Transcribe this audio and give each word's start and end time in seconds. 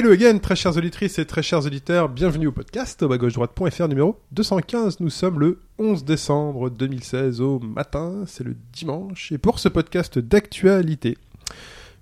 Hello 0.00 0.12
again, 0.12 0.38
très 0.38 0.56
chères 0.56 0.78
auditrices 0.78 1.18
et 1.18 1.26
très 1.26 1.42
chers 1.42 1.66
auditeurs, 1.66 2.08
bienvenue 2.08 2.46
au 2.46 2.52
podcast 2.52 3.02
au 3.02 3.08
gauche 3.18 3.34
droite.fr 3.34 3.86
numéro 3.86 4.18
215. 4.32 4.98
Nous 5.00 5.10
sommes 5.10 5.38
le 5.38 5.60
11 5.78 6.06
décembre 6.06 6.70
2016 6.70 7.42
au 7.42 7.58
matin, 7.58 8.24
c'est 8.26 8.42
le 8.42 8.56
dimanche, 8.72 9.30
et 9.30 9.36
pour 9.36 9.58
ce 9.58 9.68
podcast 9.68 10.18
d'actualité, 10.18 11.18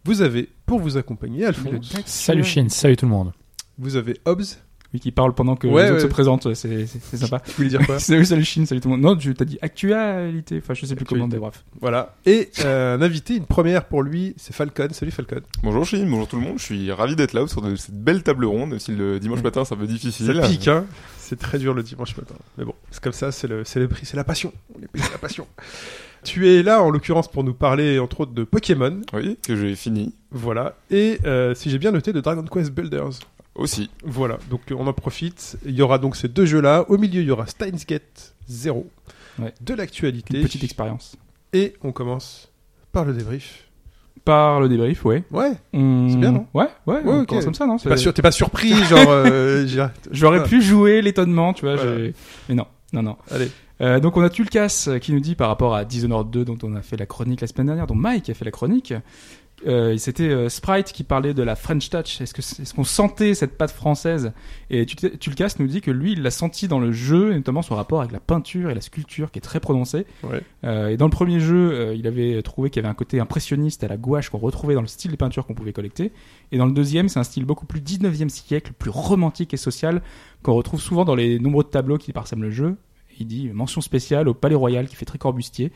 vous 0.05 0.23
avez 0.23 0.49
pour 0.65 0.79
vous 0.79 0.97
accompagner 0.97 1.45
Alphonse, 1.45 1.93
Salut 2.07 2.45
Chine, 2.45 2.71
salut 2.71 2.97
tout 2.97 3.07
le 3.07 3.11
monde. 3.11 3.33
vous 3.79 3.97
avez 3.97 4.21
Hobbs, 4.27 4.61
Oui, 4.95 5.01
qui 5.01 5.13
parle 5.13 5.35
pendant 5.35 5.55
que 5.55 5.67
Ouais, 5.67 5.83
les 5.83 5.89
autres 5.91 5.97
ouais. 5.97 6.01
se 6.03 6.07
présentent, 6.07 6.55
c'est 6.55 6.87
c'est- 6.87 6.99
c'est 7.03 7.17
sympa. 7.19 7.41
tu 7.45 7.53
voulais 7.53 7.69
dire 7.69 7.85
quoi 7.85 7.99
salut, 7.99 8.25
salut 8.25 8.45
Chine, 8.45 8.65
salut 8.65 8.81
tout 8.81 8.89
le 8.89 8.95
monde. 8.97 9.03
Non, 9.03 9.17
tu 9.17 9.35
t'as 9.35 9.45
dit 9.45 9.59
actualité, 9.61 10.61
enfin 10.63 10.73
je 10.73 10.87
sais 10.87 10.95
plus 10.97 11.05
comment, 11.05 11.29
mais 11.29 11.37
bref. 11.37 11.63
Voilà, 11.81 12.15
et 12.25 12.49
euh, 12.61 12.97
un 12.97 13.03
invité, 13.03 13.37
une 13.37 13.45
première 13.45 13.85
pour 13.85 14.03
lui, 14.03 14.35
c'est 14.39 14.55
Falcon, 14.55 14.89
salut 14.93 15.11
Falcon. 15.11 15.41
Bonjour 15.63 15.85
Chine, 15.85 16.09
bonjour 16.11 16.27
tout 16.27 16.37
le 16.37 16.43
monde, 16.43 16.59
je 16.59 16.65
suis 16.65 16.91
ravi 16.91 17.17
d'être 17.17 17.35
là 17.35 17.47
sur 17.47 17.61
de- 17.61 17.77
cette 17.77 18.03
belle 18.03 18.23
table 18.23 18.47
ronde, 18.47 18.71
même 18.71 18.79
si 18.79 18.93
le 18.93 19.21
dimanche 19.21 19.43
matin 19.43 19.65
c'est 19.67 19.75
un 19.75 19.79
peu 19.79 19.87
difficile. 19.87 20.27
Ça 20.35 20.49
pique, 20.49 20.69
hein 20.69 20.87
C'est 21.19 21.39
très 21.39 21.59
dur 21.59 21.75
le 21.75 21.83
dimanche 21.83 22.17
matin. 22.17 22.35
Mais 22.57 22.65
bon, 22.65 22.73
c'est 22.91 23.03
comme 23.03 23.13
ça, 23.13 23.31
c'est 23.31 23.47
le, 23.47 23.65
c'est 23.65 23.81
le 23.81 23.89
prix, 23.89 24.07
c'est 24.07 24.17
la 24.17 24.25
passion. 24.25 24.55
On 24.75 24.83
est 24.83 24.89
payé 24.89 25.05
la 25.13 25.19
passion. 25.19 25.47
tu 26.25 26.49
es 26.49 26.63
là, 26.63 26.83
en 26.83 26.89
l'occurrence, 26.89 27.29
pour 27.31 27.45
nous 27.45 27.53
parler, 27.53 27.99
entre 27.99 28.21
autres, 28.21 28.33
de 28.33 28.45
Pokémon. 28.45 29.03
Oui, 29.13 29.37
que 29.47 29.55
j'ai 29.55 29.75
fini 29.77 30.15
Voilà. 30.31 30.77
Et, 30.91 31.19
euh, 31.27 31.55
si 31.55 31.69
j'ai 31.69 31.79
bien 31.79 31.93
noté, 31.93 32.15
de 32.15 32.21
Dragon 32.23 32.43
Quest 32.51 32.71
Builders. 32.73 33.11
Aussi. 33.59 33.91
Voilà. 34.05 34.39
Donc, 34.51 34.63
on 34.75 34.87
en 34.87 34.93
profite. 34.93 35.59
Il 35.67 35.75
y 35.75 35.83
aura 35.83 35.99
donc 35.99 36.17
ces 36.17 36.29
deux 36.29 36.47
jeux-là. 36.47 36.85
Au 36.89 36.97
milieu, 36.99 37.21
il 37.21 37.27
y 37.27 37.31
aura 37.31 37.47
Steins 37.47 37.71
Gate 37.87 38.35
0. 38.49 38.87
Ouais. 39.39 39.53
De 39.61 39.75
l'actualité. 39.75 40.39
Une 40.39 40.45
petite 40.45 40.65
expérience. 40.65 41.17
Et 41.53 41.75
on 41.83 41.93
commence 41.93 42.51
par 42.93 43.05
le 43.05 43.13
débrief. 43.13 43.65
Par 44.25 44.61
le 44.61 44.69
débrief, 44.69 45.05
ouais. 45.05 45.23
Ouais. 45.31 45.53
C'est 45.73 45.79
bien, 46.19 46.33
non 46.33 46.47
Ouais, 46.53 46.69
ouais, 46.87 46.97
Ouais, 46.97 47.03
on 47.07 47.21
ok. 47.21 47.29
commence 47.29 47.45
comme 47.45 47.55
ça, 47.55 47.67
non 47.67 47.77
T'es 47.79 47.89
pas, 47.89 47.97
sûr- 47.97 48.13
t'es 48.13 48.21
pas 48.23 48.31
surpris, 48.33 48.75
genre. 48.85 49.07
euh, 49.09 49.67
J'aurais 50.11 50.43
pu 50.45 50.61
jouer 50.61 51.01
l'étonnement, 51.01 51.53
tu 51.55 51.65
vois, 51.65 51.77
Voilà. 51.77 52.11
mais 52.49 52.55
non, 52.55 52.67
non, 52.93 53.03
non. 53.03 53.17
Allez. 53.31 53.51
Euh, 53.81 54.01
donc 54.01 54.17
on 54.17 54.23
a 54.23 54.29
Tulkas 54.29 54.87
euh, 54.89 54.99
qui 54.99 55.13
nous 55.13 55.21
dit 55.21 55.37
par 55.37 55.49
rapport 55.49 55.75
à 55.77 55.85
Dishonored 55.85 56.31
2 56.31 56.45
dont 56.45 56.59
on 56.65 56.75
a 56.75 56.83
fait 56.83 56.97
la 56.97 57.07
chronique 57.07 57.41
la 57.41 57.47
semaine 57.47 57.69
dernière, 57.69 57.87
dont 57.87 57.95
Mike 57.95 58.29
a 58.29 58.35
fait 58.35 58.45
la 58.45 58.51
chronique. 58.51 58.93
Euh, 59.67 59.97
c'était 59.97 60.29
euh, 60.29 60.49
Sprite 60.49 60.93
qui 60.93 61.03
parlait 61.03 61.35
de 61.35 61.43
la 61.43 61.57
French 61.57 61.91
Touch. 61.91 62.21
Est-ce 62.21 62.33
que 62.33 62.41
est-ce 62.41 62.73
qu'on 62.75 62.85
sentait 62.85 63.35
cette 63.35 63.59
patte 63.59 63.73
française? 63.73 64.33
Et 64.71 64.87
Tul- 64.87 65.19
Tulkas 65.19 65.57
nous 65.59 65.67
dit 65.67 65.81
que 65.81 65.91
lui, 65.91 66.13
il 66.13 66.23
l'a 66.23 66.31
senti 66.31 66.69
dans 66.69 66.79
le 66.79 66.93
jeu, 66.93 67.33
et 67.33 67.35
notamment 67.35 67.63
son 67.63 67.75
rapport 67.75 68.01
avec 68.01 68.13
la 68.13 68.21
peinture 68.21 68.71
et 68.71 68.75
la 68.75 68.81
sculpture 68.81 69.33
qui 69.33 69.39
est 69.39 69.43
très 69.43 69.59
prononcé. 69.59 70.07
Ouais. 70.23 70.43
Euh, 70.65 70.89
et 70.91 70.97
dans 70.97 71.07
le 71.07 71.11
premier 71.11 71.41
jeu, 71.41 71.93
il 71.97 72.07
avait 72.07 72.41
trouvé 72.43 72.71
qu'il 72.71 72.81
y 72.81 72.85
avait 72.85 72.91
un 72.91 72.95
côté 72.95 73.19
impressionniste 73.19 73.83
à 73.83 73.89
la 73.89 73.97
gouache 73.97 74.29
qu'on 74.31 74.39
retrouvait 74.39 74.75
dans 74.75 74.81
le 74.81 74.87
style 74.87 75.11
des 75.11 75.17
peintures 75.17 75.45
qu'on 75.45 75.55
pouvait 75.55 75.73
collecter. 75.73 76.13
Et 76.53 76.59
dans 76.59 76.67
le 76.67 76.73
deuxième, 76.73 77.09
c'est 77.09 77.19
un 77.19 77.25
style 77.25 77.45
beaucoup 77.45 77.67
plus 77.67 77.81
19e 77.81 78.29
siècle, 78.29 78.73
plus 78.79 78.91
romantique 78.91 79.55
et 79.55 79.57
social, 79.59 80.03
qu'on 80.45 80.55
retrouve 80.55 80.81
souvent 80.81 81.05
dans 81.05 81.17
les 81.17 81.41
nombreux 81.41 81.65
tableaux 81.65 81.99
qui 81.99 82.13
parsèment 82.13 82.43
le 82.43 82.51
jeu. 82.53 82.77
Il 83.21 83.27
dit 83.27 83.51
mention 83.53 83.81
spéciale 83.81 84.29
au 84.29 84.35
Palais 84.35 84.55
Royal 84.55 84.87
qui 84.87 84.95
fait 84.95 85.05
très 85.05 85.19
Corbusier. 85.19 85.73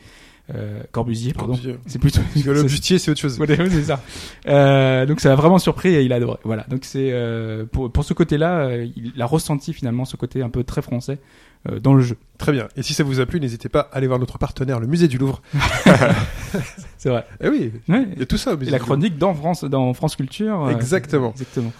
Euh, 0.53 0.83
Corbusier, 0.91 1.31
pardon. 1.33 1.57
C'est 1.85 1.99
plutôt. 1.99 2.19
Parce 2.33 2.43
que 2.45 2.49
le 2.51 2.63
bustier, 2.63 2.99
c'est 2.99 3.09
autre 3.11 3.19
chose. 3.21 3.39
C'est 3.47 3.83
ça. 3.83 4.01
Euh, 4.47 5.05
donc 5.05 5.21
ça 5.21 5.29
l'a 5.29 5.35
vraiment 5.35 5.57
surpris 5.57 5.95
et 5.95 6.01
il 6.03 6.11
a 6.11 6.17
adoré. 6.17 6.37
Voilà. 6.43 6.65
Donc 6.69 6.81
c'est 6.83 7.11
euh, 7.13 7.65
pour 7.65 7.89
pour 7.91 8.03
ce 8.03 8.13
côté-là, 8.13 8.57
euh, 8.65 8.87
il 8.97 9.21
a 9.21 9.25
ressenti 9.25 9.71
finalement 9.71 10.03
ce 10.03 10.17
côté 10.17 10.41
un 10.41 10.49
peu 10.49 10.65
très 10.65 10.81
français 10.81 11.19
euh, 11.69 11.79
dans 11.79 11.93
le 11.93 12.01
jeu. 12.01 12.17
Très 12.37 12.51
bien. 12.51 12.67
Et 12.75 12.83
si 12.83 12.93
ça 12.93 13.05
vous 13.05 13.21
a 13.21 13.25
plu, 13.25 13.39
n'hésitez 13.39 13.69
pas 13.69 13.87
à 13.93 13.95
aller 13.97 14.07
voir 14.07 14.19
notre 14.19 14.37
partenaire, 14.37 14.81
le 14.81 14.87
musée 14.87 15.07
du 15.07 15.17
Louvre. 15.17 15.41
C'est 16.97 17.09
vrai. 17.09 17.25
Eh 17.41 17.47
oui, 17.49 17.71
Ouais. 17.87 18.05
il 18.13 18.19
y 18.19 18.21
a 18.21 18.25
tout 18.25 18.37
ça 18.37 18.51
au 18.51 18.55
Et 18.55 18.57
musée 18.59 18.71
la 18.71 18.77
du 18.77 18.81
Louvre. 18.81 18.87
chronique 18.95 19.17
dans 19.17 19.33
France, 19.33 19.63
dans 19.63 19.93
France 19.93 20.15
Culture. 20.17 20.69
Exactement. 20.71 21.31
Exactement. 21.31 21.71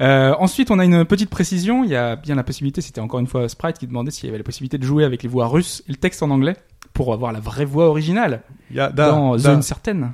Euh, 0.00 0.34
ensuite, 0.38 0.70
on 0.70 0.78
a 0.78 0.84
une 0.84 1.04
petite 1.04 1.30
précision. 1.30 1.84
Il 1.84 1.90
y 1.90 1.96
a 1.96 2.16
bien 2.16 2.34
la 2.34 2.42
possibilité, 2.42 2.80
c'était 2.80 3.00
encore 3.00 3.20
une 3.20 3.26
fois 3.26 3.48
Sprite 3.48 3.78
qui 3.78 3.86
demandait 3.86 4.10
s'il 4.10 4.26
y 4.26 4.28
avait 4.28 4.38
la 4.38 4.44
possibilité 4.44 4.78
de 4.78 4.84
jouer 4.84 5.04
avec 5.04 5.22
les 5.22 5.28
voix 5.28 5.46
russes 5.46 5.82
et 5.88 5.92
le 5.92 5.98
texte 5.98 6.22
en 6.22 6.30
anglais 6.30 6.56
pour 6.92 7.12
avoir 7.12 7.32
la 7.32 7.40
vraie 7.40 7.64
voix 7.64 7.86
originale 7.86 8.42
da, 8.70 8.90
dans 8.90 9.32
da. 9.32 9.38
Zone 9.38 9.62
Certaine, 9.62 10.12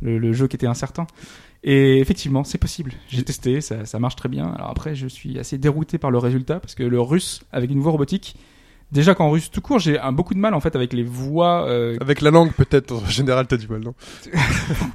le, 0.00 0.18
le 0.18 0.32
jeu 0.32 0.46
qui 0.48 0.56
était 0.56 0.66
incertain. 0.66 1.06
Et 1.64 2.00
effectivement, 2.00 2.42
c'est 2.42 2.58
possible. 2.58 2.92
J'ai 3.08 3.22
testé, 3.22 3.60
ça, 3.60 3.84
ça 3.84 3.98
marche 4.00 4.16
très 4.16 4.28
bien. 4.28 4.48
Alors 4.52 4.70
après, 4.70 4.94
je 4.94 5.06
suis 5.06 5.38
assez 5.38 5.58
dérouté 5.58 5.98
par 5.98 6.10
le 6.10 6.18
résultat 6.18 6.58
parce 6.58 6.74
que 6.74 6.82
le 6.82 7.00
russe 7.00 7.42
avec 7.52 7.70
une 7.70 7.80
voix 7.80 7.92
robotique, 7.92 8.36
déjà 8.92 9.14
qu'en 9.14 9.30
russe 9.30 9.50
tout 9.50 9.60
court, 9.60 9.78
j'ai 9.78 9.98
un 9.98 10.12
beaucoup 10.12 10.34
de 10.34 10.38
mal 10.38 10.54
en 10.54 10.60
fait 10.60 10.76
avec 10.76 10.92
les 10.92 11.02
voix. 11.02 11.66
Euh, 11.68 11.96
Avec 12.00 12.20
la 12.20 12.30
langue, 12.30 12.52
peut-être, 12.52 12.92
en 12.92 13.06
général, 13.06 13.46
t'as 13.46 13.56
du 13.56 13.66
mal, 13.66 13.80
non? 13.80 13.94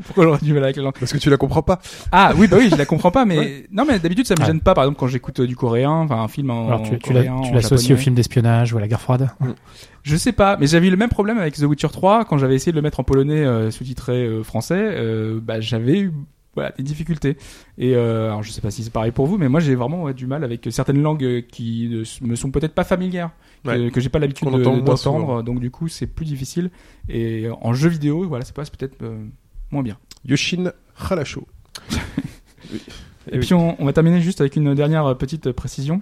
Pourquoi 0.06 0.24
j'aurais 0.26 0.40
du 0.42 0.54
mal 0.54 0.64
avec 0.64 0.76
la 0.78 0.84
langue? 0.84 0.96
Parce 1.00 1.12
que 1.12 1.18
tu 1.18 1.30
la 1.30 1.38
comprends 1.38 1.64
pas. 1.64 1.80
Ah 2.12 2.32
oui, 2.38 2.48
bah 2.48 2.58
oui, 2.60 2.70
je 2.72 2.76
la 2.76 2.86
comprends 2.86 3.12
pas, 3.12 3.26
mais 3.26 3.38
Ouais. 3.48 3.68
non, 3.72 3.84
mais 3.88 4.00
d'habitude 4.00 4.26
ça 4.28 4.36
me 4.36 4.44
Ah. 4.44 4.46
gêne 4.46 4.62
pas. 4.62 4.74
Par 4.74 4.84
exemple, 4.86 5.00
quand 5.00 5.08
j'écoute 5.08 5.40
euh, 5.40 5.48
du 5.48 5.56
coréen, 5.56 5.92
enfin 5.92 6.22
un 6.22 6.28
film 6.28 6.50
en 6.52 6.68
Alors 6.68 6.84
tu, 6.84 7.14
l'associes 7.54 7.92
au 7.94 7.98
film 7.98 8.16
d'espionnage 8.16 8.74
ou 8.74 8.78
à 8.78 8.82
la 8.82 8.88
guerre 8.88 9.02
froide? 9.02 9.30
Je 10.04 10.16
sais 10.16 10.32
pas, 10.32 10.56
mais 10.58 10.68
j'avais 10.68 10.88
eu 10.88 10.92
le 10.92 10.96
même 10.98 11.10
problème 11.10 11.38
avec 11.38 11.56
The 11.56 11.64
Witcher 11.64 11.90
3 11.90 12.24
quand 12.26 12.38
j'avais 12.38 12.56
essayé 12.56 12.72
de 12.72 12.78
le 12.78 12.82
mettre 12.82 13.00
en 13.02 13.04
polonais 13.04 13.44
euh, 13.46 13.72
sous-titré 13.72 14.14
euh, 14.26 14.44
français. 14.44 14.76
euh, 14.80 15.40
bah 15.44 15.60
j'avais 15.60 16.00
eu 16.00 16.14
voilà, 16.58 16.72
des 16.76 16.84
difficultés. 16.84 17.38
Et 17.78 17.96
euh, 17.96 18.28
alors 18.30 18.42
je 18.42 18.52
sais 18.52 18.62
pas 18.62 18.72
si 18.72 18.84
c'est 18.84 18.92
pareil 18.92 19.12
pour 19.12 19.28
vous, 19.28 19.38
mais 19.38 19.48
moi 19.48 19.60
j'ai 19.60 19.76
vraiment 19.76 20.04
ouais, 20.04 20.14
du 20.16 20.26
mal 20.26 20.44
avec 20.44 20.68
certaines 20.72 21.02
langues 21.04 21.24
euh, 21.24 21.42
qui 21.42 21.88
ne 21.90 22.28
me 22.28 22.36
sont 22.36 22.50
peut-être 22.50 22.74
pas 22.74 22.84
familières, 22.84 23.30
que, 23.64 23.70
Ouais. 23.70 23.92
que 23.92 24.02
j'ai 24.02 24.10
pas 24.10 24.18
l'habitude 24.18 24.50
d'entendre. 24.50 25.44
Donc 25.44 25.60
du 25.60 25.70
coup 25.70 25.88
c'est 25.88 26.08
plus 26.08 26.26
difficile. 26.26 26.72
Et 27.10 27.46
euh, 27.46 27.54
en 27.62 27.74
jeu 27.74 27.90
vidéo, 27.90 28.28
voilà, 28.28 28.44
c'est 28.44 28.56
pas 28.56 28.64
peut-être 28.64 29.02
euh, 29.04 29.24
moins 29.72 29.84
bien. 29.84 29.98
Yoshin 30.26 30.72
Halasho. 31.10 31.48
Et 33.32 33.40
puis 33.40 33.54
on, 33.54 33.80
on 33.82 33.86
va 33.86 33.94
terminer 33.94 34.22
juste 34.22 34.42
avec 34.42 34.56
une 34.56 34.74
dernière 34.74 35.06
euh, 35.06 35.14
petite 35.14 35.52
précision. 35.52 36.02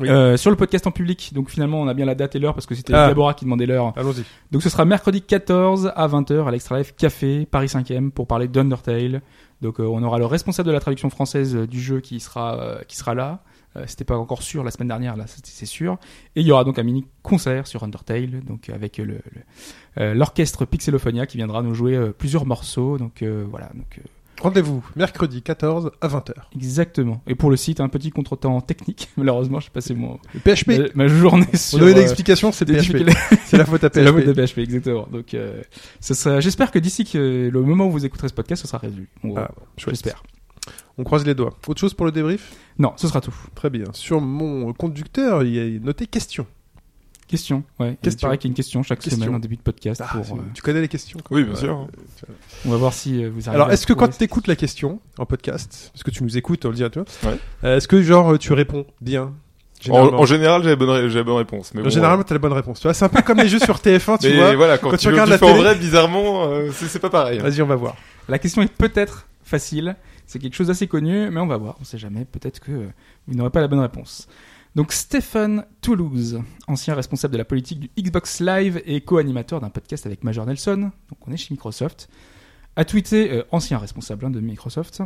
Oui. 0.00 0.08
Euh, 0.08 0.36
sur 0.36 0.50
le 0.50 0.56
podcast 0.56 0.86
en 0.86 0.90
public, 0.90 1.32
donc 1.34 1.50
finalement 1.50 1.80
on 1.80 1.86
a 1.88 1.94
bien 1.94 2.06
la 2.06 2.14
date 2.14 2.34
et 2.34 2.38
l'heure 2.38 2.54
parce 2.54 2.66
que 2.66 2.74
c'était 2.74 2.94
Ah. 2.94 3.12
Qui 3.36 3.44
demandait 3.44 3.66
l'heure. 3.66 3.92
Allons-y. 3.96 4.24
Donc 4.50 4.62
ce 4.62 4.68
sera 4.70 4.84
mercredi 4.84 5.20
14 5.22 5.92
à 5.94 6.08
20h 6.08 6.46
à 6.46 6.50
l'Extra 6.50 6.78
Life 6.78 6.94
Café, 6.96 7.46
Paris 7.50 7.66
5e, 7.68 8.10
pour 8.10 8.26
parler 8.26 8.48
d'Undertale. 8.48 9.22
Donc 9.60 9.78
euh, 9.78 9.84
on 9.84 10.02
aura 10.02 10.18
le 10.18 10.26
responsable 10.26 10.66
de 10.68 10.72
la 10.72 10.80
traduction 10.80 11.10
française 11.10 11.54
euh, 11.54 11.66
du 11.66 11.80
jeu 11.80 12.00
qui 12.00 12.18
sera, 12.20 12.58
euh, 12.60 12.78
qui 12.88 12.96
sera 12.96 13.14
là. 13.14 13.40
Euh, 13.76 13.84
C'était 13.86 14.04
pas 14.04 14.16
encore 14.16 14.42
sûr 14.42 14.64
la 14.64 14.70
semaine 14.72 14.88
dernière, 14.88 15.16
là 15.16 15.26
c'est 15.26 15.66
sûr. 15.66 15.98
Et 16.34 16.40
il 16.40 16.46
y 16.46 16.50
aura 16.50 16.64
donc 16.64 16.78
un 16.78 16.82
mini 16.82 17.04
concert 17.22 17.66
sur 17.68 17.84
Undertale, 17.84 18.42
donc 18.44 18.68
avec 18.70 18.96
le, 18.98 19.04
le- 19.04 19.20
euh, 19.98 20.14
l'orchestre 20.14 20.64
Pixelophonia 20.64 21.26
qui 21.26 21.36
viendra 21.36 21.62
nous 21.62 21.74
jouer 21.74 21.94
euh, 21.94 22.10
plusieurs 22.12 22.46
morceaux. 22.46 22.98
Donc 22.98 23.22
euh, 23.22 23.44
voilà, 23.48 23.66
donc 23.74 23.98
euh, 23.98 24.02
Rendez-vous 24.40 24.84
mercredi 24.96 25.42
14 25.42 25.90
à 26.00 26.08
20h. 26.08 26.32
exactement. 26.54 27.22
Et 27.26 27.34
pour 27.34 27.50
le 27.50 27.56
site, 27.56 27.80
un 27.80 27.88
petit 27.88 28.10
contretemps 28.10 28.60
technique. 28.60 29.08
Malheureusement, 29.16 29.60
j'ai 29.60 29.70
passé 29.70 29.94
mon 29.94 30.18
Le 30.34 30.40
PHP. 30.40 30.94
ma, 30.96 31.04
ma 31.04 31.08
journée 31.08 31.46
On 31.52 31.56
sur. 31.56 31.78
donnait 31.78 31.92
euh, 31.92 32.00
l'explication, 32.00 32.50
c'est 32.52 32.64
PHP. 32.64 33.08
C'est 33.44 33.56
la 33.58 33.64
faute 33.64 33.84
à 33.84 33.90
C'est 33.92 34.02
la 34.02 34.12
faute 34.12 34.24
de 34.26 34.32
PHP. 34.32 34.50
PHP, 34.54 34.58
exactement. 34.58 35.06
Donc, 35.10 35.34
euh, 35.34 35.62
ce 36.00 36.14
sera, 36.14 36.40
j'espère 36.40 36.70
que 36.70 36.78
d'ici 36.78 37.04
que 37.04 37.50
le 37.52 37.62
moment 37.62 37.86
où 37.86 37.90
vous 37.90 38.04
écouterez 38.06 38.28
ce 38.28 38.34
podcast, 38.34 38.62
ce 38.62 38.68
sera 38.68 38.78
résolu. 38.78 39.08
On- 39.24 39.36
Ah, 39.36 39.50
j'espère. 39.76 40.22
On 40.98 41.04
croise 41.04 41.24
les 41.26 41.34
doigts. 41.34 41.54
Autre 41.66 41.80
chose 41.80 41.94
pour 41.94 42.06
le 42.06 42.12
débrief? 42.12 42.52
Non, 42.78 42.92
ce 42.96 43.08
sera 43.08 43.20
tout. 43.20 43.34
Très 43.54 43.70
bien. 43.70 43.84
Sur 43.92 44.20
mon 44.20 44.72
conducteur, 44.72 45.42
il 45.42 45.54
y 45.54 45.76
a 45.76 45.80
noté 45.80 46.06
question. 46.06 46.46
Question, 47.30 47.62
ouais. 47.78 47.96
Question. 48.02 48.18
Il 48.18 48.20
paraît 48.22 48.38
qu'il 48.38 48.48
y 48.48 48.50
a 48.50 48.52
une 48.52 48.56
question 48.56 48.82
chaque 48.82 48.98
Question. 48.98 49.22
semaine 49.22 49.36
en 49.36 49.38
début 49.38 49.54
de 49.56 49.62
podcast. 49.62 50.02
Ah, 50.04 50.18
pour, 50.18 50.36
euh, 50.36 50.40
Tu 50.52 50.62
connais 50.62 50.80
les 50.80 50.88
questions 50.88 51.20
quoi. 51.24 51.36
Oui, 51.36 51.44
bien 51.44 51.54
sûr. 51.54 51.86
on 52.66 52.70
va 52.70 52.76
voir 52.76 52.92
si 52.92 53.22
euh, 53.22 53.30
vous 53.32 53.48
arrivez. 53.48 53.54
Alors, 53.62 53.70
est-ce 53.70 53.86
que 53.86 53.92
quand 53.92 54.08
tu 54.08 54.24
écoutes 54.24 54.48
la 54.48 54.56
question 54.56 54.98
en 55.16 55.26
podcast, 55.26 55.90
parce 55.92 56.02
que 56.02 56.10
tu 56.10 56.24
nous 56.24 56.36
écoutes, 56.36 56.64
on 56.64 56.70
le 56.70 56.74
dit 56.74 56.82
à 56.84 56.90
toi, 56.90 57.04
Ouais. 57.24 57.36
euh, 57.64 57.76
est-ce 57.76 57.86
que 57.86 58.02
genre 58.02 58.36
tu 58.38 58.52
réponds 58.52 58.84
bien 59.00 59.32
En, 59.90 59.92
en 60.12 60.26
général, 60.26 60.64
j'ai 60.64 60.70
la 60.70 60.76
bonne, 60.76 61.08
j'ai 61.08 61.20
réponse. 61.20 61.72
Mais 61.72 61.82
bon, 61.82 61.88
Généralement, 61.88 62.24
t'as 62.24 62.34
la 62.34 62.40
bonne 62.40 62.52
réponse. 62.52 62.80
Tu 62.80 62.88
vois, 62.88 62.94
c'est 62.94 63.04
un 63.04 63.08
peu 63.08 63.22
comme 63.22 63.38
les 63.38 63.48
jeux 63.48 63.60
sur 63.60 63.76
TF1, 63.78 64.14
euh, 64.14 64.16
tu 64.20 64.28
mais 64.28 64.36
vois. 64.36 64.56
voilà, 64.56 64.76
quand, 64.78 64.90
quand 64.90 64.96
tu, 64.96 65.02
tu 65.02 65.08
regardes 65.10 65.28
tu 65.28 65.32
la 65.32 65.38
fais 65.38 65.44
en 65.44 65.48
télé- 65.52 65.60
vrai, 65.62 65.74
bizarrement, 65.76 66.44
euh, 66.50 66.70
c'est 66.72 66.98
pas 66.98 67.10
pareil. 67.10 67.38
hein. 67.38 67.42
Vas-y, 67.44 67.62
on 67.62 67.66
va 67.66 67.76
voir. 67.76 67.94
La 68.28 68.40
question 68.40 68.60
est 68.62 68.72
peut-être 68.72 69.28
facile. 69.44 69.94
C'est 70.26 70.38
quelque 70.38 70.54
chose 70.54 70.66
d'assez 70.68 70.86
connu, 70.86 71.28
mais 71.30 71.40
on 71.40 71.46
va 71.46 71.56
voir. 71.56 71.76
On 71.80 71.84
sait 71.84 71.98
jamais. 71.98 72.24
Peut-être 72.24 72.60
que 72.60 72.70
euh, 72.72 72.86
vous 73.26 73.34
n'aurez 73.34 73.50
pas 73.50 73.60
la 73.60 73.68
bonne 73.68 73.80
réponse. 73.80 74.28
Donc 74.76 74.92
Stephen 74.92 75.64
Toulouse, 75.80 76.40
ancien 76.68 76.94
responsable 76.94 77.32
de 77.32 77.38
la 77.38 77.44
politique 77.44 77.80
du 77.80 77.90
Xbox 77.98 78.40
Live 78.40 78.80
et 78.84 79.00
co-animateur 79.00 79.60
d'un 79.60 79.70
podcast 79.70 80.06
avec 80.06 80.22
Major 80.22 80.46
Nelson, 80.46 80.92
donc 81.08 81.26
on 81.26 81.32
est 81.32 81.36
chez 81.36 81.52
Microsoft, 81.52 82.08
a 82.76 82.84
tweeté, 82.84 83.32
euh, 83.32 83.42
ancien 83.50 83.78
responsable 83.78 84.26
hein, 84.26 84.30
de 84.30 84.38
Microsoft, 84.38 85.02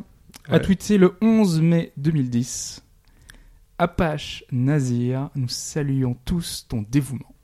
a 0.49 0.61
tweeté 0.61 0.99
le 0.99 1.17
11 1.23 1.63
mai 1.63 1.93
2010 1.97 2.83
Apache 3.79 4.45
Nazir, 4.53 5.31
nous 5.35 5.49
saluons 5.49 6.17
tous 6.25 6.67
ton 6.69 6.85
dévouement. 6.89 7.35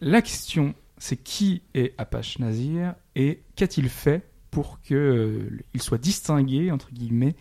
La 0.00 0.20
question 0.20 0.74
c'est 0.98 1.16
qui 1.16 1.62
est 1.74 1.94
Apache 1.98 2.38
Nazir 2.38 2.94
et 3.16 3.42
qu'a-t-il 3.56 3.88
fait 3.88 4.28
pour 4.50 4.80
que 4.82 4.94
euh, 4.94 5.78
soit 5.78 5.98
distingué 5.98 6.70
entre 6.70 6.92
guillemets 6.92 7.34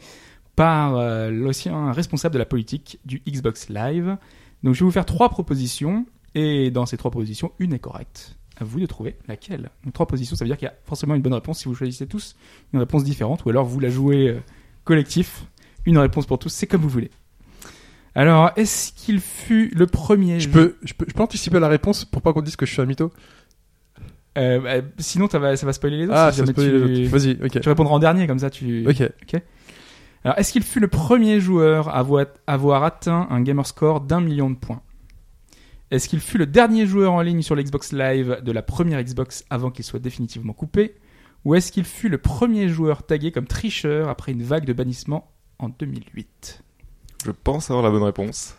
par 0.55 0.95
euh, 0.97 1.31
l'ancien 1.31 1.91
responsable 1.91 2.33
de 2.33 2.39
la 2.39 2.45
politique 2.45 2.99
du 3.05 3.21
Xbox 3.27 3.69
Live. 3.69 4.17
Donc 4.63 4.75
je 4.75 4.79
vais 4.79 4.85
vous 4.85 4.91
faire 4.91 5.05
trois 5.05 5.29
propositions 5.29 6.05
et 6.35 6.71
dans 6.71 6.85
ces 6.85 6.97
trois 6.97 7.11
propositions, 7.11 7.51
une 7.59 7.73
est 7.73 7.79
correcte. 7.79 8.35
À 8.59 8.63
vous 8.63 8.79
de 8.79 8.85
trouver 8.85 9.15
laquelle. 9.27 9.71
Donc 9.83 9.93
trois 9.93 10.05
positions, 10.05 10.35
ça 10.35 10.45
veut 10.45 10.49
dire 10.49 10.57
qu'il 10.57 10.67
y 10.67 10.69
a 10.69 10.75
forcément 10.85 11.15
une 11.15 11.21
bonne 11.23 11.33
réponse 11.33 11.59
si 11.59 11.65
vous 11.65 11.75
choisissez 11.75 12.05
tous 12.05 12.35
une 12.71 12.79
réponse 12.79 13.03
différente 13.03 13.45
ou 13.45 13.49
alors 13.49 13.65
vous 13.65 13.79
la 13.79 13.89
jouez 13.89 14.29
euh, 14.29 14.39
collectif. 14.83 15.45
Une 15.85 15.97
réponse 15.97 16.25
pour 16.27 16.39
tous, 16.39 16.49
c'est 16.49 16.67
comme 16.67 16.81
vous 16.81 16.87
voulez. 16.89 17.11
Alors, 18.15 18.51
est-ce 18.55 18.93
qu'il 18.93 19.19
fut 19.19 19.69
le 19.75 19.87
premier 19.87 20.39
Je 20.39 20.45
jeu- 20.47 20.51
peux, 20.51 20.75
je 20.83 20.93
peux, 20.93 21.05
je 21.07 21.13
peux 21.13 21.23
anticiper 21.23 21.59
la 21.59 21.67
réponse 21.67 22.05
pour 22.05 22.21
pas 22.21 22.31
qu'on 22.31 22.41
dise 22.41 22.55
que 22.55 22.65
je 22.65 22.71
suis 22.71 22.81
un 22.81 22.85
mytho? 22.85 23.11
Euh, 24.37 24.59
bah, 24.59 24.87
sinon, 24.99 25.27
ça 25.27 25.39
va, 25.39 25.57
ça 25.57 25.65
va 25.65 25.73
spoiler 25.73 25.97
les 25.97 26.05
autres. 26.05 26.13
Ah, 26.15 26.31
si 26.31 26.39
ça 26.39 26.53
tu... 26.53 26.61
les 26.61 27.05
autres. 27.05 27.17
Vas-y, 27.17 27.31
ok. 27.43 27.59
tu 27.59 27.67
répondras 27.69 27.93
en 27.95 27.99
dernier, 27.99 28.27
comme 28.27 28.39
ça 28.39 28.49
tu. 28.49 28.87
Ok. 28.87 29.01
Alors, 30.23 30.37
est-ce 30.37 30.51
qu'il 30.53 30.63
fut 30.63 30.79
le 30.79 30.87
premier 30.87 31.39
joueur 31.39 31.89
à 31.89 31.97
avoir, 31.99 32.25
avoir 32.47 32.83
atteint 32.83 33.27
un 33.29 33.41
gamer 33.41 33.65
score 33.67 34.01
d'un 34.01 34.21
million 34.21 34.49
de 34.49 34.55
points? 34.55 34.81
Est-ce 35.91 36.07
qu'il 36.09 36.21
fut 36.21 36.37
le 36.37 36.45
dernier 36.45 36.87
joueur 36.87 37.13
en 37.13 37.21
ligne 37.21 37.41
sur 37.41 37.55
l'Xbox 37.55 37.91
Live 37.93 38.39
de 38.43 38.51
la 38.51 38.61
première 38.61 39.01
Xbox 39.03 39.45
avant 39.49 39.69
qu'il 39.69 39.85
soit 39.85 39.99
définitivement 39.99 40.53
coupé? 40.53 40.95
Ou 41.45 41.55
est-ce 41.55 41.71
qu'il 41.71 41.83
fut 41.83 42.07
le 42.09 42.17
premier 42.17 42.69
joueur 42.69 43.03
tagué 43.03 43.31
comme 43.31 43.45
tricheur 43.47 44.07
après 44.09 44.31
une 44.31 44.43
vague 44.43 44.65
de 44.65 44.73
bannissement 44.73 45.29
en 45.59 45.67
2008 45.69 46.63
Je 47.25 47.31
pense 47.31 47.69
avoir 47.69 47.83
la 47.83 47.91
bonne 47.91 48.03
réponse. 48.03 48.55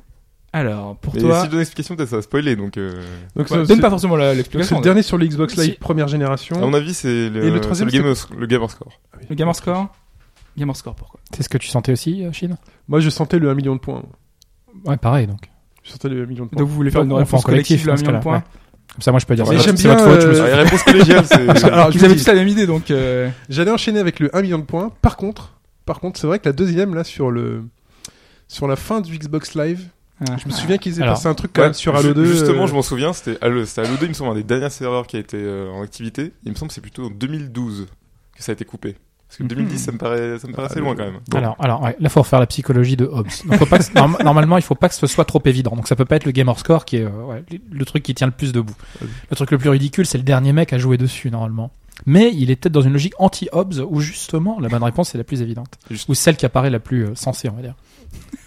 Alors, 0.53 0.97
pour 0.99 1.15
Mais 1.15 1.21
toi, 1.23 1.41
si 1.41 1.47
je 1.47 1.51
donne 1.51 1.59
l'explication, 1.61 1.97
peut-être 1.97 2.11
ça 2.11 2.17
va 2.17 2.23
spoiler. 2.23 2.55
Donc, 2.55 2.77
euh, 2.77 2.93
Donc, 3.35 3.51
Ouais, 3.51 3.57
ça, 3.57 3.65
donne 3.65 3.81
pas 3.81 3.91
forcément 3.91 4.15
la- 4.15 4.27
donc, 4.27 4.33
c'est 4.35 4.37
l'explication. 4.37 4.77
le 4.77 4.83
dernier 4.85 5.03
sur 5.03 5.19
le 5.19 5.27
Xbox 5.27 5.57
Live 5.57 5.73
Si. 5.73 5.79
première 5.79 6.05
à 6.05 6.09
génération. 6.09 6.61
mon 6.61 6.75
avis, 6.75 6.95
c'est 6.95 7.29
le, 7.31 7.43
Et 7.45 7.51
le 7.51 7.61
troisième, 7.61 7.91
c'est 7.91 7.97
le, 7.97 8.03
gamer, 8.05 8.15
le 8.39 8.47
gamer 8.47 8.71
score. 8.71 9.01
Le 9.29 9.35
gamer 9.35 9.57
score? 9.57 9.89
Gamer 10.57 10.77
score, 10.77 10.95
pourquoi? 10.95 11.21
C'est 11.35 11.43
ce 11.43 11.49
que 11.49 11.59
tu 11.59 11.69
sentais 11.69 11.93
aussi, 11.93 12.25
euh, 12.25 12.33
Chine? 12.33 12.57
Moi, 12.89 13.01
je 13.01 13.11
sentais 13.11 13.39
le 13.39 13.49
1 13.51 13.55
million 13.55 13.75
de 13.75 13.81
points. 13.81 14.03
Ouais, 14.85 14.97
pareire 14.97 15.27
donc. 15.29 15.51
Je 15.83 15.91
sentais 15.91 16.09
le 16.09 16.23
1 16.23 16.27
million 16.27 16.45
de 16.45 16.51
points. 16.51 16.59
Donc 16.61 16.69
vous 16.69 16.75
voulez 16.75 16.91
faire 16.91 17.03
une 17.03 17.13
réponse 17.13 17.43
collective, 17.45 17.85
collectif, 17.85 17.87
le 17.87 17.93
dans 17.93 17.97
ce 17.97 18.03
million 18.05 18.19
de 18.19 18.23
points? 18.23 18.45
Comme 18.93 19.03
ça, 19.03 19.11
moi, 19.11 19.19
je 19.21 19.27
peux 19.27 19.35
dire. 19.35 19.45
Mais 19.49 19.59
c'est 19.59 19.65
j'aime 19.65 19.75
votre- 19.77 19.81
c'est 19.83 19.89
votre 19.89 20.05
bien, 20.05 20.13
faute, 20.13 20.21
je 20.23 20.27
me 20.27 20.33
euh, 20.33 20.35
suis- 20.47 20.57
les 20.57 20.63
réponses 20.63 20.83
collégiales, 20.83 21.27
c'est. 21.27 21.65
Alors, 21.73 21.91
je 21.91 21.99
Vous 21.99 22.05
avez 22.05 22.17
tous 22.17 22.27
la 22.27 22.35
même 22.35 22.49
idée, 22.49 22.67
donc... 22.67 22.91
euh, 22.91 23.29
J'allais 23.49 23.71
enchaîner 23.71 23.99
avec 23.99 24.21
le 24.21 24.35
1 24.37 24.43
million 24.43 24.59
de 24.59 24.65
points. 24.65 24.91
Par 25.03 25.17
contre, 25.17 25.55
par 25.85 26.01
contre, 26.01 26.21
c'est 26.21 26.27
vrai 26.27 26.39
que 26.39 26.47
la 26.49 26.53
deuxième 26.53 26.95
là 26.95 27.03
sur 27.05 27.31
le 27.31 27.65
sur 28.47 28.69
la 28.69 28.77
fin 28.77 29.01
du 29.01 29.19
Xbox 29.19 29.55
Live, 29.55 29.89
ah. 30.21 30.37
je 30.39 30.47
me 30.47 30.53
souviens 30.53 30.79
qu'ils 30.79 30.95
avaient 30.95 31.03
Alors, 31.05 31.15
passé 31.17 31.29
un 31.29 31.35
truc 31.35 31.51
quand 31.53 31.63
Ouais, 31.63 31.69
même 31.69 31.75
sur 31.75 31.97
Halo 31.97 32.15
2. 32.15 32.25
Justement, 32.27 32.65
euh, 32.65 32.67
je 32.67 32.75
m'en 32.75 32.83
souviens, 32.83 33.13
c'était 33.13 33.37
Halo, 33.43 33.65
c'était 33.65 33.81
Halo 33.87 33.97
2, 33.97 34.05
il 34.07 34.09
me 34.11 34.15
semble, 34.15 34.31
un 34.31 34.35
des 34.35 34.43
derniers 34.45 34.71
serveurs 34.71 35.07
qui 35.07 35.17
a 35.17 35.21
été 35.21 35.39
euh, 35.41 35.71
en 35.73 35.83
activité. 35.83 36.33
Il 36.45 36.53
me 36.53 36.57
semble 36.57 36.69
que 36.69 36.75
c'est 36.75 36.81
plutôt 36.81 37.07
en 37.07 37.11
2012 37.11 37.87
que 38.37 38.43
ça 38.43 38.53
a 38.53 38.55
été 38.55 38.65
coupé. 38.65 38.97
Parce 39.37 39.49
que 39.49 39.55
Mhm. 39.55 39.65
2010, 39.67 39.79
ça 39.79 39.91
me 39.93 39.99
paraît, 39.99 40.39
ça 40.39 40.47
me 40.47 40.53
paraît 40.53 40.69
assez 40.69 40.79
loin 40.81 40.95
quand 40.95 41.05
même. 41.05 41.19
Alors, 41.35 41.57
alors, 41.59 41.83
ouais, 41.83 41.97
là, 41.99 42.09
faut 42.09 42.21
refaire 42.21 42.39
la 42.39 42.47
psychologie 42.47 42.97
de 42.97 43.05
Hobbes. 43.05 43.27
Donc, 43.47 43.59
faut 43.59 43.67
pas 43.67 43.79
que- 43.81 43.93
norm- 43.95 44.17
normalement, 44.23 44.57
il 44.59 44.63
faut 44.63 44.77
pas 44.77 44.89
que 44.89 44.95
ce 44.95 45.07
soit 45.09 45.25
trop 45.25 45.43
évident. 45.45 45.73
Donc, 45.75 45.89
ça 45.89 45.97
peut 45.97 46.05
pas 46.05 46.17
être 46.17 46.25
le 46.25 46.31
gamer 46.31 46.57
score 46.59 46.85
qui 46.85 46.99
est 46.99 47.05
euh, 47.05 47.11
ouais, 47.27 47.43
le 47.73 47.85
truc 47.85 48.03
qui 48.05 48.15
tient 48.15 48.29
le 48.29 48.33
plus 48.33 48.53
debout. 48.53 48.75
Le 49.31 49.35
truc 49.37 49.51
le 49.51 49.59
plus 49.59 49.71
ridicule, 49.71 50.07
c'est 50.07 50.19
le 50.19 50.25
dernier 50.25 50.53
mec 50.53 50.73
à 50.73 50.79
jouer 50.79 50.97
dessus 50.99 51.31
normalement. 51.31 51.73
Mais 52.07 52.33
il 52.35 52.51
est 52.51 52.57
peut-être 52.57 52.73
dans 52.73 52.81
une 52.83 52.93
logique 52.93 53.15
anti-Hobbes 53.19 53.75
où 53.89 54.01
justement 54.01 54.59
la 54.61 54.69
bonne 54.69 54.83
réponse 54.83 55.15
est 55.15 55.19
la 55.19 55.25
plus 55.25 55.43
évidente, 55.43 55.69
Juste- 55.91 56.09
ou 56.09 56.15
celle 56.15 56.37
qui 56.37 56.45
apparaît 56.47 56.71
la 56.71 56.81
plus 56.81 57.05
euh, 57.07 57.15
sensée, 57.15 57.49
on 57.49 57.55
va 57.55 57.63
dire. 57.63 57.75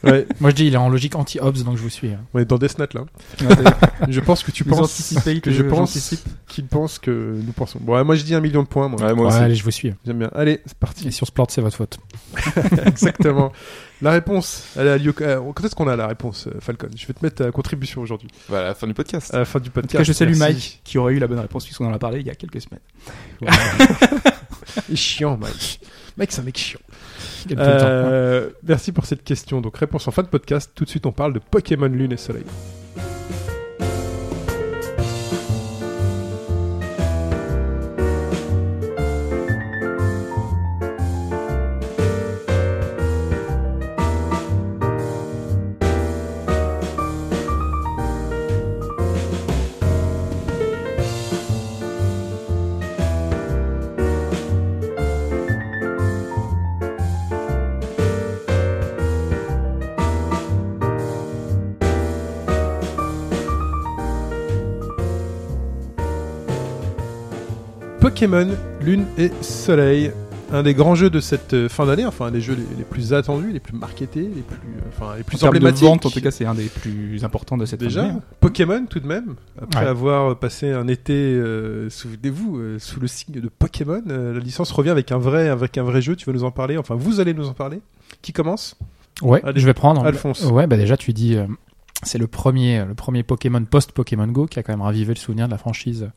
Ouais, 0.03 0.27
Moi, 0.39 0.51
je 0.51 0.55
dis 0.55 0.67
il 0.67 0.73
est 0.73 0.77
en 0.77 0.89
logique 0.89 1.15
anti-Hobbes, 1.15 1.57
donc 1.63 1.75
je 1.75 1.81
vous 1.81 1.89
suis. 1.89 2.09
hein. 2.09 2.19
on 2.33 2.39
est 2.39 2.45
dans 2.45 2.57
Death 2.59 2.77
Note 2.77 2.93
là. 2.93 3.05
Je 4.09 4.19
pense 4.19 4.43
que 4.43 4.51
tu 4.51 4.63
Vous 4.63 4.69
penses 4.69 4.81
anticipez 4.81 5.35
que 5.41 5.49
que 5.49 5.51
je 5.51 5.63
pense 5.63 5.89
j'anticipe. 5.93 6.19
qu'ils 6.47 6.67
pensent 6.67 6.99
que 6.99 7.35
nous 7.43 7.51
pensons. 7.51 7.79
Bon, 7.81 7.95
ouais, 7.95 8.03
moi 8.03 8.13
je 8.15 8.23
dis 8.23 8.35
un 8.35 8.39
million 8.39 8.61
de 8.61 8.67
points. 8.67 8.87
Moi, 8.89 9.01
Ouais, 9.01 9.13
moi 9.15 9.25
Ouais, 9.25 9.33
aussi. 9.33 9.41
allez, 9.43 9.55
je 9.55 9.63
vous 9.63 9.71
suis. 9.71 9.91
j'aime 10.05 10.19
bien. 10.19 10.29
Allez, 10.35 10.61
c'est 10.67 10.73
Et 10.73 10.75
parti. 10.79 11.11
si 11.11 11.23
on 11.23 11.25
se 11.25 11.31
plante, 11.31 11.49
c'est 11.49 11.61
votre 11.61 11.75
faute. 11.75 11.97
Exactement. 12.85 13.51
La 14.03 14.11
réponse, 14.11 14.65
elle 14.77 14.87
a 14.87 14.97
lieu. 14.99 15.15
euh, 15.21 15.41
Quand 15.55 15.65
est-ce 15.65 15.73
qu'on 15.75 15.87
a 15.87 15.95
la 15.95 16.05
réponse, 16.05 16.45
euh, 16.47 16.59
Falcon? 16.59 16.89
Je 16.95 17.07
vais 17.07 17.13
te 17.15 17.25
mettre 17.25 17.43
à 17.43 17.51
contribution 17.51 18.01
aujourd'hui, 18.01 18.29
Bah, 18.49 18.59
à 18.59 18.63
la 18.65 18.75
fin 18.75 18.85
du 18.85 18.93
podcast. 18.93 19.33
à 19.33 19.39
la 19.39 19.45
fin 19.45 19.59
du 19.59 19.69
En 19.69 19.71
tout 19.71 19.81
podcast. 19.81 19.97
cas, 19.97 20.03
je 20.03 20.13
salue 20.13 20.35
Merci. 20.37 20.43
Mike 20.53 20.81
qui 20.83 20.99
aurait 20.99 21.13
eu 21.15 21.19
la 21.19 21.25
bonne 21.27 21.39
réponse 21.39 21.65
puisqu'on 21.65 21.87
en 21.87 21.93
a 21.93 21.99
parlé 21.99 22.19
il 22.19 22.27
y 22.27 22.29
a 22.29 22.35
quelques 22.35 22.61
semaines. 22.61 22.81
Il 24.89 24.93
est 24.93 24.95
chiant, 24.95 25.37
Mike. 25.37 25.79
Mike, 26.17 26.31
c'est 26.31 26.41
un 26.41 26.43
mec 26.43 26.57
chiant. 26.57 26.79
Euh, 27.57 28.49
merci 28.63 28.91
pour 28.91 29.05
cette 29.05 29.23
question. 29.23 29.61
Donc, 29.61 29.77
réponse 29.77 30.07
en 30.07 30.11
fin 30.11 30.23
de 30.23 30.27
podcast. 30.27 30.71
Tout 30.73 30.85
de 30.85 30.89
suite, 30.89 31.05
on 31.05 31.11
parle 31.11 31.33
de 31.33 31.39
Pokémon 31.39 31.87
Lune 31.87 32.11
et 32.11 32.17
Soleil. 32.17 32.45
Pokémon 68.17 68.47
Lune 68.81 69.05
et 69.19 69.29
Soleil. 69.41 70.11
Un 70.51 70.63
des 70.63 70.73
grands 70.73 70.95
jeux 70.95 71.11
de 71.11 71.19
cette 71.19 71.53
euh, 71.53 71.69
fin 71.69 71.85
d'année, 71.85 72.03
enfin 72.03 72.25
un 72.25 72.31
des 72.31 72.41
jeux 72.41 72.55
les, 72.55 72.77
les 72.79 72.83
plus 72.83 73.13
attendus, 73.13 73.51
les 73.51 73.59
plus 73.59 73.77
marketés, 73.77 74.21
les 74.21 74.41
plus, 74.41 74.55
euh, 74.57 74.81
enfin 74.89 75.13
les 75.17 75.21
En 75.21 75.23
plus 75.23 75.39
de 75.41 75.45
emblématiques. 75.45 75.83
vente, 75.83 76.05
en 76.07 76.09
tout 76.09 76.19
cas, 76.21 76.31
c'est 76.31 76.45
un 76.47 76.55
des 76.55 76.65
plus 76.65 77.23
importants 77.23 77.57
de 77.57 77.65
cette 77.67 77.79
Déjà, 77.79 78.05
année. 78.05 78.13
Pokémon 78.39 78.87
tout 78.89 78.99
de 78.99 79.05
même, 79.05 79.35
après 79.61 79.81
Ouais. 79.81 79.87
avoir 79.87 80.35
passé 80.39 80.71
un 80.71 80.87
été, 80.87 81.13
euh, 81.13 81.91
souvenez-vous, 81.91 82.57
euh, 82.57 82.79
sous 82.79 82.99
le 82.99 83.05
signe 83.05 83.35
de 83.39 83.49
Pokémon, 83.49 84.01
euh, 84.09 84.33
la 84.33 84.39
licence 84.39 84.71
revient 84.71 84.89
avec 84.89 85.11
un 85.11 85.19
vrai, 85.19 85.47
avec 85.49 85.77
un 85.77 85.83
vrai 85.83 86.01
jeu. 86.01 86.15
Tu 86.15 86.25
vas 86.25 86.33
nous 86.33 86.43
en 86.43 86.49
parler? 86.51 86.79
Enfin, 86.79 86.95
vous 86.95 87.19
allez 87.19 87.35
nous 87.35 87.47
en 87.49 87.53
parler. 87.53 87.81
Qui 88.23 88.33
commence? 88.33 88.77
Ouais, 89.21 89.41
Allez, 89.45 89.59
je 89.59 89.65
vais 89.67 89.75
prendre. 89.75 90.03
Alphonse. 90.03 90.43
Ouais, 90.45 90.65
bah 90.65 90.77
déjà 90.77 90.97
tu 90.97 91.13
dis, 91.13 91.37
c'est 92.01 92.17
le 92.17 92.25
premier, 92.27 92.83
le 92.83 92.95
premier 92.95 93.21
Pokémon 93.21 93.63
post 93.65 93.91
Pokémon 93.91 94.25
Go 94.27 94.47
qui 94.47 94.57
a 94.57 94.63
quand 94.63 94.73
même 94.73 94.81
ravivé 94.81 95.13
le 95.13 95.19
souvenir 95.19 95.45
de 95.45 95.51
la 95.51 95.59
franchise. 95.59 96.09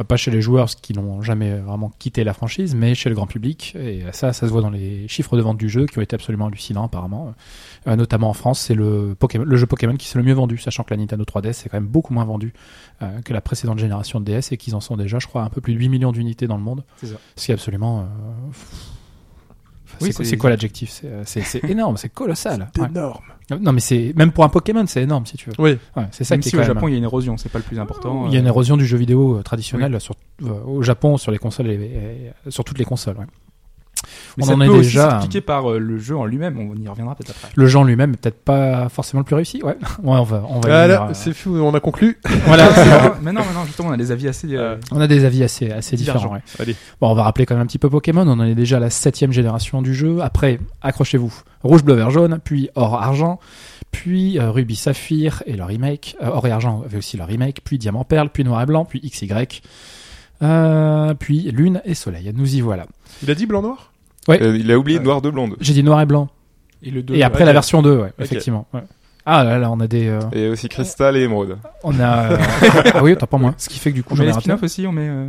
Euh, 0.00 0.04
pas 0.04 0.16
chez 0.16 0.30
les 0.30 0.40
joueurs 0.40 0.64
parce 0.64 0.74
qu'ils 0.74 0.96
n'ont 0.96 1.20
jamais 1.22 1.58
vraiment 1.58 1.90
quitté 1.98 2.24
la 2.24 2.32
franchise, 2.32 2.74
mais 2.74 2.94
chez 2.94 3.08
le 3.08 3.14
grand 3.14 3.26
public. 3.26 3.76
Et 3.78 4.02
ça, 4.12 4.32
ça 4.32 4.46
se 4.46 4.52
voit 4.52 4.62
dans 4.62 4.70
les 4.70 5.06
chiffres 5.08 5.36
de 5.36 5.42
vente 5.42 5.58
du 5.58 5.68
jeu 5.68 5.86
qui 5.86 5.98
ont 5.98 6.02
été 6.02 6.14
absolument 6.14 6.46
hallucinants 6.46 6.84
apparemment. 6.84 7.34
Euh, 7.86 7.96
notamment 7.96 8.30
en 8.30 8.32
France, 8.32 8.60
c'est 8.60 8.74
le 8.74 9.14
Pokémon, 9.18 9.44
le 9.44 9.56
jeu 9.56 9.66
Pokémon 9.66 9.96
qui 9.96 10.08
s'est 10.08 10.18
le 10.18 10.24
mieux 10.24 10.32
vendu, 10.34 10.56
sachant 10.58 10.82
que 10.84 10.92
la 10.94 10.96
Nintendo 10.98 11.24
3DS 11.24 11.52
c'est 11.52 11.68
quand 11.68 11.76
même 11.76 11.86
beaucoup 11.88 12.14
moins 12.14 12.24
vendu 12.24 12.52
euh, 13.02 13.20
que 13.20 13.32
la 13.32 13.40
précédente 13.40 13.78
génération 13.78 14.20
de 14.20 14.24
DS 14.24 14.52
et 14.52 14.56
qu'ils 14.56 14.74
en 14.74 14.80
sont 14.80 14.96
déjà, 14.96 15.18
je 15.18 15.26
crois, 15.26 15.42
un 15.42 15.50
peu 15.50 15.60
plus 15.60 15.74
de 15.74 15.78
8 15.78 15.88
millions 15.88 16.12
d'unités 16.12 16.46
dans 16.46 16.56
le 16.56 16.62
monde. 16.62 16.84
C'est 16.96 17.06
ça. 17.08 17.14
Ce 17.36 17.44
qui 17.46 17.50
est 17.50 17.54
absolument. 17.54 18.00
euh, 18.00 18.04
Oui, 20.00 20.08
c'est 20.08 20.14
quoi- 20.14 20.24
c'est- 20.24 20.30
c'est 20.30 20.36
quoi 20.38 20.50
l'adjectif? 20.50 20.90
C'est 20.90 21.10
c'est- 21.26 21.42
c'est 21.42 21.64
énorme, 21.70 21.96
c'est 21.96 22.08
colossal. 22.08 22.70
Ouais. 22.78 22.86
énorme. 22.88 23.22
Non, 23.60 23.72
mais 23.72 23.80
c'est 23.80 24.12
même 24.16 24.32
pour 24.32 24.44
un 24.44 24.48
Pokémon, 24.48 24.84
c'est 24.86 25.02
énorme 25.02 25.26
si 25.26 25.36
tu 25.36 25.50
veux. 25.50 25.56
Oui. 25.58 25.78
Ouais, 25.96 26.04
c'est 26.10 26.24
ça 26.24 26.34
Même 26.34 26.40
qui 26.42 26.48
est 26.48 26.50
si 26.50 26.56
quand 26.56 26.62
au 26.62 26.66
Japon, 26.66 26.88
il 26.88 26.92
y 26.92 26.94
a 26.94 26.98
une 26.98 27.04
érosion, 27.04 27.36
c'est 27.36 27.48
pas 27.50 27.58
le 27.58 27.64
plus 27.64 27.78
important. 27.78 28.26
il 28.26 28.32
y 28.32 28.36
a 28.36 28.40
une 28.40 28.46
euh, 28.46 28.48
érosion 28.48 28.76
du 28.76 28.86
jeu 28.86 28.96
vidéo 28.96 29.38
euh, 29.38 29.42
traditionnel 29.42 30.00
sur, 30.00 30.14
euh, 30.44 30.62
au 30.64 30.82
Japon 30.82 31.16
sur 31.18 31.32
les 31.32 31.38
consoles 31.38 31.68
et, 31.70 31.74
et- 32.46 32.50
sur 32.50 32.64
toutes 32.64 32.78
les 32.78 32.84
consoles. 32.84 33.16
ouais. 33.18 33.26
Mais 34.36 34.44
on 34.44 34.46
ça 34.46 34.52
en 34.54 34.58
peut 34.58 34.64
est 34.64 34.68
aussi 34.68 34.80
déjà- 34.88 35.10
s'expliquer 35.10 35.40
par 35.40 35.70
euh, 35.70 35.78
le 35.78 35.98
jeu 35.98 36.16
en 36.16 36.24
lui-même, 36.24 36.58
on 36.58 36.74
y 36.76 36.88
reviendra 36.88 37.14
peut-être 37.14 37.30
après. 37.30 37.48
Le 37.54 37.66
jeu 37.66 37.78
en 37.78 37.84
lui-même 37.84 38.12
est 38.12 38.16
peut-être 38.16 38.42
pas 38.44 38.88
forcément 38.88 39.20
le 39.20 39.24
plus 39.24 39.34
réussi. 39.36 39.62
Ouais, 39.62 39.72
ouais 40.02 40.18
on 40.18 40.22
va, 40.22 40.44
on 40.48 40.60
va. 40.60 40.68
y 40.68 40.72
Voilà, 40.72 41.02
euh. 41.08 41.10
c'est 41.14 41.32
fou. 41.34 41.56
On 41.56 41.74
a 41.74 41.80
conclu. 41.80 42.18
Voilà, 42.46 42.68
c'est- 42.74 43.20
mais 43.22 43.32
non, 43.32 43.42
mais 43.48 43.54
non, 43.54 43.64
justement, 43.66 43.88
on 43.88 43.92
a 43.92 43.96
des 43.96 44.10
avis 44.10 44.28
assez. 44.28 44.48
euh, 44.54 44.76
on 44.90 45.00
a 45.00 45.06
des 45.06 45.24
avis 45.24 45.42
assez, 45.44 45.70
assez 45.70 45.96
différents. 45.96 46.32
ouais. 46.34 46.40
Allez. 46.58 46.76
Bon, 47.00 47.10
on 47.10 47.14
va 47.14 47.22
rappeler 47.22 47.46
quand 47.46 47.54
même 47.54 47.62
un 47.62 47.66
petit 47.66 47.78
peu 47.78 47.88
Pokémon. 47.90 48.22
On 48.26 48.38
en 48.40 48.44
est 48.44 48.54
déjà 48.54 48.78
à 48.78 48.80
la 48.80 48.90
septième 48.90 49.32
génération 49.32 49.82
du 49.82 49.94
jeu. 49.94 50.18
Après, 50.22 50.58
accrochez-vous. 50.82 51.32
Rouge, 51.62 51.84
bleu, 51.84 51.94
vert, 51.94 52.10
jaune, 52.10 52.40
puis 52.42 52.70
or, 52.74 52.94
argent, 53.00 53.38
puis 53.92 54.38
euh, 54.38 54.50
rubis, 54.50 54.74
saphir 54.76 55.42
et 55.46 55.54
leur 55.56 55.68
remake. 55.68 56.16
Euh, 56.20 56.26
or 56.32 56.44
et 56.46 56.50
argent 56.50 56.82
avait 56.84 56.98
aussi 56.98 57.16
leur 57.16 57.28
remake, 57.28 57.60
puis 57.62 57.78
diamant, 57.78 58.02
perle, 58.04 58.30
puis 58.30 58.42
noir 58.42 58.60
et 58.62 58.66
blanc, 58.66 58.84
puis 58.84 59.00
XY. 59.00 59.30
Euh, 60.42 61.14
puis 61.14 61.42
lune 61.52 61.80
et 61.84 61.94
soleil. 61.94 62.32
Nous 62.34 62.56
y 62.56 62.60
voilà. 62.60 62.86
Il 63.22 63.30
a 63.30 63.34
dit 63.34 63.46
blanc 63.46 63.62
noir. 63.62 63.91
Euh, 64.28 64.56
il 64.58 64.70
a 64.70 64.78
oublié 64.78 64.98
Ouais. 64.98 65.04
Noir 65.04 65.20
de 65.22 65.30
Blonde. 65.30 65.56
J'ai 65.60 65.72
dit 65.72 65.82
noir 65.82 66.00
et 66.00 66.06
blanc. 66.06 66.28
Et 66.82 66.90
le 66.90 67.02
2. 67.02 67.14
et 67.14 67.22
après 67.22 67.44
la 67.44 67.52
version 67.52 67.82
2, 67.82 67.96
ouais, 67.98 68.12
effectivement. 68.18 68.66
ouais. 68.74 68.82
Ah 69.24 69.44
là 69.44 69.56
là, 69.58 69.70
on 69.70 69.78
a 69.78 69.86
des, 69.86 70.08
euh, 70.08 70.18
Et 70.32 70.48
aussi 70.48 70.68
Cristal 70.68 71.16
et 71.16 71.20
Émeraude. 71.22 71.56
on 71.84 71.98
a. 72.00 72.32
euh, 72.32 72.36
ah 72.94 73.02
oui, 73.04 73.14
t'as 73.16 73.26
pas 73.26 73.38
moins. 73.38 73.54
Ce 73.56 73.68
qui 73.68 73.78
fait 73.78 73.90
que 73.90 73.94
du 73.96 74.02
coup, 74.02 74.14
On 74.14 74.16
met 74.18 74.26
les 74.26 74.32
spin-offs 74.32 74.62
aussi, 74.64 74.84
on 74.86 74.90
met 74.92 75.08
euh, 75.08 75.28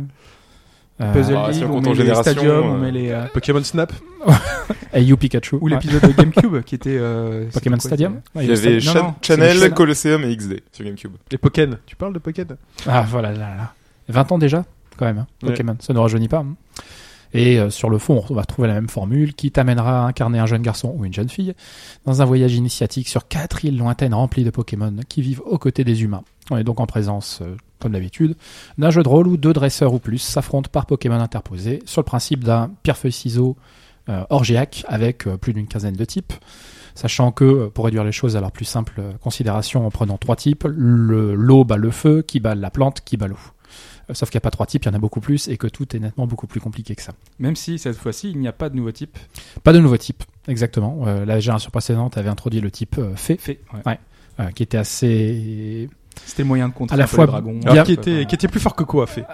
Euh, 1.00 1.12
Puzzle 1.12 1.36
Ah, 1.36 1.52
si 1.52 1.60
League, 1.60 1.68
on 1.70 1.78
on 1.78 1.80
met 1.80 1.94
les 2.04 2.14
Stadium, 2.14 2.66
on 2.66 2.78
met 2.78 2.90
les. 2.90 3.16
Pokémon 3.32 3.62
Snap. 3.62 3.92
Ayu 4.92 5.16
Pikachu. 5.16 5.56
Ou 5.56 5.64
Ouais. 5.66 5.70
l'épisode 5.72 6.02
de 6.02 6.12
GameCube 6.12 6.62
qui 6.62 6.74
était. 6.74 6.96
euh, 6.98 7.48
Pokémon 7.52 7.78
Stadium. 7.78 8.20
Ouais, 8.34 8.44
Il 8.46 8.50
y 8.50 8.52
avait 8.52 8.80
Channel. 8.80 9.72
Colosseum 9.74 10.24
et 10.24 10.36
XD 10.36 10.60
sur 10.72 10.84
GameCube. 10.84 11.12
Et 11.30 11.38
Pokken. 11.38 11.78
Tu 11.86 11.94
parles 11.96 12.14
de 12.14 12.18
Pokken 12.18 12.46
Ah 12.88 13.04
voilà 13.08 13.30
là 13.32 13.38
là. 13.56 13.72
20 14.08 14.32
ans 14.32 14.38
déjà, 14.38 14.64
quand 14.96 15.04
même, 15.06 15.18
hein, 15.18 15.26
Ouais. 15.42 15.50
Pokémon. 15.50 15.76
Ça 15.80 15.92
ne 15.92 15.98
rajeunit 16.00 16.28
pas. 16.28 16.44
Et 17.36 17.58
euh, 17.58 17.68
sur 17.68 17.90
le 17.90 17.98
fond, 17.98 18.24
on 18.30 18.34
va 18.34 18.42
retrouver 18.42 18.68
la 18.68 18.74
même 18.74 18.88
formule 18.88 19.34
qui 19.34 19.50
t'amènera 19.50 20.04
à 20.04 20.06
incarner 20.06 20.38
un 20.38 20.46
jeune 20.46 20.62
garçon 20.62 20.94
ou 20.96 21.04
une 21.04 21.12
jeune 21.12 21.28
fille 21.28 21.52
dans 22.06 22.22
un 22.22 22.24
voyage 22.24 22.54
initiatique 22.54 23.08
sur 23.08 23.26
quatre 23.26 23.64
îles 23.64 23.76
lointaines 23.76 24.14
remplies 24.14 24.44
de 24.44 24.50
Pokémon 24.50 24.94
qui 25.08 25.20
vivent 25.20 25.42
aux 25.44 25.58
côtés 25.58 25.82
des 25.82 26.04
humains. 26.04 26.22
On 26.50 26.56
est 26.56 26.64
donc 26.64 26.78
en 26.78 26.86
présence, 26.86 27.40
euh, 27.42 27.56
comme 27.80 27.92
d'habitude, 27.92 28.36
d'un 28.78 28.90
jeu 28.90 29.02
de 29.02 29.08
rôle 29.08 29.26
où 29.26 29.36
deux 29.36 29.52
dresseurs 29.52 29.92
ou 29.92 29.98
plus 29.98 30.18
s'affrontent 30.18 30.70
par 30.72 30.86
Pokémon 30.86 31.18
interposé 31.20 31.82
sur 31.86 32.00
le 32.02 32.06
principe 32.06 32.44
d'un 32.44 32.70
pierre-feuille-ciseau 32.84 33.56
euh, 34.08 34.22
orgiaque 34.30 34.84
avec 34.86 35.24
plus 35.24 35.52
d'une 35.54 35.66
quinzaine 35.66 35.96
de 35.96 36.04
types. 36.04 36.32
Sachant 36.94 37.32
que, 37.32 37.66
pour 37.66 37.86
réduire 37.86 38.04
les 38.04 38.12
choses 38.12 38.36
à 38.36 38.40
leur 38.40 38.52
plus 38.52 38.64
simple 38.66 39.02
considération 39.20 39.84
en 39.84 39.90
prenant 39.90 40.16
trois 40.18 40.36
types, 40.36 40.62
le- 40.68 41.34
l'eau 41.34 41.64
bat 41.64 41.76
le 41.76 41.90
feu, 41.90 42.22
qui 42.22 42.38
bat 42.38 42.54
la 42.54 42.70
plante, 42.70 43.00
qui 43.04 43.16
bat 43.16 43.26
l'eau. 43.26 43.38
Euh, 44.10 44.14
Sauf 44.14 44.30
qu'il 44.30 44.36
n'y 44.38 44.42
a 44.42 44.46
pas 44.46 44.50
trois 44.50 44.66
types, 44.66 44.84
il 44.84 44.88
y 44.88 44.90
en 44.90 44.94
a 44.94 44.98
beaucoup 44.98 45.20
plus 45.20 45.48
et 45.48 45.56
que 45.56 45.66
tout 45.66 45.94
est 45.96 45.98
nettement 46.00 46.26
beaucoup 46.26 46.46
plus 46.46 46.60
compliqué 46.60 46.94
que 46.94 47.02
ça. 47.02 47.12
Même 47.38 47.56
si 47.56 47.78
cette 47.78 47.96
fois-ci, 47.96 48.30
il 48.30 48.38
n'y 48.38 48.48
a 48.48 48.52
pas 48.52 48.68
de 48.68 48.76
nouveau 48.76 48.92
type. 48.92 49.18
Pas 49.62 49.72
de 49.72 49.78
nouveau 49.78 49.96
type, 49.96 50.24
exactement. 50.48 51.06
Euh, 51.06 51.24
la 51.24 51.40
génération 51.40 51.70
précédente 51.70 52.16
avait 52.18 52.28
introduit 52.28 52.60
le 52.60 52.70
type 52.70 52.96
euh, 52.98 53.14
fée, 53.16 53.36
Fait. 53.36 53.60
ouais. 53.72 53.80
Ouais. 53.86 53.98
euh, 54.40 54.50
qui 54.50 54.62
était 54.62 54.78
assez... 54.78 55.88
C'était 56.26 56.44
moyen 56.44 56.68
de 56.68 56.74
contrer 56.74 56.94
À 56.94 56.96
la 56.96 57.06
fois 57.06 57.24
Alors, 57.66 57.84
qui 57.84 57.92
était, 57.92 58.24
qui 58.26 58.34
était 58.34 58.46
plus 58.48 58.60
fort 58.60 58.76
que 58.76 58.84
quoi, 58.84 59.06
fait 59.06 59.24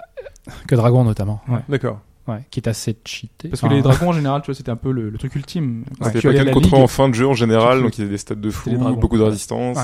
que 0.67 0.73
dragon 0.75 1.03
notamment. 1.03 1.39
D'accord. 1.69 1.99
Ouais, 2.31 2.41
qui 2.51 2.59
est 2.59 2.67
assez 2.67 2.95
cheaté. 3.05 3.49
Parce 3.49 3.61
que 3.61 3.65
Enfin, 3.67 3.75
les 3.75 3.81
dragons 3.81 4.09
en 4.09 4.13
général, 4.21 4.41
tu 4.41 4.47
vois, 4.47 4.55
c'était 4.55 4.71
un 4.71 4.75
peu 4.75 4.91
le, 4.91 5.09
le 5.09 5.17
truc 5.17 5.35
ultime. 5.35 5.83
C'était 6.03 6.19
à 6.19 6.21
pas 6.21 6.31
la 6.33 6.43
qu'un 6.45 6.51
contre 6.53 6.65
ligue, 6.67 6.75
en 6.83 6.87
fin 6.87 7.09
de 7.09 7.13
jeu 7.15 7.27
en 7.27 7.33
général, 7.33 7.77
tu- 7.79 7.83
donc 7.83 7.97
il 7.97 8.03
y 8.05 8.07
a 8.07 8.09
des 8.09 8.17
stats 8.17 8.35
de 8.35 8.49
fou, 8.49 8.71
beaucoup 8.99 9.17
de 9.17 9.23
résistance. 9.23 9.77
Ouais. 9.77 9.83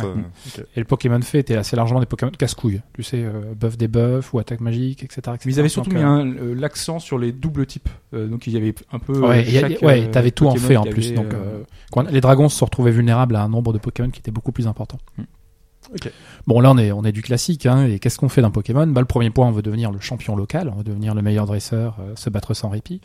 euh, 0.59 0.61
Et 0.75 0.79
le 0.79 0.85
Pokémon 0.85 1.21
fait 1.21 1.39
était 1.39 1.55
assez 1.55 1.75
largement 1.75 1.99
des 1.99 2.05
Pokémon 2.05 2.31
casse-couilles. 2.31 2.81
Tu 2.93 3.03
sais, 3.03 3.23
euh, 3.23 3.53
buff 3.55 3.77
des 3.77 3.87
buffs 3.87 4.33
ou 4.33 4.39
attaque 4.39 4.61
magique, 4.61 5.03
etc. 5.03 5.19
etc. 5.19 5.37
Mais 5.45 5.51
ils 5.53 5.59
avaient 5.59 5.69
surtout 5.69 5.89
Donc, 5.89 5.99
mis 5.99 6.03
euh, 6.05 6.07
un- 6.07 6.27
euh, 6.27 6.53
l'accent 6.55 6.99
sur 6.99 7.17
les 7.17 7.31
doubles 7.31 7.65
types. 7.65 7.89
Euh, 8.13 8.27
donc 8.27 8.47
il 8.47 8.53
y 8.53 8.57
avait 8.57 8.73
un 8.91 8.99
peu. 8.99 9.13
Ouais, 9.19 9.45
euh, 9.47 9.85
ouais, 9.85 10.03
euh, 10.07 10.11
t'avais 10.11 10.31
tout 10.31 10.47
en 10.47 10.55
fait 10.55 10.77
en 10.77 10.83
plus. 10.83 11.07
avait, 11.07 11.15
Donc, 11.15 11.33
euh, 11.33 11.37
euh, 11.37 11.63
quand 11.91 12.09
les 12.09 12.21
dragons 12.21 12.49
se 12.49 12.63
retrouvaient 12.63 12.91
vulnérables 12.91 13.35
à 13.35 13.43
un 13.43 13.49
nombre 13.49 13.73
de 13.73 13.77
Pokémon 13.79 14.09
qui 14.09 14.19
était 14.19 14.31
beaucoup 14.31 14.51
plus 14.51 14.67
important. 14.67 14.97
Hmm. 15.17 15.23
Bon, 16.47 16.59
là, 16.59 16.71
on 16.71 16.77
est, 16.77 16.91
on 16.91 17.03
est 17.03 17.11
du 17.11 17.21
classique. 17.21 17.65
Hein, 17.65 17.85
et 17.87 17.99
qu'est-ce 17.99 18.17
qu'on 18.17 18.29
fait 18.29 18.41
d'un 18.41 18.51
Pokémon? 18.51 18.87
Bah, 18.87 19.01
Le 19.01 19.07
premier 19.07 19.29
point, 19.29 19.47
on 19.47 19.51
veut 19.51 19.61
devenir 19.61 19.91
le 19.91 19.99
champion 19.99 20.35
local. 20.35 20.69
On 20.73 20.77
veut 20.77 20.83
devenir 20.83 21.13
le 21.15 21.21
meilleur 21.21 21.45
dresseur, 21.45 21.97
euh, 21.99 22.13
se 22.15 22.29
battre 22.29 22.53
sans 22.53 22.69
répit. 22.69 23.01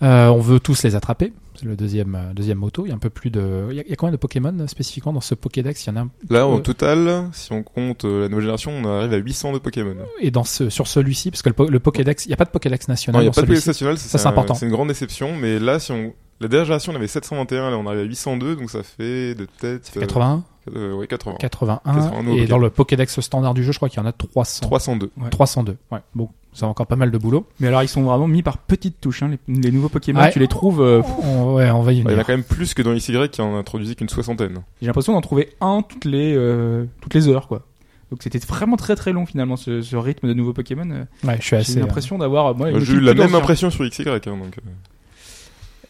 Euh, 0.00 0.28
on 0.28 0.38
veut 0.40 0.60
tous 0.60 0.84
les 0.84 0.94
attraper. 0.94 1.32
C'est 1.56 1.64
le 1.66 1.74
deuxième, 1.74 2.14
euh, 2.14 2.32
deuxième 2.32 2.58
moto. 2.58 2.86
Il 2.86 2.90
y 2.90 2.92
a 2.92 2.94
un 2.94 2.98
peu 2.98 3.10
plus 3.10 3.30
de. 3.30 3.66
Il 3.70 3.76
y 3.76 3.80
a, 3.80 3.82
il 3.82 3.90
y 3.90 3.92
a 3.92 3.96
combien 3.96 4.12
de 4.12 4.16
Pokémon 4.16 4.54
euh, 4.60 4.66
spécifiquement 4.68 5.12
dans 5.12 5.20
ce 5.20 5.34
Pokédex? 5.34 5.84
Il 5.84 5.88
y 5.88 5.92
en 5.92 5.96
a 5.96 6.00
un. 6.02 6.10
Là, 6.30 6.46
en 6.46 6.60
total, 6.60 7.28
si 7.32 7.52
on 7.52 7.64
compte 7.64 8.04
euh, 8.04 8.22
la 8.22 8.28
nouvelle 8.28 8.42
génération, 8.44 8.70
on 8.72 8.84
arrive 8.84 9.12
à 9.12 9.16
800 9.16 9.54
de 9.54 9.58
Pokémon. 9.58 9.96
Et 10.20 10.30
dans 10.30 10.44
ce, 10.44 10.70
sur 10.70 10.86
celui-ci, 10.86 11.32
parce 11.32 11.42
que 11.42 11.48
le, 11.48 11.54
po- 11.54 11.68
le 11.68 11.80
Pokédex, 11.80 12.26
il 12.26 12.28
n'y 12.28 12.34
a 12.34 12.36
pas 12.36 12.44
de 12.44 12.50
Pokédex 12.50 12.86
Non, 12.86 12.92
national 12.92 13.22
il 13.22 13.24
n'y 13.24 13.28
a 13.28 13.32
pas 13.32 13.42
de. 13.42 13.52
PS 13.52 13.66
national, 13.66 13.98
Ça, 13.98 14.18
c'est 14.18 14.26
important. 14.28 14.54
C'est 14.54 14.66
une 14.66 14.72
grande 14.72 14.88
déception, 14.88 15.34
mais 15.36 15.58
là, 15.58 15.80
si 15.80 15.90
on. 15.90 16.12
La 16.40 16.46
dernière 16.48 16.66
génération, 16.66 16.92
on 16.92 16.96
avait 16.96 17.08
721, 17.08 17.70
là, 17.70 17.76
on 17.78 17.86
arrive 17.86 18.00
à 18.00 18.04
802, 18.04 18.56
donc 18.56 18.70
ça 18.70 18.82
fait 18.84 19.34
de 19.34 19.46
tête. 19.60 19.86
Ça 19.86 19.92
fait 19.92 20.00
81, 20.00 20.44
euh, 20.76 20.94
ouais, 20.94 21.06
80. 21.08 21.36
81. 21.40 21.94
81 21.94 22.32
et 22.36 22.46
dans 22.46 22.58
le 22.58 22.70
Pokédex 22.70 23.20
standard 23.20 23.54
du 23.54 23.64
jeu, 23.64 23.72
je 23.72 23.78
crois 23.78 23.88
qu'il 23.88 23.98
y 23.98 24.02
en 24.02 24.06
a 24.06 24.12
300. 24.12 24.60
302. 24.66 25.10
302. 25.32 25.76
Ouais. 25.90 25.98
Bon, 26.14 26.28
ça 26.52 26.66
a 26.66 26.68
encore 26.68 26.86
pas 26.86 26.94
mal 26.94 27.10
de 27.10 27.18
boulot. 27.18 27.44
Mais 27.58 27.66
alors 27.66 27.82
ils 27.82 27.88
sont 27.88 28.02
vraiment 28.02 28.28
mis 28.28 28.44
par 28.44 28.58
petites 28.58 29.00
touches. 29.00 29.24
Hein, 29.24 29.36
les, 29.48 29.60
les 29.62 29.72
nouveaux 29.72 29.88
Pokémon, 29.88 30.20
Ouais. 30.20 30.30
tu 30.30 30.38
les 30.38 30.46
trouves. 30.46 30.80
euh, 30.80 31.02
On- 31.24 31.54
ouais, 31.54 31.70
on 31.72 31.82
va 31.82 31.92
y 31.92 32.02
Ouais, 32.04 32.12
il 32.12 32.12
y 32.12 32.16
en 32.16 32.20
a 32.20 32.24
quand 32.24 32.34
même 32.34 32.44
plus 32.44 32.72
que 32.72 32.82
dans 32.82 32.94
XY 32.94 33.28
qui 33.30 33.40
en 33.42 33.56
introduisait 33.56 33.96
qu'une 33.96 34.08
soixantaine. 34.08 34.58
J'ai 34.80 34.86
l'impression 34.86 35.14
d'en 35.14 35.20
trouver 35.20 35.50
un 35.60 35.82
toutes 35.82 36.04
les 36.04 36.34
euh, 36.36 36.84
toutes 37.00 37.14
les 37.14 37.26
heures, 37.26 37.48
quoi. 37.48 37.66
Donc 38.12 38.22
c'était 38.22 38.38
vraiment 38.38 38.76
très 38.76 38.94
très 38.94 39.12
long 39.12 39.26
finalement 39.26 39.56
ce, 39.56 39.82
ce 39.82 39.96
rythme 39.96 40.28
de 40.28 40.34
nouveaux 40.34 40.52
Pokémon. 40.54 40.88
euh, 40.90 41.04
Ouais, 41.26 41.36
je 41.40 41.42
suis 41.42 41.50
J'ai 41.50 41.56
assez. 41.56 41.76
euh, 41.78 41.80
l'impression 41.80 42.16
d'avoir. 42.16 42.54
J'ai 42.80 42.92
eu 42.94 43.00
la 43.00 43.14
même 43.14 43.34
impression 43.34 43.70
sur 43.70 43.84
XY, 43.84 44.08
hein, 44.08 44.18
donc. 44.24 44.56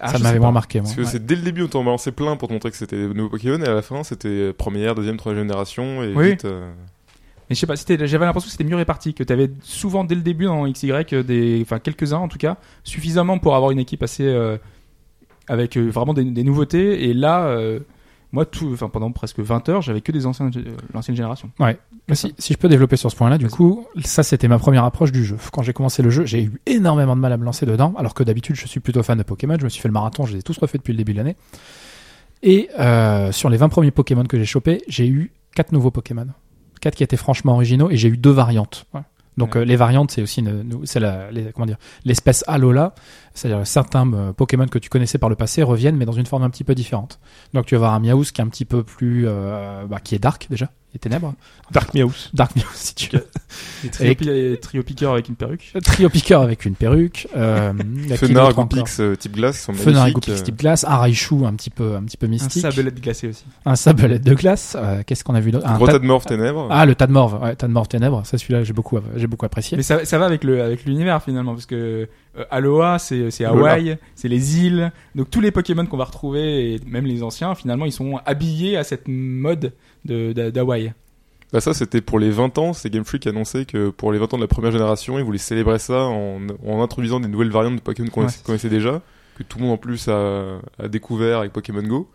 Ah, 0.01 0.13
ça 0.13 0.19
m'avait 0.19 0.39
moins 0.39 0.53
marqué, 0.53 0.81
moi. 0.81 0.85
Parce 0.87 0.97
que 0.97 1.01
Ouais. 1.03 1.09
c'est 1.09 1.25
dès 1.27 1.35
le 1.37 1.43
début, 1.43 1.63
on 1.65 1.69
t'en 1.69 1.83
balançait 1.85 2.13
plein 2.13 2.37
pour 2.37 2.49
te 2.49 2.53
montrer 2.53 2.71
que 2.71 2.77
c'était 2.77 2.97
de 3.09 3.13
nouveaux 3.13 3.31
Pokémon, 3.31 3.61
et 3.61 3.67
à 3.67 3.75
la 3.75 3.83
fin, 3.83 4.05
c'était 4.05 4.53
première, 4.53 4.95
deuxième, 4.95 5.17
troisième 5.17 5.45
génération, 5.45 6.03
et 6.03 6.15
Oui. 6.15 6.31
vite, 6.31 6.45
euh, 6.45 6.71
Mais 7.51 7.55
je 7.55 7.61
sais 7.61 7.67
pas, 7.67 7.77
c'était, 7.77 8.07
j'avais 8.07 8.27
l'impression 8.27 8.47
que 8.47 8.53
c'était 8.53 8.65
mieux 8.65 8.77
réparti, 8.77 9.15
que 9.15 9.25
tu 9.25 9.33
avais 9.33 9.51
souvent 9.63 10.05
dès 10.05 10.15
le 10.15 10.21
début 10.21 10.45
dans 10.45 10.71
XY 10.71 10.93
des, 11.25 11.59
enfin 11.63 11.79
quelques-uns 11.79 12.19
en 12.19 12.29
tout 12.29 12.37
cas, 12.39 12.59
suffisamment 12.85 13.39
pour 13.39 13.57
avoir 13.57 13.71
une 13.71 13.79
équipe 13.79 14.03
assez 14.03 14.27
euh, 14.27 14.59
avec 15.49 15.77
euh, 15.79 15.89
vraiment 15.89 16.13
des, 16.13 16.25
des 16.25 16.45
nouveautés. 16.45 17.09
Et 17.09 17.15
là, 17.15 17.47
euh, 17.47 17.81
moi, 18.33 18.45
tout, 18.45 18.71
enfin 18.73 18.89
pendant 18.89 19.11
presque 19.11 19.41
20 19.41 19.69
heures, 19.69 19.83
j'avais 19.83 20.01
que 20.01 20.13
des 20.13 20.27
anciens, 20.27 20.51
euh, 20.55 20.77
l'ancienne 20.93 21.17
génération. 21.17 21.51
Mais 22.09 22.15
si, 22.15 22.35
si 22.39 22.53
je 22.53 22.59
peux 22.59 22.69
développer 22.69 22.97
sur 22.97 23.11
ce 23.11 23.17
point-là, 23.17 23.39
du 23.39 23.47
Vas-y. 23.47 23.53
coup, 23.55 23.87
ça 24.05 24.23
c'était 24.23 24.49
ma 24.49 24.59
première 24.59 24.85
approche 24.85 25.13
du 25.13 25.25
jeu. 25.25 25.37
Quand 25.53 25.63
j'ai 25.63 25.73
commencé 25.73 26.03
le 26.03 26.11
jeu, 26.11 26.25
j'ai 26.27 26.43
eu 26.43 26.61
énormément 26.67 27.17
de 27.17 27.21
mal 27.21 27.33
à 27.33 27.37
me 27.37 27.45
lancer 27.45 27.65
dedans, 27.67 27.95
alors 27.97 28.15
que 28.15 28.23
d'habitude 28.23 28.57
je 28.57 28.67
suis 28.67 28.81
plutôt 28.81 29.03
fan 29.03 29.17
de 29.19 29.23
Pokémon. 29.23 29.57
Je 29.59 29.65
me 29.65 29.69
suis 29.69 29.81
fait 29.81 29.89
le 29.89 29.95
marathon, 29.95 30.27
je 30.27 30.33
les 30.35 30.41
ai 30.41 30.43
tous 30.43 30.59
refaits 30.59 30.81
depuis 30.81 30.93
le 30.93 30.99
début 30.99 31.13
de 31.13 31.19
l'année. 31.19 31.37
Et 32.43 32.69
euh, 32.79 33.33
sur 33.33 33.49
les 33.49 33.57
20 33.57 33.69
premiers 33.69 33.91
Pokémon 33.91 34.25
que 34.25 34.39
j'ai 34.39 34.45
chopés, 34.45 34.83
j'ai 34.89 35.09
eu 35.09 35.33
4 35.55 35.73
nouveaux 35.73 35.91
Pokémon. 35.91 36.27
4 36.81 36.95
qui 36.95 37.03
étaient 37.03 37.17
franchement 37.17 37.55
originaux 37.55 37.91
et 37.91 37.97
j'ai 37.97 38.09
eu 38.09 38.17
deux 38.17 38.31
variantes. 38.31 38.87
Ouais. 38.95 39.01
Donc 39.39 39.55
Ouais. 39.55 39.63
euh, 39.63 39.65
les 39.65 39.77
variantes, 39.77 40.11
c'est 40.11 40.21
aussi 40.23 40.41
une- 40.41 40.63
nous- 40.63 40.85
c'est 40.85 41.01
la, 41.01 41.31
les- 41.31 41.53
comment 41.53 41.67
dire 41.67 41.79
l'espèce 42.05 42.45
Alola, 42.47 42.95
c'est-à-dire 43.35 43.67
certains 43.67 44.13
euh, 44.13 44.33
Pokémon 44.33 44.67
que 44.67 44.79
tu 44.79 44.91
connaissais 44.91 45.17
par 45.19 45.31
le 45.31 45.37
passé 45.37 45.63
reviennent, 45.63 45.97
mais 45.97 46.05
dans 46.05 46.13
une 46.13 46.27
forme 46.27 46.43
un 46.43 46.51
petit 46.51 46.65
peu 46.65 46.75
différente. 46.75 47.19
Donc 47.55 47.65
tu 47.67 47.75
vas 47.77 47.79
avoir 47.87 47.95
un 47.95 48.01
Miaouz 48.01 48.33
qui 48.33 48.41
est 48.41 48.45
un 48.45 48.49
petit 48.49 48.65
peu 48.67 48.83
plus, 48.83 49.25
euh, 49.27 49.87
bah, 49.87 50.01
qui 50.01 50.15
est 50.15 50.19
dark 50.19 50.47
déjà, 50.51 50.69
il 50.93 50.97
est 50.97 50.99
ténèbres. 51.01 51.35
Dark 51.71 51.93
Meowth. 51.95 52.31
Dark 52.33 52.57
Meow, 52.57 52.63
si 52.75 52.95
tu 52.95 53.11
veux. 53.15 53.27
Et 53.85 53.89
trio, 53.91 54.15
pi- 54.15 54.59
trio 54.61 54.83
piqueur 54.83 55.13
avec 55.13 55.29
une 55.29 55.35
perruque. 55.35 55.73
Trio 55.85 56.09
Piqueur 56.09 56.41
avec 56.43 56.65
une 56.65 56.75
perruque. 56.75 57.29
Euh, 57.37 57.73
encore 58.37 58.55
Goupix, 58.69 58.99
euh, 59.01 59.15
type 59.15 59.33
glace, 59.37 59.61
sont 59.61 59.73
magnifiques. 59.73 60.15
Goupix 60.15 60.41
euh, 60.41 60.45
type 60.45 60.57
glace. 60.59 60.85
Un 60.85 60.97
Raichu 60.97 61.45
un 61.45 61.53
petit 61.55 61.71
peu, 61.71 61.95
un 61.97 62.03
petit 62.05 62.17
peu 62.17 62.27
Un 62.27 62.31
mystique. 62.31 62.63
sablette 62.63 63.01
glacé 63.01 63.29
aussi. 63.29 63.45
Un 63.67 63.77
sabelette 63.77 64.23
de 64.25 64.35
glace. 64.35 64.77
Euh, 64.79 65.03
Qu'est-ce 65.07 65.25
qu'on 65.25 65.35
a 65.35 65.41
vu 65.41 65.51
d'autre? 65.51 65.67
Un 65.67 65.77
Gros 65.77 65.87
tas- 65.87 65.99
de 65.99 66.07
morts 66.07 66.25
ténèbres. 66.25 66.69
Ah, 66.71 66.87
le 66.87 66.95
tas 66.95 67.07
de 67.07 67.13
morve. 67.13 67.39
Ouais, 67.43 67.55
tas 67.55 67.69
de 67.69 67.73
morve 67.73 67.89
ténèbres. 67.89 68.23
Ça, 68.25 68.39
celui-là, 68.39 68.65
j'ai 68.65 68.73
beaucoup, 68.73 68.99
j'ai 69.17 69.27
beaucoup 69.27 69.45
apprécié. 69.47 69.77
Mais 69.77 69.83
ça, 69.83 70.05
ça 70.07 70.19
va 70.19 70.25
avec 70.25 70.43
le 70.43 70.63
avec 70.63 70.85
l'univers 70.87 71.23
finalement 71.23 71.53
parce 71.53 71.67
que 71.67 72.09
euh, 72.39 72.45
Aloha 72.51 72.99
c'est. 72.99 73.45
Hawaï, 73.45 73.99
c'est 74.15 74.29
les 74.29 74.59
îles. 74.65 74.93
Donc 75.15 75.31
tous 75.31 75.41
les 75.41 75.51
Pokémon 75.51 75.85
qu'on 75.87 75.97
va 75.97 76.05
retrouver 76.05 76.75
et 76.75 76.81
même 76.87 77.07
les 77.07 77.23
anciens 77.23 77.55
finalement 77.55 77.85
ils 77.87 77.93
sont 77.93 78.19
habillés 78.27 78.77
à 78.77 78.85
cette 78.85 79.09
mode 79.09 79.73
de 80.05 80.33
d'Ha- 80.33 80.51
d'Hawaï. 80.51 80.93
Bah 81.53 81.61
ça 81.61 81.73
c'était 81.73 82.01
pour 82.03 82.19
les 82.19 82.31
20 82.31 82.59
ans, 82.59 82.73
c'est 82.75 82.91
Game 82.91 83.05
Freak 83.05 83.23
qui 83.23 83.29
annonçait 83.31 83.65
que 83.65 83.89
pour 83.89 84.13
les 84.13 84.19
20 84.19 84.35
ans 84.35 84.37
de 84.37 84.43
la 84.43 84.49
première 84.49 84.71
génération, 84.71 85.19
ils 85.19 85.25
voulaient 85.25 85.39
célébrer 85.39 85.79
ça 85.79 86.03
en, 86.05 86.41
en 86.67 86.83
introduisant 86.83 87.21
des 87.21 87.29
nouvelles 87.29 87.51
variantes 87.51 87.77
de 87.77 87.81
Pokémon 87.81 88.09
qu'on 88.11 88.21
Ouais. 88.21 88.27
connaissait- 88.27 88.45
connaissait 88.45 88.69
déjà, 88.69 89.01
que 89.39 89.43
tout 89.45 89.59
le 89.59 89.65
monde 89.65 89.73
en 89.75 89.79
plus 89.79 90.09
a, 90.09 90.59
a 90.79 90.89
découvert 90.89 91.39
avec 91.39 91.53
Pokémon 91.55 91.83
Go. 91.83 92.11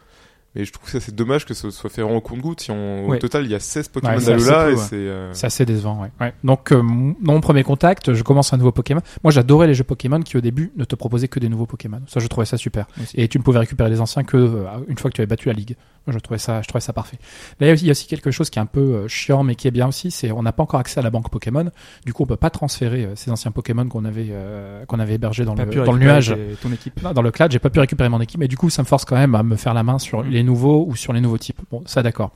Mais 0.56 0.66
je 0.66 0.72
trouve 0.72 0.86
que 0.86 0.92
ça 0.92 1.00
c'est 1.00 1.16
dommage 1.16 1.46
que 1.46 1.54
ce 1.54 1.72
soit 1.72 1.90
fait 1.90 2.04
en 2.04 2.20
compte-goutte. 2.22 2.62
Si 2.62 2.70
on, 2.72 3.08
Ouais. 3.08 3.18
Au 3.18 3.20
total 3.20 3.46
il 3.46 3.52
y 3.52 3.56
a 3.56 3.60
16 3.60 3.88
Pokémon 3.90 4.14
Ouais, 4.14 4.20
c'est 4.20 4.26
d'Alola 4.32 4.60
assez 4.66 4.74
et 4.74 4.78
c'est... 4.78 4.96
euh, 4.96 5.34
C'est 5.34 5.48
assez 5.48 5.66
décevant, 5.66 6.02
ouais. 6.02 6.12
ouais. 6.22 6.34
Donc, 6.44 6.72
euh, 6.72 6.82
mon- 6.84 7.42
premier 7.42 7.64
contact, 7.64 8.14
je 8.14 8.24
commence 8.24 8.54
un 8.54 8.58
nouveau 8.58 8.72
Pokémon. 8.72 9.02
Moi, 9.24 9.32
j'adorais 9.32 9.68
les 9.68 9.74
jeux 9.74 9.84
Pokémon 9.84 10.22
qui, 10.22 10.38
au 10.38 10.42
début, 10.42 10.72
ne 10.78 10.84
te 10.86 10.96
proposaient 10.96 11.28
que 11.28 11.40
des 11.40 11.50
nouveaux 11.50 11.66
Pokémon. 11.66 12.02
Ça, 12.08 12.20
je 12.20 12.28
trouvais 12.28 12.46
ça 12.46 12.58
super. 12.58 12.86
Et 13.16 13.28
tu 13.28 13.38
ne 13.40 13.44
pouvais 13.44 13.60
récupérer 13.60 13.90
les 13.90 14.00
anciens 14.00 14.24
que 14.24 14.38
euh, 14.38 14.66
une 14.88 14.98
fois 14.98 15.10
que 15.10 15.16
tu 15.16 15.22
avais 15.22 15.28
battu 15.28 15.48
la 15.48 15.54
ligue. 15.54 15.76
Moi, 16.06 16.14
je 16.14 16.20
trouvais 16.20 16.38
ça, 16.38 16.62
je 16.62 16.68
trouvais 16.68 16.82
ça 16.82 16.92
parfait. 16.94 17.18
Là, 17.60 17.74
il 17.74 17.84
y 17.86 17.90
a 17.90 17.92
aussi- 17.92 18.08
quelque 18.08 18.32
chose 18.32 18.50
qui 18.50 18.60
est 18.60 18.62
un 18.62 18.66
peu 18.66 18.80
euh, 18.82 19.08
chiant, 19.08 19.44
mais 19.44 19.56
qui 19.56 19.68
est 19.68 19.72
bien 19.72 19.88
aussi. 19.88 20.12
C'est, 20.12 20.32
on 20.32 20.44
n'a 20.44 20.52
pas 20.52 20.64
encore 20.64 20.80
accès 20.80 21.00
à 21.00 21.04
la 21.04 21.10
banque 21.10 21.30
Pokémon. 21.30 21.70
Du 22.06 22.12
coup, 22.14 22.24
on 22.24 22.26
peut 22.26 22.36
pas 22.36 22.50
transférer 22.50 23.06
euh, 23.06 23.16
ces 23.16 23.32
anciens 23.32 23.52
Pokémon 23.52 23.88
qu'on 23.88 24.04
avait, 24.04 24.28
euh, 24.32 24.86
qu'on 24.86 25.00
avait 25.00 25.14
hébergés 25.14 25.46
dans 25.46 25.56
le, 25.56 25.66
dans 25.66 25.96
nuage. 25.96 26.36
ton 26.62 26.72
équipe. 26.74 27.02
Non, 27.02 27.14
dans 27.14 27.22
le 27.22 27.32
cloud, 27.32 27.52
j'ai 27.52 27.60
pas 27.60 27.70
pu 27.70 27.80
récupérer 27.80 28.10
mon 28.10 28.20
équipe, 28.22 28.40
mais 28.40 28.48
du 28.50 28.58
coup, 28.58 28.70
ça 28.70 28.82
me 28.82 28.88
force 28.88 29.06
quand 29.06 29.16
même 29.16 29.34
à 29.36 29.44
me 29.44 29.56
faire 29.56 29.74
la 29.74 29.84
main 29.84 29.98
sur 30.00 30.24
Mm. 30.24 30.30
les 30.30 30.44
nouveaux 30.44 30.86
ou 30.88 30.96
sur 30.96 31.14
les 31.14 31.22
nouveaux 31.22 31.38
types. 31.38 31.60
Bon, 31.72 31.82
ça 31.86 32.04
d'accord. 32.04 32.32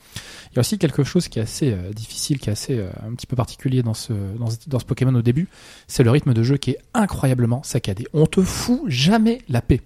Il 0.51 0.55
y 0.55 0.59
a 0.59 0.61
aussi 0.61 0.77
quelque 0.77 1.03
chose 1.03 1.27
qui 1.27 1.39
est 1.39 1.41
assez 1.43 1.71
euh, 1.73 1.91
difficile, 1.91 2.39
qui 2.39 2.49
est 2.49 2.53
assez 2.53 2.77
euh, 2.79 2.89
un 3.05 3.13
petit 3.15 3.27
peu 3.27 3.35
particulier 3.35 3.83
dans 3.83 3.93
ce, 3.93 4.13
dans 4.39 4.49
ce 4.49 4.57
dans 4.67 4.79
ce 4.79 4.85
Pokémon 4.85 5.13
au 5.13 5.21
début, 5.21 5.47
c'est 5.87 6.03
le 6.03 6.11
rythme 6.11 6.33
de 6.33 6.41
jeu 6.43 6.57
qui 6.57 6.71
est 6.71 6.79
incroyablement 6.93 7.61
saccadé. 7.63 8.07
On 8.13 8.25
te 8.25 8.41
fout 8.41 8.81
jamais 8.87 9.39
la 9.49 9.61
paix. 9.61 9.81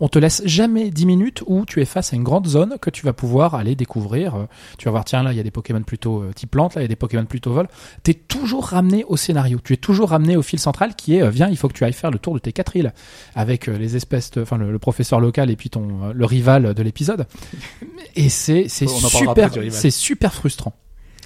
On 0.00 0.08
te 0.08 0.18
laisse 0.18 0.42
jamais 0.44 0.90
10 0.90 1.06
minutes 1.06 1.42
où 1.46 1.64
tu 1.66 1.80
es 1.82 1.84
face 1.84 2.12
à 2.12 2.16
une 2.16 2.22
grande 2.22 2.46
zone 2.46 2.76
que 2.80 2.88
tu 2.90 3.04
vas 3.04 3.12
pouvoir 3.12 3.54
aller 3.56 3.74
découvrir. 3.74 4.34
Euh, 4.36 4.44
Tu 4.78 4.84
vas 4.84 4.92
voir, 4.92 5.04
tiens, 5.04 5.22
là, 5.22 5.32
il 5.32 5.36
y 5.36 5.40
a 5.40 5.42
des 5.42 5.50
Pokémon 5.50 5.82
plutôt 5.82 6.22
euh, 6.22 6.32
type 6.32 6.50
plante, 6.52 6.74
là, 6.76 6.82
il 6.82 6.84
y 6.84 6.86
a 6.86 6.88
des 6.88 6.96
Pokémon 6.96 7.24
plutôt 7.24 7.52
vol. 7.52 7.68
T'es 8.04 8.14
toujours 8.14 8.66
ramené 8.66 9.04
au 9.08 9.16
scénario. 9.16 9.58
Tu 9.62 9.72
es 9.72 9.76
toujours 9.76 10.10
ramené 10.10 10.36
au 10.36 10.42
fil 10.42 10.58
central 10.58 10.94
qui 10.94 11.16
est, 11.16 11.22
euh, 11.22 11.30
viens, 11.30 11.48
il 11.48 11.56
faut 11.56 11.68
que 11.68 11.72
tu 11.74 11.84
ailles 11.84 11.92
faire 11.92 12.10
le 12.10 12.18
tour 12.18 12.34
de 12.34 12.38
tes 12.38 12.52
quatre 12.52 12.76
îles 12.76 12.92
avec 13.34 13.66
les 13.66 13.96
espèces, 13.96 14.30
de- 14.30 14.42
enfin, 14.42 14.56
le, 14.56 14.70
le 14.70 14.78
professeur 14.78 15.20
local 15.20 15.50
et 15.50 15.56
puis 15.56 15.70
ton, 15.70 16.12
le 16.14 16.24
rival 16.24 16.74
de 16.74 16.82
l'épisode. 16.82 17.26
Et 18.16 18.28
c'est, 18.28 18.66
c'est 18.68 18.86
super, 19.30 19.50
c'est 19.72 19.90
super 19.90 20.32
frustrant. 20.34 20.74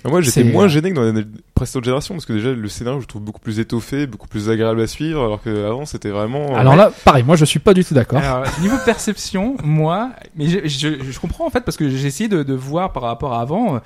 Ah, 0.04 0.09
Moi 0.09 0.21
j'étais 0.21 0.44
moins 0.44 0.64
euh, 0.64 0.68
gêné 0.68 0.90
que 0.90 0.97
dans 0.97 1.11
les 1.12 1.25
précédentes 1.54 1.85
générations 1.85 2.14
parce 2.14 2.26
que 2.26 2.32
déjà 2.32 2.52
le 2.52 2.68
scénario 2.68 2.99
je 3.00 3.04
le 3.04 3.09
trouve 3.09 3.23
beaucoup 3.23 3.40
plus 3.40 3.59
étoffé, 3.61 4.06
beaucoup 4.06 4.28
plus 4.28 4.50
agréable 4.50 4.80
à 4.80 4.87
suivre 4.87 5.23
alors 5.23 5.42
qu'avant 5.42 5.87
c'était 5.87 6.11
vraiment... 6.11 6.56
Alors 6.56 6.76
là, 6.76 6.92
pareil, 7.04 7.23
moi 7.25 7.37
je 7.37 7.44
suis 7.44 7.61
pas 7.61 7.75
du 7.75 7.85
tout 7.85 7.94
d'accord. 7.94 8.18
Alors, 8.18 8.44
niveau 8.61 8.76
perception, 8.85 9.56
moi, 9.62 10.11
mais 10.37 10.49
je, 10.49 10.66
je, 10.66 10.88
je 11.11 11.21
comprends 11.21 11.47
en 11.47 11.50
fait 11.50 11.61
parce 11.61 11.76
que 11.76 11.88
j'ai 11.88 12.06
essayé 12.06 12.28
de, 12.28 12.42
de 12.42 12.54
voir 12.54 12.92
par 12.92 13.04
rapport 13.04 13.35
à 13.35 13.40
avant. 13.40 13.80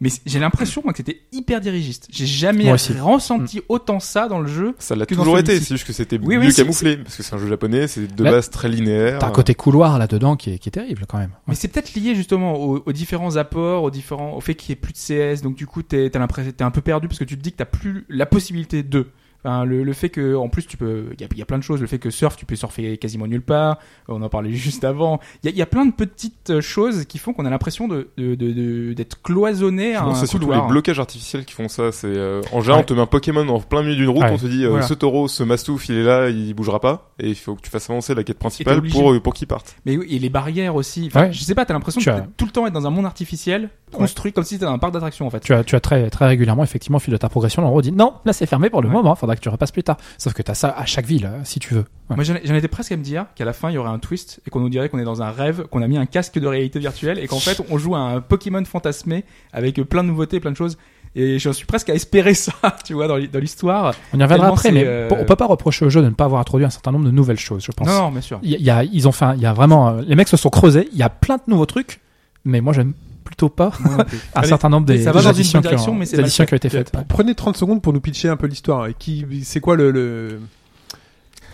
Mais 0.00 0.10
j'ai 0.26 0.38
l'impression 0.38 0.80
moi 0.84 0.92
que 0.92 0.98
c'était 0.98 1.22
hyper 1.32 1.60
dirigiste. 1.60 2.06
J'ai 2.10 2.26
jamais 2.26 2.70
ressenti 2.72 3.62
autant 3.68 3.98
ça 4.00 4.28
dans 4.28 4.40
le 4.40 4.46
jeu. 4.46 4.74
Ça 4.78 4.94
l'a 4.94 5.06
toujours 5.06 5.38
été, 5.38 5.58
c'est 5.58 5.74
juste 5.74 5.86
que 5.86 5.92
c'était 5.92 6.18
Oui, 6.22 6.36
mieux 6.36 6.46
oui, 6.46 6.54
camouflé, 6.54 6.96
parce 6.98 7.16
que 7.16 7.22
c'est 7.22 7.34
un 7.34 7.38
jeu 7.38 7.48
japonais, 7.48 7.88
c'est 7.88 8.14
de 8.14 8.24
Là, 8.24 8.32
base 8.32 8.50
très 8.50 8.68
linéaire. 8.68 9.18
T'as 9.18 9.28
un 9.28 9.32
côté 9.32 9.54
couloir 9.54 9.98
là-dedans 9.98 10.36
qui 10.36 10.50
est, 10.52 10.58
qui 10.58 10.68
est 10.68 10.72
terrible 10.72 11.04
quand 11.08 11.18
même. 11.18 11.32
Mais 11.46 11.54
c'est 11.54 11.68
peut-être 11.68 11.94
lié 11.94 12.14
justement 12.14 12.54
aux, 12.54 12.82
aux 12.84 12.92
différents 12.92 13.36
apports, 13.36 13.82
aux 13.82 13.90
différents, 13.90 14.34
au 14.34 14.40
fait 14.40 14.54
qu'il 14.54 14.70
y 14.70 14.72
ait 14.72 14.76
plus 14.76 14.92
de 14.92 14.98
CS. 15.36 15.42
Donc 15.42 15.56
du 15.56 15.66
coup, 15.66 15.82
t'es, 15.82 16.10
t'as 16.10 16.18
l'impression, 16.18 16.52
t'es 16.56 16.64
un 16.64 16.70
peu 16.70 16.80
perdu 16.80 17.08
parce 17.08 17.18
que 17.18 17.24
tu 17.24 17.36
te 17.36 17.42
dis 17.42 17.52
que 17.52 17.56
t'as 17.58 17.64
plus 17.64 18.04
la 18.08 18.26
possibilité 18.26 18.82
de. 18.82 19.06
Enfin, 19.44 19.64
le, 19.64 19.84
le 19.84 19.92
fait 19.92 20.08
que, 20.08 20.34
en 20.34 20.48
plus, 20.48 20.66
tu 20.66 20.76
peux, 20.76 21.06
il 21.14 21.20
y 21.20 21.24
a, 21.24 21.28
il 21.32 21.38
y 21.38 21.42
a 21.42 21.46
plein 21.46 21.58
de 21.58 21.62
choses. 21.62 21.80
Le 21.80 21.86
fait 21.86 21.98
que 21.98 22.10
surf, 22.10 22.36
tu 22.36 22.44
peux 22.44 22.56
surfer 22.56 22.96
quasiment 22.98 23.26
nulle 23.26 23.40
part. 23.42 23.78
On 24.08 24.20
en 24.22 24.28
parlait 24.28 24.50
juste 24.52 24.82
avant. 24.84 25.20
Il 25.42 25.46
y 25.46 25.48
a, 25.48 25.52
il 25.52 25.58
y 25.58 25.62
a 25.62 25.66
plein 25.66 25.86
de 25.86 25.92
petites 25.92 26.50
euh, 26.50 26.60
choses 26.60 27.04
qui 27.04 27.18
font 27.18 27.32
qu'on 27.32 27.46
a 27.46 27.50
l'impression 27.50 27.86
de, 27.88 28.08
de, 28.16 28.34
de- 28.34 28.52
de- 28.52 28.92
d'être 28.94 29.22
cloisonné 29.22 29.94
à 29.94 30.02
un 30.04 30.14
c'est 30.14 30.26
surtout 30.26 30.50
les 30.50 30.60
blocages 30.68 30.98
artificiels 30.98 31.44
qui 31.44 31.54
font 31.54 31.68
ça. 31.68 31.92
C'est 31.92 32.08
euh, 32.08 32.42
en 32.52 32.60
général, 32.60 32.80
Ouais. 32.80 32.84
on 32.84 32.86
te 32.86 32.94
met 32.94 33.00
un 33.00 33.06
Pokémon 33.06 33.48
en 33.48 33.60
plein 33.60 33.82
milieu 33.82 33.94
d'une 33.96 34.08
route, 34.08 34.22
Ouais. 34.24 34.30
on 34.32 34.36
te 34.38 34.46
dit 34.46 34.64
euh, 34.64 34.70
Voilà. 34.70 34.86
ce 34.86 34.94
taureau, 34.94 35.28
ce 35.28 35.42
mastouf, 35.44 35.88
il 35.88 35.96
est 35.96 36.02
là, 36.04 36.28
il 36.30 36.52
bougera 36.54 36.80
pas, 36.80 37.10
et 37.20 37.28
il 37.28 37.34
faut 37.36 37.54
que 37.54 37.60
tu 37.62 37.70
fasses 37.70 37.88
avancer 37.88 38.14
la 38.16 38.24
quête 38.24 38.38
principale 38.38 38.82
pour 38.82 39.12
euh, 39.12 39.20
pour 39.20 39.34
qu'il 39.34 39.46
parte. 39.46 39.76
Mais 39.86 39.96
oui, 39.96 40.06
et 40.10 40.18
les 40.18 40.30
barrières 40.30 40.74
aussi. 40.74 41.04
Enfin, 41.06 41.18
Ouais. 41.26 41.32
Je 41.32 41.42
sais 41.42 41.54
pas, 41.54 41.64
t'as 41.64 41.74
l'impression 41.74 42.00
Tu 42.00 42.08
de 42.08 42.14
as- 42.14 42.26
tout 42.36 42.44
le 42.44 42.50
temps 42.50 42.66
être 42.66 42.72
dans 42.72 42.86
un 42.86 42.90
monde 42.90 43.06
artificiel 43.06 43.70
construit 43.92 44.32
comme 44.32 44.44
si 44.44 44.54
c'était 44.54 44.66
dans 44.66 44.72
un 44.72 44.78
parc 44.78 44.92
d'attractions 44.92 45.26
en 45.26 45.30
fait. 45.30 45.40
Tu 45.40 45.54
as, 45.54 45.64
tu 45.64 45.74
as 45.76 45.80
très, 45.80 46.10
très 46.10 46.26
régulièrement, 46.26 46.62
effectivement, 46.64 46.96
au 46.96 47.00
fil 47.00 47.12
de 47.12 47.16
ta 47.18 47.28
progression, 47.28 47.62
l'endroit 47.62 47.80
dit 47.82 47.92
non, 47.92 48.14
là 48.24 48.32
c'est 48.32 48.46
fermé 48.46 48.68
pour 48.70 48.82
le 48.82 48.88
Ouais. 48.88 48.94
moment, 48.94 49.14
faudra 49.14 49.34
que 49.38 49.42
tu 49.44 49.48
repasses 49.48 49.72
plus 49.72 49.82
tard. 49.82 49.96
Sauf 50.18 50.32
que 50.34 50.42
t'as 50.42 50.54
ça 50.54 50.68
à 50.76 50.84
chaque 50.86 51.06
ville, 51.06 51.26
euh, 51.26 51.40
si 51.44 51.58
tu 51.58 51.74
veux. 51.74 51.84
Ouais. 52.10 52.16
Moi, 52.16 52.24
j'en 52.24 52.54
étais 52.54 52.68
presque 52.68 52.92
à 52.92 52.96
me 52.96 53.02
dire 53.02 53.26
qu'à 53.34 53.44
la 53.44 53.52
fin, 53.52 53.70
il 53.70 53.74
y 53.74 53.78
aurait 53.78 53.90
un 53.90 53.98
twist 53.98 54.40
et 54.46 54.50
qu'on 54.50 54.60
nous 54.60 54.68
dirait 54.68 54.88
qu'on 54.88 54.98
est 54.98 55.04
dans 55.04 55.22
un 55.22 55.30
rêve, 55.30 55.64
qu'on 55.70 55.82
a 55.82 55.86
mis 55.88 55.98
un 55.98 56.06
casque 56.06 56.38
de 56.38 56.46
réalité 56.46 56.78
virtuelle 56.78 57.18
et 57.18 57.26
qu'en 57.26 57.38
fait, 57.40 57.60
on 57.70 57.78
joue 57.78 57.94
à 57.94 58.00
un 58.00 58.20
Pokémon 58.20 58.64
fantasmé 58.64 59.24
avec 59.52 59.76
plein 59.82 60.02
de 60.04 60.08
nouveautés, 60.08 60.40
plein 60.40 60.50
de 60.52 60.56
choses. 60.56 60.78
Et 61.14 61.38
j'en 61.38 61.52
suis 61.54 61.64
presque 61.66 61.88
à 61.88 61.94
espérer 61.94 62.34
ça, 62.34 62.52
tu 62.84 62.92
vois, 62.92 63.08
dans 63.08 63.16
l'hi- 63.16 63.28
dans 63.28 63.38
l'histoire. 63.40 63.94
On 64.12 64.18
y 64.20 64.22
reviendra 64.22 64.48
après, 64.48 64.70
mais 64.70 64.84
euh, 64.86 65.08
on 65.10 65.24
peut 65.24 65.36
pas 65.36 65.46
reprocher 65.46 65.84
au 65.86 65.90
jeu 65.90 66.00
de 66.02 66.06
ne 66.06 66.14
pas 66.14 66.26
avoir 66.26 66.40
introduit 66.40 66.66
un 66.66 66.70
certain 66.70 66.92
nombre 66.92 67.06
de 67.06 67.10
nouvelles 67.10 67.38
choses, 67.38 67.64
je 67.64 67.72
pense. 67.72 67.88
Non, 67.88 67.94
non, 68.02 68.10
bien 68.10 68.20
sûr. 68.20 68.38
Il 68.42 68.50
y 68.50 68.54
a, 68.54 68.58
il 68.58 68.64
y 68.64 68.70
a- 68.70 68.84
ils 68.84 69.08
ont 69.08 69.12
fait, 69.12 69.24
il 69.36 69.40
y 69.40 69.46
a 69.46 69.52
vraiment, 69.54 69.88
euh, 69.88 70.02
les 70.06 70.14
mecs 70.14 70.28
se 70.28 70.36
sont 70.36 70.50
creusés. 70.50 70.88
Il 70.92 70.98
y 70.98 71.02
a 71.02 71.08
plein 71.08 71.36
de 71.36 71.42
nouveaux 71.48 71.66
trucs, 71.66 72.00
mais 72.44 72.60
moi 72.60 72.72
j'aime 72.74 72.92
plutôt 73.28 73.48
pas 73.48 73.70
un 73.84 74.04
Allez, 74.34 74.48
certain 74.48 74.68
nombre 74.70 74.86
des, 74.86 74.98
ça 75.02 75.12
va 75.12 75.20
des 75.20 75.24
dans 75.26 75.32
une 75.32 75.36
additions 75.38 75.60
qui 75.62 75.74
ont- 75.88 75.94
mais 75.94 76.06
des 76.06 76.18
additions 76.18 76.44
qui 76.46 76.54
ont 76.54 76.56
été 76.56 76.68
faites. 76.68 76.90
ouais. 76.96 77.04
Prenez 77.08 77.34
30 77.34 77.56
secondes 77.56 77.80
pour 77.82 77.92
nous 77.92 78.00
pitcher 78.00 78.28
un 78.28 78.36
peu 78.36 78.46
l'histoire. 78.46 78.86
Et 78.88 78.94
Qui, 78.98 79.24
c'est 79.44 79.60
quoi 79.60 79.76
le, 79.76 79.90
le... 79.90 80.40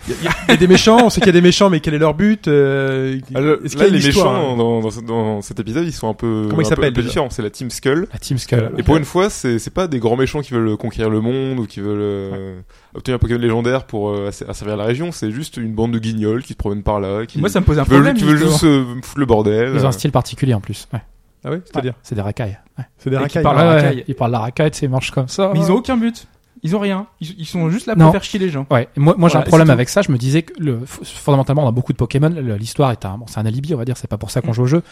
Il 0.07 0.12
y, 0.23 0.28
a- 0.28 0.33
il 0.49 0.50
y 0.50 0.52
a 0.52 0.57
des 0.59 0.66
méchants, 0.66 0.99
on 1.07 1.09
sait 1.09 1.21
qu'il 1.23 1.28
y 1.28 1.31
a 1.31 1.33
des 1.33 1.40
méchants, 1.40 1.71
mais 1.71 1.81
quel 1.81 1.95
est 1.95 1.99
leur 1.99 2.12
but 2.12 2.47
euh, 2.47 3.19
le- 3.35 3.64
Est-ce 3.64 3.75
qu'il 3.75 3.78
y 3.78 3.78
là, 3.78 3.85
a 3.85 3.88
une 3.88 3.95
les 3.95 4.07
méchants 4.07 4.35
hein 4.52 4.54
dans, 4.54 4.81
dans, 4.83 4.90
dans 5.02 5.40
cet 5.40 5.59
épisode, 5.61 5.87
ils 5.87 5.93
sont 5.93 6.11
un 6.11 6.12
peu, 6.14 6.47
Comment 6.50 6.61
ils 6.61 6.71
un 6.71 6.76
peu- 6.76 6.90
différents. 7.02 7.31
C'est 7.31 7.40
la 7.40 7.49
Team 7.49 7.71
Skull. 7.71 8.07
La 8.12 8.19
Team 8.19 8.37
Skull. 8.37 8.71
Et 8.76 8.83
pour 8.83 8.99
une 8.99 9.07
fois, 9.07 9.31
c'est 9.31 9.59
c'est 9.59 9.71
pas 9.73 9.87
des 9.88 9.99
grands 10.00 10.16
méchants 10.16 10.43
qui 10.43 10.52
veulent 10.52 10.76
conquérir 10.76 11.09
le 11.09 11.23
monde 11.23 11.59
ou 11.59 11.66
qui 11.66 11.81
veulent 11.81 11.99
euh, 12.02 12.61
obtenir 12.95 13.16
un 13.16 13.19
Pokémon 13.19 13.40
légendaire 13.40 13.85
pour 13.87 14.11
euh, 14.11 14.28
asser- 14.28 14.45
asservir 14.47 14.76
la 14.76 14.85
région. 14.85 15.11
C'est 15.11 15.31
juste 15.31 15.57
une 15.57 15.73
bande 15.73 15.93
de 15.93 15.99
guignols 15.99 16.43
qui 16.43 16.52
se 16.52 16.59
promènent 16.59 16.83
par 16.83 17.00
là, 17.00 17.25
qui 17.25 17.38
Moi, 17.40 17.49
ça 17.49 17.61
me 17.61 17.64
pose 17.64 17.78
un 17.78 17.85
qui 17.85 17.90
veulent, 17.93 18.00
problème. 18.02 18.16
qui 18.19 18.25
veulent 18.25 18.50
juste 18.50 18.64
euh, 18.64 18.85
foutre 19.02 19.19
le 19.21 19.25
bordel. 19.25 19.73
Ils 19.75 19.87
ont 19.87 19.88
un 19.88 19.93
style 19.93 20.12
particulier 20.12 20.52
en 20.52 20.61
plus. 20.61 20.87
Ouais. 20.93 21.00
Ah 21.44 21.50
oui, 21.50 21.58
c'est-à-dire 21.64 21.94
C'est 22.02 22.14
des 22.14 22.20
racailles. 22.22 22.58
Ouais. 22.78 22.84
C'est 22.98 23.10
des 23.10 23.16
Et 23.16 23.18
racailles. 23.18 23.42
parlent 23.42 23.56
Ouais, 23.58 23.62
la 23.64 23.70
ouais, 23.70 23.76
racaille. 23.82 24.04
Ils 24.08 24.14
parlent 24.14 24.32
la 24.32 24.38
racaille, 24.40 24.70
c'est 24.72 24.88
marche 24.88 25.10
comme 25.10 25.28
ça. 25.28 25.50
Mais 25.52 25.60
ils 25.60 25.70
ont 25.70 25.76
aucun 25.76 25.96
but. 25.96 26.26
Ils 26.62 26.74
ont 26.74 26.78
rien. 26.78 27.06
Ils, 27.20 27.34
ils 27.40 27.44
sont 27.44 27.68
juste 27.68 27.84
là 27.84 27.94
Non. 27.94 28.06
pour 28.06 28.12
faire 28.12 28.24
chier 28.24 28.38
les 28.40 28.48
gens. 28.48 28.66
Ouais, 28.70 28.88
et 28.96 29.00
moi, 29.00 29.14
moi 29.18 29.28
j'ai 29.28 29.36
un 29.36 29.42
problème 29.42 29.68
avec 29.68 29.90
ça. 29.90 30.00
Je 30.00 30.10
me 30.10 30.16
disais 30.16 30.40
que 30.42 30.54
le, 30.58 30.80
fondamentalement, 30.86 31.62
on 31.64 31.68
a 31.68 31.72
beaucoup 31.72 31.92
de 31.92 31.98
Pokémon. 31.98 32.30
L'histoire 32.58 32.90
est 32.90 33.04
un, 33.04 33.18
bon, 33.18 33.26
c'est 33.28 33.38
un 33.38 33.44
alibi, 33.44 33.74
on 33.74 33.76
va 33.76 33.84
dire. 33.84 33.98
C'est 33.98 34.08
pas 34.08 34.16
pour 34.16 34.30
ça 34.30 34.40
qu'on 34.40 34.52
Mm. 34.52 34.54
joue 34.54 34.62
au 34.62 34.66
jeu. 34.66 34.82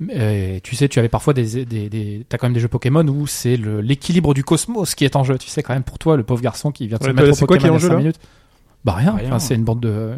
Mais, 0.00 0.14
euh, 0.16 0.58
tu 0.62 0.74
sais, 0.74 0.88
tu 0.88 0.98
avais 0.98 1.10
parfois 1.10 1.34
des, 1.34 1.66
des, 1.66 1.90
des 1.90 2.24
t'as 2.26 2.38
quand 2.38 2.46
même 2.46 2.54
des 2.54 2.60
jeux 2.60 2.68
Pokémon 2.68 3.06
où 3.06 3.26
c'est 3.26 3.58
l'équilibre 3.58 4.32
du 4.32 4.42
cosmos 4.42 4.94
qui 4.94 5.04
est 5.04 5.16
en 5.16 5.24
jeu. 5.24 5.36
Tu 5.36 5.48
sais 5.48 5.62
quand 5.62 5.74
même 5.74 5.82
pour 5.82 5.98
toi, 5.98 6.16
le 6.16 6.22
pauvre 6.22 6.40
garçon 6.40 6.72
qui 6.72 6.86
vient 6.88 6.96
de 6.96 7.04
Ouais, 7.04 7.10
se 7.10 7.14
mettre 7.14 7.28
au 7.28 7.34
c'est 7.34 7.44
quoi 7.46 7.58
Pokémon 7.58 7.76
qui 7.76 7.84
est 7.84 7.86
en 7.88 7.90
jeu, 7.90 7.96
minutes. 7.98 8.20
Bah 8.86 8.92
rien. 8.94 9.14
Rien. 9.16 9.26
Enfin, 9.28 9.38
c'est 9.38 9.54
une 9.54 9.64
bande 9.64 9.80
de, 9.80 10.14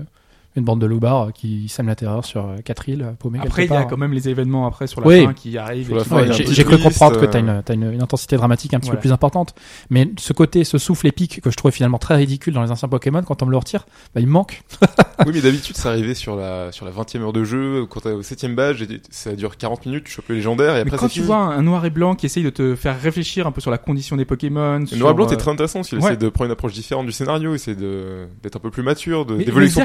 une 0.57 0.65
bande 0.65 0.81
de 0.81 0.87
loupards 0.87 1.33
qui 1.33 1.69
sèment 1.69 1.87
la 1.87 1.95
terreur 1.95 2.25
sur 2.25 2.45
euh, 2.45 2.57
quatre 2.65 2.89
îles 2.89 3.03
euh, 3.03 3.13
paumées 3.13 3.39
Après, 3.41 3.67
il 3.67 3.71
y 3.71 3.75
a 3.75 3.85
quand 3.85 3.97
même 3.97 4.13
les 4.13 4.29
événements 4.29 4.67
après 4.67 4.89
sur 4.89 5.01
la 5.01 5.07
Oui. 5.07 5.25
fin 5.25 5.33
qui 5.33 5.57
arrivent. 5.57 5.93
J'ai 6.33 6.65
cru 6.65 6.79
comprendre 6.79 7.21
que 7.21 7.25
euh, 7.27 7.29
t'as 7.31 7.39
une, 7.39 7.63
t'as 7.65 7.75
une, 7.75 7.93
une 7.93 8.03
intensité 8.03 8.37
dramatique 8.37 8.75
un 8.75 8.79
petit 8.81 8.87
Voilà. 8.89 8.97
peu 8.99 9.03
plus 9.03 9.13
importante. 9.13 9.55
Mais 9.91 10.11
ce 10.19 10.33
côté, 10.33 10.65
ce 10.65 10.77
souffle 10.79 11.07
épique 11.07 11.41
que 11.41 11.51
je 11.51 11.57
trouvais 11.57 11.71
finalement 11.73 11.99
très 11.99 12.17
ridicule 12.17 12.53
dans 12.53 12.63
les 12.63 12.71
anciens 12.73 12.89
Pokémon, 12.89 13.23
quand 13.23 13.43
on 13.43 13.47
me 13.47 13.53
le 13.53 13.59
retire, 13.59 13.87
bah, 14.15 14.21
il 14.21 14.27
me 14.27 14.33
manque. 14.33 14.63
Oui, 15.27 15.33
mais 15.35 15.43
d'habitude, 15.43 15.77
ça 15.77 15.91
arrivait 15.91 16.15
sur 16.15 16.35
la, 16.35 16.73
sur 16.73 16.87
la 16.87 16.93
20e 16.93 17.21
heure 17.21 17.35
de 17.35 17.45
jeu, 17.45 17.85
quand 17.91 18.01
t'es 18.01 18.13
au 18.13 18.23
7ème 18.23 18.55
badge, 18.55 18.83
ça 19.11 19.35
dure 19.35 19.59
40 19.59 19.85
minutes, 19.85 20.05
tu 20.05 20.13
chopes 20.13 20.29
le 20.31 20.37
légendaire, 20.37 20.71
et 20.71 20.75
Mais 20.77 20.81
après, 20.81 20.97
quand 20.97 21.09
c'est 21.09 21.13
tu 21.13 21.19
fini. 21.21 21.27
vois 21.27 21.37
un, 21.37 21.61
noir 21.63 21.85
et 21.85 21.91
blanc 21.91 22.15
qui 22.15 22.25
essaye 22.25 22.43
de 22.43 22.49
te 22.49 22.75
faire 22.75 22.99
réfléchir 22.99 23.47
un 23.47 23.53
peu 23.53 23.61
sur 23.61 23.71
la 23.71 23.77
condition 23.77 24.17
des 24.17 24.25
Pokémon, 24.25 24.79
Le 24.79 24.87
sur, 24.87 24.97
noir 24.97 25.11
et 25.13 25.15
blanc, 25.15 25.27
euh, 25.27 25.29
t'es 25.29 25.37
très 25.37 25.51
intéressant, 25.51 25.83
qu'il 25.83 25.99
ouais. 25.99 26.05
essaie 26.07 26.17
de 26.17 26.31
prendre 26.31 26.47
une 26.47 26.53
approche 26.53 26.73
différente 26.73 27.05
du 27.05 27.13
scénario, 27.13 27.55
essaie 27.55 27.75
d'être 27.75 28.57
un 28.57 28.61
peu 28.61 28.71
plus 28.71 28.83
mature, 28.83 29.27
de, 29.27 29.35
Mais 29.35 29.45
d'évolution 29.45 29.85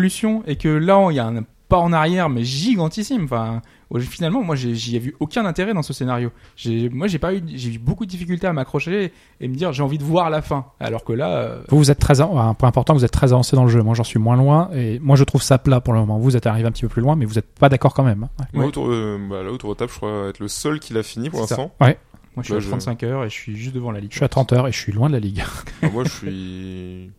évolution 0.00 0.42
et 0.46 0.56
que 0.56 0.68
là 0.68 1.08
il 1.10 1.16
y 1.16 1.18
a 1.18 1.26
un 1.26 1.42
pas 1.68 1.78
en 1.78 1.92
arrière 1.92 2.28
mais 2.28 2.42
gigantissime. 2.42 3.24
Enfin, 3.24 3.62
finalement 4.00 4.42
moi 4.42 4.56
j'ai- 4.56 4.74
j'y 4.74 4.96
ai 4.96 4.98
vu 4.98 5.14
aucun 5.20 5.44
intérêt 5.46 5.72
dans 5.72 5.82
ce 5.84 5.92
scénario. 5.92 6.30
Moi 6.90 7.06
j'ai 7.06 7.20
pas 7.20 7.32
eu, 7.32 7.42
j'ai 7.54 7.74
eu 7.74 7.78
beaucoup 7.78 8.04
de 8.06 8.10
difficultés 8.10 8.48
à 8.48 8.52
m'accrocher 8.52 9.12
et 9.40 9.46
me 9.48 9.54
dire 9.54 9.72
j'ai 9.72 9.82
envie 9.84 9.98
de 9.98 10.02
voir 10.02 10.30
la 10.30 10.42
fin. 10.42 10.66
Alors 10.80 11.04
que 11.04 11.12
là, 11.12 11.28
euh, 11.36 11.62
Vous, 11.68 11.78
vous 11.78 11.90
êtes 11.92 12.00
très, 12.00 12.20
un 12.20 12.54
point 12.54 12.68
important, 12.68 12.94
vous 12.94 13.04
êtes 13.04 13.12
très 13.12 13.32
avancé 13.32 13.54
dans 13.54 13.62
le 13.64 13.70
jeu. 13.70 13.82
Moi, 13.82 13.94
j'en 13.94 14.02
suis 14.02 14.18
moins 14.18 14.36
loin. 14.36 14.68
Et 14.74 14.98
moi, 14.98 15.14
je 15.14 15.22
trouve 15.22 15.42
ça 15.42 15.58
plat 15.58 15.80
pour 15.80 15.94
le 15.94 16.00
moment. 16.00 16.18
Vous 16.18 16.36
êtes 16.36 16.46
arrivé 16.48 16.66
un 16.66 16.72
petit 16.72 16.82
peu 16.82 16.88
plus 16.88 17.02
loin, 17.02 17.14
mais 17.14 17.24
vous 17.24 17.38
êtes 17.38 17.46
pas 17.54 17.68
d'accord 17.68 17.94
quand 17.94 18.02
même. 18.04 18.24
hein. 18.24 18.30
Ouais. 18.40 18.46
Moi, 18.54 18.62
Ouais. 18.64 18.68
autour, 18.68 18.86
euh, 18.90 19.18
bah, 19.30 19.42
là, 19.44 19.52
autour 19.52 19.70
de 19.70 19.78
table, 19.78 19.92
je 19.92 19.96
crois 19.96 20.28
être 20.28 20.40
le 20.40 20.48
seul 20.48 20.80
qui 20.80 20.92
l'a 20.92 21.04
fini 21.04 21.30
pour 21.30 21.38
l'instant. 21.40 21.70
moi 21.78 21.94
je 22.38 22.42
suis 22.42 22.52
Bah, 22.52 22.56
à 22.56 22.60
je- 22.60 22.68
35 22.68 23.02
heures 23.04 23.24
et 23.24 23.28
je 23.28 23.34
suis 23.34 23.56
juste 23.56 23.74
devant 23.76 23.92
la 23.92 24.00
ligue. 24.00 24.10
Je 24.10 24.16
suis 24.16 24.24
à 24.24 24.28
30 24.28 24.52
heures 24.52 24.66
et 24.66 24.72
je 24.72 24.78
suis 24.78 24.90
loin 24.92 25.08
de 25.08 25.14
la 25.14 25.20
ligue. 25.20 25.42
Moi, 25.92 26.02
je 26.04 26.10
suis, 26.10 27.10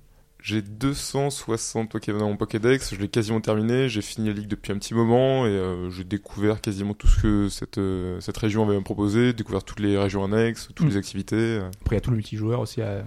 j'ai 0.41 0.61
260 0.61 1.89
Pokémon 1.91 2.19
dans 2.19 2.29
mon 2.29 2.37
Pokédex, 2.37 2.93
je 2.95 2.99
l'ai 2.99 3.07
quasiment 3.07 3.41
terminé, 3.41 3.89
j'ai 3.89 4.01
fini 4.01 4.27
la 4.27 4.33
ligue 4.33 4.47
depuis 4.47 4.71
un 4.73 4.77
petit 4.77 4.93
moment, 4.93 5.45
et 5.45 5.49
euh, 5.49 5.89
j'ai 5.91 6.03
découvert 6.03 6.61
quasiment 6.61 6.93
tout 6.93 7.07
ce 7.07 7.21
que 7.21 7.49
cette, 7.49 7.77
euh, 7.77 8.19
cette 8.21 8.37
région 8.37 8.63
avait 8.65 8.75
à 8.75 8.79
me 8.79 8.83
proposer, 8.83 9.33
découvert 9.33 9.63
toutes 9.63 9.79
les 9.79 9.97
régions 9.97 10.23
annexes, 10.23 10.69
toutes 10.75 10.87
Mm. 10.87 10.89
les 10.89 10.97
activités. 10.97 11.35
euh. 11.35 11.67
Après 11.81 11.95
il 11.95 11.97
y 11.97 11.97
a 11.97 12.01
tout 12.01 12.09
le 12.11 12.15
multijoueur 12.17 12.59
aussi. 12.59 12.81
À... 12.81 13.03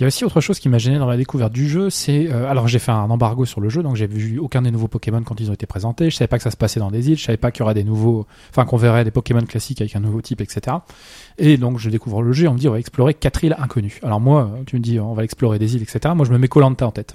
Il 0.00 0.04
y 0.04 0.06
a 0.06 0.08
aussi 0.08 0.24
autre 0.24 0.40
chose 0.40 0.58
qui 0.58 0.70
m'a 0.70 0.78
gêné 0.78 0.98
dans 0.98 1.06
la 1.06 1.18
découverte 1.18 1.52
du 1.52 1.68
jeu, 1.68 1.90
c'est 1.90 2.32
euh, 2.32 2.48
alors 2.48 2.66
j'ai 2.66 2.78
fait 2.78 2.90
un 2.90 3.10
embargo 3.10 3.44
sur 3.44 3.60
le 3.60 3.68
jeu, 3.68 3.82
donc 3.82 3.96
j'ai 3.96 4.06
vu 4.06 4.38
aucun 4.38 4.62
des 4.62 4.70
nouveaux 4.70 4.88
Pokémon 4.88 5.22
quand 5.22 5.38
ils 5.40 5.50
ont 5.50 5.52
été 5.52 5.66
présentés. 5.66 6.08
Je 6.08 6.16
savais 6.16 6.26
pas 6.26 6.38
que 6.38 6.42
ça 6.42 6.50
se 6.50 6.56
passait 6.56 6.80
dans 6.80 6.90
des 6.90 7.10
îles, 7.10 7.18
je 7.18 7.24
savais 7.24 7.36
pas 7.36 7.50
qu'il 7.50 7.60
y 7.60 7.64
aurait 7.64 7.74
des 7.74 7.84
nouveaux, 7.84 8.26
enfin 8.48 8.64
qu'on 8.64 8.78
verrait 8.78 9.04
des 9.04 9.10
Pokémon 9.10 9.42
classiques 9.42 9.82
avec 9.82 9.94
un 9.94 10.00
nouveau 10.00 10.22
type, 10.22 10.40
etc. 10.40 10.78
Et 11.36 11.58
donc 11.58 11.78
je 11.78 11.90
découvre 11.90 12.22
le 12.22 12.32
jeu, 12.32 12.48
on 12.48 12.54
me 12.54 12.58
dit 12.58 12.66
on 12.66 12.72
va 12.72 12.78
explorer 12.78 13.12
quatre 13.12 13.44
îles 13.44 13.54
inconnues. 13.58 14.00
Alors 14.02 14.20
moi, 14.20 14.50
tu 14.64 14.76
me 14.76 14.80
dis 14.80 14.98
on 14.98 15.12
va 15.12 15.22
explorer 15.22 15.58
des 15.58 15.76
îles, 15.76 15.82
etc. 15.82 16.14
Moi 16.16 16.24
je 16.24 16.32
me 16.32 16.38
mets 16.38 16.48
Colanta 16.48 16.86
en 16.86 16.92
tête. 16.92 17.14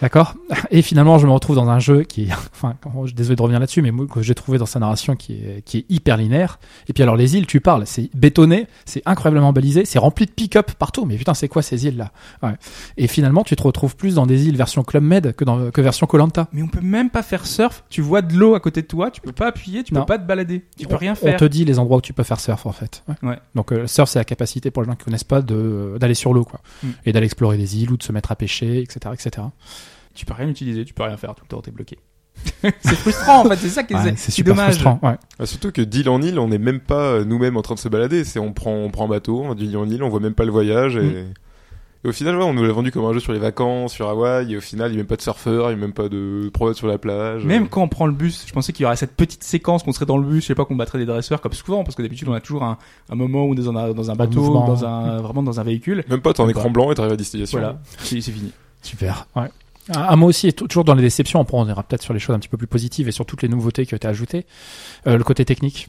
D'accord 0.00 0.34
Et 0.70 0.82
finalement, 0.82 1.18
je 1.18 1.26
me 1.26 1.32
retrouve 1.32 1.56
dans 1.56 1.68
un 1.68 1.78
jeu 1.80 2.02
qui 2.04 2.24
est, 2.24 2.32
enfin, 2.52 2.74
désolé 3.14 3.36
de 3.36 3.42
revenir 3.42 3.58
là-dessus, 3.60 3.82
mais 3.82 3.90
que 4.06 4.22
j'ai 4.22 4.34
trouvé 4.34 4.58
dans 4.58 4.66
sa 4.66 4.78
narration 4.78 5.16
qui 5.16 5.34
est, 5.34 5.62
qui 5.64 5.78
est 5.78 5.84
hyper 5.88 6.16
linéaire. 6.16 6.58
Et 6.88 6.92
puis 6.92 7.02
alors, 7.02 7.16
les 7.16 7.36
îles, 7.36 7.46
tu 7.46 7.60
parles, 7.60 7.84
c'est 7.86 8.08
bétonné, 8.14 8.66
c'est 8.84 9.02
incroyablement 9.06 9.52
balisé, 9.52 9.84
c'est 9.84 9.98
rempli 9.98 10.26
de 10.26 10.30
pick-up 10.30 10.72
partout. 10.78 11.04
Mais 11.04 11.16
putain, 11.16 11.34
c'est 11.34 11.48
quoi 11.48 11.62
ces 11.62 11.86
îles-là? 11.86 12.12
Ouais. 12.42 12.54
Et 12.96 13.08
finalement, 13.08 13.42
tu 13.44 13.56
te 13.56 13.62
retrouves 13.62 13.96
plus 13.96 14.14
dans 14.14 14.26
des 14.26 14.46
îles 14.46 14.56
version 14.56 14.84
Club 14.84 15.02
Med 15.02 15.34
que 15.34 15.44
dans 15.44 15.70
que 15.70 15.80
version 15.80 16.06
Colanta. 16.06 16.48
Mais 16.52 16.62
on 16.62 16.68
peut 16.68 16.80
même 16.80 17.10
pas 17.10 17.22
faire 17.22 17.44
surf. 17.46 17.84
Tu 17.90 18.00
vois 18.00 18.22
de 18.22 18.34
l'eau 18.36 18.54
à 18.54 18.60
côté 18.60 18.82
de 18.82 18.86
toi, 18.86 19.10
tu 19.10 19.20
peux 19.20 19.32
pas 19.32 19.48
appuyer, 19.48 19.82
tu 19.82 19.94
Non. 19.94 20.00
peux 20.00 20.06
pas 20.06 20.18
te 20.18 20.26
balader, 20.26 20.64
tu 20.78 20.86
peux 20.86 20.96
rien 20.96 21.12
On 21.12 21.16
faire. 21.16 21.36
te 21.38 21.44
dit 21.44 21.64
les 21.64 21.78
endroits 21.78 21.98
où 21.98 22.00
tu 22.02 22.12
peux 22.12 22.22
faire 22.22 22.40
surf 22.40 22.66
en 22.66 22.72
fait. 22.72 23.02
Ouais. 23.08 23.30
Ouais. 23.30 23.38
Donc 23.54 23.72
euh, 23.72 23.86
surf, 23.86 24.08
c'est 24.08 24.18
la 24.20 24.24
capacité 24.24 24.70
pour 24.70 24.82
les 24.82 24.88
gens 24.88 24.94
qui 24.94 25.04
connaissent 25.04 25.24
pas 25.24 25.42
d'aller 25.42 26.14
sur 26.14 26.32
l'eau, 26.32 26.44
quoi, 26.44 26.60
Mm. 26.82 26.88
et 27.06 27.12
d'aller 27.12 27.26
explorer 27.26 27.56
des 27.56 27.78
îles 27.82 27.90
ou 27.90 27.96
de 27.96 28.02
se 28.02 28.12
mettre 28.12 28.30
à 28.30 28.36
pêcher, 28.36 28.80
etc., 28.80 29.14
etc. 29.14 29.46
Tu 30.18 30.26
peux 30.26 30.34
rien 30.34 30.48
utiliser, 30.48 30.84
tu 30.84 30.92
peux 30.94 31.04
rien 31.04 31.16
faire 31.16 31.34
tout 31.34 31.44
le 31.44 31.48
temps, 31.48 31.60
t'es 31.62 31.70
bloqué. 31.70 31.98
c'est 32.62 32.94
frustrant 32.96 33.44
en 33.44 33.48
fait, 33.48 33.56
c'est 33.56 33.68
ça 33.68 33.82
qui 33.84 33.94
est, 33.94 33.96
Ouais, 33.96 34.14
super 34.16 34.54
dommage. 34.54 34.74
frustrant. 34.74 34.98
Ouais. 35.02 35.16
Ah, 35.38 35.46
surtout 35.46 35.70
que 35.72 35.80
d'île 35.82 36.08
en 36.08 36.20
île, 36.22 36.38
on 36.38 36.48
n'est 36.48 36.58
même 36.58 36.80
pas 36.80 37.02
euh, 37.02 37.24
nous-mêmes 37.24 37.56
en 37.56 37.62
train 37.62 37.74
de 37.74 37.80
se 37.80 37.88
balader. 37.88 38.24
C'est 38.24 38.38
on 38.38 38.52
prend, 38.52 38.72
on 38.74 38.90
prend 38.90 39.04
un 39.06 39.08
bateau, 39.08 39.42
on 39.44 39.48
va 39.50 39.54
d'île 39.54 39.76
en 39.76 39.88
île, 39.88 40.02
on 40.02 40.08
voit 40.08 40.20
même 40.20 40.34
pas 40.34 40.44
le 40.44 40.50
voyage. 40.52 40.96
Et, 40.96 41.00
Mm. 41.00 41.32
et 42.04 42.08
au 42.08 42.12
final, 42.12 42.36
ouais, 42.36 42.44
on 42.44 42.54
nous 42.54 42.62
l'a 42.62 42.72
vendu 42.72 42.92
comme 42.92 43.04
un 43.06 43.12
jeu 43.12 43.18
sur 43.18 43.32
les 43.32 43.40
vacances, 43.40 43.92
sur 43.92 44.08
Hawaï. 44.08 44.52
Et 44.52 44.56
au 44.56 44.60
final, 44.60 44.88
il 44.90 44.94
n'y 44.94 44.98
a 44.98 45.02
même 45.02 45.08
pas 45.08 45.16
de 45.16 45.20
surfeurs, 45.22 45.70
il 45.72 45.76
n'y 45.76 45.82
a 45.82 45.84
même 45.86 45.92
pas 45.92 46.08
de 46.08 46.48
promenade 46.52 46.76
sur 46.76 46.86
la 46.86 46.96
plage. 46.98 47.44
Même 47.44 47.68
quand 47.68 47.82
on 47.82 47.88
prend 47.88 48.06
le 48.06 48.12
bus, 48.12 48.44
je 48.46 48.52
pensais 48.52 48.72
qu'il 48.72 48.84
y 48.84 48.86
aurait 48.86 48.94
cette 48.96 49.16
petite 49.16 49.42
séquence 49.42 49.82
qu'on 49.82 49.92
serait 49.92 50.06
dans 50.06 50.16
le 50.16 50.24
bus, 50.24 50.42
je 50.42 50.46
sais 50.46 50.54
pas, 50.54 50.64
qu'on 50.64 50.76
battrait 50.76 50.98
des 50.98 51.06
dresseurs 51.06 51.40
comme 51.40 51.52
souvent, 51.54 51.82
parce 51.82 51.96
que 51.96 52.02
d'habitude 52.02 52.28
on 52.28 52.34
a 52.34 52.40
toujours 52.40 52.62
un, 52.62 52.78
un 53.10 53.14
moment 53.16 53.44
où 53.46 53.50
on 53.52 53.54
est 53.54 53.64
dans 53.64 53.76
un, 53.76 53.92
dans 53.92 54.10
un 54.12 54.14
bateau, 54.14 54.54
dans 54.54 54.84
un, 54.84 55.20
vraiment 55.22 55.42
dans 55.42 55.58
un 55.58 55.64
véhicule. 55.64 56.04
Même 56.08 56.20
pas, 56.20 56.32
t'as 56.32 56.44
un 56.44 56.46
Même 56.46 56.56
écran 56.56 56.70
blanc 56.70 56.92
et 56.92 56.94
t'arrives 56.94 57.14
à 57.14 57.16
destination. 57.16 57.58
Voilà, 57.58 57.80
c'est 57.98 58.20
c'est 58.20 58.30
fini. 58.32 58.52
Super. 58.80 59.26
Ouais. 59.34 59.48
Un, 59.94 60.00
un 60.02 60.16
mot 60.16 60.26
aussi, 60.26 60.48
et 60.48 60.52
toujours 60.52 60.84
dans 60.84 60.94
les 60.94 61.02
déceptions, 61.02 61.44
on 61.52 61.68
ira 61.68 61.82
peut-être 61.82 62.02
sur 62.02 62.12
les 62.14 62.20
choses 62.20 62.34
un 62.36 62.38
petit 62.38 62.48
peu 62.48 62.56
plus 62.56 62.66
positives 62.66 63.08
et 63.08 63.12
sur 63.12 63.24
toutes 63.26 63.42
les 63.42 63.48
nouveautés 63.48 63.86
qui 63.86 63.94
ont 63.94 63.96
été 63.96 64.08
ajoutées. 64.08 64.46
Euh, 65.06 65.16
le 65.16 65.24
côté 65.24 65.44
technique. 65.44 65.88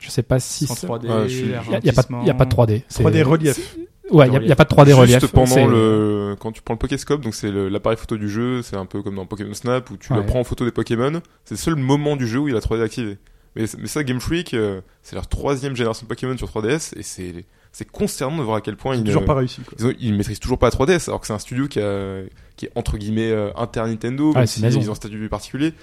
Je 0.00 0.10
sais 0.10 0.22
pas 0.22 0.38
si 0.40 0.66
Sans 0.66 0.74
c'est- 0.74 0.86
3D, 0.86 1.08
Ouais, 1.08 1.28
je 1.28 1.34
suis- 1.34 1.44
il 1.46 1.50
y 1.50 1.54
a, 1.54 1.58
a 1.58 2.30
a 2.30 2.34
pas 2.34 2.44
de 2.44 2.50
3D. 2.50 2.82
C'est- 2.88 3.02
3D 3.02 3.22
relief. 3.22 3.76
Ouais, 4.10 4.28
il 4.28 4.46
y 4.46 4.52
a, 4.52 4.56
pas 4.56 4.62
de 4.64 4.68
3D 4.68 4.90
Juste 4.90 5.00
relief. 5.00 5.32
pendant 5.32 5.66
le, 5.66 6.36
quand 6.38 6.52
tu 6.52 6.62
prends 6.62 6.74
le 6.74 6.78
Pokéscope, 6.78 7.22
donc 7.22 7.34
c'est 7.34 7.50
le- 7.50 7.68
l'appareil 7.68 7.98
photo 7.98 8.16
du 8.16 8.28
jeu, 8.28 8.62
c'est 8.62 8.76
un 8.76 8.86
peu 8.86 9.02
comme 9.02 9.16
dans 9.16 9.26
Pokémon 9.26 9.52
Snap 9.52 9.90
où 9.90 9.96
tu 9.96 10.12
Ouais. 10.12 10.20
le 10.20 10.26
prends 10.26 10.38
en 10.40 10.44
photo 10.44 10.64
des 10.64 10.70
Pokémon. 10.70 11.20
C'est 11.44 11.54
le 11.54 11.58
seul 11.58 11.74
moment 11.74 12.14
du 12.14 12.26
jeu 12.28 12.38
où 12.38 12.46
il 12.46 12.50
y 12.50 12.54
a 12.54 12.56
la 12.56 12.60
3D 12.60 12.82
activée. 12.82 13.18
Mais, 13.56 13.64
mais 13.78 13.88
ça, 13.88 14.04
Game 14.04 14.20
Freak, 14.20 14.54
euh, 14.54 14.80
c'est 15.02 15.16
leur 15.16 15.26
troisième 15.28 15.74
génération 15.74 16.04
de 16.04 16.08
Pokémon 16.08 16.36
sur 16.36 16.46
3DS 16.48 16.92
et 16.96 17.02
c'est 17.02 17.44
c'est 17.78 17.90
consternant 17.90 18.38
de 18.38 18.42
voir 18.42 18.56
à 18.56 18.60
quel 18.62 18.76
point 18.76 18.94
ils, 18.96 19.04
Toujours 19.04 19.22
euh, 19.22 19.26
pas 19.26 19.34
réussi. 19.34 19.60
Quoi. 19.60 19.74
ils, 19.78 19.86
ont- 19.86 19.92
ils 20.00 20.14
maîtrisent 20.14 20.40
toujours 20.40 20.58
pas 20.58 20.68
la 20.70 20.72
3DS 20.76 21.08
alors 21.10 21.20
que 21.20 21.26
c'est 21.26 21.34
un 21.34 21.38
studio 21.38 21.68
qui, 21.68 21.78
a, 21.78 22.22
qui 22.56 22.64
est 22.66 22.70
entre 22.74 22.96
guillemets 22.96 23.30
euh, 23.30 23.50
inter 23.54 23.82
Nintendo, 23.86 24.28
Ouais, 24.30 24.34
même 24.36 24.46
si 24.46 24.60
ils 24.62 24.88
ont 24.88 24.92
un 24.92 24.94
statut 24.94 25.28
particulier. 25.28 25.74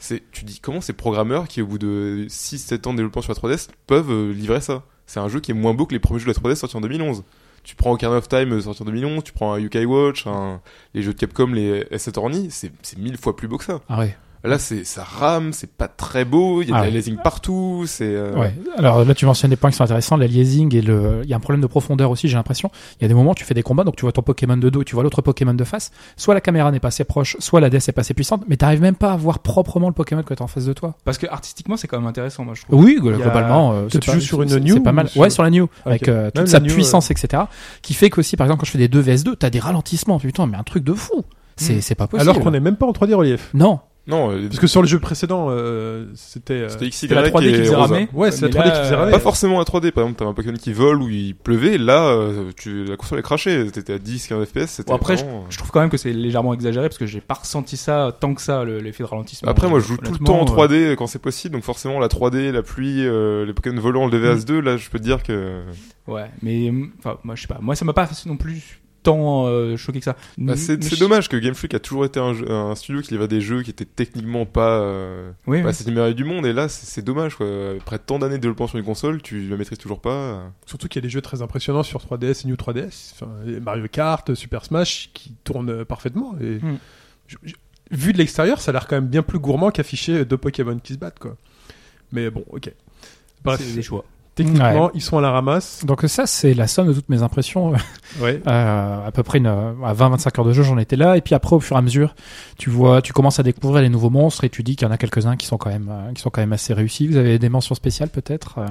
C'est, 0.00 0.22
tu 0.32 0.44
dis 0.44 0.60
comment 0.60 0.80
ces 0.80 0.94
programmeurs 0.94 1.46
qui 1.46 1.60
au 1.60 1.66
bout 1.66 1.78
de 1.78 2.24
6-7 2.30 2.88
ans 2.88 2.92
de 2.92 2.96
développement 2.98 3.20
sur 3.22 3.32
la 3.34 3.38
3DS 3.56 3.68
peuvent 3.86 4.10
euh, 4.10 4.32
livrer 4.32 4.60
ça? 4.62 4.84
C'est 5.06 5.20
un 5.20 5.28
jeu 5.28 5.40
qui 5.40 5.50
est 5.50 5.54
moins 5.54 5.74
beau 5.74 5.84
que 5.84 5.92
les 5.92 5.98
premiers 6.00 6.18
jeux 6.20 6.32
de 6.32 6.32
la 6.32 6.40
3DS 6.50 6.56
sortis 6.56 6.76
en 6.78 6.80
2011. 6.80 7.24
Tu 7.62 7.76
prends 7.76 7.92
Ocarina 7.92 8.18
of 8.18 8.28
Time 8.28 8.58
sorti 8.62 8.82
en 8.82 8.86
2011, 8.86 9.22
tu 9.24 9.32
prends 9.32 9.52
un 9.54 9.58
UK 9.58 9.78
Watch, 9.86 10.26
un- 10.26 10.60
les 10.94 11.02
jeux 11.02 11.12
de 11.14 11.18
Capcom, 11.18 11.48
les 11.48 11.84
Attorney, 11.92 12.48
c'est, 12.50 12.72
c'est 12.82 12.98
mille 12.98 13.16
fois 13.18 13.36
plus 13.36 13.48
beau 13.48 13.58
que 13.58 13.64
ça. 13.64 13.80
Ah 13.88 13.98
ouais. 14.00 14.16
Là, 14.44 14.58
c'est, 14.58 14.84
ça 14.84 15.02
rame, 15.04 15.54
c'est 15.54 15.70
pas 15.72 15.88
très 15.88 16.26
beau, 16.26 16.60
il 16.60 16.68
y 16.68 16.72
a 16.72 16.74
Ah 16.76 16.80
de 16.80 16.84
ouais. 16.84 16.90
la 16.90 16.94
lasing 16.96 17.16
partout, 17.16 17.84
c'est, 17.86 18.04
euh, 18.04 18.34
Ouais. 18.36 18.54
Alors 18.76 19.02
là, 19.04 19.14
tu 19.14 19.24
mentionnes 19.24 19.48
des 19.50 19.56
points 19.56 19.70
qui 19.70 19.76
sont 19.76 19.84
intéressants, 19.84 20.18
la 20.18 20.26
liaising 20.26 20.74
et 20.76 20.82
le. 20.82 21.20
Il 21.24 21.30
y 21.30 21.32
a 21.32 21.36
un 21.36 21.40
problème 21.40 21.62
de 21.62 21.66
profondeur 21.66 22.10
aussi, 22.10 22.28
j'ai 22.28 22.36
l'impression. 22.36 22.70
Il 23.00 23.02
y 23.02 23.04
a 23.06 23.08
des 23.08 23.14
moments 23.14 23.30
où 23.30 23.34
tu 23.34 23.44
fais 23.44 23.54
des 23.54 23.62
combats, 23.62 23.84
donc 23.84 23.96
tu 23.96 24.02
vois 24.02 24.12
ton 24.12 24.20
Pokémon 24.20 24.56
de 24.58 24.68
dos, 24.68 24.82
et 24.82 24.84
tu 24.84 24.94
vois 24.94 25.02
l'autre 25.02 25.22
Pokémon 25.22 25.54
de 25.54 25.64
face. 25.64 25.90
Soit 26.16 26.34
la 26.34 26.40
caméra 26.42 26.70
n'est 26.70 26.80
pas 26.80 26.88
assez 26.88 27.04
proche, 27.04 27.36
soit 27.40 27.60
la 27.60 27.70
DS 27.70 27.88
est 27.88 27.92
pas 27.92 28.02
assez 28.02 28.12
puissante, 28.14 28.44
mais 28.46 28.56
t'arrives 28.58 28.82
même 28.82 28.96
pas 28.96 29.12
à 29.12 29.16
voir 29.16 29.38
proprement 29.38 29.88
le 29.88 29.94
Pokémon 29.94 30.22
que 30.22 30.34
t'as 30.34 30.44
en 30.44 30.48
face 30.48 30.66
de 30.66 30.72
toi. 30.74 30.94
Parce 31.04 31.16
que 31.16 31.26
artistiquement, 31.26 31.76
c'est 31.78 31.88
quand 31.88 31.98
même 31.98 32.06
intéressant, 32.06 32.44
moi, 32.44 32.52
je 32.54 32.62
trouve. 32.64 32.84
Oui, 32.84 32.94
y 32.94 32.98
a- 32.98 33.00
globalement. 33.00 33.72
euh, 33.72 33.86
tu 33.90 33.98
pas- 33.98 34.12
joues 34.12 34.20
sur 34.20 34.42
une 34.42 34.54
New 34.58 34.74
C'est 34.74 34.80
pas 34.82 34.92
mal. 34.92 35.08
sur- 35.08 35.22
Ouais, 35.22 35.30
sur 35.30 35.42
la 35.42 35.48
New, 35.50 35.68
avec 35.86 36.06
euh, 36.08 36.30
toute 36.34 36.48
sa 36.48 36.60
New, 36.60 36.72
puissance, 36.72 37.10
etc. 37.10 37.44
Qui 37.80 37.94
fait 37.94 38.10
qu'aussi, 38.10 38.36
par 38.36 38.46
exemple, 38.46 38.60
quand 38.60 38.66
je 38.66 38.72
fais 38.72 38.78
des 38.78 38.88
2 38.88 39.00
vs2, 39.02 39.36
t'as 39.36 39.48
des 39.48 39.58
ralentissements. 39.60 40.18
Putain, 40.18 40.46
mais 40.46 40.58
un 40.58 40.62
truc 40.64 40.84
de 40.84 40.92
fou. 40.92 41.24
C'est 41.56 41.76
Mm. 41.76 41.80
c'est 41.82 41.94
pas 41.94 42.06
possible. 42.08 42.28
Alors 42.28 42.42
qu'on 42.42 42.52
est 42.52 42.60
même 42.60 42.76
pas 42.76 42.84
en 42.86 42.92
3D 42.92 43.14
relief. 43.14 43.50
Non. 43.54 43.80
Non, 44.06 44.30
euh, 44.32 44.46
Parce 44.48 44.58
que 44.60 44.66
sur 44.66 44.82
le 44.82 44.86
jeu 44.86 44.98
précédent, 44.98 45.46
euh, 45.48 46.06
c'était. 46.14 46.52
euh, 46.54 46.68
c'était 46.68 46.88
XY 46.90 46.92
C'était 46.98 47.14
la 47.14 47.30
3D 47.30 47.40
qui 47.40 47.48
et 47.48 47.54
faisait 47.54 47.74
Rosa. 47.74 47.94
ramer. 47.94 48.08
Ouais, 48.12 48.30
c'est 48.30 48.42
la 48.42 48.48
Mais 48.48 48.54
3D 48.54 48.62
qui 48.64 48.68
là, 48.68 48.84
faisait 48.84 48.94
ramer. 48.96 49.12
Pas 49.12 49.18
forcément 49.18 49.58
la 49.58 49.64
3D, 49.64 49.92
par 49.92 50.04
exemple, 50.04 50.18
t'as 50.18 50.26
un 50.26 50.34
Pokémon 50.34 50.56
qui 50.58 50.72
vole 50.74 51.00
ou 51.00 51.08
il 51.08 51.34
pleuvait, 51.34 51.78
là, 51.78 52.08
euh, 52.08 52.50
tu, 52.54 52.84
la 52.84 52.96
console 52.98 53.20
est 53.20 53.22
crachée, 53.22 53.70
t'étais 53.70 53.94
à 53.94 53.98
10, 53.98 54.26
15 54.28 54.44
FPS, 54.46 54.66
c'était 54.66 54.90
Bon, 54.90 54.96
après, 54.96 55.16
je, 55.16 55.24
vraiment, 55.24 55.46
je 55.48 55.56
trouve 55.56 55.70
quand 55.70 55.80
même 55.80 55.88
que 55.88 55.96
c'est 55.96 56.12
légèrement 56.12 56.52
exagéré 56.52 56.86
parce 56.88 56.98
que 56.98 57.06
j'ai 57.06 57.22
pas 57.22 57.34
ressenti 57.34 57.78
ça 57.78 58.14
tant 58.20 58.34
que 58.34 58.42
ça, 58.42 58.62
le- 58.64 58.80
l'effet 58.80 59.04
de 59.04 59.08
ralentissement. 59.08 59.48
Après, 59.50 59.68
moi, 59.68 59.80
je 59.80 59.86
joue 59.86 59.96
tout 59.96 60.12
le 60.12 60.18
temps 60.18 60.34
en 60.34 60.42
Honnêtement, 60.42 60.62
euh, 60.64 60.66
3D 60.92 60.96
quand 60.96 61.06
c'est 61.06 61.18
possible, 61.18 61.54
donc 61.54 61.64
forcément, 61.64 61.98
la 61.98 62.08
3D, 62.08 62.52
la 62.52 62.62
pluie, 62.62 63.06
euh, 63.06 63.46
les 63.46 63.54
Pokémon 63.54 63.80
volants, 63.80 64.06
le 64.06 64.18
DVS2, 64.18 64.58
là, 64.60 64.76
je 64.76 64.90
peux 64.90 64.98
te 64.98 65.04
dire 65.04 65.22
que... 65.22 65.62
Ouais, 66.06 66.26
mais 66.42 66.70
enfin, 66.98 67.16
moi, 67.24 67.34
je 67.36 67.40
sais 67.40 67.48
pas. 67.48 67.58
Moi, 67.62 67.74
ça 67.74 67.86
m'a 67.86 67.94
pas 67.94 68.06
non 68.26 68.36
plus 68.36 68.82
tant 69.04 69.46
euh, 69.46 69.76
choqué 69.76 70.00
que 70.00 70.04
ça. 70.04 70.16
Bah, 70.38 70.56
c'est 70.56 70.82
je- 70.82 70.98
dommage 70.98 71.28
que 71.28 71.36
Game 71.36 71.54
Freak 71.54 71.74
a 71.74 71.78
toujours 71.78 72.04
été 72.04 72.18
un, 72.18 72.34
jeu- 72.34 72.50
un 72.50 72.74
studio 72.74 73.00
qui 73.02 73.12
livrait 73.12 73.28
des 73.28 73.40
jeux 73.40 73.62
qui 73.62 73.70
étaient 73.70 73.84
techniquement 73.84 74.46
pas, 74.46 74.80
euh, 74.80 75.30
Oui, 75.46 75.62
pas 75.62 75.70
oui. 75.70 76.14
du 76.14 76.24
monde, 76.24 76.44
et 76.46 76.52
là, 76.52 76.68
c'est 76.68 77.02
dommage, 77.04 77.36
quoi. 77.36 77.46
Après 77.80 78.00
tant 78.00 78.18
d'années 78.18 78.36
de 78.38 78.40
développement 78.42 78.66
sur 78.66 78.78
une 78.78 78.84
console, 78.84 79.22
tu 79.22 79.46
la 79.48 79.56
maîtrises 79.56 79.78
toujours 79.78 80.00
pas. 80.00 80.50
Surtout 80.66 80.88
qu'il 80.88 81.00
y 81.00 81.04
a 81.04 81.06
des 81.06 81.10
jeux 81.10 81.20
très 81.22 81.40
impressionnants 81.42 81.82
sur 81.84 82.00
3DS 82.00 82.44
et 82.44 82.48
New 82.48 82.56
3DS. 82.56 83.12
Enfin, 83.14 83.30
et 83.46 83.60
Mario 83.60 83.86
Kart, 83.92 84.34
Super 84.34 84.64
Smash 84.64 85.10
qui 85.14 85.34
tournent 85.44 85.70
euh, 85.70 85.84
parfaitement. 85.84 86.34
Et 86.40 86.56
Hmm. 86.56 86.78
je- 87.28 87.36
je- 87.44 87.54
vu 87.90 88.12
de 88.14 88.18
l'extérieur, 88.18 88.60
ça 88.60 88.70
a 88.70 88.72
l'air 88.72 88.86
quand 88.88 88.96
même 88.96 89.08
bien 89.08 89.22
plus 89.22 89.38
gourmand 89.38 89.70
qu'afficher 89.70 90.24
deux 90.24 90.38
Pokémon 90.38 90.78
qui 90.78 90.94
se 90.94 90.98
battent, 90.98 91.18
quoi. 91.18 91.36
Mais 92.12 92.30
bon, 92.30 92.44
ok. 92.50 92.72
Bref, 93.44 93.60
c'est 93.62 93.74
des 93.74 93.82
choix. 93.82 94.04
Techniquement, 94.34 94.90
ils 94.94 95.00
sont 95.02 95.18
à 95.18 95.20
la 95.20 95.30
ramasse. 95.30 95.84
Donc 95.84 96.02
ça, 96.06 96.26
c'est 96.26 96.54
la 96.54 96.66
somme 96.66 96.88
de 96.88 96.92
toutes 96.92 97.08
mes 97.08 97.22
impressions. 97.22 97.72
Ouais. 98.20 98.40
Euh, 98.46 99.06
à 99.08 99.10
peu 99.10 99.24
près 99.24 99.38
une, 99.38 99.48
à 99.48 99.92
20-25 99.92 100.38
heures 100.38 100.44
de 100.46 100.52
jeu, 100.52 100.62
j'en 100.62 100.78
étais 100.78 100.94
là. 100.94 101.16
Et 101.16 101.20
puis 101.20 101.34
après, 101.34 101.56
au 101.56 101.60
fur 101.60 101.74
et 101.74 101.78
à 101.80 101.82
mesure, 101.82 102.14
tu 102.58 102.70
vois, 102.70 103.02
tu 103.02 103.12
commences 103.12 103.40
à 103.40 103.42
découvrir 103.42 103.82
les 103.82 103.88
nouveaux 103.88 104.10
monstres 104.10 104.44
et 104.44 104.50
tu 104.50 104.62
dis 104.62 104.76
qu'il 104.76 104.86
y 104.86 104.88
en 104.88 104.92
a 104.94 104.98
quelques-uns 104.98 105.34
qui 105.34 105.46
sont 105.46 105.56
quand 105.56 105.70
même, 105.70 105.88
euh, 105.90 106.12
qui 106.12 106.22
sont 106.22 106.30
quand 106.30 106.40
même 106.40 106.52
assez 106.52 106.72
réussis. 106.74 107.08
Vous 107.08 107.16
avez 107.16 107.40
des 107.40 107.48
mentions 107.48 107.74
spéciales 107.74 108.10
peut-être 108.10 108.58
euh, 108.58 108.66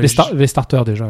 les, 0.00 0.06
star- 0.06 0.32
les 0.32 0.46
starters 0.46 0.84
déjà. 0.84 1.06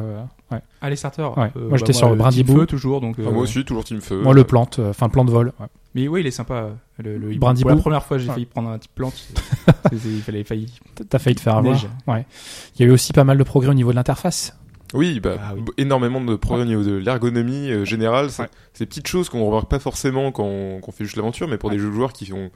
Euh, 0.52 0.56
ouais. 0.56 0.62
Ah, 0.80 0.90
les 0.90 0.96
starters. 0.96 1.36
Ouais. 1.36 1.50
Moi, 1.56 1.78
j'étais 1.78 1.92
sur 1.92 2.06
le 2.08 2.12
Team 2.14 2.18
Brindibou. 2.18 2.56
Feu, 2.60 2.66
toujours. 2.66 3.00
Donc, 3.00 3.16
Enfin, 3.18 3.28
euh, 3.28 3.32
moi 3.32 3.42
aussi, 3.42 3.64
toujours 3.64 3.84
Team 3.84 4.00
Feu. 4.00 4.20
Moi, 4.22 4.34
le 4.34 4.44
plante, 4.44 4.78
euh, 4.78 4.90
enfin 4.90 5.06
le 5.06 5.12
plan 5.12 5.24
de 5.24 5.30
vol. 5.30 5.52
ouais. 5.60 5.66
Mais 5.94 6.08
oui, 6.08 6.20
il 6.20 6.26
est 6.26 6.30
sympa. 6.32 6.54
euh, 6.54 6.72
Le. 7.18 7.36
Brindibou. 7.38 7.68
Pour 7.68 7.76
la 7.76 7.82
première 7.82 8.02
fois, 8.04 8.18
j'ai 8.18 8.28
Ouais. 8.28 8.34
failli 8.34 8.46
prendre 8.46 8.68
un 8.70 8.78
type 8.78 8.94
plante. 8.94 9.14
Il 9.92 10.22
fallait 10.22 10.42
failli. 10.44 10.72
T'as 11.08 11.18
failli 11.18 11.36
te 11.36 11.40
faire 11.40 11.56
avoir. 11.56 11.76
Ouais. 12.08 12.26
Il 12.76 12.82
y 12.82 12.84
a 12.84 12.88
eu 12.88 12.92
aussi 12.92 13.12
pas 13.12 13.24
mal 13.24 13.38
de 13.38 13.44
progrès 13.44 13.70
au 13.70 13.74
niveau 13.74 13.90
de 13.90 13.96
l'interface. 13.96 14.56
Oui, 14.92 15.18
bah, 15.20 15.36
Ah 15.40 15.54
oui. 15.56 15.62
énormément 15.76 16.20
de 16.20 16.36
progrès 16.36 16.62
au 16.64 16.66
niveau 16.68 16.82
de 16.84 16.92
l'ergonomie 16.94 17.70
euh, 17.70 17.84
générale. 17.84 18.30
C'est 18.30 18.48
des 18.78 18.86
petites 18.86 19.08
choses 19.08 19.28
qu'on 19.28 19.44
remarque 19.44 19.68
pas 19.68 19.78
forcément 19.80 20.30
quand 20.32 20.44
on, 20.44 20.80
fait 20.92 21.04
juste 21.04 21.16
l'aventure, 21.16 21.48
mais 21.48 21.58
pour 21.58 21.70
des 21.70 21.78
jeux 21.78 21.88
de 21.88 21.94
joueurs 21.94 22.12
qui 22.12 22.32
ont 22.32 22.50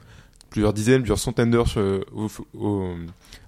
plusieurs 0.49 0.73
dizaines, 0.73 1.01
plusieurs 1.01 1.19
centaines 1.19 1.51
d'heures 1.51 1.73
au, 2.13 2.27
au- 2.57 2.93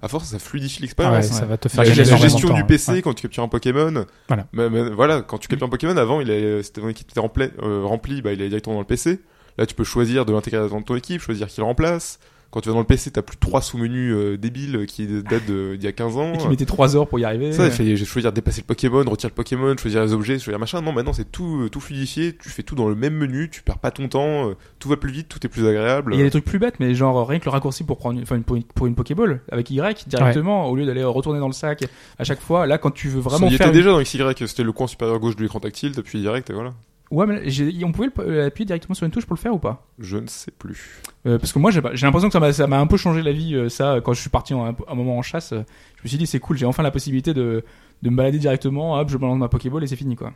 à 0.01 0.07
force, 0.07 0.25
ça 0.29 0.39
fluidifie 0.39 0.77
Ah 0.77 0.79
ouais, 0.79 0.81
l'expérience. 0.85 1.25
ça 1.27 1.45
va 1.45 1.57
te 1.57 1.67
La, 1.67 1.69
faire 1.69 1.83
la 1.83 1.89
de 2.17 2.21
gestion 2.21 2.47
temps, 2.49 2.53
du 2.55 2.61
ouais. 2.61 2.67
PC 2.67 2.91
Ouais. 2.93 3.01
quand 3.01 3.13
tu 3.13 3.21
captures 3.23 3.43
un 3.43 3.47
Pokémon. 3.47 4.05
Voilà. 4.27 4.47
Mais- 4.53 4.69
mais 4.69 4.89
voilà, 4.89 5.21
quand 5.21 5.37
tu 5.37 5.47
captures 5.47 5.67
un 5.67 5.69
Pokémon, 5.69 5.95
avant, 5.97 6.21
il 6.21 6.29
était 6.31 6.81
rempli, 7.19 7.49
euh, 7.61 7.83
rempli, 7.83 8.21
bah, 8.21 8.33
il 8.33 8.41
est 8.41 8.49
directement 8.49 8.75
dans 8.75 8.81
le 8.81 8.87
PC. 8.87 9.19
Là, 9.57 9.65
tu 9.65 9.75
peux 9.75 9.83
choisir 9.83 10.25
de 10.25 10.31
l'intégrer 10.33 10.67
dans 10.69 10.81
ton 10.81 10.95
équipe, 10.95 11.21
choisir 11.21 11.47
qui 11.47 11.59
le 11.59 11.65
remplace. 11.65 12.19
Quand 12.51 12.59
tu 12.61 12.67
vas 12.67 12.73
dans 12.73 12.81
le 12.81 12.85
PC, 12.85 13.11
t'as 13.11 13.21
plus 13.21 13.37
trois 13.37 13.61
sous-menus 13.61 14.13
euh, 14.13 14.37
débiles 14.37 14.85
qui 14.85 15.07
datent 15.07 15.45
de- 15.47 15.75
d'il 15.75 15.83
y 15.85 15.87
a 15.87 15.93
15 15.93 16.17
ans. 16.17 16.33
Et 16.33 16.37
qui 16.37 16.47
mettait 16.49 16.65
3 16.65 16.97
heures 16.97 17.07
pour 17.07 17.17
y 17.17 17.23
arriver. 17.23 17.53
Ça, 17.53 17.65
il 17.67 17.71
fait 17.71 17.95
j'ai 17.95 18.03
choisir 18.05 18.33
dépasser 18.33 18.59
le 18.61 18.65
Pokémon, 18.65 19.03
retirer 19.09 19.29
le 19.29 19.35
Pokémon, 19.35 19.73
choisir 19.77 20.03
les 20.03 20.11
objets, 20.11 20.37
choisir 20.37 20.59
machin. 20.59 20.81
Non, 20.81 20.91
maintenant 20.91 21.13
c'est 21.13 21.31
tout, 21.31 21.61
euh, 21.63 21.69
tout 21.69 21.79
fluidifié. 21.79 22.35
Tu 22.35 22.49
fais 22.49 22.63
tout 22.63 22.75
dans 22.75 22.89
le 22.89 22.95
même 22.95 23.13
menu. 23.15 23.49
Tu 23.49 23.61
perds 23.63 23.79
pas 23.79 23.91
ton 23.91 24.07
temps. 24.09 24.49
euh, 24.49 24.53
tout 24.79 24.89
va 24.89 24.97
plus 24.97 25.11
vite, 25.11 25.29
tout 25.29 25.39
est 25.45 25.49
plus 25.49 25.65
agréable. 25.65 26.13
Il 26.13 26.17
y 26.17 26.21
a 26.21 26.25
des 26.25 26.29
trucs 26.31 26.43
plus 26.45 26.59
bêtes, 26.59 26.75
mais 26.79 26.93
genre 26.93 27.25
rien 27.27 27.39
que 27.39 27.45
le 27.45 27.51
raccourci 27.51 27.83
pour 27.85 27.97
prendre 27.97 28.17
une, 28.17 28.23
enfin, 28.23 28.35
une, 28.35 28.43
pour 28.43 28.57
une- 28.57 28.63
pour 28.63 28.85
une 28.87 28.95
Pokéball 28.95 29.41
avec 29.51 29.69
Y 29.71 30.07
directement, 30.09 30.67
au 30.67 30.75
lieu 30.75 30.85
d'aller 30.85 31.03
retourner 31.05 31.39
dans 31.39 31.47
le 31.47 31.53
sac 31.53 31.85
à 32.19 32.23
chaque 32.25 32.41
fois. 32.41 32.67
Là, 32.67 32.77
quand 32.77 32.91
tu 32.91 33.07
veux 33.07 33.21
vraiment 33.21 33.47
il 33.47 33.55
faire. 33.57 33.67
était 33.67 33.77
une- 33.77 33.83
déjà 33.83 33.91
dans 33.91 34.01
XY, 34.01 34.47
c'était 34.47 34.63
le 34.63 34.71
coin 34.73 34.87
supérieur 34.87 35.19
gauche 35.19 35.37
de 35.37 35.41
l'écran 35.43 35.59
tactile, 35.61 35.93
t'appuies 35.93 36.19
direct 36.19 36.49
et 36.49 36.53
voilà. 36.53 36.73
Ouais, 37.11 37.25
mais 37.27 37.49
j'ai- 37.49 37.83
on 37.83 37.91
pouvait 37.91 38.07
le- 38.25 38.45
appuyer 38.45 38.65
directement 38.65 38.95
sur 38.95 39.05
une 39.05 39.11
touche 39.11 39.25
pour 39.25 39.35
le 39.35 39.39
faire 39.41 39.53
ou 39.53 39.59
pas? 39.59 39.85
Je 39.99 40.17
ne 40.17 40.27
sais 40.27 40.51
plus. 40.51 41.01
Euh, 41.25 41.37
Parce 41.37 41.51
que 41.51 41.59
moi, 41.59 41.69
j'ai 41.69 41.81
pas- 41.81 41.93
j'ai 41.93 42.05
l'impression 42.05 42.29
que 42.29 42.33
ça 42.33 42.39
m'a- 42.39 42.53
ça 42.53 42.67
m'a 42.67 42.79
un 42.79 42.87
peu 42.87 42.95
changé 42.97 43.21
la 43.21 43.33
vie, 43.33 43.53
euh, 43.53 43.67
ça, 43.69 43.99
quand 44.03 44.13
je 44.13 44.21
suis 44.21 44.29
parti 44.29 44.53
en- 44.53 44.65
un, 44.69 44.75
un 44.87 44.95
moment 44.95 45.17
en 45.17 45.21
chasse. 45.21 45.51
euh, 45.51 45.61
je 45.97 46.03
me 46.03 46.07
suis 46.09 46.17
dit, 46.17 46.25
c'est 46.25 46.39
cool, 46.39 46.57
j'ai 46.57 46.65
enfin 46.65 46.83
la 46.83 46.91
possibilité 46.91 47.33
de, 47.33 47.63
de 48.01 48.09
me 48.09 48.15
balader 48.15 48.39
directement. 48.39 48.97
Hop, 48.97 49.09
je 49.09 49.17
balance 49.17 49.37
ma 49.37 49.49
Pokéball 49.49 49.83
et 49.83 49.87
c'est 49.87 49.95
fini, 49.97 50.15
quoi. 50.15 50.31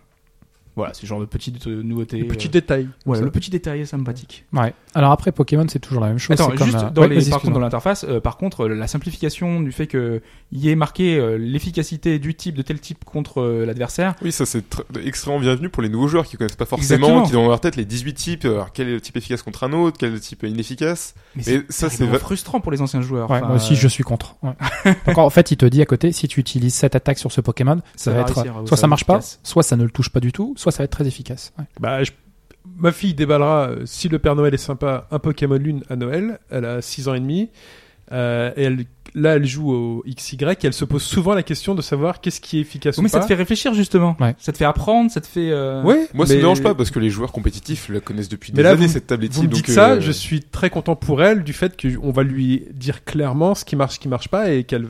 Voilà, 0.75 0.93
c'est 0.93 1.03
le 1.03 1.07
genre 1.07 1.19
de 1.21 1.25
petite 1.25 1.65
euh, 1.67 1.81
nouveauté. 1.83 2.17
Les 2.17 2.23
petits 2.25 2.49
euh, 2.53 2.85
Ça. 3.15 3.21
le 3.21 3.31
petit 3.31 3.49
détail 3.49 3.85
sympathique. 3.87 4.45
Ouais. 4.51 4.73
Alors 4.93 5.11
après 5.11 5.31
Pokémon, 5.31 5.65
c'est 5.69 5.79
toujours 5.79 6.01
la 6.01 6.09
même 6.09 6.17
chose. 6.17 6.33
Attends, 6.39 6.51
comme, 6.55 6.67
juste 6.67 6.77
euh, 6.77 6.89
dans 6.89 7.03
ouais, 7.03 7.07
les, 7.09 7.29
par 7.29 7.39
contre, 7.41 7.53
dans 7.53 7.59
l'interface, 7.59 8.05
euh, 8.07 8.19
par 8.19 8.37
contre, 8.37 8.67
la 8.67 8.87
simplification 8.87 9.61
du 9.61 9.71
fait 9.71 9.87
que 9.87 10.21
y 10.51 10.69
ait 10.69 10.75
marqué 10.75 11.17
euh, 11.17 11.37
l'efficacité 11.37 12.19
du 12.19 12.35
type 12.35 12.55
de 12.55 12.61
tel 12.61 12.79
type 12.79 13.05
contre 13.05 13.41
euh, 13.41 13.65
l'adversaire. 13.65 14.15
Oui, 14.21 14.31
ça 14.31 14.45
c'est 14.45 14.69
tr- 14.69 14.83
extrêmement 15.03 15.39
bienvenu 15.39 15.69
pour 15.69 15.81
les 15.81 15.89
nouveaux 15.89 16.07
joueurs 16.07 16.25
qui 16.25 16.35
connaissent 16.37 16.55
pas 16.55 16.65
forcément, 16.65 17.07
Exactement. 17.07 17.25
qui 17.29 17.35
ont 17.37 17.43
dans 17.43 17.49
leur 17.49 17.61
tête 17.61 17.75
les 17.77 17.85
18 17.85 18.13
types. 18.13 18.45
Alors 18.45 18.71
quel 18.73 18.89
est 18.89 18.93
le 18.93 19.01
type 19.01 19.15
efficace 19.17 19.41
contre 19.43 19.63
un 19.63 19.73
autre, 19.73 19.97
quel 19.97 20.09
est 20.09 20.13
le 20.15 20.19
type 20.19 20.43
inefficace. 20.43 21.15
Mais 21.35 21.43
Et 21.47 21.61
ça, 21.69 21.89
c'est 21.89 22.05
frustrant 22.19 22.59
pour 22.59 22.71
les 22.71 22.81
anciens 22.81 23.01
joueurs. 23.01 23.29
Ouais, 23.29 23.37
Enfin, 23.37 23.47
moi 23.47 23.55
aussi, 23.57 23.73
euh, 23.73 23.77
je 23.77 23.87
suis 23.87 24.03
contre. 24.03 24.35
Ouais. 24.43 24.53
Donc 25.07 25.17
en 25.17 25.29
fait, 25.29 25.51
il 25.51 25.57
te 25.57 25.65
dit 25.65 25.81
à 25.81 25.85
côté, 25.85 26.11
si 26.11 26.27
tu 26.27 26.39
utilises 26.39 26.73
cette 26.73 26.95
attaque 26.95 27.17
sur 27.17 27.31
ce 27.31 27.41
Pokémon, 27.41 27.77
ça, 27.95 28.05
Ça 28.05 28.11
va 28.11 28.17
va 28.17 28.21
être 28.23 28.35
réussir, 28.41 28.53
soit 28.65 28.77
ça 28.77 28.81
ça 28.81 28.87
marche 28.87 29.05
pas, 29.05 29.19
soit 29.43 29.63
ça 29.63 29.75
ne 29.75 29.83
le 29.83 29.89
touche 29.89 30.09
pas 30.09 30.19
du 30.19 30.31
tout, 30.31 30.53
soit 30.65 30.71
ça 30.71 30.79
va 30.79 30.85
être 30.85 30.91
très 30.91 31.07
efficace. 31.07 31.53
Ouais. 31.59 31.65
Bah, 31.79 32.03
je- 32.03 32.11
ma 32.77 32.91
fille 32.91 33.13
déballera, 33.13 33.69
euh, 33.69 33.81
si 33.85 34.09
le 34.09 34.19
Père 34.19 34.35
Noël 34.35 34.53
est 34.53 34.57
sympa, 34.57 35.07
un 35.11 35.19
Pokémon 35.19 35.55
Lune 35.55 35.83
à 35.89 35.95
Noël. 35.95 36.39
Elle 36.49 36.65
a 36.65 36.81
6 36.81 37.07
ans 37.07 37.13
et 37.13 37.19
demi. 37.19 37.49
Euh, 38.11 38.51
et 38.55 38.63
elle, 38.63 38.85
là, 39.15 39.35
elle 39.35 39.45
joue 39.47 39.71
au 39.71 40.03
XY 40.07 40.37
et 40.43 40.55
elle 40.67 40.73
se 40.73 40.85
pose 40.85 41.01
souvent 41.01 41.33
la 41.33 41.41
question 41.41 41.73
de 41.73 41.81
savoir 41.81 42.21
qu'est-ce 42.21 42.39
qui 42.39 42.57
est 42.57 42.61
efficace 42.61 42.97
Oui, 42.97 43.01
ou 43.01 43.03
mais 43.03 43.09
ça 43.09 43.17
pas. 43.17 43.23
te 43.23 43.27
fait 43.29 43.33
réfléchir 43.35 43.73
justement. 43.73 44.15
Ouais. 44.19 44.35
Ça 44.37 44.51
te 44.51 44.57
fait 44.59 44.65
apprendre, 44.65 45.09
ça 45.09 45.21
te 45.21 45.25
fait. 45.27 45.49
euh, 45.51 45.81
Ouais, 45.83 46.07
Moi, 46.13 46.25
ça 46.27 46.33
mais 46.33 46.37
me 46.37 46.41
dérange 46.41 46.61
pas 46.61 46.75
parce 46.75 46.91
que 46.91 46.99
les 46.99 47.09
joueurs 47.09 47.31
compétitifs 47.31 47.89
la 47.89 47.99
connaissent 47.99 48.29
depuis 48.29 48.51
Mais 48.53 48.57
des 48.57 48.63
là, 48.63 48.71
années 48.71 48.85
vous- 48.85 48.93
cette 48.93 49.07
tablette. 49.07 49.31
Vous 49.33 49.41
me 49.43 49.47
donc, 49.47 49.55
dites 49.63 49.71
ça, 49.71 49.93
euh, 49.93 50.01
je 50.01 50.11
suis 50.11 50.41
très 50.41 50.69
content 50.69 50.95
pour 50.95 51.23
elle 51.23 51.43
du 51.43 51.53
fait 51.53 51.79
qu'on 51.81 52.11
va 52.11 52.21
lui 52.21 52.65
dire 52.73 53.03
clairement 53.05 53.55
ce 53.55 53.65
qui 53.65 53.75
marche, 53.75 53.95
ce 53.95 53.99
qui 53.99 54.07
marche 54.07 54.27
pas 54.27 54.51
et 54.51 54.63
qu'elle. 54.65 54.87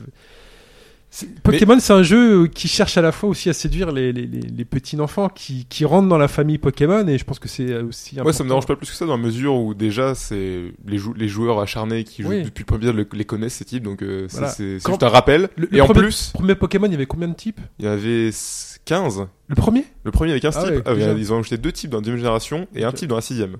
Pokémon, 1.42 1.78
c'est 1.80 1.92
un 1.92 2.02
jeu 2.02 2.46
qui 2.46 2.68
cherche 2.68 2.96
à 2.98 3.02
la 3.02 3.12
fois 3.12 3.28
aussi 3.28 3.48
à 3.48 3.52
séduire 3.52 3.90
les, 3.92 4.12
les, 4.12 4.26
les, 4.26 4.40
les 4.40 4.64
petits 4.64 5.00
enfants 5.00 5.28
qui, 5.28 5.64
qui 5.66 5.84
rentrent 5.84 6.08
dans 6.08 6.18
la 6.18 6.28
famille 6.28 6.58
Pokémon 6.58 7.06
et 7.06 7.16
je 7.18 7.24
pense 7.24 7.38
que 7.38 7.48
c'est 7.48 7.74
aussi. 7.80 8.16
Moi, 8.16 8.24
ça 8.32 8.44
me 8.44 8.48
important. 8.48 8.48
dérange 8.48 8.66
pas 8.66 8.76
plus 8.76 8.90
que 8.90 8.96
ça 8.96 9.06
dans 9.06 9.16
la 9.16 9.22
mesure 9.22 9.54
où 9.54 9.74
déjà 9.74 10.14
c'est 10.14 10.72
les, 10.86 10.98
jou- 10.98 11.14
les 11.14 11.28
joueurs 11.28 11.60
acharnés 11.60 12.04
qui 12.04 12.22
jouent 12.22 12.28
Oui. 12.30 12.42
depuis 12.42 12.62
le 12.62 12.66
premier 12.66 13.04
les 13.12 13.24
connaissent 13.24 13.54
ces 13.54 13.64
types, 13.64 13.82
donc 13.84 14.02
euh, 14.02 14.26
c'est 14.28 14.38
Voilà. 14.38 14.88
juste 14.88 15.02
un 15.02 15.08
rappel. 15.08 15.48
Le- 15.56 15.68
le 15.70 15.82
en 15.82 15.86
premier- 15.86 16.00
plus, 16.00 16.30
Premier 16.34 16.54
Pokémon, 16.54 16.86
il 16.86 16.92
y 16.92 16.96
avait 16.96 17.06
combien 17.06 17.28
de 17.28 17.34
types? 17.34 17.60
Il 17.78 17.84
y 17.84 17.88
avait 17.88 18.28
s- 18.28 18.78
15. 18.84 19.26
Le 19.48 19.54
premier? 19.54 19.84
Le 20.04 20.10
premier 20.10 20.32
avec 20.32 20.44
un 20.44 20.50
Ah 20.54 20.62
type, 20.64 20.74
ouais, 20.74 20.82
ah, 20.86 20.92
ils 21.16 21.32
ont 21.32 21.38
ajouté 21.38 21.56
deux 21.58 21.72
types 21.72 21.90
dans 21.90 21.98
la 21.98 22.02
deuxième 22.02 22.18
génération 22.18 22.66
et 22.74 22.84
un 22.84 22.92
type 22.92 23.08
dans 23.08 23.16
la 23.16 23.22
sixième. 23.22 23.56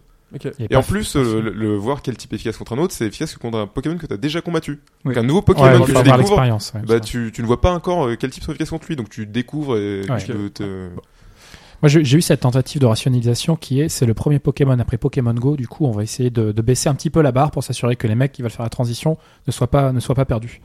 Et 0.71 0.75
en 0.77 0.83
plus, 0.83 1.17
euh, 1.17 1.41
le, 1.41 1.51
le- 1.53 1.77
voir 1.77 2.03
quel 2.03 2.17
type 2.17 2.33
est 2.33 2.37
efficace 2.37 2.57
contre 2.57 2.73
un 2.75 2.79
autre, 2.79 2.93
c'est 2.93 3.07
efficace 3.07 3.35
contre 3.37 3.59
un 3.59 3.67
Pokémon 3.67 3.97
que 3.97 4.07
tu 4.07 4.12
as 4.12 4.17
déjà 4.17 4.41
combattu. 4.41 4.81
Oui. 5.05 5.15
Donc 5.15 5.23
un 5.23 5.27
nouveau 5.27 5.41
Pokémon 5.43 5.81
que 5.81 5.87
tu 5.87 5.93
découvres, 5.93 6.39
ouais, 6.39 6.83
bah 6.87 7.01
tu, 7.01 7.31
tu 7.33 7.43
ne 7.43 7.47
vois 7.47 7.61
pas 7.61 7.71
encore 7.73 8.07
euh, 8.07 8.17
quel 8.19 8.31
type 8.31 8.43
sont 8.43 8.51
efficaces 8.53 8.71
contre 8.71 8.87
lui, 8.89 8.97
donc 8.97 9.09
tu 9.09 9.25
découvres 9.27 9.77
et 9.77 10.03
Ouais. 10.11 10.19
tu 10.23 10.33
peux 10.33 10.51
te... 10.51 10.89
Moi, 11.83 11.89
j'ai 11.91 12.05
j'ai 12.05 12.17
eu 12.19 12.23
cette 12.23 12.41
tentative 12.41 12.81
de 12.81 12.87
rationalisation 12.87 13.55
qui 13.55 13.81
est, 13.81 13.89
c'est 13.91 14.07
le 14.07 14.15
premier 14.15 14.39
Pokémon 14.39 14.79
après 14.79 14.97
Pokémon 14.97 15.35
Go. 15.35 15.57
Du 15.57 15.69
coup, 15.69 15.85
on 15.87 15.93
va 15.93 16.03
essayer 16.03 16.31
de, 16.31 16.51
de 16.51 16.62
baisser 16.62 16.89
un 16.89 16.95
petit 16.95 17.11
peu 17.11 17.21
la 17.21 17.33
barre 17.33 17.51
pour 17.51 17.62
s'assurer 17.62 17.97
que 17.97 18.07
les 18.09 18.15
mecs 18.15 18.33
qui 18.33 18.41
veulent 18.43 18.51
faire 18.51 18.65
la 18.65 18.71
transition 18.71 19.19
ne 19.47 19.53
soient 19.53 19.71
pas, 19.71 19.93
ne 19.93 20.01
soient 20.01 20.15
pas 20.15 20.25
perdus. 20.25 20.61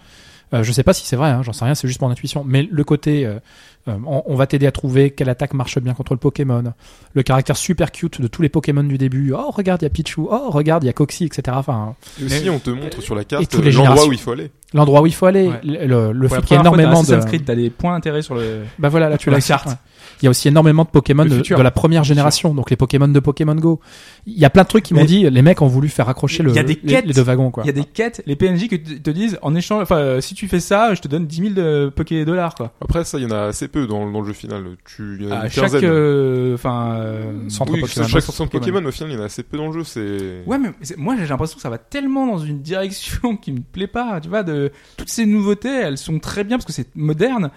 Euh, 0.53 0.63
je 0.63 0.71
sais 0.71 0.83
pas 0.83 0.93
si 0.93 1.05
c'est 1.05 1.15
vrai, 1.17 1.29
hein, 1.29 1.43
j'en 1.43 1.53
sais 1.53 1.65
rien, 1.65 1.75
c'est 1.75 1.87
juste 1.87 2.01
mon 2.01 2.09
intuition. 2.09 2.43
Mais 2.45 2.63
le 2.69 2.83
côté, 2.85 3.25
euh, 3.25 3.39
euh, 3.87 3.95
on, 4.05 4.23
on 4.25 4.35
va 4.35 4.47
t'aider 4.47 4.67
à 4.67 4.71
trouver 4.71 5.11
quelle 5.11 5.29
attaque 5.29 5.53
marche 5.53 5.79
bien 5.79 5.93
contre 5.93 6.13
le 6.13 6.19
Pokémon, 6.19 6.73
le 7.13 7.23
caractère 7.23 7.57
super 7.57 7.91
cute 7.91 8.21
de 8.21 8.27
tous 8.27 8.41
les 8.41 8.49
Pokémon 8.49 8.83
du 8.83 8.97
début. 8.97 9.33
Oh 9.35 9.49
regarde, 9.51 9.81
il 9.81 9.85
y 9.85 9.87
a 9.87 9.89
Pichu. 9.89 10.21
Oh 10.29 10.49
regarde, 10.49 10.83
il 10.83 10.87
y 10.87 10.89
a 10.89 10.93
Coxy, 10.93 11.25
etc. 11.25 11.41
Enfin, 11.57 11.95
Et 12.21 12.25
aussi, 12.25 12.49
on 12.49 12.59
te 12.59 12.69
montre 12.69 13.01
sur 13.01 13.15
la 13.15 13.23
carte 13.23 13.41
l'endroit 13.53 13.71
générations. 13.71 14.07
où 14.09 14.13
il 14.13 14.19
faut 14.19 14.31
aller. 14.31 14.51
l'endroit 14.73 15.01
où 15.01 15.07
il 15.07 15.13
faut 15.13 15.25
aller, 15.25 15.47
Ouais. 15.47 15.59
le, 15.63 16.11
le, 16.11 16.27
fait 16.27 16.35
qu'il 16.41 16.43
y 16.43 16.47
fois, 16.47 16.59
énormément 16.61 17.01
dans 17.03 17.03
de. 17.03 17.25
Creed, 17.25 17.45
t'as 17.45 17.55
des 17.55 17.69
points 17.69 17.93
d'intérêt 17.93 18.21
sur 18.21 18.35
le. 18.35 18.63
Bah 18.79 18.89
voilà, 18.89 19.09
là 19.09 19.17
tu 19.17 19.29
l'as 19.29 19.37
la 19.37 19.41
carte. 19.41 19.67
Ouais. 19.67 19.73
Il 20.21 20.25
y 20.25 20.27
a 20.27 20.29
aussi 20.29 20.47
énormément 20.47 20.83
de 20.83 20.89
Pokémon 20.89 21.25
de, 21.25 21.61
la 21.61 21.71
première 21.71 22.03
génération, 22.03 22.53
donc 22.53 22.69
les 22.69 22.75
Pokémon 22.75 23.07
de 23.07 23.19
Pokémon 23.19 23.55
Go. 23.55 23.79
Il 24.25 24.37
y 24.37 24.45
a 24.45 24.49
plein 24.49 24.63
de 24.63 24.67
trucs 24.67 24.83
qui 24.83 24.93
m'ont 24.93 25.05
dit, 25.05 25.29
les 25.29 25.41
mecs 25.41 25.61
ont 25.61 25.67
voulu 25.67 25.89
faire 25.89 26.09
accrocher 26.09 26.43
le, 26.43 26.53
y 26.53 26.59
a 26.59 26.63
des 26.63 26.79
les, 26.83 26.93
quêtes. 26.93 27.05
les 27.05 27.13
deux 27.13 27.21
wagons, 27.21 27.51
quoi. 27.51 27.63
Il 27.63 27.67
y 27.67 27.69
a 27.69 27.73
des 27.73 27.83
quêtes, 27.83 28.21
les 28.25 28.35
PNJ 28.35 28.67
qui 28.67 28.81
te 28.81 29.09
disent 29.09 29.39
en 29.41 29.55
échange, 29.55 29.81
enfin, 29.83 29.97
euh, 29.97 30.21
si 30.21 30.35
tu 30.35 30.47
fais 30.47 30.59
ça, 30.59 30.93
je 30.93 31.01
te 31.01 31.07
donne 31.07 31.25
10 31.25 31.35
000 31.35 31.53
de 31.53 31.91
Poké 31.95 32.23
dollars, 32.25 32.55
quoi. 32.55 32.73
Après, 32.81 33.03
ça, 33.03 33.17
il 33.17 33.23
y 33.23 33.25
en 33.25 33.31
a 33.31 33.43
assez 33.45 33.67
peu 33.67 33.87
dans, 33.87 34.09
dans 34.09 34.21
le 34.21 34.27
jeu 34.27 34.33
final. 34.33 34.63
Tu, 34.85 35.17
il 35.19 35.25
y 35.25 35.27
en 35.27 35.31
a 35.31 35.39
À 35.39 35.43
une 35.45 35.49
chaque, 35.49 35.73
euh, 35.83 36.53
enfin, 36.53 36.97
euh, 36.99 37.49
Centre 37.49 37.73
oui, 37.73 37.81
Pokémon. 37.81 38.07
chaque 38.07 38.21
centre 38.21 38.49
Pokémon. 38.51 38.73
Pokémon, 38.73 38.89
au 38.89 38.91
final, 38.91 39.11
il 39.11 39.15
y 39.15 39.19
en 39.19 39.21
a 39.21 39.25
assez 39.25 39.43
peu 39.43 39.57
dans 39.57 39.67
le 39.67 39.73
jeu. 39.73 39.83
C'est. 39.83 40.43
Ouais, 40.45 40.57
mais 40.57 40.69
moi 40.97 41.15
j'ai 41.17 41.27
l'impression 41.27 41.55
que 41.55 41.61
ça 41.61 41.69
va 41.69 41.77
tellement 41.77 42.27
dans 42.27 42.39
une 42.39 42.61
direction 42.61 43.37
qui 43.41 43.51
me 43.51 43.61
plaît 43.61 43.87
pas. 43.87 44.19
Tu 44.21 44.29
vois, 44.29 44.43
de 44.43 44.71
toutes 44.97 45.09
ces 45.09 45.25
nouveautés, 45.25 45.69
elles 45.69 45.97
sont 45.97 46.19
très 46.19 46.43
bien 46.43 46.57
parce 46.57 46.65
que 46.65 46.73
c'est 46.73 46.95
moderne. 46.95 47.51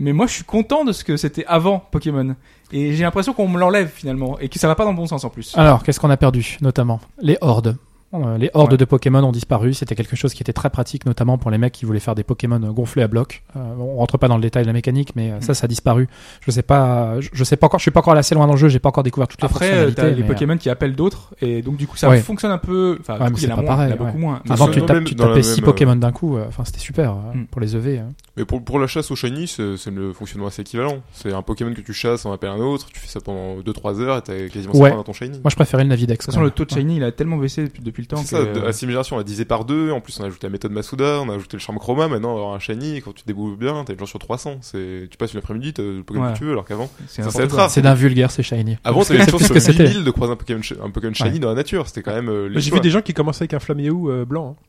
Mais 0.00 0.14
moi, 0.14 0.26
je 0.26 0.32
suis 0.32 0.44
content 0.44 0.84
de 0.84 0.92
ce 0.92 1.04
que 1.04 1.18
c'était 1.18 1.44
avant 1.46 1.78
Pokémon. 1.78 2.34
Et 2.72 2.94
j'ai 2.94 3.04
l'impression 3.04 3.34
qu'on 3.34 3.46
me 3.46 3.60
l'enlève 3.60 3.88
finalement 3.88 4.38
et 4.38 4.48
que 4.48 4.58
ça 4.58 4.66
va 4.66 4.74
pas 4.74 4.84
dans 4.84 4.92
le 4.92 4.96
bon 4.96 5.06
sens 5.06 5.24
en 5.24 5.28
plus. 5.28 5.52
Alors, 5.58 5.82
qu'est-ce 5.82 6.00
qu'on 6.00 6.08
a 6.08 6.16
perdu, 6.16 6.56
notamment? 6.62 7.00
Les 7.20 7.36
hordes. 7.42 7.76
Euh, 8.12 8.38
Les 8.38 8.50
hordes 8.54 8.72
Ouais. 8.72 8.76
de 8.78 8.84
Pokémon 8.84 9.22
ont 9.22 9.30
disparu. 9.32 9.72
C'était 9.72 9.94
quelque 9.94 10.16
chose 10.16 10.34
qui 10.34 10.42
était 10.42 10.52
très 10.52 10.68
pratique, 10.70 11.06
notamment 11.06 11.38
pour 11.38 11.50
les 11.50 11.58
mecs 11.58 11.72
qui 11.72 11.84
voulaient 11.84 12.00
faire 12.00 12.14
des 12.16 12.24
Pokémon 12.24 12.58
gonflés 12.72 13.02
à 13.04 13.08
bloc. 13.08 13.42
Euh, 13.56 13.60
on 13.78 13.96
rentre 13.96 14.18
pas 14.18 14.26
dans 14.26 14.36
le 14.36 14.42
détail 14.42 14.64
de 14.64 14.66
la 14.66 14.72
mécanique, 14.72 15.14
mais 15.14 15.30
euh, 15.30 15.40
ça, 15.40 15.54
ça 15.54 15.66
a 15.66 15.68
disparu. 15.68 16.08
Je 16.40 16.50
sais 16.50 16.62
pas, 16.62 17.20
je, 17.20 17.28
je 17.32 17.44
sais 17.44 17.56
pas 17.56 17.66
encore. 17.66 17.78
Je 17.78 17.82
suis 17.84 17.90
pas 17.92 18.00
encore 18.00 18.14
assez 18.14 18.34
loin 18.34 18.46
dans 18.46 18.54
le 18.54 18.58
jeu. 18.58 18.68
J'ai 18.68 18.80
pas 18.80 18.88
encore 18.88 19.04
découvert 19.04 19.28
toutes 19.28 19.40
les 19.42 19.46
Après, 19.46 19.66
fonctionnalités. 19.66 20.02
t'as 20.02 20.08
les 20.10 20.22
euh, 20.22 20.26
Pokémon 20.26 20.56
qui 20.58 20.68
appellent 20.70 20.96
d'autres 20.96 21.34
et 21.40 21.62
donc 21.62 21.76
du 21.76 21.86
coup 21.86 21.96
ça 21.96 22.08
Ouais. 22.08 22.18
fonctionne 22.20 22.50
un 22.50 22.58
peu. 22.58 22.96
Enfin, 23.00 23.12
Ouais, 23.14 23.18
du 23.18 23.24
mais 23.26 23.30
coup, 23.30 23.36
il 23.36 23.40
c'est 23.42 23.46
y 23.48 23.50
en 23.50 23.52
a 23.52 23.56
pas 23.56 23.62
moins, 23.62 23.70
pareil, 23.70 23.88
il 23.88 23.90
y 23.90 23.92
en 23.92 23.96
a 23.96 24.00
ouais. 24.00 24.06
beaucoup 24.08 24.18
moins. 24.18 24.40
Mais 24.44 24.52
Avant, 24.52 24.66
tu, 24.68 24.80
tapes- 24.80 24.86
tapais 25.16 25.34
même, 25.34 25.42
6 25.44 25.60
euh, 25.60 25.64
Pokémon 25.64 25.96
d'un 25.96 26.12
coup. 26.12 26.36
Enfin, 26.48 26.64
c'était 26.64 26.80
super 26.80 27.14
Mm. 27.14 27.44
pour 27.50 27.60
les 27.60 27.76
EV. 27.76 27.98
euh. 27.98 28.02
Mais 28.36 28.44
pour, 28.44 28.64
pour 28.64 28.78
la 28.80 28.86
chasse 28.88 29.10
au 29.12 29.16
shiny, 29.16 29.46
c'est 29.46 29.90
le 29.90 30.12
fonctionnement 30.12 30.48
assez 30.48 30.62
équivalent. 30.62 30.98
C'est 31.12 31.32
un 31.32 31.42
Pokémon 31.42 31.72
que 31.74 31.80
tu 31.80 31.92
chasses, 31.92 32.24
on 32.24 32.32
appelle 32.32 32.50
un 32.50 32.58
autre, 32.58 32.88
tu 32.92 32.98
fais 32.98 33.08
ça 33.08 33.20
pendant 33.20 33.60
2-3 33.60 34.00
heures 34.00 34.16
et 34.18 34.22
t'as 34.22 34.48
quasiment 34.48 34.74
ça 34.74 34.90
dans 34.90 35.04
ton 35.04 35.12
shiny. 35.12 35.38
Moi, 35.42 35.50
je 35.50 35.54
préférais 35.56 35.84
le 35.84 35.90
Navidex. 35.90 36.24
de 36.24 36.24
toute 36.26 36.34
façon, 36.34 36.42
le 36.44 36.50
taux 36.50 36.64
de 36.64 36.70
shiny 36.70 36.96
il 36.96 37.04
a 37.04 37.12
tellement 37.12 37.36
baissé 37.36 37.70
depuis, 37.82 37.99
depuis 38.00 38.16
le 38.16 38.16
temps 38.16 38.22
C'est 38.24 38.36
que. 38.52 38.54
ça, 38.60 38.64
la 38.66 38.72
simulation, 38.72 39.16
on 39.16 39.18
a 39.18 39.24
divisé 39.24 39.44
par 39.44 39.64
deux, 39.64 39.90
en 39.92 40.00
plus 40.00 40.18
on 40.20 40.24
a 40.24 40.26
ajouté 40.26 40.46
la 40.46 40.50
méthode 40.50 40.72
Masuda, 40.72 41.20
on 41.20 41.28
a 41.28 41.34
ajouté 41.34 41.56
le 41.56 41.60
charme 41.60 41.78
chroma, 41.78 42.08
maintenant 42.08 42.32
avoir 42.36 42.54
un 42.54 42.58
shiny, 42.58 42.96
et 42.96 43.00
quand 43.00 43.14
tu 43.14 43.22
débrouilles 43.26 43.56
bien, 43.56 43.84
t'as 43.84 43.92
une 43.92 43.98
chance 43.98 44.10
sur 44.10 44.18
300. 44.18 44.58
C'est, 44.62 45.08
tu 45.10 45.16
passes 45.16 45.32
une 45.32 45.38
après-midi, 45.38 45.72
t'as 45.72 45.82
le 45.82 46.02
Pokémon 46.02 46.26
Ouais. 46.26 46.32
que 46.32 46.38
tu 46.38 46.44
veux, 46.44 46.52
alors 46.52 46.64
qu'avant, 46.64 46.88
c'est 47.06 47.22
ça, 47.22 47.30
c'est 47.30 47.42
être 47.44 47.50
quoi. 47.50 47.60
rare. 47.60 47.70
C'est 47.70 47.82
d'un 47.82 47.94
vulgaire, 47.94 48.30
c'est 48.30 48.42
shiny. 48.42 48.78
Avant, 48.84 49.02
t'avais 49.04 49.20
une 49.24 49.28
chance 49.30 49.42
sur 49.44 49.54
que 49.54 49.58
10 49.60 49.64
c'était. 49.64 49.86
000 49.86 50.02
de 50.04 50.10
croiser 50.10 50.32
un 50.32 50.36
Pokémon, 50.36 50.60
sh- 50.60 50.76
un 50.82 50.90
Pokémon 50.90 51.14
shiny 51.14 51.30
Ouais. 51.32 51.38
dans 51.38 51.48
la 51.48 51.54
nature, 51.54 51.86
c'était 51.86 52.02
quand 52.02 52.14
même 52.14 52.28
euh, 52.28 52.50
J'ai 52.56 52.70
vu 52.70 52.80
des 52.80 52.90
gens 52.90 53.00
qui 53.02 53.14
commençaient 53.14 53.42
avec 53.42 53.54
un 53.54 53.60
Flaméo 53.60 54.10
euh, 54.10 54.24
blanc. 54.24 54.56
hein. 54.58 54.64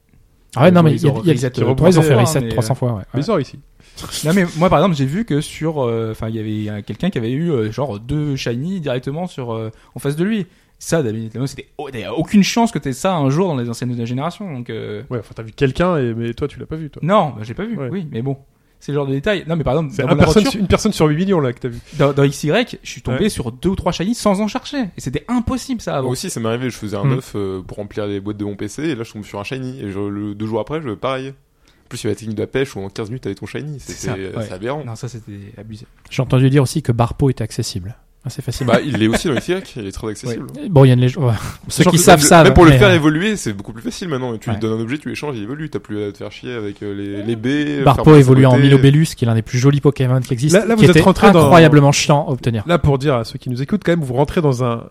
Ah 0.58 0.64
ouais, 0.64 0.72
non, 0.72 0.84
mais 0.84 0.92
Ils 0.92 0.98
il 0.98 1.04
y 1.06 1.08
a, 1.08 1.14
ont 1.14 1.22
il 1.24 1.28
y 1.28 1.30
a- 1.30 1.34
reset, 1.34 1.60
ouais, 1.64 1.66
euh, 1.70 1.90
ils 1.90 2.00
ont 2.00 2.02
fait 2.02 2.14
reset 2.14 2.42
mais, 2.42 2.50
300 2.50 2.76
fois, 2.76 2.94
ouais. 2.94 3.04
Bizarre 3.14 3.40
ici. 3.40 3.60
Non 4.26 4.34
mais 4.34 4.46
moi 4.58 4.70
par 4.70 4.80
exemple 4.80 4.96
j'ai 4.96 5.06
vu 5.06 5.26
que 5.26 5.42
sur 5.42 5.84
euh, 5.84 6.12
enfin 6.12 6.30
il 6.30 6.36
y 6.36 6.40
avait 6.40 6.70
euh, 6.70 6.82
quelqu'un 6.82 7.10
qui 7.10 7.18
avait 7.18 7.32
eu 7.32 7.52
euh, 7.52 7.72
genre 7.72 8.00
deux 8.00 8.36
shiny 8.38 8.80
directement 8.80 9.28
sur 9.28 9.54
euh, 9.54 9.70
en 9.96 10.00
face 10.00 10.16
de 10.16 10.24
lui. 10.24 10.48
Ça 10.84 11.04
David 11.04 11.36
Leno, 11.36 11.46
c'était 11.46 11.68
oh, 11.78 11.90
il 11.94 12.00
y 12.00 12.04
a 12.04 12.12
aucune 12.16 12.42
chance 12.42 12.72
que 12.72 12.80
t'aies 12.80 12.92
ça 12.94 13.16
un 13.16 13.30
jour 13.30 13.48
dans 13.50 13.56
les 13.56 13.70
anciennes 13.70 14.04
générations 14.04 14.52
donc 14.52 14.72
euh, 14.72 15.04
Ouais, 15.12 15.20
enfin, 15.20 15.34
t'as 15.36 15.44
vu 15.44 15.52
quelqu'un, 15.52 15.98
et... 15.98 16.14
mais 16.16 16.34
toi, 16.34 16.48
tu 16.48 16.58
l'as 16.60 16.66
pas 16.66 16.76
vu, 16.76 16.90
toi. 16.90 17.02
non, 17.06 17.30
bah, 17.38 17.44
j'ai 17.44 17.54
pas 17.54 17.66
vu. 17.66 17.78
Ouais. 17.78 17.90
Oui, 17.92 18.08
mais 18.12 18.24
bon. 18.24 18.36
C'est 18.80 18.92
le 18.92 18.96
genre 18.96 19.06
de 19.06 19.12
détail. 19.14 19.44
Non 19.48 19.56
mais 19.56 19.64
par 19.64 19.74
exemple 19.76 19.94
C'est 19.96 20.02
dans, 20.02 20.10
un 20.10 20.16
personne- 20.16 20.44
une 20.60 20.66
personne 20.68 20.92
sur 20.92 21.06
8 21.06 21.16
millions, 21.16 21.40
là, 21.40 21.54
que 21.54 21.60
t'as 21.60 21.68
vu. 21.68 21.78
dans, 22.00 22.14
dans 22.14 22.28
XY, 22.28 22.52
je 22.82 22.90
suis 22.90 23.04
tombé 23.04 23.20
Ouais. 23.26 23.30
sur 23.30 23.52
deux 23.52 23.70
ou 23.70 23.76
trois 23.76 23.92
shiny 23.92 24.16
sans 24.16 24.42
en 24.42 24.48
chercher 24.48 24.86
et 24.98 25.02
c'était 25.02 25.24
impossible 25.28 25.82
ça 25.82 25.92
Moi 25.92 26.00
avant. 26.00 26.10
aussi, 26.10 26.32
ça 26.32 26.40
m'est 26.40 26.48
arrivé, 26.50 26.72
je 26.72 26.78
faisais 26.78 26.98
un 26.98 27.04
Hmm. 27.06 27.12
œuf 27.20 27.34
euh, 27.36 27.62
pour 27.62 27.78
remplir 27.78 28.08
les 28.08 28.20
boîtes 28.20 28.38
de 28.38 28.46
mon 28.46 28.56
PC, 28.56 28.82
et 28.86 28.96
là 28.96 29.04
je 29.04 29.12
tombe 29.14 29.24
sur 29.24 29.40
un 29.40 29.44
shiny, 29.44 29.82
et 29.84 29.92
je- 29.92 30.00
le, 30.00 30.34
deux 30.34 30.48
jours 30.48 30.62
après, 30.62 30.82
je, 30.82 30.90
pareil. 30.96 31.30
En 31.30 31.88
plus, 31.90 32.02
il 32.02 32.06
y 32.06 32.08
avait 32.08 32.16
la 32.16 32.20
technique 32.22 32.38
de 32.38 32.42
la 32.42 32.48
pêche 32.48 32.76
où 32.76 32.80
en 32.80 32.90
15 32.90 33.10
minutes 33.10 33.22
t'avais 33.22 33.36
ton 33.36 33.46
shiny, 33.46 33.80
C'est 33.80 33.92
c'était 33.94 34.32
ça, 34.32 34.38
ouais. 34.40 34.46
c'est 34.48 34.54
aberrant. 34.54 34.84
Non, 34.84 34.96
ça 34.96 35.08
c'était 35.08 35.32
abusé. 35.60 35.86
J'ai 36.10 36.22
entendu 36.24 36.50
dire 36.50 36.64
aussi 36.64 36.82
que 36.82 36.92
Barpo 36.92 37.30
était 37.30 37.44
accessible. 37.44 37.96
Assez 38.26 38.42
facilement. 38.42 38.74
Bah, 38.74 38.80
il 38.86 38.96
l'est 38.98 39.08
aussi 39.08 39.28
dans 39.28 39.34
les 39.34 39.42
FIAC, 39.42 39.74
il 39.78 39.88
est 39.88 39.92
très 39.92 40.08
accessible. 40.10 40.48
Bon, 40.70 40.86
il 40.86 40.90
y 40.90 40.92
a 40.92 40.94
une 40.94 41.00
légende. 41.02 41.26
ouais. 41.26 41.34
Ceux 41.70 41.86
qui 41.86 41.98
savent 41.98 42.22
savent. 42.22 42.46
Même 42.46 42.54
pour 42.54 42.66
le 42.66 42.72
mais, 42.72 42.78
faire 42.80 42.90
euh, 42.90 42.96
évoluer, 42.96 43.36
c'est 43.36 43.54
beaucoup 43.54 43.74
plus 43.74 43.82
facile 43.82 44.10
maintenant. 44.10 44.38
Tu 44.38 44.50
Ouais. 44.50 44.56
lui 44.56 44.62
donnes 44.62 44.80
un 44.80 44.82
objet, 44.84 44.98
tu 45.00 45.10
l'échanges, 45.10 45.36
il 45.38 45.44
évolue. 45.44 45.70
T'as 45.70 45.80
plus 45.80 46.04
à 46.04 46.12
te 46.12 46.18
faire 46.18 46.32
chier 46.32 46.54
avec 46.54 46.84
euh, 46.84 46.94
les, 46.94 47.24
les 47.24 47.36
baies. 47.36 47.82
Barpo 47.84 48.16
évolue 48.16 48.46
en. 48.46 48.58
Milobellus, 48.58 49.08
qui 49.16 49.26
est 49.26 49.28
l'un 49.28 49.36
des 49.36 49.42
plus 49.42 49.58
jolis 49.58 49.82
Pokémon 49.82 50.20
qui 50.22 50.34
existent, 50.34 50.60
Là- 50.60 50.66
là, 50.66 50.76
qui 50.76 50.82
vous 50.86 50.90
êtes 50.92 50.98
était 50.98 51.06
rentré 51.06 51.32
dans- 51.32 51.44
incroyablement 51.46 51.92
chiant 51.92 52.26
à 52.28 52.32
obtenir. 52.32 52.64
Là, 52.68 52.78
pour 52.78 52.98
dire 53.00 53.16
à 53.16 53.24
ceux 53.24 53.40
qui 53.40 53.50
nous 53.50 53.62
écoutent, 53.62 53.82
quand 53.84 53.92
même, 53.94 54.04
vous 54.04 54.14
rentrez 54.14 54.42
dans 54.42 54.64
un, 54.64 54.84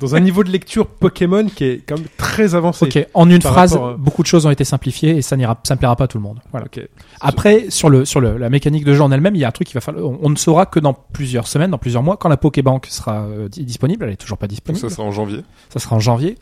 dans 0.00 0.14
un 0.14 0.20
niveau 0.20 0.44
de 0.44 0.50
lecture 0.50 0.86
Pokémon 0.86 1.46
qui 1.46 1.64
est 1.64 1.82
quand 1.86 1.96
même 1.96 2.06
très 2.16 2.54
avancé. 2.54 2.84
Ok, 2.84 3.06
en 3.14 3.28
une 3.30 3.40
phrase, 3.42 3.74
à- 3.76 3.94
beaucoup 3.98 4.22
de 4.22 4.26
choses 4.26 4.44
ont 4.46 4.50
été 4.50 4.64
simplifiées 4.64 5.16
et 5.16 5.22
ça 5.22 5.36
n'ira, 5.36 5.58
ça 5.64 5.74
ne 5.74 5.78
plaira 5.78 5.96
pas 5.96 6.04
à 6.04 6.06
tout 6.08 6.18
le 6.18 6.22
monde. 6.22 6.40
Voilà. 6.50 6.66
Ok. 6.66 6.80
Après, 7.20 7.66
sur 7.70 7.88
le 7.90 8.04
sur 8.04 8.20
le, 8.20 8.36
la 8.38 8.50
mécanique 8.50 8.84
de 8.84 8.94
jeu 8.94 9.02
en 9.02 9.10
elle-même, 9.10 9.34
il 9.34 9.40
y 9.40 9.44
a 9.44 9.48
un 9.48 9.52
truc 9.52 9.66
qui 9.68 9.74
va 9.74 9.80
falloir. 9.80 10.04
On, 10.06 10.18
on 10.22 10.30
ne 10.30 10.36
saura 10.36 10.66
que 10.66 10.78
dans 10.80 10.92
plusieurs 10.94 11.46
semaines, 11.46 11.70
dans 11.70 11.78
plusieurs 11.78 12.02
mois, 12.02 12.16
quand 12.16 12.28
la 12.28 12.36
Pokébank 12.36 12.86
sera 12.86 13.22
euh, 13.22 13.48
di- 13.48 13.64
disponible. 13.64 14.04
Elle 14.04 14.12
est 14.12 14.16
toujours 14.16 14.38
pas 14.38 14.46
Donc 14.46 14.50
disponible. 14.50 14.88
ça 14.88 14.94
sera 14.94 15.06
en 15.06 15.10
janvier. 15.12 15.40
ça 15.70 15.78
sera 15.78 15.96
en 15.96 16.00
janvier. 16.00 16.36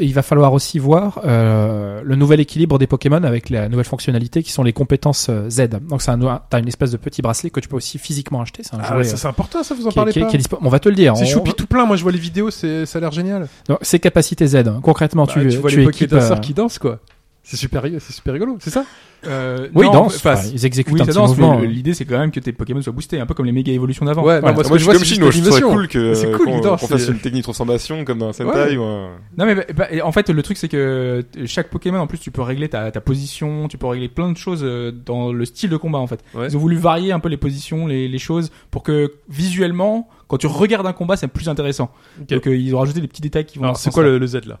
Il 0.00 0.12
va 0.12 0.22
falloir 0.22 0.52
aussi 0.52 0.78
voir 0.80 1.20
euh, 1.24 2.00
le 2.04 2.16
nouvel 2.16 2.40
équilibre 2.40 2.78
des 2.78 2.86
Pokémon 2.88 3.22
avec 3.22 3.48
la 3.48 3.68
nouvelle 3.68 3.84
fonctionnalité 3.84 4.42
qui 4.42 4.50
sont 4.50 4.64
les 4.64 4.72
compétences 4.72 5.28
euh, 5.30 5.48
Z. 5.48 5.68
Donc 5.88 6.02
c'est 6.02 6.10
un, 6.10 6.40
t'as 6.50 6.58
une 6.58 6.66
espèce 6.66 6.90
de 6.90 6.96
petit 6.96 7.22
bracelet 7.22 7.50
que 7.50 7.60
tu 7.60 7.68
peux 7.68 7.76
aussi 7.76 7.98
physiquement 7.98 8.40
acheter. 8.40 8.62
C'est 8.64 8.74
un 8.74 8.80
Ah, 8.82 8.88
jouet, 8.88 8.96
ouais, 8.98 9.04
ça 9.04 9.14
euh, 9.14 9.16
c'est 9.18 9.28
important, 9.28 9.62
ça 9.62 9.74
vous 9.74 9.86
en 9.86 9.90
qui, 9.90 9.94
parlez 9.94 10.12
qui- 10.12 10.20
pas 10.20 10.26
qui 10.26 10.36
est 10.36 10.40
dispo- 10.40 10.58
On 10.62 10.68
va 10.68 10.80
te 10.80 10.88
le 10.88 10.96
dire. 10.96 11.16
C'est 11.16 11.24
On- 11.24 11.26
choupi 11.26 11.52
tout 11.54 11.66
plein, 11.66 11.86
moi 11.86 11.96
je 11.96 12.02
vois 12.02 12.10
les 12.12 12.18
vidéos, 12.18 12.50
c'est 12.50 12.86
ça 12.86 12.98
a 12.98 13.00
l'air 13.02 13.12
génial. 13.12 13.46
Donc, 13.68 13.78
c'est 13.82 14.00
capacité 14.00 14.46
Z. 14.48 14.64
Concrètement, 14.82 15.26
Bah, 15.26 15.32
tu, 15.32 15.46
tu 15.48 15.56
vois 15.58 15.70
tu 15.70 15.76
les 15.80 15.84
équipes. 15.86 16.12
Euh, 16.14 16.36
qui 16.38 16.54
dansent 16.54 16.78
quoi. 16.78 16.98
C'est 17.46 17.58
super, 17.58 17.82
c'est 17.98 18.12
super 18.12 18.32
rigolo, 18.32 18.56
c'est 18.58 18.70
ça? 18.70 18.86
Euh, 19.26 19.68
Oui, 19.74 19.84
non, 19.86 19.92
danse. 19.92 20.16
enfin, 20.16 20.32
enfin, 20.32 20.48
ils 20.52 20.64
exécutent 20.66 20.94
oui, 20.94 21.00
un 21.02 21.04
ça 21.04 21.10
petit 21.10 21.18
danse, 21.18 21.28
mouvement. 21.30 21.58
mais 21.60 21.66
l'idée 21.66 21.92
c'est 21.94 22.04
quand 22.06 22.18
même 22.18 22.30
que 22.30 22.40
tes 22.40 22.52
Pokémon 22.52 22.80
soient 22.80 22.92
boostés, 22.94 23.20
un 23.20 23.26
peu 23.26 23.34
comme 23.34 23.44
les 23.46 23.52
méga 23.52 23.70
évolutions 23.72 24.04
d'avant. 24.06 24.22
Ouais, 24.24 24.40
non, 24.40 24.52
moi, 24.54 24.64
ce 24.64 24.68
moi, 24.68 24.76
que 24.76 24.78
je 24.78 24.78
je 24.80 24.84
vois, 24.84 24.94
suis 24.94 24.98
comme 24.98 24.98
c'est 25.06 25.14
Chine, 25.14 25.20
moi, 25.22 25.30
je 25.30 25.36
juste 25.36 25.46
trouve 25.48 25.58
ça 25.58 25.60
l'animation. 25.60 25.76
cool 25.78 25.88
que 25.88 26.14
C'est 26.14 26.26
euh, 26.26 26.36
cool, 26.38 26.46
qu'on 26.46 26.60
qu'on 26.60 26.76
fasse 26.78 27.04
c'est- 27.04 27.12
une 27.12 27.18
technique 27.18 27.42
de 27.42 27.44
transformation 27.44 28.04
comme 28.06 28.18
dans 28.18 28.28
un 28.28 28.32
Sentai. 28.32 28.50
Ouais. 28.70 28.76
ou 28.78 28.82
un- 28.82 29.10
Non 29.36 29.44
mais 29.46 29.54
bah, 29.54 29.62
bah, 29.76 29.86
et 29.90 30.00
en 30.02 30.10
fait 30.12 30.28
le 30.30 30.42
truc 30.42 30.56
c'est 30.56 30.68
que 30.68 31.22
t- 31.32 31.46
chaque 31.46 31.68
Pokémon 31.68 31.98
en 31.98 32.06
plus 32.06 32.18
tu 32.18 32.30
peux 32.30 32.42
régler 32.42 32.68
ta, 32.70 32.90
ta 32.90 33.00
position, 33.02 33.68
tu 33.68 33.76
peux 33.78 33.86
régler 33.86 34.08
plein 34.08 34.32
de 34.32 34.36
choses 34.38 34.60
euh, 34.62 34.90
dans 34.90 35.30
le 35.32 35.44
style 35.44 35.68
de 35.70 35.76
combat 35.76 35.98
en 35.98 36.06
fait. 36.06 36.20
Ouais. 36.34 36.46
Ils 36.48 36.56
ont 36.56 36.60
voulu 36.60 36.76
varier 36.76 37.12
un 37.12 37.20
peu 37.20 37.28
les 37.28 37.36
positions, 37.38 37.86
les, 37.86 38.08
les 38.08 38.18
choses 38.18 38.50
pour 38.70 38.82
que 38.82 39.12
visuellement 39.28 40.08
quand 40.28 40.38
tu 40.38 40.46
regardes 40.46 40.86
un 40.86 40.92
combat 40.94 41.16
c'est 41.16 41.28
plus 41.28 41.48
intéressant. 41.48 41.90
Ok. 42.20 42.28
Donc 42.28 42.46
euh, 42.46 42.56
ils 42.56 42.74
ont 42.74 42.78
rajouté 42.78 43.00
des 43.02 43.08
petits 43.08 43.22
détails 43.22 43.44
qui 43.44 43.58
vont. 43.58 43.64
Alors 43.64 43.74
dans 43.74 43.78
ce 43.78 43.84
c'est 43.84 43.90
quoi 43.90 44.02
sens-là. 44.02 44.12
le, 44.12 44.18
le 44.18 44.26
Z 44.26 44.40
là? 44.46 44.58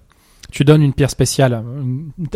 Tu 0.54 0.64
donnes 0.64 0.82
une 0.82 0.92
pierre 0.94 1.10
spéciale, 1.10 1.62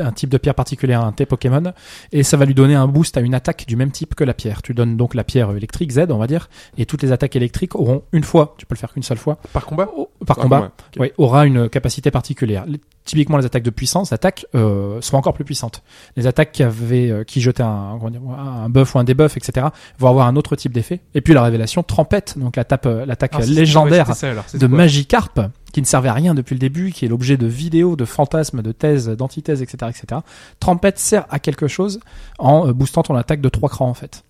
un- 0.01 0.13
type 0.13 0.29
de 0.31 0.39
pierre 0.39 0.55
particulière 0.57 1.03
à 1.03 1.05
un 1.07 1.13
tes 1.13 1.25
Pokémon, 1.25 1.63
et 2.11 2.25
ça 2.25 2.37
va 2.37 2.45
lui 2.47 2.55
donner 2.55 2.75
un 2.75 2.89
boost 2.89 3.17
à 3.17 3.21
une 3.21 3.33
attaque 3.35 3.65
du 3.69 3.77
même 3.77 3.93
type 3.93 4.17
que 4.17 4.25
la 4.25 4.35
pierre. 4.35 4.61
Tu 4.61 4.75
donnes 4.75 4.97
donc 4.97 5.15
la 5.15 5.23
pierre 5.23 5.53
électrique 5.53 5.93
Z, 5.93 6.07
on 6.11 6.19
va 6.19 6.27
dire, 6.27 6.49
et 6.77 6.85
toutes 6.85 7.03
les 7.03 7.13
attaques 7.13 7.37
électriques 7.37 7.77
auront 7.77 8.03
une 8.13 8.25
fois, 8.25 8.55
tu 8.59 8.67
peux 8.67 8.75
le 8.75 8.79
faire 8.81 8.93
qu'une 8.93 9.05
seule 9.05 9.19
fois, 9.19 9.39
Par 9.53 9.65
combat 9.65 9.89
par 10.27 10.37
Ah, 10.41 10.43
combat, 10.43 10.71
ouais, 10.99 11.13
aura 11.17 11.47
une 11.47 11.69
capacité 11.69 12.11
particulière. 12.11 12.65
Les- 12.67 12.81
typiquement, 13.05 13.37
les 13.39 13.47
attaques 13.47 13.63
de 13.63 13.71
puissance, 13.71 14.13
attaques 14.13 14.47
euh, 14.57 15.01
sont 15.01 15.17
encore 15.17 15.33
plus 15.33 15.45
puissantes. 15.45 15.83
Les 16.17 16.27
attaques 16.27 16.51
qui 16.53 16.63
avaient, 16.65 17.09
euh, 17.11 17.23
qui 17.25 17.41
jetaient 17.41 17.63
un, 17.63 18.69
buff 18.69 18.95
ou 18.95 18.99
un 18.99 19.05
debuff, 19.05 19.37
etc., 19.37 19.69
vont 19.99 20.09
avoir 20.09 20.27
un 20.27 20.35
autre 20.37 20.57
type 20.57 20.73
d'effet. 20.73 21.01
Et 21.15 21.21
puis 21.21 21.35
la 21.35 21.43
révélation 21.45 21.83
Trompette, 21.85 22.35
donc 22.37 22.57
la 22.57 22.65
tape, 22.65 22.87
euh, 22.87 23.07
l'attaque 23.07 23.35
c'est- 23.41 23.47
légendaire 23.47 24.13
ça, 24.15 24.31
alors, 24.31 24.45
de 24.53 24.67
Magikarp, 24.67 25.41
qui 25.79 25.83
ne 25.83 25.87
servait 25.87 26.09
à 26.09 26.13
rien 26.13 26.35
depuis 26.35 26.57
le 26.57 26.59
début, 26.59 26.91
qui 26.91 27.05
est 27.05 27.09
l'objet 27.09 27.37
de 27.37 27.47
vidéos, 27.47 27.95
de 27.95 28.05
fantasmes, 28.05 28.63
de 28.63 28.73
thèses, 28.73 29.09
d'antithèses, 29.09 29.63
etc., 29.63 29.93
etc. 29.97 30.23
Trompette 30.59 30.99
sert 30.99 31.25
à 31.31 31.39
quelque 31.39 31.69
chose 31.69 32.01
en 32.41 32.67
euh, 32.67 32.73
boostant 32.73 33.05
ton 33.05 33.15
attaque 33.15 33.41
de 33.41 33.49
trois 33.49 33.69
crans 33.69 33.89
en 33.89 33.95
fait. 33.95 34.25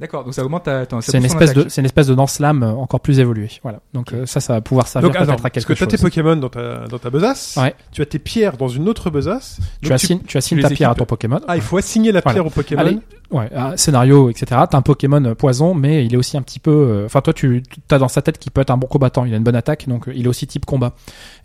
D'accord, 0.00 0.24
donc 0.24 0.34
ça 0.34 0.44
augmente 0.44 0.64
ta. 0.64 0.86
ta- 0.86 1.00
C'est 1.02 1.18
une 1.18 1.24
espèce 1.24 1.54
de, 1.54 1.66
c'est 1.68 1.80
une 1.80 1.84
espèce 1.84 2.08
de 2.08 2.16
lame 2.42 2.64
encore 2.64 2.98
plus 2.98 3.20
évoluée. 3.20 3.48
Voilà. 3.62 3.78
Donc 3.92 4.12
euh, 4.12 4.26
ça, 4.26 4.40
ça 4.40 4.54
va 4.54 4.60
pouvoir 4.60 4.88
servir 4.88 5.08
Donc 5.08 5.14
attends, 5.16 5.26
peut-être 5.26 5.38
à 5.38 5.42
parce 5.50 5.64
quelque 5.64 5.78
que 5.78 5.78
t'as 5.84 5.86
tes 5.86 5.96
chose. 5.96 6.02
Pokémon 6.02 6.34
dans 6.34 6.48
ta, 6.48 6.88
dans 6.88 6.98
ta 6.98 7.10
besace, 7.10 7.56
Ouais. 7.62 7.76
tu 7.92 8.02
as 8.02 8.06
tes 8.06 8.18
pierres 8.18 8.56
dans 8.56 8.66
une 8.66 8.88
autre 8.88 9.10
besace. 9.10 9.58
Tu 9.82 9.92
assignes, 9.92 10.18
tu 10.26 10.36
assignes 10.36 10.58
tu 10.58 10.62
ta 10.64 10.70
pierre 10.70 10.90
à 10.90 10.94
ton 10.96 11.04
Pokémon. 11.04 11.38
Ah, 11.46 11.54
il 11.54 11.62
faut 11.62 11.76
assigner 11.76 12.10
la 12.10 12.20
Voilà. 12.22 12.34
pierre 12.34 12.46
au 12.46 12.50
Pokémon. 12.50 12.80
Allez, 12.80 12.98
ouais, 13.30 13.48
un 13.54 13.76
scénario, 13.76 14.30
etc. 14.30 14.46
T'as 14.68 14.76
un 14.78 14.82
Pokémon 14.82 15.24
euh, 15.26 15.34
poison, 15.36 15.74
mais 15.74 16.04
il 16.04 16.12
est 16.12 16.16
aussi 16.16 16.36
un 16.36 16.42
petit 16.42 16.58
peu. 16.58 16.72
euh, 16.72 17.06
Enfin, 17.06 17.20
toi, 17.20 17.32
tu 17.32 17.62
as 17.92 17.98
dans 17.98 18.08
sa 18.08 18.20
tête 18.20 18.38
qu'il 18.38 18.50
peut 18.50 18.62
être 18.62 18.70
un 18.70 18.76
bon 18.76 18.88
combattant. 18.88 19.24
Il 19.24 19.32
a 19.32 19.36
une 19.36 19.44
bonne 19.44 19.54
attaque, 19.54 19.88
donc 19.88 20.08
euh, 20.08 20.12
il 20.16 20.24
est 20.24 20.28
aussi 20.28 20.48
type 20.48 20.66
combat. 20.66 20.94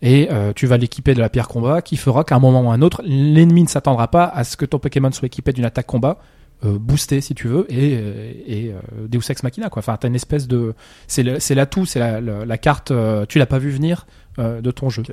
Et 0.02 0.28
euh, 0.32 0.54
tu 0.56 0.66
vas 0.66 0.78
l'équiper 0.78 1.14
de 1.14 1.20
la 1.20 1.30
pierre 1.30 1.48
combat, 1.50 1.84
qui 1.84 1.98
fera 1.98 2.24
qu'à 2.24 2.36
un 2.36 2.40
moment 2.40 2.62
ou 2.64 2.72
à 2.72 2.74
un 2.74 2.82
autre, 2.82 3.04
l'ennemi 3.06 3.62
ne 3.62 3.68
s'attendra 3.70 4.08
pas 4.08 4.24
à 4.26 4.44
ce 4.44 4.58
que 4.58 4.66
ton 4.66 4.80
Pokémon 4.80 5.12
soit 5.12 5.28
équipé 5.28 5.54
d'une 5.54 5.66
attaque 5.66 5.86
combat. 5.86 6.18
Euh, 6.65 6.78
boosté 6.78 7.22
si 7.22 7.34
tu 7.36 7.48
veux 7.48 7.65
et 7.69 7.95
euh, 7.95 8.34
et 8.45 8.74
euh, 8.74 9.08
Deus 9.08 9.22
Ex 9.30 9.43
Machina 9.43 9.69
quoi 9.69 9.80
enfin 9.80 9.95
t'as 9.98 10.10
une 10.10 10.15
espèce 10.15 10.45
de 10.45 10.74
c'est 11.08 11.24
l'atout 11.56 11.86
c'est 11.86 12.00
la, 12.00 12.19
la, 12.19 12.45
la 12.45 12.58
carte 12.58 12.91
euh, 12.91 13.26
tu 13.30 13.39
l'as 13.39 13.45
pas 13.45 13.60
vu 13.60 13.72
venir 13.72 14.06
euh, 14.39 14.60
de 14.60 14.69
ton 14.69 14.89
jeu 14.89 15.04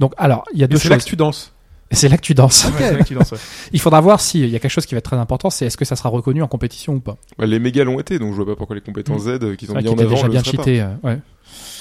donc 0.00 0.12
alors 0.18 0.42
il 0.52 0.58
y 0.58 0.62
a 0.62 0.64
Et 0.64 0.68
deux 0.68 0.76
c'est 0.76 0.88
là 0.88 0.96
choses 0.96 1.04
que 1.04 1.10
tu 1.10 1.14
danses. 1.14 1.54
Et 1.92 1.94
c'est 1.94 2.08
là 2.08 2.16
que 2.16 2.22
tu 2.22 2.34
danses. 2.34 2.64
Ouais, 2.64 2.72
c'est 2.78 2.92
vrai 2.94 3.02
que 3.02 3.08
tu 3.08 3.14
danses, 3.14 3.30
ouais. 3.30 3.38
Il 3.72 3.80
faudra 3.80 4.00
voir 4.02 4.20
s'il 4.20 4.46
y 4.50 4.56
a 4.56 4.58
quelque 4.58 4.70
chose 4.70 4.84
qui 4.86 4.94
va 4.94 4.98
être 4.98 5.04
très 5.04 5.16
important, 5.16 5.48
c'est 5.50 5.64
est-ce 5.66 5.76
que 5.78 5.84
ça 5.86 5.94
sera 5.96 6.08
reconnu 6.10 6.42
en 6.42 6.48
compétition 6.48 6.94
ou 6.94 7.00
pas. 7.00 7.16
Ouais, 7.38 7.46
les 7.46 7.58
mégas 7.60 7.84
l'ont 7.84 7.98
été, 8.00 8.18
donc 8.18 8.32
je 8.32 8.36
vois 8.36 8.44
pas 8.46 8.56
pourquoi 8.56 8.74
les 8.76 8.82
compétences 8.82 9.22
Z 9.22 9.28
euh, 9.28 9.54
qu'ils 9.54 9.70
ont 9.70 9.74
mis 9.76 9.84
qu'il 9.84 9.88
en 9.90 9.98
avant 9.98 10.10
déjà 10.10 10.24
le 10.26 10.32
bien 10.32 10.42
cheaté. 10.42 10.82
euh, 10.82 10.88
ouais. 11.04 11.18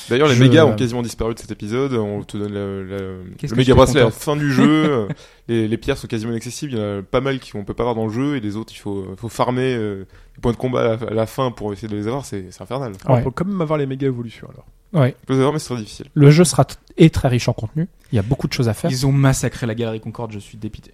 D'ailleurs, 0.10 0.28
les 0.28 0.36
Je- 0.36 0.44
mégas 0.44 0.66
ont 0.66 0.76
quasiment 0.76 1.02
disparu 1.02 1.34
de 1.34 1.40
cet 1.40 1.52
épisode. 1.52 1.94
On 1.94 2.24
te 2.24 2.38
donne 2.38 2.54
le, 2.54 2.84
le, 2.84 3.56
méga 3.56 3.76
bracelet 3.76 4.02
à 4.02 4.06
la 4.06 4.12
fin 4.12 4.36
du 4.36 4.52
jeu. 4.52 5.08
les, 5.48 5.68
les 5.68 5.78
pierres 5.78 5.98
sont 5.98 6.08
quasiment 6.08 6.32
inaccessibles. 6.32 6.74
Il 6.74 6.78
y 6.78 6.82
en 6.82 7.00
a 7.00 7.02
pas 7.02 7.22
mal 7.22 7.40
qu'on 7.40 7.64
peut 7.64 7.74
pas 7.74 7.84
avoir 7.84 7.96
dans 7.96 8.08
le 8.08 8.14
jeu 8.14 8.36
et 8.36 8.40
les 8.40 8.56
autres, 8.56 8.74
il 8.74 8.80
faut, 8.80 9.06
faut 9.18 9.30
farmer 9.30 9.74
euh, 9.76 10.06
les 10.36 10.42
points 10.42 10.52
de 10.52 10.58
combat 10.58 10.82
à 10.82 10.84
la, 10.98 11.08
à 11.10 11.14
la 11.14 11.26
fin 11.26 11.52
pour 11.52 11.74
essayer 11.74 11.88
de 11.88 11.96
les 11.96 12.08
avoir. 12.08 12.26
C'est 12.26 12.48
infernal. 12.60 12.94
Alors, 13.06 13.18
Ouais. 13.18 13.22
On 13.22 13.26
peut 13.26 13.32
quand 13.32 13.46
même 13.46 13.62
avoir 13.62 13.78
les 13.80 13.86
méga 13.86 14.08
évolutions 14.08 14.48
alors. 14.52 14.66
Ouais. 14.94 15.16
Avoir, 15.30 15.52
mais 15.54 15.60
c'est 15.60 15.74
très 15.74 15.78
difficile. 15.82 16.08
Le 16.14 16.32
jeu 16.32 16.44
sera 16.46 16.66
est 16.98 17.14
très 17.14 17.28
riche 17.28 17.48
en 17.50 17.54
contenu. 17.54 17.88
Il 18.12 18.16
y 18.16 18.20
a 18.20 18.24
beaucoup 18.24 18.48
de 18.48 18.54
choses 18.54 18.70
à 18.70 18.74
faire. 18.74 18.90
Ils 18.90 19.06
ont 19.06 19.12
massacré 19.12 19.68
la 19.68 19.76
galerie 19.76 20.00
Concorde, 20.00 20.32
je 20.32 20.40
suis 20.40 20.58
dépité. 20.58 20.92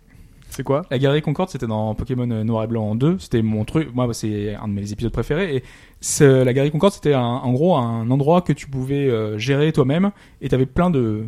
C'est 0.56 0.64
quoi 0.64 0.84
La 0.92 1.00
galerie 1.00 1.24
Concorde, 1.24 1.50
c'était 1.50 1.66
dans 1.66 1.96
Pokémon 1.96 2.30
euh, 2.30 2.44
Noir 2.44 2.66
et 2.66 2.68
Blanc 2.68 2.92
en 2.92 2.96
2. 2.96 3.18
C'était 3.18 3.42
mon 3.42 3.66
truc. 3.66 3.90
Moi, 3.96 4.14
c'est 4.14 4.54
un 4.54 4.68
de 4.68 4.74
mes 4.74 4.92
épisodes 4.92 5.12
préférés. 5.12 5.56
Et 5.56 5.64
c'est- 6.00 6.46
la 6.46 6.54
galerie 6.54 6.70
Concorde, 6.70 6.94
c'était 6.94 7.16
en 7.16 7.52
gros 7.54 7.76
un 7.76 8.08
endroit 8.12 8.42
que 8.42 8.54
tu 8.54 8.68
pouvais 8.68 9.10
euh, 9.10 9.40
gérer 9.40 9.72
toi-même. 9.74 10.12
Et 10.42 10.50
tu 10.50 10.56
avais 10.56 10.68
plein 10.68 10.92
de 10.92 11.26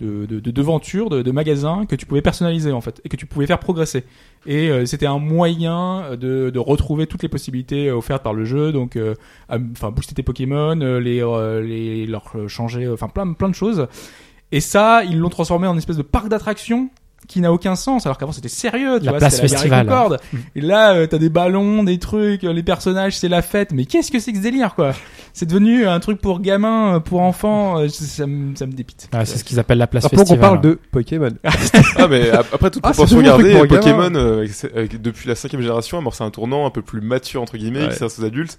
de, 0.00 0.26
de, 0.26 0.40
de 0.40 0.50
devantures, 0.50 1.10
de, 1.10 1.30
magasins 1.30 1.86
que 1.86 1.94
tu 1.94 2.06
pouvais 2.06 2.22
personnaliser 2.22 2.72
en 2.72 2.80
fait 2.80 3.00
et 3.04 3.08
que 3.08 3.14
tu 3.14 3.26
pouvais 3.26 3.46
faire 3.46 3.60
progresser. 3.60 4.04
Et 4.46 4.68
euh, 4.68 4.84
c'était 4.84 5.06
un 5.06 5.18
moyen 5.18 6.16
de, 6.16 6.58
retrouver 6.58 7.06
toutes 7.06 7.22
les 7.22 7.28
possibilités 7.28 7.90
offertes 7.90 8.22
par 8.22 8.32
le 8.32 8.44
jeu. 8.44 8.72
Donc, 8.72 8.98
booster 9.50 10.14
tes 10.14 10.22
Pokémon, 10.22 10.74
les, 10.98 12.06
leur 12.06 12.32
changer, 12.48 12.88
enfin 12.88 13.08
plein 13.08 13.34
plein 13.34 13.50
de 13.50 13.54
choses. 13.54 13.86
Et 14.50 14.60
ça, 14.60 15.04
ils 15.04 15.18
l'ont 15.18 15.28
transformé 15.28 15.66
en 15.68 15.72
une 15.72 15.78
espèce 15.78 15.98
de 15.98 16.02
parc 16.02 16.28
d'attractions 16.28 16.90
qui 17.28 17.40
n'a 17.40 17.52
aucun 17.52 17.76
sens 17.76 18.04
alors 18.06 18.18
qu'avant 18.18 18.32
c'était 18.32 18.48
sérieux 18.48 18.98
tu 18.98 19.04
La 19.06 19.12
vois, 19.12 19.18
place 19.20 19.40
la 19.40 19.48
festival. 19.48 19.86
Mm. 19.86 20.36
et 20.56 20.60
là 20.60 20.94
euh, 20.94 21.06
t'as 21.06 21.18
des 21.18 21.28
ballons 21.28 21.84
des 21.84 21.98
trucs 21.98 22.44
euh, 22.44 22.52
les 22.52 22.62
personnages 22.62 23.16
c'est 23.16 23.28
la 23.28 23.42
fête 23.42 23.72
mais 23.72 23.84
qu'est-ce 23.86 24.10
que 24.10 24.18
c'est 24.18 24.32
que 24.32 24.38
ce 24.38 24.42
délire 24.42 24.74
quoi? 24.74 24.92
C'est 25.32 25.46
devenu 25.46 25.86
un 25.86 25.98
truc 26.00 26.20
pour 26.20 26.40
gamins 26.40 26.96
euh, 26.96 27.00
pour 27.00 27.20
enfants 27.20 27.78
euh, 27.78 27.88
ça, 27.88 28.04
ça 28.04 28.26
me 28.26 28.54
ça 28.56 28.66
me 28.66 28.72
dépite 28.72 29.08
Ouais, 29.14 29.24
c'est 29.24 29.38
ce 29.38 29.44
qu'ils 29.44 29.58
appellent 29.60 29.78
la 29.78 29.86
place 29.86 30.04
Alors, 30.04 30.10
pour 30.10 30.18
qu'on 30.20 30.26
festival. 30.26 30.50
parle 30.50 30.60
de 30.60 30.78
Pokémon? 30.90 31.30
Ah, 31.96 32.08
mais 32.08 32.30
après 32.30 32.70
toute 32.70 32.82
Ah, 32.84 32.90
proportion 32.90 33.18
un 33.18 33.22
gardée, 33.22 33.66
Pokémon, 33.66 34.10
euh, 34.14 34.46
depuis 35.00 35.28
la 35.28 35.34
cinquième 35.34 35.60
génération, 35.62 35.96
a 35.98 36.00
amorcé 36.00 36.24
un 36.24 36.30
tournant 36.30 36.66
un 36.66 36.70
peu 36.70 36.82
plus 36.82 37.00
mature, 37.00 37.40
entre 37.42 37.56
guillemets, 37.56 37.82
Ouais. 37.82 37.88
qui 37.88 37.94
s'adresse 37.94 38.18
aux 38.18 38.24
adultes. 38.24 38.58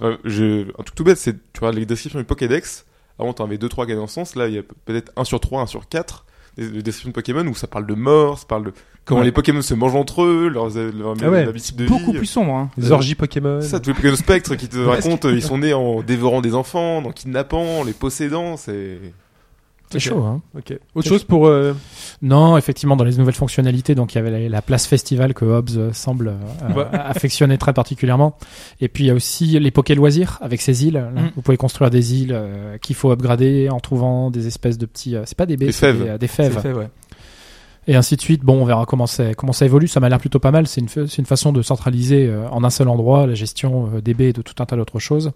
Enfin, 0.00 0.16
je, 0.24 0.62
un 0.70 0.82
truc 0.82 0.94
tout 0.94 1.04
bête, 1.04 1.18
c'est, 1.18 1.34
tu 1.52 1.60
regardes 1.60 1.76
les 1.76 1.86
descriptions 1.86 2.18
du 2.18 2.24
Pokédex. 2.24 2.86
Avant, 3.18 3.32
t'en 3.32 3.44
avais 3.44 3.58
deux, 3.58 3.68
trois 3.68 3.84
qui 3.84 3.92
allaient 3.92 4.00
dans 4.00 4.06
ce 4.06 4.14
sens. 4.14 4.36
Là, 4.36 4.46
il 4.48 4.54
y 4.54 4.58
a 4.58 4.62
peut-être 4.84 5.12
un 5.16 5.24
sur 5.24 5.40
trois, 5.40 5.60
un 5.62 5.66
sur 5.66 5.88
quatre 5.88 6.24
des, 6.58 6.68
des 6.68 6.82
descriptions 6.82 7.08
de 7.10 7.14
Pokémon 7.14 7.46
où 7.46 7.54
ça 7.54 7.66
parle 7.66 7.86
de 7.86 7.94
mort, 7.94 8.38
ça 8.38 8.44
parle 8.46 8.64
de 8.64 8.72
comment 9.04 9.20
Ouais. 9.20 9.26
les 9.26 9.32
Pokémon 9.32 9.62
se 9.62 9.72
mangent 9.74 9.94
entre 9.96 10.22
eux, 10.24 10.48
leurs, 10.48 10.68
leurs 10.70 11.14
Ah 11.22 11.30
ouais. 11.30 11.46
habitudes 11.48 11.76
de 11.76 11.86
beaucoup 11.86 12.12
vie. 12.12 12.18
plus 12.18 12.26
sombre 12.26 12.52
hein. 12.54 12.70
Les 12.76 12.92
orgies 12.92 13.14
Pokémon. 13.14 13.60
Ça, 13.62 13.80
tous 13.80 13.90
les 13.90 13.94
Pokémon 13.94 14.16
Spectre 14.16 14.54
qui 14.56 14.68
te 14.68 14.76
racontent, 14.84 15.28
euh, 15.28 15.32
ils 15.34 15.42
sont 15.42 15.58
nés 15.58 15.72
en 15.72 16.02
dévorant 16.02 16.40
des 16.42 16.54
enfants, 16.54 16.98
en 16.98 17.12
kidnappant, 17.12 17.80
en 17.80 17.84
les 17.84 17.92
possédant, 17.94 18.56
c'est... 18.56 18.98
C'est 19.90 20.00
chaud, 20.00 20.22
hein. 20.22 20.42
Ok. 20.56 20.78
Autre 20.94 21.08
chose 21.08 21.24
pour. 21.24 21.46
euh, 21.46 21.74
Non, 22.22 22.56
effectivement, 22.58 22.96
dans 22.96 23.04
les 23.04 23.16
nouvelles 23.16 23.34
fonctionnalités, 23.34 23.94
donc 23.94 24.14
il 24.14 24.16
y 24.16 24.18
avait 24.18 24.30
la, 24.30 24.48
la 24.48 24.62
place 24.62 24.86
festival 24.86 25.34
que 25.34 25.44
Hobbs 25.44 25.76
euh, 25.76 25.92
semble 25.92 26.28
euh, 26.28 26.74
Ouais. 26.74 26.84
affectionner 26.92 27.56
très 27.58 27.72
particulièrement. 27.72 28.36
Et 28.80 28.88
puis 28.88 29.04
il 29.04 29.06
y 29.06 29.10
a 29.10 29.14
aussi 29.14 29.58
les 29.58 29.70
Poké 29.70 29.94
loisirs 29.94 30.38
avec 30.42 30.60
ces 30.60 30.84
îles. 30.86 30.94
Là, 30.94 31.08
Mm. 31.10 31.30
Vous 31.36 31.42
pouvez 31.42 31.56
construire 31.56 31.90
des 31.90 32.14
îles 32.20 32.32
euh, 32.34 32.76
qu'il 32.78 32.94
faut 32.96 33.10
upgrader 33.10 33.68
en 33.70 33.80
trouvant 33.80 34.30
des 34.30 34.46
espèces 34.46 34.78
de 34.78 34.86
petits. 34.86 35.16
euh, 35.16 35.22
c'est 35.26 35.36
pas 35.38 35.46
des 35.46 35.56
baies, 35.56 35.66
Des 35.66 35.72
fèves. 35.72 36.02
Des, 36.02 36.08
euh, 36.10 36.18
des 36.18 36.28
fèves. 36.28 36.60
fait, 36.60 36.72
ouais. 36.72 36.88
Et 37.86 37.96
ainsi 37.96 38.16
de 38.16 38.20
suite. 38.20 38.42
Bon, 38.44 38.60
on 38.60 38.64
verra 38.66 38.84
comment 38.84 39.06
ça, 39.06 39.32
comment 39.34 39.54
ça 39.54 39.64
évolue. 39.64 39.88
Ça 39.88 39.98
m'a 40.00 40.10
l'air 40.10 40.18
plutôt 40.18 40.38
pas 40.38 40.50
mal. 40.50 40.66
C'est 40.66 40.82
une, 40.82 40.88
une 41.16 41.24
façon 41.24 41.52
de 41.52 41.62
centraliser 41.62 42.26
euh, 42.26 42.46
en 42.50 42.62
un 42.62 42.68
seul 42.68 42.86
endroit 42.88 43.26
la 43.26 43.32
gestion 43.34 43.88
euh, 43.94 44.00
des 44.02 44.12
baies 44.12 44.28
et 44.28 44.32
de 44.34 44.42
tout 44.42 44.54
un 44.62 44.66
tas 44.66 44.76
d'autres 44.76 44.98
choses. 44.98 45.32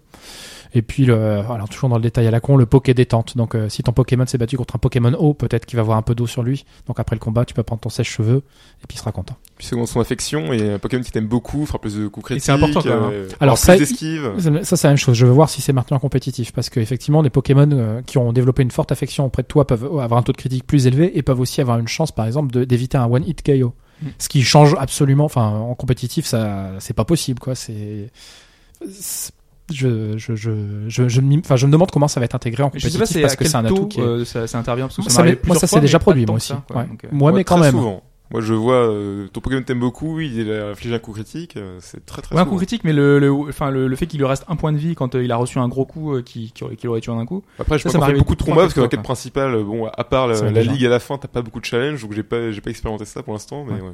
Et 0.74 0.82
puis, 0.82 1.04
le, 1.04 1.14
alors 1.14 1.68
toujours 1.68 1.88
dans 1.90 1.96
le 1.96 2.02
détail 2.02 2.26
à 2.26 2.30
la 2.30 2.40
con, 2.40 2.56
le 2.56 2.64
Poké 2.64 2.94
détente. 2.94 3.36
Donc, 3.36 3.54
euh, 3.54 3.68
si 3.68 3.82
ton 3.82 3.92
Pokémon 3.92 4.26
s'est 4.26 4.38
battu 4.38 4.56
contre 4.56 4.76
un 4.76 4.78
Pokémon 4.78 5.12
eau, 5.12 5.34
peut-être 5.34 5.66
qu'il 5.66 5.76
va 5.76 5.82
avoir 5.82 5.98
un 5.98 6.02
peu 6.02 6.14
d'eau 6.14 6.26
sur 6.26 6.42
lui. 6.42 6.64
Donc, 6.86 6.98
après 6.98 7.14
le 7.14 7.20
combat, 7.20 7.44
tu 7.44 7.52
peux 7.52 7.62
prendre 7.62 7.80
ton 7.80 7.90
sèche-cheveux 7.90 8.42
et 8.82 8.86
puis 8.86 8.96
il 8.96 8.98
sera 8.98 9.12
content. 9.12 9.36
Puis 9.58 9.66
selon 9.66 9.84
son 9.84 10.00
affection, 10.00 10.52
et 10.52 10.72
un 10.72 10.78
Pokémon 10.78 11.02
qui 11.02 11.12
t'aime 11.12 11.26
beaucoup, 11.26 11.66
fera 11.66 11.78
plus 11.78 11.96
de 11.96 12.08
coups 12.08 12.24
critiques. 12.24 12.44
c'est 12.44 12.52
important, 12.52 12.80
quand 12.80 12.88
même, 12.88 13.02
hein. 13.02 13.10
euh, 13.12 13.28
Alors 13.40 13.54
aura 13.54 13.62
ça, 13.62 13.76
plus 13.76 13.80
d'esquive. 13.80 14.32
Ça, 14.62 14.76
c'est 14.76 14.86
la 14.86 14.92
même 14.92 14.98
chose. 14.98 15.16
Je 15.16 15.26
veux 15.26 15.32
voir 15.32 15.50
si 15.50 15.60
c'est 15.60 15.74
maintenant 15.74 15.98
compétitif. 15.98 16.52
Parce 16.52 16.70
qu'effectivement, 16.70 17.22
des 17.22 17.30
Pokémon 17.30 17.68
euh, 17.70 18.00
qui 18.02 18.16
ont 18.16 18.32
développé 18.32 18.62
une 18.62 18.70
forte 18.70 18.92
affection 18.92 19.26
auprès 19.26 19.42
de 19.42 19.48
toi 19.48 19.66
peuvent 19.66 19.84
avoir 19.84 20.18
un 20.18 20.22
taux 20.22 20.32
de 20.32 20.38
critique 20.38 20.66
plus 20.66 20.86
élevé 20.86 21.18
et 21.18 21.22
peuvent 21.22 21.40
aussi 21.40 21.60
avoir 21.60 21.78
une 21.78 21.88
chance, 21.88 22.12
par 22.12 22.26
exemple, 22.26 22.64
d'éviter 22.64 22.96
un 22.96 23.06
one-hit 23.06 23.42
KO. 23.42 23.74
Mm. 24.00 24.06
Ce 24.18 24.28
qui 24.30 24.42
change 24.42 24.74
absolument. 24.78 25.26
Enfin, 25.26 25.48
en 25.48 25.74
compétitif, 25.74 26.24
ça, 26.24 26.70
c'est 26.78 26.94
pas 26.94 27.04
possible, 27.04 27.40
quoi. 27.40 27.54
C'est. 27.54 28.10
C'est- 29.72 30.18
Je, 30.18 30.18
je, 30.18 30.34
je, 30.36 30.50
je, 30.88 31.08
je, 31.08 31.20
me- 31.20 31.38
enfin, 31.40 31.56
je 31.56 31.66
me 31.66 31.72
demande 31.72 31.90
comment 31.90 32.08
ça 32.08 32.20
va 32.20 32.24
être 32.26 32.34
intégré 32.34 32.62
en 32.62 32.70
je 32.74 32.78
sais 32.78 32.98
compétitif 32.98 33.00
pas 33.00 33.06
c'est 33.06 33.20
parce 33.22 33.32
à 33.32 33.36
que 33.36 33.42
quel 33.44 33.50
c'est 33.50 33.56
un 33.56 33.64
atout 33.64 33.86
qui 33.88 34.00
est. 34.00 34.02
euh, 34.04 34.24
ça, 34.24 34.46
ça 34.46 34.58
intervient 34.58 34.86
parce 34.86 34.96
que 34.96 35.02
Moi, 35.02 35.10
ça, 35.10 35.16
ça 35.16 35.22
moi, 35.46 35.56
fois, 35.68 35.80
déjà 35.80 35.98
produit, 35.98 36.26
moi 36.26 36.38
ça, 36.40 36.54
aussi. 36.54 36.62
quoi. 36.66 36.76
Ouais. 36.82 36.86
Donc, 36.88 37.04
euh, 37.04 37.08
Moi, 37.12 37.32
mais 37.32 37.44
quand 37.44 37.56
très 37.56 37.64
même. 37.66 37.74
souvent. 37.74 38.02
Moi, 38.30 38.40
je 38.40 38.54
vois 38.54 38.88
euh, 38.88 39.28
ton 39.28 39.42
Pokémon 39.42 39.62
t'aime 39.62 39.80
beaucoup, 39.80 40.18
il 40.20 40.50
a 40.50 40.68
infligé 40.70 40.94
un 40.94 40.98
coup 40.98 41.12
critique, 41.12 41.58
euh, 41.58 41.76
c'est 41.80 42.06
très 42.06 42.22
très 42.22 42.34
Ouais, 42.34 42.40
un 42.40 42.46
coup 42.46 42.56
critique, 42.56 42.82
mais 42.82 42.94
le, 42.94 43.18
le, 43.18 43.30
enfin, 43.30 43.70
le, 43.70 43.86
le 43.88 43.94
fait 43.96 44.06
qu'il 44.06 44.20
lui 44.20 44.26
reste 44.26 44.46
un 44.48 44.56
point 44.56 44.72
de 44.72 44.78
vie 44.78 44.94
quand 44.94 45.14
euh, 45.14 45.22
il 45.22 45.30
a 45.32 45.36
reçu 45.36 45.58
un 45.58 45.68
gros 45.68 45.84
coup 45.84 46.14
euh, 46.14 46.22
qui, 46.22 46.50
qui, 46.52 46.64
aurait- 46.64 46.76
qui 46.76 46.86
l'aurait 46.86 47.02
tué 47.02 47.12
en 47.12 47.18
un 47.18 47.26
coup. 47.26 47.42
Après, 47.58 47.76
je 47.76 47.82
Ça, 47.82 47.90
peux 47.98 48.00
ça 48.06 48.12
beaucoup 48.12 48.34
de 48.34 48.42
combats 48.42 48.62
parce 48.62 48.72
que 48.72 48.80
dans 48.80 48.84
la 48.84 48.88
quête 48.88 49.02
principale, 49.02 49.54
euh, 49.56 49.62
bon, 49.62 49.84
à 49.86 50.04
part 50.04 50.28
la, 50.28 50.50
ligue 50.62 50.86
à 50.86 50.88
la 50.88 50.98
fin, 50.98 51.18
t'as 51.18 51.28
pas 51.28 51.42
beaucoup 51.42 51.60
de 51.60 51.66
challenge, 51.66 52.00
donc 52.00 52.14
j'ai 52.14 52.22
pas, 52.22 52.50
j'ai 52.52 52.62
pas 52.62 52.70
expérimenté 52.70 53.04
ça 53.04 53.22
pour 53.22 53.34
l'instant, 53.34 53.66
mais 53.68 53.74
Ouais. 53.74 53.80
ouais. 53.82 53.92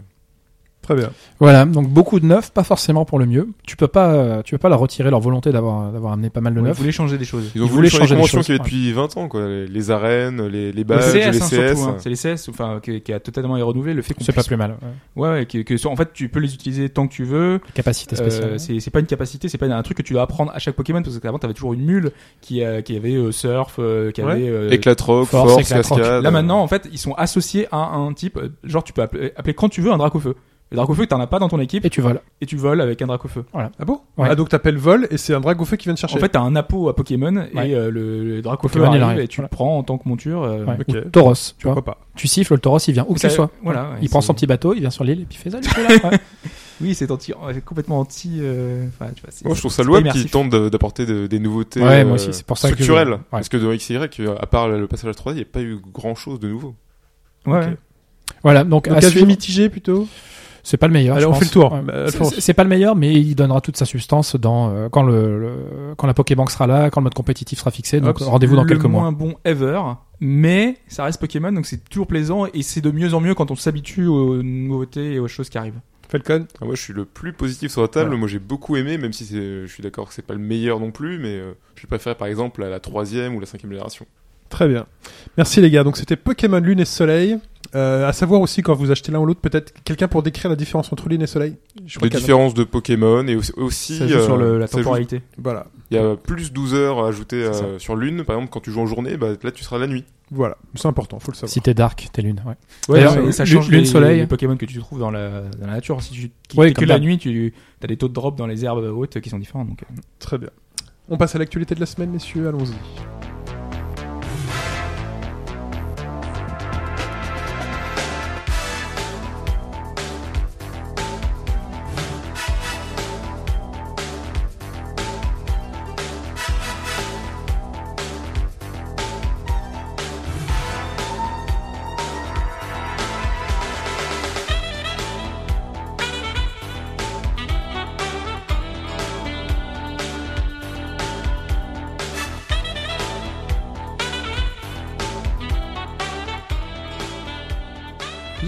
Très 0.88 0.96
bien. 0.96 1.10
Voilà, 1.38 1.66
donc 1.66 1.86
beaucoup 1.90 2.18
de 2.18 2.24
neufs, 2.24 2.50
pas 2.50 2.64
forcément 2.64 3.04
pour 3.04 3.18
le 3.18 3.26
mieux. 3.26 3.48
Tu 3.66 3.76
peux 3.76 3.88
pas, 3.88 4.08
euh, 4.14 4.42
tu 4.42 4.54
peux 4.54 4.58
pas 4.58 4.70
leur 4.70 4.78
retirer 4.78 5.10
leur 5.10 5.20
volonté 5.20 5.52
d'avoir, 5.52 5.92
d'avoir 5.92 6.14
amené 6.14 6.30
pas 6.30 6.40
mal 6.40 6.54
de 6.54 6.60
Ouais, 6.60 6.68
neufs. 6.68 6.78
voulait 6.78 6.92
changer 6.92 7.18
des 7.18 7.26
choses. 7.26 7.50
Ils 7.54 7.60
ont 7.60 7.66
Ils 7.66 7.68
voulu 7.70 7.88
voulaient 7.88 7.90
changer 7.90 8.14
les 8.16 8.22
changer 8.22 8.22
des 8.22 8.28
choses, 8.28 8.46
qu'il 8.46 8.54
y 8.54 8.58
avait 8.58 8.64
ouais. 8.64 8.70
depuis 8.70 8.92
20 8.94 9.16
ans, 9.18 9.28
quoi. 9.28 9.46
Les, 9.46 9.66
les 9.66 9.90
arènes, 9.90 10.46
les, 10.46 10.72
les 10.72 10.78
Le 10.78 10.84
badges, 10.84 11.02
CS, 11.12 11.14
les 11.14 11.20
hein, 11.26 11.30
CS. 11.32 11.48
surtout, 11.74 11.82
hein. 11.90 11.96
c'est 11.98 12.08
les 12.08 12.16
CS, 12.16 12.48
enfin, 12.48 12.80
qui, 12.82 13.02
qui 13.02 13.12
a 13.12 13.20
totalement 13.20 13.56
été 13.58 13.62
renouvelé. 13.64 13.92
Le 13.92 14.00
fait 14.00 14.14
qu'on 14.14 14.24
C'est 14.24 14.32
pas 14.32 14.42
plus 14.42 14.56
mal. 14.56 14.76
ouais. 15.16 15.22
Ouais, 15.28 15.30
ouais, 15.40 15.44
que, 15.46 15.86
en 15.86 15.96
fait, 15.96 16.08
tu 16.14 16.30
peux 16.30 16.40
les 16.40 16.54
utiliser 16.54 16.88
tant 16.88 17.06
que 17.06 17.12
tu 17.12 17.24
veux. 17.24 17.60
Capacité 17.74 18.14
Euh, 18.16 18.18
spéciale. 18.30 18.58
c'est 18.58 18.80
c'est 18.80 18.90
pas 18.90 19.00
une 19.00 19.06
capacité, 19.06 19.50
c'est 19.50 19.58
pas 19.58 19.66
un 19.66 19.82
truc 19.82 19.98
que 19.98 20.02
tu 20.02 20.14
dois 20.14 20.22
apprendre 20.22 20.52
à 20.54 20.58
chaque 20.58 20.74
Pokémon 20.74 21.02
parce 21.02 21.18
qu'avant 21.18 21.38
t'avais 21.38 21.52
toujours 21.52 21.74
une 21.74 21.84
mule 21.84 22.12
qui, 22.40 22.64
euh, 22.64 22.80
qui 22.80 22.96
avait 22.96 23.12
euh, 23.14 23.30
surf, 23.32 23.76
euh, 23.78 24.10
qui 24.10 24.22
Ouais. 24.22 24.32
avait. 24.32 24.48
euh, 24.48 24.70
Éclatroc, 24.70 25.26
Force, 25.26 25.52
force, 25.52 25.68
cascade. 25.68 26.22
Là 26.22 26.30
maintenant, 26.30 26.62
en 26.62 26.68
fait, 26.68 26.88
ils 26.90 26.98
sont 26.98 27.12
associés 27.12 27.66
à 27.72 27.76
un 27.76 28.12
type. 28.14 28.38
euh, 28.38 28.48
Genre, 28.64 28.82
tu 28.84 28.92
peux 28.94 29.02
appeler, 29.02 29.32
appeler 29.36 29.54
quand 29.54 29.68
tu 29.68 29.80
veux 29.82 29.92
un 29.92 29.98
Dracofeu. 29.98 30.34
Le 30.70 30.76
Dracofeu, 30.76 31.06
t'en 31.06 31.18
as 31.20 31.26
pas 31.26 31.38
dans 31.38 31.48
ton 31.48 31.58
équipe 31.60 31.86
Et 31.86 31.90
tu 31.90 32.02
voles. 32.02 32.20
et 32.42 32.46
tu 32.46 32.56
voles 32.56 32.80
avec 32.82 33.00
un 33.00 33.06
Dracofeu. 33.06 33.44
Ah 33.54 33.70
bon 33.86 34.00
Ouais. 34.18 34.28
Ah 34.30 34.34
donc 34.34 34.50
t'appelles 34.50 34.76
vol 34.76 35.08
et 35.10 35.16
c'est 35.16 35.32
un 35.32 35.40
Dragofeu 35.40 35.76
qui 35.76 35.84
vient 35.86 35.94
te 35.94 36.00
chercher. 36.00 36.16
En 36.16 36.20
fait, 36.20 36.28
t'as 36.28 36.40
un 36.42 36.54
Apo 36.56 36.88
à 36.90 36.94
Pokémon 36.94 37.34
Ouais. 37.54 37.70
et 37.70 37.74
euh, 37.74 37.90
le, 37.90 38.22
le 38.24 38.42
Dracofeu 38.42 38.84
arrive 38.84 39.02
arrive, 39.02 39.20
et 39.20 39.28
tu 39.28 39.36
voilà. 39.36 39.48
le 39.50 39.56
prends 39.56 39.78
en 39.78 39.82
tant 39.82 39.96
que 39.96 40.06
monture. 40.08 40.42
euh, 40.42 40.64
Ouais. 40.66 40.76
Ok. 40.86 40.94
Ou 41.06 41.08
Tauros, 41.10 41.32
tu 41.34 41.64
vois. 41.64 41.74
Pourquoi 41.74 41.84
pas 41.94 42.00
Tu 42.16 42.28
siffles, 42.28 42.52
le 42.52 42.58
Tauros, 42.60 42.78
il 42.86 42.92
vient 42.92 43.06
où 43.08 43.14
que 43.14 43.20
Ça- 43.20 43.30
ce 43.30 43.36
soit. 43.36 43.50
voilà, 43.62 43.84
ouais, 43.92 43.96
il 44.02 44.10
prend 44.10 44.20
son 44.20 44.34
petit 44.34 44.46
bateau, 44.46 44.74
il 44.74 44.80
vient 44.80 44.90
sur 44.90 45.04
l'île 45.04 45.22
et 45.22 45.24
puis 45.24 45.38
il 45.40 45.50
fait 45.50 45.50
là. 46.04 46.10
Ouais. 46.10 46.18
Oui, 46.82 46.94
c'est 46.94 47.10
anti, 47.10 47.32
complètement 47.64 47.98
anti. 48.00 48.38
euh, 48.40 48.86
Enfin, 48.88 49.10
tu 49.14 49.22
vois. 49.22 49.30
c'est- 49.32 49.44
Moi, 49.46 49.54
je 49.54 49.60
trouve 49.60 49.72
ça 49.72 49.82
louable 49.82 50.10
qu'ils 50.10 50.30
tentent 50.30 50.50
d'apporter 50.50 51.06
de- 51.06 51.26
des 51.26 51.38
nouveautés 51.40 51.80
Ouais, 51.80 52.04
moi 52.04 52.12
euh, 52.12 52.14
aussi, 52.16 52.28
c'est 52.32 52.46
pour 52.46 52.58
ça 52.58 52.68
que 52.70 52.76
je- 52.76 52.82
structurelles. 52.84 53.14
ouais. 53.14 53.18
Parce 53.30 53.48
que 53.48 53.56
dans 53.56 53.72
XY, 53.72 53.96
à 54.38 54.46
part 54.46 54.68
le 54.68 54.86
passage 54.86 55.10
à 55.10 55.14
3D, 55.14 55.32
il 55.32 55.36
n'y 55.36 55.42
a 55.42 55.44
pas 55.50 55.62
eu 55.62 55.78
grand 55.92 56.14
chose 56.14 56.38
de 56.38 56.46
nouveau. 56.48 56.74
Ouais. 57.46 57.74
Voilà, 58.44 58.62
donc, 58.64 58.88
Donc 58.88 59.04
à 59.04 59.24
mitigé 59.24 59.68
plutôt? 59.70 60.06
C'est 60.68 60.76
pas 60.76 60.86
le 60.86 60.92
meilleur. 60.92 61.16
Allez, 61.16 61.22
je 61.22 61.28
on 61.28 61.30
pense. 61.30 61.38
fait 61.40 61.44
le 61.46 61.50
tour. 61.50 61.72
Ouais. 61.72 61.82
Bah, 61.82 62.06
C'est- 62.40 62.52
pas 62.54 62.62
le 62.64 62.68
meilleur, 62.68 62.94
mais 62.96 63.12
il 63.14 63.34
donnera 63.34 63.60
toute 63.60 63.76
sa 63.76 63.84
substance 63.86 64.36
dans 64.36 64.70
euh, 64.70 64.88
quand 64.90 65.02
le, 65.02 65.40
le- 65.40 65.94
quand 65.96 66.06
la 66.06 66.14
Pokébank 66.14 66.50
sera 66.50 66.66
là, 66.66 66.90
quand 66.90 67.00
le 67.00 67.04
mode 67.04 67.14
compétitif 67.14 67.58
sera 67.58 67.70
fixé. 67.70 68.00
Donc 68.00 68.18
rendez-vous 68.18 68.56
dans 68.56 68.64
quelques 68.66 68.82
le 68.82 68.88
mois. 68.90 69.02
moins 69.02 69.12
bon 69.12 69.34
ever, 69.44 69.80
mais 70.20 70.76
ça 70.88 71.04
reste 71.04 71.20
Pokémon, 71.20 71.52
donc 71.52 71.66
c'est 71.66 71.88
toujours 71.88 72.06
plaisant 72.06 72.46
et 72.52 72.62
c'est 72.62 72.80
de 72.80 72.90
mieux 72.90 73.14
en 73.14 73.20
mieux 73.20 73.34
quand 73.34 73.50
on 73.50 73.56
s'habitue 73.56 74.06
aux 74.06 74.42
nouveautés 74.42 75.14
et 75.14 75.18
aux 75.18 75.28
choses 75.28 75.48
qui 75.48 75.58
arrivent. 75.58 75.80
Falcon 76.10 76.46
Ah, 76.60 76.64
moi, 76.64 76.74
je 76.74 76.80
suis 76.80 76.94
le 76.94 77.04
plus 77.04 77.32
positif 77.34 77.70
sur 77.70 77.82
la 77.82 77.88
table. 77.88 78.06
Voilà. 78.06 78.18
Moi, 78.18 78.28
j'ai 78.28 78.38
beaucoup 78.38 78.76
aimé, 78.76 78.96
même 78.96 79.12
si 79.12 79.26
je 79.26 79.66
suis 79.66 79.82
d'accord 79.82 80.08
que 80.08 80.14
c'est 80.14 80.24
pas 80.24 80.32
le 80.32 80.40
meilleur 80.40 80.80
non 80.80 80.90
plus, 80.90 81.18
mais 81.18 81.36
euh, 81.38 81.52
je 81.74 81.86
préfère 81.86 82.16
par 82.16 82.28
exemple 82.28 82.62
à 82.62 82.70
la 82.70 82.80
troisième 82.80 83.34
ou 83.34 83.40
la 83.40 83.46
cinquième 83.46 83.70
génération. 83.72 84.06
Très 84.48 84.66
bien. 84.68 84.86
Merci 85.36 85.60
les 85.60 85.70
gars. 85.70 85.84
Donc 85.84 85.98
c'était 85.98 86.16
Pokémon 86.16 86.60
Lune 86.60 86.80
et 86.80 86.86
Soleil. 86.86 87.36
Euh, 87.74 88.08
à 88.08 88.12
savoir 88.14 88.40
aussi 88.40 88.62
quand 88.62 88.74
vous 88.74 88.90
achetez 88.90 89.12
l'un 89.12 89.18
ou 89.20 89.26
l'autre, 89.26 89.40
peut-être 89.40 89.74
quelqu'un 89.84 90.08
pour 90.08 90.22
décrire 90.22 90.48
la 90.50 90.56
différence 90.56 90.90
entre 90.92 91.08
Lune 91.08 91.20
et 91.22 91.26
Soleil. 91.26 91.56
Je 91.86 91.98
Les 92.00 92.08
différences 92.08 92.54
de 92.54 92.64
Pokémon 92.64 93.26
et 93.26 93.36
aussi, 93.36 93.52
aussi, 93.56 93.98
Ça 93.98 94.06
joue 94.08 94.14
euh, 94.16 94.24
sur 94.24 94.36
le- 94.38 94.58
la 94.58 94.66
ça 94.66 94.78
joue- 94.78 94.84
temporalité. 94.84 95.20
Voilà, 95.36 95.66
Il 95.90 95.96
y 95.96 96.00
a 96.00 96.16
plus 96.16 96.52
12 96.52 96.72
heures 96.74 97.04
à 97.04 97.08
ajouter 97.08 97.36
euh, 97.44 97.78
sur 97.78 97.94
Lune. 97.96 98.24
Par 98.24 98.36
exemple, 98.36 98.50
quand 98.52 98.60
tu 98.60 98.70
joues 98.70 98.80
en 98.80 98.86
journée, 98.86 99.16
bah, 99.16 99.28
là 99.42 99.50
tu 99.50 99.62
seras 99.64 99.78
la 99.78 99.86
nuit. 99.86 100.04
voilà. 100.30 100.56
C'est 100.74 100.88
important, 100.88 101.18
faut 101.18 101.30
le 101.30 101.36
savoir. 101.36 101.50
Si 101.50 101.60
t'es 101.60 101.74
Dark, 101.74 102.08
t'es 102.12 102.22
lune. 102.22 102.42
Ouais. 102.46 103.02
Ça 103.32 103.44
lune- 103.44 103.54
change 103.54 103.68
lune, 103.68 103.80
les, 103.80 103.86
soleil. 103.86 104.20
les 104.20 104.26
Pokémon 104.26 104.56
que 104.56 104.64
tu 104.66 104.78
trouves 104.78 104.98
dans 105.00 105.10
la, 105.10 105.42
dans 105.42 105.66
la 105.66 105.74
nature. 105.74 106.00
Si 106.02 106.12
tu 106.12 106.30
Ouais, 106.56 106.72
que 106.72 106.84
la 106.86 106.98
nuit, 106.98 107.18
tu 107.18 107.52
as 107.82 107.86
des 107.86 107.96
taux 107.98 108.08
de 108.08 108.14
drop 108.14 108.36
dans 108.36 108.46
les 108.46 108.64
herbes 108.64 108.84
hautes 108.96 109.20
qui 109.20 109.28
sont 109.28 109.38
différents. 109.38 109.64
Donc, 109.66 109.82
euh, 109.82 109.94
Très 110.18 110.38
bien. 110.38 110.48
On 111.10 111.16
passe 111.18 111.34
à 111.34 111.38
l'actualité 111.38 111.74
de 111.74 111.80
la 111.80 111.86
semaine, 111.86 112.10
messieurs. 112.10 112.48
Allons-y. 112.48 112.72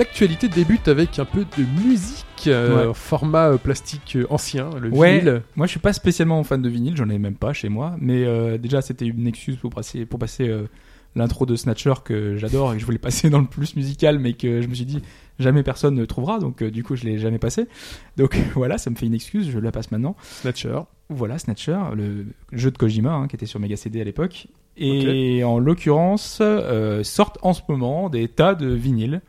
L'actualité 0.01 0.48
débute 0.48 0.88
avec 0.88 1.18
un 1.18 1.26
peu 1.26 1.40
de 1.59 1.84
musique, 1.84 2.24
euh, 2.46 2.86
Ouais. 2.88 2.94
format 2.94 3.51
euh, 3.51 3.59
plastique 3.59 4.16
euh, 4.16 4.24
ancien, 4.30 4.70
le 4.80 4.88
Ouais. 4.88 5.18
vinyle. 5.18 5.42
Moi, 5.57 5.66
je 5.66 5.72
suis 5.72 5.78
pas 5.78 5.92
spécialement 5.92 6.42
fan 6.42 6.62
de 6.62 6.70
vinyle, 6.70 6.96
j'en 6.96 7.11
ai 7.11 7.18
même 7.18 7.34
pas 7.34 7.53
chez 7.53 7.68
moi, 7.68 7.96
mais 8.01 8.24
euh, 8.24 8.57
déjà, 8.57 8.80
c'était 8.80 9.05
une 9.05 9.26
excuse 9.26 9.57
pour 9.57 9.68
passer, 9.68 10.07
pour 10.07 10.18
passer 10.18 10.48
euh, 10.48 10.62
l'intro 11.16 11.44
de 11.44 11.55
Snatcher 11.55 11.92
que 12.03 12.38
j'adore 12.38 12.72
et 12.72 12.76
que 12.76 12.80
je 12.80 12.86
voulais 12.86 12.96
passer 12.96 13.28
dans 13.30 13.40
le 13.40 13.46
plus 13.46 13.76
musical, 13.76 14.18
mais 14.18 14.32
que 14.32 14.62
je 14.62 14.68
me 14.68 14.74
suis 14.74 14.86
dit 14.86 15.03
jamais 15.38 15.62
personne 15.62 15.96
ne 15.96 16.07
trouvera, 16.07 16.38
donc 16.38 16.64
du 16.64 16.82
coup, 16.82 16.96
je 16.96 17.05
l'ai 17.05 17.18
jamais 17.18 17.38
passé. 17.38 17.66
Donc 18.16 18.38
voilà, 18.55 18.78
ça 18.78 18.88
me 18.88 18.96
fait 18.96 19.05
une 19.05 19.12
excuse, 19.12 19.51
je 19.51 19.59
la 19.59 19.70
passe 19.70 19.90
maintenant. 19.90 20.16
Snatcher. 20.22 20.80
Voilà, 21.11 21.36
Snatcher, 21.38 21.78
le 21.94 22.24
jeu 22.53 22.70
de 22.70 22.78
Kojima 22.78 23.12
hein, 23.12 23.28
qui 23.28 23.36
était 23.36 23.44
sur 23.44 23.61
Mega 23.61 23.76
CD 23.76 24.01
à 24.01 24.05
l'époque. 24.05 24.46
Et 24.78 25.44
en 25.44 25.59
l'occurrence, 25.59 26.40
sortent 27.03 27.38
en 27.42 27.53
ce 27.53 27.61
moment 27.68 28.09
des 28.09 28.28
tas 28.28 28.55
de 28.55 28.68
vinyles. 28.68 29.20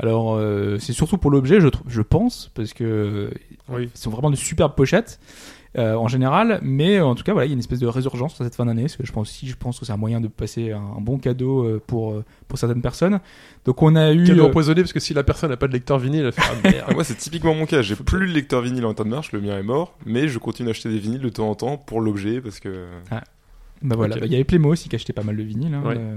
Alors, 0.00 0.34
euh, 0.34 0.78
c'est 0.78 0.92
surtout 0.94 1.18
pour 1.18 1.30
l'objet, 1.30 1.60
je, 1.60 1.68
je 1.86 2.02
pense, 2.02 2.50
parce 2.54 2.72
que 2.72 2.84
euh, 2.84 3.30
Oui. 3.68 3.90
ils 3.94 3.98
sont 3.98 4.10
vraiment 4.10 4.30
de 4.30 4.36
superbes 4.36 4.74
pochettes 4.74 5.20
euh, 5.76 5.94
en 5.94 6.08
général. 6.08 6.58
Mais 6.62 6.96
euh, 6.98 7.04
en 7.04 7.14
tout 7.14 7.22
cas, 7.22 7.32
voilà, 7.32 7.44
il 7.46 7.50
y 7.50 7.52
a 7.52 7.54
une 7.54 7.58
espèce 7.60 7.80
de 7.80 7.86
résurgence 7.86 8.38
dans 8.38 8.44
cette 8.46 8.54
fin 8.54 8.64
d'année. 8.64 8.82
Parce 8.84 8.96
que 8.96 9.04
je 9.06 9.12
pense 9.12 9.28
aussi, 9.28 9.46
je 9.46 9.56
pense 9.56 9.78
que 9.78 9.84
c'est 9.84 9.92
un 9.92 9.98
moyen 9.98 10.20
de 10.22 10.28
passer 10.28 10.72
un, 10.72 10.80
un 10.96 11.00
bon 11.02 11.18
cadeau 11.18 11.64
euh, 11.64 11.82
pour 11.86 12.12
euh, 12.12 12.24
pour 12.48 12.58
certaines 12.58 12.80
personnes. 12.80 13.20
Donc, 13.66 13.82
on 13.82 13.94
a 13.94 14.12
eu. 14.14 14.24
Cadeau 14.24 14.44
euh, 14.44 14.48
empoisonné 14.48 14.80
parce 14.80 14.94
que 14.94 15.00
si 15.00 15.12
la 15.12 15.22
personne 15.22 15.50
n'a 15.50 15.58
pas 15.58 15.68
de 15.68 15.72
lecteur 15.74 15.98
vinyle, 15.98 16.24
elle 16.24 16.32
fait 16.32 16.42
ah, 16.44 16.54
merde. 16.64 16.84
Ah, 16.88 16.94
moi, 16.94 17.04
c'est 17.04 17.16
typiquement 17.16 17.54
mon 17.54 17.66
cas. 17.66 17.82
J'ai 17.82 17.94
plus 17.94 18.20
le 18.20 18.32
lecteur 18.32 18.62
vinyle 18.62 18.86
en 18.86 18.94
tas 18.94 19.04
de 19.04 19.10
marche, 19.10 19.32
le 19.32 19.40
mien 19.42 19.58
est 19.58 19.62
mort, 19.62 19.98
mais 20.06 20.28
je 20.28 20.38
continue 20.38 20.68
d'acheter 20.68 20.88
des 20.88 20.98
vinyles 20.98 21.20
de 21.20 21.28
temps 21.28 21.50
en 21.50 21.54
temps 21.54 21.76
pour 21.76 22.00
l'objet 22.00 22.40
parce 22.40 22.58
que. 22.58 22.86
Bah 23.82 23.96
voilà, 23.96 24.16
bah, 24.16 24.26
il 24.26 24.32
y 24.32 24.34
avait 24.34 24.44
Playmo 24.44 24.70
aussi 24.70 24.88
qui 24.88 24.96
achetait 24.96 25.12
pas 25.14 25.22
mal 25.22 25.36
de 25.36 25.42
vinyles. 25.42 25.74
hein, 25.74 25.82
Ouais. 25.86 25.94
euh. 25.98 26.16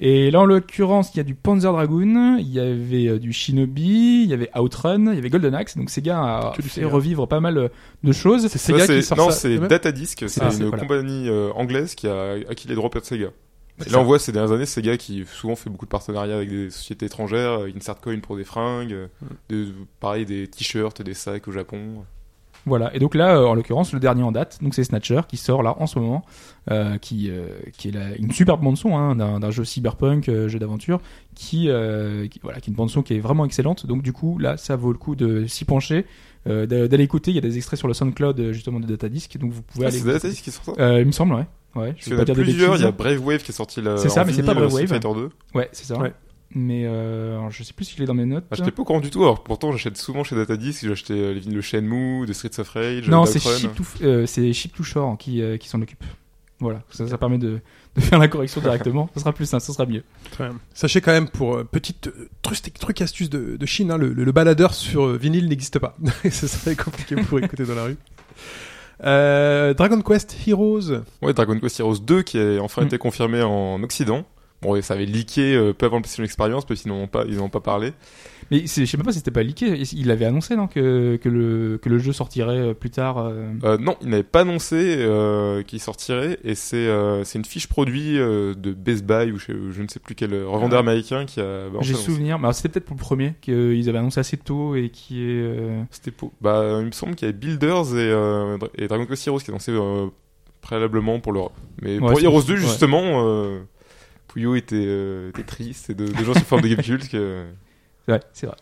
Et 0.00 0.30
là, 0.32 0.40
en 0.40 0.44
l'occurrence, 0.44 1.10
il 1.14 1.18
y 1.18 1.20
a 1.20 1.22
du 1.22 1.34
Panzer 1.36 1.70
Dragoon, 1.72 2.36
il 2.38 2.48
y 2.52 2.58
avait 2.58 3.06
euh, 3.06 3.18
du 3.20 3.32
Shinobi, 3.32 4.22
il 4.24 4.28
y 4.28 4.34
avait 4.34 4.50
Outrun, 4.58 5.06
il 5.12 5.14
y 5.14 5.18
avait 5.18 5.30
Golden 5.30 5.54
Axe. 5.54 5.76
Donc 5.76 5.88
Sega 5.90 6.18
a 6.18 6.52
du 6.56 6.62
fait 6.68 6.84
revivre 6.84 7.28
pas 7.28 7.38
mal 7.40 7.58
euh, 7.58 7.68
de 8.02 8.12
choses. 8.12 8.48
C'est 8.48 8.58
Sega 8.58 8.86
qui 8.86 9.02
sort 9.04 9.16
non, 9.18 9.30
ça. 9.30 9.36
c'est 9.36 9.56
Datadisk, 9.58 10.24
c'est 10.28 10.42
Ah, 10.42 10.50
une 10.52 10.64
voilà. 10.64 10.78
compagnie 10.82 11.28
euh, 11.28 11.50
anglaise 11.54 11.94
qui 11.94 12.08
a 12.08 12.32
acquis 12.50 12.66
les 12.66 12.74
droits 12.74 12.90
de 12.90 13.00
Sega. 13.04 13.28
Et 13.86 13.90
là, 13.90 13.98
on 14.00 14.04
voit 14.04 14.18
ces 14.20 14.30
dernières 14.32 14.52
années 14.52 14.66
Sega 14.66 14.96
qui 14.96 15.24
souvent 15.26 15.56
fait 15.56 15.70
beaucoup 15.70 15.84
de 15.86 15.90
partenariats 15.90 16.36
avec 16.36 16.48
des 16.48 16.70
sociétés 16.70 17.06
étrangères, 17.06 17.60
Insert 17.76 18.00
Coin 18.00 18.18
pour 18.20 18.36
des 18.36 18.44
fringues, 18.44 19.08
de- 19.48 19.68
pareil 20.00 20.24
des 20.26 20.46
t-shirts, 20.48 21.02
des 21.02 21.14
sacs 21.14 21.46
au 21.48 21.52
Japon. 21.52 22.04
Voilà. 22.66 22.94
Et 22.94 22.98
donc 22.98 23.14
là, 23.14 23.36
euh, 23.36 23.44
en 23.46 23.54
l'occurrence, 23.54 23.92
le 23.92 24.00
dernier 24.00 24.22
en 24.22 24.32
date, 24.32 24.58
donc 24.62 24.74
c'est 24.74 24.84
Snatcher 24.84 25.20
qui 25.28 25.36
sort 25.36 25.62
là 25.62 25.74
en 25.78 25.86
ce 25.86 25.98
moment, 25.98 26.24
euh, 26.70 26.96
qui 26.98 27.28
euh, 27.30 27.48
qui 27.76 27.88
est 27.88 27.92
la- 27.92 28.16
une 28.16 28.30
superbe 28.32 28.62
bande 28.62 28.76
son 28.78 28.96
hein, 28.96 29.14
d'un 29.16 29.38
d'un 29.40 29.50
jeu 29.50 29.64
cyberpunk, 29.64 30.28
euh, 30.28 30.48
jeu 30.48 30.58
d'aventure, 30.58 31.00
qui, 31.34 31.68
euh, 31.68 32.26
qui- 32.28 32.40
voilà, 32.42 32.60
qui 32.60 32.70
est 32.70 32.72
une 32.72 32.76
bande 32.76 32.90
son 32.90 33.02
qui 33.02 33.14
est 33.14 33.20
vraiment 33.20 33.44
excellente. 33.44 33.86
Donc 33.86 34.02
du 34.02 34.12
coup, 34.14 34.38
là, 34.38 34.56
ça 34.56 34.76
vaut 34.76 34.92
le 34.92 34.98
coup 34.98 35.14
de 35.14 35.46
s'y 35.46 35.64
pencher, 35.66 36.06
euh, 36.48 36.64
d'a- 36.66 36.88
d'aller 36.88 37.04
écouter. 37.04 37.30
Il 37.32 37.34
y 37.34 37.38
a 37.38 37.42
des 37.42 37.56
extraits 37.58 37.78
sur 37.78 37.88
le 37.88 37.92
SoundCloud 37.94 38.52
justement 38.52 38.80
de 38.80 38.86
Datadisk, 38.86 39.36
donc 39.38 39.52
vous 39.52 39.62
pouvez 39.62 39.84
Ah, 39.84 39.88
aller. 39.88 39.98
c'est 39.98 40.06
Datadisk 40.06 40.44
qui 40.44 40.50
sort 40.50 40.64
ça 40.64 40.72
Euh, 40.78 41.00
il 41.00 41.06
me 41.06 41.12
semble, 41.12 41.34
ouais. 41.34 41.46
Ouais. 41.76 41.94
Je 41.98 42.10
vais 42.10 42.16
pas 42.16 42.22
a 42.22 42.24
dire 42.24 42.34
de 42.36 42.42
plusieurs, 42.42 42.76
il 42.76 42.82
y 42.82 42.86
a 42.86 42.92
Brave 42.92 43.18
Wave 43.26 43.42
qui 43.42 43.50
est 43.50 43.54
sorti 43.54 43.82
là. 43.82 43.96
C'est 43.98 44.08
ça, 44.08 44.24
mais 44.24 44.32
c'est 44.32 44.42
pas 44.44 44.54
Brave 44.54 44.72
Wave. 44.72 44.86
Fighter 44.86 45.08
2. 45.12 45.30
Ouais, 45.54 45.68
c'est 45.72 45.84
ça. 45.84 45.98
Ouais. 45.98 46.12
Mais 46.56 46.84
euh, 46.86 47.50
je 47.50 47.64
sais 47.64 47.72
plus 47.72 47.84
si 47.84 47.94
je 47.96 48.00
l'ai 48.00 48.06
dans 48.06 48.14
mes 48.14 48.26
notes. 48.26 48.44
Ah, 48.50 48.54
j'étais 48.54 48.70
pas 48.70 48.82
au 48.82 48.84
courant 48.84 49.00
du 49.00 49.10
tout, 49.10 49.22
alors 49.22 49.42
pourtant 49.42 49.72
j'achète 49.72 49.96
souvent 49.96 50.22
chez 50.22 50.36
Datadisk, 50.36 50.82
j'ai 50.84 50.92
acheté 50.92 51.12
euh, 51.14 51.32
les 51.34 51.40
vinyles 51.40 51.56
de 51.56 51.60
Shenmue, 51.60 52.26
de 52.26 52.32
Streets 52.32 52.60
of 52.60 52.68
Rage, 52.70 53.08
non, 53.08 53.22
euh, 53.22 53.26
c'est 53.26 53.40
d'Outrun. 53.40 53.58
Ship 53.58 53.74
to, 53.74 53.82
euh, 54.04 54.26
c'est 54.26 54.52
Ship 54.52 54.72
to 54.72 54.82
Shore 54.84 55.18
qui, 55.18 55.42
euh, 55.42 55.56
qui 55.56 55.68
s'en 55.68 55.82
occupe. 55.82 56.04
Voilà, 56.60 56.82
ça, 56.90 57.08
ça 57.08 57.18
permet 57.18 57.38
de, 57.38 57.58
de 57.96 58.00
faire 58.00 58.20
la 58.20 58.28
correction 58.28 58.60
directement. 58.60 59.10
ça 59.14 59.20
sera 59.20 59.32
plus 59.32 59.46
simple, 59.46 59.64
ça 59.64 59.72
sera 59.72 59.84
mieux. 59.86 60.04
Très 60.30 60.48
bien. 60.48 60.56
Sachez 60.72 61.00
quand 61.00 61.10
même, 61.10 61.28
pour 61.28 61.56
euh, 61.56 61.64
petite 61.64 62.06
euh, 62.06 62.28
truc, 62.42 62.72
truc 62.74 63.00
astuce 63.02 63.28
de, 63.28 63.56
de 63.56 63.66
Chine, 63.66 63.90
hein, 63.90 63.98
le, 63.98 64.12
le- 64.12 64.22
le 64.24 64.32
baladeur 64.32 64.72
sur 64.74 65.06
euh, 65.06 65.16
vinyle 65.16 65.48
n'existe 65.48 65.80
pas. 65.80 65.96
ça 66.30 66.46
serait 66.46 66.76
compliqué 66.76 67.16
pour 67.16 67.40
écouter 67.40 67.64
dans 67.64 67.74
la 67.74 67.84
rue. 67.86 67.96
Euh, 69.02 69.74
Dragon 69.74 70.00
Quest 70.00 70.36
Heroes. 70.46 71.00
Ouais, 71.20 71.34
Dragon 71.34 71.58
Quest 71.58 71.80
Heroes 71.80 71.98
2 71.98 72.22
qui 72.22 72.38
a 72.38 72.60
enfin 72.62 72.82
Mm. 72.82 72.86
été 72.86 72.98
confirmé 72.98 73.42
en 73.42 73.82
Occident. 73.82 74.24
Bon, 74.64 74.82
ça 74.82 74.94
avait 74.94 75.06
leaké 75.06 75.54
euh, 75.54 75.72
peu 75.72 75.86
avant 75.86 75.96
le 75.98 76.02
PlayStation 76.02 76.24
Experience, 76.24 76.64
parce 76.64 76.80
qu'ils 76.82 76.90
n'en 76.90 77.02
ont 77.02 77.06
pas, 77.06 77.24
ils 77.28 77.36
n'en 77.36 77.44
ont 77.44 77.48
pas 77.48 77.60
parlé. 77.60 77.92
Mais 78.50 78.60
je 78.66 78.84
sais 78.84 78.96
même 78.98 79.06
pas 79.06 79.12
si 79.12 79.18
c'était 79.18 79.30
pas 79.30 79.42
leaké. 79.42 79.78
Il 79.92 80.10
avait 80.10 80.24
annoncé 80.26 80.54
non, 80.56 80.66
que, 80.66 81.16
que, 81.16 81.28
le, 81.30 81.78
que 81.80 81.88
le 81.88 81.98
jeu 81.98 82.12
sortirait 82.12 82.58
euh, 82.58 82.74
plus 82.74 82.90
tard. 82.90 83.18
euh. 83.18 83.52
Euh, 83.64 83.78
non, 83.78 83.96
il 84.02 84.08
n'avait 84.08 84.22
pas 84.22 84.40
annoncé 84.40 84.96
euh, 84.98 85.62
qu'il 85.62 85.80
sortirait, 85.80 86.38
et 86.44 86.54
c'est 86.54 86.88
c'est 87.24 87.38
une 87.38 87.44
fiche 87.44 87.66
produit 87.68 88.14
de 88.16 88.72
Best 88.72 89.04
Buy 89.04 89.30
ou 89.32 89.38
je, 89.38 89.52
je 89.70 89.82
ne 89.82 89.88
sais 89.88 90.00
plus 90.00 90.14
quel 90.14 90.34
revendeur 90.44 90.78
Ah. 90.78 90.80
américain 90.80 91.24
qui 91.26 91.40
a. 91.40 91.68
bah, 91.70 91.78
J'ai 91.82 91.94
souvenir, 91.94 92.38
mais 92.38 92.44
alors, 92.46 92.54
c'était 92.54 92.68
peut-être 92.68 92.86
pour 92.86 92.96
le 92.96 93.00
premier 93.00 93.34
qu'ils 93.40 93.88
avaient 93.88 93.98
annoncé 93.98 94.20
assez 94.20 94.36
tôt 94.36 94.74
et 94.76 94.88
qui 94.90 95.22
est. 95.22 95.48
C'était 95.90 96.10
pour. 96.10 96.32
Bah, 96.40 96.78
il 96.80 96.86
me 96.86 96.92
semble 96.92 97.14
qu'il 97.14 97.26
y 97.26 97.28
avait 97.30 97.38
Builders 97.38 97.96
et, 97.96 98.82
et 98.82 98.88
Dragon 98.88 99.06
Quest 99.06 99.26
Heroes 99.26 99.38
qui 99.40 99.50
annoncé 99.50 99.72
euh, 99.72 100.06
préalablement 100.60 101.20
pour 101.20 101.32
l'Europe. 101.32 101.54
Mais 101.82 101.94
Ouais, 101.98 102.10
pour 102.12 102.20
Heroes 102.20 102.40
possible, 102.40 102.58
2, 102.58 102.62
ouais. 102.62 102.68
justement, 102.68 103.58
Puyo 104.34 104.56
était, 104.56 104.74
euh, 104.76 105.28
était 105.30 105.44
triste 105.44 105.90
et 105.90 105.94
de, 105.94 106.06
gens 106.24 106.34
sur 106.34 106.42
forme 106.42 106.62
de 106.62 106.68
Gamecube 106.68 107.00
que. 107.08 107.44
Ouais, 108.08 108.20
c'est 108.32 108.46
vrai. 108.46 108.56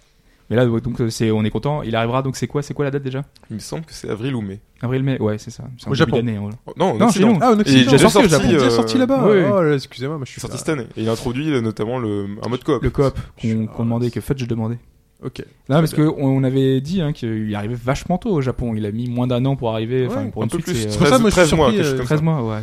Mais 0.51 0.57
là, 0.57 0.67
donc, 0.67 1.01
c'est, 1.09 1.31
on 1.31 1.45
est 1.45 1.51
content. 1.51 1.83
Il 1.83 1.97
arrivera, 1.97 2.21
donc 2.21 2.37
c'est 2.37 2.47
quoi, 2.47 2.61
c'est 2.63 2.75
quoi 2.75 2.85
la 2.85 2.91
date 2.91 3.03
déjà? 3.03 3.25
Il 3.49 3.55
me 3.55 3.61
semble 3.61 3.85
que 3.87 3.95
c'est 3.95 4.11
avril 4.11 4.35
ou 4.35 4.43
mai. 4.43 4.61
Avril-mai, 4.83 5.19
ouais, 5.19 5.39
c'est 5.39 5.51
ça. 5.51 5.65
C'est 5.79 5.87
Au 5.87 5.91
début 5.93 5.97
Japon. 5.99 6.17
d'année, 6.17 6.37
voilà. 6.39 6.57
Oh, 6.67 6.73
non, 6.77 6.85
en 6.91 6.99
Non, 6.99 7.07
Occident. 7.07 7.27
chez 7.29 7.33
nous. 7.33 7.39
Ah, 7.41 7.53
en 7.53 7.59
Occident. 7.61 7.79
il 7.81 7.89
est 7.89 7.91
déjà 7.91 8.09
sorti 8.11 8.27
au 8.27 8.29
Japon. 8.29 8.49
déjà 8.49 8.65
euh, 8.67 8.71
sorti 8.71 8.99
là-bas. 8.99 9.25
oui, 9.27 9.39
oui. 9.39 9.45
Oh, 9.51 9.63
là, 9.63 9.75
excusez-moi, 9.75 10.19
moi 10.19 10.27
je 10.27 10.31
Il 10.31 10.33
suis 10.33 10.41
est 10.41 10.43
sorti 10.43 10.59
cette 10.59 10.69
année. 10.69 10.87
Et 10.97 11.03
il 11.05 11.09
a 11.09 11.13
introduit 11.13 11.51
euh, 11.55 11.63
notamment 11.63 11.99
le, 11.99 12.27
un 12.45 12.49
mode 12.51 12.65
coop. 12.65 12.83
Le 12.83 12.91
coop 12.91 13.19
qu'on, 13.41 13.67
qu'on 13.67 13.85
demandait, 13.85 14.11
que 14.11 14.21
Fudge 14.21 14.47
demandait. 14.47 14.79
Ok. 15.25 15.39
Non, 15.71 15.77
parce 15.77 15.95
que 15.95 16.03
on 16.03 16.37
on 16.37 16.43
avait 16.45 16.81
dit 16.83 17.01
hein, 17.01 17.13
qu'il 17.15 17.55
arrivait 17.55 17.77
vachement 17.77 18.19
tôt 18.19 18.31
au 18.33 18.43
Japon. 18.43 18.75
Il 18.77 18.85
a 18.85 18.91
mis 18.93 19.09
moins 19.09 19.27
d'un 19.29 19.43
an 19.47 19.57
pour 19.57 19.71
arriver. 19.73 20.07
Enfin, 20.07 20.25
Ouais, 20.25 20.31
pour 20.33 20.43
un 20.43 20.47
une 20.47 20.51
peu 20.51 20.57
suite, 20.59 20.67
plus. 20.67 20.75
c'est, 20.75 20.89
euh, 20.89 20.91
C'est 20.91 20.99
pour 20.99 21.07
ça, 21.07 21.19
moi, 21.19 21.31
je 21.31 21.35
suis 21.35 21.41
13 21.47 21.53
mois, 21.55 21.67
surpris, 21.71 21.77
quelque 21.77 21.85
chose 21.85 21.95
euh, 21.95 21.97
comme 21.99 22.07
13 22.07 22.19
ça. 22.19 22.25
mois, 22.25 22.43
ouais. 22.57 22.63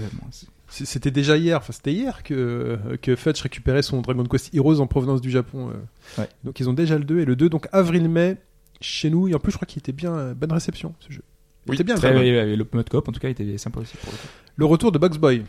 C'était 0.70 1.12
déjà 1.12 1.36
hier, 1.36 1.58
enfin 1.58 1.74
c'était 1.74 1.92
hier 1.94 2.22
que, 2.24 2.78
que 3.02 3.16
Fudge 3.16 3.42
récupérait 3.42 3.82
son 3.82 4.02
Dragon 4.02 4.24
Quest 4.24 4.54
Heroes 4.54 4.80
en 4.80 4.88
provenance 4.88 5.20
du 5.22 5.32
Japon. 5.32 5.70
euh. 5.70 6.22
Ouais. 6.22 6.30
Donc 6.44 6.60
ils 6.60 6.70
ont 6.70 6.74
déjà 6.74 6.98
le 6.98 7.04
2 7.04 7.20
et 7.22 7.26
le 7.26 7.36
2 7.36 7.50
donc 7.50 7.68
avril-mai 7.72 8.38
chez 8.80 9.10
nous 9.10 9.28
et 9.28 9.34
en 9.34 9.40
plus 9.40 9.52
je 9.52 9.58
crois 9.58 9.66
qu'il 9.66 9.80
était 9.80 9.92
bien 9.92 10.14
euh, 10.14 10.34
bonne 10.34 10.52
réception 10.52 10.94
ce 11.00 11.12
jeu. 11.12 11.24
Il 11.66 11.72
Oui, 11.72 11.76
était 11.76 11.84
bien. 11.84 11.96
Très, 11.96 12.28
et 12.28 12.56
le 12.56 12.66
mode 12.72 12.88
coop, 12.90 13.08
en 13.08 13.12
tout 13.12 13.20
cas, 13.20 13.30
était 13.30 13.58
sympa 13.58 13.80
aussi 13.82 13.98
pour 13.98 14.12
le 14.12 14.18
coup. 14.18 14.28
Le 14.56 14.66
retour 14.66 14.92
de 14.92 14.98
Bugs 15.00 15.18
Boy. 15.20 15.44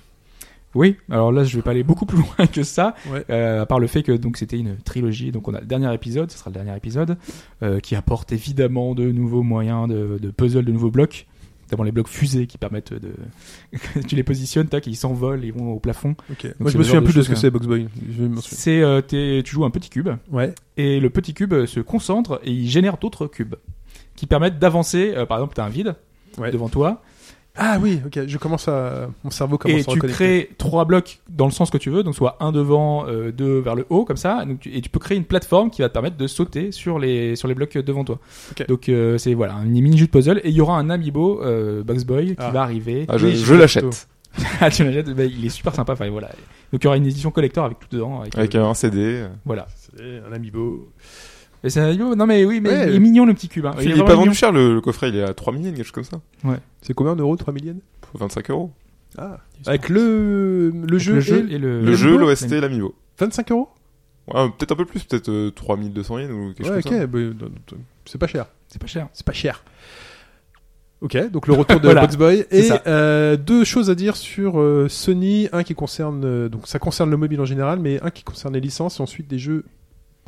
Oui, 0.74 0.96
alors 1.10 1.32
là, 1.32 1.42
je 1.44 1.56
vais 1.56 1.62
pas 1.62 1.70
aller 1.72 1.82
beaucoup 1.82 2.06
plus 2.06 2.18
loin 2.38 2.46
que 2.46 2.62
ça, 2.62 2.94
Ouais. 3.12 3.24
euh, 3.30 3.62
à 3.62 3.66
part 3.66 3.78
le 3.80 3.86
fait 3.88 4.02
que 4.02 4.12
donc 4.12 4.36
c'était 4.36 4.58
une 4.58 4.76
trilogie. 4.76 5.32
Donc 5.32 5.48
on 5.48 5.54
a 5.54 5.60
le 5.60 5.66
dernier 5.66 5.92
épisode, 5.94 6.30
ce 6.30 6.38
sera 6.38 6.50
le 6.50 6.54
dernier 6.54 6.76
épisode, 6.76 7.16
euh, 7.62 7.80
qui 7.80 7.94
apporte 7.96 8.32
évidemment 8.32 8.94
de 8.94 9.10
nouveaux 9.10 9.42
moyens 9.42 9.88
de, 9.88 10.18
de 10.20 10.30
puzzle, 10.30 10.64
de 10.64 10.72
nouveaux 10.72 10.90
blocs, 10.90 11.26
notamment 11.70 11.84
les 11.84 11.92
blocs 11.92 12.08
fusées 12.08 12.46
qui 12.48 12.58
permettent 12.58 12.92
de, 12.92 13.12
tu 14.08 14.16
les 14.16 14.24
positionnes, 14.24 14.66
tac, 14.66 14.86
ils 14.88 14.96
s'envolent, 14.96 15.44
ils 15.44 15.52
vont 15.52 15.72
au 15.72 15.78
plafond. 15.78 16.16
Donc, 16.28 16.46
Moi 16.58 16.70
je 16.70 16.78
me 16.78 16.82
souviens 16.82 17.02
plus 17.02 17.14
de 17.14 17.22
ce 17.22 17.28
que 17.28 17.36
c'est 17.36 17.50
Bugs 17.50 17.60
Boy. 17.66 17.86
Je 18.10 18.24
m'en 18.24 18.40
souviens. 18.40 18.58
C'est, 18.58 18.80
euh, 18.82 19.00
tu 19.42 19.50
joues 19.52 19.64
un 19.64 19.70
petit 19.70 19.88
cube, 19.88 20.08
Ouais. 20.32 20.52
et 20.76 20.98
le 20.98 21.10
petit 21.10 21.32
cube 21.32 21.66
se 21.66 21.78
concentre 21.80 22.40
et 22.44 22.50
il 22.50 22.68
génère 22.68 22.96
d'autres 22.98 23.26
cubes 23.28 23.54
qui 24.16 24.26
permettent 24.26 24.58
d'avancer. 24.58 25.12
Euh, 25.16 25.26
par 25.26 25.38
exemple, 25.38 25.54
tu 25.54 25.60
as 25.60 25.64
un 25.64 25.68
vide 25.68 25.94
Ouais. 26.38 26.50
devant 26.50 26.68
toi 26.68 27.02
Ah 27.56 27.78
oui, 27.82 28.00
ok. 28.06 28.26
Je 28.26 28.38
commence 28.38 28.68
à 28.68 29.08
mon 29.24 29.30
cerveau 29.30 29.58
commence 29.58 29.78
et 29.86 29.90
à 29.90 29.92
tu 29.92 29.98
crées 30.00 30.50
trois 30.56 30.84
blocs 30.84 31.18
dans 31.28 31.46
le 31.46 31.50
sens 31.50 31.68
que 31.70 31.78
tu 31.78 31.90
veux, 31.90 32.02
donc 32.02 32.14
soit 32.14 32.36
un 32.40 32.52
devant, 32.52 33.06
euh, 33.08 33.32
deux 33.32 33.58
vers 33.58 33.74
le 33.74 33.84
haut 33.90 34.04
comme 34.04 34.16
ça, 34.16 34.44
donc 34.44 34.60
tu- 34.60 34.74
et 34.74 34.80
tu 34.80 34.88
peux 34.88 35.00
créer 35.00 35.18
une 35.18 35.24
plateforme 35.24 35.68
qui 35.70 35.82
va 35.82 35.88
te 35.88 35.92
permettre 35.92 36.16
de 36.16 36.26
sauter 36.26 36.70
sur 36.72 36.98
les 36.98 37.34
sur 37.36 37.48
les 37.48 37.54
blocs 37.54 37.76
devant 37.76 38.04
toi. 38.04 38.18
Ok. 38.52 38.66
Donc 38.68 38.88
euh, 38.88 39.18
c'est 39.18 39.34
voilà 39.34 39.54
un 39.54 39.64
mini 39.64 39.98
jeu 39.98 40.06
de 40.06 40.10
puzzle 40.10 40.40
et 40.44 40.48
il 40.50 40.54
y 40.54 40.60
aura 40.60 40.78
un 40.78 40.90
amiibo 40.90 41.42
euh, 41.42 41.82
Bugs 41.82 42.04
Boy 42.06 42.28
qui 42.28 42.34
Ah. 42.38 42.50
va 42.50 42.62
arriver. 42.62 43.04
Ah, 43.08 43.18
je 43.18 43.26
Oui, 43.26 43.34
je 43.36 43.54
l'achète. 43.54 44.06
Ah, 44.60 44.70
tu 44.70 44.84
l'achètes 44.84 45.10
Bah, 45.10 45.24
il 45.24 45.44
est 45.44 45.48
super 45.48 45.74
sympa. 45.74 45.94
Enfin 45.94 46.08
voilà. 46.08 46.28
Donc 46.72 46.82
il 46.82 46.84
y 46.84 46.86
aura 46.86 46.96
une 46.96 47.04
édition 47.06 47.32
collector 47.32 47.64
avec 47.64 47.80
tout 47.80 47.88
dedans. 47.90 48.20
Avec, 48.20 48.38
Avec 48.38 48.54
euh, 48.54 48.64
un 48.64 48.74
CD. 48.74 49.24
voilà. 49.44 49.66
C'est 49.76 50.22
un 50.28 50.32
amiibo. 50.32 50.88
Et 51.64 51.68
c'est 51.68 51.80
un 51.80 51.86
amiibo. 51.88 52.14
Non 52.14 52.26
mais 52.26 52.44
oui, 52.44 52.60
mais 52.60 52.68
Ouais. 52.70 52.88
il 52.90 52.94
est 52.94 53.00
mignon 53.00 53.26
le 53.26 53.34
petit 53.34 53.48
cube. 53.48 53.66
hein. 53.66 53.74
Il, 53.82 53.90
est 53.90 54.04
pas 54.04 54.14
vendu 54.14 54.34
cher 54.34 54.52
le, 54.52 54.74
le 54.74 54.80
coffret, 54.80 55.08
il 55.08 55.16
est 55.16 55.24
à 55.24 55.34
3 55.34 55.52
millions, 55.52 55.72
quelque 55.72 55.82
chose 55.82 55.90
comme 55.92 56.04
ça. 56.04 56.20
C'est 56.82 56.94
combien 56.94 57.16
d'euros 57.16 57.36
3 57.36 57.52
millions 57.54 57.80
25 58.14 58.50
euros. 58.50 58.70
Ah. 59.18 59.38
Avec 59.66 59.88
le, 59.88 60.70
le 60.70 60.82
Avec 60.88 60.98
jeu, 60.98 61.14
le 61.14 61.20
jeu 61.20 61.46
et 61.50 61.54
et 61.54 61.58
le, 61.58 61.82
Le 61.82 61.94
jeu, 61.94 62.10
l'amiibo 62.12 62.26
l'OST, 62.30 62.50
l'amiibo. 62.60 62.94
25 63.18 63.50
euros 63.52 63.68
Ouais, 64.32 64.48
peut-être 64.50 64.72
un 64.72 64.76
peu 64.76 64.84
plus, 64.84 65.02
peut-être 65.04 65.28
euh, 65.28 65.50
3200 65.50 66.18
yens 66.18 66.30
ou 66.32 66.54
quelque 66.54 66.68
Ouais, 66.68 66.80
chose 66.82 66.84
comme 66.84 66.98
ça. 66.98 67.04
ok. 67.04 67.34
bah, 67.40 67.46
c'est 68.04 68.18
pas 68.18 68.26
cher. 68.28 68.46
C'est 68.68 68.80
pas 68.80 68.86
cher. 68.86 69.08
C'est 69.12 69.26
pas 69.26 69.32
cher. 69.32 69.64
Ok, 71.00 71.30
donc 71.30 71.46
le 71.46 71.54
retour 71.54 71.80
de 71.80 71.84
Voilà, 71.90 72.06
Boy. 72.06 72.44
c'est 72.50 72.66
Et 72.68 72.70
euh, 72.86 73.36
deux 73.36 73.64
choses 73.64 73.88
à 73.90 73.94
dire 73.94 74.16
sur 74.16 74.60
euh, 74.60 74.86
Sony. 74.88 75.48
Un 75.52 75.62
qui 75.64 75.74
concerne, 75.74 76.22
euh, 76.24 76.48
donc 76.48 76.66
ça 76.68 76.78
concerne 76.78 77.10
le 77.10 77.16
mobile 77.16 77.40
en 77.40 77.46
général, 77.46 77.78
mais 77.80 78.00
un 78.02 78.10
qui 78.10 78.22
concerne 78.22 78.52
les 78.54 78.60
licences 78.60 79.00
et 79.00 79.02
ensuite 79.02 79.26
des 79.26 79.38
jeux 79.38 79.64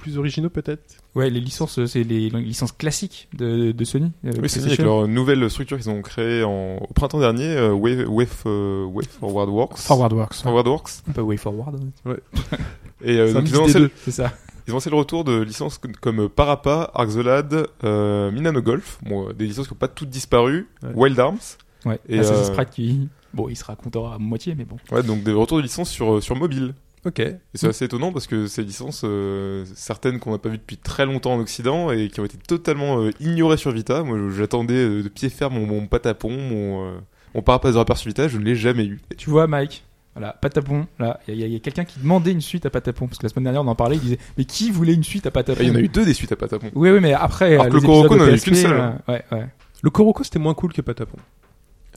plus 0.02 0.18
originaux 0.18 0.50
peut-être? 0.50 0.82
Ouais, 1.14 1.30
les 1.30 1.40
licences, 1.40 1.78
euh, 1.78 1.86
c'est 1.86 2.02
les 2.02 2.28
licences 2.28 2.72
classiques 2.72 3.28
de, 3.36 3.72
de 3.72 3.84
Sony. 3.84 4.12
euh, 4.24 4.32
Oui, 4.42 4.48
c'est 4.48 4.62
avec 4.64 4.78
leur 4.78 5.06
nouvelle 5.08 5.48
structure 5.48 5.78
qu'ils 5.78 5.88
ont 5.90 6.02
créée 6.02 6.42
en... 6.44 6.76
au 6.78 6.92
printemps 6.92 7.20
dernier, 7.20 7.46
euh, 7.48 7.72
Wave, 7.72 8.04
Wave, 8.08 8.42
euh, 8.46 8.84
Wave 8.84 9.06
Forward 9.08 9.48
Works. 9.48 9.78
Forward 9.78 10.12
Works. 10.12 10.34
Forward 10.42 10.66
Works. 10.68 10.90
Un 11.08 11.12
peu 11.12 11.20
way 11.22 11.36
forward. 11.36 11.78
hein. 12.06 12.16
Et 13.04 13.18
euh, 13.18 13.32
donc 13.32 13.48
ils 13.48 13.56
ont 13.56 13.62
lancé 13.62 13.78
deux. 13.80 13.90
C'est 14.04 14.10
ça. 14.10 14.32
Ils 14.66 14.72
ont 14.72 14.76
lancé 14.76 14.90
le 14.90 14.96
retour 14.96 15.24
de 15.24 15.40
licences 15.40 15.80
comme- 16.00 16.28
Parappa, 16.28 16.90
Ark 16.94 17.10
the 17.10 17.16
Lad, 17.16 17.66
euh, 17.84 18.30
Minano 18.30 18.62
Golf, 18.62 18.98
bon, 19.02 19.28
euh, 19.28 19.32
des 19.32 19.46
licences 19.46 19.66
qui 19.66 19.74
n'ont 19.74 19.78
pas 19.78 19.88
toutes 19.88 20.10
disparu, 20.10 20.68
Ouais. 20.82 20.90
Wild 20.94 21.18
Arms. 21.18 21.38
Ouais. 21.84 21.98
Et, 22.08 22.18
Assassin's 22.20 22.50
euh, 22.50 22.54
Creed 22.54 22.68
qui, 22.70 23.08
bon, 23.34 23.48
il 23.48 23.56
sera 23.56 23.74
content 23.74 24.12
à 24.12 24.18
moitié, 24.18 24.54
mais 24.56 24.64
bon. 24.64 24.76
Ouais, 24.92 25.02
donc 25.02 25.24
des 25.24 25.32
retours 25.32 25.56
de 25.58 25.62
licences 25.62 25.90
sur, 25.90 26.22
sur 26.22 26.36
mobile. 26.36 26.74
Ok. 27.04 27.18
Et 27.20 27.36
c'est 27.54 27.66
assez 27.66 27.84
étonnant 27.86 28.12
parce 28.12 28.26
que 28.26 28.46
ces 28.46 28.62
licences, 28.62 29.02
euh, 29.04 29.64
certaines 29.74 30.20
qu'on 30.20 30.30
n'a 30.32 30.38
pas 30.38 30.48
vues 30.48 30.58
depuis 30.58 30.76
très 30.76 31.04
longtemps 31.04 31.34
en 31.34 31.40
Occident 31.40 31.90
et 31.90 32.08
qui 32.08 32.20
ont 32.20 32.24
été 32.24 32.38
totalement 32.38 33.00
euh, 33.00 33.10
ignorées 33.18 33.56
sur 33.56 33.72
Vita. 33.72 34.04
Moi, 34.04 34.18
j'attendais 34.36 34.74
euh, 34.74 35.02
de 35.02 35.08
pied 35.08 35.28
ferme 35.28 35.54
mon, 35.54 35.66
mon 35.66 35.86
patapon, 35.86 36.30
mon, 36.30 36.86
euh, 36.86 36.98
mon 37.34 37.42
Rapper 37.44 37.72
sur 37.72 38.08
Vita, 38.08 38.28
je 38.28 38.38
ne 38.38 38.44
l'ai 38.44 38.54
jamais 38.54 38.84
eu. 38.84 39.00
Tu 39.16 39.30
vois, 39.30 39.48
Mike, 39.48 39.84
voilà, 40.14 40.34
Patapon, 40.34 40.86
là, 40.98 41.18
il 41.26 41.34
y 41.40 41.56
a, 41.56 41.58
quelqu'un 41.58 41.84
qui 41.84 41.98
demandait 41.98 42.32
une 42.32 42.40
suite 42.40 42.66
à 42.66 42.70
Patapon, 42.70 43.06
parce 43.08 43.18
que 43.18 43.24
la 43.24 43.30
semaine 43.30 43.44
dernière 43.44 43.62
on 43.62 43.68
en 43.68 43.74
parlait, 43.74 43.96
il 43.96 44.02
disait, 44.02 44.18
mais 44.36 44.44
qui 44.44 44.70
voulait 44.70 44.94
une 44.94 45.04
suite 45.04 45.26
à 45.26 45.30
Patapon? 45.30 45.58
Ah, 45.60 45.64
Il 45.64 45.68
y 45.70 45.72
en 45.72 45.76
a 45.76 45.80
eu 45.80 45.88
deux 45.88 46.04
des 46.04 46.14
suites 46.14 46.32
à 46.32 46.36
patapon. 46.36 46.70
Oui, 46.74 46.90
oui, 46.90 47.00
mais 47.00 47.14
après, 47.14 47.54
Alors 47.54 47.68
que 47.68 47.76
les 47.76 47.80
le 47.80 47.88
épisodes 47.88 48.18
n'en 48.18 48.24
a 48.26 48.30
eu 48.30 48.40
qu'une 48.40 48.54
seule. 48.54 48.72
euh, 48.72 48.90
ouais, 49.08 49.24
ouais. 49.32 49.46
Le 49.82 49.90
Koroko, 49.90 50.22
c'était 50.22 50.38
moins 50.38 50.54
cool 50.54 50.72
que 50.72 50.82
Patapon. 50.82 51.16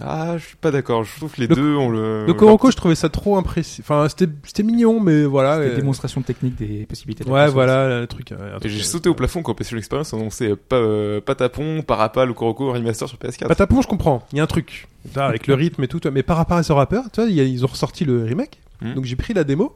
Ah, 0.01 0.37
je 0.37 0.45
suis 0.45 0.57
pas 0.57 0.71
d'accord. 0.71 1.03
Je 1.05 1.15
trouve 1.15 1.31
que 1.31 1.39
les 1.39 1.47
Le- 1.47 1.55
deux 1.55 1.75
ont 1.75 1.89
le. 1.89 2.25
Le 2.25 2.33
Koroko, 2.33 2.69
je 2.69 2.75
trouvais 2.75 2.95
ça 2.95 3.07
trop 3.07 3.37
impressionnant. 3.37 3.85
Enfin, 3.85 4.09
c'était 4.09 4.27
c'était 4.43 4.63
mignon, 4.63 4.99
mais 4.99 5.23
voilà. 5.23 5.57
Des 5.59 5.67
euh, 5.71 5.75
démonstrations 5.77 6.21
techniques 6.21 6.55
des 6.55 6.85
possibilités. 6.85 7.23
de 7.23 7.29
Ouais, 7.29 7.47
voilà, 7.47 8.01
le 8.01 8.07
truc. 8.07 8.31
euh, 8.33 8.59
truc, 8.59 8.71
j'ai 8.71 8.81
euh, 8.81 8.83
sauté 8.83 9.07
au 9.07 9.13
plafond 9.13 9.41
quand 9.41 9.53
PlayStation 9.53 9.77
Experience 9.77 10.13
a 10.13 10.17
annoncé 10.17 10.49
euh, 10.49 10.55
pas, 10.57 10.75
euh, 10.75 11.21
Patapon, 11.21 11.81
Parappa, 11.81 12.25
le 12.25 12.33
Kuroko 12.33 12.73
Remaster 12.73 13.07
sur 13.07 13.17
PS4. 13.17 13.47
Patapon, 13.47 13.81
je 13.81 13.87
comprends. 13.87 14.21
Il 14.33 14.37
y 14.37 14.41
a 14.41 14.43
un 14.43 14.47
truc. 14.47 14.87
Avec 15.15 15.47
le 15.47 15.53
rythme 15.53 15.83
et 15.83 15.87
tout. 15.87 16.01
Mais 16.11 16.23
par 16.23 16.35
rapport 16.37 16.57
à 16.57 16.63
tu 16.63 16.73
vois, 16.73 17.29
y 17.29 17.39
a- 17.39 17.43
ils 17.43 17.63
ont 17.63 17.67
ressorti 17.69 18.03
le 18.03 18.23
remake. 18.23 18.59
Hmm. 18.81 18.95
Donc 18.95 19.05
j'ai 19.05 19.15
pris 19.15 19.33
la 19.33 19.43
démo. 19.45 19.75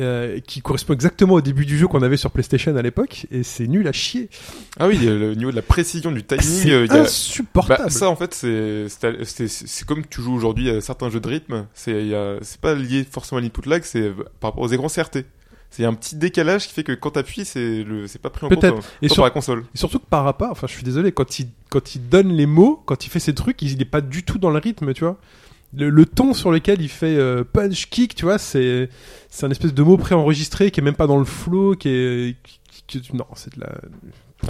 Euh, 0.00 0.40
qui 0.40 0.60
correspond 0.62 0.92
exactement 0.94 1.34
au 1.34 1.40
début 1.40 1.64
du 1.66 1.78
jeu 1.78 1.86
qu'on 1.88 2.02
avait 2.02 2.16
sur 2.16 2.30
PlayStation 2.30 2.76
à 2.76 2.82
l'époque. 2.82 3.26
Et 3.30 3.42
c'est 3.42 3.66
nul 3.66 3.86
à 3.88 3.92
chier. 3.92 4.28
Ah 4.78 4.88
oui, 4.88 4.98
il 5.00 5.08
le 5.08 5.34
niveau 5.34 5.50
de 5.50 5.56
la 5.56 5.62
précision 5.62 6.12
du 6.12 6.22
timing. 6.22 6.42
C'est 6.44 6.70
euh, 6.70 6.84
il 6.86 6.92
y 6.92 6.96
a- 6.96 7.02
insupportable. 7.02 7.84
Bah, 7.84 7.90
ça 7.90 8.08
en 8.10 8.16
fait 8.16 8.34
c'est 8.34 9.84
comme 9.86 10.04
tu 10.06 10.22
joues 10.22 10.34
aujourd'hui 10.34 10.70
à 10.70 10.80
certains 10.80 11.10
jeux 11.10 11.20
de 11.20 11.28
rythme, 11.28 11.66
c'est 11.74 12.06
il 12.06 12.14
a- 12.14 12.38
pas 12.60 12.74
lié 12.74 13.06
forcément 13.10 13.38
à 13.38 13.42
l'input 13.42 13.68
lag, 13.68 13.82
c'est 13.84 14.00
euh, 14.00 14.12
par 14.40 14.50
rapport 14.50 14.64
aux 14.64 14.68
écrans 14.68 14.88
CRT. 14.88 15.24
C'est 15.70 15.84
un 15.84 15.94
petit 15.94 16.16
décalage 16.16 16.68
qui 16.68 16.72
fait 16.74 16.84
que 16.84 16.92
quand 16.92 17.10
t'appuies, 17.10 17.44
c'est 17.44 17.82
le 17.82 18.06
c'est 18.06 18.20
pas 18.20 18.30
pris 18.30 18.46
en 18.46 18.48
compte 18.48 18.64
euh, 18.64 18.72
Et 19.02 19.08
sur- 19.08 19.16
par 19.16 19.24
la 19.24 19.30
console. 19.30 19.64
Et 19.74 19.78
surtout 19.78 19.98
que 19.98 20.06
par 20.08 20.24
rapport, 20.24 20.50
enfin 20.50 20.66
je 20.68 20.72
suis 20.72 20.84
désolé, 20.84 21.12
quand 21.12 21.38
il, 21.38 21.48
quand 21.70 21.94
il 21.94 22.08
donne 22.08 22.32
les 22.32 22.46
mots, 22.46 22.82
quand 22.86 23.04
il 23.04 23.10
fait 23.10 23.18
ses 23.20 23.34
trucs, 23.34 23.60
il 23.62 23.76
n'est 23.76 23.84
pas 23.84 24.00
du 24.00 24.22
tout 24.22 24.38
dans 24.38 24.50
le 24.50 24.58
rythme, 24.58 24.94
tu 24.94 25.04
vois. 25.04 25.18
Le, 25.76 25.90
le 25.90 26.06
ton 26.06 26.32
sur 26.34 26.50
lequel 26.50 26.80
il 26.80 26.88
fait 26.88 27.16
euh, 27.16 27.44
punch 27.44 27.88
kick, 27.90 28.14
tu 28.14 28.24
vois, 28.24 28.38
c'est 28.38 28.88
c'est 29.30 29.44
un 29.46 29.50
espèce 29.50 29.74
de 29.74 29.82
mot 29.82 29.96
préenregistré 29.96 30.70
qui 30.70 30.80
est 30.80 30.82
même 30.82 30.94
pas 30.94 31.06
dans 31.06 31.18
le 31.18 31.24
flow, 31.24 31.74
qui 31.76 31.88
est 31.88 32.36
qui- 32.86 33.00
qui- 33.00 33.16
non, 33.16 33.26
c'est 33.34 33.54
de 33.56 33.60
la 33.60 33.72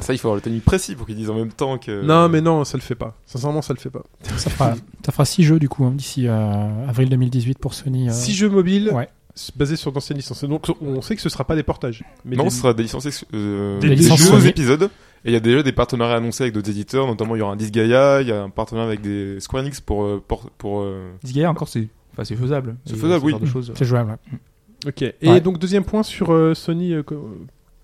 Ça 0.03 0.12
il 0.12 0.18
faut 0.18 0.29
avoir 0.29 0.37
le 0.37 0.43
timing 0.43 0.61
précis 0.61 0.95
pour 0.95 1.07
qu'ils 1.07 1.16
disent 1.16 1.31
en 1.31 1.35
même 1.35 1.53
temps 1.53 1.79
que 1.79 2.03
Non, 2.03 2.29
mais 2.29 2.41
non, 2.41 2.64
ça 2.64 2.77
le 2.77 2.83
fait 2.83 2.95
pas. 2.95 3.16
Sincèrement, 3.27 3.62
ça 3.62 3.72
le 3.74 3.79
fait 3.81 3.91
pas. 3.91 4.03
Ça 4.37 4.51
fera, 4.51 4.74
ça 5.05 5.12
fera 5.12 5.24
six 5.24 5.43
jeux 5.43 5.59
du 5.59 5.68
coup 5.68 5.85
hein, 5.85 5.93
d'ici 5.95 6.27
euh, 6.29 6.89
avril 6.89 7.09
2018 7.09 7.59
pour 7.59 7.74
Sony. 7.74 8.09
euh. 8.09 8.12
Six 8.12 8.35
jeux 8.35 8.49
mobiles 8.51 8.91
Ouais. 8.93 9.09
basés 9.57 9.77
sur 9.77 9.91
d'anciennes 9.93 10.18
licences. 10.18 10.45
Donc 10.45 10.66
on 10.81 11.01
sait 11.03 11.16
que 11.16 11.22
ce 11.22 11.29
sera 11.29 11.45
pas 11.45 11.57
des 11.57 11.62
portages. 11.62 12.05
Mais 12.24 12.37
non, 12.37 12.45
des- 12.45 12.51
ce 12.51 12.59
sera 12.59 12.74
des 12.74 12.83
licences 12.83 13.07
ex- 13.07 13.24
euh, 13.35 13.81
Des 13.81 13.89
des, 13.89 13.97
licences 13.97 14.20
jeux 14.20 14.27
Sony. 14.27 14.49
épisodes. 14.49 14.91
Et 15.27 15.31
il 15.31 15.33
y 15.33 15.37
a 15.37 15.41
déjà 15.41 15.62
des 15.62 15.72
partenariats 15.72 16.16
annoncés 16.16 16.45
avec 16.45 16.55
d'autres 16.55 16.70
éditeurs, 16.70 17.07
notamment 17.07 17.37
il 17.37 17.41
y 17.41 17.43
aura 17.43 17.53
un 17.53 17.57
Disgaea, 17.57 18.22
il 18.22 18.29
y 18.29 18.33
a 18.33 18.43
un 18.43 18.49
partenariat 18.51 18.89
avec 18.89 19.01
des 19.03 19.39
Square 19.41 19.62
Enix 19.64 19.81
pour 19.81 20.05
euh, 20.05 20.22
pour, 20.27 20.49
pour 20.53 20.81
euh, 20.83 21.11
Disgaea 21.22 21.47
encore, 21.51 21.68
c'est 21.68 21.89
enfin, 22.12 22.24
c'est 22.24 22.37
faisable. 22.37 22.77
C'est 22.87 22.97
faisable, 22.97 23.20
ce 23.20 23.24
oui. 23.27 23.31
genre 23.33 23.41
de 23.41 23.47
choses. 23.47 23.72
C'est 23.74 23.85
jouable. 23.85 24.11
ouais. 24.33 24.39
Ok. 24.87 25.03
Et 25.03 25.16
Ouais. 25.29 25.41
donc 25.41 25.59
deuxième 25.59 25.85
point 25.85 26.03
sur 26.05 26.33
euh, 26.33 26.55
Sony. 26.55 26.93
euh, 26.95 27.03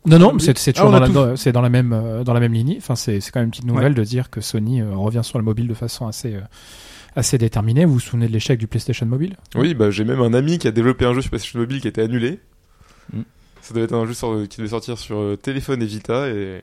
Non, 0.06 0.18
non, 0.18 0.32
Ah, 0.34 0.38
c'est 0.38 0.56
c'est 0.56 0.70
ah, 0.70 0.72
toujours 0.74 0.90
on 0.90 0.94
a 0.94 1.00
dans, 1.00 1.00
la, 1.00 1.06
tout- 1.08 1.12
dans- 1.14 1.36
c'est 1.36 1.52
dans 1.52 1.60
la 1.62 1.68
même 1.68 1.92
euh, 1.92 2.22
dans 2.24 2.32
la 2.32 2.40
même 2.40 2.52
lignée. 2.52 2.76
Enfin, 2.78 2.94
c'est 2.94 3.20
c'est 3.20 3.30
quand 3.32 3.40
même 3.40 3.46
une 3.46 3.50
petite 3.50 3.66
nouvelle 3.66 3.94
de 3.94 4.04
dire 4.04 4.30
que 4.30 4.40
Sony 4.40 4.80
euh, 4.80 4.94
revient 4.94 5.22
sur 5.24 5.38
le 5.38 5.44
mobile 5.44 5.66
de 5.68 5.74
façon 5.74 6.06
assez 6.06 6.34
euh, 6.36 6.40
assez 7.16 7.38
déterminée. 7.38 7.84
Vous 7.86 7.94
vous 7.94 8.00
souvenez 8.00 8.28
de 8.28 8.32
l'échec 8.32 8.58
du 8.58 8.68
PlayStation 8.68 9.04
Mobile? 9.06 9.36
Oui, 9.56 9.74
bah 9.74 9.90
j'ai 9.90 10.04
même 10.04 10.20
un 10.20 10.32
ami 10.32 10.58
qui 10.58 10.68
a 10.68 10.70
développé 10.70 11.04
un 11.06 11.12
jeu 11.14 11.22
sur 11.22 11.30
PlayStation 11.30 11.58
Mobile 11.58 11.80
qui 11.80 11.88
a 11.88 11.90
été 11.90 12.02
annulé. 12.02 12.38
Mm. 13.12 13.22
Ça 13.62 13.74
devait 13.74 13.84
être 13.86 13.94
un 13.94 14.06
jeu 14.06 14.14
sur- 14.14 14.46
qui 14.48 14.58
devait 14.58 14.68
sortir 14.70 14.96
sur 14.98 15.18
euh, 15.18 15.36
téléphone 15.36 15.82
et 15.82 15.86
Vita 15.86 16.28
et 16.28 16.62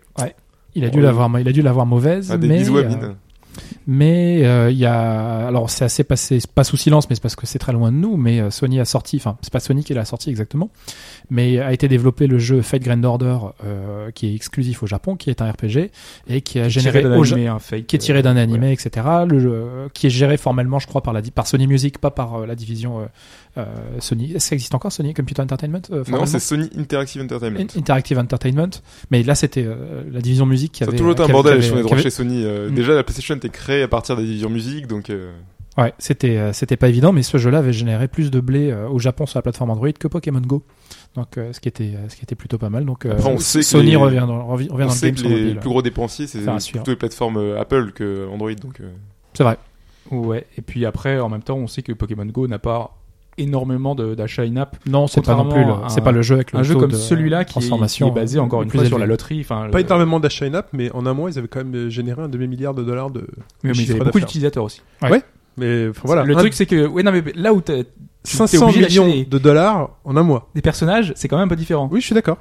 Il 0.76 0.86
a 0.86 0.90
dû 0.90 1.00
Oh, 1.00 1.02
l'avoir, 1.02 1.40
il 1.40 1.48
a 1.48 1.52
dû 1.52 1.62
l'avoir 1.62 1.86
mauvaise. 1.86 2.32
ah, 2.32 2.38
des 2.38 2.48
mais, 2.48 2.58
bisous 2.60 2.78
à 2.78 2.82
euh, 2.82 2.88
mine. 2.88 3.16
Mais 3.88 4.46
euh, 4.46 4.70
il 4.72 4.78
y 4.78 4.86
a, 4.86 5.48
alors 5.48 5.70
c'est 5.70 5.86
assez 5.86 6.04
passé, 6.04 6.40
pas 6.54 6.64
sous 6.64 6.78
silence, 6.78 7.10
mais 7.10 7.16
c'est 7.16 7.22
parce 7.22 7.36
que 7.36 7.48
c'est 7.48 7.60
très 7.60 7.74
loin 7.74 7.92
de 7.92 7.98
nous. 7.98 8.18
Mais 8.18 8.40
euh, 8.40 8.52
Sony 8.52 8.80
a 8.80 8.86
sorti, 8.86 9.18
enfin 9.18 9.38
c'est 9.42 9.52
pas 9.52 9.60
Sony 9.60 9.84
qui 9.84 9.94
l'a 9.94 10.06
sorti 10.06 10.30
exactement, 10.30 10.70
mais 11.30 11.60
a 11.60 11.74
été 11.74 11.88
développé 11.88 12.28
le 12.28 12.38
jeu 12.38 12.62
Fate 12.62 12.84
Grand 12.84 13.04
Order, 13.04 13.38
euh, 13.66 14.12
qui 14.12 14.28
est 14.28 14.36
exclusif 14.36 14.84
au 14.84 14.88
Japon, 14.88 15.16
qui 15.16 15.30
est 15.30 15.42
un 15.42 15.50
RPG 15.50 15.90
et 16.28 16.42
qui 16.42 16.60
a 16.60 16.70
généré 16.70 17.06
au 17.06 17.24
animé, 17.24 17.48
un 17.48 17.60
fake, 17.60 17.88
qui 17.88 17.96
est 17.96 18.00
tiré 18.00 18.22
d'un 18.22 18.38
euh, 18.38 18.44
animé, 18.44 18.72
etc. 18.72 19.08
Le 19.28 19.40
jeu, 19.40 19.66
qui 19.94 20.08
est 20.08 20.12
géré 20.12 20.38
formellement, 20.38 20.80
je 20.80 20.88
crois, 20.88 21.02
par 21.02 21.14
la 21.14 21.22
par 21.34 21.48
Sony 21.48 21.68
Music, 21.68 21.98
pas 21.98 22.12
par 22.12 22.46
la 22.46 22.56
division 22.56 23.08
Sony. 24.00 24.26
Est-ce 24.26 24.34
que 24.34 24.40
ça 24.40 24.56
existe 24.56 24.76
encore 24.76 24.92
Sony 24.92 25.14
Computer 25.14 25.42
Entertainment 25.42 25.82
euh, 25.92 26.04
Non, 26.10 26.26
c'est 26.26 26.40
Sony 26.40 26.70
Interactive 26.78 27.22
Entertainment. 27.22 27.60
In- 27.60 27.80
Interactive 27.80 28.18
Entertainment. 28.20 28.70
Mais 29.12 29.24
là, 29.24 29.36
c'était 29.36 29.66
euh, 29.66 30.04
la 30.12 30.22
division 30.22 30.46
musique 30.46 30.72
qui 30.74 30.80
Ça 30.80 30.86
a 30.86 30.88
avait. 30.90 30.98
toujours 30.98 31.14
été 31.14 31.24
euh, 31.24 31.26
un 31.26 31.30
bordel 31.30 31.60
les 31.60 31.68
droits 31.70 31.94
avait- 31.94 32.02
chez 32.04 32.10
Sony. 32.10 32.44
euh, 32.46 32.70
Mm. 32.70 32.76
Déjà, 32.76 32.94
la 32.94 33.04
PlayStation 33.04 33.36
était 33.36 33.50
créée 33.50 33.82
à 33.84 33.88
partir 33.88 34.16
des 34.16 34.24
divisions 34.24 34.50
musique, 34.50 34.88
donc 34.88 35.10
euh, 35.10 35.32
Ouais, 35.78 35.94
c'était 35.98 36.38
euh, 36.38 36.52
c'était 36.52 36.76
pas 36.78 36.90
évident, 36.90 37.14
mais 37.14 37.24
ce 37.24 37.38
jeu-là 37.38 37.60
avait 37.60 37.72
généré 37.74 38.08
plus 38.10 38.32
de 38.32 38.40
blé 38.42 38.70
euh, 38.70 38.90
au 38.90 39.00
Japon 39.00 39.26
sur 39.26 39.38
la 39.38 39.44
plateforme 39.44 39.70
Android 39.70 39.92
que 39.94 40.08
Pokémon 40.10 40.42
Go. 40.42 40.64
Donc, 41.16 41.38
euh, 41.38 41.54
ce 41.54 41.60
qui 41.62 41.70
était 41.70 41.94
euh, 41.96 42.10
ce 42.10 42.16
qui 42.18 42.24
était 42.24 42.36
plutôt 42.36 42.58
pas 42.58 42.70
mal. 42.70 42.86
Donc, 42.86 43.06
euh, 43.06 43.12
Après, 43.14 43.30
on 43.30 43.38
sait 43.38 43.60
que 43.60 43.66
Sony 43.66 43.92
les- 43.92 43.96
revient 43.96 44.26
dans, 44.28 44.40
revi- 44.46 44.70
revient 44.70 44.72
on 44.72 44.78
dans 44.78 44.86
le 44.86 44.90
sait 44.90 45.06
game 45.08 45.16
que 45.16 45.22
sur 45.22 45.30
les 45.30 45.36
mobile. 45.42 45.60
plus 45.60 45.70
gros 45.70 45.82
dépensiers, 45.82 46.28
c'est 46.28 46.40
Enfin, 46.48 46.58
plutôt 46.72 46.92
les 46.92 46.98
plateformes 46.98 47.38
euh, 47.38 47.62
Apple 47.62 47.92
que 47.94 48.28
Android. 48.30 48.52
Donc, 48.56 48.82
euh, 48.82 48.90
C'est 49.34 49.44
vrai. 49.44 49.58
Ouais, 50.12 50.46
et 50.58 50.62
puis 50.62 50.86
après, 50.86 51.20
en 51.20 51.30
même 51.30 51.44
temps, 51.44 51.58
on 51.58 51.68
sait 51.68 51.82
que 51.84 51.94
Pokémon 51.94 52.26
Go 52.26 52.48
n'a 52.48 52.60
pas 52.60 52.99
énormément 53.42 53.96
de- 53.96 54.16
d'achats 54.16 54.44
in-app. 54.44 54.78
Non, 54.86 55.08
c'est 55.08 55.24
pas 55.26 55.36
non 55.36 55.50
plus. 55.50 55.64
C'est 55.88 56.00
un- 56.02 56.04
pas 56.04 56.12
le 56.12 56.22
jeu 56.22 56.36
avec 56.36 56.52
le 56.52 56.60
Un 56.60 56.64
jeu 56.64 56.76
comme 56.76 56.92
celui-là 56.92 57.46
qui, 57.46 57.52
est- 57.52 57.62
qui 57.62 57.68
transformation 57.68 58.08
est 58.10 58.12
basé 58.12 58.40
encore 58.40 58.60
euh, 58.60 58.64
une 58.64 58.70
plus 58.70 58.80
fois 58.80 58.88
sur 58.88 58.98
la 59.00 59.06
loterie. 59.06 59.42
Enfin, 59.42 59.68
Pas 59.72 59.78
le- 59.80 59.86
énormément 59.86 60.20
d'achats 60.20 60.46
in-app, 60.46 60.68
mais 60.74 60.92
en 60.94 61.06
un 61.06 61.14
mois, 61.14 61.30
ils 61.32 61.38
avaient 61.38 61.48
quand 61.48 61.60
même 61.64 61.74
euh, 61.76 61.90
généré 61.90 62.22
un 62.22 62.30
demi-milliard 62.30 62.74
de 62.74 62.84
dollars 62.84 63.10
de. 63.10 63.22
Oui, 63.22 63.26
mais 63.64 63.74
chiffre 63.74 63.86
il 63.86 63.88
y 63.88 63.96
avait 63.96 64.06
beaucoup 64.06 64.20
d'utilisateurs 64.20 64.64
aussi. 64.64 64.82
Mais 65.58 65.88
enfin, 65.90 66.02
voilà. 66.06 66.24
le 66.24 66.36
Un- 66.36 66.40
truc, 66.40 66.54
c'est 66.54 66.66
que, 66.66 66.86
ouais, 66.88 67.04
non, 67.04 67.12
mais 67.12 67.22
là 67.36 67.54
où 67.54 67.60
t'as- 67.62 67.84
tu 67.84 67.84
t'es 68.24 68.38
500 68.38 68.68
obligé 68.70 68.86
millions 68.88 69.26
de 69.30 69.38
dollars 69.38 69.90
en 70.06 70.16
un 70.16 70.24
mois. 70.24 70.50
des 70.56 70.62
personnages, 70.62 71.12
c'est 71.16 71.28
quand 71.28 71.38
même 71.38 71.46
un 71.46 71.50
peu 71.50 71.56
différent. 71.56 71.90
Oui, 71.92 72.00
je 72.02 72.06
suis 72.06 72.16
d'accord. 72.16 72.38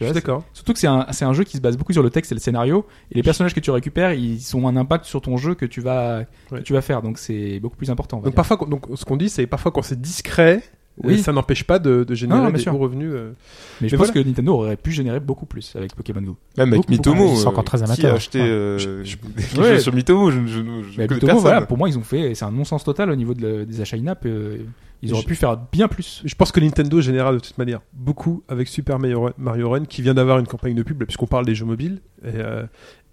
Tu 0.00 0.04
vois, 0.06 0.14
d'accord. 0.14 0.44
Surtout 0.54 0.72
que 0.72 0.78
c'est 0.78 0.86
un, 0.86 1.06
c'est 1.10 1.26
un 1.26 1.32
jeu 1.34 1.44
qui 1.44 1.58
se 1.58 1.62
base 1.62 1.76
beaucoup 1.76 1.92
sur 1.92 2.02
le 2.02 2.08
texte 2.08 2.32
et 2.32 2.34
le 2.34 2.40
scénario, 2.40 2.86
et 3.12 3.16
les 3.16 3.22
personnages 3.22 3.52
que 3.54 3.60
tu 3.60 3.70
récupères, 3.70 4.14
ils 4.14 4.56
ont 4.56 4.66
un 4.66 4.74
impact 4.76 5.04
sur 5.04 5.20
ton 5.20 5.36
jeu 5.36 5.54
que 5.54 5.66
tu 5.66 5.82
vas, 5.82 6.20
Ouais. 6.50 6.58
que 6.58 6.62
tu 6.62 6.72
vas 6.72 6.80
faire, 6.80 7.02
donc 7.02 7.18
c'est 7.18 7.60
beaucoup 7.60 7.76
plus 7.76 7.90
important. 7.90 8.16
Donc 8.16 8.24
dire. 8.26 8.34
parfois, 8.34 8.56
donc 8.68 8.86
ce 8.94 9.04
qu'on 9.04 9.18
dit, 9.18 9.28
c'est 9.28 9.46
parfois 9.46 9.72
quand 9.72 9.82
c'est 9.82 10.00
discret, 10.00 10.62
Oui. 11.02 11.14
euh, 11.14 11.18
ça 11.18 11.32
n'empêche 11.32 11.64
pas 11.64 11.78
de, 11.78 12.04
de 12.04 12.14
générer 12.14 12.38
Non, 12.38 12.44
non, 12.46 12.50
bien 12.52 12.62
des 12.64 12.70
hauts 12.70 12.78
revenus. 12.80 13.10
euh. 13.12 13.32
mais 13.80 13.88
je 13.88 13.96
pense 13.96 14.10
que 14.10 14.18
Nintendo 14.18 14.54
aurait 14.54 14.76
pu 14.76 14.90
générer 14.92 15.20
beaucoup 15.20 15.46
plus 15.46 15.74
avec 15.76 15.94
Pokémon 15.94 16.20
Go. 16.22 16.36
même 16.58 16.68
avec 16.68 16.80
Beaucoup, 16.80 16.92
Mitomo, 16.92 17.16
beaucoup. 17.22 17.32
Ils 17.34 17.36
sont 17.38 17.48
euh, 17.48 17.50
encore 17.52 17.64
très 17.64 17.78
qui 17.78 17.84
a 17.84 17.90
acheteur. 17.90 18.14
acheté 18.14 18.40
euh, 18.40 18.78
Je- 19.04 19.60
Ouais. 19.60 19.78
sur 19.78 19.94
Mitomo 19.94 20.30
Je, 20.30 20.40
je, 20.40 20.46
je, 20.46 20.58
je 20.92 20.98
Mais 20.98 21.06
connais 21.06 21.20
Mitomo, 21.20 21.40
voilà, 21.40 21.62
pour 21.62 21.78
moi, 21.78 21.88
ils 21.88 21.96
ont 21.98 22.02
fait, 22.02 22.34
c'est 22.34 22.44
un 22.44 22.50
non-sens 22.50 22.84
total 22.84 23.10
au 23.10 23.16
niveau 23.16 23.34
de 23.34 23.64
des 23.64 23.80
achats 23.80 23.96
in-app. 23.96 24.24
euh, 24.26 24.58
ils 25.02 25.12
auraient 25.14 25.22
Je- 25.22 25.26
pu 25.28 25.34
faire 25.34 25.56
bien 25.72 25.88
plus. 25.88 26.20
Je 26.26 26.34
pense 26.34 26.52
que 26.52 26.60
Nintendo 26.60 27.00
générera 27.00 27.32
de 27.32 27.38
toute 27.38 27.56
manière 27.56 27.80
beaucoup 27.94 28.42
avec 28.48 28.68
Super 28.68 28.98
Mario 28.98 29.70
Run, 29.70 29.84
qui 29.86 30.02
vient 30.02 30.12
d'avoir 30.14 30.38
une 30.38 30.46
campagne 30.46 30.74
de 30.74 30.82
pub, 30.82 31.02
puisqu'on 31.04 31.26
parle 31.26 31.46
des 31.46 31.54
jeux 31.54 31.64
mobiles, 31.64 32.00
et, 32.22 32.28
euh, 32.34 32.64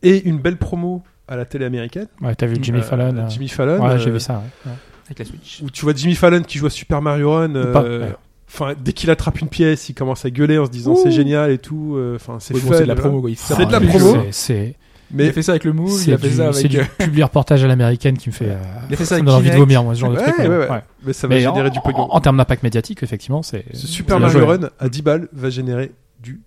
et 0.03 0.27
une 0.27 0.39
belle 0.39 0.57
promo 0.57 1.01
à 1.29 1.37
la 1.37 1.45
télé 1.45 1.63
américaine. 1.65 2.07
Ouais, 2.21 2.35
t'as 2.35 2.45
vu 2.45 2.57
Jimmy 2.61 2.79
Euh, 2.79 2.81
Fallon. 2.81 3.15
euh, 3.17 3.29
Jimmy 3.29 3.47
Fallon. 3.47 3.81
Ouais, 3.81 3.91
euh, 3.91 3.97
j'ai 3.99 4.11
vu 4.11 4.19
ça. 4.19 4.43
ouais. 4.65 4.71
Avec 5.07 5.19
la 5.19 5.25
Switch. 5.25 5.61
Où 5.63 5.69
tu 5.69 5.83
vois 5.83 5.93
Jimmy 5.95 6.15
Fallon 6.15 6.41
qui 6.43 6.57
joue 6.57 6.67
à 6.67 6.69
Super 6.69 7.01
Mario 7.01 7.31
Run. 7.31 7.55
euh, 7.55 7.71
Pas- 7.73 7.83
ouais. 7.83 8.15
Enfin, 8.49 8.73
dès 8.81 8.93
qu'il 8.93 9.09
attrape 9.09 9.41
une 9.41 9.49
pièce, 9.49 9.89
il 9.89 9.93
commence 9.93 10.23
à 10.23 10.29
gueuler 10.29 10.57
en 10.57 10.65
se 10.65 10.71
disant 10.71 10.95
c'est 10.95 11.11
génial 11.11 11.51
et 11.51 11.57
tout. 11.57 11.95
euh, 11.97 12.15
Enfin, 12.15 12.37
c'est 12.39 12.53
Ouais, 12.53 12.61
bon, 12.61 12.67
fun, 12.69 12.75
c'est 12.77 12.83
de 12.83 12.87
la 12.87 12.95
promo, 12.95 13.19
quoi. 13.21 13.29
Il 13.29 13.35
fait 13.35 13.53
C'est 13.55 13.65
de 13.65 13.71
la 13.71 13.79
ça. 13.79 13.85
promo. 13.85 14.13
C'est- 14.13 14.31
C'est 14.31 14.75
Il 15.09 15.15
Mais 15.15 15.29
a 15.29 15.31
fait 15.33 15.41
ça 15.41 15.53
avec 15.53 15.63
le 15.63 15.71
move, 15.71 15.89
il 15.89 15.97
c'est 15.97 16.11
a 16.13 16.17
fait 16.17 16.27
du, 16.29 16.35
ça 16.35 16.51
c'est 16.51 16.59
avec. 16.59 16.71
du 16.71 16.79
euh, 16.81 16.83
public 16.97 17.23
reportage 17.23 17.63
à 17.63 17.67
l'américaine 17.67 18.17
qui 18.17 18.27
me 18.27 18.33
fait. 18.33 18.49
euh, 18.49 18.57
Il 18.89 18.93
a 18.93 18.97
fait 18.97 19.03
ça 19.05 19.09
ça 19.11 19.15
avec 19.15 19.23
me 19.23 19.29
donne 19.29 19.37
envie 19.39 19.49
de 19.51 19.55
vomir, 19.55 19.81
moi, 19.81 19.95
ce 19.95 19.99
genre 20.01 20.11
de 20.11 20.17
truc. 20.17 20.33
mais 20.37 20.47
ouais, 20.49 20.57
ouais. 20.57 20.69
ouais. 20.69 20.81
mais 21.05 21.13
ça 21.13 21.27
va 21.29 21.35
Mais 21.35 21.41
générer 21.41 21.69
en, 21.69 21.71
du 21.71 21.79
pognon. 21.79 22.11
en, 22.11 22.15
en 22.15 22.19
termes 22.19 22.35
d'impact 22.35 22.63
médiatique, 22.63 23.03
effectivement, 23.03 23.41
c'est. 23.41 23.63
Ce 23.73 23.87
Super 23.87 24.17
c'est 24.17 24.21
Mario. 24.21 24.45
Run 24.45 24.69
à 24.79 24.89
10 24.89 25.01
balles 25.03 25.29
va 25.31 25.49
générer 25.49 25.91
du 26.21 26.41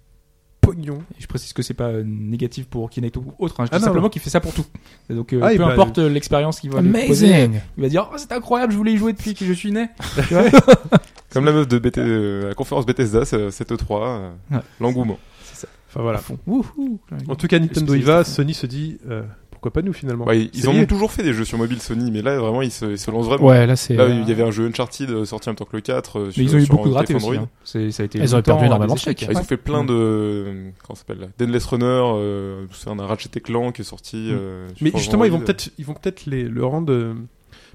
pognon. 0.61 0.99
Je 1.19 1.27
précise 1.27 1.53
que 1.53 1.63
c'est 1.63 1.75
pas 1.75 1.89
euh, 1.89 2.03
négatif 2.05 2.67
pour 2.67 2.89
Kinect 2.91 3.17
ou 3.17 3.25
autre. 3.39 3.61
hein. 3.61 3.65
Je 3.67 3.71
dis 3.71 3.77
Ah, 3.77 3.79
non, 3.79 3.85
simplement 3.87 4.09
qu'il 4.09 4.21
fait 4.23 4.31
ça 4.31 4.41
pour 4.41 4.53
tout. 4.53 4.65
Et 5.09 5.15
donc, 5.15 5.33
euh, 5.33 5.41
Ah, 5.43 5.53
et 5.53 5.57
peu 5.57 5.65
importe 5.65 5.99
euh, 5.99 6.09
l'expérience 6.09 6.61
qu'il 6.61 6.71
va 6.71 6.81
lui 6.81 6.89
il 6.89 7.83
va 7.83 7.89
dire 7.89 8.09
oh, 8.13 8.17
c'est 8.19 8.33
incroyable, 8.33 8.73
je 8.73 8.77
voulais 8.79 8.93
y 8.93 8.97
jouer 8.97 9.13
depuis 9.13 9.35
que 9.35 9.45
je 9.45 9.53
suis 9.53 9.73
né. 9.73 9.89
Tu 10.29 10.35
vois 10.35 10.45
Comme 11.33 11.45
la 11.45 11.53
meuf 11.53 11.69
de 11.69 11.79
BT, 11.79 11.99
euh, 11.99 12.49
la 12.49 12.55
conférence 12.55 12.87
Bethesda, 12.87 13.25
c'est- 13.25 13.51
cette 13.51 13.71
E3, 13.73 14.03
euh, 14.03 14.31
Ouais. 14.51 14.59
l'engouement. 14.81 15.19
Enfin 15.89 16.03
voilà. 16.03 16.19
À 16.19 16.23
fond. 16.23 16.39
Wouhou. 16.47 17.01
En 17.29 17.35
tout 17.35 17.49
cas, 17.49 17.59
Nintendo 17.59 17.95
y 17.95 18.01
va. 18.03 18.23
Sony 18.25 18.55
se 18.55 18.67
dit 18.67 18.99
euh, 19.09 19.23
pourquoi 19.61 19.73
pas 19.83 19.83
nous 19.87 19.93
finalement 19.93 20.25
Bah, 20.25 20.35
ils 20.35 20.49
C'est 20.55 20.67
en 20.69 20.73
lié. 20.73 20.81
ont 20.83 20.87
toujours 20.87 21.13
fait 21.13 21.23
des 21.23 21.35
jeux 21.35 21.45
sur 21.45 21.59
mobile 21.59 21.83
Sony, 21.83 22.11
mais 22.11 22.23
là 22.23 22.39
vraiment 22.39 22.63
ils 22.63 22.71
se, 22.71 22.87
ils 22.87 22.99
se 22.99 23.11
lancent 23.11 23.27
vraiment. 23.27 23.47
Ouais, 23.47 23.67
là 23.67 23.77
c'est. 23.77 23.95
Là, 23.95 24.05
euh, 24.05 24.21
il 24.23 24.29
y 24.29 24.33
avait 24.33 24.43
un 24.43 24.51
jeu 24.51 24.67
Uncharted 24.67 25.11
euh, 25.11 25.25
sorti 25.27 25.49
en 25.49 25.53
même 25.53 25.57
temps 25.57 25.67
que 25.67 25.77
le 25.77 25.83
4. 25.83 26.19
euh, 26.19 26.25
Mais 26.27 26.33
sur- 26.33 26.43
ils 26.43 26.55
ont 26.57 26.59
eu 26.59 26.67
beaucoup 26.67 26.89
de 26.89 26.95
ratés 26.95 27.15
aussi. 27.15 27.27
Android. 27.27 27.43
hein. 27.45 27.49
Ça 27.65 27.79
a 27.79 27.83
été 28.07 28.19
Ils 28.19 28.23
longtemps 28.25 28.43
perdu 28.43 28.65
énormément 28.67 28.95
de 28.95 28.99
trucs. 29.01 29.23
Ah, 29.23 29.33
ils 29.33 29.37
ont 29.39 29.43
fait 29.45 29.57
plein 29.59 29.85
de. 29.85 30.71
Comment 30.83 30.95
ça 30.95 31.01
s'appelle 31.01 31.21
là 31.21 31.27
Deadless 31.39 31.67
Runner, 31.67 31.85
euh, 31.87 32.65
c'est 32.73 32.89
un 32.89 32.97
Ratchet 33.07 33.29
et 33.37 33.41
Clank 33.41 33.75
qui 33.75 33.83
est 33.83 33.85
sorti. 33.85 34.31
euh, 34.33 34.67
sur 34.75 34.77
Mais 34.85 34.93
justement, 34.97 35.25
ils 35.25 35.31
vont 35.31 35.37
Android. 35.37 35.47
peut-être, 35.47 35.71
ils 35.79 35.85
vont 35.85 35.95
peut-être 35.95 36.25
les, 36.27 36.45
le 36.45 36.65
rendre 36.65 37.15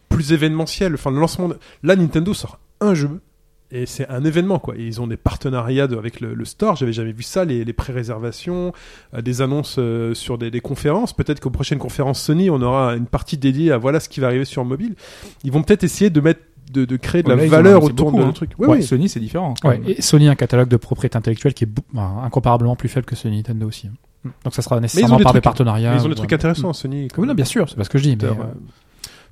plus 0.10 0.32
événementiel. 0.34 0.96
Enfin, 0.96 1.12
le 1.12 1.20
lancement. 1.20 1.50
de- 1.50 1.58
Là, 1.84 1.96
Nintendo 1.96 2.34
sort 2.34 2.60
un 2.82 2.94
jeu 2.96 3.22
et 3.72 3.86
c'est 3.86 4.08
un 4.10 4.24
événement 4.24 4.60
quoi. 4.60 4.76
Ils 4.78 5.02
ont 5.02 5.08
des 5.08 5.18
partenariats 5.18 5.88
de- 5.88 5.98
avec 5.98 6.20
le, 6.22 6.34
le 6.34 6.46
store. 6.46 6.76
J'avais 6.76 6.94
jamais 6.94 7.12
vu 7.12 7.24
ça, 7.24 7.46
les, 7.46 7.66
les 7.66 7.74
pré-réservations, 7.74 8.74
euh, 9.14 9.22
des 9.22 9.42
annonces 9.42 9.78
euh, 9.80 10.14
sur 10.14 10.38
des, 10.38 10.52
des 10.52 10.62
conférences. 10.62 11.14
Peut-être 11.14 11.40
qu'aux 11.40 11.50
prochaines 11.50 11.80
conférences 11.80 12.22
Sony, 12.22 12.50
on 12.50 12.62
aura 12.62 12.96
une 12.96 13.08
partie 13.08 13.38
dédiée 13.38 13.72
à 13.72 13.78
voilà 13.78 14.00
ce 14.00 14.10
qui 14.10 14.20
va 14.20 14.28
arriver 14.28 14.46
sur 14.46 14.64
mobile. 14.66 14.96
Ils 15.44 15.52
vont 15.52 15.64
peut-être 15.64 15.84
essayer 15.84 16.10
de 16.10 16.22
mettre, 16.22 16.42
de, 16.72 16.86
de 16.86 16.96
créer 16.98 17.24
de 17.24 17.30
Ouais, 17.30 17.36
la 17.36 17.42
là, 17.44 17.50
valeur 17.50 17.84
autour 17.84 18.12
beaucoup, 18.12 18.24
de 18.24 18.28
hein. 18.30 18.32
truc. 18.34 18.52
Ouais, 18.58 18.68
Ouais, 18.68 18.78
oui. 18.78 18.84
Sony, 18.84 19.10
c'est 19.10 19.20
différent. 19.20 19.54
et 19.88 20.02
Sony 20.02 20.28
a 20.28 20.32
un 20.32 20.36
catalogue 20.36 20.68
de 20.70 20.78
propriété 20.78 21.18
intellectuelle 21.18 21.54
qui 21.54 21.64
est 21.66 21.70
bah, 21.94 22.14
incomparablement 22.24 22.76
plus 22.76 22.90
faible 22.90 23.06
que 23.06 23.16
celui 23.16 23.36
Nintendo 23.38 23.68
aussi. 23.68 23.88
hein. 23.88 24.30
Donc 24.44 24.56
ça 24.56 24.64
sera 24.64 24.80
nécessairement 24.80 25.18
des 25.18 25.24
par 25.24 25.34
des 25.34 25.38
trucs- 25.38 25.44
partenariats. 25.44 25.92
Mais 25.92 25.98
ils 25.98 26.06
ont 26.06 26.10
des 26.10 26.14
ou, 26.14 26.16
trucs 26.16 26.34
euh, 26.34 26.36
intéressants, 26.36 26.74
Sony. 26.74 27.08
Oui, 27.18 27.28
non, 27.28 27.36
bien 27.36 27.46
sûr, 27.46 27.70
c'est 27.70 27.76
pas 27.76 27.84
ce 27.84 27.90
que 27.92 28.00
je 28.00 28.04
dis. 28.10 28.18
Mais, 28.20 28.24
euh, 28.26 28.34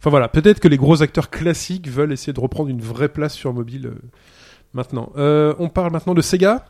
Enfin 0.04 0.10
voilà, 0.10 0.28
peut-être 0.28 0.60
que 0.60 0.68
les 0.68 0.76
gros 0.76 1.02
acteurs 1.02 1.30
classiques 1.30 1.88
veulent 1.88 2.12
essayer 2.12 2.34
de 2.34 2.40
reprendre 2.42 2.70
une 2.70 2.82
vraie 2.82 3.08
place 3.08 3.34
sur 3.36 3.54
mobile 3.54 3.88
euh, 3.88 3.96
maintenant. 4.74 5.14
Euh, 5.16 5.54
on 5.60 5.70
parle 5.70 5.94
maintenant 5.94 6.14
de 6.14 6.22
Sega, 6.22 6.66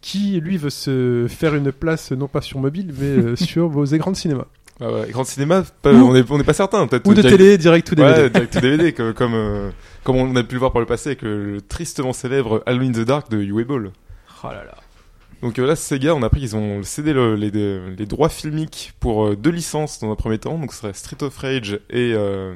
qui 0.00 0.40
lui 0.40 0.56
veut 0.56 0.70
se 0.70 1.26
faire 1.28 1.54
une 1.54 1.70
place 1.70 2.12
non 2.12 2.28
pas 2.28 2.40
sur 2.40 2.60
mobile, 2.60 2.94
mais 2.98 3.06
euh, 3.08 3.36
sur 3.36 3.68
vos 3.68 3.84
écrans 3.84 4.10
de 4.10 4.16
cinéma. 4.16 4.46
Ah 4.80 4.90
ouais, 4.90 5.24
cinéma, 5.26 5.64
pas- 5.82 5.92
Ou- 5.92 6.08
on 6.08 6.14
est 6.14 6.28
on 6.30 6.38
n'est 6.38 6.44
pas 6.44 6.54
certain. 6.54 6.86
Peut-être 6.86 7.06
Ou 7.06 7.12
de 7.12 7.20
direct- 7.20 7.36
télé, 7.36 7.58
direct 7.58 7.92
ou 7.92 7.94
DVD. 7.94 8.22
Ouais, 8.22 8.30
direct 8.30 8.52
to 8.54 8.60
DVD, 8.60 8.92
comme 8.94 9.12
comme, 9.12 9.34
euh, 9.34 9.70
comme 10.02 10.16
on 10.16 10.34
a 10.34 10.42
pu 10.42 10.54
le 10.54 10.58
voir 10.60 10.72
par 10.72 10.80
le 10.80 10.86
passé 10.86 11.10
avec 11.10 11.20
le, 11.20 11.52
le 11.56 11.60
tristement 11.60 12.14
célèbre 12.14 12.62
Halloween 12.64 12.88
in 12.96 13.02
the 13.02 13.06
Dark 13.06 13.30
de 13.30 13.36
Uwe 13.36 13.64
Ball. 13.66 13.90
Oh 14.42 14.46
là 14.48 14.64
là. 14.64 14.74
Donc 15.42 15.58
euh, 15.58 15.66
là, 15.66 15.74
Sega, 15.76 16.14
on 16.14 16.22
a 16.22 16.26
appris 16.26 16.40
qu'ils 16.40 16.54
ont 16.56 16.82
cédé 16.84 17.12
le- 17.12 17.34
les, 17.34 17.50
les 17.50 18.06
droits 18.06 18.28
filmiques 18.28 18.92
pour 19.00 19.26
euh, 19.26 19.36
deux 19.36 19.50
licences 19.50 19.98
dans 20.00 20.10
un 20.12 20.16
premier 20.16 20.38
temps. 20.38 20.56
Donc 20.58 20.72
ce 20.72 20.78
serait 20.80 20.92
Street 20.94 21.22
of 21.22 21.36
Rage 21.36 21.80
et, 21.90 22.12
euh, 22.14 22.54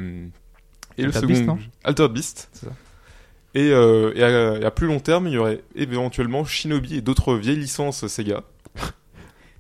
et 0.97 1.03
le 1.03 1.09
Altered 1.09 1.23
second, 1.23 1.27
Beast, 1.35 1.47
non? 1.47 1.59
Altered 1.85 2.13
Beast. 2.13 2.49
C'est 2.53 2.67
ça. 2.67 2.73
Et, 3.55 3.71
euh, 3.73 4.13
et, 4.15 4.23
à, 4.23 4.59
et 4.61 4.65
à 4.65 4.71
plus 4.71 4.87
long 4.87 5.01
terme, 5.01 5.27
il 5.27 5.33
y 5.33 5.39
aurait 5.39 5.63
éventuellement 5.75 6.45
Shinobi 6.45 6.97
et 6.97 7.01
d'autres 7.01 7.35
vieilles 7.35 7.57
licences 7.57 8.07
Sega. 8.07 8.43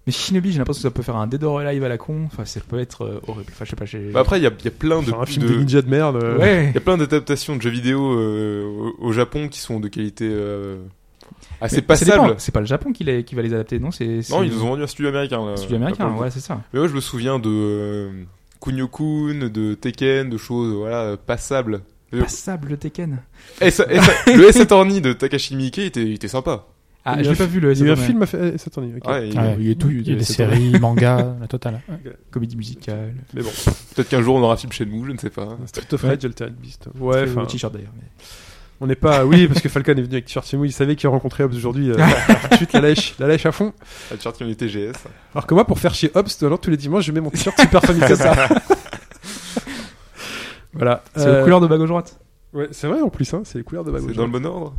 Mais 0.06 0.12
Shinobi, 0.12 0.52
j'ai 0.52 0.58
l'impression 0.58 0.80
que 0.82 0.88
ça 0.88 0.90
peut 0.92 1.02
faire 1.02 1.16
un 1.16 1.26
Dead 1.26 1.42
or 1.42 1.58
Alive 1.58 1.82
à 1.82 1.88
la 1.88 1.98
con. 1.98 2.26
Enfin, 2.26 2.44
ça 2.44 2.60
peut 2.60 2.78
être 2.78 3.02
euh, 3.02 3.20
horrible. 3.26 3.50
Enfin, 3.52 3.64
je 3.64 3.70
sais 3.70 3.76
pas. 3.76 3.86
j'ai- 3.86 4.12
Bah 4.12 4.20
après, 4.20 4.38
il 4.38 4.44
y 4.44 4.46
a, 4.46 4.52
il 4.56 4.64
y 4.64 4.68
a 4.68 4.70
plein 4.70 5.00
de, 5.00 5.06
Faire 5.06 5.20
un 5.20 5.26
film 5.26 5.46
de- 5.46 5.52
de 5.52 5.58
ninja 5.58 5.82
de 5.82 5.88
merde. 5.90 6.16
euh, 6.22 6.38
ouais. 6.38 6.66
il 6.68 6.74
y 6.74 6.78
a 6.78 6.80
plein 6.80 6.96
d'adaptations 6.96 7.56
de 7.56 7.62
jeux 7.62 7.70
vidéo 7.70 8.16
euh, 8.20 8.64
au, 9.00 9.06
au 9.08 9.12
Japon 9.12 9.48
qui 9.48 9.58
sont 9.58 9.80
de 9.80 9.88
qualité 9.88 10.28
ça 11.60 11.68
dépend. 11.76 11.86
passable. 11.88 12.34
C'est 12.38 12.52
pas 12.52 12.60
le 12.60 12.66
Japon 12.66 12.92
qui, 12.92 13.04
les- 13.04 13.24
qui 13.24 13.34
va 13.34 13.42
les 13.42 13.52
adapter, 13.54 13.78
non 13.78 13.90
C'est 13.90 14.06
Non, 14.06 14.22
c'est- 14.22 14.46
ils 14.46 14.52
nous 14.52 14.62
ont 14.62 14.68
vendu 14.68 14.82
un 14.82 14.86
studio 14.86 15.08
américain. 15.10 15.44
Là, 15.44 15.52
c'est 15.56 15.62
studio 15.62 15.76
américain. 15.76 16.10
Ouais, 16.16 16.30
c'est 16.30 16.40
ça. 16.40 16.60
Mais 16.72 16.80
ouais, 16.80 16.88
je 16.88 16.94
me 16.94 17.00
souviens 17.00 17.38
de 17.38 17.48
euh, 17.50 18.10
Kunio-kun, 18.60 19.48
de 19.48 19.74
Tekken, 19.74 20.28
de 20.30 20.36
choses 20.38 20.74
voilà 20.74 21.16
passables. 21.16 21.82
Passable 22.18 22.68
le 22.70 22.76
Tekken. 22.76 23.18
et 23.60 23.70
ça- 23.70 23.84
et 23.90 23.98
ça- 24.00 24.12
le 24.34 24.48
S 24.48 24.56
Attorney 24.60 25.00
de 25.00 25.12
Takashi 25.12 25.54
Miike 25.56 25.78
était, 25.78 26.02
il 26.02 26.14
était 26.14 26.28
sympa. 26.28 26.66
Ah, 27.08 27.22
je 27.22 27.30
l'ai 27.30 27.36
pas 27.36 27.46
vu 27.46 27.60
le 27.60 27.72
Il 27.72 27.78
y 27.78 27.82
a 27.82 27.86
eu 27.86 27.90
un 27.90 27.96
film 27.96 28.22
à 28.22 28.26
faire. 28.26 28.42
eh, 28.54 28.58
Saturday, 28.58 28.94
ok. 28.96 29.08
Ouais, 29.08 29.28
il- 29.28 29.38
ouais, 29.38 29.56
il 29.60 29.68
y 29.68 29.70
a 29.70 29.74
tout, 29.76 29.90
il 29.90 30.08
y 30.08 30.12
a 30.12 30.16
des 30.16 30.24
c'est 30.24 30.32
séries, 30.32 30.72
mangas, 30.80 31.36
la 31.40 31.46
totale. 31.46 31.80
comédie 32.32 32.56
musicale. 32.56 33.14
Mais 33.32 33.42
bon, 33.42 33.50
Peut-être 33.94 34.08
qu'un 34.08 34.22
jour 34.22 34.34
on 34.36 34.42
aura 34.42 34.54
un 34.54 34.56
film 34.56 34.72
chez 34.72 34.86
nous, 34.86 35.04
je 35.04 35.12
ne 35.12 35.18
sais 35.18 35.30
pas. 35.30 35.56
Street 35.66 35.86
of. 35.92 36.02
Rage, 36.02 36.24
Altered 36.24 36.54
Beast. 36.54 36.88
Ouais, 36.98 37.14
Ouais, 37.22 37.22
enfin, 37.30 37.42
le 37.42 37.46
t-shirt 37.46 37.72
d'ailleurs. 37.72 37.92
mais- 37.96 38.02
on 38.80 38.86
n'est 38.86 38.94
pas. 38.94 39.24
Oui, 39.26 39.46
parce 39.48 39.60
que 39.60 39.68
Falcon 39.68 39.92
est 39.92 40.02
venu 40.02 40.12
avec 40.14 40.24
t-shirt 40.26 40.46
chez 40.46 40.56
nous, 40.56 40.64
il 40.64 40.72
savait 40.72 40.96
qu'il 40.96 41.08
rencontrait 41.08 41.44
Hobbs 41.44 41.54
aujourd'hui. 41.54 41.90
euh, 41.90 41.94
tout 42.42 42.48
de 42.50 42.56
suite, 42.56 42.72
la 42.72 42.80
lèche, 42.80 43.14
la 43.18 43.26
lèche 43.28 43.46
à 43.46 43.52
fond. 43.52 43.72
La 44.10 44.16
était 44.16 44.66
TGS. 44.66 44.92
Alors 45.34 45.46
que 45.46 45.54
moi, 45.54 45.64
pour 45.66 45.78
faire 45.78 45.94
chez 45.94 46.10
Hobbs, 46.14 46.28
alors, 46.42 46.60
tous 46.60 46.70
les 46.70 46.76
dimanches, 46.76 47.04
je 47.06 47.12
mets 47.12 47.20
mon 47.20 47.30
t-shirt 47.30 47.58
Super 47.60 47.82
Famicom. 47.82 48.16
voilà. 50.72 51.02
C'est 51.14 51.26
Euh, 51.26 51.38
la 51.38 51.42
couleur 51.42 51.60
de 51.60 51.66
bas 51.66 51.78
gauche 51.78 51.88
droite. 51.88 52.18
Ouais, 52.52 52.68
c'est 52.70 52.86
vrai 52.86 53.00
en 53.00 53.08
plus, 53.08 53.32
hein, 53.34 53.42
c'est 53.44 53.58
les 53.58 53.64
couleurs 53.64 53.84
de 53.84 53.90
ma 53.90 53.98
C'est 54.00 54.06
gauche. 54.06 54.16
dans 54.16 54.26
le 54.26 54.30
bon 54.32 54.44
ordre. 54.46 54.74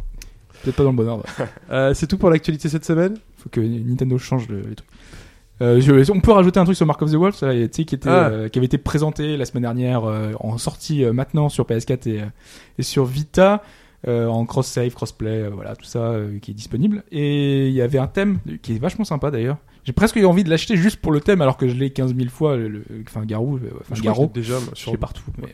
Peut-être 0.64 0.76
pas 0.76 0.84
dans 0.84 0.92
le 0.92 0.96
bon 0.98 1.08
ordre. 1.08 1.26
Euh, 1.72 1.94
c'est 1.94 2.08
tout 2.08 2.18
pour 2.18 2.30
l'actualité 2.30 2.70
cette 2.70 2.86
semaine. 2.86 3.18
Faut 3.38 3.50
que 3.50 3.60
Nintendo 3.62 4.18
change 4.18 4.48
le- 4.48 4.62
les 4.62 4.76
trucs. 4.76 4.88
Euh, 5.62 5.82
je- 5.82 6.12
on 6.12 6.20
peut 6.20 6.32
rajouter 6.32 6.60
un 6.60 6.66
truc 6.66 6.78
sur 6.78 6.86
Mark 6.86 7.02
of 7.02 7.12
the 7.12 7.16
Wolves, 7.16 7.36
là, 7.42 7.52
tu 7.54 7.68
sais, 7.72 7.84
qui, 7.86 7.96
était, 7.96 8.10
Ah. 8.10 8.28
euh, 8.30 8.50
qui 8.50 8.60
avait 8.60 8.68
été 8.68 8.78
présenté 8.78 9.38
la 9.38 9.46
semaine 9.46 9.64
dernière 9.64 10.06
euh, 10.06 10.34
en 10.40 10.58
sortie 10.60 11.04
euh, 11.04 11.14
maintenant 11.14 11.50
sur 11.50 11.66
PS4 11.66 12.08
et, 12.08 12.22
euh, 12.22 12.26
et 12.78 12.84
sur 12.84 13.06
Vita, 13.06 13.64
euh, 14.08 14.28
en 14.28 14.46
cross-save, 14.46 14.94
cross-play, 14.94 15.44
euh, 15.44 15.50
voilà, 15.50 15.76
tout 15.76 15.86
ça 15.86 16.00
euh, 16.12 16.38
qui 16.40 16.52
est 16.52 16.54
disponible. 16.54 17.04
Et 17.12 17.68
il 17.68 17.74
y 17.74 17.82
avait 17.82 17.98
un 18.00 18.08
thème 18.08 18.40
qui 18.62 18.76
est 18.76 18.80
vachement 18.80 19.06
sympa 19.06 19.32
d'ailleurs. 19.32 19.58
J'ai 19.86 19.94
presque 19.94 20.18
eu 20.18 20.26
envie 20.26 20.44
de 20.44 20.50
l'acheter 20.50 20.76
juste 20.76 20.98
pour 20.98 21.12
le 21.14 21.22
thème 21.22 21.42
alors 21.42 21.56
que 21.58 21.68
je 21.68 21.74
l'ai 21.76 21.92
15 21.92 22.14
000 22.16 22.30
fois, 22.30 22.58
le, 22.58 22.68
le- 22.68 22.84
enfin 23.08 23.26
Garou, 23.26 23.58
enfin 23.80 23.96
l'ai 24.02 24.02
déjà 24.28 24.60
moi, 24.60 24.70
je 24.76 24.80
sur 24.80 24.92
l'ai 24.92 24.98
partout. 24.98 25.24
Mais, 25.38 25.48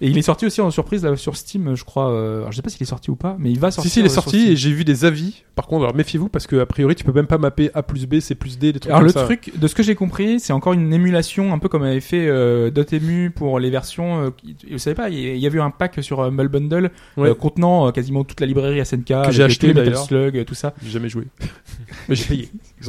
Et 0.00 0.08
il 0.08 0.18
est 0.18 0.22
sorti 0.22 0.44
aussi 0.44 0.60
en 0.60 0.70
surprise 0.70 1.04
là, 1.04 1.16
sur 1.16 1.36
Steam, 1.36 1.74
je 1.76 1.84
crois. 1.84 2.10
euh, 2.10 2.38
alors 2.38 2.50
je 2.52 2.56
sais 2.56 2.62
pas 2.62 2.68
s'il 2.70 2.82
est 2.82 2.86
sorti 2.86 3.10
ou 3.10 3.16
pas, 3.16 3.36
mais 3.38 3.50
il 3.50 3.60
va 3.60 3.70
sortir. 3.70 3.90
Si, 3.90 3.94
si, 3.94 4.00
il 4.00 4.06
est 4.06 4.10
euh, 4.10 4.12
sorti 4.12 4.50
et 4.50 4.56
j'ai 4.56 4.72
vu 4.72 4.84
des 4.84 5.04
avis. 5.04 5.44
Par 5.54 5.66
contre, 5.68 5.84
alors 5.84 5.94
méfiez-vous 5.94 6.28
parce 6.28 6.46
que 6.48 6.56
a 6.56 6.66
priori, 6.66 6.94
tu 6.96 7.04
peux 7.04 7.12
même 7.12 7.28
pas 7.28 7.38
mapper 7.38 7.70
A 7.74 7.82
plus 7.84 8.06
B, 8.06 8.18
C 8.20 8.34
plus 8.34 8.58
D, 8.58 8.72
des 8.72 8.80
trucs 8.80 8.90
Alors 8.90 9.00
comme 9.00 9.06
le 9.06 9.12
ça. 9.12 9.24
truc, 9.24 9.52
de 9.56 9.66
ce 9.68 9.74
que 9.74 9.82
j'ai 9.84 9.94
compris, 9.94 10.40
c'est 10.40 10.52
encore 10.52 10.72
une 10.72 10.92
émulation, 10.92 11.52
un 11.54 11.58
peu 11.58 11.68
comme 11.68 11.84
avait 11.84 12.00
fait 12.00 12.26
euh, 12.26 12.70
Dotemu 12.70 13.30
pour 13.30 13.60
les 13.60 13.70
versions. 13.70 14.20
euh, 14.24 14.30
qui- 14.36 14.56
vous 14.70 14.78
savez 14.78 14.94
pas, 14.96 15.08
il 15.10 15.38
y, 15.38 15.46
avait 15.46 15.58
eu 15.58 15.60
un 15.60 15.70
pack 15.70 16.02
sur 16.02 16.20
euh, 16.20 16.28
Humble 16.28 16.48
Bundle 16.48 16.90
Ouais. 17.16 17.28
euh, 17.30 17.34
contenant 17.34 17.86
euh, 17.86 17.90
quasiment 17.92 18.24
toute 18.24 18.40
la 18.40 18.46
librairie 18.48 18.84
SNK, 18.84 19.10
avec 19.12 19.30
j'ai 19.32 19.44
acheté, 19.44 19.68
Metal. 19.72 19.96
Slug, 19.96 20.36
euh, 20.38 20.44
tout 20.44 20.54
ça. 20.54 20.74
J'ai 20.82 20.90
jamais 20.90 21.08
joué. 21.08 21.24
Mais 22.08 22.16
j'ai 22.16 22.24
payé. 22.24 22.48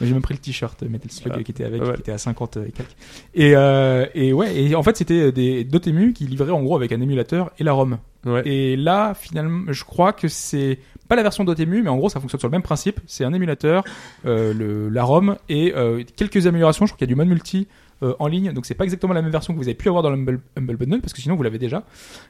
J'ai 0.00 0.12
même 0.12 0.22
pris 0.22 0.34
le 0.34 0.40
t-shirt 0.40 0.82
Metal 0.82 1.10
Slug 1.10 1.32
Ah, 1.36 1.42
qui 1.42 1.50
était 1.50 1.64
avec, 1.64 1.82
qui 1.82 2.00
était 2.00 2.12
à 2.12 2.18
50 2.18 2.56
et 2.56 2.72
quelques. 2.72 2.96
Et, 3.34 3.54
euh, 3.54 4.06
et 4.14 4.32
ouais, 4.32 4.56
et 4.56 4.74
en 4.74 4.82
fait 4.82 4.96
c'était 4.96 5.32
des 5.32 5.64
Dotemu 5.64 6.12
qui 6.12 6.26
livraient 6.26 6.50
en 6.50 6.62
gros 6.62 6.76
avec 6.76 6.92
un 6.92 7.00
émulateur 7.00 7.52
et 7.58 7.64
la 7.64 7.72
ROM. 7.72 7.98
Ouais. 8.24 8.46
Et 8.46 8.76
là, 8.76 9.14
finalement, 9.14 9.72
je 9.72 9.84
crois 9.84 10.12
que 10.12 10.28
c'est 10.28 10.78
pas 11.08 11.16
la 11.16 11.22
version 11.22 11.44
Dotemu, 11.44 11.82
mais 11.82 11.88
en 11.88 11.96
gros, 11.96 12.08
ça 12.08 12.20
fonctionne 12.20 12.38
sur 12.38 12.48
le 12.48 12.52
même 12.52 12.62
principe. 12.62 13.00
C'est 13.06 13.24
un 13.24 13.32
émulateur, 13.32 13.84
euh, 14.24 14.54
le, 14.54 14.88
la 14.88 15.02
ROM 15.02 15.36
et 15.48 15.74
euh, 15.74 16.04
quelques 16.16 16.46
améliorations. 16.46 16.86
Je 16.86 16.92
crois 16.92 16.98
qu'il 16.98 17.08
y 17.08 17.10
a 17.10 17.14
du 17.14 17.16
mode 17.16 17.28
multi 17.28 17.66
euh, 18.02 18.14
en 18.18 18.26
ligne, 18.26 18.52
donc 18.52 18.66
c'est 18.66 18.74
pas 18.74 18.84
exactement 18.84 19.14
la 19.14 19.22
même 19.22 19.30
version 19.30 19.52
que 19.52 19.58
vous 19.58 19.64
avez 19.64 19.74
pu 19.74 19.88
avoir 19.88 20.02
dans 20.02 20.10
l'Humble 20.10 20.40
Humble 20.56 20.76
Bundle, 20.76 21.00
parce 21.00 21.12
que 21.12 21.20
sinon 21.20 21.36
vous 21.36 21.42
l'avez 21.42 21.58
déjà, 21.58 21.84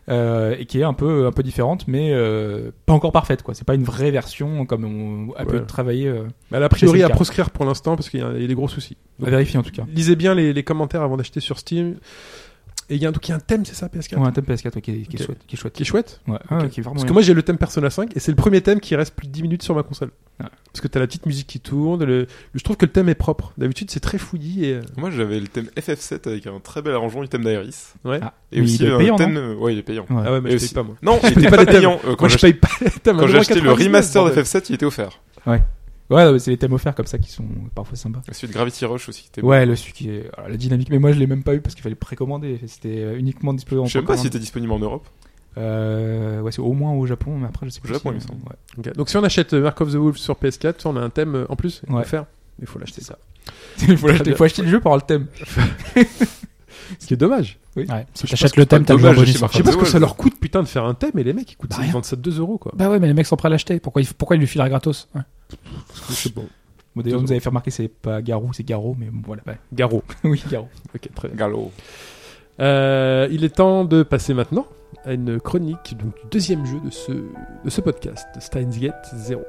euh, 0.08 0.56
et 0.58 0.66
qui 0.66 0.80
est 0.80 0.84
un 0.84 0.92
peu 0.92 1.26
un 1.26 1.32
peu 1.32 1.42
différente, 1.42 1.88
mais 1.88 2.10
euh, 2.12 2.70
pas 2.86 2.92
encore 2.92 3.12
parfaite. 3.12 3.42
quoi. 3.42 3.54
C'est 3.54 3.66
pas 3.66 3.74
une 3.74 3.84
vraie 3.84 4.10
version 4.10 4.66
comme 4.66 4.84
on 4.84 5.32
a 5.34 5.44
pu 5.44 5.60
travailler. 5.66 6.10
Mais 6.50 6.58
elle 6.58 6.62
a 6.62 6.68
priori 6.68 7.02
à 7.02 7.08
proscrire 7.08 7.50
pour 7.50 7.64
l'instant 7.64 7.96
parce 7.96 8.10
qu'il 8.10 8.20
y 8.20 8.22
a 8.22 8.32
il 8.34 8.42
y 8.42 8.44
a 8.44 8.48
des 8.48 8.54
gros 8.54 8.68
soucis. 8.68 8.96
à 9.24 9.30
vérifier 9.30 9.58
en 9.58 9.62
tout 9.62 9.70
cas. 9.70 9.84
Lisez 9.92 10.16
bien 10.16 10.34
les, 10.34 10.52
les 10.52 10.62
commentaires 10.62 11.02
avant 11.02 11.16
d'acheter 11.16 11.40
sur 11.40 11.58
Steam. 11.58 11.96
Et 12.90 12.96
il 12.96 13.02
y 13.02 13.06
a 13.06 13.08
un, 13.08 13.12
donc 13.12 13.26
il 13.26 13.30
y 13.30 13.32
a 13.32 13.36
un 13.36 13.40
thème, 13.40 13.64
c'est 13.64 13.74
ça, 13.74 13.86
PS4 13.86 14.18
Ouais, 14.18 14.26
un 14.28 14.32
thème 14.32 14.44
PS4 14.44 14.74
ouais, 14.74 14.80
qui, 14.82 14.90
est, 14.90 14.94
qui, 15.06 15.16
est 15.16 15.20
Ok. 15.20 15.26
chouette, 15.26 15.38
qui 15.46 15.54
est 15.54 15.58
chouette. 15.58 15.72
Qui 15.74 15.82
est 15.82 15.86
chouette. 15.86 16.20
Ouais, 16.26 16.34
ouais, 16.50 16.68
qui 16.68 16.80
est 16.80 16.82
vraiment 16.82 16.94
Parce 16.94 17.02
que 17.04 17.06
bien. 17.06 17.12
moi 17.14 17.22
j'ai 17.22 17.32
le 17.34 17.42
thème 17.42 17.56
Persona 17.58 17.88
5 17.90 18.16
et 18.16 18.20
c'est 18.20 18.32
le 18.32 18.36
premier 18.36 18.60
thème 18.60 18.80
qui 18.80 18.94
reste 18.96 19.14
plus 19.14 19.26
de 19.28 19.32
10 19.32 19.42
minutes 19.42 19.62
sur 19.62 19.74
ma 19.74 19.82
console. 19.82 20.10
Ouais. 20.40 20.46
Parce 20.72 20.80
que 20.80 20.88
t'as 20.88 21.00
la 21.00 21.06
petite 21.06 21.24
musique 21.26 21.46
qui 21.46 21.60
tourne, 21.60 22.04
le... 22.04 22.26
je 22.54 22.62
trouve 22.64 22.76
que 22.76 22.84
le 22.86 22.92
thème 22.92 23.08
est 23.08 23.14
propre. 23.14 23.52
D'habitude 23.56 23.90
c'est 23.90 24.00
très 24.00 24.18
fouillis 24.18 24.64
et... 24.66 24.74
euh, 24.74 24.82
Moi 24.96 25.10
j'avais 25.10 25.38
le 25.40 25.46
thème 25.48 25.68
FF7 25.76 26.28
avec 26.28 26.46
un 26.46 26.58
très 26.60 26.82
bel 26.82 26.94
arrangement 26.94 27.22
du 27.22 27.28
thème 27.28 27.44
d'Iris. 27.44 27.94
Ouais. 28.04 28.18
Ah, 28.20 28.34
Et 28.50 28.58
mais 28.58 28.64
aussi 28.64 28.76
il 28.82 28.86
est 28.86 29.10
un 29.10 29.16
thème. 29.16 29.32
non 29.34 29.54
ouais, 29.62 29.72
il 29.74 29.78
est 29.78 29.82
payant. 29.82 30.06
Ouais. 30.10 30.22
Ah 30.26 30.32
ouais 30.32 30.40
mais 30.40 30.48
Et 30.50 30.52
je 30.52 30.56
aussi- 30.56 30.74
paye 30.74 30.82
pas 30.82 30.86
moi. 30.86 30.96
Non, 31.02 31.20
il 31.22 31.34
Je 31.34 31.38
était 31.40 31.50
pas 31.56 31.64
payant. 31.64 32.00
Euh, 32.04 32.08
Moi 32.08 32.16
quand 32.16 32.28
je 32.28 32.38
j'ai 32.38 32.52
paye 32.52 32.54
pas 32.54 32.68
les 32.84 32.90
thèmes. 32.90 33.16
quand 33.18 33.26
j'ai 33.28 33.38
acheté 33.38 33.60
le 33.60 33.70
1,99, 33.70 33.84
remaster 33.84 34.22
de 34.24 34.28
bordel. 34.28 34.44
FF7, 34.44 34.64
il 34.70 34.74
était 34.74 34.86
offert. 34.86 35.20
Ouais, 35.46 35.62
ouais, 36.10 36.38
c'est 36.38 36.50
les 36.50 36.56
thèmes 36.58 36.72
offerts 36.72 36.94
comme 36.94 37.06
ça 37.06 37.18
qui 37.18 37.30
sont 37.30 37.44
parfois 37.74 37.96
sympas. 37.96 38.20
Celui 38.32 38.48
de 38.48 38.52
Gravity 38.52 38.84
Rush 38.84 39.08
aussi. 39.08 39.22
qui 39.22 39.28
était 39.28 39.42
Ouais, 39.42 39.64
le 39.66 39.76
celui 39.76 39.92
qui 39.92 40.10
est 40.10 40.30
alors, 40.36 40.48
la 40.50 40.56
dynamique, 40.56 40.88
mais 40.90 40.98
moi 40.98 41.12
je 41.12 41.18
l'ai 41.18 41.26
même 41.26 41.42
pas 41.42 41.54
eu 41.54 41.60
parce 41.60 41.74
qu'il 41.74 41.82
fallait 41.82 41.94
précommander. 41.94 42.60
C'était 42.66 42.98
euh, 42.98 43.18
uniquement 43.18 43.54
disponible 43.54 43.82
en. 43.82 43.86
Je 43.86 43.92
sais 43.92 43.98
même 43.98 44.06
pas 44.06 44.14
s'il 44.16 44.22
précommande. 44.22 44.36
était 44.36 44.38
disponible 44.40 44.72
en 44.72 44.78
Europe. 44.78 45.06
Euh, 45.58 46.40
ouais, 46.40 46.50
c'est 46.52 46.60
au 46.62 46.72
moins 46.72 46.92
au 46.92 47.06
Japon, 47.06 47.36
mais 47.38 47.46
après 47.46 47.66
je 47.66 47.70
sais 47.70 47.80
Au 47.80 47.84
plus. 47.84 47.92
Japon, 47.94 48.10
si- 48.10 48.16
il 48.16 48.22
me 48.22 48.26
semble. 48.26 48.40
ouais. 48.86 48.92
Donc 48.94 49.08
si 49.10 49.16
on 49.16 49.24
achète 49.24 49.52
euh, 49.54 49.62
Mark 49.62 49.80
of 49.80 49.90
the 49.92 49.96
Wolf 49.96 50.16
sur 50.16 50.34
PS4, 50.34 50.82
on 50.86 50.96
a 50.96 51.00
un 51.00 51.10
thème 51.10 51.46
en 51.48 51.56
plus 51.56 51.82
Ouais. 51.88 52.00
offert. 52.02 52.24
Il 52.60 52.66
faut 52.66 52.78
l'acheter. 52.78 53.02
Ça. 53.02 53.18
il 53.88 53.96
faut, 53.96 54.08
acheter 54.08 54.62
le 54.62 54.68
jeu 54.68 54.80
pour 54.80 54.92
avoir 54.92 54.96
le 54.96 55.06
thème. 55.06 55.26
Ce 56.98 57.06
qui 57.06 57.14
est 57.14 57.16
dommage. 57.16 57.58
Ouais. 57.76 57.86
Si 58.14 58.26
t'achètes 58.26 58.56
le 58.56 58.66
thème, 58.66 58.84
t'as 58.84 58.94
le 58.94 59.00
jeu 59.00 59.12
bonus. 59.14 59.28
Je 59.50 59.56
sais 59.56 59.62
pas 59.62 59.72
ce 59.72 59.76
que 59.76 59.86
ça 59.86 59.98
leur 59.98 60.16
coûte 60.16 60.38
putain 60.38 60.62
de 60.62 60.68
faire 60.68 60.84
un 60.84 60.94
thème 60.94 61.12
et 61.16 61.24
les 61.24 61.32
mecs 61.32 61.50
ils, 61.52 61.56
coûtent, 61.56 61.70
Bah, 61.70 61.76
ils 61.80 61.84
rien. 61.84 61.92
vendent 61.92 62.04
ça 62.04 62.16
2 62.16 62.38
euros 62.38 62.58
quoi. 62.58 62.72
Bah 62.76 62.90
ouais, 62.90 62.98
mais 62.98 63.06
les 63.06 63.14
mecs 63.14 63.26
sont 63.26 63.36
prêts 63.36 63.46
à 63.46 63.50
l'acheter. 63.50 63.80
Pourquoi 63.80 64.02
il, 64.02 64.08
pourquoi 64.08 64.36
il 64.36 64.40
lui 64.40 64.46
filera 64.46 64.68
gratos 64.68 65.08
Ouais. 65.14 65.22
Bon. 66.34 66.46
Bon, 66.94 67.02
d'ailleurs, 67.02 67.20
vous 67.20 67.30
avez 67.30 67.40
fait 67.40 67.48
remarquer, 67.48 67.70
c'est 67.70 67.88
pas 67.88 68.20
Garou, 68.20 68.52
c'est 68.52 68.64
Garo, 68.64 68.94
mais 68.98 69.06
bon, 69.06 69.22
voilà. 69.24 69.42
ouais. 69.46 69.58
Garo. 69.72 70.02
oui, 70.24 70.42
Garo. 70.50 70.68
Ok, 70.94 71.08
très 71.14 71.28
bien. 71.28 71.36
Gallo. 71.36 71.70
Euh, 72.60 73.28
il 73.30 73.44
est 73.44 73.56
temps 73.56 73.84
de 73.84 74.02
passer 74.02 74.34
maintenant 74.34 74.66
à 75.04 75.14
une 75.14 75.40
chronique 75.40 75.96
donc, 75.98 76.14
du 76.14 76.28
deuxième 76.30 76.66
jeu 76.66 76.80
de 76.84 76.90
ce, 76.90 77.12
de 77.12 77.70
ce 77.70 77.80
podcast, 77.80 78.26
Steins 78.40 78.68
Gate 78.68 79.08
0. 79.14 79.42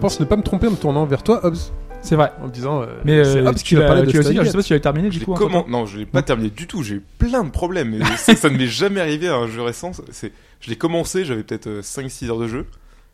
Pense 0.00 0.20
ne 0.20 0.24
pas 0.24 0.36
me 0.36 0.42
tromper 0.42 0.66
en 0.66 0.72
me 0.72 0.76
tournant 0.76 1.04
vers 1.06 1.22
toi, 1.22 1.44
Hobbs, 1.44 1.72
C'est 2.02 2.16
vrai. 2.16 2.32
en 2.42 2.46
me 2.46 2.52
disant. 2.52 2.82
euh, 2.82 2.86
Mais 3.04 3.18
euh, 3.18 3.46
Hobbs 3.46 3.54
qui 3.56 3.62
tu 3.64 3.74
va 3.76 3.82
l'as 3.82 3.86
parler 3.88 4.02
de 4.02 4.10
tu 4.10 4.16
l'as 4.16 4.20
aussi, 4.28 4.36
je 4.36 4.44
sais 4.44 4.52
pas 4.52 4.62
si 4.62 4.68
tu 4.68 4.74
l'as 4.74 4.80
terminé 4.80 5.10
Je 5.10 5.18
du 5.18 5.24
coup. 5.24 5.34
comment. 5.34 5.64
Non, 5.68 5.86
je 5.86 5.98
l'ai 5.98 6.06
pas 6.06 6.22
terminé 6.22 6.50
du 6.50 6.66
tout. 6.66 6.82
J'ai 6.82 6.96
eu 6.96 7.02
plein 7.18 7.44
de 7.44 7.50
problèmes. 7.50 7.90
Mais 7.90 8.04
ça, 8.16 8.34
ça 8.34 8.50
ne 8.50 8.56
m'est 8.56 8.66
jamais 8.66 9.00
arrivé 9.00 9.28
à 9.28 9.36
un 9.36 9.46
jeu 9.46 9.62
récent. 9.62 9.92
C'est, 10.10 10.32
je 10.60 10.70
l'ai 10.70 10.76
commencé, 10.76 11.24
j'avais 11.24 11.42
peut-être 11.42 11.68
5-6 11.82 12.28
heures 12.30 12.38
de 12.38 12.46
jeu. 12.48 12.66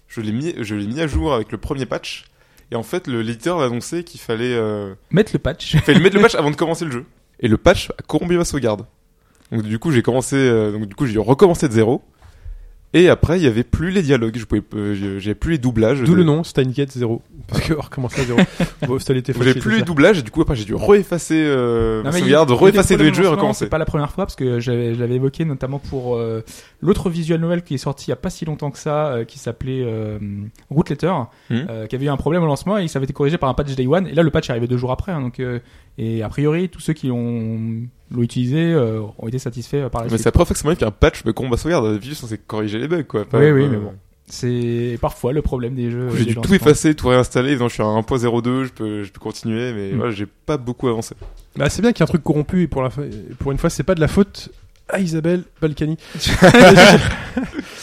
Je 0.08 0.20
l'ai 0.20 0.32
mis, 0.32 0.54
je 0.60 0.74
l'ai 0.74 0.86
mis 0.86 1.00
à 1.00 1.06
jour 1.06 1.34
avec 1.34 1.50
le 1.52 1.58
premier 1.58 1.84
patch. 1.86 2.24
Et 2.70 2.76
en 2.76 2.82
fait, 2.82 3.06
le- 3.06 3.22
l'éditeur 3.22 3.60
a 3.60 3.64
annoncé 3.66 4.02
qu'il 4.04 4.20
fallait, 4.20 4.54
euh, 4.54 4.94
Mettre 5.10 5.30
le 5.32 5.38
patch. 5.38 5.74
il 5.74 5.80
fallait 5.80 6.00
mettre 6.00 6.16
le 6.16 6.22
patch 6.22 6.34
avant 6.34 6.50
de 6.50 6.56
commencer 6.56 6.84
le 6.84 6.90
jeu. 6.90 7.04
Et 7.40 7.48
le 7.48 7.56
patch 7.58 7.90
a 7.98 8.02
corrompu 8.06 8.36
ma 8.36 8.44
sauvegarde. 8.44 8.86
Donc 9.52 9.62
du 9.62 9.78
coup, 9.78 9.92
j'ai 9.92 10.02
commencé, 10.02 10.34
euh, 10.36 10.72
donc 10.72 10.86
du 10.86 10.94
coup, 10.94 11.06
j'ai 11.06 11.18
recommencé 11.18 11.68
de 11.68 11.72
zéro. 11.72 12.02
Et 12.98 13.08
après, 13.10 13.38
il 13.38 13.44
y 13.44 13.46
avait 13.46 13.62
plus 13.62 13.90
les 13.90 14.02
dialogues. 14.02 14.36
Je 14.38 14.44
pouvais, 14.46 14.62
euh, 14.74 15.18
j'avais 15.20 15.34
plus 15.34 15.52
les 15.52 15.58
doublages. 15.58 16.02
D'où 16.02 16.14
le 16.14 16.24
nom, 16.24 16.42
Steins 16.44 16.62
Gate 16.70 16.92
0. 16.92 17.20
Parce 17.46 17.60
que 17.62 17.74
on 17.74 17.80
recommence 17.80 18.18
à 18.18 18.24
0. 18.24 18.38
bon, 18.88 18.98
c'était 18.98 19.14
l'été 19.14 19.32
J'avais 19.32 19.54
plus 19.60 19.76
les 19.76 19.82
doublages. 19.82 20.18
Et 20.18 20.22
du 20.22 20.30
coup, 20.30 20.40
après, 20.40 20.56
j'ai 20.56 20.64
dû 20.64 20.74
re-effacer 20.74 21.36
euh, 21.46 21.98
Non, 21.98 22.04
ma 22.04 22.12
sauvegarde, 22.20 22.50
le 23.10 23.14
jeu 23.14 23.24
et 23.24 23.26
recommencer. 23.28 23.64
C'est 23.66 23.70
pas 23.70 23.78
la 23.78 23.84
première 23.84 24.10
fois 24.10 24.24
parce 24.24 24.34
que 24.34 24.58
j'avais- 24.60 24.94
je 24.94 25.00
l'avais 25.00 25.16
évoqué 25.16 25.44
notamment 25.44 25.78
pour 25.78 26.16
euh, 26.16 26.42
l'autre 26.80 27.10
visual 27.10 27.38
novel 27.40 27.62
qui 27.62 27.74
est 27.74 27.78
sorti 27.78 28.06
il 28.06 28.10
y 28.10 28.12
a 28.12 28.16
pas 28.16 28.30
si 28.30 28.44
longtemps 28.46 28.70
que 28.70 28.78
ça, 28.78 29.08
euh, 29.08 29.24
qui 29.24 29.38
s'appelait 29.38 29.82
euh, 29.84 30.18
Root 30.70 30.84
Letter, 30.88 31.12
euh, 31.52 31.86
qui 31.86 31.94
avait 31.96 32.06
eu 32.06 32.08
un 32.08 32.16
problème 32.16 32.42
au 32.42 32.46
lancement 32.46 32.78
et 32.78 32.88
ça 32.88 32.98
avait 32.98 33.04
été 33.04 33.12
corrigé 33.12 33.36
par 33.38 33.48
un 33.50 33.54
patch 33.54 33.74
Day 33.74 33.86
One. 33.86 34.06
Et 34.06 34.14
là, 34.14 34.22
le 34.22 34.30
patch 34.30 34.48
est 34.48 34.52
arrivé 34.52 34.66
deux 34.66 34.78
jours 34.78 34.90
après. 34.92 35.12
hein, 35.12 35.20
donc, 35.20 35.38
euh, 35.38 35.58
et 35.98 36.22
a 36.22 36.28
priori, 36.28 36.68
tous 36.68 36.80
ceux 36.80 36.94
qui 36.94 37.08
l'ont 37.08 37.82
l'ont 38.10 38.22
utilisé 38.22 38.72
euh, 38.72 39.00
ont 39.18 39.28
été 39.28 39.38
satisfaits 39.38 39.76
euh, 39.76 39.88
par 39.88 40.02
la 40.02 40.06
Mais 40.06 40.10
suite. 40.10 40.20
c'est 40.22 40.28
la 40.28 40.32
première 40.32 40.46
fois 40.48 40.56
que 40.56 40.62
m'arrive 40.64 40.78
qu'un 40.78 40.90
patch 40.90 41.24
me 41.24 41.32
combat 41.32 41.56
sauvegarde. 41.56 41.86
D'habitude, 41.86 42.14
c'est 42.14 42.20
censé 42.20 42.38
corriger 42.38 42.78
les 42.78 42.88
bugs, 42.88 43.02
quoi. 43.02 43.24
Pas- 43.24 43.38
Oui, 43.38 43.50
oui, 43.50 43.62
euh, 43.64 43.68
mais 43.70 43.76
bon. 43.78 43.92
C'est 44.28 44.98
parfois 45.00 45.32
le 45.32 45.40
problème 45.40 45.76
des 45.76 45.88
jeux. 45.90 46.08
J'ai 46.16 46.24
dû 46.24 46.34
tout 46.34 46.52
effacer, 46.52 46.94
tout 46.96 47.06
réinstaller. 47.08 47.56
Non, 47.56 47.68
je 47.68 47.74
suis 47.74 47.82
à 47.82 47.86
1.02, 47.86 48.64
je 48.64 48.72
peux, 48.72 49.02
je 49.04 49.12
peux 49.12 49.20
continuer, 49.20 49.72
mais 49.72 49.92
Mm. 49.92 49.96
voilà, 49.96 50.10
j'ai 50.12 50.26
pas 50.26 50.56
beaucoup 50.56 50.88
avancé. 50.88 51.14
Bah, 51.56 51.68
c'est 51.70 51.80
bien 51.80 51.92
qu'il 51.92 52.00
y 52.00 52.02
ait 52.02 52.08
un 52.08 52.12
truc 52.12 52.24
corrompu 52.24 52.62
et 52.62 52.66
pour, 52.66 52.82
la 52.82 52.90
fa- 52.90 53.02
pour 53.38 53.52
une 53.52 53.58
fois, 53.58 53.70
c'est 53.70 53.84
pas 53.84 53.94
de 53.94 54.00
la 54.00 54.08
faute 54.08 54.50
à 54.88 55.00
Isabelle 55.00 55.44
Balkany. 55.60 55.96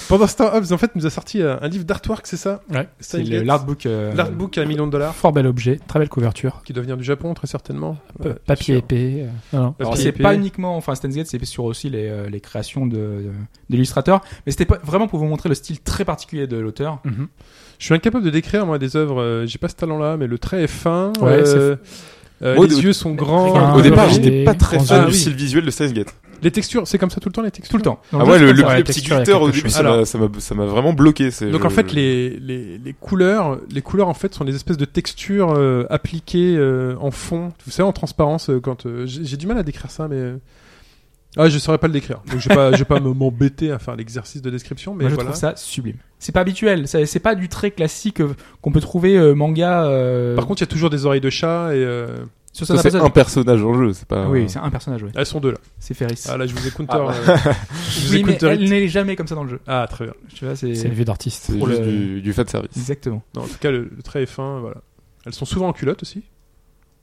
Pendant 0.10 0.28
ce 0.28 0.36
temps, 0.36 0.54
Hobbs, 0.54 0.72
en 0.72 0.78
fait, 0.78 0.92
nous 0.96 1.06
a 1.06 1.10
sorti 1.10 1.42
euh, 1.42 1.56
un 1.62 1.68
livre 1.68 1.86
d'artwork, 1.86 2.28
c'est 2.28 2.38
ça 2.38 2.62
Ouais. 2.72 2.88
C'est 3.00 3.24
l'artbook. 3.24 3.86
euh, 3.86 4.14
L'artbook 4.14 4.58
à 4.58 4.62
un 4.62 4.66
million 4.66 4.86
de 4.86 4.92
dollars, 4.92 5.16
Fort 5.16 5.32
bel 5.32 5.48
objet, 5.48 5.80
très 5.88 5.98
belle 6.00 6.10
couverture. 6.10 6.62
qui 6.66 6.74
doit 6.74 6.82
venir 6.84 6.98
du 6.98 7.04
Japon, 7.04 7.34
très 7.34 7.48
certainement. 7.48 7.98
Euh, 8.26 8.34
Papier 8.46 8.78
épais. 8.78 9.28
euh, 9.54 9.58
non, 9.58 9.76
c'est 9.96 10.12
pas 10.12 10.36
uniquement, 10.36 10.76
enfin 10.76 10.94
Steins 10.96 11.10
Gate, 11.10 11.28
c'est 11.28 11.44
sur 11.46 11.64
aussi 11.64 11.90
les, 11.90 12.08
euh, 12.10 12.30
les 12.30 12.42
créations 12.42 12.86
de, 12.86 12.96
de- 12.98 13.32
d'illustrateurs, 13.70 14.22
mais 14.46 14.52
c'était 14.52 14.66
pas 14.66 14.78
vraiment 14.84 15.08
pour 15.08 15.20
vous 15.20 15.26
montrer 15.26 15.50
le 15.50 15.56
style 15.56 15.80
très 15.82 16.06
particulier 16.06 16.48
de 16.48 16.58
l'auteur. 16.58 17.00
Mhm. 17.06 17.28
Je 17.80 17.86
suis 17.86 17.94
incapable 17.96 18.24
de 18.26 18.30
décrire, 18.30 18.66
moi, 18.66 18.78
des 18.80 18.96
œuvres. 18.96 19.44
J'ai 19.46 19.58
pas 19.58 19.68
ce 19.68 19.76
talent-là, 19.76 20.16
mais 20.18 20.28
le 20.28 20.38
trait 20.38 20.64
est 20.64 20.68
fin. 20.68 21.12
Ouais, 21.20 21.44
euh, 22.44 22.54
euh, 22.54 22.56
Moi, 22.56 22.68
les 22.68 22.82
yeux 22.82 22.94
sont 22.94 23.12
grands. 23.14 23.54
Fin, 23.54 23.74
Au 23.74 23.82
départ, 23.82 24.10
j'étais 24.10 24.44
pas 24.44 24.54
très 24.54 24.78
Ah, 24.78 24.84
fan 24.84 25.06
du 25.06 25.12
oui. 25.12 25.18
style 25.18 25.34
visuel 25.36 25.66
de 25.66 25.72
Steins 25.72 25.92
Gate. 25.92 26.14
Les 26.42 26.52
textures, 26.52 26.86
c'est 26.86 26.98
comme 26.98 27.10
ça 27.10 27.22
tout 27.22 27.30
le 27.30 27.34
temps, 27.34 27.42
les 27.42 27.52
textures 27.52 27.72
Tout 27.72 27.78
le 27.78 27.84
temps. 27.84 28.02
Dans 28.12 28.20
Ah 28.20 28.26
ouais, 28.26 28.38
le, 28.38 28.48
ouais, 28.66 28.84
petit 28.84 29.02
glitter 29.02 29.32
au 29.34 29.50
début, 29.50 29.70
ça 29.70 29.80
Alors- 29.80 30.00
m'a, 30.00 30.06
ça 30.06 30.56
m'a, 30.56 30.66
vraiment 30.66 30.92
bloqué. 30.92 31.26
Donc 31.26 31.62
je- 31.62 31.66
en 31.66 31.70
fait, 31.70 31.94
les, 31.94 32.32
les, 32.32 32.78
les 32.84 32.94
couleurs, 33.00 33.60
les 33.72 33.82
couleurs 33.82 34.10
en 34.10 34.14
fait 34.14 34.34
sont 34.34 34.44
des 34.44 34.54
espèces 34.56 34.76
de 34.76 34.84
textures 34.84 35.54
euh, 35.56 35.86
appliquées 35.90 36.56
euh, 36.58 36.96
en 37.00 37.12
fond. 37.12 37.54
Vous 37.66 37.72
savez, 37.72 37.88
en 37.88 37.94
transparence. 37.94 38.50
euh, 38.50 38.60
quand 38.60 38.86
euh, 38.86 39.06
j'ai 39.06 39.24
j'ai 39.24 39.38
du 39.38 39.48
mal 39.48 39.58
à 39.58 39.64
décrire 39.64 39.90
ça, 39.90 40.10
mais 40.10 40.18
euh, 40.18 40.36
ah, 41.38 41.50
je 41.50 41.58
saurais 41.58 41.78
pas 41.78 41.88
le 41.88 41.94
décrire. 41.94 42.22
Donc 42.30 42.40
je 42.40 42.50
vais 42.50 42.56
pas, 42.56 42.72
je 42.74 42.78
vais 42.78 42.86
pas 42.86 43.00
me- 43.00 43.14
m'embêter 43.14 43.72
à 43.72 43.80
faire 43.80 43.96
l'exercice 43.96 44.42
de 44.42 44.50
description, 44.50 44.94
mais 44.94 45.04
Moi, 45.06 45.10
je 45.10 45.16
voilà. 45.16 45.30
trouve 45.32 45.40
ça 45.40 45.54
sublime. 45.56 45.98
C'est 46.20 46.32
pas 46.32 46.42
habituel, 46.42 46.88
c'est 46.88 47.06
c'est 47.06 47.20
pas 47.20 47.36
du 47.36 47.50
trait 47.50 47.72
classique 47.72 48.22
euh, 48.22 48.34
qu'on 48.62 48.72
peut 48.72 48.80
trouver 48.82 49.18
euh, 49.18 49.34
manga. 49.34 49.86
euh, 49.86 50.36
Par 50.36 50.46
contre, 50.46 50.62
il 50.62 50.66
y 50.66 50.70
a 50.70 50.72
toujours 50.72 50.90
des 50.90 51.06
oreilles 51.06 51.22
de 51.22 51.30
chat 51.30 51.76
et 51.76 51.84
euh, 51.84 52.08
sur 52.54 52.68
Ça, 52.68 52.76
Son 52.78 52.82
c'est 52.84 52.96
un 52.96 53.10
personnage 53.10 53.64
en 53.64 53.74
jeu, 53.74 53.94
c'est 53.94 54.08
pas. 54.08 54.28
Oui, 54.30 54.46
c'est 54.48 54.60
un 54.60 54.70
personnage, 54.70 55.02
oui. 55.02 55.10
elles 55.16 55.26
sont 55.26 55.40
deux 55.40 55.52
là. 55.52 55.58
C'est 55.80 55.96
Ferris. 55.96 56.24
Ah 56.30 56.38
là, 56.38 56.46
je 56.46 56.54
vous 56.54 56.68
ai 56.68 56.70
counter. 56.72 56.94
Ah, 56.96 57.06
ouais. 57.08 57.14
euh, 57.30 57.36
je 57.90 58.00
vous 58.08 58.14
ai 58.14 58.18
oui, 58.18 58.24
mais 58.26 58.32
counter 58.34 58.48
elle 58.50 58.70
n'est 58.70 58.88
jamais 58.88 59.16
comme 59.16 59.28
ça 59.28 59.34
dans 59.36 59.44
le 59.44 59.50
jeu. 59.50 59.60
Ah 59.68 59.88
très 59.90 60.06
bien. 60.06 60.14
Tu 60.36 60.46
vois, 60.46 60.56
c'est 60.56 60.76
C'est 60.76 60.88
une 60.88 60.94
vue 60.94 61.04
d'artiste. 61.04 61.46
c'est 61.48 61.58
pour 61.58 61.68
juste 61.68 61.82
le- 61.82 61.88
du, 61.88 62.22
du 62.22 62.32
fan 62.32 62.48
service. 62.48 62.78
exactement. 62.78 63.24
Non, 63.36 63.42
en 63.42 63.48
tout 63.48 63.58
cas, 63.60 63.72
le, 63.72 63.90
le 63.96 64.04
trait 64.04 64.22
est 64.22 64.28
fin. 64.28 64.60
Voilà. 64.60 64.78
Elles 65.26 65.34
sont 65.34 65.46
souvent 65.46 65.68
en 65.70 65.74
culotte 65.74 66.04
aussi. 66.04 66.22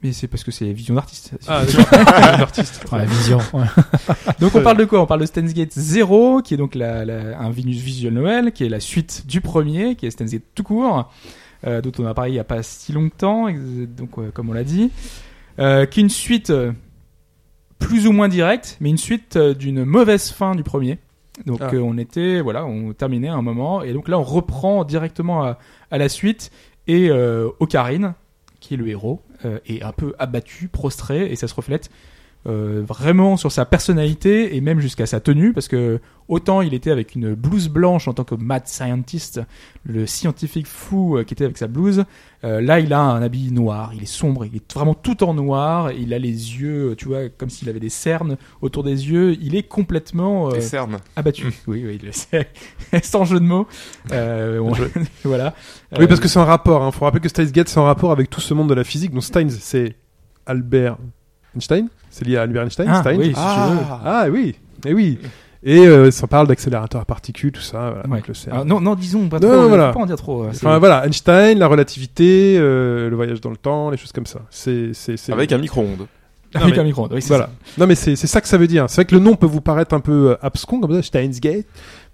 Mais 0.03 0.13
c'est 0.13 0.29
parce 0.29 0.45
que 0.45 0.51
c'est 0.51 0.73
vision 0.73 0.95
d'artiste. 0.95 1.33
Ah. 1.47 1.63
Ouais, 2.93 2.99
la 2.99 3.05
vision. 3.05 3.39
ouais. 3.53 3.65
Donc 4.41 4.55
on 4.55 4.63
parle 4.63 4.79
de 4.79 4.85
quoi? 4.87 5.01
On 5.03 5.07
parle 5.07 5.21
de 5.21 5.27
Steins 5.27 5.43
Gate 5.53 5.73
0, 5.73 6.41
qui 6.43 6.55
est 6.55 6.57
donc 6.57 6.75
la, 6.75 7.05
la- 7.05 7.39
un 7.39 7.51
Venus 7.51 7.77
Visual 7.79 8.13
Novel, 8.15 8.53
qui 8.53 8.65
est 8.65 8.69
la 8.69 8.81
suite 8.81 9.27
du 9.27 9.41
premier, 9.41 9.97
qui 9.97 10.07
est 10.07 10.11
Steins 10.11 10.27
Gate 10.27 10.43
tout 10.55 10.63
court, 10.63 11.11
euh, 11.67 11.81
dont 11.83 11.93
on 11.99 12.07
a 12.07 12.15
parlé 12.15 12.33
il 12.33 12.35
y 12.35 12.39
a 12.39 12.45
pas 12.45 12.63
si 12.63 12.93
longtemps, 12.93 13.49
donc 13.51 14.19
euh, 14.19 14.31
comme 14.33 14.49
on 14.49 14.53
l'a 14.55 14.65
dit, 14.65 14.91
euh, 15.59 15.85
qui 15.87 16.01
est 16.01 16.03
une 16.03 16.09
suite 16.09 16.49
euh, 16.51 16.73
plus 17.79 18.07
ou 18.07 18.13
moins 18.13 18.29
directe, 18.29 18.79
mais 18.81 18.89
une 18.91 18.99
suite 18.99 19.37
euh, 19.37 19.53
d'une 19.55 19.85
mauvaise 19.85 20.31
fin 20.31 20.55
du 20.55 20.63
premier. 20.63 20.99
Donc 21.47 21.59
Ah. 21.63 21.71
euh, 21.75 21.81
on 21.81 21.97
était, 21.99 22.41
voilà, 22.41 22.65
on 22.65 22.93
terminait 22.95 23.29
à 23.29 23.35
un 23.35 23.43
moment, 23.43 23.83
et 23.83 23.93
donc 23.93 24.09
là 24.09 24.19
on 24.19 24.23
reprend 24.25 24.85
directement 24.85 25.45
à, 25.45 25.59
à 25.91 25.99
la 25.99 26.09
suite, 26.09 26.51
et 26.87 27.11
euh, 27.11 27.49
Ocarine, 27.61 28.15
qui 28.61 28.75
est 28.75 28.77
le 28.79 28.89
héros, 28.89 29.21
est 29.67 29.83
un 29.83 29.93
peu 29.93 30.15
abattu, 30.19 30.69
prostré, 30.69 31.31
et 31.31 31.37
ça 31.37 31.49
se 31.49 31.55
reflète 31.55 31.91
euh, 32.47 32.83
vraiment 32.87 33.37
sur 33.37 33.53
sa 33.53 33.67
personnalité 33.67 34.57
et 34.57 34.61
même 34.63 34.81
jusqu'à 34.81 35.05
sa 35.05 35.21
tenue 35.21 35.53
parce 35.53 35.69
que 35.69 36.01
autant 36.27 36.63
il 36.63 36.73
était 36.73 36.91
avec 36.91 37.15
une 37.15 37.35
blouse 37.35 37.69
blanche 37.69 38.09
en 38.09 38.15
tant 38.15 38.25
que 38.25 38.35
mad 38.35 38.67
scientist, 38.67 39.43
le 39.85 40.07
scientifique 40.07 40.67
fou 40.67 41.19
euh, 41.19 41.25
qui 41.25 41.35
était 41.35 41.45
avec 41.45 41.59
sa 41.59 41.67
blouse, 41.67 42.05
euh, 42.45 42.63
là 42.63 42.81
il 42.81 42.95
a 42.95 43.01
un 43.03 43.21
habit 43.21 43.53
noir, 43.53 43.93
il 43.95 44.03
est 44.05 44.07
sombre, 44.07 44.47
il 44.47 44.57
est 44.57 44.73
vraiment 44.73 44.95
tout 44.95 45.23
en 45.23 45.35
noir, 45.35 45.93
il 45.93 46.15
a 46.15 46.19
les 46.19 46.31
yeux, 46.31 46.95
tu 46.97 47.09
vois, 47.09 47.29
comme 47.29 47.51
s'il 47.51 47.69
avait 47.69 47.79
des 47.81 47.91
cernes 47.91 48.39
autour 48.63 48.85
des 48.85 49.11
yeux, 49.11 49.37
il 49.43 49.55
est 49.55 49.65
complètement 49.65 50.49
euh, 50.51 50.61
cernes. 50.61 50.97
abattu. 51.17 51.47
Oui, 51.67 51.85
oui, 51.87 51.99
il 52.01 52.07
le 52.07 52.13
sait. 52.13 52.49
sans 53.03 53.25
jeu 53.27 53.39
de 53.39 53.45
mots. 53.45 53.67
Euh, 54.13 54.61
on- 54.61 54.73
voilà. 55.25 55.55
Oui, 55.99 56.07
parce 56.07 56.21
que 56.21 56.29
c'est 56.29 56.39
un 56.39 56.45
rapport. 56.45 56.87
Il 56.89 56.97
faut 56.97 57.05
rappeler 57.05 57.21
que 57.21 57.29
Steins 57.29 57.45
Gate, 57.51 57.69
c'est 57.69 57.81
un 57.81 57.85
rapport 57.85 58.13
avec 58.13 58.31
tout 58.31 58.41
ce 58.41 58.55
monde 58.55 58.69
de 58.71 58.75
la 58.75 58.85
physique. 58.85 59.13
Donc 59.13 59.25
Steins, 59.25 59.51
c'est 59.51 59.95
Albert 60.47 60.97
Einstein? 61.55 61.89
C'est 62.11 62.27
lié 62.27 62.37
à 62.37 62.43
Albert 62.43 62.63
Einstein. 62.65 62.87
Ah, 62.89 63.01
Stein? 63.01 63.17
oui, 63.19 63.27
si 63.27 63.33
tu 63.33 63.39
veux. 63.39 63.79
Ah 64.05 64.27
oui, 64.31 64.55
et 64.87 64.95
oui. 64.95 65.19
Et 65.63 65.79
euh, 65.87 66.11
ça 66.11 66.27
parle 66.27 66.47
d'accélérateur 66.47 67.03
à 67.03 67.05
particules, 67.05 67.53
tout 67.53 67.61
ça. 67.61 67.91
Voilà, 67.91 68.09
Ouais. 68.09 68.17
donc 68.19 68.29
le 68.29 68.35
CERN. 68.35 68.55
Alors, 68.55 68.65
non, 68.65 68.81
non, 68.81 68.95
disons 68.95 69.29
pas 69.29 69.39
Non, 69.39 69.49
trop. 69.49 69.59
euh, 69.61 69.67
voilà. 69.69 69.93
pas 69.93 70.01
en 70.01 70.07
dire 70.07 70.17
trop. 70.17 70.45
euh, 70.45 70.49
c'est- 70.53 70.65
Enfin 70.67 70.79
voilà, 70.79 71.05
Einstein, 71.07 71.59
la 71.59 71.67
relativité, 71.67 72.57
euh, 72.59 73.11
le 73.11 73.17
voyage 73.17 73.41
dans 73.43 73.51
le 73.51 73.59
temps, 73.59 73.91
les 73.91 73.99
choses 73.99 74.13
comme 74.13 74.25
ça. 74.27 74.41
C'est 74.49 74.93
c'est 74.95 75.19
c'est 75.19 75.33
Avec 75.35 75.53
un 75.53 75.59
micro-ondes. 75.59 76.07
avec 76.55 76.75
mais- 76.75 76.81
un 76.81 76.85
micro. 76.85 77.09
Oui, 77.13 77.21
c'est 77.21 77.29
voilà. 77.29 77.47
ça. 77.47 77.51
Non 77.79 77.87
mais 77.87 77.95
c'est 77.95 78.17
c'est 78.17 78.27
ça 78.27 78.41
que 78.41 78.49
ça 78.49 78.57
veut 78.57 78.67
dire. 78.69 78.87
C'est 78.89 78.97
vrai 79.03 79.05
que 79.05 79.15
le 79.15 79.21
nom 79.21 79.37
peut 79.37 79.47
vous 79.47 79.61
paraître 79.61 79.95
un 79.95 80.01
peu 80.01 80.37
abscon 80.41 80.81
comme 80.81 80.95
ça, 80.95 81.03
Steins 81.03 81.29
Gate, 81.43 81.67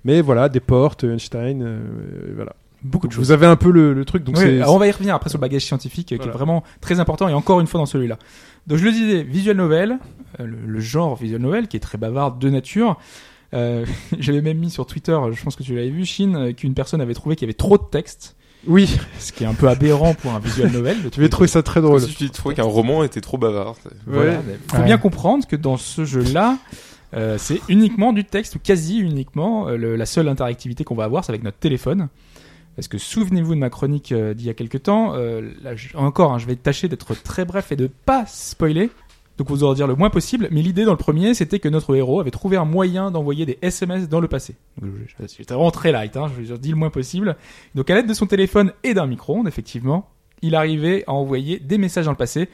mais 0.05 0.23
voilà, 0.23 0.49
des 0.49 0.59
portes, 0.61 1.05
Einstein, 1.05 1.63
euh, 1.63 1.79
voilà. 2.35 2.53
Beaucoup 2.87 3.07
de 3.09 3.13
choses. 3.13 3.25
Vous 3.27 3.33
avez 3.33 3.47
un 3.47 3.57
peu 3.57 3.71
le, 3.71 3.93
le 3.95 4.05
truc, 4.05 4.25
donc 4.25 4.37
Oui, 4.39 4.61
on 4.67 4.79
va 4.79 4.87
y 4.87 4.91
revenir 4.91 5.15
après 5.15 5.29
sur 5.31 5.39
le 5.39 5.43
bagage 5.43 5.63
scientifique 5.65 6.09
qui 6.09 6.15
est 6.15 6.19
vraiment 6.29 6.63
très 6.81 7.01
important 7.01 7.29
et 7.29 7.35
encore 7.35 7.61
une 7.61 7.67
fois 7.67 7.79
dans 7.79 7.87
celui-là. 7.87 8.19
Donc 8.67 8.79
je 8.79 8.85
le 8.85 8.93
disais, 8.93 9.23
visual 9.23 9.57
novel, 9.57 9.99
euh, 10.41 10.47
le, 10.47 10.57
le 10.67 10.81
genre 10.81 11.17
visual 11.17 11.41
novel 11.41 11.69
qui 11.69 11.77
est 11.77 11.81
très 11.81 11.99
bavard 11.99 12.33
de 12.37 12.51
nature. 12.51 12.99
Euh, 13.55 13.85
J'avais 14.19 14.41
même 14.43 14.59
mis 14.59 14.71
sur 14.71 14.87
Twitter, 14.87 15.17
je 15.33 15.43
pense 15.43 15.57
que 15.57 15.63
tu 15.63 15.75
l'avais 15.75 15.91
vu, 15.91 16.05
Chine, 16.05 16.37
euh, 16.37 16.53
qu'une 16.53 16.75
personne 16.75 17.01
avait 17.01 17.15
trouvé 17.15 17.37
qu'il 17.37 17.47
y 17.47 17.49
avait 17.51 17.55
trop 17.55 17.79
de 17.79 17.85
texte, 17.91 18.37
oui. 18.67 18.97
ce 19.21 19.33
qui 19.33 19.45
est 19.45 19.47
un 19.47 19.55
peu 19.55 19.69
aberrant 19.69 20.15
pour 20.15 20.33
un 20.33 20.41
visual 20.41 20.71
novel. 20.73 20.97
Tu 21.13 21.21
vais 21.21 21.29
trouver 21.29 21.47
ça 21.49 21.63
très 21.63 21.81
drôle. 21.81 22.01
Si 22.01 22.15
tu 22.15 22.31
trouvais 22.31 22.55
qu'un 22.57 22.65
roman 22.65 23.05
était 23.05 23.21
trop 23.21 23.39
bavard. 23.39 23.77
Voilà. 24.07 24.33
Ouais. 24.33 24.39
Il 24.49 24.71
faut 24.71 24.79
Ouais. 24.79 24.85
bien 24.85 24.99
comprendre 24.99 25.47
que 25.47 25.55
dans 25.55 25.77
ce 25.77 26.05
jeu-là, 26.05 26.59
euh, 27.15 27.37
c'est 27.39 27.61
uniquement 27.69 28.13
du 28.13 28.25
texte 28.25 28.57
ou 28.57 28.59
quasi 28.59 28.99
uniquement. 28.99 29.69
Euh, 29.69 29.77
le- 29.77 29.95
la 29.95 30.07
seule 30.07 30.27
interactivité 30.29 30.83
qu'on 30.83 30.97
va 30.97 31.05
avoir, 31.05 31.25
c'est 31.25 31.31
avec 31.31 31.45
notre 31.45 31.59
téléphone. 31.59 32.09
Parce 32.77 32.89
que 32.89 32.99
souvenez-vous 32.99 33.55
de 33.55 33.61
ma 33.61 33.71
chronique 33.71 34.13
euh, 34.13 34.35
d'il 34.35 34.47
y 34.47 34.51
a 34.51 34.55
quelques 34.55 34.85
temps. 34.85 35.15
euh, 35.15 35.51
encore, 35.95 36.33
hein, 36.33 36.39
je 36.39 36.47
vais 36.47 36.57
tâcher 36.57 36.89
d'être 36.89 37.21
très 37.23 37.45
bref 37.45 37.73
et 37.73 37.77
de 37.77 37.87
pas 37.87 38.25
spoiler. 38.27 38.91
Donc 39.39 39.49
vous 39.49 39.65
en 39.65 39.75
dire 39.75 39.87
le 39.87 39.95
moins 39.95 40.11
possible. 40.11 40.49
Mais 40.51 40.63
l'idée 40.63 40.85
dans 40.85 40.93
le 40.93 40.97
premier, 40.97 41.35
c'était 41.35 41.59
que 41.59 41.69
notre 41.69 41.95
héros 41.95 42.21
avait 42.21 42.31
trouvé 42.31 42.57
un 42.57 42.65
moyen 42.65 43.11
d'envoyer 43.11 43.45
des 43.45 43.59
SMS 43.63 44.09
dans 44.09 44.21
le 44.21 44.29
passé. 44.29 44.57
Donc, 44.81 44.91
vraiment 45.49 45.71
très 45.71 45.93
light. 45.93 46.17
Hein, 46.17 46.31
je 46.43 46.55
dis 46.55 46.71
le 46.71 46.77
moins 46.77 46.91
possible. 46.91 47.37
Donc 47.75 47.91
à 47.91 47.95
l'aide 47.95 48.07
de 48.07 48.15
son 48.15 48.27
téléphone 48.27 48.73
et 48.83 48.95
d'un 48.95 49.07
micro-ondes, 49.07 49.49
effectivement, 49.49 50.09
il 50.43 50.55
arrivait 50.55 51.05
à 51.07 51.13
envoyer 51.13 51.59
des 51.59 51.79
messages 51.79 52.07
dans 52.07 52.13
le 52.13 52.17
passé 52.17 52.49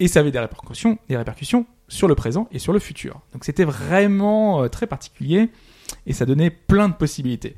et 0.00 0.08
ça 0.08 0.20
avait 0.20 0.30
des 0.30 0.38
répercussions, 0.38 0.98
des 1.08 1.16
répercussions 1.16 1.66
sur 1.88 2.08
le 2.08 2.14
présent 2.14 2.48
et 2.52 2.58
sur 2.58 2.72
le 2.72 2.78
futur. 2.78 3.20
Donc 3.32 3.44
c'était 3.44 3.64
vraiment 3.64 4.62
euh, 4.62 4.68
très 4.68 4.86
particulier 4.86 5.48
et 6.06 6.12
ça 6.12 6.24
donnait 6.24 6.50
plein 6.50 6.88
de 6.88 6.94
possibilités. 6.94 7.56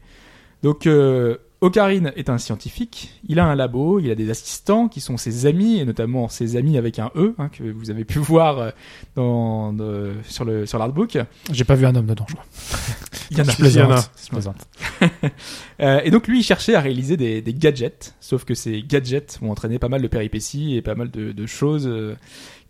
Donc 0.62 0.86
euh, 0.86 1.36
Ocarine 1.64 2.12
est 2.16 2.28
un 2.28 2.36
scientifique, 2.36 3.10
il 3.26 3.38
a 3.40 3.46
un 3.46 3.54
labo, 3.54 3.98
il 3.98 4.10
a 4.10 4.14
des 4.14 4.28
assistants 4.28 4.86
qui 4.88 5.00
sont 5.00 5.16
ses 5.16 5.46
amis, 5.46 5.78
et 5.80 5.86
notamment 5.86 6.28
ses 6.28 6.56
amis 6.56 6.76
avec 6.76 6.98
un 6.98 7.10
E, 7.16 7.34
hein, 7.38 7.48
que 7.48 7.62
vous 7.64 7.90
avez 7.90 8.04
pu 8.04 8.18
voir 8.20 8.58
euh, 8.58 8.70
dans, 9.16 9.72
de- 9.72 10.12
sur 10.24 10.44
le 10.44 10.66
sur 10.66 10.78
l'artbook. 10.78 11.16
J'ai 11.50 11.64
pas 11.64 11.74
vu 11.74 11.86
un 11.86 11.94
homme 11.94 12.04
dedans, 12.06 12.26
je 12.28 12.34
crois. 12.34 12.46
Il 13.30 13.38
y 13.38 13.40
en 13.40 13.48
a 13.48 13.50
Je 13.52 13.56
plaisante. 13.56 13.74
Il 13.74 13.88
y 13.88 13.92
en 13.92 13.96
a. 13.96 14.04
Je 14.24 14.30
plaisante. 14.30 14.68
Euh, 15.80 16.00
et 16.04 16.12
donc 16.12 16.28
lui, 16.28 16.38
il 16.38 16.42
cherchait 16.44 16.76
à 16.76 16.80
réaliser 16.80 17.16
des, 17.16 17.42
des 17.42 17.52
gadgets, 17.52 18.14
sauf 18.20 18.44
que 18.44 18.54
ces 18.54 18.80
gadgets 18.82 19.38
vont 19.42 19.50
entraîner 19.50 19.80
pas 19.80 19.88
mal 19.88 20.00
de 20.02 20.06
péripéties 20.06 20.76
et 20.76 20.82
pas 20.82 20.94
mal 20.94 21.10
de, 21.10 21.32
de 21.32 21.46
choses 21.46 21.88
euh, 21.88 22.14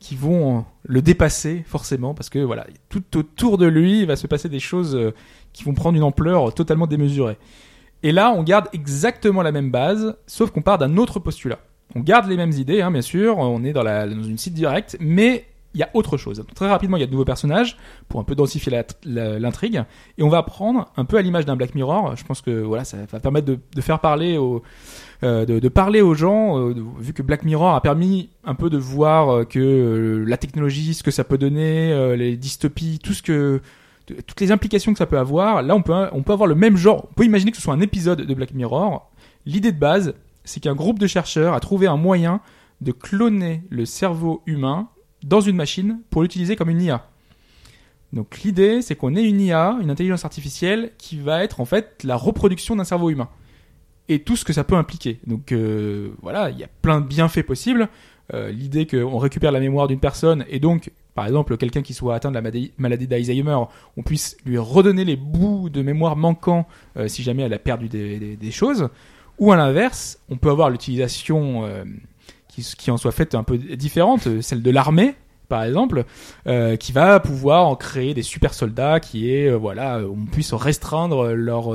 qui 0.01 0.17
vont 0.17 0.65
le 0.85 1.03
dépasser 1.03 1.65
forcément, 1.67 2.15
parce 2.15 2.31
que 2.31 2.39
voilà, 2.39 2.67
tout 2.89 3.03
autour 3.19 3.59
de 3.59 3.67
lui, 3.67 4.01
il 4.01 4.07
va 4.07 4.17
se 4.17 4.27
passer 4.27 4.49
des 4.49 4.59
choses 4.59 4.99
qui 5.53 5.65
vont 5.65 5.75
prendre 5.75 5.97
une 5.99 6.03
ampleur 6.03 6.55
totalement 6.55 6.87
démesurée. 6.87 7.37
Et 8.05 8.13
là, 8.13 8.31
on 8.37 8.43
garde 8.43 8.69
exactement 8.75 9.43
la 9.43 9.51
même 9.51 9.71
base, 9.71 10.15
sauf 10.27 10.51
qu'on 10.51 10.63
part 10.63 10.77
d'un 10.79 10.99
autre 10.99 11.19
postulat. 11.19 11.59
On 11.97 12.01
garde 12.01 12.29
les 12.29 12.37
mêmes 12.37 12.53
idées, 12.53 12.83
hein, 12.83 12.91
bien 12.91 13.03
sûr, 13.03 13.39
on 13.39 13.65
est 13.65 13.73
dans, 13.73 13.83
la, 13.83 14.07
dans 14.07 14.23
une 14.23 14.37
site 14.39 14.53
directe, 14.53 14.97
mais 15.01 15.47
il 15.73 15.81
y 15.81 15.83
a 15.83 15.89
autre 15.95 16.19
chose. 16.19 16.45
Très 16.55 16.69
rapidement, 16.69 16.99
il 16.99 17.01
y 17.01 17.03
a 17.03 17.07
de 17.07 17.13
nouveaux 17.13 17.25
personnages 17.25 17.79
pour 18.09 18.21
un 18.21 18.25
peu 18.25 18.35
densifier 18.35 18.85
l'intrigue, 19.07 19.83
et 20.19 20.23
on 20.23 20.29
va 20.29 20.39
apprendre 20.39 20.93
un 20.99 21.07
peu 21.07 21.17
à 21.17 21.23
l'image 21.23 21.47
d'un 21.47 21.57
Black 21.57 21.75
Mirror. 21.75 22.15
Je 22.15 22.25
pense 22.25 22.43
que 22.43 22.51
voilà, 22.51 22.85
ça 22.85 22.99
va 23.11 23.21
permettre 23.21 23.47
de, 23.47 23.59
de 23.75 23.81
faire 23.81 24.01
parler 24.01 24.37
aux, 24.37 24.63
euh, 25.23 25.47
de, 25.47 25.59
de 25.59 25.69
parler 25.69 26.03
aux 26.03 26.15
gens, 26.15 26.59
euh, 26.59 26.75
vu 26.99 27.15
que 27.15 27.23
Black 27.23 27.43
Mirror 27.43 27.75
a 27.75 27.81
permis 27.81 28.29
un 28.45 28.55
peu 28.55 28.69
de 28.69 28.79
voir 28.79 29.31
euh, 29.31 29.45
que 29.45 29.59
euh, 29.59 30.25
la 30.27 30.37
technologie, 30.37 30.93
ce 30.93 31.03
que 31.03 31.11
ça 31.11 31.25
peut 31.25 31.39
donner, 31.39 32.15
les 32.17 32.37
dystopies, 32.37 32.99
tout 33.03 33.15
ce 33.15 33.23
que 33.23 33.63
toutes 34.07 34.41
les 34.41 34.53
implications 34.53 34.93
que 34.93 34.99
ça 34.99 35.07
peut 35.07 35.19
avoir. 35.19 35.63
Là, 35.63 35.75
on 35.75 35.83
peut 35.83 36.09
on 36.13 36.23
peut 36.23 36.33
avoir 36.33 36.47
le 36.47 36.55
même 36.55 36.77
genre. 36.77 37.09
On 37.11 37.15
peut 37.15 37.25
imaginer 37.25 37.51
que 37.51 37.57
ce 37.57 37.63
soit 37.63 37.75
un 37.75 37.81
épisode 37.81 38.23
de 38.23 38.35
Black 38.35 38.53
Mirror. 38.53 39.11
L'idée 39.47 39.73
de 39.73 39.79
base, 39.79 40.15
c'est 40.45 40.61
qu'un 40.61 40.75
groupe 40.75 40.99
de 40.99 41.07
chercheurs 41.07 41.55
a 41.55 41.61
trouvé 41.61 41.87
un 41.87 41.97
moyen 41.97 42.41
de 42.81 42.93
cloner 42.93 43.63
le 43.71 43.87
cerveau 43.87 44.43
humain 44.47 44.89
dans 45.23 45.41
une 45.41 45.57
machine 45.57 46.01
pour 46.11 46.23
l'utiliser 46.23 46.57
comme 46.57 46.71
une 46.71 46.83
IA. 46.83 47.09
Donc 48.13 48.43
l'idée, 48.43 48.81
c'est 48.81 48.95
qu'on 48.95 49.17
ait 49.17 49.25
une 49.25 49.41
IA, 49.41 49.77
une 49.83 49.91
intelligence 49.91 50.25
artificielle, 50.25 50.93
qui 50.99 51.19
va 51.19 51.43
être 51.43 51.61
en 51.61 51.65
fait 51.65 52.03
la 52.05 52.17
reproduction 52.17 52.77
d'un 52.77 52.85
cerveau 52.85 53.11
humain. 53.11 53.29
Et 54.09 54.21
tout 54.21 54.37
ce 54.37 54.45
que 54.45 54.53
ça 54.53 54.65
peut 54.65 54.77
impliquer. 54.77 55.19
Donc 55.27 55.51
euh, 55.51 56.11
voilà, 56.23 56.51
il 56.51 56.59
y 56.59 56.65
a 56.65 56.69
plein 56.83 57.01
de 57.01 57.07
bienfaits 57.07 57.43
possibles. 57.43 57.89
Euh, 58.33 58.51
l'idée 58.51 58.87
qu'on 58.87 59.19
récupère 59.19 59.51
la 59.53 59.61
mémoire 59.61 59.89
d'une 59.89 60.01
personne 60.01 60.45
et 60.49 60.61
donc, 60.61 60.91
par 61.15 61.27
exemple, 61.27 61.57
quelqu'un 61.57 61.83
qui 61.83 61.95
soit 61.95 62.15
atteint 62.15 62.31
de 62.31 62.35
la 62.35 62.43
maladie- 62.43 63.07
d'Alzheimer, 63.07 63.59
on 63.97 64.03
puisse 64.03 64.37
lui 64.45 64.59
redonner 64.59 65.05
les 65.05 65.17
bouts 65.17 65.71
de 65.71 65.83
mémoire 65.83 66.17
manquants 66.17 66.67
euh, 66.97 67.09
si 67.09 67.23
jamais 67.23 67.43
elle 67.43 67.55
a 67.55 67.59
perdu 67.59 67.89
des, 67.89 68.37
des- 68.37 68.51
choses. 68.51 68.89
Ou 69.39 69.53
à 69.53 69.57
l'inverse, 69.57 70.19
on 70.29 70.37
peut 70.37 70.51
avoir 70.51 70.71
l'utilisation 70.71 71.65
euh, 71.65 71.85
qui, 72.49 72.63
qui 72.77 72.91
en 72.91 72.97
soit 72.97 73.13
faite 73.13 73.35
un 73.35 73.43
peu 73.43 73.59
différente, 73.59 74.27
euh, 74.27 74.43
celle 74.43 74.63
de 74.63 74.71
l'armée, 74.71 75.15
par 75.49 75.63
exemple, 75.65 76.05
euh, 76.47 76.77
qui 76.77 76.93
va 76.93 77.21
pouvoir 77.21 77.67
en 77.67 77.77
créer 77.77 78.15
des 78.15 78.23
super 78.23 78.55
soldats 78.55 78.99
qui 79.01 79.31
est, 79.33 79.49
euh, 79.49 79.57
voilà, 79.57 79.99
euh, 79.99 80.09
on 80.09 80.25
puisse 80.27 80.53
restreindre 80.53 81.33
leur, 81.33 81.73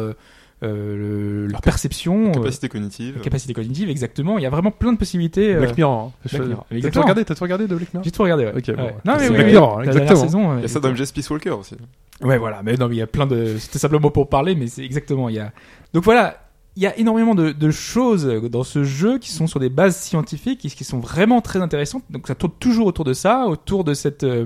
euh, 0.63 0.67
euh, 0.67 0.95
le- 0.97 1.47
leur 1.47 1.61
perception, 1.61 2.29
euh, 2.29 2.31
Capacité 2.33 2.67
cognitive. 2.69 3.15
la 3.17 3.21
capacité 3.21 3.53
cognitive, 3.53 3.89
exactement. 3.89 4.37
Il 4.37 4.43
y 4.43 4.45
a 4.45 4.49
vraiment 4.49 4.71
plein 4.71 4.91
de 4.93 4.97
possibilités. 4.97 5.55
euh, 5.55 5.59
Black 5.59 5.77
Mirror. 5.77 6.11
hein. 6.25 6.27
Black 6.31 6.47
Mirror, 6.47 6.65
T'as 6.81 6.89
tout 6.91 7.01
regardé, 7.01 7.25
t'as 7.25 7.35
tout 7.35 7.43
regardé 7.43 7.67
de 7.67 7.75
Black 7.75 7.93
Mirror 7.93 8.03
J'ai 8.03 8.11
tout 8.11 8.23
regardé, 8.23 8.45
ouais. 8.45 8.51
Bon. 8.75 8.91
Non, 9.05 9.15
mais 9.17 9.29
oui, 9.29 9.35
Black 9.35 9.45
oui, 9.45 9.51
Mirror, 9.51 9.79
la 9.79 9.85
exactement. 9.85 10.05
dernière 10.05 10.17
saison, 10.25 10.57
Il 10.57 10.61
y 10.61 10.65
a 10.65 10.67
ça 10.67 10.79
dans 10.79 10.89
MGS 10.91 11.11
Peace 11.13 11.29
Walker 11.29 11.49
aussi. 11.51 11.75
Ouais, 12.21 12.37
voilà. 12.37 12.61
Mais 12.63 12.75
non, 12.75 12.89
mais 12.89 12.95
il 12.95 12.99
y 12.99 13.01
a 13.01 13.07
plein 13.07 13.25
de. 13.25 13.55
C'était 13.57 13.79
simplement 13.79 14.11
pour 14.11 14.27
parler, 14.27 14.55
mais 14.55 14.67
c'est 14.67 14.83
exactement. 14.83 15.29
Il 15.29 15.35
y 15.35 15.39
a. 15.39 15.53
Donc 15.93 16.03
voilà, 16.03 16.41
il 16.75 16.83
y 16.83 16.87
a 16.87 16.97
énormément 16.99 17.35
de, 17.35 17.51
de 17.53 17.71
choses 17.71 18.25
dans 18.51 18.63
ce 18.63 18.83
jeu 18.83 19.17
qui 19.19 19.31
sont 19.31 19.47
sur 19.47 19.59
des 19.61 19.69
bases 19.69 19.97
scientifiques 19.97 20.65
et 20.65 20.69
qui 20.69 20.83
sont 20.83 20.99
vraiment 20.99 21.39
très 21.41 21.59
intéressantes. 21.61 22.03
Donc 22.09 22.27
ça 22.27 22.35
tourne 22.35 22.51
toujours 22.59 22.87
autour 22.87 23.05
de 23.05 23.13
ça, 23.13 23.45
autour 23.47 23.85
de 23.85 23.93
cette. 23.93 24.23
euh, 24.23 24.45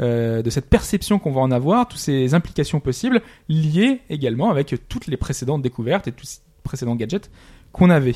euh, 0.00 0.42
de 0.42 0.50
cette 0.50 0.68
perception 0.68 1.18
qu'on 1.18 1.32
va 1.32 1.40
en 1.40 1.50
avoir, 1.50 1.88
toutes 1.88 2.00
ces 2.00 2.34
implications 2.34 2.80
possibles, 2.80 3.22
liées 3.48 4.00
également 4.10 4.50
avec 4.50 4.74
toutes 4.88 5.06
les 5.06 5.16
précédentes 5.16 5.62
découvertes 5.62 6.08
et 6.08 6.12
tous 6.12 6.26
ces 6.26 6.40
précédents 6.62 6.96
gadgets 6.96 7.30
qu'on 7.72 7.90
avait. 7.90 8.14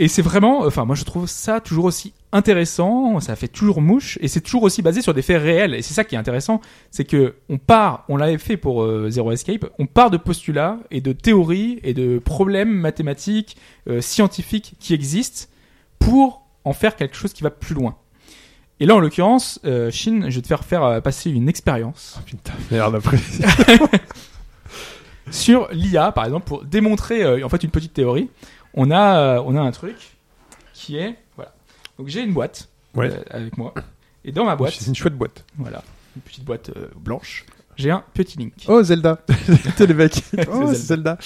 Et 0.00 0.06
c'est 0.06 0.22
vraiment, 0.22 0.60
enfin 0.60 0.84
moi 0.84 0.94
je 0.94 1.02
trouve 1.02 1.26
ça 1.26 1.60
toujours 1.60 1.86
aussi 1.86 2.12
intéressant, 2.30 3.18
ça 3.18 3.34
fait 3.34 3.48
toujours 3.48 3.80
mouche, 3.80 4.16
et 4.20 4.28
c'est 4.28 4.40
toujours 4.40 4.62
aussi 4.62 4.80
basé 4.80 5.02
sur 5.02 5.12
des 5.12 5.22
faits 5.22 5.42
réels. 5.42 5.74
Et 5.74 5.82
c'est 5.82 5.94
ça 5.94 6.04
qui 6.04 6.14
est 6.14 6.18
intéressant, 6.18 6.60
c'est 6.92 7.04
que 7.04 7.34
on 7.48 7.58
part, 7.58 8.04
on 8.08 8.16
l'avait 8.16 8.38
fait 8.38 8.56
pour 8.56 8.84
euh, 8.84 9.10
Zero 9.10 9.32
Escape, 9.32 9.66
on 9.78 9.86
part 9.86 10.10
de 10.10 10.16
postulats 10.16 10.78
et 10.92 11.00
de 11.00 11.12
théories 11.12 11.80
et 11.82 11.94
de 11.94 12.18
problèmes 12.18 12.72
mathématiques, 12.72 13.56
euh, 13.88 14.00
scientifiques 14.00 14.74
qui 14.78 14.94
existent 14.94 15.48
pour 15.98 16.46
en 16.64 16.72
faire 16.72 16.94
quelque 16.94 17.16
chose 17.16 17.32
qui 17.32 17.42
va 17.42 17.50
plus 17.50 17.74
loin. 17.74 17.96
Et 18.80 18.86
là, 18.86 18.94
en 18.94 19.00
l'occurrence, 19.00 19.58
euh, 19.64 19.90
Shin, 19.90 20.30
je 20.30 20.36
vais 20.36 20.42
te 20.42 20.46
faire 20.46 20.64
faire 20.64 20.84
euh, 20.84 21.00
passer 21.00 21.30
une 21.30 21.48
expérience 21.48 22.20
Putain, 22.26 22.52
merde, 22.70 22.94
après. 22.94 23.18
sur 25.30 25.68
l'IA, 25.72 26.12
par 26.12 26.24
exemple, 26.24 26.46
pour 26.46 26.64
démontrer 26.64 27.22
euh, 27.22 27.44
en 27.44 27.48
fait 27.48 27.62
une 27.64 27.70
petite 27.70 27.92
théorie. 27.92 28.30
On 28.74 28.90
a, 28.90 29.18
euh, 29.38 29.42
on 29.44 29.56
a 29.56 29.60
un 29.60 29.70
truc 29.70 29.96
qui 30.74 30.96
est 30.96 31.16
voilà. 31.36 31.52
Donc 31.98 32.08
j'ai 32.08 32.22
une 32.22 32.32
boîte 32.32 32.68
Ouais. 32.94 33.10
euh, 33.12 33.22
avec 33.30 33.56
moi, 33.58 33.74
et 34.24 34.32
dans 34.32 34.44
ma 34.44 34.56
boîte, 34.56 34.72
C'est 34.78 34.86
une 34.86 34.94
chouette 34.94 35.14
boîte. 35.16 35.44
voilà, 35.56 35.82
une 36.16 36.22
petite 36.22 36.44
boîte 36.44 36.70
blanche. 36.96 37.44
J'ai 37.76 37.90
un 37.90 38.02
petit 38.14 38.38
link. 38.38 38.54
Oh, 38.66 38.82
Zelda. 38.82 39.16
T'es 39.76 39.86
les 39.86 39.94
mecs. 39.94 40.22
Oh, 40.50 40.66
Zelda. 40.66 40.74
c'est 40.74 40.74
Zelda. 40.74 41.18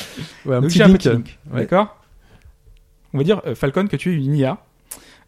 Ouais, 0.45 0.57
un 0.57 0.61
Donc 0.61 0.71
j'ai 0.71 0.83
un 0.83 0.89
link. 0.89 0.99
petit 0.99 1.09
link, 1.11 1.39
Ouais. 1.51 1.61
d'accord? 1.61 1.97
On 3.15 3.19
va 3.19 3.25
dire 3.25 3.41
Falcon 3.55 3.87
que 3.87 3.97
tu 3.97 4.13
es 4.13 4.17
une 4.17 4.35
IA. 4.35 4.59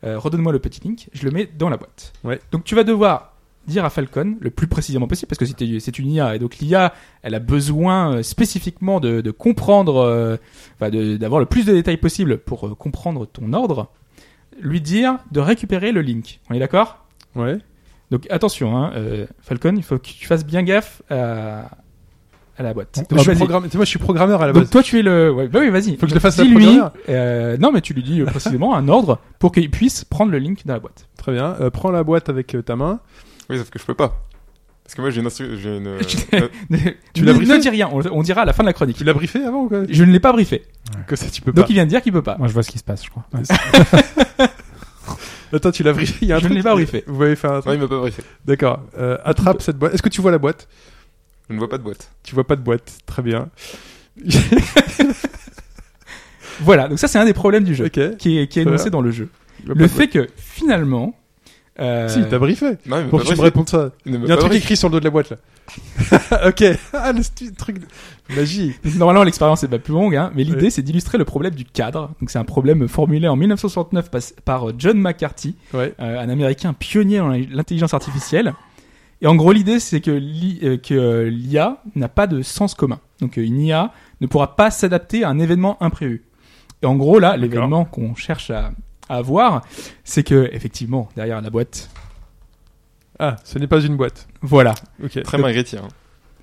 Euh, 0.04 0.18
Redonne-moi 0.18 0.52
le 0.52 0.58
petit 0.58 0.80
link. 0.80 1.08
Je 1.12 1.24
le 1.24 1.30
mets 1.30 1.46
dans 1.46 1.68
la 1.68 1.76
boîte. 1.76 2.12
Ouais. 2.24 2.40
Donc 2.52 2.64
tu 2.64 2.74
vas 2.74 2.84
devoir 2.84 3.34
dire 3.66 3.84
à 3.84 3.90
Falcon 3.90 4.36
le 4.40 4.50
plus 4.50 4.66
précisément 4.66 5.08
possible 5.08 5.28
parce 5.28 5.38
que 5.38 5.78
c'est 5.80 5.98
une 5.98 6.10
IA 6.10 6.34
et 6.34 6.38
donc 6.38 6.58
l'IA 6.58 6.92
elle 7.22 7.34
a 7.34 7.38
besoin 7.38 8.16
euh, 8.16 8.22
spécifiquement 8.22 9.00
de, 9.00 9.20
de 9.20 9.30
comprendre, 9.30 9.96
euh, 9.96 10.36
enfin, 10.74 10.90
d'avoir 10.90 11.40
le 11.40 11.46
plus 11.46 11.64
de 11.64 11.72
détails 11.72 11.96
possible 11.96 12.38
pour 12.38 12.66
euh, 12.66 12.74
comprendre 12.74 13.26
ton 13.26 13.52
ordre. 13.52 13.90
Lui 14.60 14.80
dire 14.80 15.18
de 15.32 15.40
récupérer 15.40 15.90
le 15.90 16.00
link. 16.00 16.40
On 16.48 16.54
est 16.54 16.60
d'accord? 16.60 17.04
Ouais. 17.34 17.58
Donc 18.10 18.26
attention, 18.30 18.76
hein, 18.76 18.92
euh, 18.94 19.26
Falcon, 19.40 19.74
il 19.76 19.82
faut 19.82 19.98
que 19.98 20.06
tu 20.06 20.26
fasses 20.26 20.46
bien 20.46 20.62
gaffe 20.62 21.02
à, 21.10 21.70
à 22.56 22.62
la 22.62 22.72
boîte. 22.74 22.96
Donc, 22.96 23.10
Moi, 23.12 23.22
je 23.22 23.32
programme- 23.32 23.68
sais, 23.68 23.76
moi, 23.76 23.84
je 23.84 23.90
suis 23.90 23.98
programmeur 23.98 24.40
à 24.42 24.46
la 24.46 24.52
Donc 24.52 24.62
base. 24.64 24.70
toi 24.70 24.82
tu 24.82 24.98
es 24.98 25.02
le, 25.02 25.32
ouais, 25.32 25.48
bah 25.48 25.58
oui 25.60 25.70
vas-y. 25.70 25.96
Faut 25.96 26.02
que 26.06 26.08
je 26.10 26.14
le 26.14 26.20
fasse 26.20 26.36
première. 26.36 26.90
euh, 27.08 27.56
non 27.58 27.72
mais 27.72 27.80
tu 27.80 27.94
lui 27.94 28.02
dis 28.02 28.20
euh, 28.20 28.26
précisément 28.26 28.76
un 28.76 28.88
ordre 28.88 29.18
pour 29.38 29.50
qu'il 29.52 29.70
puisse 29.70 30.04
prendre 30.04 30.30
le 30.32 30.38
link 30.38 30.60
dans 30.66 30.74
la 30.74 30.80
boîte. 30.80 31.08
Très 31.16 31.32
bien. 31.32 31.56
Euh, 31.60 31.70
prends 31.70 31.90
la 31.90 32.04
boîte 32.04 32.28
avec 32.28 32.54
euh, 32.54 32.62
ta 32.62 32.76
main. 32.76 33.00
Oui, 33.50 33.58
sauf 33.58 33.70
que 33.70 33.78
je 33.78 33.84
peux 33.84 33.94
pas. 33.94 34.20
Parce 34.84 34.94
que 34.96 35.00
moi 35.00 35.10
j'ai 35.10 35.20
une 35.22 35.26
instru... 35.26 35.56
j'ai 35.58 35.78
une. 35.78 35.96
Tu- 36.06 36.16
Tu 37.14 37.22
ne, 37.22 37.26
l'as 37.26 37.32
briefé 37.32 37.52
ne 37.54 37.58
dis 37.58 37.70
rien, 37.70 37.88
on, 37.90 38.02
on 38.12 38.22
dira 38.22 38.42
à 38.42 38.44
la 38.44 38.52
fin 38.52 38.62
de 38.62 38.68
la 38.68 38.72
chronique. 38.74 38.98
Tu 38.98 39.04
l'as 39.04 39.14
briefé 39.14 39.42
avant 39.42 39.62
ou 39.62 39.68
quoi? 39.68 39.82
Je 39.88 40.04
ne 40.04 40.12
l'ai 40.12 40.20
pas 40.20 40.32
briefé, 40.32 40.62
Que 41.06 41.16
ça, 41.16 41.26
tu 41.30 41.40
peux 41.40 41.52
donc 41.52 41.70
il 41.70 41.72
vient 41.72 41.84
de 41.86 41.90
dire 41.90 42.02
qu'il 42.02 42.12
peut 42.12 42.22
pas. 42.22 42.36
Moi, 42.38 42.48
je 42.48 42.52
vois 42.52 42.62
ce 42.62 42.70
qui 42.70 42.78
se 42.78 42.84
passe, 42.84 43.02
je 43.04 43.10
crois. 43.10 43.24
Attends, 45.52 45.70
tu 45.70 45.82
l'as 45.84 45.92
briefé. 45.92 46.16
Il 46.22 46.28
y 46.28 46.32
a 46.32 46.36
un 46.36 46.38
Je 46.40 46.44
ne 46.44 46.48
truc- 46.48 46.56
l'ai 46.58 46.62
pas 46.64 46.74
briefé. 46.74 47.04
Vous 47.06 47.22
avez 47.22 47.36
fait 47.36 47.46
un 47.46 47.54
Non, 47.54 47.60
truc. 47.60 47.74
il 47.76 47.80
m'a 47.80 47.88
pas 47.88 47.98
briefé. 47.98 48.22
D'accord. 48.44 48.80
Euh, 48.98 49.18
attrape 49.24 49.62
cette 49.62 49.78
boîte. 49.78 49.94
Est-ce 49.94 50.02
que 50.02 50.08
tu 50.08 50.20
vois 50.20 50.32
la 50.32 50.38
boîte? 50.38 50.66
Je 51.48 51.54
ne 51.54 51.58
vois 51.58 51.68
pas 51.68 51.78
de 51.78 51.82
boîte. 51.82 52.10
Tu 52.22 52.34
vois 52.34 52.44
pas 52.46 52.56
de 52.56 52.62
boîte. 52.62 52.98
Très 53.06 53.22
bien. 53.22 53.48
Voilà, 56.60 56.88
donc 56.88 56.98
ça 56.98 57.08
c'est 57.08 57.18
un 57.18 57.24
des 57.24 57.32
problèmes 57.34 57.64
du 57.64 57.74
jeu 57.74 57.88
qui 57.88 58.00
est, 58.00 58.16
qui 58.16 58.38
est 58.38 58.56
énoncé 58.58 58.84
bien. 58.84 58.92
dans 58.92 59.00
le 59.00 59.10
jeu. 59.10 59.28
Le 59.66 59.88
fait 59.88 60.08
que 60.08 60.28
finalement, 60.36 61.14
euh. 61.80 62.08
Si, 62.08 62.22
t'as 62.30 62.38
briefé. 62.38 62.76
Non, 62.86 63.00
il 63.00 63.08
Pour 63.08 63.20
que 63.22 63.26
tu 63.26 63.34
me 63.36 63.40
répondes 63.40 63.68
ça. 63.68 63.90
Il 64.06 64.12
y 64.24 64.30
a 64.30 64.34
un 64.34 64.36
truc 64.36 64.52
écrit 64.52 64.76
sur 64.76 64.88
le 64.88 64.92
dos 64.92 65.00
de 65.00 65.04
la 65.04 65.10
boîte 65.10 65.30
là. 65.30 65.36
ok. 66.48 66.64
Ah, 66.92 67.10
le 67.12 67.50
truc 67.56 67.80
de 67.80 68.34
magie. 68.36 68.74
normalement 68.96 69.24
l'expérience 69.24 69.64
est 69.64 69.68
pas 69.68 69.78
plus 69.80 69.94
longue, 69.94 70.14
hein, 70.14 70.30
mais 70.34 70.44
l'idée 70.44 70.70
c'est 70.70 70.82
d'illustrer 70.82 71.18
le 71.18 71.24
problème 71.24 71.54
du 71.54 71.64
cadre. 71.64 72.12
Donc 72.20 72.30
c'est 72.30 72.38
un 72.38 72.44
problème 72.44 72.86
formulé 72.86 73.26
en 73.26 73.34
1969 73.36 74.10
pas- 74.10 74.18
par 74.44 74.78
John 74.78 74.98
McCarthy, 75.00 75.56
Ouais. 75.72 75.92
euh, 76.00 76.20
un 76.20 76.28
Américain 76.28 76.72
pionnier 76.72 77.18
dans 77.18 77.28
l'intelligence 77.30 77.94
artificielle. 77.94 78.54
Et 79.22 79.26
en 79.26 79.36
gros, 79.36 79.52
l'idée, 79.52 79.80
c'est 79.80 80.00
que 80.00 80.10
l'i- 80.10 80.58
euh, 80.62 80.76
euh, 80.90 81.30
l'IA 81.30 81.78
n'a 81.94 82.08
pas 82.08 82.26
de 82.26 82.42
sens 82.42 82.74
commun. 82.74 83.00
Donc, 83.20 83.38
euh, 83.38 83.42
une 83.44 83.60
IA 83.60 83.92
ne 84.20 84.26
pourra 84.26 84.56
pas 84.56 84.70
s'adapter 84.70 85.24
à 85.24 85.28
un 85.30 85.38
événement 85.38 85.82
imprévu. 85.82 86.24
Et 86.82 86.86
en 86.86 86.96
gros, 86.96 87.18
là, 87.18 87.36
l'événement 87.36 87.84
qu'on 87.84 88.14
cherche 88.14 88.50
à, 88.50 88.72
à 89.08 89.16
avoir, 89.16 89.62
c'est 90.04 90.22
que, 90.22 90.50
effectivement, 90.52 91.08
derrière 91.16 91.40
la 91.40 91.50
boîte, 91.50 91.88
Ah, 93.18 93.36
ce 93.44 93.58
n'est 93.58 93.66
pas 93.68 93.80
une 93.80 93.96
boîte. 93.96 94.26
voilà. 94.42 94.74
Ok. 95.02 95.22
Très 95.22 95.38
hein. 95.42 95.88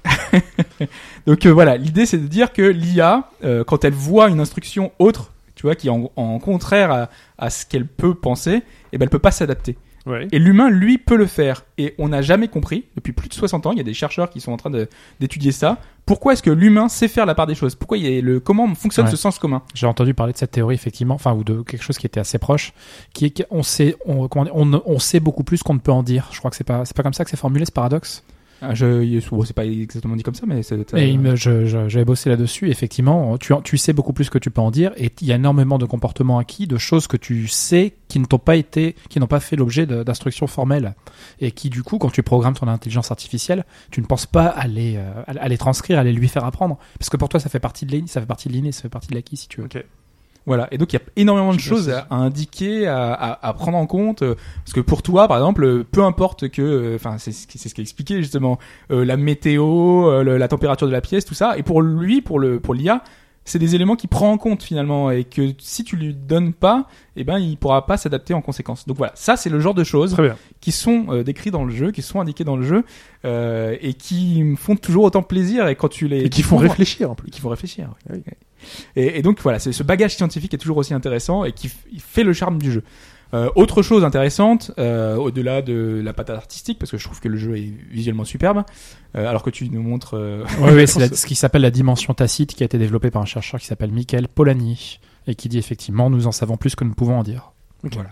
Donc, 1.28 1.46
euh, 1.46 1.52
voilà, 1.52 1.78
l'idée, 1.78 2.06
c'est 2.06 2.18
de 2.18 2.28
dire 2.28 2.54
que 2.54 2.62
l'IA, 2.62 3.30
euh, 3.44 3.64
quand 3.64 3.84
elle 3.86 3.94
voit 3.94 4.30
une 4.30 4.40
instruction 4.40 4.92
autre, 4.98 5.32
tu 5.56 5.64
vois, 5.64 5.76
qui 5.76 5.88
est 5.88 5.92
en, 5.92 6.10
en 6.16 6.40
contraire 6.40 6.92
à, 6.92 7.10
à 7.38 7.50
ce 7.50 7.66
qu'elle 7.66 7.86
peut 7.86 8.16
penser, 8.16 8.64
eh 8.94 8.98
ben, 8.98 9.04
elle 9.06 9.10
peut 9.10 9.20
pas 9.20 9.32
s'adapter. 9.32 9.78
Ouais. 10.06 10.28
Et 10.32 10.40
l'humain, 10.40 10.70
lui, 10.70 10.98
peut 10.98 11.16
le 11.16 11.28
faire. 11.28 11.66
Et 11.78 11.94
on 11.98 12.10
n'a 12.10 12.22
jamais 12.22 12.48
compris, 12.48 12.86
depuis 12.96 13.14
plus 13.14 13.30
de 13.30 13.34
60 13.34 13.66
ans, 13.68 13.72
il 13.72 13.78
y 13.78 13.82
a 13.82 13.84
des 13.84 13.94
chercheurs 13.94 14.30
qui 14.30 14.42
sont 14.42 14.52
en 14.52 14.58
train 14.58 14.72
d'étudier 15.20 15.52
ça. 15.52 15.78
Pourquoi 16.06 16.34
est-ce 16.34 16.42
que 16.42 16.50
l'humain 16.50 16.90
sait 16.90 17.08
faire 17.08 17.26
la 17.26 17.36
part 17.36 17.46
des 17.48 17.56
choses? 17.56 17.76
Pourquoi 17.76 17.98
il 17.98 18.10
y 18.10 18.18
a 18.18 18.22
le 18.22 18.40
comment 18.40 18.74
fonctionne 18.74 19.06
Ouais. 19.06 19.12
ce 19.12 19.18
sens 19.18 19.38
commun? 19.38 19.62
J'ai 19.76 19.86
entendu 19.86 20.14
parler 20.14 20.34
de 20.34 20.38
cette 20.38 20.52
théorie 20.52 20.76
effectivement, 20.76 21.16
enfin 21.16 21.34
ou 21.34 21.44
de 21.44 21.62
quelque 21.62 21.84
chose 21.84 21.98
qui 21.98 22.08
était 22.08 22.20
assez 22.20 22.40
proche, 22.40 22.74
qui 23.14 23.26
est 23.26 23.48
qu'on 23.48 23.64
sait, 23.64 23.96
on, 24.06 24.28
on, 24.34 25.00
sait 25.00 25.20
beaucoup 25.20 25.44
plus 25.44 25.62
qu'on 25.62 25.76
ne 25.76 25.80
peut 25.80 25.92
en 25.92 26.04
dire. 26.04 26.28
Je 26.32 26.40
crois 26.40 26.50
que 26.50 26.58
c'est 26.58 26.64
pas, 26.64 26.86
c'est 26.86 26.96
pas 26.96 27.04
comme 27.04 27.14
ça 27.14 27.24
que 27.24 27.30
c'est 27.30 27.38
formulé 27.38 27.66
ce 27.66 27.72
paradoxe? 27.72 28.24
Ah, 28.62 28.76
je, 28.76 29.28
bon, 29.30 29.44
c'est 29.44 29.56
pas 29.56 29.66
exactement 29.66 30.16
dit 30.16 30.24
comme 30.24 30.36
ça, 30.36 30.46
mais 30.48 30.62
c'est. 30.62 30.76
Et 30.96 31.10
il 31.10 31.20
me- 31.20 31.36
je- 31.36 31.66
je- 31.66 31.90
j'avais 31.90 32.06
bossé 32.06 32.30
là-dessus. 32.30 32.70
Effectivement, 32.70 33.38
tu, 33.40 33.54
tu 33.64 33.78
sais 33.78 33.92
beaucoup 33.92 34.14
plus 34.14 34.30
que 34.30 34.38
tu 34.38 34.52
peux 34.52 34.62
en 34.62 34.70
dire, 34.72 34.92
et 34.98 35.12
il 35.22 35.28
y 35.28 35.32
a 35.32 35.36
énormément 35.36 35.78
de 35.80 35.86
comportements 35.86 36.38
acquis, 36.38 36.68
de 36.68 36.78
choses 36.78 37.08
que 37.08 37.18
tu 37.18 37.48
sais 37.48 37.96
qui 38.08 38.20
ne 38.20 38.26
t'ont 38.26 38.38
pas 38.40 38.56
été, 38.56 38.96
qui 39.10 39.20
n'ont 39.20 39.26
pas 39.28 39.40
fait 39.40 39.56
l'objet 39.56 39.86
d'instructions 39.88 40.46
formelles, 40.48 40.94
et 41.40 41.52
qui 41.52 41.70
du 41.70 41.82
coup, 41.82 41.98
quand 41.98 42.12
tu 42.12 42.22
programmes 42.24 42.54
ton 42.54 42.68
intelligence 42.68 43.10
artificielle, 43.10 43.66
tu 43.90 44.00
ne 44.02 44.06
penses 44.06 44.26
pas 44.28 44.46
à 44.46 44.68
les, 44.68 44.98
euh, 44.98 45.24
à, 45.26 45.48
les 45.48 45.58
transcrire, 45.58 45.98
à 45.98 46.04
les 46.04 46.14
lui 46.14 46.28
faire 46.28 46.46
apprendre, 46.46 46.78
parce 47.00 47.10
que 47.10 47.18
pour 47.18 47.30
toi, 47.30 47.40
ça 47.40 47.50
fait 47.50 47.60
partie 47.60 47.86
de 47.86 47.92
l'inné, 47.92 48.08
ça 48.08 48.20
fait 48.20 48.28
partie 48.28 48.48
de 48.48 48.54
l'inné, 48.54 48.72
ça 48.72 48.82
fait 48.84 48.90
partie 48.90 49.08
de 49.10 49.16
l'acquis, 49.16 49.38
si 49.38 49.48
tu 49.48 49.62
veux. 49.62 49.66
Ok. 49.66 49.84
Voilà. 50.48 50.68
Et 50.72 50.78
donc 50.80 50.92
il 50.92 50.96
y 50.96 51.00
a 51.00 51.04
énormément 51.18 51.54
de 51.54 51.60
choses 51.60 51.90
à, 51.90 52.08
à 52.10 52.16
indiquer, 52.16 52.88
à, 52.88 53.14
à, 53.14 53.48
à 53.48 53.54
prendre 53.54 53.78
en 53.78 53.86
compte, 53.86 54.24
euh, 54.24 54.36
parce 54.66 54.74
que 54.74 54.80
pour 54.80 55.04
toi, 55.04 55.28
par 55.28 55.38
exemple, 55.38 55.64
euh, 55.64 55.84
peu 55.90 56.04
importe 56.04 56.50
que, 56.50 56.62
euh, 56.62 56.96
enfin, 56.96 57.18
c'est 57.20 57.32
ce 57.32 57.46
qui- 57.46 57.60
c'est 57.60 57.70
ce 57.70 57.76
qui 57.76 57.82
est 57.82 57.84
expliqué 57.84 58.18
justement, 58.18 58.58
euh, 58.92 59.06
la 59.06 59.18
météo, 59.18 60.10
euh, 60.10 60.24
le- 60.24 60.38
la 60.38 60.48
température 60.48 60.88
de 60.88 60.92
la 60.92 61.02
pièce, 61.02 61.26
tout 61.26 61.36
ça. 61.36 61.58
Et 61.58 61.64
pour 61.64 61.82
lui, 61.84 62.22
pour 62.22 62.40
le, 62.40 62.60
pour 62.60 62.74
l'IA, 62.74 63.04
c'est 63.44 63.60
des 63.60 63.76
éléments 63.76 63.96
qu'il 63.96 64.10
prend 64.10 64.32
en 64.32 64.38
compte 64.38 64.64
finalement, 64.64 65.12
et 65.12 65.24
que 65.24 65.54
si 65.58 65.84
tu 65.84 65.96
lui 65.96 66.14
donnes 66.14 66.54
pas, 66.54 66.88
eh 67.16 67.24
ben, 67.24 67.40
il 67.40 67.58
pourra 67.58 67.86
pas 67.86 67.98
s'adapter 67.98 68.34
en 68.34 68.42
conséquence. 68.42 68.88
Donc 68.88 68.98
voilà, 68.98 69.14
ça 69.16 69.36
c'est 69.36 69.50
le 69.50 69.60
genre 69.60 69.74
de 69.74 69.84
choses 69.84 70.16
qui 70.60 70.72
sont 70.72 71.08
euh, 71.10 71.24
décrits 71.24 71.52
dans 71.52 71.64
le 71.64 71.72
jeu, 71.72 71.92
qui 71.92 72.02
sont 72.02 72.22
indiqués 72.22 72.44
dans 72.44 72.56
le 72.56 72.64
jeu, 72.64 72.84
euh, 73.26 73.76
et 73.82 73.94
qui 73.94 74.44
me 74.44 74.56
font 74.56 74.76
toujours 74.76 75.06
autant 75.06 75.24
plaisir. 75.24 75.68
Et 75.68 75.76
quand 75.76 75.90
tu 75.90 76.08
les 76.08 76.22
Et 76.26 76.30
qui 76.30 76.44
font 76.44 76.58
réfléchir 76.58 77.12
en 77.12 77.16
plus. 77.16 77.28
et 77.30 77.32
qui 77.32 77.42
font 77.42 77.50
réfléchir. 77.50 77.90
oui. 78.10 78.22
Oui. 78.26 78.34
Et, 78.96 79.18
et 79.18 79.22
donc 79.24 79.40
voilà, 79.42 79.58
c'est 79.58 79.72
ce 79.72 79.82
bagage 79.82 80.16
scientifique 80.16 80.54
est 80.54 80.60
toujours 80.60 80.78
aussi 80.78 80.94
intéressant 80.94 81.44
et 81.46 81.52
qui 81.52 81.72
fait 81.98 82.24
le 82.24 82.34
charme 82.34 82.60
du 82.60 82.72
jeu. 82.72 82.84
Euh, 83.34 83.50
autre 83.56 83.82
chose 83.82 84.04
intéressante, 84.04 84.72
euh, 84.78 85.16
au-delà 85.16 85.62
de 85.62 86.02
la 86.04 86.12
patate 86.14 86.36
artistique, 86.38 86.78
parce 86.80 86.92
que 86.92 86.98
je 86.98 87.04
trouve 87.06 87.20
que 87.22 87.30
le 87.30 87.38
jeu 87.38 87.56
est 87.58 87.72
visuellement 87.90 88.26
superbe, 88.26 88.64
euh, 89.16 89.28
alors 89.28 89.42
que 89.44 89.50
tu 89.50 89.70
nous 89.70 89.82
montres. 89.82 90.16
euh, 90.18 90.44
Oui, 90.60 90.72
oui, 90.74 90.88
c'est 90.88 91.00
la- 91.00 91.08
ce 91.16 91.26
qui 91.26 91.36
s'appelle 91.36 91.62
la 91.62 91.72
dimension 91.72 92.14
tacite 92.14 92.54
qui 92.56 92.64
a 92.64 92.66
été 92.66 92.78
développée 92.78 93.10
par 93.12 93.22
un 93.22 93.26
chercheur 93.26 93.60
qui 93.60 93.68
s'appelle 93.68 93.92
Michael 93.92 94.28
Polanyi 94.28 95.00
et 95.28 95.36
qui 95.36 95.48
dit 95.50 95.58
effectivement 95.60 96.10
nous 96.10 96.28
en 96.28 96.32
savons 96.32 96.58
plus 96.58 96.76
que 96.76 96.84
nous 96.84 96.94
pouvons 96.94 97.18
en 97.20 97.24
dire. 97.24 97.52
Voilà. 97.84 98.10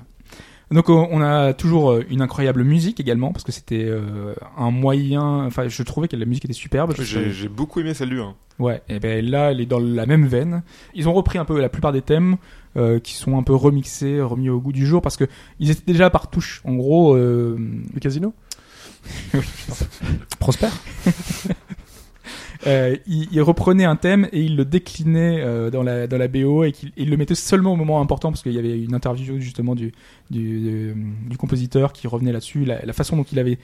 Donc 0.72 0.88
on 0.89 1.20
a 1.22 1.53
toujours 1.53 1.91
euh, 1.91 2.05
une 2.11 2.22
incroyable 2.22 2.63
musique 2.63 2.99
également, 2.99 3.32
parce 3.32 3.43
que 3.43 3.51
c'était 3.51 3.86
euh, 3.86 4.36
un 4.55 4.70
moyen. 4.70 5.43
Enfin, 5.45 5.67
je 5.67 5.82
trouvais 5.84 6.07
que 6.07 6.15
la 6.15 6.26
musique 6.26 6.45
était 6.45 6.53
superbe. 6.53 6.93
J'ai 6.99 7.47
beaucoup 7.49 7.80
aimé 7.80 7.93
celle-là. 7.95 8.22
hein. 8.24 8.36
Ouais, 8.59 8.82
et 8.89 8.99
ben 8.99 9.26
là, 9.26 9.51
elle 9.51 9.61
est 9.61 9.65
dans 9.65 9.80
la 9.80 10.05
même 10.05 10.28
veine. 10.28 10.63
Ils 10.93 11.07
ont 11.09 11.13
repris 11.13 11.39
un 11.39 11.45
peu 11.45 11.59
la 11.59 11.70
plupart 11.70 11.91
des 11.93 12.01
thèmes 12.01 12.36
euh, 12.78 12.99
qui 12.99 13.13
sont 13.13 13.38
un 13.38 13.43
peu 13.43 13.55
remixés, 13.55 14.22
remis 14.22 14.49
au 14.49 14.59
goût 14.59 14.72
du 14.72 14.86
jour 14.86 15.01
parce 15.01 15.17
que 15.17 15.26
ils 15.59 15.70
étaient 15.72 15.91
déjà 15.91 16.09
par 16.09 16.30
touche. 16.30 16.61
En 16.65 16.76
gros, 16.76 17.15
euh, 17.15 17.57
Le 17.93 17.99
casino 17.99 18.34
Prosper 20.39 20.67
euh, 22.67 22.95
ils, 23.07 23.28
ils 23.32 23.41
reprenaient 23.41 23.86
un 23.86 23.95
thème 23.95 24.28
et 24.32 24.41
ils 24.41 24.55
le 24.55 24.65
déclinaient 24.65 25.41
euh, 25.41 25.70
dans 25.70 25.84
la 25.84 26.07
dans 26.07 26.17
la 26.17 26.28
BO 26.28 26.63
et 26.63 26.72
qu'ils 26.72 26.91
ils 26.97 27.09
le 27.09 27.17
mettaient 27.17 27.36
seulement 27.36 27.74
au 27.74 27.76
moment 27.76 28.01
important 28.01 28.30
parce 28.30 28.43
qu'il 28.43 28.53
y 28.53 28.59
avait 28.59 28.80
une 28.80 28.93
interview 28.93 29.39
justement 29.39 29.76
du 29.76 29.93
du, 30.30 30.93
compositeur 31.38 31.93
qui 31.93 32.07
revenait 32.07 32.34
là-dessus, 32.34 32.65
la, 32.65 32.86
la 32.86 32.93
façon 32.93 33.15
dont 33.15 33.24
il 33.24 33.39
avait 33.39 33.57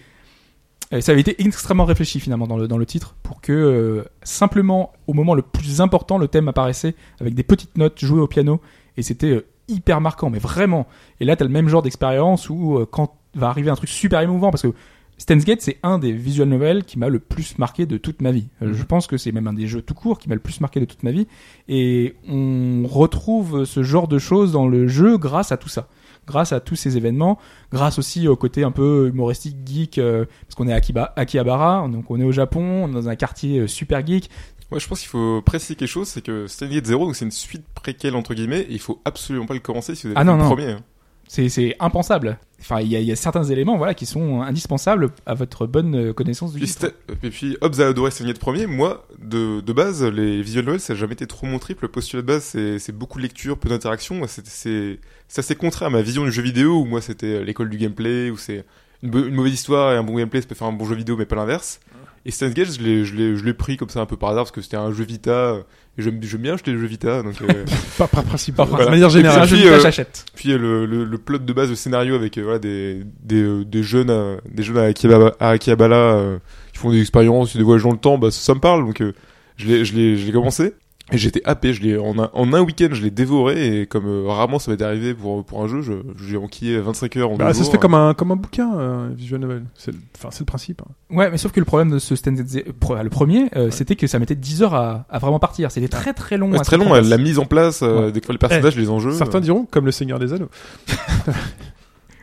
ça 1.01 1.11
avait 1.11 1.21
été 1.21 1.41
extrêmement 1.41 1.85
réfléchi 1.85 2.19
finalement 2.19 2.47
dans 2.47 2.57
le, 2.57 2.67
dans 2.67 2.77
le 2.77 2.85
titre 2.85 3.15
pour 3.23 3.41
que 3.41 3.51
euh, 3.51 4.03
simplement 4.23 4.93
au 5.07 5.13
moment 5.13 5.33
le 5.33 5.41
plus 5.41 5.81
important 5.81 6.17
le 6.17 6.27
thème 6.27 6.47
apparaissait 6.47 6.95
avec 7.19 7.33
des 7.33 7.43
petites 7.43 7.77
notes 7.77 7.99
jouées 8.03 8.21
au 8.21 8.27
piano 8.27 8.61
et 8.97 9.01
c'était 9.01 9.31
euh, 9.31 9.45
hyper 9.67 10.01
marquant 10.01 10.29
mais 10.29 10.39
vraiment. 10.39 10.87
Et 11.19 11.25
là 11.25 11.35
t'as 11.35 11.45
le 11.45 11.51
même 11.51 11.69
genre 11.69 11.81
d'expérience 11.81 12.49
où 12.49 12.77
euh, 12.77 12.85
quand 12.89 13.15
va 13.35 13.47
arriver 13.49 13.69
un 13.69 13.75
truc 13.75 13.89
super 13.89 14.21
émouvant 14.21 14.51
parce 14.51 14.63
que 14.63 14.73
Steins 15.17 15.37
Gate 15.37 15.61
c'est 15.61 15.77
un 15.83 15.97
des 15.97 16.11
visual 16.11 16.47
novels 16.47 16.83
qui 16.83 16.99
m'a 16.99 17.09
le 17.09 17.19
plus 17.19 17.57
marqué 17.57 17.85
de 17.85 17.97
toute 17.97 18.21
ma 18.21 18.31
vie. 18.31 18.47
Euh, 18.61 18.73
je 18.73 18.83
pense 18.83 19.07
que 19.07 19.17
c'est 19.17 19.31
même 19.31 19.47
un 19.47 19.53
des 19.53 19.67
jeux 19.67 19.81
tout 19.81 19.93
court 19.93 20.19
qui 20.19 20.29
m'a 20.29 20.35
le 20.35 20.41
plus 20.41 20.61
marqué 20.61 20.79
de 20.79 20.85
toute 20.85 21.03
ma 21.03 21.11
vie. 21.11 21.27
Et 21.67 22.15
on 22.27 22.83
retrouve 22.87 23.65
ce 23.65 23.83
genre 23.83 24.07
de 24.07 24.19
choses 24.19 24.51
dans 24.51 24.67
le 24.67 24.87
jeu 24.87 25.17
grâce 25.17 25.51
à 25.51 25.57
tout 25.57 25.69
ça 25.69 25.87
grâce 26.27 26.51
à 26.53 26.59
tous 26.59 26.75
ces 26.75 26.97
événements, 26.97 27.37
grâce 27.71 27.99
aussi 27.99 28.27
au 28.27 28.35
côté 28.35 28.63
un 28.63 28.71
peu 28.71 29.09
humoristique 29.13 29.57
geek, 29.65 29.97
euh, 29.97 30.25
parce 30.47 30.55
qu'on 30.55 30.67
est 30.67 30.73
à 30.73 30.77
Akiba- 30.79 31.13
Akihabara, 31.15 31.87
donc 31.87 32.09
on 32.09 32.19
est 32.19 32.23
au 32.23 32.31
Japon, 32.31 32.85
on 32.85 32.89
est 32.89 32.93
dans 32.93 33.09
un 33.09 33.15
quartier 33.15 33.59
euh, 33.59 33.67
super 33.67 34.05
geek. 34.05 34.29
Ouais, 34.71 34.79
je 34.79 34.87
pense 34.87 34.99
qu'il 35.01 35.09
faut 35.09 35.41
préciser 35.43 35.75
quelque 35.75 35.87
chose, 35.89 36.07
c'est 36.07 36.21
que 36.21 36.47
Steingate 36.47 36.85
Zero, 36.85 37.05
donc 37.05 37.15
c'est 37.15 37.25
une 37.25 37.31
suite 37.31 37.65
préquelle 37.75 38.15
entre 38.15 38.33
guillemets, 38.33 38.61
et 38.61 38.71
il 38.73 38.79
faut 38.79 38.99
absolument 39.05 39.45
pas 39.45 39.53
le 39.53 39.59
commencer 39.59 39.93
si 39.93 40.07
vous 40.07 40.11
avez 40.13 40.19
Ah 40.19 40.23
non, 40.23 40.33
le 40.37 40.43
non. 40.43 40.47
premier. 40.49 40.71
hein. 40.71 40.79
C'est, 41.27 41.49
c'est 41.49 41.75
impensable. 41.79 42.37
Enfin, 42.61 42.81
il 42.81 42.87
y 42.87 43.03
y 43.03 43.11
a 43.11 43.15
certains 43.15 43.43
éléments, 43.45 43.77
voilà, 43.77 43.95
qui 43.95 44.05
sont 44.05 44.41
indispensables 44.43 45.09
à 45.25 45.33
votre 45.33 45.65
bonne 45.65 45.95
euh, 45.95 46.13
connaissance 46.13 46.53
du 46.53 46.61
titre. 46.65 46.93
et 47.23 47.29
puis 47.31 47.57
Hobbes 47.61 47.79
a 47.81 47.87
adoré 47.87 48.11
Steingate 48.11 48.37
premier. 48.39 48.67
Moi, 48.67 49.07
de, 49.19 49.59
de 49.59 49.73
base, 49.73 50.03
les 50.03 50.41
visual 50.43 50.65
novels, 50.65 50.79
ça 50.79 50.93
n'a 50.93 50.99
jamais 50.99 51.13
été 51.13 51.25
trop 51.25 51.47
mon 51.47 51.57
trip. 51.57 51.81
Le 51.81 51.87
postulat 51.87 52.21
de 52.21 52.27
base, 52.27 52.43
c'est 52.43 52.77
c'est 52.77 52.91
beaucoup 52.91 53.17
de 53.17 53.23
lecture, 53.23 53.57
peu 53.57 53.69
d'interaction. 53.69 54.21
C'est- 54.27 54.99
C'est 55.27 55.35
c'est 55.35 55.39
assez 55.41 55.55
contraire 55.55 55.87
à 55.87 55.89
ma 55.91 56.01
vision 56.01 56.23
du 56.23 56.31
jeu 56.31 56.41
vidéo, 56.41 56.79
où 56.81 56.85
moi, 56.85 57.01
c'était 57.01 57.25
euh, 57.27 57.43
l'école 57.43 57.69
du 57.69 57.77
gameplay, 57.77 58.29
où 58.29 58.37
c'est 58.37 58.63
une, 59.03 59.29
mauvaise 59.31 59.53
histoire 59.53 59.93
et 59.93 59.97
un 59.97 60.03
bon 60.03 60.15
gameplay, 60.15 60.41
ça 60.41 60.47
peut 60.47 60.55
faire 60.55 60.67
un 60.67 60.71
bon 60.73 60.85
jeu 60.85 60.95
vidéo, 60.95 61.15
mais 61.17 61.25
pas 61.25 61.35
l'inverse. 61.35 61.79
Et 62.27 62.31
Steins 62.31 62.49
Gate, 62.49 62.71
je 62.71 62.81
l'ai- 62.81 63.05
je 63.05 63.13
l'ai 63.15 63.35
je 63.37 63.43
l'ai 63.43 63.53
pris 63.53 63.77
comme 63.77 63.89
ça 63.89 64.01
un 64.01 64.07
peu 64.07 64.17
par 64.17 64.29
hasard, 64.29 64.45
parce 64.45 64.51
que 64.51 64.61
c'était 64.61 64.77
un 64.77 64.91
jeu 64.91 65.03
Vita, 65.03 65.31
euh, 65.31 65.59
et 65.97 66.01
j'aime 66.01 66.17
j'aime 66.23 66.41
bien 66.41 66.55
acheter 66.55 66.71
les 66.71 66.79
jeux 66.79 66.87
Vita, 66.87 67.21
donc... 67.21 67.35
euh, 67.41 67.65
Pas 67.99 68.07
par 68.07 68.23
principe. 68.23 68.55
De 68.57 68.63
Voilà. 68.63 68.89
manière 68.89 69.11
C'est 69.11 69.17
un 69.19 69.21
générale. 69.21 69.47
jeu 69.47 69.55
puis, 69.57 69.65
de 69.65 69.69
euh, 69.69 69.79
j'achète. 69.79 70.25
Puis 70.35 70.51
euh, 70.51 70.57
le, 70.57 70.85
le, 70.87 71.03
le 71.03 71.17
plot 71.19 71.37
de 71.37 71.53
base, 71.53 71.69
le 71.69 71.75
scénario 71.75 72.15
avec 72.15 72.37
euh, 72.39 72.41
voilà, 72.43 72.57
des, 72.59 73.03
des, 73.21 73.43
euh, 73.43 73.63
des 73.63 73.83
jeunes, 73.83 74.09
euh, 74.09 74.37
des 74.49 74.63
jeunes 74.63 74.77
à 74.79 74.83
Akihabara, 74.85 75.33
à 75.39 75.49
Akihabara 75.51 75.95
euh, 75.95 76.37
qui 76.73 76.79
font 76.79 76.89
des 76.91 76.99
expériences, 77.01 77.55
des 77.55 77.61
voyages 77.63 77.83
dans 77.83 77.91
le 77.91 77.97
temps, 77.97 78.17
bah, 78.17 78.31
ça, 78.31 78.39
ça 78.41 78.53
me 78.55 78.59
parle. 78.59 78.85
Donc 78.87 79.01
euh, 79.01 79.13
je 79.57 79.67
l'ai, 79.67 79.85
je 79.85 79.93
l'ai, 79.95 80.17
je 80.17 80.25
l'ai 80.25 80.31
commencé 80.31 80.73
et 81.11 81.17
j'étais 81.17 81.41
happé. 81.45 81.71
Je 81.73 81.81
l'ai 81.83 81.97
en 81.97 82.17
un, 82.17 82.29
en 82.33 82.53
un 82.53 82.61
week-end, 82.61 82.87
je 82.91 83.01
l'ai 83.03 83.11
dévoré 83.11 83.81
et 83.81 83.85
comme 83.85 84.07
euh, 84.07 84.23
rarement 84.27 84.57
ça 84.59 84.71
m'était 84.71 84.83
arrivé 84.85 85.13
pour 85.13 85.43
pour 85.45 85.61
un 85.63 85.67
jeu, 85.67 85.81
je, 85.81 85.93
j'ai 86.27 86.37
enquillé 86.37 86.79
25 86.79 87.15
heures 87.17 87.31
en 87.31 87.35
Bah, 87.37 87.47
deux 87.47 87.53
ça 87.53 87.63
se 87.63 87.69
fait 87.71 87.77
comme 87.77 87.93
un, 87.93 88.13
comme 88.13 88.31
un 88.31 88.35
bouquin, 88.35 88.75
euh, 88.77 89.09
visual 89.15 89.39
novel. 89.41 89.63
C'est 89.75 89.91
le, 89.91 89.97
enfin, 90.17 90.29
c'est 90.31 90.39
le 90.41 90.45
principe. 90.45 90.81
hein. 90.81 90.91
Ouais, 91.15 91.29
mais 91.29 91.37
sauf 91.37 91.51
que 91.51 91.59
le 91.59 91.65
problème 91.65 91.91
de 91.91 91.99
ce 91.99 92.15
Stand 92.15 92.37
le 92.37 93.09
premier, 93.09 93.49
euh, 93.55 93.69
c'était 93.71 93.95
que 93.95 94.07
ça 94.07 94.17
mettait 94.19 94.35
10 94.35 94.63
heures 94.63 94.73
à, 94.73 95.05
à 95.09 95.19
vraiment 95.19 95.39
partir. 95.39 95.71
C'était 95.71 95.87
très 95.87 96.13
très 96.13 96.37
long. 96.37 96.51
Ouais, 96.51 96.59
très 96.59 96.77
long, 96.77 96.93
la 96.93 97.17
mise 97.17 97.37
en 97.39 97.45
place, 97.45 97.81
euh, 97.83 98.05
Ouais. 98.07 98.11
des 98.11 98.21
fois 98.21 98.33
les 98.33 98.39
personnages, 98.39 98.75
les 98.75 98.89
enjeux. 98.89 99.11
Certains 99.11 99.37
euh, 99.37 99.41
diront, 99.41 99.65
comme 99.69 99.85
le 99.85 99.91
Seigneur 99.91 100.17
des 100.19 100.33
Anneaux. 100.33 100.49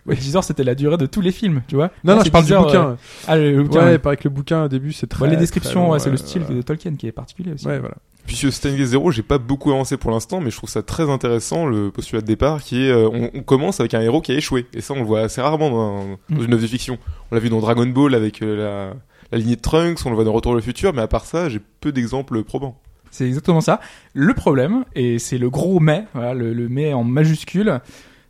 Ouais, 0.05 0.17
10 0.17 0.35
heures, 0.35 0.43
c'était 0.43 0.65
la 0.65 0.75
durée 0.75 0.97
de 0.97 1.07
tous 1.07 1.21
les 1.21 1.31
films, 1.31 1.63
tu 1.69 1.77
vois. 1.77 1.93
Non, 2.03 2.15
Là, 2.15 2.19
non, 2.19 2.25
je 2.25 2.31
parle 2.31 2.43
10 2.43 2.49
du 2.49 2.55
heures, 2.55 2.65
bouquin. 2.67 2.87
euh, 2.89 2.95
Ah, 3.29 3.37
le, 3.37 3.63
bouquin. 3.63 3.79
ouais, 3.79 3.85
ouais. 3.93 3.99
pareil 3.99 4.19
que 4.19 4.25
le 4.25 4.31
bouquin, 4.31 4.65
au 4.65 4.69
début, 4.69 4.93
c'est 4.93 5.07
très. 5.07 5.21
Bah, 5.21 5.31
les 5.31 5.37
descriptions, 5.37 5.91
ouais, 5.91 6.01
c'est 6.01 6.09
le 6.11 6.15
euh, 6.15 6.19
style 6.19 6.43
voilà. 6.43 6.57
de 6.57 6.63
Tolkien 6.63 6.97
qui 6.97 7.07
est 7.07 7.13
particulier 7.13 7.53
aussi. 7.53 7.69
Ouais, 7.69 7.79
voilà. 7.79 7.95
Puis 8.27 8.37
sur 8.37 8.53
Steingate 8.53 8.87
Zero, 8.87 9.11
j'ai 9.11 9.23
pas 9.23 9.39
beaucoup 9.39 9.71
avancé 9.73 9.97
pour 9.97 10.11
l'instant, 10.11 10.41
mais 10.41 10.51
je 10.51 10.57
trouve 10.57 10.71
ça 10.71 10.83
très 10.83 11.11
intéressant 11.11 11.67
le 11.67 11.91
postulat 11.91 12.23
de 12.23 12.27
départ 12.27 12.63
qui 12.63 12.85
est 12.87 12.91
euh, 12.91 13.09
on, 13.13 13.31
on 13.35 13.43
commence 13.43 13.81
avec 13.81 13.95
un 13.95 14.01
héros 14.01 14.21
qui 14.21 14.33
a 14.33 14.37
échoué 14.37 14.67
et 14.75 14.81
ça 14.81 14.95
on 14.95 15.01
le 15.01 15.05
voit 15.05 15.21
assez 15.21 15.41
rarement 15.41 15.71
dans, 15.71 16.05
dans 16.05 16.19
Mm. 16.31 16.45
une 16.45 16.53
œuvre 16.55 16.63
de 16.63 16.67
fiction. 16.69 16.99
On 17.31 17.35
l'a 17.35 17.41
vu 17.41 17.51
dans 17.51 17.61
Dragon 17.61 17.87
Ball 17.87 18.15
avec 18.15 18.43
euh, 18.43 18.57
la, 18.57 18.95
la 19.33 19.39
lignée 19.39 19.57
de 19.57 19.61
Trunks, 19.61 19.99
on 20.07 20.11
le 20.11 20.15
voit 20.15 20.25
dans 20.25 20.33
Retour 20.33 20.53
vers 20.53 20.57
le 20.57 20.63
futur, 20.63 20.93
mais 20.95 21.03
à 21.03 21.09
part 21.09 21.25
ça, 21.25 21.49
j'ai 21.49 21.61
peu 21.81 21.91
d'exemples 21.93 22.43
probants. 22.45 22.79
C'est 23.11 23.27
exactement 23.27 23.61
ça. 23.61 23.81
Le 24.15 24.33
problème, 24.35 24.85
et 24.95 25.19
c'est 25.19 25.37
le 25.37 25.51
gros 25.51 25.81
mais, 25.81 26.05
voilà, 26.15 26.33
le, 26.33 26.55
le 26.55 26.69
mais 26.69 26.95
en 26.95 27.05
majuscule, 27.05 27.81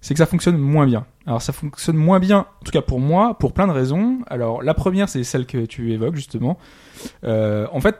c'est 0.01 0.15
que 0.15 0.19
ça 0.19 0.27
fonctionne 0.27 0.57
moins 0.57 0.87
bien. 0.87 1.05
Alors 1.27 1.41
ça 1.43 1.53
fonctionne 1.53 1.97
moins 1.97 2.19
bien, 2.19 2.39
en 2.39 2.65
tout 2.65 2.73
cas 2.73 2.83
pour 2.83 2.99
moi, 2.99 3.39
pour 3.39 3.53
plein 3.53 3.69
de 3.69 3.73
raisons. 3.73 4.19
Alors 4.27 4.63
la 4.63 4.75
première, 4.75 5.09
c'est 5.09 5.23
celle 5.23 5.47
que 5.47 5.67
tu 5.67 5.93
évoques 5.93 6.17
justement. 6.17 6.59
Euh, 7.23 7.67
en 7.73 7.81
fait, 7.81 7.97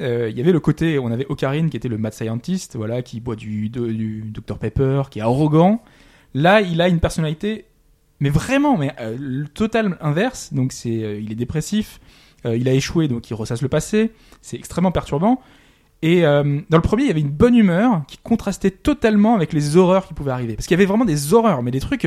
euh, 0.00 0.28
il 0.30 0.36
y 0.36 0.40
avait 0.40 0.52
le 0.52 0.60
côté, 0.60 0.98
on 0.98 1.10
avait 1.10 1.26
Ocarine 1.28 1.70
qui 1.70 1.76
était 1.76 1.88
le 1.88 1.98
mad 1.98 2.12
scientist, 2.12 2.76
voilà, 2.76 3.02
qui 3.02 3.20
boit 3.20 3.36
du, 3.36 3.68
du 3.68 4.24
Dr 4.32 4.58
Pepper, 4.58 5.02
qui 5.10 5.20
est 5.20 5.22
arrogant. 5.22 5.82
Là, 6.34 6.60
il 6.60 6.80
a 6.80 6.88
une 6.88 7.00
personnalité, 7.00 7.64
mais 8.20 8.30
vraiment, 8.30 8.76
mais 8.76 8.92
euh, 9.00 9.16
le 9.18 9.48
total 9.48 9.96
inverse. 10.00 10.52
Donc 10.52 10.72
c'est, 10.72 11.02
euh, 11.02 11.20
il 11.20 11.32
est 11.32 11.36
dépressif, 11.36 12.00
il 12.44 12.68
a 12.68 12.72
échoué, 12.72 13.08
donc 13.08 13.28
il 13.28 13.34
ressasse 13.34 13.60
le 13.60 13.68
passé. 13.68 14.12
C'est 14.40 14.56
extrêmement 14.56 14.92
perturbant. 14.92 15.40
Et 16.02 16.20
dans 16.22 16.76
le 16.76 16.80
premier, 16.80 17.02
il 17.02 17.08
y 17.08 17.10
avait 17.10 17.20
une 17.22 17.30
bonne 17.30 17.56
humeur 17.56 18.02
qui 18.06 18.18
contrastait 18.18 18.70
totalement 18.70 19.34
avec 19.34 19.52
les 19.52 19.76
horreurs 19.76 20.06
qui 20.06 20.14
pouvaient 20.14 20.30
arriver. 20.30 20.54
Parce 20.54 20.68
qu'il 20.68 20.76
y 20.76 20.78
avait 20.78 20.86
vraiment 20.86 21.06
des 21.06 21.34
horreurs, 21.34 21.64
mais 21.64 21.72
des 21.72 21.80
trucs. 21.80 22.06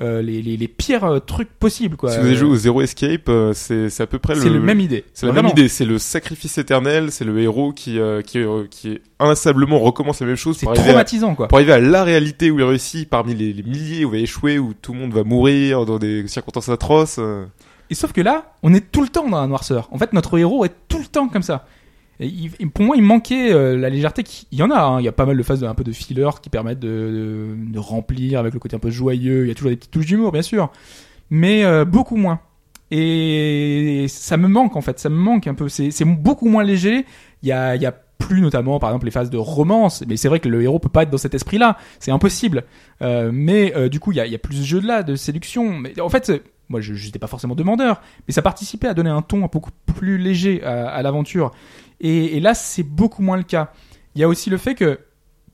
Euh, 0.00 0.18
euh, 0.18 0.22
les, 0.22 0.42
les, 0.42 0.56
les 0.58 0.68
pires 0.68 1.04
euh, 1.04 1.18
trucs 1.20 1.48
possibles. 1.50 1.96
Quoi. 1.96 2.10
Si 2.10 2.18
vous 2.18 2.26
avez 2.26 2.34
joué 2.36 2.48
au 2.50 2.56
Zero 2.56 2.82
Escape, 2.82 3.28
euh, 3.28 3.52
c'est 3.54 3.88
c'est 3.88 4.02
à 4.02 4.06
peu 4.06 4.18
près 4.18 4.34
le 4.34 4.60
même 4.60 4.80
idée. 4.80 5.04
C'est 5.14 5.24
la 5.26 5.32
Vraiment. 5.32 5.48
même 5.48 5.58
idée, 5.58 5.68
c'est 5.68 5.84
le 5.86 5.98
sacrifice 5.98 6.58
éternel, 6.58 7.10
c'est 7.10 7.24
le 7.24 7.38
héros 7.40 7.72
qui 7.72 7.98
euh, 7.98 8.20
qui 8.22 8.38
euh, 8.38 8.64
qui 8.70 9.00
inlassablement 9.18 9.78
recommence 9.78 10.20
la 10.20 10.26
même 10.26 10.36
chose 10.36 10.58
C'est 10.58 10.68
à, 10.68 10.72
traumatisant, 10.74 11.34
quoi. 11.34 11.48
pour 11.48 11.56
arriver 11.58 11.72
à 11.72 11.80
la 11.80 12.04
réalité 12.04 12.50
où 12.50 12.58
il 12.58 12.64
réussit 12.64 13.08
parmi 13.08 13.34
les, 13.34 13.52
les 13.54 13.62
milliers 13.62 14.04
où 14.04 14.14
il 14.14 14.18
va 14.18 14.22
échouer, 14.22 14.58
où 14.58 14.74
tout 14.74 14.92
le 14.92 14.98
monde 15.00 15.12
va 15.14 15.24
mourir 15.24 15.86
dans 15.86 15.98
des 15.98 16.28
circonstances 16.28 16.68
atroces. 16.68 17.16
euh. 17.18 17.46
Et 17.88 17.94
sauf 17.94 18.12
que 18.12 18.20
là, 18.20 18.52
on 18.64 18.74
est 18.74 18.90
tout 18.92 19.00
le 19.02 19.08
temps 19.08 19.28
dans 19.28 19.40
la 19.40 19.46
noirceur. 19.46 19.88
En 19.92 19.98
fait, 19.98 20.12
notre 20.12 20.36
héros 20.38 20.64
est 20.64 20.72
tout 20.88 20.98
le 20.98 21.04
temps 21.06 21.28
comme 21.28 21.42
ça. 21.42 21.64
Pour 22.74 22.84
moi, 22.84 22.96
il 22.96 23.02
manquait 23.02 23.52
euh, 23.52 23.76
la 23.76 23.90
légèreté. 23.90 24.22
Qui, 24.22 24.46
il 24.52 24.58
y 24.58 24.62
en 24.62 24.70
a. 24.70 24.80
hein. 24.80 25.00
Il 25.00 25.04
y 25.04 25.08
a 25.08 25.12
pas 25.12 25.26
mal 25.26 25.36
de 25.36 25.42
phases 25.42 25.60
de, 25.60 25.66
un 25.66 25.74
peu 25.74 25.84
de 25.84 25.92
filler 25.92 26.28
qui 26.42 26.48
permettent 26.50 26.78
de, 26.80 26.88
de, 27.58 27.72
de 27.72 27.78
remplir 27.78 28.38
avec 28.40 28.54
le 28.54 28.60
côté 28.60 28.76
un 28.76 28.78
peu 28.80 28.90
joyeux. 28.90 29.44
Il 29.44 29.48
y 29.48 29.50
a 29.50 29.54
toujours 29.54 29.70
des 29.70 29.76
petites 29.76 29.90
touches 29.92 30.06
d'humour, 30.06 30.32
bien 30.32 30.42
sûr, 30.42 30.70
mais 31.30 31.64
euh, 31.64 31.84
beaucoup 31.84 32.16
moins. 32.16 32.40
Et 32.90 34.06
ça 34.08 34.36
me 34.36 34.48
manque 34.48 34.76
en 34.76 34.80
fait. 34.80 34.98
Ça 34.98 35.08
me 35.08 35.16
manque 35.16 35.46
un 35.46 35.54
peu. 35.54 35.68
C'est 35.68 36.04
beaucoup 36.04 36.48
moins 36.48 36.64
léger. 36.64 37.04
Il 37.42 37.48
y 37.48 37.52
a, 37.52 37.76
il 37.76 37.82
y 37.82 37.86
a 37.86 37.92
plus 38.18 38.40
notamment 38.40 38.78
par 38.80 38.90
exemple 38.90 39.04
les 39.04 39.10
phases 39.10 39.28
de 39.28 39.36
romance 39.36 40.02
mais 40.08 40.16
c'est 40.16 40.28
vrai 40.28 40.40
que 40.40 40.48
le 40.48 40.62
héros 40.62 40.78
peut 40.78 40.88
pas 40.88 41.02
être 41.02 41.10
dans 41.10 41.18
cet 41.18 41.34
esprit 41.34 41.58
là 41.58 41.76
c'est 42.00 42.10
impossible 42.10 42.64
Euh, 43.02 43.30
mais 43.32 43.74
euh, 43.76 43.90
du 43.90 44.00
coup 44.00 44.10
il 44.10 44.16
y 44.16 44.20
a, 44.20 44.26
il 44.26 44.32
y 44.32 44.34
a 44.34 44.38
plus 44.38 44.58
de 44.60 44.64
jeux 44.64 44.80
de 44.80 44.86
là 44.86 45.02
de 45.02 45.16
séduction 45.16 45.70
mais 45.74 46.00
en 46.00 46.08
fait 46.08 46.32
moi 46.70 46.80
je 46.80 46.94
n'étais 46.94 47.18
pas 47.18 47.26
forcément 47.26 47.54
demandeur 47.54 48.00
mais 48.26 48.32
ça 48.32 48.40
participait 48.40 48.88
à 48.88 48.94
donner 48.94 49.10
un 49.10 49.20
ton 49.20 49.40
beaucoup 49.52 49.70
plus 49.98 50.16
léger 50.16 50.64
à, 50.64 50.88
à 50.88 51.02
l'aventure 51.02 51.50
et, 52.00 52.40
là 52.40 52.54
c'est 52.54 52.82
beaucoup 52.82 53.22
moins 53.22 53.36
le 53.36 53.42
cas 53.42 53.72
il 54.14 54.20
y 54.20 54.24
a 54.24 54.28
aussi 54.28 54.50
le 54.50 54.56
fait 54.56 54.74
que 54.74 55.00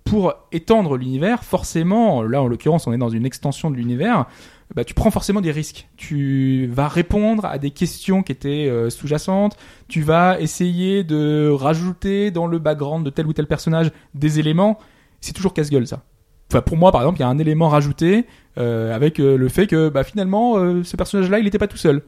pour 0.04 0.34
étendre 0.50 0.96
l'univers 0.96 1.44
forcément 1.44 2.22
là 2.22 2.42
en 2.42 2.48
l'occurrence 2.48 2.86
on 2.86 2.92
est 2.92 2.98
dans 2.98 3.08
une 3.08 3.26
extension 3.26 3.70
de 3.70 3.76
l'univers 3.76 4.26
bah, 4.74 4.84
tu 4.84 4.94
prends 4.94 5.10
forcément 5.10 5.40
des 5.40 5.50
risques. 5.50 5.88
Tu 5.96 6.66
vas 6.72 6.88
répondre 6.88 7.44
à 7.44 7.58
des 7.58 7.70
questions 7.70 8.22
qui 8.22 8.32
étaient 8.32 8.68
euh, 8.68 8.88
sous-jacentes. 8.88 9.56
Tu 9.88 10.00
vas 10.00 10.40
essayer 10.40 11.04
de 11.04 11.50
rajouter 11.50 12.30
dans 12.30 12.46
le 12.46 12.58
background 12.58 13.04
de 13.04 13.10
tel 13.10 13.26
ou 13.26 13.32
tel 13.32 13.46
personnage 13.46 13.90
des 14.14 14.38
éléments. 14.38 14.78
C'est 15.20 15.32
toujours 15.32 15.52
casse-gueule 15.52 15.86
ça. 15.86 16.04
Enfin, 16.50 16.62
pour 16.62 16.76
moi, 16.76 16.92
par 16.92 17.02
exemple, 17.02 17.18
il 17.18 17.22
y 17.22 17.24
a 17.24 17.28
un 17.28 17.38
élément 17.38 17.68
rajouté 17.68 18.26
euh, 18.58 18.94
avec 18.94 19.20
euh, 19.20 19.36
le 19.36 19.48
fait 19.48 19.66
que 19.66 19.88
bah, 19.88 20.04
finalement, 20.04 20.54
ce 20.82 20.96
personnage-là, 20.96 21.38
il 21.38 21.44
n'était 21.44 21.58
pas 21.58 21.68
tout 21.68 21.76
seul. 21.76 22.02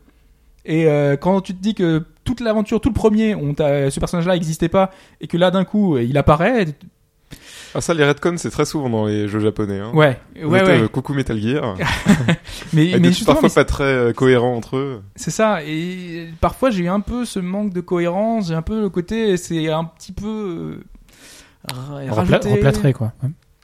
Et 0.64 0.86
euh, 0.86 1.16
quand 1.16 1.40
tu 1.40 1.54
te 1.54 1.60
dis 1.62 1.74
que 1.74 2.02
toute 2.24 2.40
l'aventure, 2.40 2.80
tout 2.80 2.88
le 2.88 2.94
premier, 2.94 3.34
on 3.34 3.52
t'a- 3.54 3.90
ce 3.90 4.00
personnage-là 4.00 4.34
n'existait 4.34 4.68
pas, 4.70 4.90
et 5.20 5.26
que 5.26 5.36
là, 5.36 5.50
d'un 5.50 5.64
coup, 5.64 5.98
il 5.98 6.16
apparaît, 6.16 6.66
Ah 7.74 7.80
ça, 7.80 7.92
les 7.92 8.04
retcons, 8.06 8.36
c'est 8.38 8.50
très 8.50 8.64
souvent 8.64 8.88
dans 8.88 9.06
les 9.06 9.26
jeux 9.28 9.40
japonais. 9.40 9.80
Hein. 9.80 9.90
ouais, 9.94 10.18
ouais, 10.36 10.44
ouais. 10.62 10.82
euh, 10.82 10.88
coucou 10.88 11.12
Metal 11.12 11.38
Gear. 11.38 11.76
Mais, 12.72 12.96
mais 13.00 13.08
justement, 13.08 13.34
parfois 13.34 13.48
mais 13.50 13.54
pas 13.54 13.64
très 13.64 13.84
euh, 13.84 14.12
cohérents 14.12 14.54
entre 14.56 14.76
eux. 14.76 15.02
C'est 15.16 15.30
ça, 15.30 15.62
et 15.64 16.28
parfois 16.40 16.70
j'ai 16.70 16.84
eu 16.84 16.88
un 16.88 17.00
peu 17.00 17.24
ce 17.24 17.40
manque 17.40 17.72
de 17.74 17.80
cohérence, 17.80 18.48
j'ai 18.48 18.54
un 18.54 18.62
peu 18.62 18.80
le 18.80 18.88
côté, 18.88 19.36
c'est 19.36 19.68
un 19.70 19.84
petit 19.84 20.12
peu 20.12 20.26
euh, 20.26 20.84
Repla- 21.72 22.10
rajouté. 22.10 22.52
replâtré, 22.52 22.92
quoi. 22.92 23.12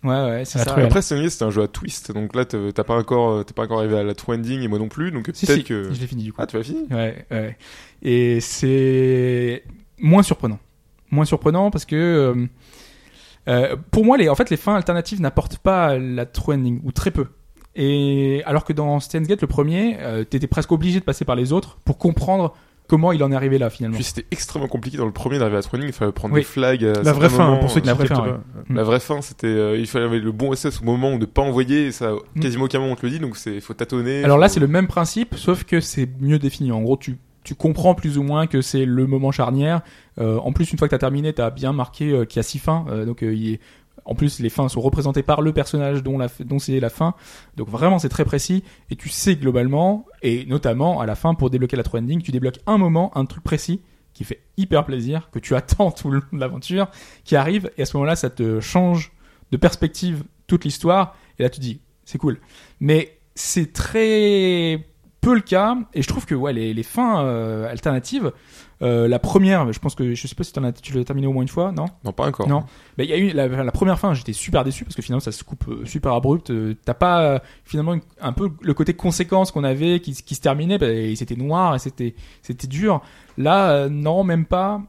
Ouais, 0.02 0.10
ouais, 0.10 0.44
c'est 0.46 0.58
La 0.60 0.64
ça. 0.64 0.74
Après, 0.76 1.02
Sony, 1.02 1.30
c'était 1.30 1.44
un 1.44 1.50
jeu 1.50 1.62
à 1.62 1.68
twist, 1.68 2.12
donc 2.12 2.34
là, 2.34 2.44
t'as 2.46 2.84
pas 2.84 2.96
encore, 2.96 3.30
euh, 3.32 3.42
t'es 3.42 3.52
pas 3.52 3.64
encore 3.64 3.80
arrivé 3.80 3.98
à 3.98 4.02
la 4.02 4.14
true 4.14 4.34
ending 4.34 4.62
et 4.62 4.68
moi 4.68 4.78
non 4.78 4.88
plus, 4.88 5.10
donc 5.10 5.28
Si, 5.34 5.44
peut-être 5.44 5.58
si, 5.58 5.64
que. 5.64 5.92
je 5.92 6.00
l'ai 6.00 6.06
fini 6.06 6.22
du 6.24 6.32
coup. 6.32 6.40
Ah, 6.40 6.46
tu 6.46 6.56
l'as 6.56 6.62
fini? 6.62 6.86
Ouais, 6.90 7.26
ouais. 7.30 7.56
Et 8.02 8.40
c'est 8.40 9.62
moins 9.98 10.22
surprenant. 10.22 10.58
Moins 11.10 11.26
surprenant 11.26 11.70
parce 11.70 11.84
que 11.84 11.96
euh, 11.96 12.46
euh, 13.48 13.76
pour 13.90 14.04
moi, 14.04 14.16
les, 14.16 14.28
en 14.28 14.34
fait, 14.34 14.48
les 14.48 14.56
fins 14.56 14.74
alternatives 14.74 15.20
n'apportent 15.20 15.58
pas 15.58 15.98
la 15.98 16.24
true 16.24 16.54
ending 16.54 16.80
ou 16.84 16.92
très 16.92 17.10
peu. 17.10 17.26
Et 17.76 18.42
alors 18.46 18.64
que 18.64 18.72
dans 18.72 19.00
Steins 19.00 19.22
Gate, 19.22 19.42
le 19.42 19.46
premier, 19.48 19.96
euh, 20.00 20.24
t'étais 20.24 20.46
presque 20.46 20.72
obligé 20.72 20.98
de 20.98 21.04
passer 21.04 21.24
par 21.24 21.36
les 21.36 21.52
autres 21.52 21.78
pour 21.84 21.98
comprendre 21.98 22.54
comment 22.90 23.12
il 23.12 23.22
en 23.22 23.30
est 23.30 23.34
arrivé 23.36 23.56
là 23.56 23.70
finalement. 23.70 23.94
Puis 23.94 24.02
c'était 24.04 24.26
extrêmement 24.32 24.66
compliqué 24.68 24.96
dans 24.96 25.06
le 25.06 25.12
premier 25.12 25.38
d'arriver 25.38 25.56
à 25.56 25.60
la 25.60 25.62
true 25.62 25.76
ending, 25.76 25.88
il 25.88 25.92
fallait 25.94 26.10
prendre 26.10 26.34
Oui. 26.34 26.40
des 26.40 26.44
flags. 26.44 26.84
à 26.84 26.88
La 26.88 26.94
certains 26.94 27.12
vraie 27.12 27.28
fin, 27.28 27.44
moments, 27.46 27.58
pour 27.58 27.70
ceux 27.70 27.80
qui 27.80 27.86
la 27.86 27.94
vraie 27.94 28.06
fin, 28.06 28.22
ouais. 28.24 28.34
La 28.68 28.82
vraie 28.82 28.98
fin, 29.00 29.22
c'était, 29.22 29.46
euh, 29.46 29.78
il 29.78 29.86
fallait 29.86 30.06
avoir 30.06 30.20
le 30.20 30.32
bon 30.32 30.52
SS 30.52 30.80
au 30.82 30.84
moment 30.84 31.12
où 31.12 31.18
ne 31.18 31.24
pas 31.24 31.42
envoyer, 31.42 31.86
et 31.86 31.92
ça, 31.92 32.12
Mm. 32.34 32.40
quasiment 32.40 32.64
aucun 32.64 32.80
moment 32.80 32.92
on 32.92 32.96
te 32.96 33.06
le 33.06 33.12
dit, 33.12 33.20
donc 33.20 33.36
c'est, 33.36 33.60
faut 33.60 33.74
tâtonner. 33.74 34.24
Alors 34.24 34.38
là, 34.38 34.48
c'est 34.48 34.60
le 34.60 34.66
même 34.66 34.88
principe, 34.88 35.36
sauf 35.36 35.62
que 35.64 35.80
c'est 35.80 36.08
mieux 36.20 36.38
défini. 36.40 36.72
En 36.72 36.82
gros, 36.82 36.96
tu, 36.96 37.16
tu 37.44 37.54
comprends 37.54 37.94
plus 37.94 38.18
ou 38.18 38.22
moins 38.22 38.46
que 38.46 38.60
c'est 38.60 38.84
le 38.84 39.06
moment 39.06 39.30
charnière. 39.32 39.80
Euh, 40.18 40.36
en 40.38 40.52
plus, 40.52 40.70
une 40.72 40.78
fois 40.78 40.88
que 40.88 40.90
tu 40.90 40.96
as 40.96 40.98
terminé, 40.98 41.32
tu 41.32 41.40
as 41.40 41.50
bien 41.50 41.72
marqué 41.72 42.10
euh, 42.10 42.24
qu'il 42.26 42.38
y 42.38 42.40
a 42.40 42.42
six 42.42 42.58
fins. 42.58 42.84
Euh, 42.90 43.06
donc, 43.06 43.22
euh, 43.22 43.32
il 43.34 43.54
est- 43.54 43.60
en 44.04 44.14
plus, 44.14 44.40
les 44.40 44.50
fins 44.50 44.68
sont 44.68 44.80
représentées 44.80 45.22
par 45.22 45.42
le 45.42 45.52
personnage 45.52 46.02
dont, 46.02 46.18
c'est 46.58 46.80
la 46.80 46.90
fin. 46.90 47.14
Donc, 47.56 47.68
vraiment, 47.68 47.98
c'est 47.98 48.08
très 48.08 48.24
précis. 48.24 48.64
Et 48.90 48.96
tu 48.96 49.08
sais 49.08 49.36
globalement, 49.36 50.06
et 50.22 50.46
notamment 50.46 51.00
à 51.00 51.06
la 51.06 51.14
fin, 51.14 51.34
pour 51.34 51.50
débloquer 51.50 51.76
la 51.76 51.82
true 51.82 51.98
ending, 51.98 52.22
tu 52.22 52.30
débloques 52.30 52.60
un 52.66 52.78
moment, 52.78 53.16
un 53.16 53.24
truc 53.26 53.42
précis 53.42 53.82
qui 54.12 54.24
fait 54.24 54.42
hyper 54.56 54.84
plaisir, 54.84 55.30
que 55.30 55.38
tu 55.38 55.54
attends 55.56 55.90
tout 55.90 56.10
le 56.10 56.18
long 56.18 56.26
de 56.32 56.40
l'aventure, 56.40 56.88
qui 57.24 57.36
arrive. 57.36 57.70
Et 57.76 57.82
à 57.82 57.86
ce 57.86 57.96
moment-là, 57.96 58.16
ça 58.16 58.30
te 58.30 58.60
change 58.60 59.12
de 59.50 59.56
perspective 59.56 60.24
toute 60.46 60.64
l'histoire. 60.64 61.16
Et 61.38 61.42
là, 61.42 61.50
tu 61.50 61.60
dis, 61.60 61.80
c'est 62.04 62.18
cool. 62.18 62.40
Mais 62.80 63.18
c'est 63.34 63.72
très 63.72 64.89
peu 65.20 65.34
le 65.34 65.40
cas 65.40 65.76
et 65.92 66.00
je 66.02 66.08
trouve 66.08 66.24
que 66.24 66.34
ouais 66.34 66.52
les, 66.52 66.72
les 66.72 66.82
fins 66.82 67.22
euh, 67.24 67.70
alternatives 67.70 68.32
euh, 68.82 69.06
la 69.06 69.18
première 69.18 69.70
je 69.72 69.78
pense 69.78 69.94
que 69.94 70.14
je 70.14 70.26
sais 70.26 70.34
pas 70.34 70.44
si 70.44 70.52
as, 70.58 70.72
tu 70.72 70.94
l'as 70.94 71.04
terminé 71.04 71.26
au 71.26 71.32
moins 71.34 71.42
une 71.42 71.48
fois 71.48 71.72
non? 71.72 71.84
Non, 72.04 72.12
pas 72.12 72.26
encore. 72.26 72.48
Non. 72.48 72.64
mais 72.96 73.04
il 73.04 73.10
y 73.10 73.12
a 73.12 73.18
eu 73.18 73.30
la, 73.32 73.46
la 73.46 73.72
première 73.72 73.98
fin 73.98 74.14
j'étais 74.14 74.32
super 74.32 74.64
déçu 74.64 74.84
parce 74.84 74.96
que 74.96 75.02
finalement 75.02 75.20
ça 75.20 75.32
se 75.32 75.44
coupe 75.44 75.68
euh, 75.68 75.84
super 75.84 76.14
abrupt 76.14 76.50
euh, 76.50 76.74
t'as 76.86 76.94
pas 76.94 77.22
euh, 77.22 77.38
finalement 77.64 77.92
une- 77.94 78.00
un 78.20 78.32
peu 78.32 78.50
le 78.62 78.72
côté 78.74 78.94
conséquence 78.94 79.50
qu'on 79.50 79.64
avait 79.64 80.00
qui, 80.00 80.14
qui 80.14 80.34
se 80.34 80.40
terminait 80.40 80.78
bah, 80.78 80.88
et 80.88 81.14
c'était 81.16 81.36
noir 81.36 81.74
et 81.74 81.78
c'était 81.78 82.14
c'était 82.40 82.66
dur 82.66 83.02
là 83.36 83.70
euh, 83.72 83.88
non 83.90 84.24
même 84.24 84.46
pas 84.46 84.80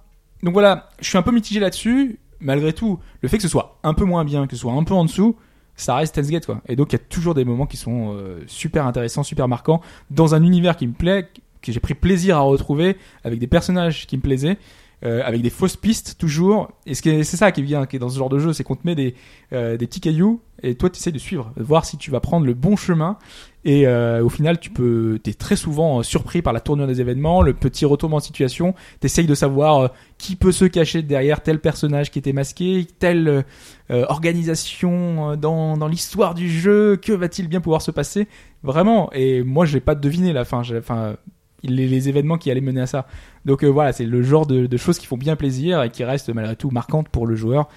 donc 0.44 0.54
voilà 0.54 0.90
je 1.02 1.10
suis 1.10 1.18
un 1.18 1.24
peu 1.24 1.32
mitigé 1.32 1.60
là-dessus 1.60 2.20
malgré 2.40 2.72
tout 2.72 3.00
le 3.22 3.28
fait 3.28 3.36
que 3.38 3.44
ce 3.44 3.50
soit 3.50 3.80
un 3.84 3.94
peu 3.94 4.06
moins 4.06 4.24
bien 4.24 4.48
que 4.48 4.56
ce 4.56 4.62
soit 4.62 4.72
un 4.74 4.84
peu 4.86 4.94
en 4.94 5.04
dessous 5.04 5.36
ça 5.82 5.96
reste 5.96 6.14
Steins 6.14 6.30
Gate 6.30 6.46
quoi. 6.46 6.62
Et 6.68 6.76
donc 6.76 6.94
il 6.94 6.98
y 6.98 7.02
a 7.02 7.04
toujours 7.10 7.34
des 7.34 7.46
moments 7.46 7.66
qui 7.66 7.78
sont 7.78 8.14
euh, 8.16 8.42
super 8.48 8.86
intéressants, 8.86 9.24
super 9.24 9.48
marquants 9.48 9.82
dans 10.10 10.36
un 10.36 10.44
univers 10.44 10.76
qui 10.76 10.88
me 10.88 10.94
plaît, 10.94 11.30
que 11.62 11.72
j'ai 11.72 11.80
pris 11.80 11.94
plaisir 11.94 12.38
à 12.38 12.42
retrouver 12.42 12.98
avec 13.24 13.40
des 13.40 13.48
personnages 13.48 14.08
qui 14.08 14.18
me 14.18 14.22
plaisaient. 14.22 14.58
euh, 15.04 15.22
avec 15.26 15.42
des 15.42 15.50
fausses 15.50 15.78
pistes 15.78 16.16
toujours 16.20 16.72
et 16.86 16.94
c'est 16.94 17.24
ça 17.24 17.52
qui 17.52 17.64
bien 17.64 17.86
qui 17.86 17.96
est 17.96 18.00
dans 18.00 18.10
ce 18.10 18.18
genre 18.20 18.30
de 18.30 18.38
jeu 18.38 18.54
c'est 18.54 18.64
qu'on 18.64 18.76
te 18.76 18.86
met 18.86 18.96
des 18.96 19.16
euh, 19.52 19.76
des 19.78 19.88
petits 19.88 20.00
cailloux 20.00 20.42
et 20.62 20.76
toi 20.76 20.90
tu 20.90 20.98
essaies 20.98 21.12
de 21.12 21.18
suivre 21.18 21.52
voir 21.58 21.86
si 21.86 21.98
tu 21.98 22.12
vas 22.12 22.20
prendre 22.20 22.46
le 22.46 22.54
bon 22.54 22.76
chemin 22.76 23.18
et 23.64 23.86
euh, 23.88 24.24
au 24.24 24.30
final 24.30 24.60
tu 24.60 24.70
peux 24.70 25.20
t'es 25.24 25.34
très 25.34 25.56
souvent 25.56 26.00
euh, 26.00 26.04
surpris 26.04 26.42
par 26.42 26.52
la 26.54 26.60
tournure 26.60 26.88
des 26.88 27.00
événements 27.00 27.42
le 27.42 27.54
petit 27.54 27.86
retournement 27.86 28.18
de 28.18 28.24
situation 28.24 28.74
t'essayes 29.00 29.28
de 29.28 29.36
savoir 29.36 29.80
euh, 29.80 29.88
qui 30.18 30.36
peut 30.36 30.52
se 30.52 30.66
cacher 30.66 31.04
derrière 31.04 31.44
tel 31.44 31.60
personnage 31.60 32.10
qui 32.12 32.20
était 32.20 32.34
masqué 32.34 32.88
telle 33.00 33.44
organisation 33.90 35.36
dans, 35.36 35.76
dans 35.76 35.88
l'histoire 35.88 36.34
du 36.34 36.50
jeu, 36.50 36.96
que 36.96 37.12
va-t-il 37.12 37.50
bien 37.50 37.60
pouvoir 37.60 37.82
se 37.82 37.92
passer? 37.92 38.28
Vraiment, 38.64 39.12
et 39.12 39.44
moi 39.44 39.66
je 39.66 39.74
l'ai 39.74 39.82
pas 39.82 39.96
deviné 39.96 40.32
la 40.32 40.46
fin, 40.46 40.64
j'ai- 40.64 40.78
enfin 40.78 41.18
les, 41.64 42.08
événements 42.08 42.38
qui 42.38 42.50
allaient 42.52 42.62
mener 42.62 42.82
à 42.82 42.88
ça. 42.88 43.08
Donc 43.46 43.64
voilà, 43.64 43.92
c'est 43.92 44.06
le 44.06 44.22
genre 44.22 44.46
de, 44.46 44.66
de 44.66 44.78
choses 44.78 44.98
qui 44.98 45.08
font 45.08 45.18
bien 45.18 45.36
plaisir 45.36 45.84
et 45.84 45.90
qui 45.90 46.04
restent 46.04 46.30
malgré 46.34 46.56
tout 46.56 46.70
marquantes 46.70 47.10
pour 47.10 47.28
le 47.28 47.36
joueur. 47.36 47.68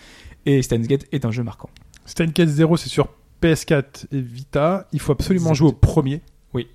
Et 0.47 0.63
Steins 0.63 0.79
Gate 0.83 1.07
est 1.13 1.25
un 1.25 1.31
jeu 1.31 1.43
marquant. 1.43 1.71
Steins 2.07 2.27
Gate 2.27 2.49
0, 2.49 2.77
c'est 2.77 2.89
sur 2.89 3.09
PS4 3.45 4.07
et 4.13 4.21
Vita. 4.21 4.87
Il 4.93 5.01
faut 5.01 5.13
absolument 5.13 5.55
jouer 5.55 5.69
au 5.69 5.73
premier. 5.73 6.21
Oui. 6.53 6.67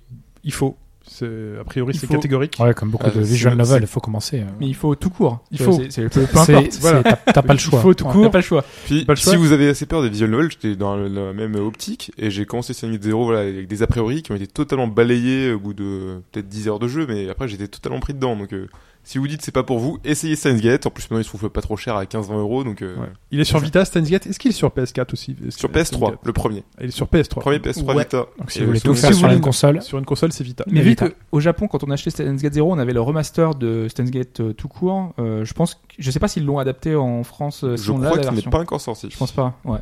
Il 0.44 0.52
faut. 0.52 0.76
C'est- 1.06 1.58
A 1.60 1.64
priori, 1.64 1.92
Il 1.94 1.98
c'est 1.98 2.06
faut. 2.06 2.12
catégorique. 2.14 2.56
Ouais, 2.60 2.72
comme 2.72 2.90
beaucoup 2.90 3.06
de 3.08 3.10
c'est- 3.12 3.20
visual 3.20 3.54
c'est- 3.54 3.58
novel, 3.58 3.82
il 3.82 3.86
faut 3.88 3.98
commencer. 4.00 4.40
euh. 4.40 4.44
Mais 4.60 4.68
il 4.68 4.74
faut 4.76 4.94
tout 4.94 5.10
court. 5.10 5.40
Il 5.50 5.58
faut. 5.58 5.72
c'est- 5.72 5.90
c'est- 5.90 6.02
peu, 6.08 6.20
peu 6.20 6.38
C'est- 6.44 6.54
importe. 6.54 6.72
c'est- 6.72 6.80
voilà. 6.80 7.02
T'as 7.02 7.16
t'as 7.32 7.42
pas 7.42 7.52
le 7.54 7.58
choix. 7.58 7.80
Il 7.80 7.82
faut 7.82 7.94
tout 7.94 8.04
Ouais, 8.06 8.12
court. 8.12 8.22
T'as 8.24 8.30
pas 8.30 8.38
le 8.38 8.44
choix. 8.44 8.64
Puis, 8.84 9.04
Pas 9.04 9.14
le 9.14 9.18
choix. 9.18 9.32
si 9.32 9.36
vous 9.38 9.50
avez 9.50 9.68
assez 9.70 9.86
peur 9.86 10.02
des 10.02 10.08
visual 10.08 10.30
novels, 10.30 10.50
j'étais 10.52 10.76
dans 10.76 10.94
le- 10.96 11.08
la 11.08 11.32
même 11.32 11.56
optique, 11.56 12.12
et 12.16 12.30
j'ai 12.30 12.46
commencé 12.46 12.74
Gate 12.88 13.02
0, 13.02 13.24
voilà, 13.24 13.40
avec 13.40 13.66
des 13.66 13.82
a 13.82 13.88
priori 13.88 14.22
qui 14.22 14.30
ont 14.30 14.36
été 14.36 14.46
totalement 14.46 14.86
balayés 14.86 15.52
au 15.52 15.58
bout 15.58 15.74
de 15.74 16.20
peut-être 16.30 16.48
10 16.48 16.68
heures 16.68 16.78
de 16.78 16.86
jeu, 16.86 17.06
mais 17.08 17.28
après 17.28 17.48
j'étais 17.48 17.66
totalement 17.66 17.98
pris 17.98 18.14
dedans, 18.14 18.36
donc, 18.36 18.52
euh, 18.52 18.68
si 19.02 19.18
vous 19.18 19.26
dites 19.26 19.42
c'est 19.42 19.50
pas 19.52 19.62
pour 19.62 19.78
vous, 19.78 19.98
essayez 20.04 20.36
Steins 20.36 20.56
Gate, 20.58 20.86
en 20.86 20.90
plus 20.90 21.04
maintenant 21.04 21.18
il 21.20 21.24
se 21.24 21.28
trouve 21.28 21.48
pas 21.50 21.62
trop 21.62 21.76
cher 21.76 21.96
à 21.96 22.04
15-20 22.04 22.38
euros, 22.38 22.64
donc, 22.64 22.82
euh, 22.82 22.96
Ouais. 22.96 23.06
Il 23.30 23.40
est 23.40 23.44
sur 23.44 23.58
Vita, 23.58 23.84
Steins 23.84 24.02
Gate. 24.02 24.26
Est-ce 24.26 24.38
qu'il 24.38 24.50
est 24.50 24.54
sur 24.54 24.68
PS4 24.68 25.12
aussi? 25.12 25.36
Sur 25.50 25.68
Steins 25.70 25.82
PS3, 25.82 26.10
Gate? 26.10 26.18
le 26.24 26.32
premier. 26.32 26.64
Il 26.80 26.86
est 26.88 26.90
sur 26.90 27.06
PS3. 27.06 27.40
Premier 27.40 27.58
PS3 27.58 27.94
Ouais. 27.94 28.02
Vita. 28.04 28.26
Donc 28.38 28.50
si 28.50 28.58
Et 28.58 28.60
vous 28.62 28.68
voulez 28.68 28.80
tout 28.80 28.94
faire 28.94 29.12
si 29.12 29.18
sur 29.18 29.28
une 29.30 29.40
console, 29.40 29.82
Sur 29.82 29.98
une 29.98 30.04
console, 30.04 30.32
c'est 30.32 30.44
Vita. 30.44 30.64
Mais 30.68 30.80
vu 30.82 30.90
Vita. 30.90 31.08
que 31.08 31.14
au 31.32 31.40
Japon, 31.40 31.66
quand 31.68 31.82
on 31.84 31.90
achetait 31.90 32.10
Steins 32.10 32.34
Gate 32.36 32.54
0, 32.54 32.72
on 32.72 32.78
avait 32.78 32.92
le 32.92 33.00
remaster 33.00 33.54
de 33.54 33.88
Steins 33.88 34.04
Gate 34.04 34.40
euh, 34.40 34.52
tout 34.52 34.68
court. 34.68 35.12
euh, 35.18 35.44
je 35.44 35.54
pense, 35.54 35.74
que- 35.74 35.80
je 35.98 36.10
sais 36.10 36.20
pas 36.20 36.28
s'ils 36.28 36.44
l'ont 36.44 36.58
adapté 36.58 36.94
en 36.94 37.24
France. 37.24 37.64
euh, 37.64 37.76
si 37.76 37.84
Je 37.86 37.92
on 37.92 37.98
crois 38.00 38.18
qu'il 38.18 38.30
n'est 38.32 38.42
pas 38.42 38.58
encore 38.60 38.80
sorti. 38.80 39.08
Je 39.10 39.16
pense 39.16 39.32
pas. 39.32 39.58
Ouais. 39.64 39.78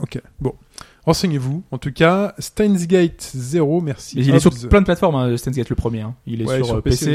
Ok. 0.00 0.20
Bon. 0.40 0.54
Renseignez-vous. 1.06 1.62
En 1.70 1.78
tout 1.78 1.92
cas, 1.92 2.34
Steins 2.38 2.74
Gate 2.86 3.30
0, 3.34 3.80
merci. 3.80 4.16
Mais 4.18 4.24
il 4.26 4.34
est 4.34 4.40
sur 4.40 4.50
plein 4.68 4.80
de 4.80 4.84
plateformes. 4.86 5.14
Hein, 5.16 5.36
Steins 5.36 5.52
Gate 5.52 5.70
le 5.70 5.76
premier. 5.76 6.02
hein. 6.02 6.14
Il 6.26 6.42
est 6.42 6.46
Ouais, 6.46 6.56
sur, 6.58 6.66
sur 6.66 6.76
euh, 6.76 6.80
PC. 6.82 7.06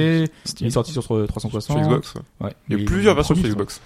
PC, 0.43 0.55
Il 0.61 0.67
est 0.67 0.71
sorti 0.71 0.91
sur 0.91 1.15
euh, 1.15 1.27
360. 1.27 1.77
Sur 1.77 1.85
Xbox. 1.87 2.13
ouais. 2.15 2.21
Ouais. 2.47 2.53
Il 2.69 2.79
y 2.79 2.81
a 2.81 2.85
plusieurs 2.85 3.15
versions 3.15 3.35
sur 3.35 3.47
Xbox. 3.47 3.81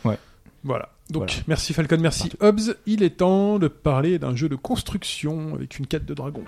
Voilà. 0.64 0.90
Donc, 1.10 1.28
Voilà. 1.30 1.44
merci 1.48 1.74
Falcon, 1.74 1.98
merci 2.00 2.32
Hobbs. 2.42 2.76
Il 2.86 3.02
est 3.04 3.18
temps 3.18 3.60
de 3.60 3.68
parler 3.68 4.20
d'un 4.20 4.36
jeu 4.36 4.48
de 4.50 4.56
construction 4.56 5.54
avec 5.56 5.80
une 5.80 5.88
quête 5.88 6.06
de 6.06 6.14
dragon. 6.14 6.44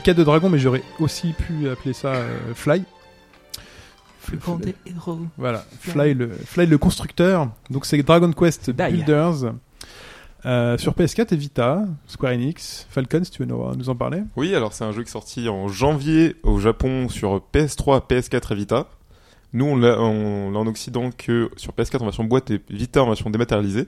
4 0.00 0.16
de 0.16 0.24
dragon, 0.24 0.48
mais 0.48 0.58
j'aurais 0.58 0.82
aussi 0.98 1.32
pu 1.32 1.68
appeler 1.68 1.92
ça 1.92 2.08
euh, 2.14 2.54
Fly. 2.54 2.84
des 4.60 4.74
héros. 4.86 5.20
Voilà, 5.36 5.64
Fly 5.80 6.14
le, 6.14 6.30
Fly 6.30 6.66
le 6.66 6.78
constructeur. 6.78 7.50
Donc 7.70 7.86
c'est 7.86 8.02
Dragon 8.02 8.32
Quest 8.32 8.70
Die. 8.70 8.92
Builders. 8.92 9.52
Euh, 10.46 10.78
sur 10.78 10.94
PS4 10.94 11.34
et 11.34 11.36
Vita, 11.36 11.84
Square 12.06 12.32
Enix, 12.32 12.86
Falcon, 12.88 13.22
si 13.24 13.30
tu 13.30 13.42
veux 13.42 13.48
nous, 13.48 13.74
nous 13.74 13.90
en 13.90 13.94
parler? 13.94 14.22
Oui, 14.36 14.54
alors 14.54 14.72
c'est 14.72 14.84
un 14.84 14.92
jeu 14.92 15.02
qui 15.02 15.08
est 15.08 15.12
sorti 15.12 15.48
en 15.50 15.68
janvier 15.68 16.36
au 16.42 16.58
Japon 16.58 17.10
sur 17.10 17.42
PS3, 17.52 18.06
PS4 18.08 18.52
et 18.52 18.54
Vita. 18.54 18.86
Nous, 19.52 19.66
on 19.66 19.76
l'a 19.76 20.00
en 20.00 20.66
Occident 20.66 21.10
que 21.10 21.50
sur 21.56 21.72
PS4 21.72 21.98
en 22.00 22.04
version 22.04 22.24
boîte 22.24 22.50
et 22.50 22.60
Vita 22.70 23.02
en 23.02 23.06
version 23.06 23.28
dématérialisée. 23.28 23.86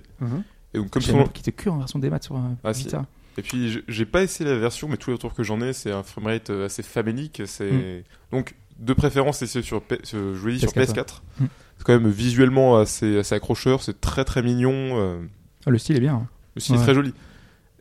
Et 0.74 0.78
donc, 0.78 0.90
comme 0.90 1.02
son 1.02 1.24
pas 1.24 1.28
quitté 1.28 1.52
que 1.52 1.68
en 1.70 1.78
version 1.78 1.98
démat 1.98 2.20
sur 2.20 2.36
euh, 2.36 2.40
Ah, 2.64 2.74
si. 2.74 2.88
Et 3.38 3.42
puis 3.42 3.82
j'ai- 3.88 4.04
pas 4.06 4.22
essayé 4.22 4.48
la 4.48 4.56
version, 4.58 4.88
mais 4.88 4.96
tous 4.96 5.10
les 5.10 5.14
retours 5.14 5.34
que 5.34 5.42
j'en 5.42 5.60
ai, 5.60 5.72
c'est 5.72 5.90
un 5.90 6.02
framerate 6.02 6.50
euh, 6.50 6.66
assez 6.66 6.82
famélique. 6.82 7.42
C'est 7.46 7.70
Mm. 7.70 8.02
donc 8.32 8.54
de 8.78 8.92
préférence 8.94 9.42
essayer 9.42 9.64
sur 9.64 9.80
P... 9.82 9.98
sur- 10.02 10.18
je 10.34 10.38
vous 10.38 10.46
l'ai 10.48 10.54
dit 10.54 10.60
sur 10.60 10.72
PS4, 10.72 10.94
PS4. 10.94 11.22
Mm. 11.40 11.44
C'est 11.78 11.84
quand 11.84 11.92
même 11.98 12.10
visuellement 12.10 12.76
assez, 12.78 13.18
assez 13.18 13.34
accrocheur, 13.34 13.82
c'est 13.82 14.00
très 14.00 14.24
très 14.24 14.42
mignon. 14.42 14.72
euh, 14.74 15.18
Ah, 15.66 15.70
le 15.70 15.78
style 15.78 15.96
est 15.96 16.00
bien. 16.00 16.14
hein. 16.14 16.26
Le 16.54 16.60
style 16.60 16.74
est 16.76 16.82
très 16.82 16.94
joli. 16.94 17.14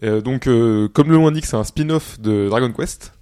Et, 0.01 0.07
euh, 0.07 0.21
donc, 0.21 0.47
euh, 0.47 0.87
comme 0.87 1.09
le 1.09 1.15
nom 1.15 1.27
indique, 1.27 1.45
c'est 1.45 1.57
un 1.57 1.63
spin-off 1.63 2.19
de 2.19 2.47
Dragon 2.49 2.71
Quest 2.71 3.13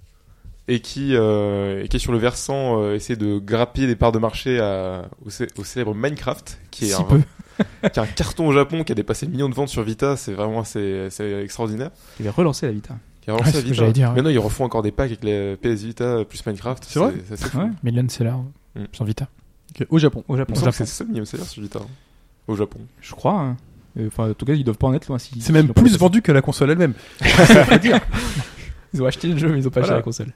et 0.72 0.80
qui, 0.80 1.16
euh, 1.16 1.82
et 1.82 1.88
qui 1.88 1.96
est 1.96 2.00
sur 2.00 2.12
le 2.12 2.18
versant 2.18 2.80
euh, 2.80 2.94
essayer 2.94 3.16
de 3.16 3.38
grappiller 3.38 3.86
des 3.86 3.96
parts 3.96 4.12
de 4.12 4.18
marché 4.18 4.58
à- 4.60 5.08
au, 5.26 5.30
cé- 5.30 5.48
au 5.58 5.64
célèbre 5.64 5.94
Minecraft, 5.94 6.58
qui 6.70 6.84
est, 6.86 6.88
Si 6.88 6.94
un, 6.94 7.02
peu. 7.04 7.18
qui 7.58 7.64
est 7.86 7.98
un 7.98 8.06
carton 8.06 8.46
au 8.48 8.52
Japon, 8.52 8.84
qui 8.84 8.92
a 8.92 8.94
dépassé 8.94 9.26
le 9.26 9.32
million 9.32 9.48
de 9.48 9.54
ventes 9.54 9.68
sur 9.68 9.82
Vita. 9.82 10.16
C'est 10.16 10.32
vraiment 10.32 10.60
assez, 10.60 11.00
assez 11.06 11.40
extraordinaire. 11.42 11.90
Il 12.18 12.26
avait 12.26 12.34
relancé 12.36 12.66
la 12.66 12.72
Vita. 12.72 12.94
Qui 13.20 13.30
a 13.30 13.34
relancé 13.34 13.50
Ouais, 13.50 13.56
la 13.56 13.60
Vita. 13.62 13.74
j'allais 13.74 13.92
dire, 13.92 14.08
ouais. 14.10 14.14
Maintenant, 14.14 14.30
ils 14.30 14.38
refont 14.38 14.64
encore 14.64 14.82
des 14.82 14.92
packs 14.92 15.10
avec 15.10 15.24
les 15.24 15.56
PS 15.56 15.82
Vita 15.82 16.24
plus 16.24 16.46
Minecraft. 16.46 16.84
C'est 16.88 16.98
vrai 17.00 17.14
c'est. 17.34 17.54
Ouais. 17.54 17.66
Million 17.82 18.08
Seller 18.08 18.34
Mm. 18.76 18.84
sur 18.92 19.04
Vita. 19.04 19.26
Au 19.88 19.98
Japon. 19.98 20.22
Au 20.28 20.36
Japon. 20.36 20.54
C'est 20.54 20.86
ça 20.86 21.02
le 21.04 21.10
million 21.10 21.24
seller 21.24 21.42
sur 21.44 21.60
Vita. 21.62 21.80
hein, 21.80 21.86
Au 22.46 22.54
Japon. 22.54 22.78
Je 23.00 23.12
crois. 23.14 23.32
hein. 23.40 23.56
Euh, 23.98 24.06
Enfin, 24.06 24.30
en 24.30 24.34
tout 24.34 24.46
cas, 24.46 24.52
ils 24.52 24.62
doivent 24.62 24.78
pas 24.78 24.86
en 24.86 24.94
être 24.94 25.08
loin. 25.08 25.18
Si, 25.18 25.40
C'est 25.40 25.52
même 25.52 25.68
plus 25.74 25.98
vendu 25.98 26.22
que 26.22 26.30
la 26.30 26.40
console 26.42 26.70
elle-même. 26.70 26.94
Ils 28.94 29.02
ont 29.02 29.06
acheté 29.06 29.28
le 29.28 29.36
jeu, 29.38 29.48
mais 29.48 29.58
ils 29.58 29.66
ont 29.68 29.70
pas 29.70 29.80
Voilà. 29.80 29.96
acheté 29.96 30.00
la 30.00 30.02
console. 30.02 30.32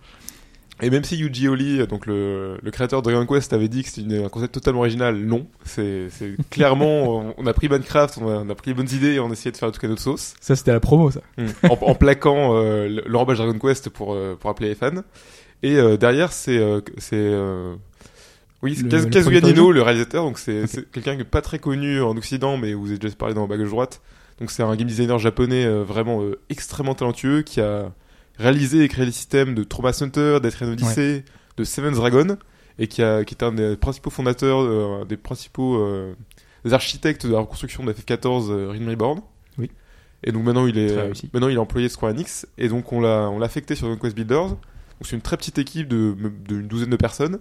Et 0.82 0.90
même 0.90 1.04
si 1.04 1.16
Yuji 1.16 1.46
Oli, 1.48 1.86
donc 1.86 2.04
le, 2.06 2.58
le 2.60 2.70
créateur 2.72 3.00
de 3.00 3.08
Dragon 3.10 3.24
Quest, 3.32 3.52
avait 3.52 3.68
dit 3.68 3.84
que 3.84 3.88
c'était 3.90 4.24
un 4.24 4.28
concept 4.28 4.54
totalement 4.54 4.80
original, 4.80 5.16
non. 5.16 5.46
C'est 5.64 6.08
clairement, 6.50 7.20
on- 7.28 7.34
on 7.38 7.46
a 7.46 7.52
pris 7.52 7.68
Minecraft, 7.68 8.18
on 8.20 8.28
a, 8.28 8.38
on 8.40 8.50
a 8.50 8.54
pris 8.56 8.70
les 8.70 8.74
bonnes 8.74 8.90
idées 8.92 9.12
et 9.14 9.20
on 9.20 9.28
a 9.30 9.32
essayé 9.32 9.52
de 9.52 9.56
faire 9.56 9.70
tout 9.70 9.80
cas 9.80 9.86
notre 9.86 10.02
sauce. 10.02 10.34
Ça, 10.40 10.56
c'était 10.56 10.72
la 10.72 10.80
promo, 10.80 11.10
ça. 11.12 11.20
en, 11.62 11.78
en 11.80 11.94
plaquant 11.94 12.56
euh, 12.56 13.00
l'enrobage 13.06 13.38
Dragon 13.38 13.56
Quest 13.58 13.88
pour, 13.88 14.14
euh, 14.14 14.36
pour 14.38 14.50
appeler 14.50 14.68
les 14.70 14.74
fans. 14.74 14.90
Et 15.62 15.76
euh, 15.76 15.96
derrière, 15.96 16.32
c'est 16.32 16.58
euh, 16.58 16.80
euh, 17.12 17.74
oui, 18.62 18.74
c'est 18.74 18.82
Le- 18.82 18.88
Kaz- 18.88 19.04
le 19.04 19.10
Kazuya 19.10 19.40
Nino, 19.42 19.70
le 19.70 19.80
réalisateur. 19.82 20.24
Donc 20.24 20.38
c'est 20.38 20.66
c'est 20.66 20.90
quelqu'un 20.90 21.16
pas 21.24 21.40
très 21.40 21.60
connu 21.60 22.02
en 22.02 22.16
Occident, 22.16 22.56
mais 22.56 22.74
vous 22.74 22.88
avez 22.88 22.98
déjà 22.98 23.14
parlé 23.14 23.34
dans 23.34 23.46
Bagage 23.46 23.70
droite. 23.70 24.02
Donc 24.40 24.50
c'est 24.50 24.64
un 24.64 24.74
game 24.74 24.88
designer 24.88 25.18
japonais 25.20 25.66
vraiment 25.84 26.20
extrêmement 26.50 26.94
talentueux 26.96 27.42
qui 27.42 27.60
a 27.60 27.92
réalisé 28.38 28.82
et 28.84 28.88
créé 28.88 29.04
les 29.06 29.12
systèmes 29.12 29.54
de 29.54 29.64
Trauma 29.64 29.92
Center, 29.92 30.38
Death 30.42 30.54
Rain 30.54 30.72
Odyssey, 30.72 31.24
de 31.56 31.64
Seven's 31.64 31.96
Dragon 31.96 32.36
et 32.78 32.88
qui, 32.88 33.02
a, 33.02 33.24
qui 33.24 33.34
est 33.34 33.44
un 33.44 33.52
des 33.52 33.76
principaux 33.76 34.10
fondateurs, 34.10 34.60
euh, 34.60 35.04
des 35.04 35.16
principaux 35.16 35.76
euh, 35.78 36.14
des 36.64 36.72
architectes 36.72 37.26
de 37.26 37.32
la 37.32 37.38
reconstruction 37.40 37.84
de 37.84 37.92
FF14 37.92 38.50
euh, 38.50 38.68
Realm 38.70 38.88
Reborn. 38.88 39.20
Oui. 39.58 39.70
Et 40.24 40.32
donc 40.32 40.42
maintenant 40.44 40.66
il 40.66 40.78
est 40.78 40.96
maintenant 41.32 41.48
il 41.48 41.54
est 41.54 41.58
employé 41.58 41.86
de 41.88 41.92
Square 41.92 42.12
Enix 42.12 42.46
et 42.58 42.68
donc 42.68 42.92
on 42.92 43.00
l'a 43.00 43.28
on 43.30 43.38
l'a 43.38 43.46
affecté 43.46 43.74
sur 43.74 43.86
Dragon 43.86 44.00
Quest 44.02 44.16
Builders. 44.16 44.48
Donc 44.48 44.58
c'est 45.02 45.14
une 45.16 45.22
très 45.22 45.36
petite 45.36 45.58
équipe 45.58 45.86
de 45.88 46.16
d'une 46.48 46.66
douzaine 46.66 46.90
de 46.90 46.96
personnes 46.96 47.38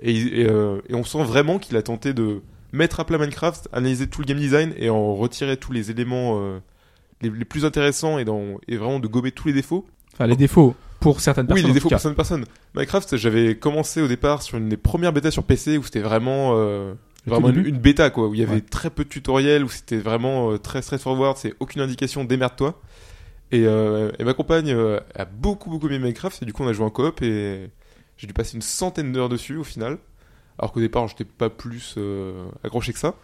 et, 0.00 0.12
il- 0.12 0.34
et, 0.40 0.46
euh, 0.46 0.80
et 0.88 0.94
on 0.94 1.04
sent 1.04 1.22
vraiment 1.24 1.58
qu'il 1.58 1.76
a 1.76 1.82
tenté 1.82 2.12
de 2.12 2.42
mettre 2.72 3.00
à 3.00 3.06
plat 3.06 3.16
Minecraft, 3.16 3.68
analyser 3.72 4.08
tout 4.08 4.20
le 4.20 4.26
game 4.26 4.38
design 4.38 4.74
et 4.76 4.90
en 4.90 5.14
retirer 5.14 5.56
tous 5.56 5.72
les 5.72 5.90
éléments 5.90 6.38
les, 7.22 7.30
les 7.30 7.44
plus 7.46 7.64
intéressants 7.64 8.18
et, 8.18 8.24
dans, 8.26 8.58
et 8.68 8.76
vraiment 8.76 8.98
de 9.00 9.06
gommer 9.08 9.30
tous 9.30 9.48
les 9.48 9.54
défauts. 9.54 9.86
Enfin, 10.16 10.26
les 10.26 10.36
défauts 10.36 10.74
pour 11.00 11.20
certaines 11.20 11.44
Oui, 11.44 11.48
personnes. 11.48 11.64
les 11.66 11.70
en 11.70 11.74
défauts 11.74 11.88
pour 11.90 11.98
certaines 12.00 12.16
personnes. 12.16 12.44
Minecraft, 12.74 13.16
j'avais 13.18 13.56
commencé 13.56 14.00
au 14.00 14.08
départ 14.08 14.40
sur 14.42 14.56
une 14.56 14.70
des 14.70 14.78
premières 14.78 15.12
bêtas 15.12 15.30
sur 15.30 15.42
PC 15.44 15.76
où 15.76 15.82
c'était 15.82 16.00
vraiment, 16.00 16.54
euh, 16.56 16.94
vraiment 17.26 17.50
une, 17.50 17.76
bêta 17.76 18.08
quoi, 18.08 18.28
où 18.28 18.34
il 18.34 18.40
y 18.40 18.42
avait 18.42 18.54
Ouais. 18.54 18.60
très 18.62 18.88
peu 18.88 19.04
de 19.04 19.08
tutoriels, 19.10 19.62
où 19.62 19.68
c'était 19.68 19.98
vraiment 19.98 20.52
euh, 20.52 20.58
très 20.58 20.80
straightforward, 20.80 21.36
c'est 21.36 21.52
aucune 21.60 21.82
indication, 21.82 22.24
démerde-toi. 22.24 22.80
Et, 23.52 23.64
euh, 23.66 24.10
et 24.18 24.24
ma 24.24 24.32
compagne 24.32 24.70
euh, 24.70 24.98
a 25.14 25.26
beaucoup 25.26 25.68
beaucoup 25.70 25.86
aimé 25.88 25.98
Minecraft 25.98 26.42
et 26.42 26.46
du 26.46 26.52
coup 26.54 26.64
on 26.64 26.68
a 26.68 26.72
joué 26.72 26.84
en 26.86 26.90
coop 26.90 27.22
et 27.22 27.70
j'ai 28.16 28.26
dû 28.26 28.32
passer 28.32 28.56
une 28.56 28.62
centaine 28.62 29.12
d'heures 29.12 29.28
dessus 29.28 29.56
au 29.56 29.64
final. 29.64 29.98
Alors 30.58 30.72
qu'au 30.72 30.80
départ 30.80 31.06
j'étais 31.08 31.24
pas 31.26 31.50
plus 31.50 31.96
accroché 32.64 32.92
que 32.94 32.98
ça. 32.98 33.14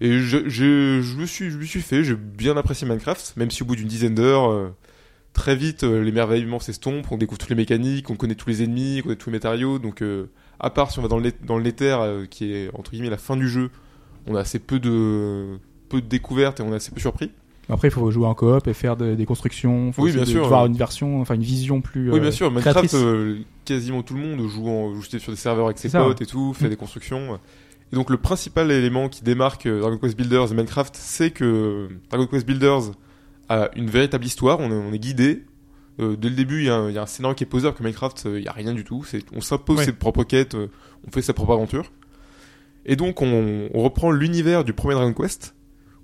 Et 0.00 0.18
je, 0.18 0.48
je, 0.48 1.00
je 1.00 1.16
me 1.16 1.24
suis 1.24 1.50
je 1.50 1.56
me 1.56 1.64
suis 1.64 1.80
fait, 1.80 2.02
j'ai 2.02 2.16
bien 2.16 2.56
apprécié 2.56 2.86
Minecraft, 2.88 3.34
même 3.36 3.50
si 3.52 3.62
au 3.62 3.66
bout 3.66 3.76
d'une 3.76 3.86
dizaine 3.88 4.16
d'heures 4.16 4.72
très 5.34 5.54
vite, 5.56 5.84
euh, 5.84 6.02
l'émerveillement 6.02 6.58
s'estompe, 6.60 7.06
on 7.10 7.18
découvre 7.18 7.38
toutes 7.38 7.50
les 7.50 7.54
mécaniques, 7.56 8.08
on 8.08 8.16
connaît 8.16 8.34
tous 8.36 8.48
les 8.48 8.62
ennemis, 8.62 9.00
on 9.00 9.02
connaît 9.02 9.16
tous 9.16 9.28
les 9.30 9.36
matériaux. 9.36 9.78
Donc, 9.78 10.00
euh, 10.00 10.26
à 10.60 10.70
part 10.70 10.90
si 10.90 10.98
on 10.98 11.02
va 11.02 11.08
dans 11.08 11.18
le, 11.18 11.30
dans 11.46 11.60
Nether, 11.60 11.96
euh, 12.00 12.26
qui 12.26 12.52
est 12.52 12.70
entre 12.74 12.92
guillemets 12.92 13.10
la 13.10 13.18
fin 13.18 13.36
du 13.36 13.48
jeu, 13.48 13.70
on 14.26 14.34
a 14.36 14.40
assez 14.40 14.58
peu 14.58 14.78
de, 14.80 15.58
peu 15.90 16.00
de 16.00 16.06
découvertes 16.06 16.60
et 16.60 16.62
on 16.62 16.72
est 16.72 16.76
assez 16.76 16.90
peu 16.92 17.00
surpris. 17.00 17.30
Après, 17.68 17.88
il 17.88 17.90
faut 17.90 18.10
jouer 18.10 18.26
en 18.26 18.34
coop 18.34 18.66
et 18.68 18.74
faire 18.74 18.94
de- 18.96 19.14
des 19.14 19.24
constructions. 19.26 19.90
Faut 19.92 20.02
Oui, 20.02 20.12
bien 20.12 20.20
de- 20.22 20.26
sûr, 20.26 20.44
Avoir 20.44 20.62
ouais. 20.64 20.68
une 20.68 20.76
version, 20.76 21.20
enfin 21.22 21.34
une 21.34 21.42
vision 21.42 21.80
plus. 21.80 22.10
oui, 22.10 22.18
euh, 22.18 22.20
bien 22.20 22.30
sûr, 22.30 22.50
Minecraft, 22.50 22.92
euh, 22.94 23.38
quasiment 23.64 24.02
tout 24.02 24.14
le 24.14 24.20
monde 24.20 24.46
joue, 24.48 24.68
en, 24.68 24.94
joue 24.94 25.02
sur 25.02 25.32
des 25.32 25.36
serveurs 25.38 25.66
avec 25.66 25.78
ses 25.78 25.88
ça, 25.88 26.02
potes 26.04 26.20
et 26.20 26.26
tout, 26.26 26.52
fait 26.52 26.68
des 26.68 26.76
constructions. 26.76 27.38
Et 27.92 27.96
donc, 27.96 28.10
le 28.10 28.18
principal 28.18 28.70
élément 28.70 29.08
qui 29.08 29.22
démarque 29.24 29.66
Dragon 29.66 29.96
Quest 29.98 30.16
Builders 30.16 30.52
et 30.52 30.54
Minecraft, 30.54 30.94
c'est 30.94 31.30
que 31.30 31.88
Dragon 32.10 32.26
Quest 32.26 32.46
Builders 32.46 32.92
a 33.48 33.70
une 33.76 33.88
véritable 33.90 34.24
histoire, 34.24 34.60
on 34.60 34.70
est, 34.70 34.74
on 34.74 34.92
est 34.92 34.98
guidé. 34.98 35.44
Euh, 36.00 36.16
dès 36.16 36.28
le 36.28 36.34
début, 36.34 36.60
il 36.60 36.66
y, 36.66 36.70
a 36.70 36.74
un- 36.76 36.88
il 36.88 36.94
y 36.94 36.98
a 36.98 37.02
un 37.02 37.06
scénario 37.06 37.34
qui 37.36 37.44
est 37.44 37.46
posé, 37.46 37.66
alors 37.66 37.76
que 37.76 37.82
Minecraft, 37.84 38.26
euh, 38.26 38.38
il 38.40 38.44
y 38.44 38.48
a 38.48 38.52
rien 38.52 38.72
du 38.72 38.82
tout. 38.84 39.04
C'est, 39.04 39.24
on 39.34 39.40
s'impose 39.40 39.78
Ouais. 39.78 39.84
ses 39.84 39.92
propres 39.92 40.24
quêtes, 40.24 40.54
euh, 40.54 40.68
on 41.06 41.10
fait 41.12 41.22
sa 41.22 41.32
propre 41.34 41.52
aventure. 41.52 41.92
Et 42.86 42.96
donc, 42.96 43.22
on, 43.22 43.68
on 43.72 43.82
reprend 43.82 44.10
l'univers 44.10 44.64
du 44.64 44.72
premier 44.72 44.94
Dragon 44.94 45.12
Quest, 45.14 45.54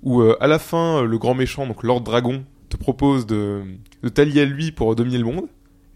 où 0.03 0.21
euh, 0.23 0.37
à 0.41 0.47
la 0.47 0.59
fin, 0.59 1.03
le 1.03 1.19
grand 1.19 1.35
méchant, 1.35 1.67
donc 1.67 1.83
Lord 1.83 2.03
Dragon, 2.03 2.45
te 2.69 2.77
propose 2.77 3.27
de, 3.27 3.63
de 4.03 4.09
t'allier 4.09 4.43
à 4.43 4.45
lui 4.45 4.71
pour 4.71 4.95
dominer 4.95 5.19
le 5.19 5.25
monde. 5.25 5.47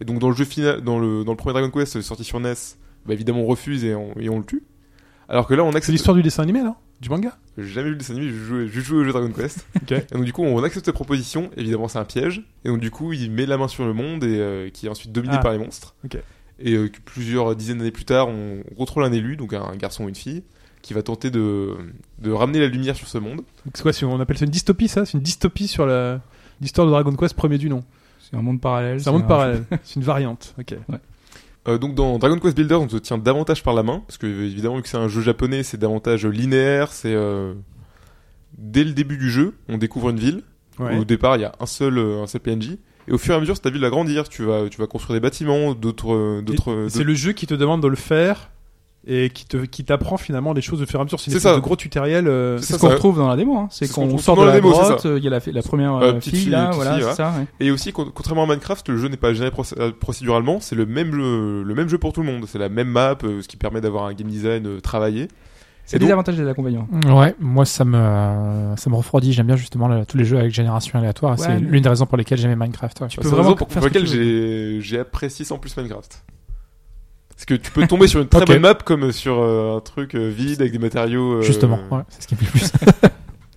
Et 0.01 0.05
donc, 0.05 0.19
dans 0.19 0.29
le 0.29 0.35
jeu 0.35 0.43
final, 0.45 0.81
dans 0.81 0.99
le, 0.99 1.23
dans 1.23 1.31
le 1.31 1.37
premier 1.37 1.53
Dragon 1.53 1.71
Quest 1.71 2.01
sorti 2.01 2.23
sur 2.25 2.39
NES, 2.41 2.53
bah, 3.05 3.13
évidemment, 3.13 3.39
on 3.41 3.45
refuse 3.45 3.85
et 3.85 3.95
on, 3.95 4.13
et 4.19 4.27
on 4.29 4.39
le 4.39 4.45
tue. 4.45 4.63
Alors 5.29 5.47
que 5.47 5.53
là, 5.53 5.63
on 5.63 5.71
C'est 5.71 5.77
accepte. 5.77 5.93
l'histoire 5.93 6.15
du 6.17 6.21
dessin 6.21 6.43
animé, 6.43 6.61
là? 6.61 6.75
Du 7.01 7.09
manga 7.09 7.37
J'ai 7.57 7.65
jamais 7.67 7.85
vu 7.87 7.91
le 7.91 7.97
dessin 7.97 8.13
animé, 8.15 8.31
j'ai 8.31 8.37
joué, 8.37 8.67
j'ai 8.67 8.81
joué 8.81 8.99
au 8.99 9.03
jeu 9.03 9.11
Dragon 9.11 9.29
Quest. 9.31 9.65
Et 9.91 10.13
donc 10.15 10.23
du 10.23 10.31
coup, 10.33 10.43
on 10.43 10.63
accepte 10.63 10.85
cette 10.85 10.95
proposition. 10.95 11.49
Évidemment, 11.57 11.87
c'est 11.87 11.99
un 11.99 12.05
piège. 12.05 12.43
Et 12.63 12.69
donc 12.69 12.79
du 12.79 12.89
coup, 12.91 13.11
il 13.13 13.29
met 13.31 13.45
la 13.45 13.57
main 13.57 13.67
sur 13.67 13.85
le 13.85 13.93
monde 13.93 14.23
et 14.23 14.39
euh, 14.39 14.69
qui 14.69 14.85
est 14.85 14.89
ensuite 14.89 15.11
dominé 15.11 15.35
Ah. 15.37 15.39
par 15.41 15.51
les 15.51 15.57
monstres. 15.57 15.93
Et 16.59 16.73
euh, 16.73 16.89
plusieurs 17.03 17.53
dizaines 17.55 17.79
d'années 17.79 17.91
plus 17.91 18.05
tard, 18.05 18.29
on 18.29 18.63
contrôle 18.77 19.03
un 19.03 19.11
élu, 19.11 19.35
donc 19.35 19.53
un 19.53 19.75
garçon 19.75 20.05
ou 20.05 20.09
une 20.09 20.15
fille, 20.15 20.41
qui 20.81 20.93
va 20.93 21.03
tenter 21.03 21.29
de, 21.31 21.75
de 22.19 22.31
ramener 22.31 22.59
la 22.59 22.67
lumière 22.67 22.95
sur 22.95 23.07
ce 23.09 23.17
monde. 23.17 23.41
C'est 23.73 23.81
quoi 23.83 23.91
On 24.09 24.19
appelle 24.21 24.37
ça 24.37 24.45
une 24.45 24.51
dystopie, 24.51 24.87
ça? 24.87 25.05
C'est 25.05 25.13
une 25.17 25.23
dystopie 25.23 25.67
sur 25.67 25.85
la- 25.85 26.21
l'histoire 26.61 26.87
de 26.87 26.91
Dragon 26.91 27.13
Quest 27.15 27.33
premier 27.35 27.57
du 27.57 27.69
nom. 27.69 27.83
C'est 28.21 28.37
un 28.37 28.41
monde 28.41 28.61
parallèle. 28.61 29.01
C'est 29.01 29.09
un 29.09 29.11
monde 29.13 29.27
parallèle. 29.27 29.65
C'est 29.83 29.97
une 29.97 30.03
variante. 30.05 30.55
Ok. 30.57 30.75
Euh, 31.67 31.77
donc 31.77 31.95
dans 31.95 32.17
Dragon 32.19 32.37
Quest 32.39 32.55
Builder, 32.55 32.75
on 32.75 32.87
se 32.87 32.97
tient 32.97 33.17
davantage 33.17 33.63
par 33.63 33.73
la 33.73 33.81
main, 33.83 34.03
parce 34.07 34.17
que 34.17 34.27
évidemment, 34.27 34.75
vu 34.77 34.83
que 34.83 34.87
c'est 34.89 34.97
un 34.97 35.07
jeu 35.07 35.21
japonais, 35.21 35.63
c'est 35.63 35.77
davantage 35.77 36.25
linéaire. 36.25 36.91
C'est 36.91 37.13
euh, 37.13 37.53
dès 38.57 38.83
le 38.83 38.91
début 38.93 39.17
du 39.17 39.29
jeu, 39.31 39.53
on 39.69 39.77
découvre 39.77 40.09
une 40.09 40.19
ville. 40.19 40.43
Ouais. 40.79 40.97
Au 40.97 41.05
départ, 41.05 41.37
il 41.37 41.41
y 41.41 41.45
a 41.45 41.53
un 41.59 41.65
seul, 41.65 41.97
euh, 41.97 42.21
un 42.23 42.27
seul 42.27 42.41
PNJ. 42.41 42.77
Et 43.07 43.11
au 43.11 43.17
fur 43.17 43.33
et 43.33 43.37
à 43.37 43.39
mesure, 43.39 43.59
ta 43.59 43.69
ville 43.69 43.81
va 43.81 43.89
grandir. 43.89 44.27
Tu 44.29 44.43
vas, 44.43 44.67
tu 44.69 44.79
vas 44.79 44.87
construire 44.87 45.15
des 45.19 45.21
bâtiments, 45.21 45.73
d'autres, 45.73 46.13
euh, 46.13 46.41
d'autres. 46.41 46.73
D'autres- 46.73 46.87
C'est 46.89 47.03
le 47.03 47.13
jeu 47.13 47.31
qui 47.33 47.47
te 47.47 47.53
demande 47.53 47.81
de 47.81 47.87
le 47.87 47.95
faire 47.95 48.49
et 49.07 49.29
qui 49.29 49.45
te 49.45 49.57
qui 49.65 49.83
t'apprend 49.85 50.17
finalement 50.17 50.53
des 50.53 50.61
choses 50.61 50.81
au 50.81 50.85
fur 50.85 50.99
et 50.99 51.01
à 51.01 51.03
mesure. 51.05 51.19
C'est 51.19 51.27
une 51.27 51.31
C'est 51.33 51.37
espèce 51.37 51.51
ça. 51.51 51.55
de 51.57 51.61
gros 51.61 51.75
tutoriel. 51.75 52.27
euh, 52.27 52.57
C'est 52.59 52.73
ce 52.73 52.79
qu'on 52.79 52.89
retrouve 52.89 53.17
dans 53.17 53.27
la 53.27 53.35
démo. 53.35 53.57
Hein. 53.57 53.67
C'est 53.69 53.85
c'est 53.85 53.91
ce 53.91 53.95
qu'on 53.95 54.17
sort 54.17 54.35
de 54.35 54.41
dans 54.41 54.45
la 54.47 54.53
la 54.53 54.59
démo, 54.61 54.73
c'est 54.73 54.79
grotte. 54.81 55.05
euh, 55.05 55.17
Il 55.19 55.23
y 55.23 55.27
a 55.27 55.29
la, 55.29 55.39
la 55.45 55.61
première 55.61 55.95
Euh, 55.97 56.13
petite 56.13 56.31
fille 56.33 56.39
fille, 56.43 56.49
là, 56.51 56.65
petite 56.69 56.75
voilà, 56.81 56.97
fille, 56.97 57.13
ça. 57.15 57.33
ouais. 57.37 57.45
Et 57.59 57.71
aussi, 57.71 57.91
con- 57.91 58.11
contrairement 58.13 58.43
à 58.43 58.47
Minecraft, 58.47 58.89
le 58.89 58.97
jeu 58.97 59.07
n'est 59.07 59.17
pas 59.17 59.33
géré 59.33 59.51
euh, 59.79 59.91
procéduralement. 59.99 60.59
C'est 60.59 60.75
le 60.75 60.85
même 60.85 61.11
jeu, 61.13 61.63
le 61.63 61.75
même 61.75 61.87
jeu 61.89 61.97
pour 61.97 62.13
tout 62.13 62.21
le 62.23 62.31
monde. 62.31 62.45
C'est 62.47 62.57
la 62.59 62.69
même 62.69 62.87
map, 62.89 63.15
ce 63.21 63.47
qui 63.47 63.57
permet 63.57 63.81
d'avoir 63.81 64.05
un 64.05 64.13
game 64.13 64.27
design 64.27 64.81
travaillé. 64.81 65.27
C'est 65.87 65.99
des 65.99 66.05
donc- 66.05 66.13
avantages 66.13 66.39
et 66.39 66.41
des 66.43 66.49
inconvénients. 66.49 66.87
Ouais, 67.07 67.35
moi 67.39 67.63
ça 67.63 67.85
me 67.85 68.73
ça 68.75 68.89
me 68.89 68.95
refroidit. 68.95 69.33
J'aime 69.33 69.45
bien 69.45 69.55
justement 69.55 69.87
là, 69.87 70.03
tous 70.03 70.17
les 70.17 70.25
jeux 70.25 70.39
avec 70.39 70.51
génération 70.51 70.97
aléatoire. 70.97 71.33
Ouais, 71.33 71.37
c'est 71.37 71.49
mais- 71.49 71.59
l'une 71.59 71.83
des 71.83 71.89
raisons 71.89 72.07
pour 72.07 72.17
lesquelles 72.17 72.39
j'aimais 72.39 72.55
Minecraft. 72.55 73.01
ouais. 73.01 73.07
Tu 73.07 73.19
peux 73.19 73.27
vraiment 73.27 73.53
pour, 73.53 73.67
faire 73.67 73.81
pour 73.83 73.85
laquelle 73.87 74.07
j'ai 74.07 74.99
apprécié 74.99 75.45
sans 75.45 75.59
plus 75.59 75.77
Minecraft. 75.77 76.23
Parce 77.35 77.45
que 77.45 77.53
tu 77.55 77.71
peux 77.71 77.85
tomber 77.85 78.07
sur 78.07 78.21
une 78.21 78.27
très 78.27 78.45
bonne 78.45 78.59
map 78.61 78.75
comme 78.75 79.11
sur 79.11 79.39
euh, 79.41 79.77
un 79.77 79.81
truc 79.81 80.15
euh, 80.15 80.29
vide 80.29 80.61
avec 80.61 80.71
des 80.71 80.79
matériaux. 80.79 81.33
euh, 81.35 81.41
Justement, 81.41 81.79
ouais, 81.91 82.01
c'est 82.09 82.23
ce 82.23 82.27
qui 82.27 82.35
me 82.35 82.39
plaît 82.39 82.49
le 82.53 82.59
plus. 82.59 82.71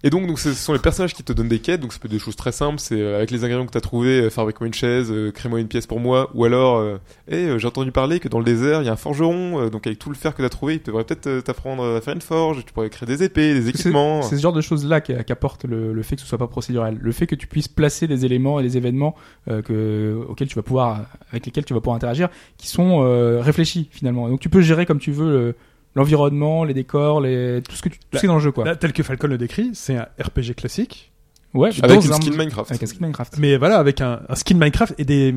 Et 0.04 0.10
donc, 0.10 0.26
donc 0.28 0.38
ce 0.38 0.52
sont 0.54 0.72
les 0.72 0.78
personnages 0.78 1.12
qui 1.12 1.24
te 1.24 1.32
donnent 1.32 1.48
des 1.48 1.58
quêtes, 1.58 1.80
donc 1.80 1.92
ça 1.92 1.98
peut 1.98 2.06
être 2.06 2.12
des 2.12 2.20
choses 2.20 2.36
très 2.36 2.52
simples, 2.52 2.78
c'est 2.78 3.00
euh, 3.00 3.16
avec 3.16 3.32
les 3.32 3.42
ingrédients 3.44 3.66
que 3.66 3.72
t'as 3.72 3.80
trouvé, 3.80 4.20
euh, 4.20 4.30
fabrique-moi 4.30 4.68
une 4.68 4.74
chaise, 4.74 5.08
euh, 5.10 5.32
crée-moi 5.32 5.58
une 5.58 5.66
pièce 5.66 5.88
pour 5.88 5.98
moi, 5.98 6.30
ou 6.34 6.44
alors, 6.44 6.76
euh, 6.78 6.98
hey, 7.28 7.46
euh, 7.48 7.58
j'ai 7.58 7.66
entendu 7.66 7.90
parler 7.90 8.20
que 8.20 8.28
dans 8.28 8.38
le 8.38 8.44
désert, 8.44 8.80
il 8.82 8.86
y 8.86 8.88
a 8.88 8.92
un 8.92 8.96
forgeron, 8.96 9.60
euh, 9.60 9.70
donc 9.70 9.88
avec 9.88 9.98
tout 9.98 10.08
le 10.08 10.14
fer 10.14 10.36
que 10.36 10.42
t'as 10.42 10.48
trouvé, 10.48 10.74
il 10.76 10.82
devrait 10.82 11.02
peut-être 11.02 11.40
t'apprendre 11.42 11.84
à 11.96 12.00
faire 12.00 12.14
une 12.14 12.20
forge, 12.20 12.64
tu 12.64 12.72
pourrais 12.72 12.90
créer 12.90 13.08
des 13.08 13.24
épées, 13.24 13.54
des 13.54 13.68
équipements. 13.68 14.22
c'est 14.22 14.36
ce 14.36 14.40
genre 14.42 14.52
de 14.52 14.60
choses-là 14.60 15.00
qu'apporte 15.00 15.64
le, 15.64 15.92
le 15.92 16.02
fait 16.04 16.14
que 16.14 16.22
ce 16.22 16.28
soit 16.28 16.38
pas 16.38 16.46
procédural. 16.46 16.96
Le 17.00 17.12
fait 17.12 17.26
que 17.26 17.34
tu 17.34 17.48
puisses 17.48 17.66
placer 17.68 18.06
des 18.06 18.24
éléments 18.24 18.60
et 18.60 18.62
des 18.62 18.76
événements 18.76 19.16
euh, 19.50 19.62
que, 19.62 20.16
auxquels 20.28 20.46
tu 20.48 20.54
vas 20.54 20.62
pouvoir, 20.62 21.06
avec 21.32 21.44
lesquels 21.46 21.64
tu 21.64 21.74
vas 21.74 21.80
pouvoir 21.80 21.96
interagir, 21.96 22.28
qui 22.56 22.68
sont 22.68 23.02
euh, 23.02 23.40
réfléchis 23.40 23.88
finalement. 23.90 24.28
Donc 24.28 24.38
tu 24.38 24.48
peux 24.48 24.60
gérer 24.60 24.86
comme 24.86 25.00
tu 25.00 25.10
veux 25.10 25.28
le- 25.30 25.54
l'environnement, 25.98 26.64
les 26.64 26.74
décors, 26.74 27.20
les, 27.20 27.60
tout 27.68 27.74
ce 27.76 27.82
que 27.82 27.88
tu, 27.90 27.98
tout 27.98 28.04
ce 28.14 28.20
qui 28.20 28.26
est 28.26 28.28
dans 28.28 28.36
le 28.36 28.40
jeu 28.40 28.52
quoi. 28.52 28.64
Là, 28.64 28.76
tel 28.76 28.92
que 28.92 29.02
Falcon 29.02 29.26
le 29.28 29.36
décrit, 29.38 29.70
c'est 29.74 29.96
un 29.96 30.06
RPG 30.20 30.54
classique, 30.56 31.12
Ouais, 31.54 31.70
Avec 31.82 31.98
un- 31.98 32.00
skin 32.02 32.30
Minecraft. 32.36 32.70
Avec 32.70 32.82
un 32.82 32.86
skin 32.86 32.98
Minecraft. 33.00 33.36
mais 33.38 33.56
voilà, 33.56 33.78
avec 33.78 34.00
un, 34.00 34.20
un 34.28 34.34
skin 34.34 34.54
Minecraft 34.56 34.94
et 34.98 35.04
des 35.04 35.34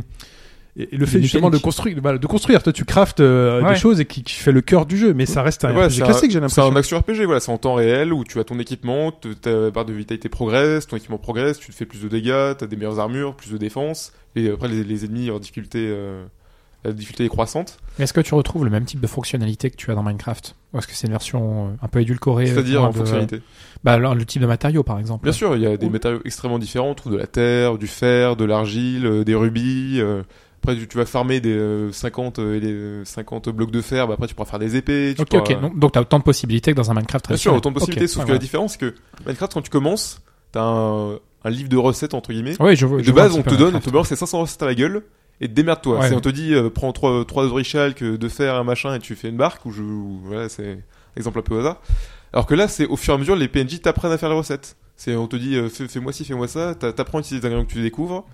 et 0.78 0.88
le 0.96 1.06
fait 1.06 1.18
Des 1.18 1.24
justement 1.24 1.50
de 1.50 1.58
construire, 1.58 2.02
de 2.02 2.28
construire. 2.28 2.64
Toi, 2.64 2.72
tu 2.72 2.86
craftes 2.86 3.20
euh, 3.20 3.62
Ouais. 3.62 3.74
des 3.74 3.76
choses 3.80 4.00
et 4.00 4.06
qui, 4.06 4.24
qui 4.24 4.36
fait 4.36 4.54
le 4.54 4.62
cœur 4.62 4.86
du 4.86 4.98
jeu, 4.98 5.14
mais 5.14 5.26
ça 5.26 5.42
reste 5.42 5.66
un 5.66 5.76
Ouais, 5.76 5.86
RPG 5.88 5.90
c'est 5.96 6.02
un- 6.02 6.06
classique, 6.06 6.32
j'ai 6.32 6.40
C'est 6.48 6.62
un 6.62 6.76
action 6.78 6.98
RPG, 7.00 7.26
voilà, 7.26 7.42
c'est 7.42 7.52
en 7.52 7.58
temps 7.58 7.74
réel 7.74 8.14
où 8.14 8.24
tu 8.24 8.40
as 8.40 8.46
ton 8.46 8.58
équipement, 8.58 9.12
ta 9.12 9.70
barre 9.70 9.84
de 9.84 9.92
vitalité 9.92 10.30
progresse, 10.30 10.88
ton 10.88 10.96
équipement 10.96 11.18
progresse, 11.18 11.60
tu 11.60 11.72
te 11.72 11.76
fais 11.76 11.86
plus 11.86 12.02
de 12.02 12.08
dégâts, 12.08 12.56
t'as 12.58 12.68
des 12.68 12.78
meilleures 12.78 13.00
armures, 13.02 13.36
plus 13.36 13.52
de 13.52 13.58
défense, 13.58 14.14
et 14.38 14.50
après 14.50 14.70
les, 14.70 14.86
les 14.86 15.04
ennemis 15.04 15.30
en 15.30 15.40
difficulté, 15.40 15.80
euh, 15.90 16.24
la 16.84 16.92
difficulté 16.92 17.26
est 17.26 17.30
croissante. 17.30 17.78
Est-ce 18.00 18.14
que 18.14 18.22
tu 18.22 18.34
retrouves 18.34 18.64
le 18.66 18.72
même 18.72 18.86
type 18.86 19.00
de 19.00 19.08
fonctionnalité 19.08 19.70
que 19.70 19.76
tu 19.76 19.92
as 19.92 19.96
dans 19.96 20.04
Minecraft 20.04 20.56
Ou 20.74 20.78
est-ce 20.80 20.88
que 20.88 20.94
c'est 20.94 21.08
une 21.08 21.14
version 21.14 21.68
euh, 21.68 21.72
un 21.82 21.88
peu 21.88 22.02
édulcorée 22.02 22.48
C'est-à-dire 22.48 22.82
euh, 22.84 22.88
en 22.88 22.90
de- 22.90 22.96
fonctionnalité. 22.98 23.42
Bah, 23.84 23.98
le 23.98 24.26
type 24.26 24.42
de 24.42 24.48
matériaux, 24.48 24.84
par 24.84 25.00
exemple. 25.00 25.24
Bien 25.24 25.32
sûr, 25.32 25.56
il 25.56 25.62
y 25.62 25.68
a 25.68 25.78
des 25.78 25.90
matériaux 25.90 26.20
extrêmement 26.26 26.60
différents, 26.60 26.90
on 26.90 26.96
trouve 26.96 27.12
de 27.14 27.18
la 27.18 27.28
terre, 27.28 27.78
du 27.78 27.88
fer, 27.88 28.36
de 28.36 28.46
l'argile, 28.46 29.06
euh, 29.06 29.24
des 29.24 29.36
rubis. 29.36 30.00
euh, 30.00 30.24
après, 30.64 30.76
tu, 30.76 30.88
tu 30.88 30.98
vas 30.98 31.06
farmer 31.08 31.40
des 31.42 31.54
euh, 31.54 31.92
50, 31.92 32.38
euh, 32.38 32.56
et 32.56 32.60
les, 32.60 32.72
euh, 32.72 33.04
50 33.06 33.50
blocs 33.50 33.72
de 33.72 33.82
fer, 33.82 34.08
bah, 34.08 34.14
après 34.14 34.28
tu 34.28 34.36
pourras 34.36 34.48
faire 34.50 34.60
des 34.60 34.76
épées. 34.76 35.14
Tu 35.16 35.22
Ok, 35.24 35.30
pourras- 35.30 35.42
ok. 35.42 35.62
Donc, 35.62 35.80
donc 35.80 35.92
t'as 35.94 36.02
autant 36.02 36.20
de 36.20 36.24
possibilités 36.24 36.72
que 36.72 36.78
dans 36.78 36.92
un 36.92 36.94
Minecraft 36.94 37.28
Bien 37.30 37.38
sûr, 37.38 37.54
autant 37.56 37.70
de 37.72 37.76
possibilités, 37.76 38.06
sauf 38.08 38.20
ouais, 38.20 38.26
que 38.26 38.32
la 38.32 38.36
ouais. 38.36 38.40
différence, 38.40 38.74
c'est 38.74 38.78
que 38.80 38.94
Minecraft, 39.26 39.54
quand 39.54 39.62
tu 39.64 39.72
commences, 39.72 40.22
t'as 40.52 40.62
un, 40.62 41.14
un 41.44 41.50
livre 41.50 41.70
de 41.70 41.78
recettes, 41.78 42.14
entre 42.14 42.32
guillemets. 42.32 42.56
Oui, 42.60 42.76
je 42.76 42.86
je 42.86 43.06
de 43.08 43.12
base, 43.12 43.34
on 43.36 43.42
te 43.42 43.56
donne, 43.56 43.76
on 43.76 43.80
te 43.80 43.90
balance 43.90 44.10
ces 44.10 44.16
500 44.16 44.40
recettes 44.42 44.62
à 44.62 44.68
la 44.68 44.76
gueule 44.76 45.04
et 45.42 45.48
démerde-toi. 45.50 46.00
Ouais, 46.00 46.14
on 46.14 46.22
te 46.22 46.30
dit, 46.30 46.54
euh, 46.54 46.70
prends 46.70 46.94
trois, 46.94 47.26
trois 47.26 47.46
orichalques 47.48 48.04
de 48.04 48.30
fer, 48.30 48.56
un 48.56 48.64
machin, 48.64 48.96
et 48.96 49.00
tu 49.00 49.16
fais 49.16 49.28
une 49.30 49.38
barque, 49.38 49.66
ou 49.66 49.72
je, 49.72 49.82
ou- 49.82 50.22
voilà, 50.24 50.48
c'est 50.48 50.80
exemple 51.18 51.40
un 51.40 51.42
peu 51.42 51.56
au 51.56 51.60
hasard. 51.60 51.82
Alors 52.32 52.46
que 52.46 52.56
là, 52.56 52.70
c'est 52.70 52.86
au 52.86 52.96
fur 52.96 53.14
et 53.14 53.16
à 53.16 53.20
mesure, 53.20 53.36
les 53.36 53.50
PNJ 53.50 53.82
t'apprennent 53.82 54.14
à 54.14 54.18
faire 54.18 54.30
les 54.30 54.36
recettes. 54.36 54.78
C'est, 54.96 55.16
on 55.16 55.28
te 55.28 55.36
dit, 55.36 55.58
euh, 55.58 55.68
fais, 55.68 55.88
fais-moi 55.88 56.14
ci, 56.14 56.24
fais-moi 56.24 56.48
ça, 56.48 56.76
t'a- 56.76 56.94
t'apprends 56.94 57.18
à 57.18 57.22
utiliser 57.22 57.42
les 57.42 57.48
ingrédients 57.48 57.68
que 57.68 57.74
tu 57.74 57.82
découvres. 57.82 58.26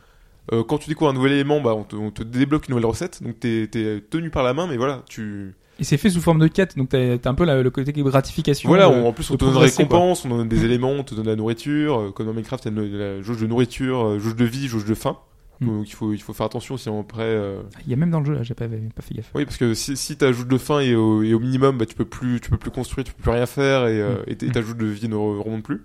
Euh, 0.53 0.63
quand 0.63 0.77
tu 0.77 0.87
découvres 0.89 1.09
un 1.09 1.13
nouvel 1.13 1.31
élément, 1.33 1.59
bah, 1.61 1.73
on 1.75 1.83
te, 1.83 1.95
on 1.95 2.11
te 2.11 2.23
débloque 2.23 2.67
une 2.67 2.75
nouvelle 2.75 2.85
recette, 2.89 3.21
donc 3.23 3.39
t'es, 3.39 3.67
t'es 3.71 4.01
tenu 4.09 4.29
par 4.29 4.43
la 4.43 4.53
main, 4.53 4.67
mais 4.67 4.77
voilà, 4.77 5.01
tu, 5.09 5.55
Et 5.79 5.83
c'est 5.83 5.97
fait 5.97 6.09
sous 6.09 6.21
forme 6.21 6.39
de 6.39 6.47
quête, 6.47 6.77
donc 6.77 6.89
t'as 6.89 7.17
t'as 7.17 7.29
un 7.29 7.33
peu 7.35 7.43
la- 7.45 7.61
le 7.61 7.69
côté 7.69 7.91
gratification. 7.91 8.69
Voilà, 8.69 8.87
de- 8.89 8.93
on- 8.93 9.07
en 9.09 9.13
plus 9.13 9.29
on 9.29 9.33
de 9.33 9.39
te 9.39 9.43
donne 9.45 9.53
des 9.55 9.59
récompenses, 9.59 10.23
on 10.25 10.29
donne 10.29 10.47
des 10.47 10.63
éléments, 10.65 10.91
on 10.91 11.03
te 11.03 11.15
donne 11.15 11.27
la 11.27 11.35
nourriture. 11.35 11.99
euh, 11.99 12.11
Comme 12.11 12.27
dans 12.27 12.33
Minecraft, 12.33 12.65
il 12.65 12.91
y 12.91 12.95
a 12.95 12.97
la 12.97 13.21
jauge 13.21 13.37
de 13.41 13.47
nourriture, 13.47 14.05
euh, 14.05 14.19
jauge 14.19 14.35
de 14.35 14.45
vie, 14.45 14.67
jauge 14.67 14.85
de 14.85 14.93
faim. 14.95 15.17
Hmm. 15.59 15.65
Donc 15.79 15.89
il 15.89 15.93
faut, 15.93 16.13
il 16.13 16.21
faut 16.21 16.33
faire 16.33 16.45
attention 16.45 16.77
sinon 16.77 17.01
après. 17.01 17.23
euh, 17.23 17.61
Il 17.85 17.89
y 17.89 17.93
a 17.93 17.97
même 17.97 18.11
dans 18.11 18.19
le 18.19 18.25
jeu 18.25 18.33
là, 18.33 18.43
j'ai 18.43 18.53
pas, 18.53 18.67
pas 18.67 19.01
fait 19.01 19.15
gaffe. 19.15 19.31
Oui, 19.33 19.43
parce 19.45 19.57
que 19.57 19.73
si, 19.73 19.97
si 19.97 20.15
ta 20.17 20.31
jauge 20.31 20.47
de 20.47 20.57
faim 20.57 20.79
est 20.81 20.93
au, 20.95 21.23
est 21.23 21.33
au 21.33 21.39
minimum, 21.39 21.77
bah 21.77 21.85
tu 21.85 21.95
peux 21.95 22.05
plus, 22.05 22.39
tu 22.41 22.49
peux 22.51 22.57
plus 22.57 22.69
construire, 22.71 23.05
tu 23.05 23.13
peux 23.13 23.21
plus 23.23 23.31
rien 23.31 23.45
faire 23.47 23.87
et, 23.87 23.99
euh, 24.01 24.17
et 24.27 24.35
t- 24.35 24.45
et 24.45 24.51
ta 24.51 24.61
jauge 24.61 24.77
de 24.77 24.85
vie 24.85 25.09
ne 25.09 25.15
re- 25.15 25.41
remonte 25.41 25.63
plus. 25.63 25.81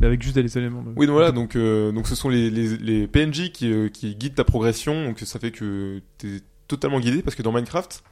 Mais 0.00 0.06
avec 0.06 0.22
juste 0.22 0.36
des 0.38 0.56
éléments. 0.58 0.82
de- 0.82 0.92
Oui, 0.96 1.06
donc 1.06 1.12
voilà, 1.12 1.32
donc 1.32 1.54
euh, 1.56 1.92
donc 1.92 2.06
ce 2.08 2.14
sont 2.14 2.30
les, 2.30 2.48
les, 2.48 2.76
les 2.78 3.06
PNJ 3.06 3.52
qui, 3.52 3.70
euh, 3.70 3.88
qui 3.90 4.14
guident 4.14 4.34
ta 4.36 4.44
progression, 4.44 5.04
donc 5.08 5.20
ça 5.20 5.38
fait 5.38 5.50
que 5.50 6.00
t'es 6.16 6.40
totalement 6.66 6.98
guidé 6.98 7.20
parce 7.22 7.34
que 7.36 7.42
dans 7.42 7.52
Minecraft, 7.52 8.02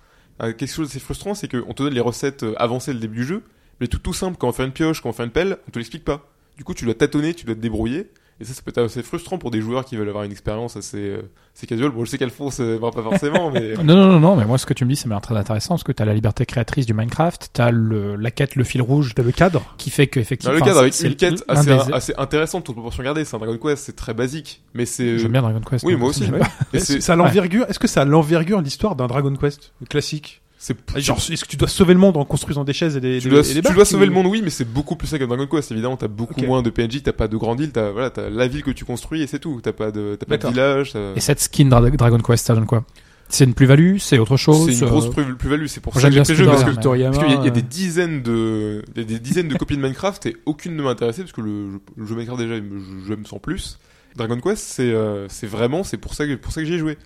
euh, 0.42 0.52
quelque 0.52 0.70
chose 0.70 0.88
d'assez 0.88 1.00
frustrant, 1.00 1.34
c'est 1.34 1.48
qu'on 1.50 1.72
te 1.72 1.82
donne 1.82 1.94
les 1.94 2.00
recettes 2.00 2.42
euh, 2.42 2.52
avancées 2.58 2.92
le 2.92 2.98
début 2.98 3.20
du 3.20 3.24
jeu, 3.24 3.42
mais 3.80 3.86
tout 3.86 3.98
tout 3.98 4.12
simple, 4.12 4.36
quand 4.38 4.48
on 4.48 4.52
fait 4.52 4.66
une 4.66 4.72
pioche, 4.72 5.00
quand 5.00 5.08
on 5.08 5.12
fait 5.14 5.24
une 5.24 5.30
pelle, 5.30 5.56
on 5.66 5.70
te 5.70 5.78
l'explique 5.78 6.04
pas. 6.04 6.28
Du 6.58 6.64
coup, 6.64 6.74
tu 6.74 6.84
dois 6.84 6.92
tâtonner, 6.92 7.32
tu 7.32 7.46
dois 7.46 7.54
te 7.54 7.60
débrouiller. 7.60 8.10
Et 8.40 8.44
ça, 8.44 8.54
ça 8.54 8.62
peut 8.62 8.70
être 8.70 8.78
assez 8.82 9.02
frustrant 9.02 9.36
pour 9.36 9.50
des 9.50 9.60
joueurs 9.60 9.84
qui 9.84 9.96
veulent 9.96 10.08
avoir 10.08 10.24
une 10.24 10.32
expérience 10.32 10.74
assez, 10.74 10.96
euh, 10.96 11.22
assez 11.54 11.66
casual. 11.66 11.90
Bon, 11.90 12.06
je 12.06 12.10
sais 12.10 12.16
qu'Alphonse 12.16 12.60
euh, 12.60 12.78
va 12.80 12.90
pas 12.90 13.02
forcément, 13.02 13.50
mais 13.50 13.74
Non, 13.84 13.94
non, 13.96 14.06
non, 14.12 14.20
non, 14.20 14.36
mais 14.36 14.46
moi, 14.46 14.56
ce 14.56 14.64
que 14.64 14.72
tu 14.72 14.84
me 14.86 14.90
dis, 14.90 14.96
ça 14.96 15.08
m'a 15.08 15.16
l'air 15.16 15.20
très 15.20 15.36
intéressant 15.36 15.74
parce 15.74 15.84
que 15.84 15.92
t'as 15.92 16.06
la 16.06 16.14
liberté 16.14 16.46
créatrice 16.46 16.86
du 16.86 16.94
Minecraft, 16.94 17.50
t'as 17.52 17.70
le, 17.70 18.16
la 18.16 18.30
quête, 18.30 18.56
le 18.56 18.64
fil 18.64 18.80
rouge 18.80 19.12
T'as 19.14 19.22
le 19.22 19.32
cadre. 19.32 19.74
qui 19.76 19.90
fait 19.90 20.06
que, 20.06 20.18
effectivement. 20.20 20.54
le 20.54 20.60
cadre 20.62 20.78
avec 20.80 20.94
c'est 20.94 21.08
une 21.08 21.16
quête 21.16 21.44
assez, 21.48 21.66
des- 21.66 21.92
assez 21.92 22.14
intéressante, 22.16 22.64
toute 22.64 22.76
proportion 22.76 23.02
gardée. 23.02 23.26
C'est 23.26 23.36
un 23.36 23.40
Dragon 23.40 23.58
Quest, 23.58 23.84
c'est 23.84 23.96
très 23.96 24.14
basique, 24.14 24.62
mais 24.72 24.86
c'est. 24.86 25.18
J'aime 25.18 25.32
bien 25.32 25.42
Dragon 25.42 25.60
Quest. 25.60 25.84
Oui, 25.84 25.92
hein, 25.94 25.98
moi 25.98 26.08
aussi. 26.08 26.24
Ouais. 26.30 26.40
Et 26.72 26.78
c'est- 26.78 27.00
ça 27.02 27.12
a 27.12 27.16
l'envergure 27.16 27.66
Est-ce 27.68 27.78
que 27.78 27.88
ça 27.88 28.00
a 28.02 28.04
l'envergure 28.06 28.62
l'histoire 28.62 28.96
d'un 28.96 29.06
Dragon 29.06 29.34
Quest 29.36 29.72
classique? 29.90 30.40
C'est 30.62 30.76
Genre, 30.98 31.16
est-ce 31.16 31.42
que 31.42 31.48
tu 31.48 31.56
dois 31.56 31.68
sauver 31.68 31.94
le 31.94 32.00
monde 32.00 32.18
en 32.18 32.24
construisant 32.26 32.64
des 32.64 32.74
chaises 32.74 32.94
et 32.94 33.00
des, 33.00 33.18
tu 33.18 33.28
des- 33.28 33.34
dois, 33.34 33.48
et 33.50 33.54
des 33.54 33.62
tu 33.62 33.72
dois 33.72 33.86
sauver 33.86 34.04
ou- 34.04 34.08
le 34.08 34.14
monde, 34.14 34.26
oui, 34.26 34.42
mais 34.44 34.50
c'est 34.50 34.66
beaucoup 34.70 34.94
plus 34.94 35.08
ça 35.08 35.18
qu'un 35.18 35.26
Dragon 35.26 35.46
Quest. 35.46 35.72
Évidemment, 35.72 35.96
t'as 35.96 36.06
beaucoup 36.08 36.42
moins 36.42 36.60
de 36.62 36.68
PNJ, 36.68 37.02
t'as 37.02 37.12
pas 37.14 37.28
de 37.28 37.36
grande 37.38 37.60
île, 37.60 37.72
t'as 37.72 37.90
voilà, 37.90 38.10
t'as 38.10 38.28
la 38.28 38.46
ville 38.46 38.62
que 38.62 38.70
tu 38.70 38.84
construis 38.84 39.22
et 39.22 39.26
c'est 39.26 39.38
tout. 39.38 39.60
T'as 39.62 39.72
pas 39.72 39.90
de, 39.90 40.16
t'as 40.20 40.26
pas 40.26 40.36
de 40.36 40.46
village. 40.48 40.92
Et 41.16 41.20
cette 41.20 41.40
skin 41.40 41.64
Dra- 41.68 41.90
Dragon 41.90 42.18
Quest, 42.18 42.46
ça 42.46 42.54
donne 42.54 42.66
quoi? 42.66 42.84
C'est 43.32 43.44
une 43.44 43.54
plus-value 43.54 43.96
C'est 43.98 44.18
autre 44.18 44.36
chose 44.36 44.66
C'est 44.66 44.84
une 44.84 44.90
grosse 44.90 45.06
euh, 45.06 45.10
plus- 45.10 45.36
plus-value. 45.36 45.66
C'est 45.66 45.80
pour 45.80 45.94
ça 45.94 46.08
que 46.08 46.14
j'aime 46.14 46.24
j'ai 46.24 46.34
ce 46.34 46.38
jeu 46.38 46.44
qu'il 46.44 46.52
parce 46.52 46.64
que 46.64 46.80
Toriyama, 46.82 47.16
parce 47.16 47.26
qu'il 47.32 47.40
y, 47.40 47.44
y 47.44 47.48
a 47.48 47.50
des 47.52 47.62
dizaines 47.62 48.22
de, 48.22 48.82
il 48.96 48.98
y 49.02 49.04
a 49.04 49.08
des 49.08 49.18
dizaines 49.20 49.48
de 49.48 49.54
copies 49.56 49.76
de 49.76 49.82
Minecraft 49.82 50.26
et 50.26 50.36
aucune 50.46 50.74
ne 50.76 50.82
m'a 50.82 50.90
intéressé 50.90 51.22
parce 51.22 51.32
que 51.32 51.40
le, 51.40 51.70
jeu- 51.70 51.80
le 51.96 52.06
jeu 52.06 52.14
Minecraft 52.16 52.40
déjà, 52.42 52.56
je, 52.56 52.62
je 53.08 53.14
me 53.14 53.24
sens 53.24 53.38
plus. 53.40 53.78
Dragon 54.16 54.38
Quest, 54.40 54.62
c'est, 54.64 54.92
euh, 54.92 55.26
c'est 55.28 55.46
vraiment, 55.46 55.84
c'est 55.84 55.96
pour 55.96 56.14
ça 56.14 56.26
que, 56.26 56.34
pour 56.34 56.52
ça 56.52 56.60
que 56.60 56.66
j'y 56.66 56.74
ai 56.74 56.78
joué. 56.78 56.98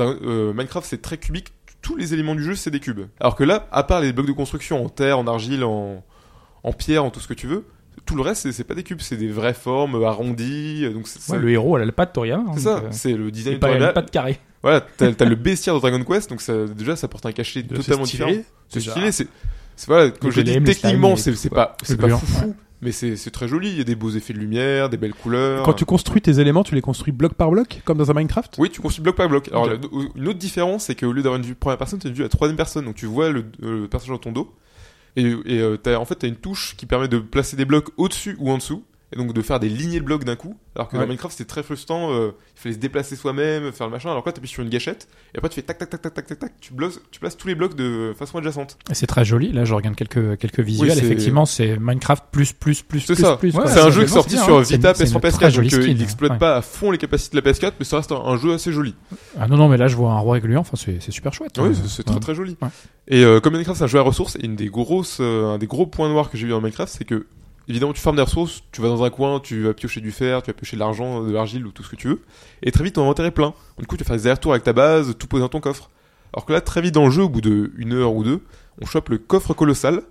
Euh, 0.00 0.52
Minecraft, 0.52 0.86
c'est 0.88 1.00
très 1.00 1.16
cubique. 1.16 1.52
Tous 1.88 1.96
les 1.96 2.12
éléments 2.12 2.34
du 2.34 2.44
jeu, 2.44 2.54
c'est 2.54 2.70
des 2.70 2.80
cubes. 2.80 3.06
Alors 3.18 3.34
que 3.34 3.44
là, 3.44 3.66
à 3.72 3.82
part 3.82 4.02
les 4.02 4.12
blocs 4.12 4.26
de 4.26 4.32
construction 4.32 4.84
en 4.84 4.90
terre, 4.90 5.18
en 5.18 5.26
argile, 5.26 5.64
en, 5.64 6.04
en 6.62 6.72
pierre, 6.74 7.02
en 7.02 7.08
tout 7.10 7.18
ce 7.18 7.26
que 7.26 7.32
tu 7.32 7.46
veux, 7.46 7.64
tout 8.04 8.14
le 8.14 8.20
reste, 8.20 8.50
c'est, 8.52 8.64
pas 8.64 8.74
des 8.74 8.82
cubes, 8.82 9.00
c'est 9.00 9.16
des 9.16 9.28
vraies 9.28 9.54
formes 9.54 10.04
arrondies. 10.04 10.82
Donc 10.92 11.08
c'est, 11.08 11.18
Ouais, 11.18 11.38
c'est- 11.38 11.38
le 11.38 11.50
héros, 11.50 11.76
elle 11.78 11.84
a 11.84 11.86
le 11.86 11.92
pas 11.92 12.04
de 12.04 12.12
Toriyama. 12.12 12.42
hein, 12.50 12.52
c'est 12.58 12.64
donc, 12.64 12.78
ça, 12.78 12.84
euh, 12.84 12.88
c'est 12.90 13.12
le 13.14 13.30
design 13.30 13.56
a 13.56 13.58
Toriyama. 13.58 13.92
pas 13.94 14.02
de 14.02 14.10
carré. 14.10 14.38
Voilà, 14.62 14.80
t'as, 14.80 15.24
le 15.24 15.36
bestiaire 15.36 15.74
de 15.76 15.80
Dragon 15.80 16.02
Quest, 16.02 16.28
donc 16.28 16.40
ça, 16.42 16.66
déjà, 16.66 16.96
ça 16.96 17.06
porte 17.08 17.24
un 17.24 17.30
cachet 17.32 17.62
totalement 17.62 18.04
stylé, 18.04 18.24
différent. 18.26 18.42
C'est 18.68 18.80
stylé, 18.80 19.12
c'est, 19.12 19.28
voilà, 19.86 20.10
comme 20.10 20.30
l'ai 20.32 20.42
dit, 20.42 20.60
techniquement, 20.64 21.14
c'est, 21.16 21.48
pas, 21.48 21.76
c'est 21.84 21.96
pas 21.96 22.08
foufou, 22.08 22.54
mais 22.80 22.92
c'est, 22.92 23.16
très 23.30 23.48
joli. 23.48 23.70
Il 23.70 23.78
y 23.78 23.80
a 23.80 23.84
des 23.84 23.94
beaux 23.94 24.10
effets 24.10 24.32
de 24.32 24.38
lumière, 24.38 24.88
des 24.88 24.96
belles 24.96 25.14
couleurs. 25.14 25.62
Quand 25.64 25.72
tu 25.72 25.84
construis 25.84 26.20
tes 26.20 26.40
éléments, 26.40 26.62
tu 26.64 26.74
les 26.74 26.80
construis 26.80 27.12
bloc 27.12 27.34
par 27.34 27.50
bloc, 27.50 27.80
comme 27.84 27.98
dans 27.98 28.10
un 28.10 28.14
Minecraft? 28.14 28.54
Oui, 28.58 28.70
tu 28.70 28.80
construis 28.80 29.02
bloc 29.02 29.16
par 29.16 29.28
bloc. 29.28 29.48
Alors, 29.48 29.66
la- 29.66 29.76
une 30.14 30.28
autre 30.28 30.38
différence, 30.38 30.84
c'est 30.84 30.94
qu'au 30.94 31.12
lieu 31.12 31.22
d'avoir 31.22 31.40
une 31.40 31.46
vue 31.46 31.54
première 31.54 31.78
personne, 31.78 31.98
tu 31.98 32.06
as 32.06 32.10
une 32.10 32.16
vue 32.16 32.22
à 32.22 32.26
la 32.26 32.30
troisième 32.30 32.56
personne. 32.56 32.84
Donc, 32.84 32.94
tu 32.96 33.06
vois 33.06 33.30
le, 33.30 33.44
euh, 33.62 33.82
le 33.82 33.88
personnage 33.88 34.18
dans 34.18 34.22
ton 34.22 34.32
dos. 34.32 34.54
Et, 35.16 35.22
et 35.22 35.60
euh, 35.60 35.76
t'as, 35.76 35.96
en 35.96 36.04
fait, 36.04 36.18
tu 36.20 36.26
as 36.26 36.28
une 36.28 36.36
touche 36.36 36.76
qui 36.76 36.86
permet 36.86 37.08
de 37.08 37.18
placer 37.18 37.56
des 37.56 37.64
blocs 37.64 37.88
au-dessus 37.96 38.36
ou 38.38 38.50
en 38.50 38.58
dessous. 38.58 38.84
Et 39.12 39.16
donc, 39.16 39.32
de 39.32 39.40
faire 39.40 39.58
des 39.58 39.70
lignées 39.70 40.00
de 40.00 40.04
blocs 40.04 40.24
d'un 40.24 40.36
coup. 40.36 40.54
Alors 40.76 40.88
que 40.88 40.96
Ouais. 40.96 41.02
dans 41.02 41.06
Minecraft, 41.08 41.34
c'était 41.36 41.48
très 41.48 41.62
frustrant. 41.62 42.12
euh, 42.12 42.32
il 42.56 42.60
fallait 42.60 42.74
se 42.74 42.78
déplacer 42.80 43.16
soi-même, 43.16 43.72
faire 43.72 43.86
le 43.86 43.92
machin. 43.92 44.10
Alors 44.10 44.22
que 44.22 44.28
là, 44.28 44.32
tu 44.34 44.38
appuies 44.40 44.50
sur 44.50 44.62
une 44.62 44.68
gâchette. 44.68 45.08
Et 45.34 45.38
après, 45.38 45.48
tu 45.48 45.54
fais 45.54 45.62
tac, 45.62 45.78
tac, 45.78 45.88
tac, 45.88 46.02
tac, 46.02 46.12
tac, 46.14 46.26
tac, 46.26 46.38
tac. 46.38 46.52
Tu, 46.60 46.74
bloques, 46.74 46.92
tu 47.10 47.18
places 47.18 47.36
tous 47.38 47.48
les 47.48 47.54
blocs 47.54 47.74
de 47.74 48.12
façon 48.18 48.36
adjacente. 48.36 48.76
Et 48.90 48.94
c'est 48.94 49.06
très 49.06 49.24
joli. 49.24 49.50
Là, 49.52 49.64
je 49.64 49.72
regarde 49.72 49.96
quelques, 49.96 50.36
quelques 50.38 50.60
visuels. 50.60 50.90
Effectivement, 50.98 51.46
c'est 51.46 51.78
Minecraft 51.78 52.24
plus, 52.30 52.52
plus, 52.52 52.82
plus, 52.82 53.00
C'est 53.00 53.14
plus, 53.14 53.22
ça. 53.22 53.36
plus. 53.38 53.54
Ouais, 53.54 53.62
c'est 53.66 53.80
un 53.80 53.90
jeu 53.90 54.04
qui 54.04 54.10
est 54.10 54.14
sorti 54.14 54.34
bien, 54.34 54.44
sur 54.44 54.58
hein. 54.58 54.62
Vita, 54.62 54.90
une- 54.90 54.94
c'est 54.94 55.04
PS3, 55.04 55.14
une 55.14 55.20
PS4. 55.20 55.38
très 55.38 55.50
jolie 55.52 55.68
Donc, 55.70 55.78
euh, 55.78 55.82
skin, 55.84 55.92
il 55.92 56.02
exploite 56.02 56.32
ouais. 56.32 56.38
pas 56.38 56.56
à 56.56 56.62
fond 56.62 56.90
les 56.90 56.98
capacités 56.98 57.40
de 57.40 57.42
la 57.44 57.50
PS4, 57.50 57.72
mais 57.78 57.84
ça 57.86 57.96
reste 57.96 58.12
un, 58.12 58.16
un 58.20 58.36
jeu 58.36 58.52
assez 58.52 58.72
joli. 58.72 58.94
Ah 59.40 59.48
non, 59.48 59.56
non, 59.56 59.68
mais 59.68 59.78
là, 59.78 59.88
je 59.88 59.96
vois 59.96 60.12
un 60.12 60.18
roi 60.18 60.38
gluant. 60.40 60.60
Enfin, 60.60 60.76
c'est 60.76 60.98
c'est 61.00 61.12
super 61.12 61.32
chouette. 61.32 61.56
Oui, 61.58 61.68
Euh, 61.70 61.74
c'est- 61.86 62.02
très 62.02 62.20
très 62.20 62.34
joli. 62.34 62.56
Et 63.08 63.24
euh, 63.24 63.40
comme 63.40 63.54
Minecraft 63.54 63.78
c'est 63.78 63.84
un 63.84 63.88
jeu 63.88 63.98
à 63.98 64.02
ressources, 64.02 64.36
et 64.36 64.44
une 64.44 64.54
des 64.56 64.66
grosses, 64.68 65.16
euh, 65.20 65.54
un 65.54 65.58
des 65.58 65.66
gros 65.66 65.86
points 65.86 66.10
noirs 66.10 66.30
que 66.30 66.36
j'ai 66.36 66.44
vu 66.44 66.50
dans 66.50 66.60
Minecraft, 66.60 66.92
c'est 66.92 67.04
que 67.04 67.26
évidemment 67.68 67.92
tu 67.92 68.00
farmes 68.00 68.16
des 68.16 68.22
ressources, 68.22 68.62
tu 68.72 68.80
vas 68.80 68.88
dans 68.88 69.02
un 69.04 69.10
coin, 69.10 69.40
tu 69.40 69.62
vas 69.64 69.74
piocher 69.74 70.00
du 70.00 70.10
fer, 70.10 70.42
tu 70.42 70.50
vas 70.50 70.54
piocher 70.54 70.76
de 70.76 70.80
l'argent, 70.80 71.22
de 71.22 71.30
l'argile 71.32 71.66
ou 71.66 71.70
tout 71.72 71.82
ce 71.82 71.90
que 71.90 71.96
tu 71.96 72.08
veux, 72.08 72.22
et 72.62 72.70
très 72.72 72.82
vite 72.84 72.94
ton 72.96 73.02
inventaire 73.02 73.26
est 73.26 73.30
plein. 73.30 73.54
Du 73.78 73.86
coup 73.86 73.96
tu 73.96 74.04
vas 74.04 74.08
faire 74.08 74.16
des 74.16 74.26
allers-retours 74.26 74.52
avec 74.52 74.64
ta 74.64 74.72
base, 74.72 75.14
tout 75.18 75.26
poser 75.26 75.42
dans 75.42 75.48
ton 75.48 75.60
coffre. 75.60 75.90
Alors 76.32 76.44
que 76.46 76.52
là 76.52 76.60
très 76.60 76.80
vite 76.80 76.94
dans 76.94 77.04
le 77.06 77.10
jeu, 77.10 77.22
au 77.22 77.28
bout 77.28 77.40
de 77.40 77.72
une 77.76 77.92
heure 77.92 78.14
ou 78.14 78.24
deux, 78.24 78.40
on 78.80 78.86
chope 78.86 79.08
le 79.10 79.18
coffre 79.18 79.54
colossal, 79.54 80.02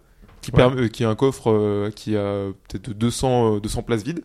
qui, 0.41 0.51
Ouais. 0.51 0.57
permet, 0.57 0.81
euh, 0.84 0.88
qui 0.88 1.03
est 1.03 1.05
un 1.07 1.15
coffre 1.15 1.51
euh, 1.51 1.89
qui 1.91 2.15
a 2.15 2.47
peut-être 2.69 2.91
200, 2.91 3.55
euh, 3.55 3.59
200 3.59 3.81
places 3.84 4.03
vides. 4.03 4.23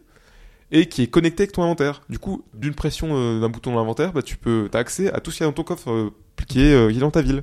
Et 0.75 0.87
qui 0.87 1.03
est 1.03 1.07
connecté 1.07 1.43
avec 1.43 1.53
ton 1.53 1.63
inventaire. 1.65 2.01
Du 2.09 2.19
coup, 2.19 2.45
d'une 2.55 2.73
pression 2.75 3.09
euh, 3.13 3.41
d'un 3.41 3.51
bouton 3.51 3.73
dans 3.73 3.77
l'inventaire, 3.79 4.13
bah, 4.15 4.23
tu 4.23 4.39
peux, 4.39 4.71
as 4.73 4.79
accès 4.79 5.13
à 5.13 5.21
tout 5.21 5.31
ce 5.31 5.37
qu'il 5.37 5.45
y 5.45 5.47
a 5.47 5.51
dans 5.51 5.55
ton 5.55 5.65
coffre 5.65 5.91
euh, 5.91 6.11
qui, 6.49 6.63
est, 6.63 6.73
euh, 6.73 6.91
qui 6.91 6.97
est 6.97 7.01
dans 7.01 7.11
ta 7.11 7.21
ville. 7.21 7.43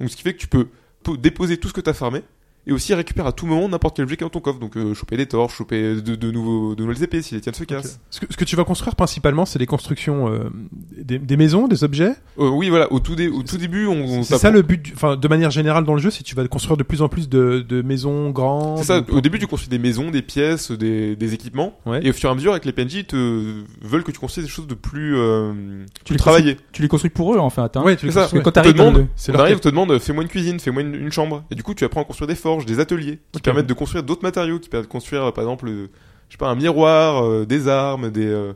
Donc 0.00 0.08
ce 0.10 0.16
qui 0.16 0.22
fait 0.22 0.32
que 0.32 0.38
tu 0.38 0.46
peux 0.46 0.68
po- 1.02 1.18
déposer 1.18 1.58
tout 1.58 1.68
ce 1.68 1.74
que 1.74 1.82
tu 1.82 1.90
as 1.90 1.92
farmé 1.94 2.22
et 2.66 2.72
aussi 2.72 2.94
récupère 2.94 3.26
à 3.26 3.32
tout 3.32 3.46
moment 3.46 3.68
n'importe 3.68 3.96
quel 3.96 4.04
objet 4.04 4.16
qui 4.16 4.22
est 4.22 4.26
dans 4.26 4.30
ton 4.30 4.40
coffre. 4.40 4.58
Donc 4.58 4.76
euh, 4.76 4.94
choper 4.94 5.16
des 5.16 5.26
torches, 5.26 5.56
choper 5.56 5.96
de, 5.96 6.14
de 6.14 6.30
nouveaux 6.30 6.74
de 6.74 6.82
nouvelles 6.82 7.02
épées 7.02 7.22
si 7.22 7.34
les 7.34 7.40
tiennes 7.40 7.54
se 7.54 7.64
cassent. 7.64 8.00
Ce 8.10 8.20
que, 8.20 8.26
ce 8.30 8.36
que 8.36 8.44
tu 8.44 8.56
vas 8.56 8.64
construire 8.64 8.94
principalement, 8.96 9.44
c'est 9.46 9.58
des 9.58 9.66
constructions, 9.66 10.28
euh, 10.28 10.50
des, 10.96 11.18
des 11.18 11.36
maisons, 11.36 11.66
des 11.68 11.82
objets. 11.84 12.12
Euh, 12.38 12.48
oui, 12.48 12.68
voilà. 12.68 12.92
Au 12.92 13.00
tout, 13.00 13.14
dé- 13.16 13.28
au 13.28 13.42
tout 13.42 13.56
début, 13.58 13.86
on, 13.86 14.04
on 14.04 14.22
C'est 14.22 14.38
ça 14.38 14.50
le 14.50 14.62
but. 14.62 14.92
Enfin, 14.94 15.16
de 15.16 15.28
manière 15.28 15.50
générale 15.50 15.84
dans 15.84 15.94
le 15.94 16.00
jeu, 16.00 16.10
c'est 16.10 16.22
que 16.22 16.28
tu 16.28 16.34
vas 16.34 16.46
construire 16.48 16.76
de 16.76 16.82
plus 16.82 17.02
en 17.02 17.08
plus 17.08 17.28
de, 17.28 17.64
de 17.66 17.82
maisons 17.82 18.30
grandes. 18.30 18.78
C'est 18.78 18.84
ça, 18.84 19.00
ou- 19.00 19.16
au 19.16 19.20
début 19.20 19.38
tu 19.38 19.46
construis 19.46 19.68
des 19.70 19.78
maisons, 19.78 20.10
des 20.10 20.22
pièces, 20.22 20.70
des, 20.70 21.16
des 21.16 21.34
équipements, 21.34 21.78
Ouais. 21.86 22.00
et 22.04 22.10
au 22.10 22.12
fur 22.12 22.28
et 22.28 22.32
à 22.32 22.34
mesure 22.34 22.52
avec 22.52 22.64
les 22.64 22.72
PNJ 22.72 22.94
ils 22.94 23.04
te 23.04 23.62
veulent 23.82 24.04
que 24.04 24.12
tu 24.12 24.18
construises 24.20 24.46
des 24.46 24.52
choses 24.52 24.66
de 24.66 24.74
plus, 24.74 25.16
euh, 25.16 25.52
plus 26.04 26.12
les 26.14 26.18
travaillées. 26.18 26.56
Tu 26.72 26.82
les 26.82 26.88
construis 26.88 27.10
pour 27.10 27.34
eux 27.34 27.38
en 27.38 27.50
fait. 27.50 27.76
Hein. 27.76 27.82
Ouais, 27.82 27.96
tu 27.96 28.06
les 28.06 28.12
ça. 28.12 28.28
Quand 28.30 28.36
ouais. 28.44 28.52
t'arrives 28.52 28.80
On 28.80 28.92
leur 29.32 29.40
arrive, 29.40 29.56
on 29.56 29.60
te 29.60 29.68
demande 29.68 29.98
fais-moi 29.98 30.22
une 30.22 30.28
cuisine, 30.28 30.60
fais-moi 30.60 30.82
une, 30.82 30.94
une 30.94 31.12
chambre, 31.12 31.44
et 31.50 31.54
du 31.54 31.62
coup 31.62 31.74
tu 31.74 31.84
apprends 31.84 32.02
à 32.02 32.04
construire 32.04 32.28
des 32.28 32.34
forges, 32.52 32.66
des 32.66 32.80
ateliers 32.80 33.18
qui 33.32 33.40
permettent 33.40 33.66
de 33.66 33.74
construire 33.74 34.02
d'autres 34.02 34.22
matériaux, 34.22 34.58
qui 34.58 34.68
permettent 34.68 34.88
de 34.88 34.92
construire 34.92 35.24
euh, 35.24 35.30
par 35.32 35.44
exemple, 35.44 35.68
euh, 35.68 35.88
je 36.28 36.34
sais 36.34 36.38
pas, 36.38 36.48
un 36.48 36.54
miroir, 36.54 37.24
euh, 37.24 37.44
des 37.46 37.68
armes, 37.68 38.10
des, 38.10 38.26
euh, 38.26 38.52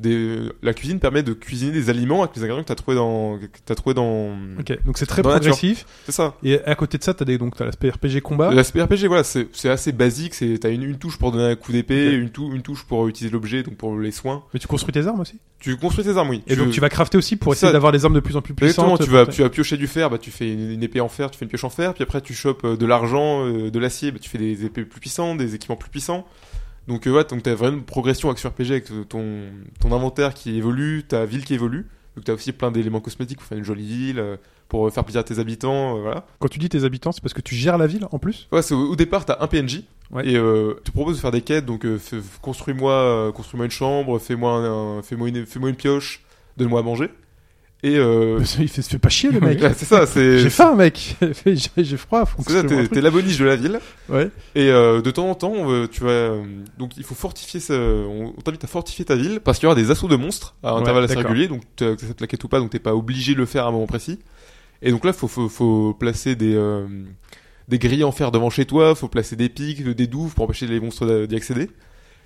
des. 0.00 0.38
La 0.62 0.74
cuisine 0.74 0.98
permet 0.98 1.22
de 1.22 1.32
cuisiner 1.32 1.72
des 1.72 1.90
aliments 1.90 2.22
avec 2.22 2.34
les 2.36 2.42
ingrédients 2.42 2.62
que 2.62 2.68
t'as 2.68 2.74
trouvé 2.74 2.96
dans, 2.96 3.38
que 3.38 3.46
t'as 3.64 3.74
trouvé 3.74 3.94
dans. 3.94 4.30
Ok, 4.58 4.78
donc 4.84 4.98
c'est 4.98 5.06
très 5.06 5.22
progressif. 5.22 5.86
C'est 6.06 6.12
ça. 6.12 6.34
Et 6.42 6.60
à 6.64 6.74
côté 6.74 6.98
de 6.98 7.02
ça, 7.04 7.14
t'as 7.14 7.24
des 7.24 7.38
donc 7.38 7.56
t'as 7.56 7.64
l'aspect 7.64 7.90
RPG 7.90 8.20
combat. 8.22 8.52
L'aspect 8.52 8.82
RPG, 8.82 9.06
voilà, 9.06 9.24
c'est 9.24 9.48
c'est 9.52 9.68
assez 9.68 9.92
basique. 9.92 10.34
C'est 10.34 10.58
t'as 10.58 10.70
une, 10.70 10.82
une 10.82 10.98
touche 10.98 11.18
pour 11.18 11.32
donner 11.32 11.52
un 11.52 11.56
coup 11.56 11.72
d'épée, 11.72 12.12
une, 12.14 12.30
tou- 12.30 12.52
une 12.54 12.62
touche 12.62 12.84
pour 12.84 13.06
utiliser 13.08 13.32
l'objet, 13.32 13.62
donc 13.62 13.76
pour 13.76 13.98
les 13.98 14.10
soins. 14.10 14.42
Mais 14.54 14.60
tu 14.60 14.66
construis 14.66 14.92
tes 14.92 15.06
armes 15.06 15.20
aussi. 15.20 15.38
Tu 15.60 15.76
construis 15.76 16.04
tes 16.04 16.16
armes, 16.16 16.30
oui. 16.30 16.42
Et 16.46 16.56
donc 16.56 16.70
tu 16.70 16.80
vas 16.80 16.88
crafter 16.88 17.18
aussi 17.18 17.36
pour 17.36 17.52
essayer 17.52 17.70
d'avoir 17.72 17.92
des 17.92 18.04
armes 18.06 18.14
de 18.14 18.20
plus 18.20 18.34
en 18.36 18.40
plus 18.40 18.54
Exactement, 18.54 18.96
puissantes. 18.96 19.06
tu 19.06 19.12
vas, 19.12 19.26
tu 19.26 19.42
vas 19.42 19.50
piocher 19.50 19.76
du 19.76 19.86
fer, 19.86 20.08
bah 20.08 20.16
tu 20.16 20.30
fais 20.30 20.50
une, 20.50 20.70
une 20.70 20.82
épée 20.82 21.00
en 21.02 21.08
fer, 21.08 21.30
tu 21.30 21.38
fais 21.38 21.44
une 21.44 21.50
pioche 21.50 21.64
en 21.64 21.68
fer, 21.70 21.92
puis 21.92 22.02
après 22.02 22.22
tu 22.22 22.32
chopes 22.32 22.64
euh, 22.64 22.76
de 22.78 22.86
l'argent, 22.86 23.44
euh, 23.46 23.70
de 23.70 23.78
l'acier, 23.78 24.10
bah 24.10 24.18
tu 24.22 24.30
fais 24.30 24.38
des 24.38 24.64
épées 24.64 24.84
plus 24.86 25.00
puissantes, 25.00 25.36
des 25.36 25.54
équipements 25.54 25.76
plus 25.76 25.90
puissants. 25.90 26.26
Donc 26.88 27.06
euh, 27.06 27.12
ouais, 27.12 27.24
donc 27.24 27.42
t'as 27.42 27.54
vraiment 27.54 27.78
une 27.78 27.84
progression 27.84 28.30
action 28.30 28.48
RPG 28.50 28.70
avec 28.70 28.90
euh, 28.90 29.04
ton, 29.04 29.44
ton 29.80 29.92
inventaire 29.92 30.34
qui 30.34 30.56
évolue, 30.56 31.04
ta 31.06 31.24
ville 31.24 31.44
qui 31.44 31.54
évolue. 31.54 31.86
Donc 32.16 32.24
t'as 32.24 32.32
aussi 32.34 32.52
plein 32.52 32.70
d'éléments 32.70 33.00
cosmétiques 33.00 33.38
pour 33.38 33.46
faire 33.46 33.58
une 33.58 33.64
jolie 33.64 33.86
ville, 33.86 34.18
euh, 34.18 34.36
pour 34.68 34.86
euh, 34.86 34.90
faire 34.90 35.04
plaisir 35.04 35.20
à 35.20 35.24
tes 35.24 35.38
habitants, 35.38 35.96
euh, 35.98 36.00
voilà. 36.02 36.26
Quand 36.40 36.48
tu 36.48 36.58
dis 36.58 36.68
tes 36.68 36.82
habitants, 36.84 37.12
c'est 37.12 37.22
parce 37.22 37.34
que 37.34 37.40
tu 37.40 37.54
gères 37.54 37.78
la 37.78 37.86
ville 37.86 38.06
en 38.10 38.18
plus? 38.18 38.48
Ouais, 38.50 38.62
c'est 38.62 38.74
au, 38.74 38.90
au 38.92 38.96
départ 38.96 39.24
t'as 39.24 39.36
un 39.40 39.46
PNJ 39.46 39.82
Ouais. 40.10 40.26
et 40.28 40.36
euh, 40.36 40.74
tu 40.84 40.90
proposes 40.90 41.14
de 41.16 41.20
faire 41.20 41.30
des 41.30 41.40
quêtes, 41.42 41.64
donc 41.66 41.84
euh, 41.86 41.96
construis-moi, 42.42 43.32
construis-moi 43.32 43.66
une 43.66 43.70
chambre, 43.70 44.18
fais-moi 44.18 44.50
un, 44.52 44.98
un- 44.98 45.02
fais-moi 45.02 45.28
une, 45.28 45.46
fais-moi 45.46 45.68
une 45.70 45.76
pioche, 45.76 46.24
donne-moi 46.56 46.80
à 46.80 46.82
manger. 46.82 47.10
Et 47.82 47.96
euh, 47.96 48.38
Il 48.58 48.68
fait, 48.68 48.82
se 48.82 48.90
fait 48.90 48.98
pas 48.98 49.08
chier 49.08 49.30
le 49.30 49.40
mec. 49.40 49.60
ouais, 49.62 49.72
c'est 49.76 49.86
ça, 49.86 50.06
c'est 50.06 50.38
J'ai 50.40 50.50
faim 50.50 50.74
mec. 50.74 51.16
j'ai 51.76 51.96
froid. 51.96 52.24
Faut 52.26 52.42
que 52.42 52.52
ça, 52.52 52.62
t'es 52.62 53.00
la 53.00 53.10
de 53.10 53.44
la 53.44 53.56
ville. 53.56 53.80
Ouais. 54.08 54.30
Et 54.54 54.68
euh, 54.68 55.00
de 55.00 55.10
temps 55.10 55.30
en 55.30 55.34
temps, 55.34 55.54
tu 55.90 56.02
vas 56.02 56.10
euh, 56.10 56.42
donc 56.78 56.96
il 56.98 57.04
faut 57.04 57.14
fortifier. 57.14 57.58
ce- 57.60 58.06
on 58.06 58.32
t'invite 58.42 58.64
à 58.64 58.66
fortifier 58.66 59.04
ta 59.04 59.16
ville 59.16 59.40
parce 59.40 59.58
qu'il 59.58 59.64
y 59.64 59.70
aura 59.72 59.80
des 59.80 59.90
assauts 59.90 60.08
de 60.08 60.16
monstres 60.16 60.56
à 60.62 60.74
Ouais, 60.74 60.80
intervalles 60.80 61.04
assez 61.04 61.14
d'accord. 61.14 61.30
réguliers. 61.30 61.48
Donc 61.48 61.62
t'as- 61.76 61.96
que 61.96 62.02
ça 62.04 62.12
te 62.12 62.22
la 62.22 62.26
quête 62.26 62.44
ou 62.44 62.48
pas, 62.48 62.58
donc 62.58 62.70
t'es 62.70 62.78
pas 62.78 62.94
obligé 62.94 63.32
de 63.34 63.38
le 63.38 63.46
faire 63.46 63.64
à 63.64 63.68
un 63.68 63.72
moment 63.72 63.86
précis. 63.86 64.18
Et 64.82 64.90
donc 64.90 65.04
là, 65.04 65.12
faut 65.12 65.28
faut, 65.28 65.48
faut 65.48 65.94
placer 65.94 66.34
des 66.36 66.54
euh, 66.54 66.86
des 67.68 67.78
grilles 67.78 68.04
en 68.04 68.12
fer 68.12 68.30
devant 68.30 68.50
chez 68.50 68.64
toi. 68.66 68.94
Faut 68.94 69.08
placer 69.08 69.36
des 69.36 69.48
pics, 69.48 69.82
des 69.86 70.06
douves 70.06 70.34
pour 70.34 70.44
empêcher 70.44 70.66
les 70.66 70.80
monstres 70.80 71.26
d'y 71.26 71.36
accéder. 71.36 71.70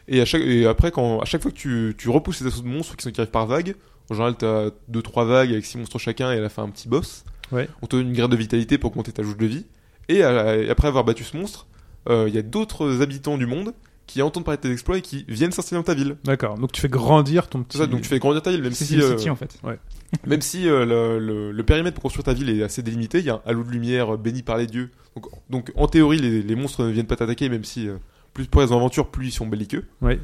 Et 0.08 0.20
à 0.20 0.24
chaque 0.24 0.42
et 0.42 0.66
après 0.66 0.90
quand 0.90 1.20
à 1.20 1.24
chaque 1.24 1.42
fois 1.42 1.50
que 1.50 1.56
tu 1.56 1.94
tu 1.96 2.08
repousses 2.10 2.38
ces 2.38 2.46
assauts 2.46 2.62
de 2.62 2.68
monstres 2.68 2.96
qui 2.96 3.04
sont 3.04 3.10
qui 3.10 3.20
arrivent 3.20 3.30
par 3.30 3.46
vague, 3.46 3.74
en 4.10 4.14
général 4.14 4.34
t'as 4.36 4.70
deux 4.88 5.02
trois 5.02 5.24
vagues 5.24 5.50
avec 5.52 5.64
six 5.64 5.78
monstres 5.78 5.98
chacun 5.98 6.32
et 6.32 6.38
à 6.38 6.40
la 6.40 6.48
fin 6.48 6.62
un 6.64 6.68
petit 6.70 6.88
boss. 6.88 7.24
Ouais. 7.52 7.68
On 7.82 7.86
te 7.86 7.96
donne 7.96 8.08
une 8.08 8.12
graine 8.14 8.30
de 8.30 8.36
vitalité 8.36 8.78
pour 8.78 8.90
augmenter 8.90 9.12
ta 9.12 9.22
jauge 9.22 9.36
de 9.36 9.46
vie. 9.46 9.66
Et, 10.08 10.16
et 10.18 10.22
après 10.70 10.88
avoir 10.88 11.04
battu 11.04 11.24
ce 11.24 11.36
monstre, 11.36 11.66
euh, 12.08 12.24
il 12.28 12.34
y 12.34 12.38
a 12.38 12.42
d'autres 12.42 13.00
habitants 13.02 13.38
du 13.38 13.46
monde 13.46 13.72
qui 14.06 14.20
entendent 14.20 14.44
parler 14.44 14.58
de 14.58 14.62
tes 14.62 14.70
exploits 14.70 14.98
et 14.98 15.02
qui 15.02 15.24
viennent 15.28 15.50
s'installer 15.52 15.80
dans 15.80 15.84
ta 15.86 15.94
ville. 15.94 16.16
D'accord. 16.24 16.58
Donc 16.58 16.72
tu 16.72 16.80
fais 16.82 16.90
grandir 16.90 17.48
ton 17.48 17.62
petit. 17.62 17.78
C'est 17.78 17.84
ça, 17.84 17.86
donc 17.90 18.02
tu 18.02 18.08
fais 18.08 18.18
grandir 18.18 18.42
ta 18.42 18.50
ville, 18.50 18.62
même 18.62 18.72
si, 18.72 19.00
euh, 19.00 19.16
City 19.16 19.30
en 19.30 19.36
fait. 19.36 19.58
même 20.26 20.42
si 20.42 20.68
euh, 20.68 20.84
le, 20.84 21.18
le- 21.18 21.52
le 21.52 21.62
périmètre 21.62 21.94
pour 21.94 22.02
construire 22.02 22.24
ta 22.24 22.34
ville 22.34 22.50
est 22.50 22.62
assez 22.62 22.82
délimité, 22.82 23.20
il 23.20 23.24
y 23.24 23.30
a 23.30 23.34
un 23.36 23.40
halo 23.46 23.64
de 23.64 23.70
lumière 23.70 24.14
euh, 24.14 24.16
béni 24.18 24.42
par 24.42 24.58
les 24.58 24.66
dieux. 24.66 24.90
Donc, 25.16 25.26
donc 25.48 25.72
en 25.76 25.86
théorie, 25.86 26.18
les, 26.18 26.42
les 26.42 26.54
monstres 26.54 26.84
ne 26.84 26.90
viennent 26.90 27.06
pas 27.06 27.16
t'attaquer, 27.16 27.48
même 27.48 27.64
si 27.64 27.88
euh, 27.88 27.96
plus 28.34 28.46
pour 28.46 28.60
les 28.60 28.72
aventures, 28.72 29.08
plus 29.10 29.28
ils 29.28 29.32
sont 29.32 29.46
belliqueux. 29.46 29.84
Ouais. 30.02 30.20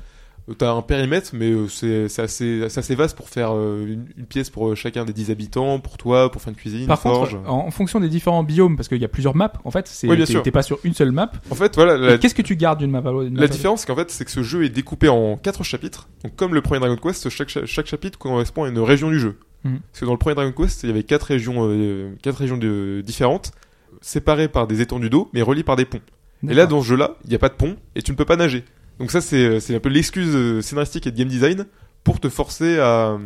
T'as 0.58 0.72
un 0.72 0.82
périmètre, 0.82 1.30
mais 1.32 1.50
euh, 1.50 1.68
c'est 1.68 2.04
assez, 2.20 2.94
vaste 2.94 3.16
pour 3.16 3.28
faire 3.28 3.50
euh, 3.54 3.86
une, 3.86 4.06
une 4.16 4.26
pièce 4.26 4.50
pour 4.50 4.68
euh, 4.70 4.74
chacun 4.74 5.04
des 5.04 5.12
10 5.12 5.30
habitants, 5.30 5.78
pour 5.80 5.96
toi, 5.96 6.30
pour 6.30 6.40
faire 6.42 6.50
une 6.50 6.56
cuisine, 6.56 6.86
Par 6.86 6.98
une 6.98 7.02
forge. 7.02 7.36
contre, 7.36 7.50
en, 7.50 7.66
en 7.66 7.70
fonction 7.70 8.00
des 8.00 8.08
différents 8.08 8.42
biomes, 8.42 8.76
parce 8.76 8.88
qu'il 8.88 8.98
y 9.00 9.04
a 9.04 9.08
plusieurs 9.08 9.36
maps, 9.36 9.52
en 9.64 9.70
fait, 9.70 9.86
c'est 9.88 10.08
Oui, 10.08 10.16
t'es- 10.42 10.50
pas 10.50 10.62
sur 10.62 10.78
une 10.84 10.94
seule 10.94 11.12
map. 11.12 11.30
En 11.50 11.54
fait, 11.54 11.74
voilà, 11.76 11.96
la, 11.96 12.18
Qu'est-ce 12.18 12.34
que 12.34 12.42
tu 12.42 12.56
gardes 12.56 12.78
d'une 12.80 12.90
map 12.90 12.98
à 12.98 13.02
map 13.02 13.12
La 13.32 13.46
différence, 13.48 13.80
c'est 13.82 13.86
qu'en 13.86 13.96
fait, 13.96 14.10
c'est 14.10 14.24
que 14.24 14.30
ce 14.30 14.42
jeu 14.42 14.64
est 14.64 14.68
découpé 14.70 15.08
en 15.08 15.36
quatre 15.36 15.62
chapitres. 15.62 16.08
Donc, 16.24 16.34
comme 16.36 16.54
le 16.54 16.62
premier 16.62 16.80
Dragon 16.80 16.96
Quest, 16.96 17.28
chaque, 17.28 17.48
cha- 17.48 17.66
chaque 17.66 17.86
chapitre 17.86 18.18
correspond 18.18 18.64
à 18.64 18.68
une 18.68 18.78
région 18.78 19.10
du 19.10 19.18
jeu. 19.20 19.36
Mhm. 19.64 19.80
Parce 19.92 20.00
que 20.00 20.04
dans 20.06 20.12
le 20.12 20.18
premier 20.18 20.34
Dragon 20.34 20.52
Quest, 20.56 20.82
il 20.82 20.88
y 20.88 20.90
avait 20.92 21.02
quatre 21.04 21.24
régions, 21.24 21.54
euh, 21.68 22.10
quatre 22.22 22.36
régions 22.38 22.56
de- 22.56 23.02
différentes, 23.06 23.52
séparées 24.00 24.48
par 24.48 24.66
des 24.66 24.80
étendues 24.80 25.10
d'eau, 25.10 25.28
mais 25.32 25.42
reliées 25.42 25.62
par 25.64 25.76
des 25.76 25.84
ponts. 25.84 26.00
Et 26.48 26.54
là, 26.54 26.64
dans 26.66 26.80
ce 26.80 26.86
jeu-là, 26.88 27.16
il 27.24 27.28
n'y 27.28 27.36
a 27.36 27.38
pas 27.38 27.50
de 27.50 27.54
pont 27.54 27.76
et 27.94 28.00
tu 28.02 28.12
ne 28.12 28.16
peux 28.16 28.24
pas 28.24 28.36
nager. 28.36 28.64
Donc 29.00 29.10
ça, 29.10 29.20
c'est 29.20 29.58
c'est 29.60 29.74
un 29.74 29.80
peu 29.80 29.88
l'excuse 29.88 30.34
euh, 30.36 30.60
scénaristique 30.62 31.06
et 31.08 31.10
de 31.10 31.16
game 31.16 31.26
design 31.28 31.66
pour 32.04 32.20
te 32.20 32.28
forcer 32.28 32.78
à, 32.78 33.18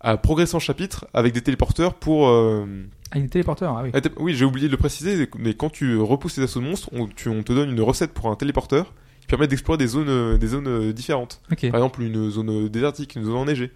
à 0.00 0.16
progresser 0.16 0.54
en 0.56 0.60
chapitre 0.60 1.06
avec 1.12 1.32
des 1.34 1.42
téléporteurs 1.42 1.94
pour... 1.94 2.28
euh, 2.28 2.64
Ah, 3.10 3.18
il 3.18 3.24
est 3.24 3.28
téléporteur, 3.28 3.76
ah 3.76 3.82
oui. 3.82 3.90
ah, 3.92 4.00
Oui, 4.18 4.34
j'ai 4.34 4.44
oublié 4.44 4.68
de 4.68 4.72
le 4.72 4.78
préciser, 4.78 5.28
mais 5.38 5.54
quand 5.54 5.70
tu 5.70 5.96
repousses 5.98 6.36
les 6.38 6.44
assauts 6.44 6.60
de 6.60 6.64
monstres, 6.66 6.88
on, 6.92 7.06
tu- 7.08 7.28
on 7.28 7.42
te 7.42 7.52
donne 7.52 7.70
une 7.70 7.80
recette 7.80 8.12
pour 8.14 8.30
un 8.30 8.36
téléporteur 8.36 8.94
qui 9.20 9.26
permet 9.26 9.46
d'explorer 9.48 9.78
des 9.78 9.86
zones, 9.88 10.08
euh, 10.08 10.38
des 10.38 10.46
zones 10.48 10.68
euh, 10.68 10.92
différentes. 10.92 11.40
Par 11.70 11.80
exemple, 11.80 12.02
une 12.02 12.30
zone 12.30 12.50
euh, 12.50 12.68
désertique, 12.68 13.16
une 13.16 13.24
zone 13.24 13.36
enneigée. 13.36 13.72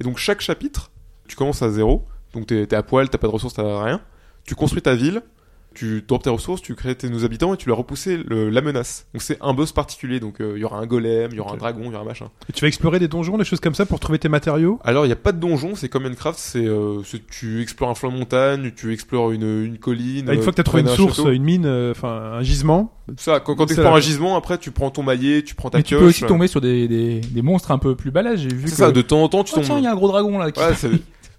Et 0.00 0.04
donc, 0.04 0.18
chaque 0.18 0.40
chapitre, 0.40 0.90
tu 1.28 1.36
commences 1.36 1.62
à 1.62 1.70
zéro, 1.70 2.06
donc 2.34 2.46
t'es 2.46 2.66
t'es 2.66 2.76
à 2.76 2.82
poil, 2.82 3.08
t'as 3.10 3.18
pas 3.18 3.26
de 3.26 3.32
ressources, 3.32 3.54
t'as 3.54 3.82
rien. 3.84 4.00
Tu 4.44 4.54
construis 4.54 4.80
ta 4.82 4.94
ville, 4.94 5.22
tu 5.80 6.04
drops 6.06 6.24
tes 6.24 6.30
ressources, 6.30 6.60
tu 6.60 6.74
crées 6.74 6.94
tes 6.94 7.08
nouveaux 7.08 7.24
habitants 7.24 7.54
et 7.54 7.56
tu 7.56 7.68
leur 7.68 7.78
repousser 7.78 8.18
le- 8.26 8.50
la 8.50 8.60
menace. 8.60 9.06
Donc, 9.14 9.22
c'est 9.22 9.38
un 9.40 9.54
boss 9.54 9.72
particulier, 9.72 10.20
donc 10.20 10.40
euh, 10.40 10.52
il 10.56 10.60
y 10.60 10.64
aura 10.64 10.78
un 10.78 10.84
golem, 10.86 11.30
il 11.32 11.36
y 11.38 11.40
aura 11.40 11.54
un 11.54 11.56
dragon, 11.56 11.80
il 11.84 11.86
y 11.86 11.94
aura 11.94 12.00
un 12.02 12.04
machin. 12.04 12.26
Et 12.48 12.52
tu 12.52 12.60
vas 12.60 12.68
explorer 12.68 12.98
des 12.98 13.08
donjons, 13.08 13.38
des 13.38 13.44
choses 13.44 13.60
comme 13.60 13.74
ça 13.74 13.86
pour 13.86 13.98
trouver 13.98 14.18
tes 14.18 14.28
matériaux? 14.28 14.78
Alors, 14.84 15.06
il 15.06 15.08
n'y 15.08 15.12
a 15.14 15.16
pas 15.16 15.32
de 15.32 15.38
donjon, 15.38 15.74
c'est 15.74 15.88
comme 15.88 16.02
Minecraft, 16.02 16.38
c'est 16.38 16.66
euh, 16.66 17.02
c'est- 17.04 17.26
tu 17.28 17.62
explores 17.62 17.88
un 17.90 17.94
flanc 17.94 18.12
de 18.12 18.18
montagne, 18.18 18.72
tu 18.76 18.92
explores 18.92 19.32
une, 19.32 19.64
une 19.64 19.78
colline. 19.78 20.26
Ah, 20.28 20.34
une 20.34 20.40
euh, 20.40 20.42
fois 20.42 20.52
que 20.52 20.56
tu 20.56 20.64
trouvé 20.64 20.80
une 20.80 20.86
prends 20.86 20.94
un 20.94 20.96
source, 20.98 21.16
château. 21.16 21.30
une 21.30 21.42
mine, 21.44 21.64
euh, 21.64 21.92
enfin 21.92 22.32
un 22.34 22.42
gisement. 22.42 22.92
Ça, 23.16 23.40
quand, 23.40 23.54
quand 23.54 23.66
tu 23.66 23.72
explores 23.72 23.96
un 23.96 24.00
gisement, 24.00 24.36
après 24.36 24.58
tu 24.58 24.70
prends 24.70 24.90
ton 24.90 25.02
maillet, 25.02 25.42
tu 25.42 25.54
prends 25.54 25.70
ta 25.70 25.78
Mais 25.78 25.82
tu 25.84 25.96
peux 25.96 26.04
aussi 26.04 26.24
tomber 26.26 26.46
sur 26.46 26.60
des, 26.60 26.86
des, 26.88 27.20
des 27.20 27.42
monstres 27.42 27.70
un 27.70 27.78
peu 27.78 27.96
plus 27.96 28.10
balèzes. 28.10 28.40
J'ai 28.40 28.48
vu 28.54 28.64
C'est 28.66 28.70
que. 28.72 28.76
ça, 28.76 28.92
de 28.92 29.00
temps 29.02 29.22
en 29.22 29.28
temps 29.28 29.44
tu 29.44 29.52
Oh, 29.52 29.56
tombes. 29.56 29.64
tiens, 29.64 29.78
il 29.78 29.84
y 29.84 29.86
a 29.86 29.92
un 29.92 29.96
gros 29.96 30.08
dragon 30.08 30.36
là. 30.38 30.50
Qui... 30.52 30.60
Ouais, 30.60 30.74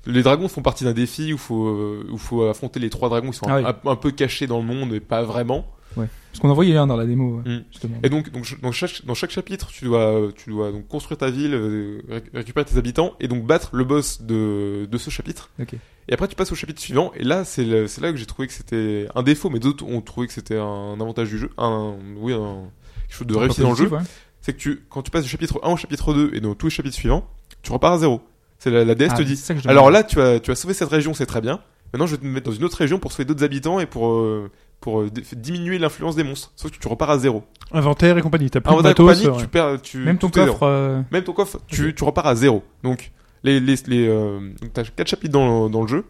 les 0.06 0.24
dragons 0.24 0.48
font 0.48 0.62
partie 0.62 0.84
d'un 0.84 0.94
défi 0.94 1.34
où 1.34 1.38
faut 1.38 1.68
euh, 1.68 2.08
où 2.12 2.18
faut 2.18 2.44
affronter 2.46 2.80
les 2.80 2.90
trois 2.90 3.10
dragons 3.10 3.32
qui 3.32 3.38
sont 3.38 3.46
Ah 3.50 3.58
oui. 3.58 3.64
un, 3.66 3.90
un 3.92 3.96
peu 3.96 4.12
cachés 4.12 4.48
dans 4.48 4.60
le 4.60 4.66
monde 4.66 4.90
mais 4.92 5.00
pas 5.00 5.24
vraiment. 5.24 5.66
Parce 5.96 6.40
qu'on 6.40 6.50
en 6.50 6.54
voyait 6.54 6.78
un 6.78 6.88
dans 6.88 6.96
la 6.96 7.06
démo, 7.06 7.42
ouais, 7.46 7.52
Mm. 7.58 7.64
justement. 7.72 7.98
Et 8.04 8.08
donc, 8.10 8.32
donc 8.32 8.46
dans 8.62 8.72
chaque 8.72 9.06
dans 9.06 9.14
chaque 9.14 9.32
chapitre, 9.32 9.68
tu 9.74 9.84
dois 9.84 10.30
tu 10.38 10.50
dois 10.50 10.72
donc 10.72 10.88
construire 10.88 11.18
ta 11.18 11.30
ville, 11.30 11.54
euh, 11.54 12.02
ré- 12.08 12.24
récupérer 12.34 12.64
tes 12.66 12.78
habitants 12.78 13.14
et 13.20 13.28
donc 13.28 13.46
battre 13.46 13.72
le 13.76 13.84
boss 13.84 14.22
de 14.22 14.88
de 14.90 14.98
ce 14.98 15.10
chapitre. 15.10 15.50
Ok. 15.60 15.74
Et 16.08 16.14
après 16.14 16.30
tu 16.30 16.36
passes 16.36 16.52
au 16.54 16.56
chapitre 16.56 16.80
suivant 16.80 17.12
et 17.18 17.26
là 17.26 17.44
c'est 17.44 17.66
là 17.66 18.12
que 18.12 18.16
j'ai 18.16 18.26
trouvé 18.26 18.48
que 18.48 18.54
c'était 18.54 19.08
un 19.14 19.24
défaut 19.24 19.50
mais 19.50 19.60
d'autres 19.60 19.86
ont 19.86 20.00
trouvé 20.00 20.28
que 20.28 20.34
c'était 20.34 20.58
un 20.58 20.94
avantage 21.02 21.28
du 21.30 21.38
jeu, 21.38 21.50
un 21.58 21.96
oui 22.16 22.32
un 22.32 22.70
quelque 23.10 23.18
chose 23.18 23.28
de 23.28 23.36
réussi 23.36 23.60
dans 23.62 23.72
le 23.72 23.76
jeu. 23.76 23.88
Ouais. 23.90 24.00
C'est 24.40 24.54
que 24.54 24.58
tu 24.60 24.84
quand 24.90 25.02
tu 25.02 25.12
passes 25.12 25.24
du 25.26 25.30
chapitre 25.30 25.60
1 25.64 25.74
au 25.74 25.76
chapitre 25.78 26.14
2 26.14 26.32
et 26.34 26.40
dans 26.40 26.56
tous 26.56 26.68
les 26.68 26.72
chapitres 26.72 26.96
suivants, 26.96 27.28
tu 27.64 27.72
repars 27.74 27.92
à 27.92 27.98
zéro. 27.98 28.22
C'est 28.64 28.70
la, 28.70 28.86
la 28.86 28.94
DS 28.94 29.08
Ah, 29.12 29.18
te 29.18 29.24
dit 29.24 29.36
c'est 29.36 29.46
ça 29.48 29.54
que 29.56 29.60
je 29.62 29.68
Alors 29.68 29.90
là, 29.90 30.04
tu 30.04 30.22
as, 30.22 30.40
tu 30.40 30.52
as 30.52 30.56
sauvé 30.56 30.74
cette 30.76 30.90
région, 30.90 31.14
c'est 31.16 31.26
très 31.26 31.42
bien. 31.42 31.60
Maintenant, 31.94 32.06
je 32.06 32.12
vais 32.16 32.22
te 32.22 32.26
mettre 32.28 32.46
dans 32.50 32.56
une 32.56 32.64
autre 32.64 32.78
région 32.78 33.00
pour 33.00 33.12
sauver 33.12 33.26
d'autres 33.26 33.44
habitants 33.44 33.80
et 33.80 33.86
pour, 33.88 34.12
euh, 34.12 34.52
pour 34.80 35.02
euh, 35.02 35.10
diminuer 35.36 35.80
l'influence 35.80 36.16
des 36.16 36.24
monstres. 36.24 36.52
Sauf 36.56 36.70
que 36.72 36.78
tu 36.78 36.88
repars 36.88 37.10
à 37.10 37.18
zéro. 37.18 37.44
Inventaire 37.72 38.18
et 38.18 38.22
compagnie. 38.22 38.50
T'as 38.52 38.62
plus 38.62 38.70
Avant 38.70 38.82
de 38.82 38.88
matos. 38.88 39.08
compagnie, 39.18 39.28
ouais. 39.36 39.42
tu 39.42 39.48
perds, 39.48 39.82
tu, 39.82 39.98
Même 39.98 40.18
ton 40.20 40.30
coffre. 40.30 40.60
euh, 40.64 41.02
Même 41.12 41.24
ton 41.24 41.34
coffre, 41.34 41.60
tu, 41.68 41.94
tu 41.96 42.04
repars 42.04 42.28
à 42.28 42.36
zéro. 42.36 42.64
Donc, 42.84 43.12
les, 43.44 43.60
les, 43.60 43.76
les, 43.88 44.08
euh, 44.08 44.40
t'as 44.74 44.84
quatre 44.84 45.08
chapitres 45.08 45.34
dans, 45.34 45.66
le- 45.66 45.70
dans 45.72 45.82
le 45.82 45.88
jeu. 45.88 46.06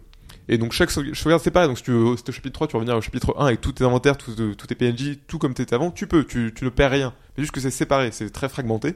Et 0.49 0.57
donc, 0.57 0.73
chaque 0.73 0.91
sauve- 0.91 1.14
sauvegarde 1.14 1.41
séparée. 1.41 1.68
Donc, 1.68 1.78
si 1.78 1.84
tu 1.84 1.91
veux, 1.91 2.03
au 2.03 2.15
chapitre 2.18 2.52
3, 2.52 2.68
tu 2.68 2.73
vas 2.73 2.80
revenir 2.80 2.98
au 2.98 3.02
chapitre 3.02 3.34
1 3.40 3.45
avec 3.45 3.61
tous 3.61 3.72
tes 3.72 3.86
inventaires, 3.86 4.18
tous, 4.18 4.36
tous 4.36 4.68
tes 4.68 4.76
PNJ, 4.76 5.18
tout 5.28 5.38
comme 5.40 5.53
t'étais 5.53 5.73
avant. 5.73 5.90
Tu 5.90 6.06
peux, 6.06 6.26
tu, 6.26 6.52
tu 6.53 6.65
ne 6.65 6.69
perds 6.69 6.91
rien. 6.91 7.14
Mais 7.38 7.44
juste 7.44 7.53
que 7.53 7.61
c'est 7.61 7.72
séparé, 7.72 8.10
c'est 8.11 8.30
très 8.30 8.49
fragmenté. 8.49 8.90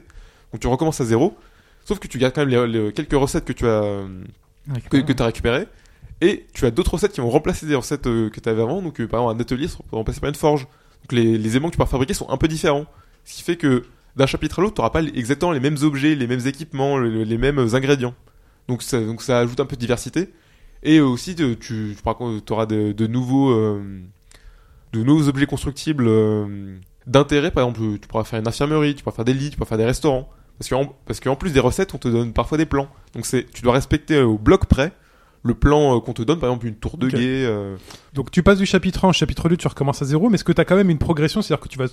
Donc, 0.52 0.60
tu 0.60 0.66
recommences 0.66 1.00
à 1.00 1.04
zéro. 1.04 1.36
Sauf 1.86 1.98
que 2.00 2.08
tu 2.08 2.18
gardes 2.18 2.34
quand 2.34 2.44
même 2.44 2.50
les, 2.50 2.66
les- 2.86 2.92
quelques 2.92 3.12
recettes 3.14 3.44
que 3.44 3.52
tu 3.54 3.64
as, 3.66 3.82
euh, 3.84 4.08
que, 4.90 4.96
que 4.98 5.12
tu 5.12 5.22
as 5.22 5.26
récupéré. 5.26 5.66
Et 6.20 6.46
tu 6.52 6.66
as 6.66 6.70
d'autres 6.70 6.94
recettes 6.94 7.12
qui 7.12 7.20
vont 7.20 7.30
remplacer 7.30 7.64
des 7.66 7.74
recettes 7.76 8.06
euh, 8.08 8.28
que 8.28 8.40
tu 8.40 8.48
avais 8.48 8.62
avant. 8.62 8.82
Donc, 8.82 9.00
euh, 9.00 9.06
par 9.06 9.20
exemple, 9.20 9.38
un 9.38 9.40
atelier 9.40 9.68
sera 9.68 9.84
remplacé 9.92 10.18
par 10.20 10.28
une 10.28 10.34
forge. 10.34 10.62
Donc, 10.62 11.12
les, 11.12 11.38
les 11.38 11.50
éléments 11.50 11.68
que 11.68 11.74
tu 11.74 11.78
peux 11.78 11.84
fabriquer 11.86 12.14
sont 12.14 12.28
un 12.28 12.36
peu 12.36 12.48
différents. 12.48 12.86
Ce 13.24 13.36
qui 13.36 13.42
fait 13.42 13.56
que 13.56 13.84
d'un 14.16 14.26
chapitre 14.26 14.58
à 14.58 14.62
l'autre, 14.62 14.74
tu 14.74 14.80
n'auras 14.80 14.90
pas 14.90 15.02
exactement 15.02 15.52
les 15.52 15.60
mêmes 15.60 15.76
objets, 15.82 16.14
les 16.16 16.26
mêmes 16.26 16.44
équipements, 16.46 16.96
le- 16.98 17.22
les 17.22 17.38
mêmes 17.38 17.58
ingrédients. 17.72 18.14
Donc, 18.68 18.82
ça, 18.82 19.00
donc, 19.00 19.22
ça 19.22 19.38
ajoute 19.38 19.60
un 19.60 19.66
peu 19.66 19.76
de 19.76 19.80
diversité. 19.80 20.30
Et 20.82 21.00
aussi, 21.00 21.34
tu, 21.36 21.56
tu, 21.58 21.96
auras 22.50 22.66
de, 22.66 22.92
de 22.92 23.06
nouveaux. 23.06 23.50
euh, 23.52 24.00
de 24.92 25.02
nouveaux 25.02 25.28
objets 25.28 25.46
constructibles 25.46 26.06
euh, 26.08 26.76
d'intérêt. 27.06 27.50
Par 27.50 27.64
exemple, 27.68 27.98
tu 28.00 28.08
pourras 28.08 28.24
faire 28.24 28.40
une 28.40 28.48
infirmerie, 28.48 28.94
tu 28.94 29.02
pourras 29.04 29.14
faire 29.16 29.24
des 29.24 29.34
lits, 29.34 29.50
tu 29.50 29.56
pourras 29.56 29.68
faire 29.68 29.78
des 29.78 29.84
restaurants. 29.84 30.28
Parce 30.58 30.68
qu'en 30.70 30.94
parce 31.04 31.20
qu'en 31.20 31.36
plus 31.36 31.52
des 31.52 31.60
recettes, 31.60 31.94
on 31.94 31.98
te 31.98 32.08
donne 32.08 32.32
parfois 32.32 32.56
des 32.58 32.66
plans. 32.66 32.88
Donc 33.14 33.26
c'est, 33.26 33.44
tu 33.52 33.62
dois 33.62 33.74
respecter 33.74 34.20
au 34.20 34.38
bloc 34.38 34.66
près 34.66 34.92
le 35.42 35.54
plan 35.54 35.96
euh, 35.96 36.00
qu'on 36.00 36.12
te 36.12 36.22
donne, 36.22 36.38
par 36.40 36.48
exemple 36.50 36.66
une 36.66 36.76
tour 36.76 36.96
de 36.98 37.08
guet. 37.08 37.44
euh, 37.44 37.76
Donc 38.14 38.30
tu 38.30 38.42
passes 38.42 38.58
du 38.58 38.66
chapitre 38.66 39.04
1 39.04 39.08
au 39.10 39.12
chapitre 39.12 39.48
2, 39.48 39.56
tu 39.56 39.68
recommences 39.68 40.02
à 40.02 40.04
zéro, 40.06 40.28
mais 40.28 40.34
est-ce 40.36 40.44
que 40.44 40.52
tu 40.52 40.60
as 40.60 40.64
quand 40.64 40.76
même 40.76 40.90
une 40.90 40.98
progression 40.98 41.40
C'est-à-dire 41.42 41.62
que 41.62 41.68
tu 41.68 41.78
vas 41.78 41.86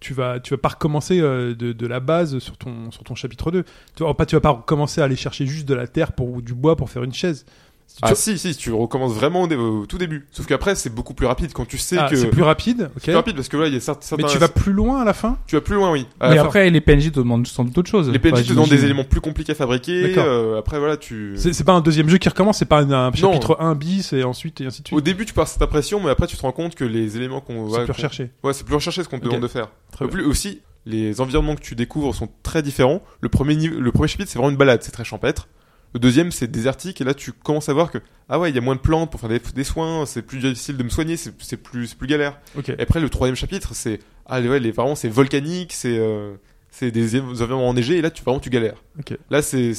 tu 0.00 0.14
vas 0.14 0.40
tu 0.40 0.52
vas 0.52 0.58
pas 0.58 0.70
recommencer 0.70 1.20
euh, 1.20 1.54
de, 1.54 1.72
de 1.72 1.86
la 1.86 2.00
base 2.00 2.38
sur 2.40 2.56
ton 2.58 2.90
sur 2.90 3.04
ton 3.04 3.14
chapitre 3.14 3.50
2. 3.52 3.64
Tu 3.94 4.02
vas 4.02 4.14
pas 4.14 4.26
tu 4.26 4.34
vas 4.34 4.40
pas 4.40 4.50
recommencer 4.50 5.00
à 5.00 5.04
aller 5.04 5.16
chercher 5.16 5.46
juste 5.46 5.66
de 5.68 5.74
la 5.74 5.86
terre 5.86 6.12
pour 6.12 6.28
ou 6.28 6.42
du 6.42 6.54
bois 6.54 6.76
pour 6.76 6.90
faire 6.90 7.04
une 7.04 7.14
chaise. 7.14 7.46
Tu- 7.94 7.98
Ah 8.02 8.14
si, 8.14 8.38
si, 8.38 8.56
tu 8.56 8.72
recommences 8.72 9.12
vraiment 9.12 9.42
au, 9.42 9.46
dé- 9.46 9.54
au 9.54 9.84
tout 9.86 9.98
début. 9.98 10.26
Sauf 10.32 10.46
qu'après, 10.46 10.74
c'est 10.74 10.88
beaucoup 10.92 11.14
plus 11.14 11.26
rapide 11.26 11.52
quand 11.52 11.66
tu 11.66 11.76
sais 11.78 11.96
Ah, 11.98 12.08
que... 12.08 12.16
c'est 12.16 12.28
plus 12.28 12.42
rapide, 12.42 12.84
OK. 12.84 12.90
C'est 12.96 13.02
plus 13.10 13.14
rapide 13.14 13.36
parce 13.36 13.48
que 13.48 13.56
là, 13.58 13.66
il 13.68 13.74
y 13.74 13.76
a 13.76 13.80
certes- 13.80 14.02
certains... 14.02 14.24
Mais 14.26 14.32
tu 14.32 14.38
vas 14.38 14.48
plus 14.48 14.72
loin 14.72 15.02
à 15.02 15.04
la 15.04 15.12
fin? 15.12 15.36
Tu 15.46 15.54
vas 15.56 15.60
plus 15.60 15.74
loin, 15.76 15.92
oui. 15.92 16.06
À 16.18 16.30
Mais 16.30 16.36
fin, 16.36 16.42
après, 16.42 16.70
les 16.70 16.80
PNJ 16.80 17.12
te 17.12 17.20
demandent 17.20 17.46
sans 17.46 17.64
doute 17.64 17.76
autre 17.78 17.90
chose. 17.90 18.08
les 18.10 18.18
PNJ 18.18 18.32
Enfin, 18.32 18.42
te 18.42 18.52
donnent 18.54 18.68
des 18.68 18.84
éléments 18.84 19.04
plus 19.04 19.20
compliqués 19.20 19.52
à 19.52 19.54
fabriquer. 19.54 20.02
D'accord. 20.08 20.24
euh, 20.26 20.58
après, 20.58 20.78
voilà, 20.78 20.96
tu... 20.96 21.34
C'est 21.36 21.64
pas 21.64 21.74
un 21.74 21.80
deuxième 21.82 22.08
jeu 22.08 22.18
qui 22.18 22.28
recommence, 22.28 22.58
c'est 22.58 22.64
pas 22.64 22.80
un, 22.80 22.90
un 22.90 23.12
chapitre 23.12 23.56
1 23.60 23.74
bis 23.74 24.12
et 24.14 24.24
ensuite 24.24 24.60
et 24.60 24.66
ainsi 24.66 24.82
de 24.82 24.88
suite. 24.88 24.96
Au 24.98 25.02
début, 25.02 25.26
tu 25.26 25.34
pars 25.34 25.46
cette 25.46 25.62
impression, 25.62 26.00
mais 26.02 26.10
après, 26.10 26.26
tu 26.26 26.36
te 26.36 26.42
rends 26.42 26.52
compte 26.52 26.74
que 26.74 26.84
les 26.84 27.16
éléments 27.16 27.40
qu'on... 27.40 27.68
c'est 27.68 27.72
ouais, 27.72 27.78
plus 27.84 27.86
qu'on- 27.88 27.92
recherché. 27.92 28.30
Ouais, 28.42 28.52
c'est 28.54 28.64
plus 28.64 28.74
recherché 28.74 29.02
ce 29.04 29.08
qu'on 29.08 29.18
te 29.18 29.24
demande 29.24 29.40
de 29.42 29.48
faire. 29.48 29.68
Très 29.92 30.08
plus 30.08 30.24
aussi, 30.24 30.60
les 30.86 31.20
environnements 31.20 31.54
que 31.56 31.60
tu 31.60 31.74
découvres 31.74 32.14
sont 32.14 32.28
très 32.42 32.62
différents. 32.62 33.02
Le 33.20 33.28
premier, 33.28 33.54
niveau, 33.54 33.78
le 33.78 33.92
premier 33.92 34.08
chapitre, 34.08 34.30
c'est 34.30 34.38
vraiment 34.38 34.50
une 34.50 34.56
balade, 34.56 34.82
c'est 34.82 34.90
très 34.92 35.04
champêtre. 35.04 35.46
Le 35.94 36.00
deuxième, 36.00 36.30
c'est 36.32 36.50
désertique, 36.50 37.00
et 37.00 37.04
là, 37.04 37.12
tu 37.14 37.32
commences 37.32 37.68
à 37.68 37.74
voir 37.74 37.90
que, 37.90 37.98
ah 38.30 38.38
ouais, 38.38 38.48
il 38.50 38.54
y 38.54 38.58
a 38.58 38.62
moins 38.62 38.76
de 38.76 38.80
plantes 38.80 39.10
pour 39.10 39.20
faire 39.20 39.28
des, 39.28 39.38
des 39.40 39.64
soins, 39.64 40.06
c'est 40.06 40.22
plus 40.22 40.38
difficile 40.38 40.76
de 40.78 40.82
me 40.82 40.88
soigner, 40.88 41.16
c'est 41.16 41.56
plus, 41.58 41.92
plus 41.94 42.06
galère. 42.06 42.38
Et 42.78 42.82
après, 42.82 43.00
le 43.00 43.10
troisième 43.10 43.36
chapitre, 43.36 43.74
c'est, 43.74 43.98
ah 44.26 44.40
ouais, 44.40 44.58
les, 44.58 44.70
vraiment, 44.70 44.94
c'est 44.94 45.08
volcanique, 45.10 45.72
c'est, 45.74 45.98
euh, 45.98 46.34
c'est 46.70 46.90
des 46.90 47.20
environnements 47.20 47.68
enneigés, 47.68 47.98
et 47.98 48.02
là, 48.02 48.10
tu, 48.10 48.22
vraiment, 48.22 48.40
tu 48.40 48.48
galères. 48.48 48.82
Là, 49.28 49.42
c'est, 49.42 49.72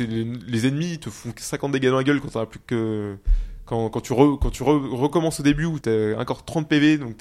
les, 0.00 0.24
les 0.46 0.66
ennemis, 0.66 0.92
ils 0.92 0.98
te 1.00 1.10
font 1.10 1.32
50 1.36 1.72
dégâts 1.72 1.90
dans 1.90 1.96
la 1.98 2.04
gueule 2.04 2.20
quand 2.20 2.28
t'en 2.28 2.40
as 2.40 2.46
plus 2.46 2.60
que, 2.66 3.16
quand, 3.66 3.90
quand 3.90 4.00
tu 4.00 4.14
re- 4.14 4.38
quand 4.38 4.50
tu 4.50 4.62
re- 4.62 4.88
recommences 4.96 5.40
au 5.40 5.42
début 5.42 5.66
où 5.66 5.78
t'as 5.78 6.16
encore 6.18 6.46
30 6.46 6.66
PV, 6.66 6.96
donc 6.96 7.16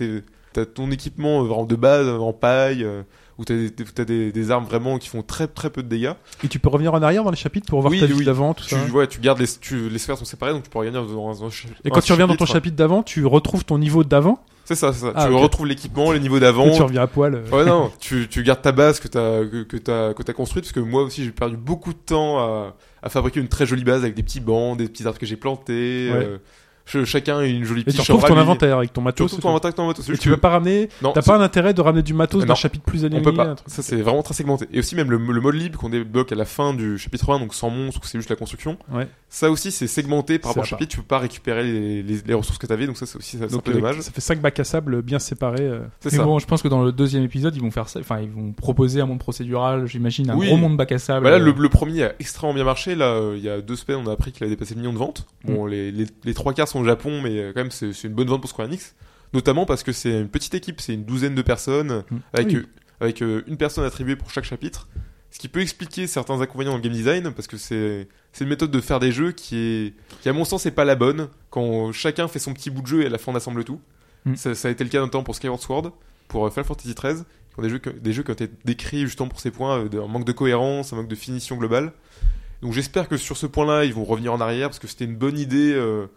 t'as 0.54 0.66
ton 0.66 0.90
équipement 0.92 1.42
euh, 1.44 1.48
vraiment 1.48 1.66
de 1.66 1.76
base, 1.76 2.08
en 2.08 2.32
paille, 2.32 2.86
euh, 2.86 3.04
où 3.38 3.46
t'as 3.46 3.56
des, 3.56 3.70
t'as 3.72 4.06
des, 4.06 4.32
des 4.32 4.52
armes 4.52 4.66
vraiment 4.66 4.98
qui 4.98 5.10
font 5.10 5.22
très 5.22 5.48
très 5.48 5.70
peu 5.70 5.84
de 5.84 5.88
dégâts. 5.88 6.14
Et 6.44 6.48
tu 6.48 6.60
peux 6.60 6.70
revenir 6.70 6.94
en 6.94 7.02
arrière 7.02 7.24
dans 7.24 7.30
les 7.32 7.38
chapitres 7.38 7.68
pour 7.68 7.82
voir 7.82 7.92
Oui, 7.92 8.00
ta 8.00 8.06
vie 8.08 8.14
oui. 8.14 8.26
d'avant 8.26 8.54
tout 8.54 8.64
Tu, 8.66 8.76
ça. 8.76 8.84
ouais, 8.94 9.08
tu 9.08 9.20
gardes 9.20 9.40
les, 9.40 9.48
tu, 9.62 9.90
les 9.90 10.00
sphères 10.00 10.18
sont 10.18 10.26
séparées, 10.26 10.54
donc 10.54 10.64
tu 10.64 10.70
peux 10.70 10.80
revenir 10.80 11.06
dans 11.06 11.46
un, 11.46 11.50
Et 11.86 11.90
quand 11.90 12.02
tu 12.02 12.12
reviens 12.12 12.28
dans 12.28 12.36
ton 12.36 12.46
chapitre 12.46 12.76
d'avant, 12.76 13.04
tu 13.04 13.26
retrouves 13.26 13.64
ton 13.66 13.78
niveau 13.78 14.04
d'avant, 14.04 14.40
C'est 14.66 14.76
ça, 14.76 14.92
c'est 14.92 15.02
ça. 15.06 15.14
Ah, 15.16 15.28
tu 15.28 15.34
retrouves 15.34 15.68
l'équipement, 15.68 16.12
les 16.12 16.20
niveaux 16.20 16.38
et 16.38 16.42
d'avant. 16.42 16.70
tu 16.76 16.82
reviens 16.82 17.04
à 17.04 17.08
poil. 17.08 17.36
euh. 17.36 17.50
Ouais, 17.56 17.66
non, 17.66 17.92
tu, 18.00 18.28
tu 18.30 18.44
gardes 18.44 18.62
ta 18.62 18.72
base 18.72 19.00
que 19.00 19.08
t'as, 19.08 19.46
que, 19.46 19.64
que 19.64 19.78
t'as, 19.78 20.14
que 20.14 20.24
t'as 20.24 20.34
construite, 20.34 20.66
parce 20.66 20.74
que 20.74 20.80
moi 20.80 21.04
aussi 21.04 21.24
j'ai 21.24 21.32
perdu 21.32 21.58
beaucoup 21.58 21.94
de 21.94 22.00
temps 22.00 22.40
à, 22.40 22.76
à 23.04 23.10
fabriquer 23.10 23.40
une 23.40 23.48
très 23.50 23.66
jolie 23.66 23.84
base 23.84 24.02
avec 24.02 24.16
des 24.16 24.24
petits 24.24 24.40
bancs, 24.42 24.78
des 24.78 24.88
petits 24.90 25.06
arbres 25.06 25.20
que 25.20 25.26
j'ai 25.26 25.38
plantés, 25.38 26.10
Ouais. 26.12 26.26
euh, 26.26 26.38
chacun 27.06 27.40
a 27.40 27.46
une 27.46 27.64
jolie 27.64 27.82
Et 27.82 27.86
petite 27.86 28.02
tu 28.02 28.12
retrouves 28.12 28.30
ton 28.30 28.38
inventaire 28.38 28.78
avec 28.78 28.94
ton 28.94 29.02
Tu 29.02 29.06
matos. 29.06 29.34
et 29.34 29.38
ton 29.40 29.50
inventaire 29.50 29.68
avec 29.68 29.76
ton 29.76 29.88
matos. 29.88 30.10
Et 30.10 30.18
tu 30.18 30.30
veux 30.30 30.38
pas 30.38 30.50
ramener 30.50 30.90
T'as 31.14 31.22
pas 31.22 31.36
un 31.38 31.42
intérêt 31.42 31.74
de 31.74 31.82
ramener 31.82 32.02
du 32.04 32.14
matos 32.14 32.46
d'un 32.46 32.56
chapitre 32.56 32.84
plus 32.84 33.04
On 33.04 33.08
éloigné 33.08 33.24
peut 33.24 33.34
pas. 33.34 33.56
Ça, 33.68 33.82
c'est 33.82 33.98
vraiment 33.98 34.24
très 34.24 34.34
segmenté. 34.34 34.68
Et 34.72 34.80
aussi, 34.80 34.96
même 34.96 35.12
le, 35.12 35.18
le 35.18 35.42
mode 35.42 35.56
libre 35.56 35.78
qu'on 35.78 35.90
débloque 35.90 36.32
à 36.32 36.36
la 36.36 36.46
fin 36.46 36.74
du 36.74 36.98
chapitre 36.98 37.32
1, 37.34 37.40
donc 37.40 37.54
sans 37.54 37.70
monstre, 37.70 38.00
où 38.04 38.08
c'est 38.08 38.18
juste 38.18 38.30
la 38.30 38.36
construction. 38.36 38.78
Ouais. 38.92 39.08
Ça 39.30 39.52
aussi, 39.52 39.72
c'est 39.72 39.88
segmenté 39.88 40.40
par 40.40 40.52
rapport 40.52 40.64
au 40.64 40.66
chapitre. 40.66 40.92
Tu 40.92 40.98
peux 40.98 41.04
pas 41.04 41.20
récupérer 41.20 41.64
les, 41.64 42.04
les, 42.04 42.18
les 42.26 42.34
ressources 42.34 42.58
que 42.58 42.68
t'avais, 42.68 42.88
donc 42.88 42.98
ça, 42.98 43.06
c'est 43.06 43.18
aussi 43.18 43.38
ça, 43.38 43.46
c'est 43.50 43.56
un 43.56 43.60
peu 43.60 43.72
euh, 43.72 43.76
dommage. 43.76 44.00
ça 44.02 44.12
fait 44.12 44.22
5 44.22 44.40
bacs 44.40 44.60
à 44.60 44.64
sable 44.64 45.02
bien 45.02 45.20
séparés. 45.20 45.62
euh. 45.68 45.80
C'est 46.00 46.12
Mais 46.14 46.18
ça. 46.20 46.24
bon, 46.24 46.40
je 46.40 46.46
pense 46.46 46.62
que 46.62 46.68
dans 46.68 46.84
le 46.84 46.92
deuxième 46.92 47.24
épisode, 47.24 47.56
ils 47.56 47.62
vont 47.62 47.72
faire 47.72 47.90
ça. 47.90 48.00
Enfin, 48.00 48.20
ils 48.22 48.30
vont 48.30 48.54
proposer 48.54 49.02
un 49.02 49.06
monde 49.06 49.20
procédural, 49.20 49.88
j'imagine, 49.88 50.30
un 50.30 50.38
Oui. 50.38 50.48
gros 50.48 50.58
monde 50.58 50.78
bac 50.78 50.92
à 50.94 51.00
sable. 51.00 51.24
Bah 51.26 51.32
là, 51.32 51.40
le, 51.40 51.52
le 51.52 51.70
premier 51.70 52.04
a 52.04 52.14
extrêmement 52.20 52.54
bien 52.54 52.64
marché. 52.64 52.96
Là, 52.96 53.06
euh, 53.12 53.34
il 53.38 53.44
y 53.44 53.50
a 53.50 53.60
deux 53.62 53.76
semaines, 53.76 54.02
on 54.06 54.10
a 54.10 54.14
appris 54.14 54.32
qu'il 54.32 54.46
a 54.46 54.50
dépassé 54.50 54.74
le 54.76 54.80
million 54.80 54.94
de 54.94 54.98
ventes. 54.98 55.28
Bon, 55.44 55.66
les, 55.66 55.92
les, 55.92 56.06
les 56.24 56.34
trois 56.34 56.54
quarts 56.54 56.68
sont 56.68 56.77
au 56.80 56.86
Japon, 56.86 57.22
mais 57.22 57.38
euh, 57.40 57.52
quand 57.54 57.62
même, 57.62 57.72
c'est 57.72 57.92
une 58.04 58.14
bonne 58.14 58.28
vente 58.28 58.42
pour 58.42 58.50
Square 58.50 58.68
Enix. 58.68 58.96
Notamment 59.34 59.66
parce 59.66 59.84
que 59.84 59.92
c'est 59.92 60.22
une 60.22 60.30
petite 60.30 60.54
équipe, 60.56 60.80
c'est 60.80 60.94
une 60.94 61.04
douzaine 61.04 61.36
de 61.36 61.42
personnes, 61.42 62.04
Mm. 62.10 62.18
avec, 62.34 62.48
Oui. 62.48 62.56
euh, 62.56 62.64
avec 63.02 63.22
euh, 63.22 63.44
une 63.48 63.58
personne 63.58 63.84
attribuée 63.84 64.16
pour 64.16 64.30
chaque 64.32 64.46
chapitre. 64.46 64.88
Ce 65.32 65.40
qui 65.40 65.50
peut 65.50 65.60
expliquer 65.62 66.08
certains 66.08 66.40
inconvénients 66.40 66.72
dans 66.72 66.78
le 66.78 66.84
game 66.84 66.94
design, 66.94 67.32
parce 67.34 67.48
que 67.48 67.58
c'est 67.58 68.08
une 68.40 68.48
méthode 68.48 68.72
de 68.72 68.80
faire 68.80 69.00
des 69.00 69.12
jeux 69.12 69.34
qui, 69.34 69.58
est, 69.58 69.94
qui 70.22 70.30
à 70.30 70.34
mon 70.34 70.46
sens, 70.46 70.64
n'est 70.66 70.72
pas 70.72 70.86
la 70.86 70.96
bonne. 70.96 71.28
Quand 71.50 71.92
chacun 71.92 72.28
fait 72.30 72.40
son 72.40 72.54
petit 72.54 72.70
bout 72.70 72.82
de 72.82 72.88
jeu 72.88 73.02
et 73.04 73.08
à 73.08 73.10
la 73.10 73.18
fin 73.18 73.34
on 73.34 73.36
assemble 73.36 73.64
tout. 73.66 73.82
Mm. 74.26 74.36
Ça, 74.36 74.56
ça 74.56 74.70
a 74.70 74.72
été 74.72 74.84
le 74.86 74.90
cas 74.90 75.00
notamment 75.02 75.24
pour 75.24 75.36
Skyward 75.36 75.60
Sword, 75.62 75.92
pour 76.30 76.50
Final 76.52 76.66
Fantasy 76.66 76.94
XIII, 76.96 77.16
qui 77.24 77.60
ont 77.60 77.62
des 77.62 77.70
jeux, 77.70 77.80
que- 77.80 77.90
des 77.90 78.14
jeux 78.14 78.24
qui 78.24 78.32
ont 78.32 78.34
été 78.36 78.50
décrits 78.64 79.02
justement 79.02 79.28
pour 79.28 79.42
ces 79.42 79.52
points, 79.52 79.86
un 79.92 80.08
manque 80.08 80.26
de 80.26 80.32
cohérence, 80.32 80.94
un 80.94 80.96
manque 80.96 81.10
de 81.10 81.16
finition 81.16 81.58
globale. 81.58 81.92
Donc 82.62 82.72
j'espère 82.74 83.08
que 83.10 83.18
sur 83.18 83.36
ce 83.38 83.46
point-là, 83.46 83.84
ils 83.86 83.94
vont 83.94 84.06
revenir 84.06 84.34
en 84.34 84.40
arrière, 84.42 84.70
parce 84.70 84.80
que 84.80 84.88
c'était 84.88 85.06
une 85.06 85.16
bonne 85.18 85.38
idée 85.38 85.74
euh, 85.74 86.08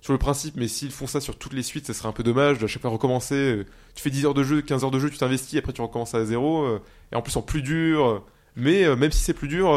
sur 0.00 0.12
le 0.12 0.18
principe, 0.18 0.56
mais 0.56 0.68
s'ils 0.68 0.90
font 0.92 1.06
ça 1.06 1.20
sur 1.20 1.36
toutes 1.36 1.52
les 1.52 1.62
suites, 1.62 1.86
ça 1.86 1.94
serait 1.94 2.08
un 2.08 2.12
peu 2.12 2.22
dommage 2.22 2.58
de 2.58 2.64
à 2.64 2.68
chaque 2.68 2.82
fois 2.82 2.90
recommencer. 2.90 3.34
euh, 3.34 3.64
tu 3.94 4.02
fais 4.02 4.10
10 4.10 4.26
heures 4.26 4.34
de 4.34 4.42
jeu, 4.44 4.62
15 4.62 4.84
heures 4.84 4.90
de 4.90 4.98
jeu, 5.00 5.10
tu 5.10 5.18
t'investis, 5.18 5.58
après 5.58 5.72
tu 5.72 5.80
recommences 5.82 6.14
à 6.14 6.24
zéro, 6.24 6.64
euh, 6.64 6.80
et 7.12 7.16
en 7.16 7.22
plus 7.22 7.36
en 7.36 7.42
plus 7.42 7.62
dur. 7.62 8.06
euh, 8.06 8.18
mais 8.56 8.94
même 8.96 9.10
si 9.12 9.22
c'est 9.22 9.34
plus 9.34 9.48
dur, 9.48 9.68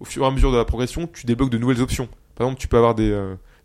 au 0.00 0.04
fur 0.04 0.24
et 0.24 0.26
à 0.26 0.30
mesure 0.32 0.50
de 0.50 0.56
la 0.56 0.64
progression, 0.64 1.06
tu 1.06 1.26
débloques 1.26 1.50
de 1.50 1.58
nouvelles 1.58 1.80
options. 1.80 2.08
Par 2.34 2.46
exemple, 2.46 2.60
tu 2.60 2.66
peux 2.66 2.76
avoir 2.76 2.96
des, 2.96 3.16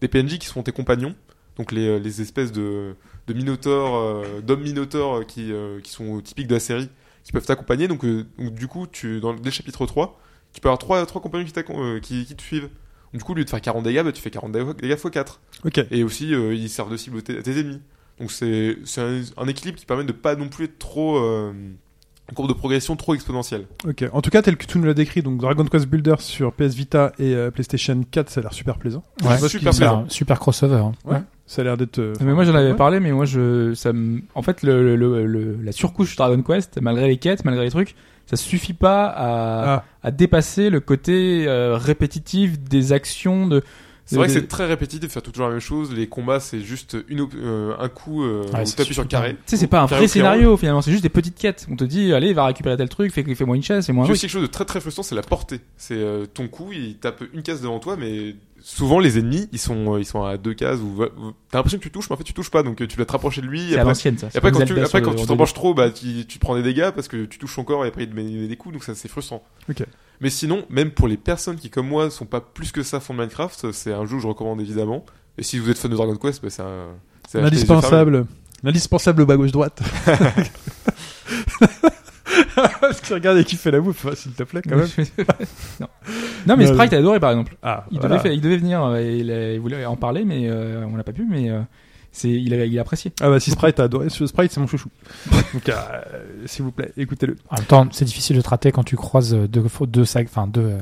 des 0.01 0.07
PNJ 0.07 0.37
qui 0.37 0.45
seront 0.45 0.61
tes 0.61 0.71
compagnons, 0.71 1.15
donc 1.57 1.71
les, 1.71 1.99
les 1.99 2.21
espèces 2.21 2.51
de, 2.51 2.95
de 3.25 3.33
minotaures, 3.33 4.23
d'hommes 4.43 4.61
minotaures 4.61 5.25
qui, 5.25 5.51
qui 5.83 5.91
sont 5.91 6.21
typiques 6.21 6.45
de 6.45 6.53
la 6.53 6.59
série, 6.59 6.89
qui 7.23 7.31
peuvent 7.31 7.45
t'accompagner. 7.45 7.87
Donc, 7.87 8.05
donc, 8.05 8.53
du 8.53 8.67
coup, 8.67 8.85
tu, 8.85 9.19
dans, 9.19 9.33
dès 9.33 9.45
le 9.45 9.51
chapitre 9.51 9.83
3, 9.87 10.19
tu 10.53 10.61
peux 10.61 10.67
avoir 10.67 10.77
trois, 10.77 11.03
trois 11.07 11.21
compagnons 11.23 11.45
qui, 11.45 11.53
qui, 12.01 12.25
qui 12.25 12.35
te 12.35 12.41
suivent. 12.43 12.69
Du 13.13 13.23
coup, 13.23 13.31
au 13.31 13.35
lieu 13.35 13.45
de 13.45 13.49
faire 13.49 13.61
40 13.61 13.83
dégâts, 13.83 14.03
bah, 14.03 14.11
tu 14.11 14.21
fais 14.21 14.29
40 14.31 14.51
dégâts 14.51 14.73
dégâts 14.81 14.91
x 14.93 15.07
4. 15.11 15.39
Ok. 15.65 15.85
Et 15.91 16.03
aussi, 16.03 16.33
euh, 16.33 16.53
ils 16.53 16.69
servent 16.69 16.91
de 16.91 16.97
cible 16.97 17.19
à 17.19 17.21
tes, 17.21 17.59
ennemis. 17.59 17.81
Donc 18.19 18.31
c'est 18.31 18.77
c'est 18.85 19.01
un, 19.01 19.21
un 19.37 19.47
équilibre 19.47 19.77
qui 19.77 19.85
permet 19.85 20.03
de 20.05 20.11
pas 20.13 20.35
non 20.35 20.47
plus 20.49 20.65
être 20.65 20.77
trop... 20.79 21.17
Euh, 21.17 21.51
une 22.27 22.33
courbe 22.33 22.47
de 22.49 22.53
progression 22.53 22.95
trop 22.95 23.13
exponentielle. 23.13 23.67
Ok. 23.87 24.03
En 24.11 24.19
tout 24.19 24.31
cas, 24.31 24.41
tel 24.41 24.57
que 24.57 24.65
tu 24.65 24.79
nous 24.79 24.85
l'as 24.85 24.95
décrit, 24.95 25.21
donc 25.21 25.39
Dragon 25.39 25.63
Quest 25.65 25.85
Builder 25.85 26.15
sur 26.17 26.53
PS 26.53 26.73
Vita 26.73 27.11
et 27.19 27.35
euh, 27.35 27.51
PlayStation 27.51 28.01
4, 28.09 28.29
ça 28.31 28.39
a 28.39 28.43
l'air 28.43 28.53
super 28.53 28.79
plaisant. 28.79 29.03
Ouais, 29.23 29.35
super 29.35 29.49
super, 29.49 29.69
plaisant. 29.73 30.05
super 30.09 30.39
crossover. 30.39 30.77
hein. 30.77 30.93
Ouais. 31.05 31.21
Ça 31.45 31.61
a 31.61 31.65
l'air 31.65 31.77
d'être. 31.77 31.99
euh, 31.99 32.13
Mais 32.21 32.33
moi 32.33 32.43
j'en 32.43 32.55
avais 32.55 32.71
ouais. 32.71 32.75
parlé, 32.75 32.99
mais 32.99 33.11
moi 33.11 33.25
je, 33.25 33.75
ça 33.75 33.93
me, 33.93 34.21
en 34.33 34.41
fait 34.41 34.63
le, 34.63 34.95
le, 34.95 35.27
le- 35.27 35.57
la 35.61 35.71
surcouche 35.71 36.15
Dragon 36.15 36.41
Quest, 36.41 36.81
malgré 36.81 37.07
les 37.07 37.17
quêtes, 37.17 37.45
malgré 37.45 37.63
les 37.63 37.69
trucs, 37.69 37.93
ça 38.27 38.35
suffit 38.35 38.73
pas 38.73 39.05
à, 39.07 39.73
Ah. 39.77 39.83
à 40.03 40.11
dépasser 40.11 40.69
le 40.69 40.79
côté 40.79 41.45
euh, 41.47 41.77
répétitif 41.77 42.59
des 42.59 42.91
actions 42.93 43.47
de. 43.47 43.63
C'est 44.07 44.17
vrai 44.17 44.27
que 44.27 44.33
c'est 44.33 44.47
très 44.47 44.67
répétitif 44.67 45.07
de 45.07 45.11
faire 45.11 45.23
toujours 45.23 45.45
la 45.47 45.51
même 45.53 45.59
chose. 45.59 45.91
Les 45.91 46.05
combats, 46.05 46.39
c'est 46.39 46.59
juste 46.59 46.95
une, 47.09 47.21
op- 47.21 47.33
euh, 47.35 47.73
un 47.79 47.89
coup 47.89 48.23
euh, 48.23 48.43
Ouais, 48.53 48.61
où 48.61 48.65
c'est 48.65 48.75
t'appuies 48.75 48.93
sur 48.93 49.07
carré. 49.07 49.31
Tu 49.33 49.39
sais, 49.47 49.57
c'est 49.57 49.65
pas 49.65 49.81
un 49.81 49.87
vrai 49.87 50.07
scénario 50.07 50.55
finalement, 50.57 50.83
c'est 50.83 50.91
juste 50.91 51.01
des 51.01 51.09
petites 51.09 51.35
quêtes. 51.35 51.65
On 51.71 51.75
te 51.75 51.83
dit, 51.85 52.13
allez, 52.13 52.31
va 52.33 52.45
récupérer 52.45 52.77
tel 52.77 52.87
truc, 52.87 53.11
fais, 53.11 53.23
fais-moi 53.33 53.55
une 53.55 53.63
chaise, 53.63 53.83
fais-moi 53.87 54.05
un 54.05 54.09
aussi 54.11 54.21
quelque 54.21 54.29
chose 54.29 54.43
de 54.43 54.47
très 54.47 54.63
très 54.65 54.79
frustrant, 54.79 55.01
c'est 55.01 55.15
la 55.15 55.23
portée. 55.23 55.59
C'est 55.75 55.95
euh, 55.97 56.27
ton 56.31 56.47
coup, 56.47 56.69
il 56.71 56.97
tape 56.97 57.23
une 57.33 57.41
case 57.41 57.61
devant 57.61 57.79
toi, 57.79 57.95
mais 57.97 58.35
souvent 58.65 58.97
les 58.97 59.19
ennemis, 59.19 59.47
ils 59.51 59.59
sont 59.59 59.93
euh, 59.93 59.99
ils 59.99 60.05
sont 60.05 60.23
à 60.23 60.37
deux 60.37 60.55
cases 60.55 60.79
ou 60.79 61.03
ou- 61.03 61.33
t'as 61.51 61.59
l'impression 61.59 61.77
que 61.77 61.83
tu 61.83 61.91
touches, 61.91 62.09
mais 62.09 62.15
en 62.15 62.17
fait 62.17 62.23
tu 62.23 62.33
touches 62.33 62.49
pas, 62.49 62.63
donc 62.63 62.81
euh, 62.81 62.87
tu 62.87 62.97
dois 62.97 63.05
te 63.05 63.11
rapprocher 63.11 63.41
de 63.41 63.45
lui. 63.45 63.69
C'est 63.69 63.77
à 63.77 63.83
l'ancienne 63.83 64.17
ça. 64.17 64.27
et 64.33 64.37
après, 64.37 64.51
quand 64.51 64.65
tu, 64.65 64.79
après 64.79 65.03
quand 65.03 65.13
tu 65.13 65.25
t'embranches 65.27 65.53
trop, 65.53 65.75
bah 65.75 65.91
tu, 65.91 66.25
tu 66.25 66.39
prends 66.39 66.55
des 66.55 66.63
dégâts 66.63 66.89
parce 66.89 67.07
que 67.07 67.25
tu 67.25 67.37
touches 67.37 67.53
son 67.53 67.63
corps 67.63 67.85
et 67.85 67.89
après 67.89 68.05
il 68.05 68.09
te 68.09 68.15
met, 68.15 68.23
des 68.47 68.57
coups, 68.57 68.73
donc 68.73 68.83
ça 68.83 68.95
c'est 68.95 69.07
frustrant. 69.07 69.43
Ok. 69.69 69.85
Mais 70.19 70.31
sinon, 70.31 70.65
même 70.69 70.89
pour 70.91 71.07
les 71.07 71.17
personnes 71.17 71.57
qui 71.57 71.69
comme 71.69 71.87
moi 71.87 72.09
sont 72.09 72.25
pas 72.25 72.41
plus 72.41 72.71
que 72.71 72.81
ça 72.81 72.99
fond 72.99 73.13
de 73.13 73.19
Minecraft, 73.19 73.71
c'est 73.71 73.93
un 73.93 74.05
jeu 74.05 74.15
que 74.15 74.23
je 74.23 74.27
recommande 74.27 74.59
évidemment. 74.61 75.05
Et 75.37 75.43
si 75.43 75.59
vous 75.59 75.69
êtes 75.69 75.77
fan 75.77 75.91
de 75.91 75.95
Dragon 75.95 76.15
Quest, 76.15 76.41
bah, 76.41 76.49
c'est 76.49 76.63
un. 76.63 76.87
L'indispensable. 77.35 78.25
L'indispensable 78.63 79.25
bas 79.25 79.37
gauche 79.37 79.51
droite. 79.51 79.79
tu 83.05 83.13
regardes 83.13 83.37
et 83.37 83.43
qui 83.43 83.55
fait 83.55 83.71
la 83.71 83.79
bouffe, 83.79 84.05
s'il 84.15 84.33
te 84.33 84.43
plaît, 84.43 84.61
quand 84.67 84.75
même. 84.77 84.87
non. 85.79 85.87
non, 86.47 86.57
mais 86.57 86.65
Sprite 86.67 86.93
a 86.93 86.97
adoré 86.97 87.19
par 87.19 87.31
exemple. 87.31 87.55
Ah, 87.63 87.85
Il, 87.91 87.99
voilà. 87.99 88.15
devait, 88.15 88.23
faire- 88.23 88.33
il 88.33 88.41
devait 88.41 88.57
venir, 88.57 88.83
euh, 88.83 89.01
il 89.55 89.59
voulait 89.59 89.85
en 89.85 89.95
parler, 89.95 90.23
mais 90.25 90.49
euh, 90.49 90.85
on 90.91 90.95
l'a 90.95 91.03
pas 91.03 91.13
pu, 91.13 91.25
mais 91.29 91.49
euh, 91.49 91.61
c'est, 92.15 92.29
il, 92.29 92.53
a, 92.53 92.65
il 92.65 92.77
a 92.77 92.81
apprécié. 92.81 93.11
Ah 93.21 93.29
bah 93.29 93.39
si 93.39 93.51
Sprite 93.51 93.79
a 93.79 93.83
adoré, 93.83 94.09
ce 94.09 94.25
Sprite 94.25 94.51
c'est 94.51 94.59
mon 94.59 94.67
chouchou. 94.67 94.89
Donc 95.53 95.67
euh, 95.69 95.73
s'il 96.45 96.63
vous 96.63 96.71
plaît, 96.71 96.91
écoutez-le. 96.97 97.35
En 97.49 97.55
même 97.57 97.65
temps, 97.65 97.87
c'est 97.91 98.05
difficile 98.05 98.37
de 98.37 98.41
te 98.41 98.49
rater 98.49 98.71
quand 98.71 98.83
tu 98.83 98.95
croises 98.95 99.33
deux, 99.33 99.63
deux, 99.87 100.05
sacs- 100.05 100.27
enfin, 100.29 100.47
deux, 100.47 100.73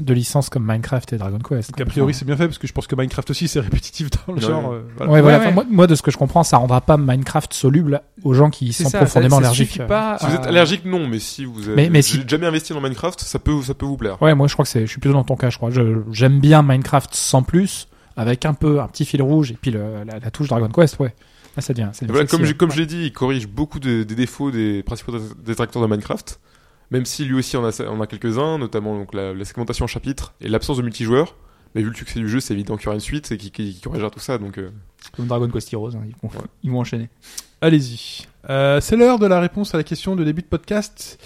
deux 0.00 0.14
licences 0.14 0.48
comme 0.48 0.64
Minecraft 0.66 1.12
et 1.12 1.16
Dragon 1.18 1.38
Quest. 1.38 1.70
Donc 1.70 1.80
a 1.80 1.84
priori 1.86 2.12
c'est 2.14 2.24
bien 2.24 2.36
fait 2.36 2.46
parce 2.46 2.58
que 2.58 2.66
je 2.66 2.72
pense 2.72 2.86
que 2.86 2.94
Minecraft 2.96 3.30
aussi 3.30 3.48
c'est 3.48 3.60
répétitif 3.60 4.08
dans 4.10 4.32
le 4.32 4.40
Ouais. 4.40 4.46
genre. 4.46 4.72
euh, 4.72 4.82
voilà. 4.96 5.12
Ouais, 5.12 5.20
voilà. 5.22 5.38
Ouais, 5.38 5.46
Enfin, 5.46 5.48
ouais. 5.50 5.54
moi, 5.54 5.64
moi, 5.70 5.86
de 5.86 5.94
ce 5.94 6.02
que 6.02 6.10
je 6.10 6.16
comprends, 6.18 6.42
ça 6.42 6.56
rendra 6.56 6.80
pas 6.80 6.96
Minecraft 6.96 7.52
soluble 7.54 8.00
aux 8.24 8.34
gens 8.34 8.50
qui 8.50 8.72
sont 8.72 8.88
ça, 8.88 8.98
profondément 8.98 9.36
ça, 9.36 9.42
ça 9.44 9.48
allergiques. 9.48 9.86
pas 9.86 10.18
Si 10.18 10.26
vous 10.26 10.34
êtes 10.34 10.46
allergique, 10.46 10.84
non, 10.84 11.06
mais 11.06 11.18
si 11.18 11.44
vous 11.44 11.66
avez 11.68 11.76
Mais- 11.76 11.90
mais 11.90 12.02
si- 12.02 12.22
jamais 12.26 12.46
investi 12.46 12.72
dans 12.72 12.80
Minecraft, 12.80 13.20
ça 13.20 13.38
peut, 13.38 13.62
ça 13.62 13.74
peut 13.74 13.86
vous 13.86 13.96
plaire. 13.96 14.20
Ouais, 14.20 14.34
moi, 14.34 14.46
je 14.48 14.52
crois 14.54 14.64
que 14.64 14.68
c'est, 14.70 14.82
je 14.82 14.86
suis 14.90 15.00
plutôt 15.00 15.14
dans 15.14 15.24
ton 15.24 15.36
cas, 15.36 15.50
je 15.50 15.56
crois. 15.56 15.70
J'aime 16.12 16.40
bien 16.40 16.62
Minecraft 16.62 17.14
sans 17.14 17.42
plus, 17.42 17.86
avec 18.16 18.44
un 18.46 18.54
peu, 18.54 18.80
un 18.80 18.88
petit 18.88 19.04
fil 19.04 19.22
rouge 19.22 19.50
et 19.52 19.58
puis 19.60 19.70
le, 19.70 20.04
la, 20.04 20.18
la 20.18 20.30
touche 20.30 20.48
Dragon 20.48 20.68
Quest, 20.68 20.98
ouais. 20.98 21.14
Ah, 21.56 21.60
ça 21.60 21.72
devient. 21.72 21.90
ça 21.92 22.04
Et 22.04 22.06
devient 22.06 22.12
voilà, 22.12 22.28
sexy, 22.28 22.52
comme 22.54 22.68
comme 22.68 22.70
j'ai 22.76 22.86
dit, 22.86 23.04
il 23.06 23.12
corrige 23.12 23.48
beaucoup 23.48 23.80
de- 23.80 24.02
des 24.04 24.14
défauts 24.14 24.50
des 24.50 24.82
principaux 24.82 25.12
dé- 25.12 25.24
détracteurs 25.44 25.82
de 25.82 25.86
Minecraft. 25.88 26.38
Même 26.92 27.04
si 27.04 27.24
lui 27.24 27.34
aussi 27.34 27.56
en 27.56 27.64
a, 27.64 27.86
en 27.88 28.00
a 28.00 28.06
quelques-uns, 28.06 28.58
notamment 28.58 28.96
donc 28.98 29.14
la, 29.14 29.32
la 29.32 29.44
segmentation 29.44 29.84
en 29.84 29.88
chapitres 29.88 30.34
et 30.40 30.48
l'absence 30.48 30.76
de 30.76 30.82
multijoueur. 30.82 31.36
Mais 31.74 31.82
vu 31.82 31.90
le 31.90 31.94
succès 31.94 32.18
du 32.18 32.28
jeu, 32.28 32.40
c'est 32.40 32.52
évident 32.54 32.76
qu'il 32.76 32.86
y 32.86 32.88
aura 32.88 32.96
une 32.96 33.00
suite 33.00 33.30
et 33.30 33.36
qui, 33.36 33.52
qui, 33.52 33.74
qui 33.74 33.80
corrigera 33.80 34.10
tout 34.10 34.18
ça. 34.18 34.38
Donc, 34.38 34.58
euh, 34.58 34.70
Comme 35.16 35.26
Dragon 35.28 35.48
Quest 35.48 35.72
Heroes, 35.72 35.94
hein, 35.94 36.02
ils, 36.04 36.14
vont, 36.20 36.28
Ouais. 36.36 36.44
ils 36.64 36.70
vont 36.72 36.80
enchaîner. 36.80 37.08
Allez-y. 37.60 38.26
Euh, 38.48 38.80
c'est 38.80 38.96
l'heure 38.96 39.20
de 39.20 39.26
la 39.26 39.38
réponse 39.38 39.72
à 39.74 39.76
la 39.78 39.84
question 39.84 40.16
de 40.16 40.24
début 40.24 40.42
de 40.42 40.48
podcast 40.48 41.22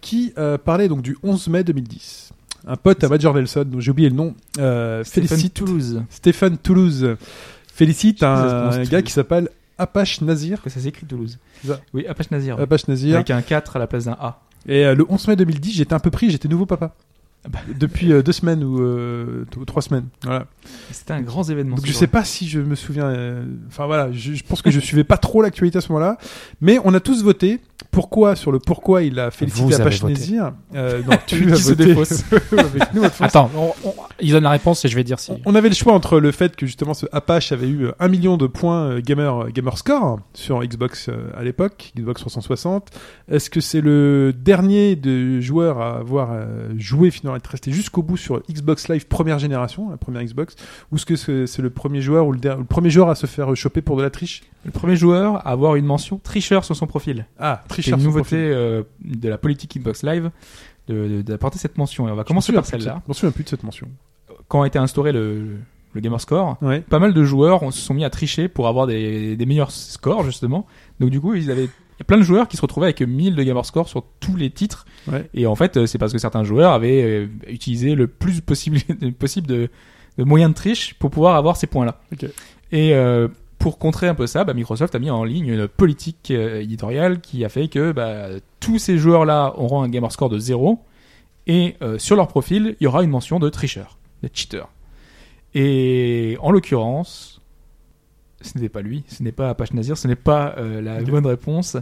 qui 0.00 0.32
euh, 0.38 0.56
parlait 0.58 0.86
donc 0.86 1.02
du 1.02 1.16
11 1.24 1.48
mai 1.48 1.64
2010. 1.64 2.27
Un 2.68 2.76
pote 2.76 3.02
à 3.02 3.08
Major 3.08 3.34
Nelson, 3.34 3.64
dont 3.66 3.80
j'ai 3.80 3.90
oublié 3.90 4.10
le 4.10 4.14
nom, 4.14 4.34
euh, 4.58 5.02
Stéphane 5.02 5.28
félicite 5.28 5.54
Toulouse. 5.54 6.02
Stéphane 6.10 6.58
Toulouse 6.58 7.16
félicite 7.74 8.22
un 8.22 8.84
gars 8.84 9.00
qui 9.02 9.10
s'appelle 9.10 9.48
Apache 9.78 10.20
Nazir. 10.20 10.60
Que 10.60 10.68
ça 10.68 10.80
s'écrit 10.80 11.06
Toulouse. 11.06 11.38
Ça. 11.64 11.80
Oui, 11.94 12.06
Apache 12.06 12.30
Nazir. 12.30 12.60
Apache 12.60 12.86
Nazir. 12.88 13.14
Avec 13.14 13.30
un 13.30 13.40
4 13.40 13.76
à 13.76 13.78
la 13.78 13.86
place 13.86 14.04
d'un 14.04 14.16
A. 14.20 14.40
Et 14.66 14.84
euh, 14.84 14.94
le 14.94 15.06
11 15.08 15.28
mai 15.28 15.36
2010, 15.36 15.76
j'étais 15.76 15.94
un 15.94 15.98
peu 15.98 16.10
pris, 16.10 16.30
j'étais 16.30 16.48
nouveau 16.48 16.66
papa. 16.66 16.94
Ah 17.44 17.48
bah. 17.48 17.60
Depuis 17.78 18.12
euh, 18.12 18.22
deux 18.22 18.32
semaines 18.32 18.64
ou 18.64 18.82
euh, 18.82 19.44
trois 19.66 19.80
semaines. 19.80 20.06
Voilà. 20.24 20.46
C'était 20.90 21.12
un 21.12 21.22
grand 21.22 21.48
événement. 21.48 21.76
Donc 21.76 21.86
je 21.86 21.92
jour. 21.92 22.00
sais 22.00 22.08
pas 22.08 22.24
si 22.24 22.48
je 22.48 22.60
me 22.60 22.74
souviens. 22.74 23.10
Enfin 23.68 23.86
voilà, 23.86 24.12
je, 24.12 24.34
je 24.34 24.44
pense 24.44 24.60
que 24.60 24.70
je 24.70 24.80
suivais 24.80 25.04
pas 25.04 25.16
trop 25.16 25.40
l'actualité 25.40 25.78
à 25.78 25.80
ce 25.80 25.90
moment-là, 25.92 26.18
mais 26.60 26.78
on 26.84 26.92
a 26.92 27.00
tous 27.00 27.22
voté. 27.22 27.60
Pourquoi 27.90 28.36
sur 28.36 28.52
le 28.52 28.58
pourquoi 28.58 29.02
il 29.02 29.18
a 29.18 29.30
félicité 29.30 29.74
Apache 29.74 30.00
voté. 30.00 30.12
Nazir 30.14 30.52
euh, 30.74 31.00
Non, 31.10 31.16
tu 31.26 31.50
as 31.52 31.56
se 31.56 31.68
voté 31.70 31.86
défausse. 31.86 32.22
avec 32.52 32.92
nous. 32.94 33.02
Attends, 33.20 33.50
on, 33.56 33.72
on- 33.84 33.94
il 34.20 34.32
donne 34.32 34.42
la 34.44 34.50
réponse 34.50 34.84
et 34.84 34.88
je 34.88 34.94
vais 34.94 35.04
dire 35.04 35.18
si. 35.18 35.32
On 35.46 35.54
avait 35.54 35.68
le 35.68 35.74
choix 35.74 35.92
entre 35.94 36.20
le 36.20 36.30
fait 36.32 36.54
que 36.56 36.66
justement 36.66 36.94
ce 36.94 37.06
Apache 37.12 37.50
avait 37.52 37.68
eu 37.68 37.86
euh, 37.86 37.92
un 38.00 38.08
million 38.08 38.36
de 38.36 38.46
points 38.46 38.82
euh, 38.90 39.00
gamer 39.00 39.44
euh, 39.44 39.48
gamer 39.48 39.78
score 39.78 40.20
sur 40.34 40.60
Xbox 40.62 41.08
euh, 41.08 41.30
à 41.36 41.42
l'époque, 41.42 41.92
Xbox 41.96 42.20
360. 42.20 42.90
Est-ce 43.30 43.48
que 43.50 43.60
c'est 43.60 43.80
le 43.80 44.32
dernier 44.36 44.94
de 44.96 45.40
joueurs 45.40 45.80
à 45.80 45.96
avoir 45.98 46.30
joué 46.76 47.10
finalement 47.10 47.36
être 47.36 47.46
resté 47.48 47.70
jusqu'au 47.72 48.02
bout 48.02 48.16
sur 48.16 48.42
Xbox 48.50 48.88
Live 48.88 49.06
première 49.06 49.38
génération, 49.38 49.90
la 49.90 49.96
première 49.96 50.22
Xbox, 50.22 50.56
ou 50.92 50.96
est-ce 50.96 51.06
que 51.06 51.46
c'est 51.46 51.62
le 51.62 51.70
premier 51.70 52.00
joueur 52.00 52.26
ou 52.26 52.32
le, 52.32 52.38
der- 52.38 52.56
le 52.58 52.64
premier 52.64 52.90
joueur 52.90 53.08
à 53.08 53.14
se 53.14 53.26
faire 53.26 53.54
choper 53.56 53.82
pour 53.82 53.96
de 53.96 54.02
la 54.02 54.10
triche? 54.10 54.42
Le 54.64 54.72
premier 54.72 54.96
joueur 54.96 55.36
à 55.46 55.50
avoir 55.50 55.76
une 55.76 55.86
mention 55.86 56.18
tricheur 56.22 56.64
sur 56.64 56.74
son 56.76 56.86
profil. 56.86 57.26
Ah, 57.38 57.62
tricheur. 57.82 57.98
une 57.98 58.04
nouveauté 58.04 58.36
euh, 58.36 58.82
de 59.04 59.28
la 59.28 59.38
politique 59.38 59.78
Xbox 59.78 60.02
Live 60.02 60.30
de- 60.88 61.08
de- 61.08 61.22
d'apporter 61.22 61.58
cette 61.58 61.78
mention. 61.78 62.08
Et 62.08 62.10
on 62.12 62.14
va 62.16 62.24
commencer 62.24 62.52
me 62.52 62.56
par 62.56 62.66
celle-là. 62.66 63.02
Je 63.06 63.10
me 63.10 63.14
souviens 63.14 63.32
plus 63.32 63.44
de 63.44 63.48
cette 63.48 63.62
mention. 63.62 63.88
Quand 64.48 64.62
a 64.62 64.66
été 64.66 64.78
instauré 64.78 65.12
le, 65.12 65.56
le 65.92 66.00
Gamerscore, 66.00 66.56
Ouais. 66.62 66.80
pas 66.80 66.98
mal 66.98 67.12
de 67.14 67.24
joueurs 67.24 67.62
on 67.62 67.70
se 67.70 67.80
sont 67.80 67.94
mis 67.94 68.04
à 68.04 68.10
tricher 68.10 68.48
pour 68.48 68.68
avoir 68.68 68.86
des, 68.86 69.36
des 69.36 69.46
meilleurs 69.46 69.70
scores 69.70 70.24
justement. 70.24 70.66
Donc 71.00 71.10
du 71.10 71.20
coup, 71.20 71.34
ils 71.34 71.50
avaient 71.50 71.64
il 71.64 72.02
y 72.02 72.02
a 72.02 72.04
plein 72.04 72.18
de 72.18 72.22
joueurs 72.22 72.46
qui 72.46 72.56
se 72.56 72.62
retrouvaient 72.62 72.86
avec 72.86 73.00
1000 73.02 73.34
de 73.34 73.42
Gamerscore 73.42 73.88
sur 73.88 74.04
tous 74.20 74.36
les 74.36 74.50
titres. 74.50 74.86
Ouais. 75.10 75.28
Et 75.34 75.46
en 75.48 75.56
fait, 75.56 75.76
euh, 75.76 75.86
c'est 75.86 75.98
parce 75.98 76.12
que 76.12 76.18
certains 76.18 76.44
joueurs 76.44 76.72
avaient 76.72 77.02
euh, 77.02 77.26
utilisé 77.48 77.96
le 77.96 78.06
plus 78.06 78.40
possible, 78.40 78.78
possible 79.18 79.48
de, 79.48 79.68
de 80.16 80.22
moyens 80.24 80.52
de 80.52 80.54
triche 80.54 80.94
pour 80.94 81.10
pouvoir 81.10 81.34
avoir 81.34 81.56
ces 81.56 81.66
points-là. 81.66 82.00
Et 82.70 82.94
euh, 82.94 83.26
pour 83.58 83.78
contrer 83.78 84.08
un 84.08 84.14
peu 84.14 84.26
ça, 84.26 84.44
bah, 84.44 84.54
Microsoft 84.54 84.94
a 84.94 84.98
mis 84.98 85.10
en 85.10 85.24
ligne 85.24 85.48
une 85.48 85.68
politique 85.68 86.30
euh, 86.30 86.60
éditoriale 86.60 87.20
qui 87.20 87.44
a 87.44 87.48
fait 87.48 87.68
que 87.68 87.92
bah, 87.92 88.28
tous 88.60 88.78
ces 88.78 88.98
joueurs-là 88.98 89.54
auront 89.56 89.82
un 89.82 89.88
Gamerscore 89.88 90.28
de 90.28 90.38
0 90.38 90.80
et 91.46 91.76
euh, 91.82 91.98
sur 91.98 92.16
leur 92.16 92.28
profil, 92.28 92.76
il 92.80 92.84
y 92.84 92.86
aura 92.86 93.02
une 93.02 93.10
mention 93.10 93.38
de 93.38 93.48
tricheur, 93.48 93.98
de 94.22 94.28
cheater. 94.32 94.68
Et 95.54 96.36
en 96.40 96.50
l'occurrence, 96.50 97.38
ce 98.40 98.56
n'était 98.56 98.68
pas 98.68 98.82
lui, 98.82 99.04
ce 99.08 99.22
n'est 99.22 99.32
pas 99.32 99.50
Apache 99.50 99.72
Nazir, 99.72 99.96
ce 99.96 100.06
n'est 100.06 100.16
pas 100.16 100.54
euh, 100.58 100.80
la 100.80 101.02
bonne 101.02 101.26
réponse, 101.26 101.76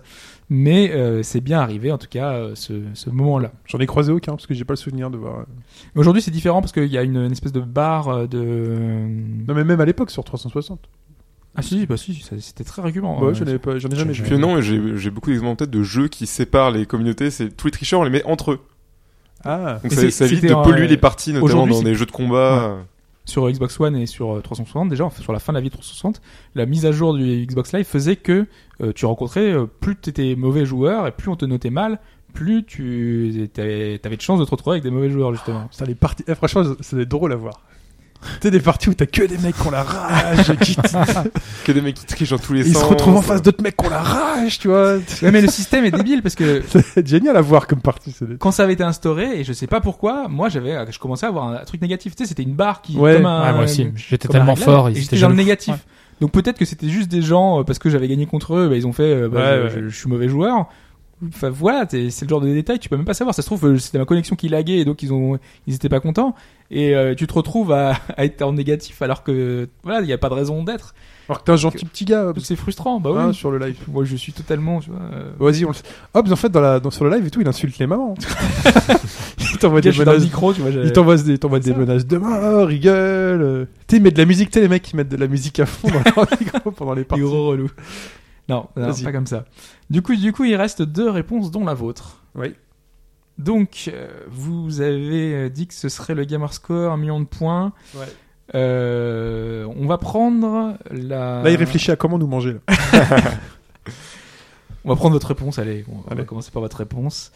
mais 0.48 0.90
euh, 0.93 1.23
c'est 1.23 1.40
bien 1.40 1.61
arrivé 1.61 1.93
en 1.93 1.98
tout 1.98 2.09
cas 2.09 2.32
euh, 2.32 2.55
ce, 2.55 2.82
ce 2.94 3.11
moment-là. 3.11 3.53
J'en 3.66 3.78
ai 3.78 3.86
croisé 3.86 4.12
aucun 4.12 4.32
parce 4.32 4.47
que 4.47 4.55
j'ai 4.55 4.65
pas 4.65 4.73
le 4.73 4.78
souvenir 4.78 5.11
de 5.11 5.19
voir. 5.19 5.44
Aujourd'hui 5.94 6.23
c'est 6.23 6.31
différent 6.31 6.61
parce 6.61 6.73
qu'il 6.73 6.86
y 6.86 6.98
a 6.98 7.03
une, 7.03 7.16
une 7.16 7.32
espèce 7.32 7.53
de 7.53 7.61
barre 7.61 8.27
de... 8.28 9.07
Non 9.47 9.55
mais 9.55 9.65
même 9.65 9.81
à 9.81 9.85
l'époque 9.85 10.11
sur 10.11 10.24
360. 10.24 10.81
Ah 11.57 11.62
si, 11.62 11.87
bah 11.87 11.97
si, 11.97 12.15
ça- 12.16 12.37
c'était 12.39 12.65
très 12.65 12.83
récurrent. 12.83 13.19
Ouais, 13.23 13.31
euh, 13.31 13.35
j'en 13.35 13.47
ai 13.47 13.59
pas, 13.59 13.78
j'en 13.78 13.89
ai 13.89 13.97
jamais 13.97 14.12
vu. 14.12 14.39
non, 14.39 14.61
j'ai 14.61 15.11
beaucoup 15.11 15.31
d'exemples 15.31 15.51
en 15.53 15.57
tête 15.57 15.70
de 15.70 15.83
jeux 15.83 16.09
qui 16.09 16.27
séparent 16.27 16.70
les 16.70 16.85
communautés. 16.87 17.31
C'est 17.31 17.49
tous 17.57 17.66
les 17.69 17.73
tricheurs, 17.73 18.01
on 18.01 18.05
les 18.05 18.11
met 18.11 18.24
entre 18.24 18.53
eux. 18.53 18.61
Ah. 19.45 19.78
Donc 19.83 19.93
ça, 19.93 20.01
c'est- 20.03 20.11
ça 20.11 20.24
évite 20.27 20.41
c'était 20.41 20.53
de 20.53 20.59
un- 20.59 20.62
polluer 20.62 20.87
les 20.89 20.97
parties, 20.97 21.33
notamment 21.33 21.66
dans 21.66 21.83
des 21.83 21.95
jeux 21.95 22.07
de 22.07 22.11
combat. 22.12 22.78
sur 23.24 23.51
Xbox 23.51 23.81
One 23.81 23.97
et 23.97 24.07
sur 24.07 24.37
euh, 24.37 24.41
360 24.41 24.89
déjà 24.89 25.05
enfin, 25.05 25.20
sur 25.20 25.33
la 25.33 25.41
fin 25.41 25.53
de 25.53 25.57
la 25.59 25.61
vie 25.61 25.66
de 25.69 25.73
360 25.73 26.23
la 26.55 26.65
mise 26.65 26.87
à 26.87 26.93
jour 26.93 27.12
du 27.12 27.45
Xbox 27.45 27.73
Live 27.73 27.85
faisait 27.85 28.15
que 28.15 28.47
euh, 28.81 28.93
tu 28.95 29.05
rencontrais 29.05 29.53
euh, 29.53 29.66
plus 29.66 29.97
tu 30.01 30.11
étais 30.11 30.37
mauvais 30.37 30.65
joueur 30.65 31.09
et 31.09 31.11
plus 31.11 31.28
on 31.28 31.35
te 31.35 31.45
notait 31.45 31.70
mal 31.70 31.99
plus 32.35 32.62
tu 32.65 33.51
t'avais 33.53 33.99
t'avais 33.99 34.16
de 34.16 34.20
chance 34.23 34.39
de 34.39 34.45
te 34.45 34.51
retrouver 34.53 34.74
avec 34.74 34.85
des 34.85 34.93
mauvais 34.93 35.11
joueurs 35.11 35.33
justement 35.35 35.66
Putain, 35.73 35.87
les 35.87 35.97
parties. 35.97 36.23
eh, 36.28 36.37
franchement, 36.37 36.62
c'est 36.81 37.05
drôle 37.09 37.33
à 37.33 37.37
voir. 37.37 37.62
Tu 38.20 38.26
sais, 38.43 38.51
des 38.51 38.60
parties 38.60 38.88
où 38.88 38.94
t'as 38.94 39.06
que 39.06 39.22
des 39.24 39.38
mecs 39.38 39.56
qui 39.56 39.66
ont 39.66 39.70
la 39.70 39.82
rage, 39.82 40.52
qui 40.60 40.76
Que 41.64 41.72
des 41.72 41.80
mecs 41.80 41.94
qui 41.97 42.06
trichent 42.06 42.30
dans 42.30 42.38
tous 42.38 42.52
les 42.52 42.66
ils 42.68 42.72
sens. 42.74 42.82
se 42.82 42.88
retrouvent 42.88 43.16
en 43.16 43.22
face 43.22 43.43
d'autres 43.43 43.62
mecs 43.62 43.76
qui 43.76 43.86
ont 43.86 43.90
la 43.90 44.02
rage, 44.02 44.59
tu 44.59 44.68
vois. 44.68 44.97
ouais 45.22 45.30
mais 45.30 45.40
le 45.40 45.48
système 45.48 45.84
est 45.84 45.90
débile 45.90 46.22
parce 46.22 46.34
que 46.34 46.62
C'est 46.94 47.06
génial 47.06 47.36
à 47.36 47.40
voir 47.40 47.66
comme 47.66 47.80
partie. 47.80 48.14
quand 48.38 48.51
ça 48.51 48.62
avait 48.64 48.72
été 48.74 48.82
instauré 48.84 49.40
et 49.40 49.44
je 49.44 49.52
sais 49.52 49.66
pas 49.66 49.80
pourquoi 49.80 50.26
moi 50.28 50.48
j'avais 50.48 50.76
je 50.90 50.98
commençais 50.98 51.26
à 51.26 51.28
avoir 51.30 51.48
un, 51.48 51.56
truc 51.64 51.80
négatif 51.82 52.14
tu 52.16 52.22
sais 52.24 52.28
c'était 52.28 52.43
une 52.43 52.55
barre 52.55 52.82
qui 52.82 52.97
Ouais. 52.97 53.16
comme 53.16 53.26
un 53.26 53.47
Ouais, 53.47 53.52
moi 53.52 53.64
aussi, 53.64 53.88
j'étais 53.97 54.28
tellement 54.28 54.55
réglage, 54.55 54.64
fort, 54.64 54.88
et 54.88 54.93
ils 54.93 54.94
j'étais 54.97 55.16
étaient 55.16 55.22
dans 55.22 55.28
le 55.28 55.34
négatif 55.34 55.74
Ouais. 55.74 55.80
donc 56.20 56.32
peut-être 56.32 56.59
que 56.59 56.64
c'était 56.64 56.88
juste 56.88 57.09
des 57.10 57.22
gens 57.22 57.60
euh, 57.60 57.62
parce 57.64 57.78
que 57.78 57.90
j'avais 57.90 58.09
gagné 58.09 58.26
contre 58.26 58.55
eux 58.55 58.68
bah, 58.68 58.76
ils 58.76 58.86
ont 58.86 58.93
fait 58.93 59.02
euh, 59.02 59.28
bah, 59.28 59.38
Ouais, 59.40 59.56
je, 59.70 59.76
ouais. 59.76 59.82
je- 59.84 59.88
je 59.88 59.97
suis 59.97 60.09
mauvais 60.09 60.28
joueur 60.28 60.66
Enfin 61.28 61.48
voilà, 61.48 61.86
c'est 61.88 62.22
le 62.22 62.28
genre 62.28 62.43
de 62.43 62.48
détail, 62.52 62.78
tu 62.78 62.88
peux 62.90 62.97
même 62.97 63.06
pas 63.06 63.14
savoir. 63.14 63.34
Ça 63.34 63.40
se 63.43 63.47
trouve, 63.47 63.64
euh, 63.66 63.78
c'était 63.78 63.98
ma 63.98 64.05
connexion 64.05 64.36
qui 64.36 64.48
laguait 64.51 64.78
et 64.78 64.84
donc 64.84 65.02
ils 65.02 65.12
ont, 65.14 65.38
ils 65.66 65.74
étaient 65.74 65.88
pas 65.88 66.01
contents. 66.01 66.34
Et 66.70 66.94
euh, 66.94 67.14
tu 67.14 67.26
te 67.26 67.32
retrouves 67.32 67.72
à, 67.72 67.93
à 68.16 68.24
être 68.26 68.43
en 68.43 68.52
négatif 68.52 69.01
alors 69.01 69.22
que 69.22 69.68
voilà, 69.82 70.01
il 70.02 70.06
y 70.09 70.12
a 70.12 70.18
pas 70.18 70.28
de 70.28 70.34
raison 70.34 70.62
d'être. 70.62 70.94
Alors 71.28 71.40
que 71.40 71.44
t'es 71.47 71.52
un 71.52 71.56
gentil 71.56 71.84
petit 71.86 72.05
gars. 72.05 72.26
Donc, 72.26 72.38
C'est 72.44 72.55
frustrant, 72.55 73.01
bah 73.01 73.10
hein, 73.16 73.32
sur 73.32 73.51
le 73.51 73.59
live. 73.59 73.76
Moi, 73.88 74.05
je 74.05 74.14
suis 74.14 74.32
totalement, 74.32 74.78
tu 74.80 74.90
vois. 74.90 75.01
euh, 75.12 75.32
Vas-y, 75.40 75.64
on 75.64 75.70
le... 75.70 75.74
Hop, 76.14 76.28
en 76.30 76.36
fait, 76.36 76.51
dans 76.51 76.60
la, 76.60 76.78
dans, 76.80 76.90
sur 76.90 77.05
le 77.05 77.10
live 77.16 77.26
et 77.26 77.30
tout, 77.30 77.40
il 77.40 77.48
insulte 77.48 77.78
les 77.78 77.86
mamans. 77.88 78.14
il 79.38 79.59
t'envoie 79.59 79.80
des 79.80 79.90
menaces. 79.93 80.22
micro, 80.22 80.52
tu 80.52 80.60
vois. 80.60 80.70
j'ai- 80.70 80.82
Il 80.84 80.93
t'envoie 80.93 81.16
des, 81.16 81.38
t'envoie 81.38 81.59
des 81.60 81.72
Ça. 81.72 81.76
menaces 81.78 82.06
de 82.06 82.16
mort, 82.18 82.70
il 82.70 82.78
gueule. 82.80 83.43
euh. 83.43 83.64
Tu 83.88 83.97
sais, 83.97 83.97
il 83.97 84.02
met 84.02 84.10
de 84.10 84.18
la 84.18 84.24
musique, 84.26 84.51
tu 84.51 84.55
sais, 84.55 84.60
les 84.60 84.68
mecs 84.68 84.82
qui 84.82 84.97
mettent 84.97 85.09
de 85.09 85.16
la 85.16 85.26
musique 85.28 85.59
à 85.60 85.66
fond 85.66 85.88
dans 85.88 85.94
leur 86.22 86.28
micro 86.40 86.70
pendant 86.70 86.94
les 86.94 87.05
parties. 87.05 87.22
gros 87.24 87.47
relous. 87.48 87.70
Non, 88.48 88.68
non, 88.77 88.93
pas 89.02 89.12
comme 89.12 89.27
ça. 89.27 89.44
Du 89.90 90.02
coup, 90.02 90.14
du 90.14 90.32
coup, 90.32 90.44
il 90.44 90.55
reste 90.55 90.82
deux 90.82 91.10
réponses, 91.10 91.51
dont 91.51 91.64
la 91.64 91.74
vôtre. 91.74 92.23
Oui. 92.35 92.55
Donc, 93.39 93.90
euh, 93.93 94.09
vous 94.28 94.81
avez 94.81 95.35
euh, 95.35 95.48
dit 95.51 95.66
que 95.66 95.74
ce 95.74 95.89
serait 95.89 96.14
le 96.14 96.24
gamer 96.24 96.52
score, 96.52 96.93
un 96.93 96.97
million 96.97 97.20
de 97.20 97.27
points. 97.27 97.73
Ouais. 97.94 98.06
Euh, 98.55 99.66
on 99.77 99.86
va 99.86 99.98
prendre 99.98 100.77
la. 100.90 101.43
Là, 101.43 101.51
il 101.51 101.56
réfléchit 101.56 101.90
à 101.90 101.97
comment 101.97 102.18
nous 102.18 102.28
manger. 102.28 102.55
Là. 102.55 102.60
On 104.85 104.90
va 104.90 104.94
prendre 104.94 105.14
votre 105.14 105.27
réponse, 105.27 105.59
allez. 105.59 105.85
On 105.89 105.97
va 106.02 106.12
Allez. 106.12 106.24
commencer 106.24 106.52
par 106.52 106.62
votre 106.62 106.77
réponse. 106.77 107.32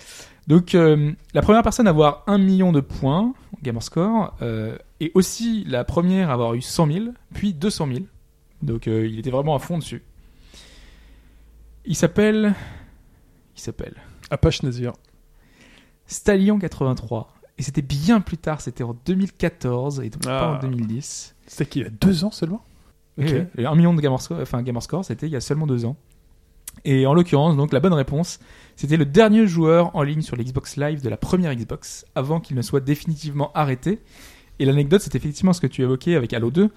Donc, 0.47 0.77
euh, 0.77 1.11
la 1.35 1.43
première 1.43 1.65
personne 1.65 1.89
à 1.89 1.91
avoir 1.91 2.23
un 2.29 2.39
million 2.39 2.71
de 2.71 2.79
points, 2.79 3.35
gamer 3.65 3.83
score, 3.83 4.37
et 5.01 5.11
aussi 5.15 5.65
la 5.67 5.83
première 5.83 6.31
à 6.31 6.35
avoir 6.35 6.55
eu 6.55 6.63
100 6.63 6.87
000, 6.87 7.05
puis 7.35 7.53
200 7.53 7.89
000. 7.89 7.99
Donc, 8.63 8.87
il 8.87 9.19
était 9.19 9.33
vraiment 9.33 9.57
à 9.57 9.59
fond 9.59 9.79
dessus. 9.79 10.05
Il 11.91 11.97
s'appelle. 11.97 12.55
Il 13.57 13.61
s'appelle. 13.61 13.95
Apache 14.31 14.63
Nazir. 14.63 14.93
Stallion83. 16.09 17.27
Et 17.59 17.63
c'était 17.63 17.83
bien 17.83 18.21
plus 18.21 18.39
tard, 18.39 18.61
c'était 18.61 18.85
en 18.85 18.97
2014 19.05 20.01
et 20.01 20.09
donc 20.09 20.23
pas 20.23 20.53
Ah. 20.53 20.57
en 20.57 20.61
2010. 20.61 21.35
C'était 21.47 21.67
qu'il 21.67 21.83
y 21.83 21.85
a 21.85 21.91
deux 21.91 22.25
ans 22.25 22.31
seulement? 22.31 22.65
Oui, 23.19 23.25
Ok. 23.27 23.33
oui. 23.35 23.63
Et 23.63 23.67
un 23.67 23.75
million 23.75 23.93
de 23.93 24.01
Gamerscore, 24.01 24.39
enfin 24.41 24.63
Gamerscore, 24.63 25.05
c'était 25.05 25.27
il 25.27 25.33
y 25.33 25.37
a 25.37 25.41
seulement 25.41 25.67
deux 25.67 25.85
ans. 25.85 25.97
Et 26.85 27.07
en 27.07 27.13
l'occurrence, 27.13 27.57
donc 27.57 27.73
la 27.73 27.81
bonne 27.81 27.93
réponse, 27.93 28.39
c'était 28.77 28.97
le 28.97 29.05
dernier 29.05 29.47
joueur 29.47 29.95
en 29.95 30.03
ligne 30.03 30.23
sur 30.23 30.37
l'Xbox 30.37 30.77
Live 30.77 31.03
de 31.03 31.09
la 31.09 31.17
première 31.19 31.55
Xbox, 31.55 32.07
avant 32.15 32.41
qu'il 32.41 32.57
ne 32.57 32.63
soit 32.63 32.81
définitivement 32.81 33.51
arrêté. 33.55 34.01
Et 34.59 34.65
l'anecdote, 34.65 35.03
c'est 35.03 35.15
effectivement 35.17 35.53
ce 35.53 35.61
que 35.61 35.67
tu 35.67 35.83
évoquais 35.83 36.15
avec 36.15 36.33
Halo 36.33 36.51
2. 36.51 36.71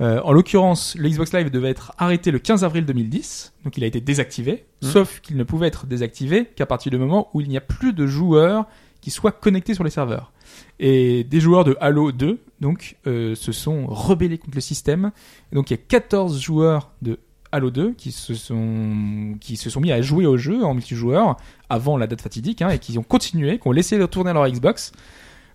Euh, 0.00 0.20
en 0.22 0.32
l'occurrence, 0.32 0.94
le 0.96 1.08
Xbox 1.08 1.32
Live 1.32 1.50
devait 1.50 1.70
être 1.70 1.92
arrêté 1.98 2.30
le 2.30 2.38
15 2.38 2.62
avril 2.64 2.84
2010, 2.84 3.52
donc 3.64 3.76
il 3.76 3.84
a 3.84 3.86
été 3.86 4.00
désactivé, 4.00 4.64
Mhm. 4.82 4.90
sauf 4.90 5.20
qu'il 5.20 5.36
ne 5.36 5.42
pouvait 5.44 5.66
être 5.66 5.86
désactivé 5.86 6.46
qu'à 6.54 6.66
partir 6.66 6.90
du 6.92 6.98
moment 6.98 7.28
où 7.34 7.40
il 7.40 7.48
n'y 7.48 7.56
a 7.56 7.60
plus 7.60 7.92
de 7.92 8.06
joueurs 8.06 8.66
qui 9.00 9.10
soient 9.10 9.32
connectés 9.32 9.74
sur 9.74 9.84
les 9.84 9.90
serveurs. 9.90 10.32
Et 10.80 11.24
des 11.24 11.40
joueurs 11.40 11.64
de 11.64 11.76
Halo 11.80 12.12
2, 12.12 12.38
donc, 12.60 12.96
euh, 13.06 13.34
se 13.34 13.52
sont 13.52 13.86
rebellés 13.86 14.38
contre 14.38 14.54
le 14.56 14.60
système. 14.60 15.10
Et 15.52 15.54
donc 15.56 15.70
il 15.70 15.74
y 15.74 15.78
a 15.78 15.82
14 15.86 16.40
joueurs 16.40 16.90
de 17.02 17.18
Halo 17.52 17.70
2 17.70 17.92
qui 17.92 18.12
se 18.12 18.34
sont 18.34 19.36
qui 19.40 19.56
se 19.56 19.70
sont 19.70 19.80
mis 19.80 19.90
à 19.92 20.02
jouer 20.02 20.26
au 20.26 20.36
jeu 20.36 20.64
en 20.64 20.74
multijoueur 20.74 21.36
avant 21.70 21.96
la 21.96 22.06
date 22.06 22.20
fatidique 22.20 22.60
hein, 22.62 22.68
et 22.70 22.78
qui 22.78 22.98
ont 22.98 23.02
continué, 23.02 23.58
qui 23.58 23.66
ont 23.68 23.72
laissé 23.72 23.98
tourner 24.08 24.32
leur 24.32 24.46
Xbox 24.48 24.92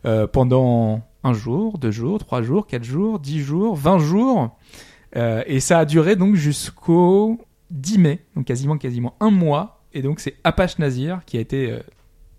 euh, 0.06 0.26
pendant 0.26 1.02
un 1.24 1.34
jour, 1.34 1.78
deux 1.78 1.92
jours, 1.92 2.20
trois 2.20 2.42
jours, 2.42 2.68
quatre 2.68 2.84
jours, 2.84 3.20
dix 3.20 3.40
jours, 3.40 3.76
vingt 3.76 4.00
jours. 4.00 4.58
Euh, 5.16 5.44
et 5.46 5.60
ça 5.60 5.80
a 5.80 5.86
duré 5.86 6.16
donc 6.16 6.36
jusqu'au 6.36 7.40
10 7.72 7.98
mai, 7.98 8.20
donc 8.36 8.46
quasiment 8.46 8.78
quasiment 8.78 9.16
un 9.20 9.30
mois, 9.30 9.84
et 9.94 10.02
donc 10.02 10.20
c'est 10.20 10.36
Apache 10.44 10.80
Nazir 10.80 11.22
qui 11.26 11.38
a 11.38 11.40
été 11.40 11.72
euh, 11.72 11.80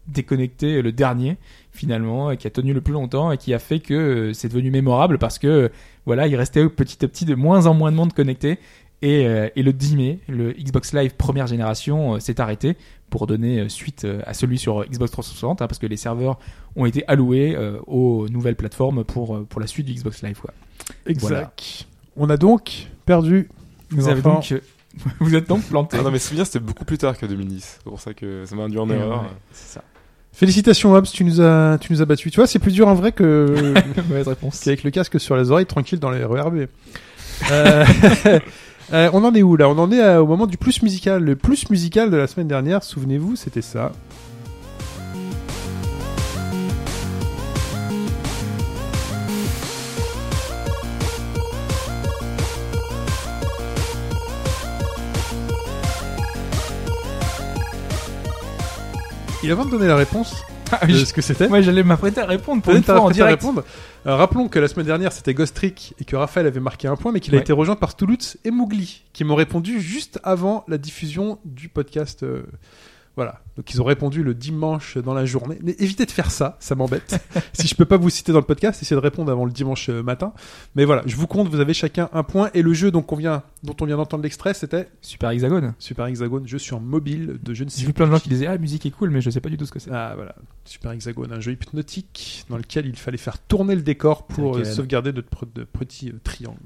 déconnecté 0.07 0.83
le 0.83 0.93
dernier 0.93 1.39
finalement, 1.73 2.31
et 2.31 2.37
qui 2.37 2.47
a 2.47 2.51
tenu 2.51 2.73
le 2.73 2.81
plus 2.81 2.93
longtemps 2.93 3.33
et 3.33 3.39
qui 3.39 3.53
a 3.53 3.59
fait 3.59 3.81
que 3.81 3.95
euh, 3.95 4.33
c'est 4.33 4.49
devenu 4.49 4.71
mémorable 4.71 5.19
parce 5.19 5.39
que 5.39 5.47
euh, 5.47 5.69
voilà, 6.07 6.27
il 6.27 6.37
restait 6.37 6.69
petit 6.69 7.05
à 7.05 7.09
petit 7.09 7.25
de 7.25 7.35
moins 7.35 7.67
en 7.67 7.75
moins 7.75 7.91
de 7.91 7.97
monde 7.97 8.13
connecté. 8.13 8.59
Et, 9.03 9.27
euh, 9.27 9.49
et 9.55 9.63
le 9.63 9.73
10 9.73 9.97
mai, 9.97 10.19
le 10.29 10.53
Xbox 10.53 10.95
Live 10.95 11.15
première 11.17 11.47
génération 11.47 12.15
euh, 12.15 12.21
s'est 12.21 12.41
arrêté 12.41 12.77
pour 13.11 13.27
donner 13.27 13.61
euh, 13.61 13.69
suite 13.69 14.05
euh, 14.05 14.23
à 14.27 14.33
celui 14.35 14.59
sur 14.59 14.85
Xbox 14.87 15.11
360 15.13 15.61
hein, 15.63 15.67
parce 15.67 15.79
que 15.79 15.87
les 15.87 15.97
serveurs 15.99 16.39
ont 16.75 16.87
été 16.87 17.05
alloués 17.07 17.55
euh, 17.55 17.79
aux 17.87 18.29
nouvelles 18.31 18.57
plateformes 18.57 19.05
pour, 19.05 19.45
pour 19.47 19.61
la 19.61 19.67
suite 19.67 19.87
du 19.87 19.93
Xbox 19.95 20.23
Live. 20.23 20.41
Quoi. 20.41 20.53
Exact. 21.07 21.87
On 22.17 22.31
a 22.31 22.37
donc 22.37 22.89
perdu. 23.05 23.49
Vous, 23.91 24.09
avez 24.09 24.21
enfants. 24.21 24.35
donc, 24.35 24.53
euh, 24.53 24.61
vous 25.21 25.35
êtes 25.35 25.49
donc 25.49 25.63
planté. 25.65 25.97
Ah 26.01 26.03
non, 26.03 26.11
mais 26.11 26.19
c'est 26.19 26.35
bien, 26.35 26.45
c'était 26.45 26.61
beaucoup 26.61 26.85
plus 26.85 26.99
tard 26.99 27.19
que 27.19 27.27
2010. 27.27 27.63
C'est 27.79 27.83
pour 27.85 28.01
ça 28.01 28.15
que 28.15 28.45
ça 28.47 28.57
m'a 28.57 28.65
induit 28.65 28.79
en 28.79 28.89
erreur. 28.89 29.23
Ouais, 29.23 29.29
c'est 29.53 29.75
ça. 29.75 29.83
Félicitations 30.33 30.93
Hobbs, 30.95 31.07
tu 31.13 31.25
nous 31.25 31.41
as, 31.41 31.79
tu 31.81 31.93
nous 31.93 32.03
as 32.03 32.07
battu. 32.07 32.31
Tu 32.31 32.37
vois, 32.37 32.49
c'est 32.49 32.59
plus 32.59 32.73
dur 32.73 32.89
en 32.89 32.95
vrai 32.95 33.13
que 33.13 33.75
Mauvaise 34.09 34.27
réponse. 34.27 34.61
qu'avec 34.61 34.83
le 34.83 34.91
casque 34.91 35.21
sur 35.21 35.37
les 35.37 35.51
oreilles, 35.51 35.67
tranquille 35.67 36.01
dans 36.01 36.11
les 36.11 36.25
RERB. 36.25 36.67
Euh, 37.53 37.85
euh, 38.93 39.11
on 39.13 39.25
en 39.25 39.35
est 39.35 39.43
où 39.43 39.57
là? 39.57 39.69
On 39.69 39.79
en 39.79 39.91
est 39.91 40.17
au 40.17 40.27
moment 40.27 40.47
du 40.47 40.57
plus 40.57 40.83
musical. 40.83 41.23
Le 41.23 41.37
plus 41.37 41.71
musical 41.71 42.11
de 42.11 42.17
la 42.17 42.27
semaine 42.27 42.49
dernière, 42.49 42.83
souvenez-vous, 42.83 43.37
c'était 43.37 43.63
ça. 43.63 43.93
Et 59.43 59.51
avant 59.51 59.67
de 59.67 59.71
donner 59.71 59.87
la 59.87 59.97
réponse 59.97 60.43
de 60.89 61.05
ce 61.05 61.13
que 61.13 61.23
c'était, 61.23 61.49
Moi, 61.49 61.61
j'allais 61.61 61.83
m'apprêter 61.83 62.21
à 62.21 62.27
répondre 62.27 62.63
pour 62.63 62.75
une 62.75 62.83
fois 62.83 63.01
en 63.01 63.09
à 63.09 63.25
répondre. 63.27 63.65
Euh, 64.07 64.17
rappelons 64.17 64.49
que 64.49 64.59
la 64.59 64.69
semaine 64.69 64.87
dernière 64.87 65.13
c'était 65.13 65.33
Ghost 65.35 65.55
Trick 65.57 65.95
et 66.01 66.05
que 66.05 66.15
Raphaël 66.17 66.47
avait 66.47 66.61
marqué 66.61 66.89
un 66.89 66.97
point, 66.97 67.11
mais 67.13 67.21
qu'il 67.21 67.35
a 67.35 67.37
Ouais. 67.39 67.43
été 67.43 67.53
rejoint 67.53 67.77
par 67.77 67.97
Toulouse 67.97 68.37
et 68.45 68.51
Mougli 68.51 69.03
qui 69.13 69.25
m'ont 69.25 69.35
répondu 69.35 69.81
juste 69.81 70.21
avant 70.25 70.65
la 70.69 70.77
diffusion 70.79 71.39
du 71.45 71.69
podcast. 71.69 72.23
euh, 72.23 72.43
voilà, 73.17 73.41
donc 73.57 73.73
ils 73.73 73.81
ont 73.81 73.85
répondu 73.85 74.25
le 74.25 74.35
dimanche 74.35 74.99
dans 74.99 75.15
la 75.15 75.25
journée. 75.25 75.59
Mais 75.63 75.77
évitez 75.79 76.05
de 76.05 76.11
faire 76.11 76.33
ça, 76.33 76.57
ça 76.59 76.75
m'embête. 76.75 77.21
si 77.53 77.69
je 77.69 77.75
peux 77.77 77.85
pas 77.85 77.97
vous 77.97 78.11
citer 78.11 78.33
dans 78.33 78.41
le 78.41 78.45
podcast, 78.45 78.83
essayez 78.83 78.97
de 78.97 79.05
répondre 79.05 79.31
avant 79.31 79.45
le 79.45 79.53
dimanche 79.53 79.89
euh, 79.89 80.03
matin. 80.03 80.33
Mais 80.75 80.85
voilà, 80.85 81.03
je 81.07 81.15
vous 81.15 81.29
compte, 81.29 81.49
vous 81.49 81.61
avez 81.61 81.75
chacun 81.75 82.09
un 82.13 82.25
point 82.25 82.51
et 82.55 82.63
le 82.63 82.73
jeu 82.73 82.91
donc 82.91 83.13
on 83.13 83.17
vient, 83.17 83.45
dont 83.63 83.77
on 83.81 83.87
vient 83.87 83.97
d'entendre 83.97 84.25
l'extrait, 84.25 84.53
c'était 84.53 84.89
Super 85.01 85.31
Hexagone. 85.31 85.75
Super 85.79 86.07
Hexagone, 86.07 86.49
jeu 86.49 86.59
sur 86.59 86.81
mobile 86.81 87.39
de 87.41 87.55
je 87.55 87.63
ne 87.63 87.69
sais 87.69 87.81
J'ai 87.81 87.87
vu 87.87 87.93
plein 87.93 88.07
de 88.07 88.13
gens 88.13 88.19
qui 88.21 88.29
disaient 88.29 88.47
Ah, 88.47 88.53
la 88.53 88.59
musique 88.59 88.85
est 88.85 88.91
cool, 88.91 89.11
mais 89.11 89.21
je 89.21 89.31
sais 89.31 89.41
pas 89.41 89.49
du 89.49 89.57
tout 89.57 89.67
ce 89.67 89.73
que 89.73 89.79
c'est. 89.79 89.93
ah 89.93 90.15
voilà, 90.17 90.35
Super 90.65 90.91
Hexagone, 90.91 91.33
un 91.33 91.41
jeu 91.41 91.53
hypnotique 91.53 92.45
dans 92.51 92.57
lequel 92.57 92.87
il 92.87 92.97
fallait 92.97 93.17
faire 93.17 93.39
tourner 93.39 93.77
le 93.77 93.83
décor 93.83 94.27
pour 94.27 94.57
euh, 94.57 94.65
sauvegarder 94.65 95.13
de 95.13 95.21
petits 95.21 96.09
euh, 96.09 96.21
triangles. 96.25 96.59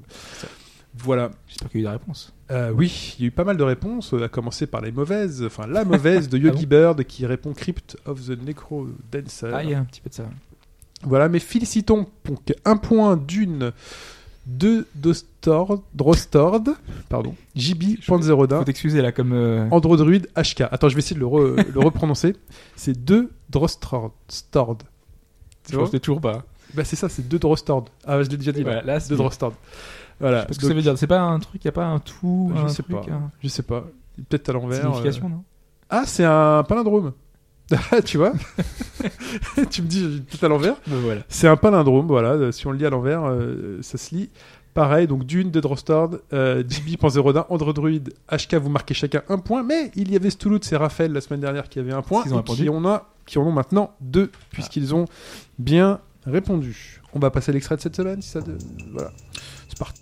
Voilà. 0.97 1.31
J'espère 1.47 1.69
qu'il 1.69 1.81
y 1.81 1.83
a 1.83 1.89
eu 1.89 1.91
des 1.91 1.97
réponses. 1.97 2.33
Euh, 2.51 2.71
oui, 2.71 3.15
il 3.19 3.21
y 3.21 3.25
a 3.25 3.27
eu 3.27 3.31
pas 3.31 3.43
mal 3.43 3.57
de 3.57 3.63
réponses, 3.63 4.13
euh, 4.13 4.23
à 4.23 4.27
commencer 4.27 4.65
par 4.67 4.81
les 4.81 4.91
mauvaises. 4.91 5.43
Enfin, 5.45 5.67
la 5.67 5.85
mauvaise 5.85 6.29
de 6.29 6.37
Ah 6.41 6.41
Yogi 6.41 6.65
Bird 6.65 7.03
qui 7.03 7.25
répond 7.25 7.53
Crypt 7.53 7.97
of 8.05 8.25
the 8.25 8.31
Necro 8.41 8.87
Dancer. 9.11 9.51
Ah, 9.53 9.63
il 9.63 9.69
y 9.69 9.73
a 9.73 9.79
un 9.79 9.83
petit 9.85 10.01
peu 10.01 10.09
de 10.09 10.15
ça. 10.15 10.25
Voilà, 11.03 11.29
mais 11.29 11.39
félicitons 11.39 12.07
donc 12.25 12.39
un 12.65 12.75
point 12.75 13.15
d'une 13.17 13.71
de 14.45 14.87
Dostord, 14.95 15.83
Drostord, 15.93 16.63
pardon, 17.07 17.35
JB 17.55 17.99
Panzerodin, 18.07 18.57
Faut 18.59 18.63
t'excuser 18.65 19.01
là, 19.01 19.11
comme. 19.11 19.31
euh, 19.33 19.67
Androdruid 19.69 20.27
HK. 20.35 20.61
Attends, 20.71 20.89
je 20.89 20.95
vais 20.95 20.99
essayer 20.99 21.15
de 21.15 21.19
le, 21.21 21.27
re- 21.27 21.65
le 21.73 21.79
reprononcer. 21.79 22.35
C'est 22.75 23.05
deux 23.05 23.29
Drostord. 23.49 24.11
Stord. 24.27 24.79
Je 25.71 25.97
toujours 25.97 26.19
pas. 26.19 26.45
Bah 26.73 26.83
c'est 26.83 26.95
ça, 26.95 27.09
c'est 27.09 27.27
deux 27.27 27.39
Drostord. 27.39 27.85
Ah, 28.05 28.21
je 28.23 28.29
l'ai 28.29 28.37
déjà 28.37 28.51
dit. 28.51 28.63
Voilà, 28.63 28.81
là. 28.81 28.99
Deux. 29.07 29.15
Drostord. 29.15 29.53
Voilà. 30.19 30.43
Parce 30.45 30.57
que 30.57 30.63
Donc, 30.63 30.69
ça 30.71 30.75
veut 30.75 30.81
dire, 30.81 30.97
c'est 30.97 31.07
pas 31.07 31.21
un 31.21 31.39
truc, 31.39 31.63
y 31.63 31.67
a 31.67 31.71
pas 31.71 31.85
un 31.85 31.99
tout, 31.99 32.51
Je 32.55 32.61
un 32.61 32.67
sais 32.69 32.83
truc, 32.83 33.05
pas. 33.05 33.11
un- 33.13 33.31
Je 33.41 33.47
sais 33.47 33.63
pas. 33.63 33.85
Peut-être 34.29 34.49
à 34.49 34.53
l'envers. 34.53 34.81
signification, 34.81 35.25
euh. 35.27 35.29
non? 35.29 35.43
Ah, 35.89 36.03
c'est 36.05 36.25
un 36.25 36.63
palindrome. 36.63 37.13
tu 38.05 38.17
vois? 38.17 38.33
Tu 39.69 39.81
me 39.81 39.87
dis 39.87 40.23
peut-être 40.27 40.43
à 40.43 40.47
l'envers. 40.47 40.75
voilà. 40.87 41.21
C'est 41.29 41.47
un 41.47 41.55
palindrome, 41.55 42.07
voilà. 42.07 42.51
Si 42.51 42.65
on 42.67 42.71
le 42.71 42.77
lit 42.77 42.85
à 42.85 42.89
l'envers, 42.89 43.23
euh, 43.25 43.77
ça 43.81 43.97
se 43.97 44.13
lit. 44.15 44.29
Pareil, 44.73 45.07
donc 45.07 45.25
Dune, 45.25 45.51
de 45.51 45.59
Drostord, 45.59 46.11
euh, 46.31 46.63
JB, 46.67 46.97
Panzerodin, 46.97 47.45
Androdruid, 47.49 48.13
HK, 48.31 48.55
vous 48.55 48.69
marquez 48.69 48.93
chacun 48.93 49.23
un 49.29 49.37
point. 49.39 49.63
Mais 49.63 49.91
il 49.95 50.11
y 50.11 50.15
avait 50.15 50.29
Stoulout 50.29 50.59
et 50.71 50.75
Raphaël 50.75 51.11
la 51.11 51.21
semaine 51.21 51.41
dernière 51.41 51.67
qui 51.69 51.79
avaient 51.79 51.91
un 51.93 52.01
point. 52.01 52.23
Ils 52.25 52.33
ont 52.33 52.39
et 52.41 52.43
qui, 52.43 52.67
a, 52.69 53.03
qui 53.25 53.39
en 53.39 53.43
ont 53.43 53.51
maintenant 53.51 53.91
deux, 53.99 54.31
puisqu'ils 54.51 54.93
ont 54.95 55.05
bien 55.57 55.99
répondu. 56.25 57.01
On 57.13 57.19
va 57.19 57.31
passer 57.31 57.51
l'extrait 57.51 57.75
de 57.77 57.81
cette 57.81 57.95
semaine, 57.95 58.21
si 58.21 58.29
ça. 58.29 58.41
te- 58.41 58.51
Voilà. 58.93 59.11
C'est 59.67 59.77
parti. 59.79 60.01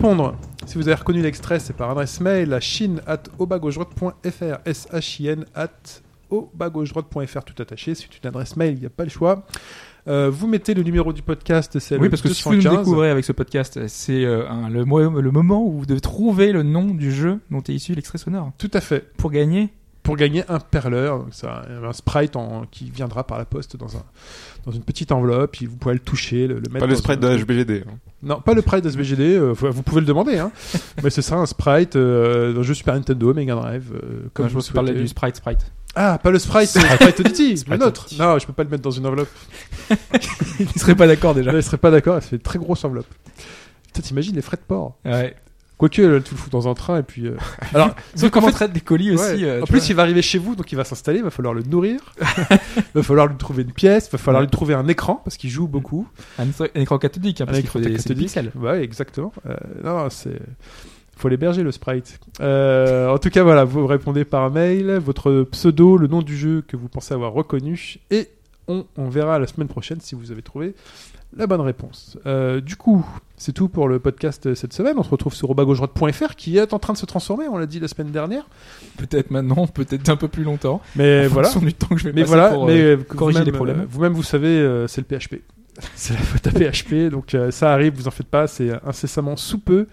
répondre, 0.00 0.34
si 0.64 0.76
vous 0.78 0.88
avez 0.88 0.94
reconnu 0.94 1.20
l'extrait, 1.20 1.58
c'est 1.58 1.74
par 1.74 1.90
adresse 1.90 2.20
mail 2.22 2.54
à 2.54 2.60
chine 2.60 3.02
at 3.06 3.22
obagaugedroite.fr, 3.38 4.58
S-H-I-N 4.64 5.44
at 5.54 5.68
tout 7.44 7.60
attaché. 7.60 7.94
C'est 7.94 8.06
une 8.06 8.26
adresse 8.28 8.56
mail, 8.56 8.74
il 8.76 8.80
n'y 8.80 8.86
a 8.86 8.90
pas 8.90 9.04
le 9.04 9.10
choix. 9.10 9.44
Euh, 10.08 10.30
vous 10.32 10.46
mettez 10.46 10.72
le 10.72 10.82
numéro 10.84 11.12
du 11.12 11.20
podcast, 11.20 11.78
c'est 11.80 11.96
Oui, 11.96 12.04
le 12.04 12.08
parce 12.08 12.22
que 12.22 12.30
si 12.30 12.42
vous 12.44 12.54
215. 12.54 12.78
découvrez 12.78 13.10
avec 13.10 13.26
ce 13.26 13.32
podcast, 13.32 13.86
c'est 13.88 14.24
euh, 14.24 14.44
le, 14.70 14.84
le 15.20 15.30
moment 15.30 15.66
où 15.66 15.72
vous 15.80 15.84
devez 15.86 16.00
trouver 16.00 16.52
le 16.52 16.62
nom 16.62 16.86
du 16.86 17.12
jeu 17.12 17.38
dont 17.50 17.60
est 17.60 17.74
issu 17.74 17.94
l'extrait 17.94 18.16
sonore. 18.16 18.52
Tout 18.56 18.70
à 18.72 18.80
fait. 18.80 19.12
Pour 19.18 19.30
gagner, 19.30 19.68
Pour 20.10 20.16
gagner 20.16 20.42
un 20.48 20.58
perleur, 20.58 21.18
donc 21.20 21.28
c'est 21.30 21.46
un, 21.46 21.92
sprite 21.92 22.34
en- 22.36 22.64
qui 22.70 22.90
viendra 22.90 23.24
par 23.24 23.38
la 23.38 23.44
poste 23.44 23.76
dans, 23.76 23.96
un, 23.96 24.02
dans 24.66 24.72
une 24.72 24.82
petite 24.82 25.12
enveloppe, 25.12 25.52
puis 25.52 25.66
vous 25.66 25.76
pourrez 25.76 25.94
le 25.94 26.00
toucher, 26.00 26.46
le, 26.48 26.54
le 26.54 26.60
mettre 26.62 26.78
Pas 26.80 26.86
le 26.86 26.96
sprite 26.96 27.22
un- 27.24 27.36
de 27.36 27.42
HBGD. 27.44 27.84
hein. 27.88 27.92
Non, 28.22 28.40
pas 28.40 28.54
le 28.54 28.60
sprite 28.60 28.84
SBGD, 28.84 29.20
euh, 29.36 29.54
faut- 29.54 29.70
vous 29.70 29.82
pouvez 29.82 30.00
le 30.00 30.06
demander, 30.06 30.38
hein. 30.38 30.50
mais 31.02 31.10
ce 31.10 31.22
sera 31.22 31.40
un 31.40 31.46
sprite 31.46 31.94
euh, 31.96 32.52
d'un 32.52 32.62
jeu 32.62 32.74
Super 32.74 32.94
Nintendo, 32.94 33.32
Mega 33.32 33.54
Drive, 33.54 33.92
euh, 33.94 33.98
comme 34.00 34.30
comme 34.34 34.46
je 34.48 34.50
vous 34.52 34.56
pense 34.58 34.64
que 34.66 34.72
tu 34.72 34.74
parlais 34.74 34.94
du 34.94 35.06
sprite 35.08 35.36
sprite. 35.36 35.60
Ah, 35.94 36.18
pas 36.22 36.30
le 36.30 36.38
sprite, 36.38 36.76
euh, 36.76 36.80
sprite 36.96 37.20
Oddity, 37.20 37.64
le 37.68 37.76
nôtre. 37.76 38.06
Non, 38.18 38.38
je 38.38 38.46
peux 38.46 38.52
pas 38.52 38.64
le 38.64 38.68
mettre 38.70 38.82
dans 38.82 38.90
une 38.90 39.06
enveloppe. 39.06 39.28
Il 40.60 40.68
serait 40.80 40.94
pas 40.94 41.06
d'accord 41.06 41.34
déjà. 41.34 41.52
Là, 41.52 41.58
il 41.58 41.62
serait 41.62 41.78
pas 41.78 41.90
d'accord, 41.90 42.16
ça 42.16 42.20
fait 42.28 42.36
une 42.36 42.42
très 42.42 42.58
grosse 42.58 42.84
enveloppe. 42.84 43.06
Putain, 43.86 44.02
t'imagines 44.02 44.34
les 44.36 44.42
frais 44.42 44.56
de 44.56 44.62
port. 44.62 44.96
Ouais. 45.04 45.34
Quoique, 45.80 46.02
là, 46.02 46.20
tu 46.20 46.34
le 46.34 46.36
fous 46.36 46.50
dans 46.50 46.68
un 46.68 46.74
train 46.74 46.98
et 46.98 47.02
puis. 47.02 47.26
euh, 47.26 47.36
Alors, 47.74 47.94
Sauf 48.14 48.30
qu'en 48.30 48.42
fait- 48.42 48.52
traite 48.52 48.72
des 48.72 48.80
colis 48.82 49.12
aussi. 49.12 49.44
euh, 49.46 49.62
en 49.62 49.64
tu 49.64 49.72
plus, 49.72 49.78
vois. 49.80 49.88
il 49.88 49.94
va 49.96 50.02
arriver 50.02 50.20
chez 50.22 50.36
vous, 50.38 50.54
donc 50.54 50.70
il 50.70 50.76
va 50.76 50.84
s'installer, 50.84 51.18
il 51.20 51.24
va 51.24 51.30
falloir 51.30 51.54
le 51.54 51.62
nourrir, 51.62 52.00
il 52.50 52.82
va 52.94 53.02
falloir 53.02 53.26
lui 53.26 53.36
trouver 53.36 53.62
une 53.62 53.72
pièce, 53.72 54.08
il 54.08 54.12
va 54.12 54.18
falloir 54.18 54.42
lui 54.42 54.50
trouver 54.50 54.74
un 54.74 54.86
écran, 54.88 55.22
parce 55.24 55.38
qu'il 55.38 55.48
joue 55.48 55.66
beaucoup. 55.68 56.06
un, 56.38 56.44
écran- 56.46 56.66
un 56.74 56.80
écran 56.82 56.98
cathodique, 56.98 57.40
hein, 57.40 57.46
parce 57.46 57.56
Un 57.58 57.60
qu'il 57.62 57.70
faut 57.70 57.78
écran 57.78 57.90
des, 57.92 57.98
c'est 57.98 58.14
des 58.14 58.26
cathodique. 58.26 58.52
pixels. 58.52 58.62
Ouais, 58.62 58.82
exactement. 58.84 59.32
Euh, 59.48 59.56
non, 59.82 60.10
c'est. 60.10 60.38
Faut 61.16 61.28
l'héberger 61.28 61.62
le 61.62 61.72
sprite. 61.72 62.18
Euh, 62.40 63.08
en 63.08 63.18
tout 63.18 63.28
cas, 63.30 63.42
voilà, 63.42 63.64
vous 63.64 63.86
répondez 63.86 64.24
par 64.24 64.50
mail, 64.50 64.92
votre 65.04 65.42
pseudo, 65.50 65.96
le 65.98 66.06
nom 66.06 66.22
du 66.22 66.36
jeu 66.36 66.62
que 66.66 66.76
vous 66.76 66.88
pensez 66.88 67.12
avoir 67.14 67.32
reconnu, 67.32 67.96
et 68.10 68.28
on, 68.70 68.86
on 68.96 69.08
verra 69.08 69.38
la 69.38 69.46
semaine 69.46 69.68
prochaine 69.68 70.00
si 70.00 70.14
vous 70.14 70.30
avez 70.30 70.42
trouvé 70.42 70.74
la 71.36 71.46
bonne 71.46 71.60
réponse. 71.60 72.18
Euh, 72.26 72.60
du 72.60 72.76
coup, 72.76 73.06
c'est 73.36 73.52
tout 73.52 73.68
pour 73.68 73.86
le 73.88 74.00
podcast 74.00 74.54
cette 74.54 74.72
semaine. 74.72 74.94
On 74.98 75.02
se 75.02 75.10
retrouve 75.10 75.34
sur 75.34 75.48
robagaugedroite.fr 75.48 76.34
qui 76.34 76.56
est 76.58 76.72
en 76.72 76.78
train 76.78 76.92
de 76.92 76.98
se 76.98 77.06
transformer, 77.06 77.46
on 77.48 77.56
l'a 77.56 77.66
dit 77.66 77.78
la 77.80 77.88
semaine 77.88 78.10
dernière. 78.10 78.48
Peut-être 78.96 79.30
maintenant, 79.30 79.66
peut-être 79.66 80.08
un 80.08 80.16
peu 80.16 80.28
plus 80.28 80.42
longtemps. 80.44 80.80
Mais 80.96 81.26
voilà. 81.26 81.50
du 81.54 81.72
temps 81.72 81.88
que 81.88 81.98
je 81.98 82.04
vais 82.04 82.12
Mais 82.12 82.24
voilà, 82.24 82.50
pour, 82.50 82.66
mais 82.66 82.80
euh, 82.80 82.96
corriger 82.96 83.44
les 83.44 83.52
problèmes. 83.52 83.80
euh, 83.80 83.86
Vous-même, 83.88 84.12
vous 84.12 84.22
savez, 84.22 84.84
c'est 84.88 85.00
le 85.08 85.18
PHP. 85.18 85.36
c'est 85.94 86.14
la 86.14 86.20
faute 86.20 86.46
à 86.46 86.50
PHP, 86.50 87.10
donc 87.10 87.36
ça 87.50 87.72
arrive, 87.72 87.94
vous 87.94 88.08
en 88.08 88.10
faites 88.10 88.26
pas, 88.26 88.46
c'est 88.46 88.70
incessamment 88.84 89.36
sous 89.36 89.58
peu. 89.58 89.86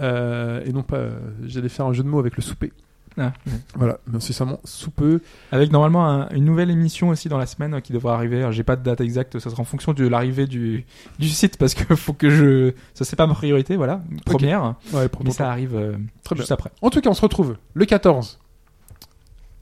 Euh, 0.00 0.62
et 0.64 0.72
non 0.72 0.82
pas, 0.82 0.96
euh, 0.96 1.10
j'allais 1.44 1.68
faire 1.68 1.86
un 1.86 1.92
jeu 1.92 2.02
de 2.02 2.08
mots 2.08 2.18
avec 2.18 2.36
le 2.36 2.42
souper. 2.42 2.72
Ah, 3.18 3.32
Voilà, 3.74 3.98
incessamment 4.14 4.58
sous 4.64 4.90
peu. 4.90 5.20
Avec 5.50 5.70
normalement 5.70 6.06
un- 6.08 6.28
une 6.30 6.44
nouvelle 6.44 6.70
émission 6.70 7.10
aussi 7.10 7.28
dans 7.28 7.38
la 7.38 7.46
semaine 7.46 7.74
euh, 7.74 7.80
qui 7.80 7.92
devra 7.92 8.14
arriver. 8.14 8.38
Alors, 8.38 8.52
J'ai 8.52 8.62
pas 8.64 8.76
de 8.76 8.82
date 8.82 9.00
exacte, 9.00 9.38
ça 9.38 9.50
sera 9.50 9.60
en 9.62 9.64
fonction 9.66 9.92
de 9.92 10.06
l'arrivée 10.06 10.46
du, 10.46 10.84
du 11.18 11.28
site 11.28 11.56
parce 11.58 11.74
que 11.74 11.94
faut 11.94 12.12
que 12.14 12.30
je. 12.30 12.72
Ça 12.94 13.04
c'est 13.04 13.16
pas 13.16 13.26
ma 13.26 13.34
priorité, 13.34 13.76
voilà. 13.76 14.02
Première. 14.24 14.74
Ouais, 14.92 15.08
Mais 15.24 15.30
ça 15.30 15.50
arrive 15.50 15.74
euh, 15.76 15.92
Très 16.24 16.34
bien. 16.34 16.42
juste 16.42 16.52
après. 16.52 16.70
En 16.80 16.90
tout 16.90 17.00
cas, 17.00 17.10
on 17.10 17.14
se 17.14 17.20
retrouve 17.22 17.56
le 17.74 17.84
14 17.84 18.38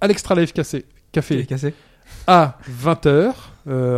à 0.01 0.07
l'Extra 0.07 0.35
Live 0.35 0.53
Café, 0.53 0.85
Café 1.13 1.45
Cassé. 1.47 1.75
à 2.27 2.57
20h. 2.83 3.33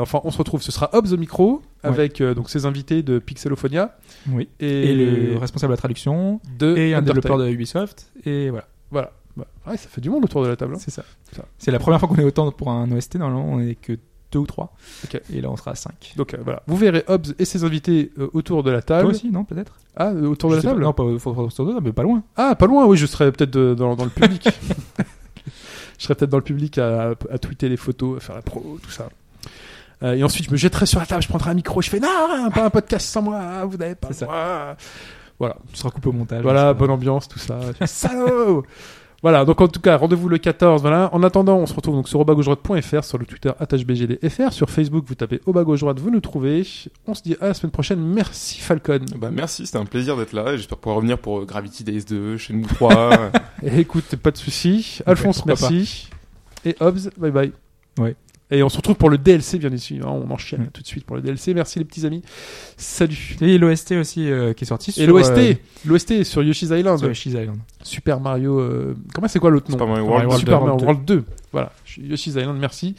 enfin, 0.00 0.20
on 0.24 0.30
se 0.30 0.38
retrouve, 0.38 0.62
ce 0.62 0.72
sera 0.72 0.90
Hobbs 0.92 1.12
au 1.12 1.16
micro 1.16 1.62
Ouais. 1.84 1.90
avec 1.90 2.20
euh, 2.20 2.32
donc 2.32 2.48
ses 2.48 2.64
invités 2.64 3.02
de 3.02 3.18
Pixelophonia 3.18 3.98
Oui. 4.30 4.48
et, 4.60 4.92
Et, 4.92 4.94
le 5.32 5.36
responsable 5.38 5.72
de 5.72 5.74
la 5.74 5.78
traduction 5.78 6.40
de 6.56 6.76
et 6.76 6.94
un 6.94 7.02
développeur 7.02 7.38
de 7.38 7.48
Ubisoft 7.48 8.06
et 8.24 8.50
voilà. 8.50 8.66
Voilà. 8.92 9.10
Bah, 9.36 9.44
ouais, 9.66 9.76
ça 9.76 9.88
fait 9.88 10.00
du 10.00 10.10
monde 10.10 10.24
autour 10.24 10.42
de 10.42 10.48
la 10.48 10.56
table. 10.56 10.74
hein. 10.74 10.78
C'est 10.80 10.90
ça. 10.90 11.04
Ça. 11.34 11.44
C'est 11.58 11.70
la 11.70 11.78
première 11.78 11.98
fois 12.00 12.08
qu'on 12.08 12.16
est 12.16 12.24
autant 12.24 12.50
pour 12.52 12.70
un 12.70 12.90
OST. 12.92 13.16
Normalement, 13.16 13.48
on 13.50 13.60
est 13.60 13.74
que 13.76 13.98
deux 14.30 14.38
ou 14.40 14.46
trois. 14.46 14.74
Ok. 15.04 15.20
Et 15.32 15.40
là, 15.40 15.50
on 15.50 15.56
sera 15.56 15.72
à 15.72 15.74
5. 15.74 16.14
Donc 16.16 16.34
euh, 16.34 16.38
voilà, 16.42 16.62
vous 16.66 16.76
verrez 16.76 17.04
Hobbs 17.08 17.34
et 17.38 17.44
ses 17.44 17.64
invités 17.64 18.12
euh, 18.18 18.28
autour 18.34 18.62
de 18.62 18.70
la 18.70 18.82
table. 18.82 19.02
Toi 19.02 19.10
aussi, 19.10 19.30
non, 19.30 19.44
peut-être? 19.44 19.74
Ah, 19.96 20.08
euh, 20.10 20.26
autour 20.26 20.50
de 20.50 20.54
Je 20.54 20.56
la 20.56 20.62
sais 20.62 20.68
pas. 20.68 20.72
table? 20.74 20.84
Non, 20.84 20.92
pas 20.92 21.02
faut- 21.18 21.34
faut- 21.34 21.50
sur 21.50 21.66
deux, 21.66 21.78
mais 21.80 21.92
pas 21.92 22.02
loin. 22.02 22.22
Ah, 22.36 22.54
pas 22.54 22.66
loin, 22.66 22.86
oui, 22.86 22.96
je 22.96 23.06
serais 23.06 23.30
peut-être 23.32 23.50
de- 23.50 23.74
dans, 23.74 23.94
dans 23.96 24.04
le 24.04 24.10
public. 24.10 24.48
je 25.98 26.04
serais 26.04 26.14
peut-être 26.14 26.30
dans 26.30 26.38
le 26.38 26.42
public 26.44 26.78
à, 26.78 27.10
à 27.30 27.38
tweeter 27.38 27.68
les 27.68 27.76
photos, 27.76 28.18
à 28.18 28.20
faire 28.20 28.34
la 28.36 28.42
pro, 28.42 28.78
tout 28.82 28.90
ça. 28.90 29.08
Euh, 30.02 30.14
et 30.14 30.24
ensuite, 30.24 30.46
je 30.46 30.50
me 30.50 30.56
jetterai 30.56 30.86
sur 30.86 30.98
la 30.98 31.06
table, 31.06 31.22
je 31.22 31.28
prendrai 31.28 31.50
un 31.50 31.54
micro, 31.54 31.80
je 31.80 31.88
fais 31.90 32.00
non, 32.00 32.50
pas 32.52 32.64
un 32.64 32.70
podcast 32.70 33.06
sans 33.08 33.22
moi, 33.22 33.64
vous 33.66 33.76
n'avez 33.76 33.94
pas 33.94 34.08
C'est 34.12 34.24
ça. 34.26 34.76
Voilà, 35.38 35.56
Tu 35.72 35.78
seras 35.78 35.90
coupé 35.90 36.08
au 36.08 36.12
montage. 36.12 36.42
voilà, 36.42 36.72
bonne 36.74 36.90
ambiance, 36.90 37.28
tout 37.28 37.38
ça. 37.38 37.58
Salaud 37.86 38.64
Voilà, 39.22 39.44
donc 39.44 39.60
en 39.60 39.68
tout 39.68 39.80
cas, 39.80 39.96
rendez-vous 39.96 40.28
le 40.28 40.38
14. 40.38 40.82
Voilà. 40.82 41.08
En 41.14 41.22
attendant, 41.22 41.56
on 41.56 41.66
se 41.66 41.74
retrouve 41.74 41.94
donc 41.94 42.08
sur 42.08 42.18
obagaugedroite.fr, 42.20 43.04
sur 43.04 43.18
le 43.18 43.24
Twitter 43.24 43.52
attachbgdfr, 43.58 44.52
sur 44.52 44.68
Facebook, 44.68 45.04
vous 45.06 45.14
tapez 45.14 45.40
au 45.46 45.52
bas 45.52 45.62
gauche 45.62 45.80
droite, 45.80 46.00
vous 46.00 46.10
nous 46.10 46.20
trouvez. 46.20 46.66
On 47.06 47.14
se 47.14 47.22
dit 47.22 47.36
à 47.40 47.46
la 47.46 47.54
semaine 47.54 47.70
prochaine. 47.70 48.00
Merci 48.00 48.58
Falcon. 48.58 49.00
Bah, 49.16 49.30
merci, 49.32 49.66
c'était 49.66 49.78
un 49.78 49.84
plaisir 49.84 50.16
d'être 50.16 50.32
là 50.32 50.56
j'espère 50.56 50.78
pouvoir 50.78 50.96
revenir 50.96 51.18
pour 51.18 51.40
euh, 51.40 51.44
Gravity 51.44 51.84
Days 51.84 52.04
2, 52.04 52.36
Shenmue 52.36 52.66
3. 52.66 53.30
Et 53.62 53.78
écoute, 53.80 54.16
pas 54.16 54.32
de 54.32 54.36
soucis. 54.36 54.98
Alphonse, 55.06 55.46
merci. 55.46 56.08
Et 56.64 56.76
Hobbs, 56.80 57.10
bye 57.16 57.30
bye. 57.30 57.52
Ouais. 57.98 58.16
Et 58.54 58.62
on 58.62 58.68
se 58.68 58.76
retrouve 58.76 58.96
pour 58.96 59.08
le 59.10 59.16
DLC 59.18 59.58
bien 59.58 59.70
ici. 59.70 59.98
hein, 60.02 60.08
On 60.08 60.30
enchaîne 60.30 60.62
Mm. 60.64 60.66
tout 60.72 60.82
de 60.82 60.86
suite 60.86 61.04
pour 61.04 61.16
le 61.16 61.22
DLC. 61.22 61.54
Merci 61.54 61.78
les 61.78 61.84
petits 61.84 62.04
amis. 62.06 62.22
Salut. 62.76 63.36
Et 63.40 63.56
l'OST 63.58 63.92
aussi 63.92 64.30
euh, 64.30 64.52
qui 64.52 64.64
est 64.64 64.66
sorti. 64.66 64.90
Et 64.90 64.92
sur, 64.92 65.06
l'OST, 65.06 65.30
euh, 65.38 65.54
l'OST 65.86 66.10
est 66.12 66.24
sur 66.24 66.42
Yoshi's 66.42 66.70
Island. 66.70 66.98
sur 66.98 67.08
Yoshi's 67.08 67.32
Island. 67.32 67.56
Super 67.82 68.20
Mario. 68.20 68.60
euh, 68.60 68.94
Comment 69.14 69.26
c'est 69.28 69.38
quoi 69.38 69.50
l'autre 69.50 69.70
nom 69.70 69.76
Super 69.76 69.86
Mario 69.86 70.04
World 70.04 70.24
World. 70.26 70.38
Super 70.40 70.62
World 70.62 70.80
Mario 70.82 70.86
World 70.86 71.04
2. 71.06 71.24
Voilà. 71.52 71.72
Yoshi's 71.98 72.34
Island. 72.34 72.58
Merci 72.60 72.94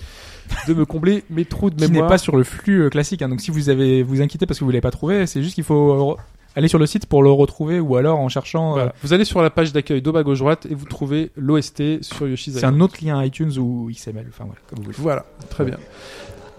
de 0.67 0.73
me 0.73 0.85
combler 0.85 1.23
mes 1.29 1.45
trous 1.45 1.69
de 1.69 1.75
Qui 1.75 1.81
n'est 1.83 1.87
mémoire. 1.91 2.09
pas 2.09 2.17
sur 2.17 2.35
le 2.35 2.43
flux 2.43 2.81
euh, 2.83 2.89
classique. 2.89 3.21
hein. 3.21 3.29
Donc 3.29 3.39
si 3.41 3.51
vous 3.51 3.69
avez 3.69 4.03
vous 4.03 4.21
inquiétez 4.21 4.45
parce 4.45 4.59
que 4.59 4.65
vous 4.65 4.71
l'avez 4.71 4.81
pas 4.81 4.91
trouvé, 4.91 5.25
c'est 5.27 5.41
juste 5.43 5.55
qu'il 5.55 5.63
faut 5.63 6.17
euh, 6.55 6.59
aller 6.59 6.67
sur 6.67 6.79
le 6.79 6.85
site 6.85 7.05
pour 7.05 7.23
le 7.23 7.31
retrouver 7.31 7.79
ou 7.79 7.95
alors 7.95 8.19
en 8.19 8.29
cherchant. 8.29 8.71
euh, 8.71 8.73
Voilà. 8.73 8.93
Vous 9.03 9.13
allez 9.13 9.25
sur 9.25 9.41
la 9.41 9.49
page 9.49 9.73
d'accueil 9.73 10.01
d'Oba 10.01 10.23
gauche 10.23 10.39
droite 10.39 10.65
et 10.69 10.75
vous 10.75 10.85
trouvez 10.85 11.31
l'OST 11.35 12.01
sur 12.03 12.27
Yoshi's 12.27 12.55
c'est 12.57 12.65
un 12.65 12.79
autre 12.79 12.95
lien 13.03 13.23
iTunes 13.23 13.51
ou 13.57 13.89
XML. 13.91 14.25
Enfin 14.29 14.45
voilà, 14.45 14.59
comme 14.69 14.79
vous 14.79 14.85
voulez. 14.85 14.97
Voilà. 14.99 15.25
Très 15.49 15.65
bien. 15.65 15.77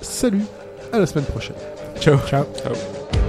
Salut. 0.00 0.42
À 0.92 0.98
la 0.98 1.06
semaine 1.06 1.24
prochaine. 1.24 1.56
Ciao. 2.00 2.18
Ciao. 2.28 2.44
Ciao. 2.62 3.23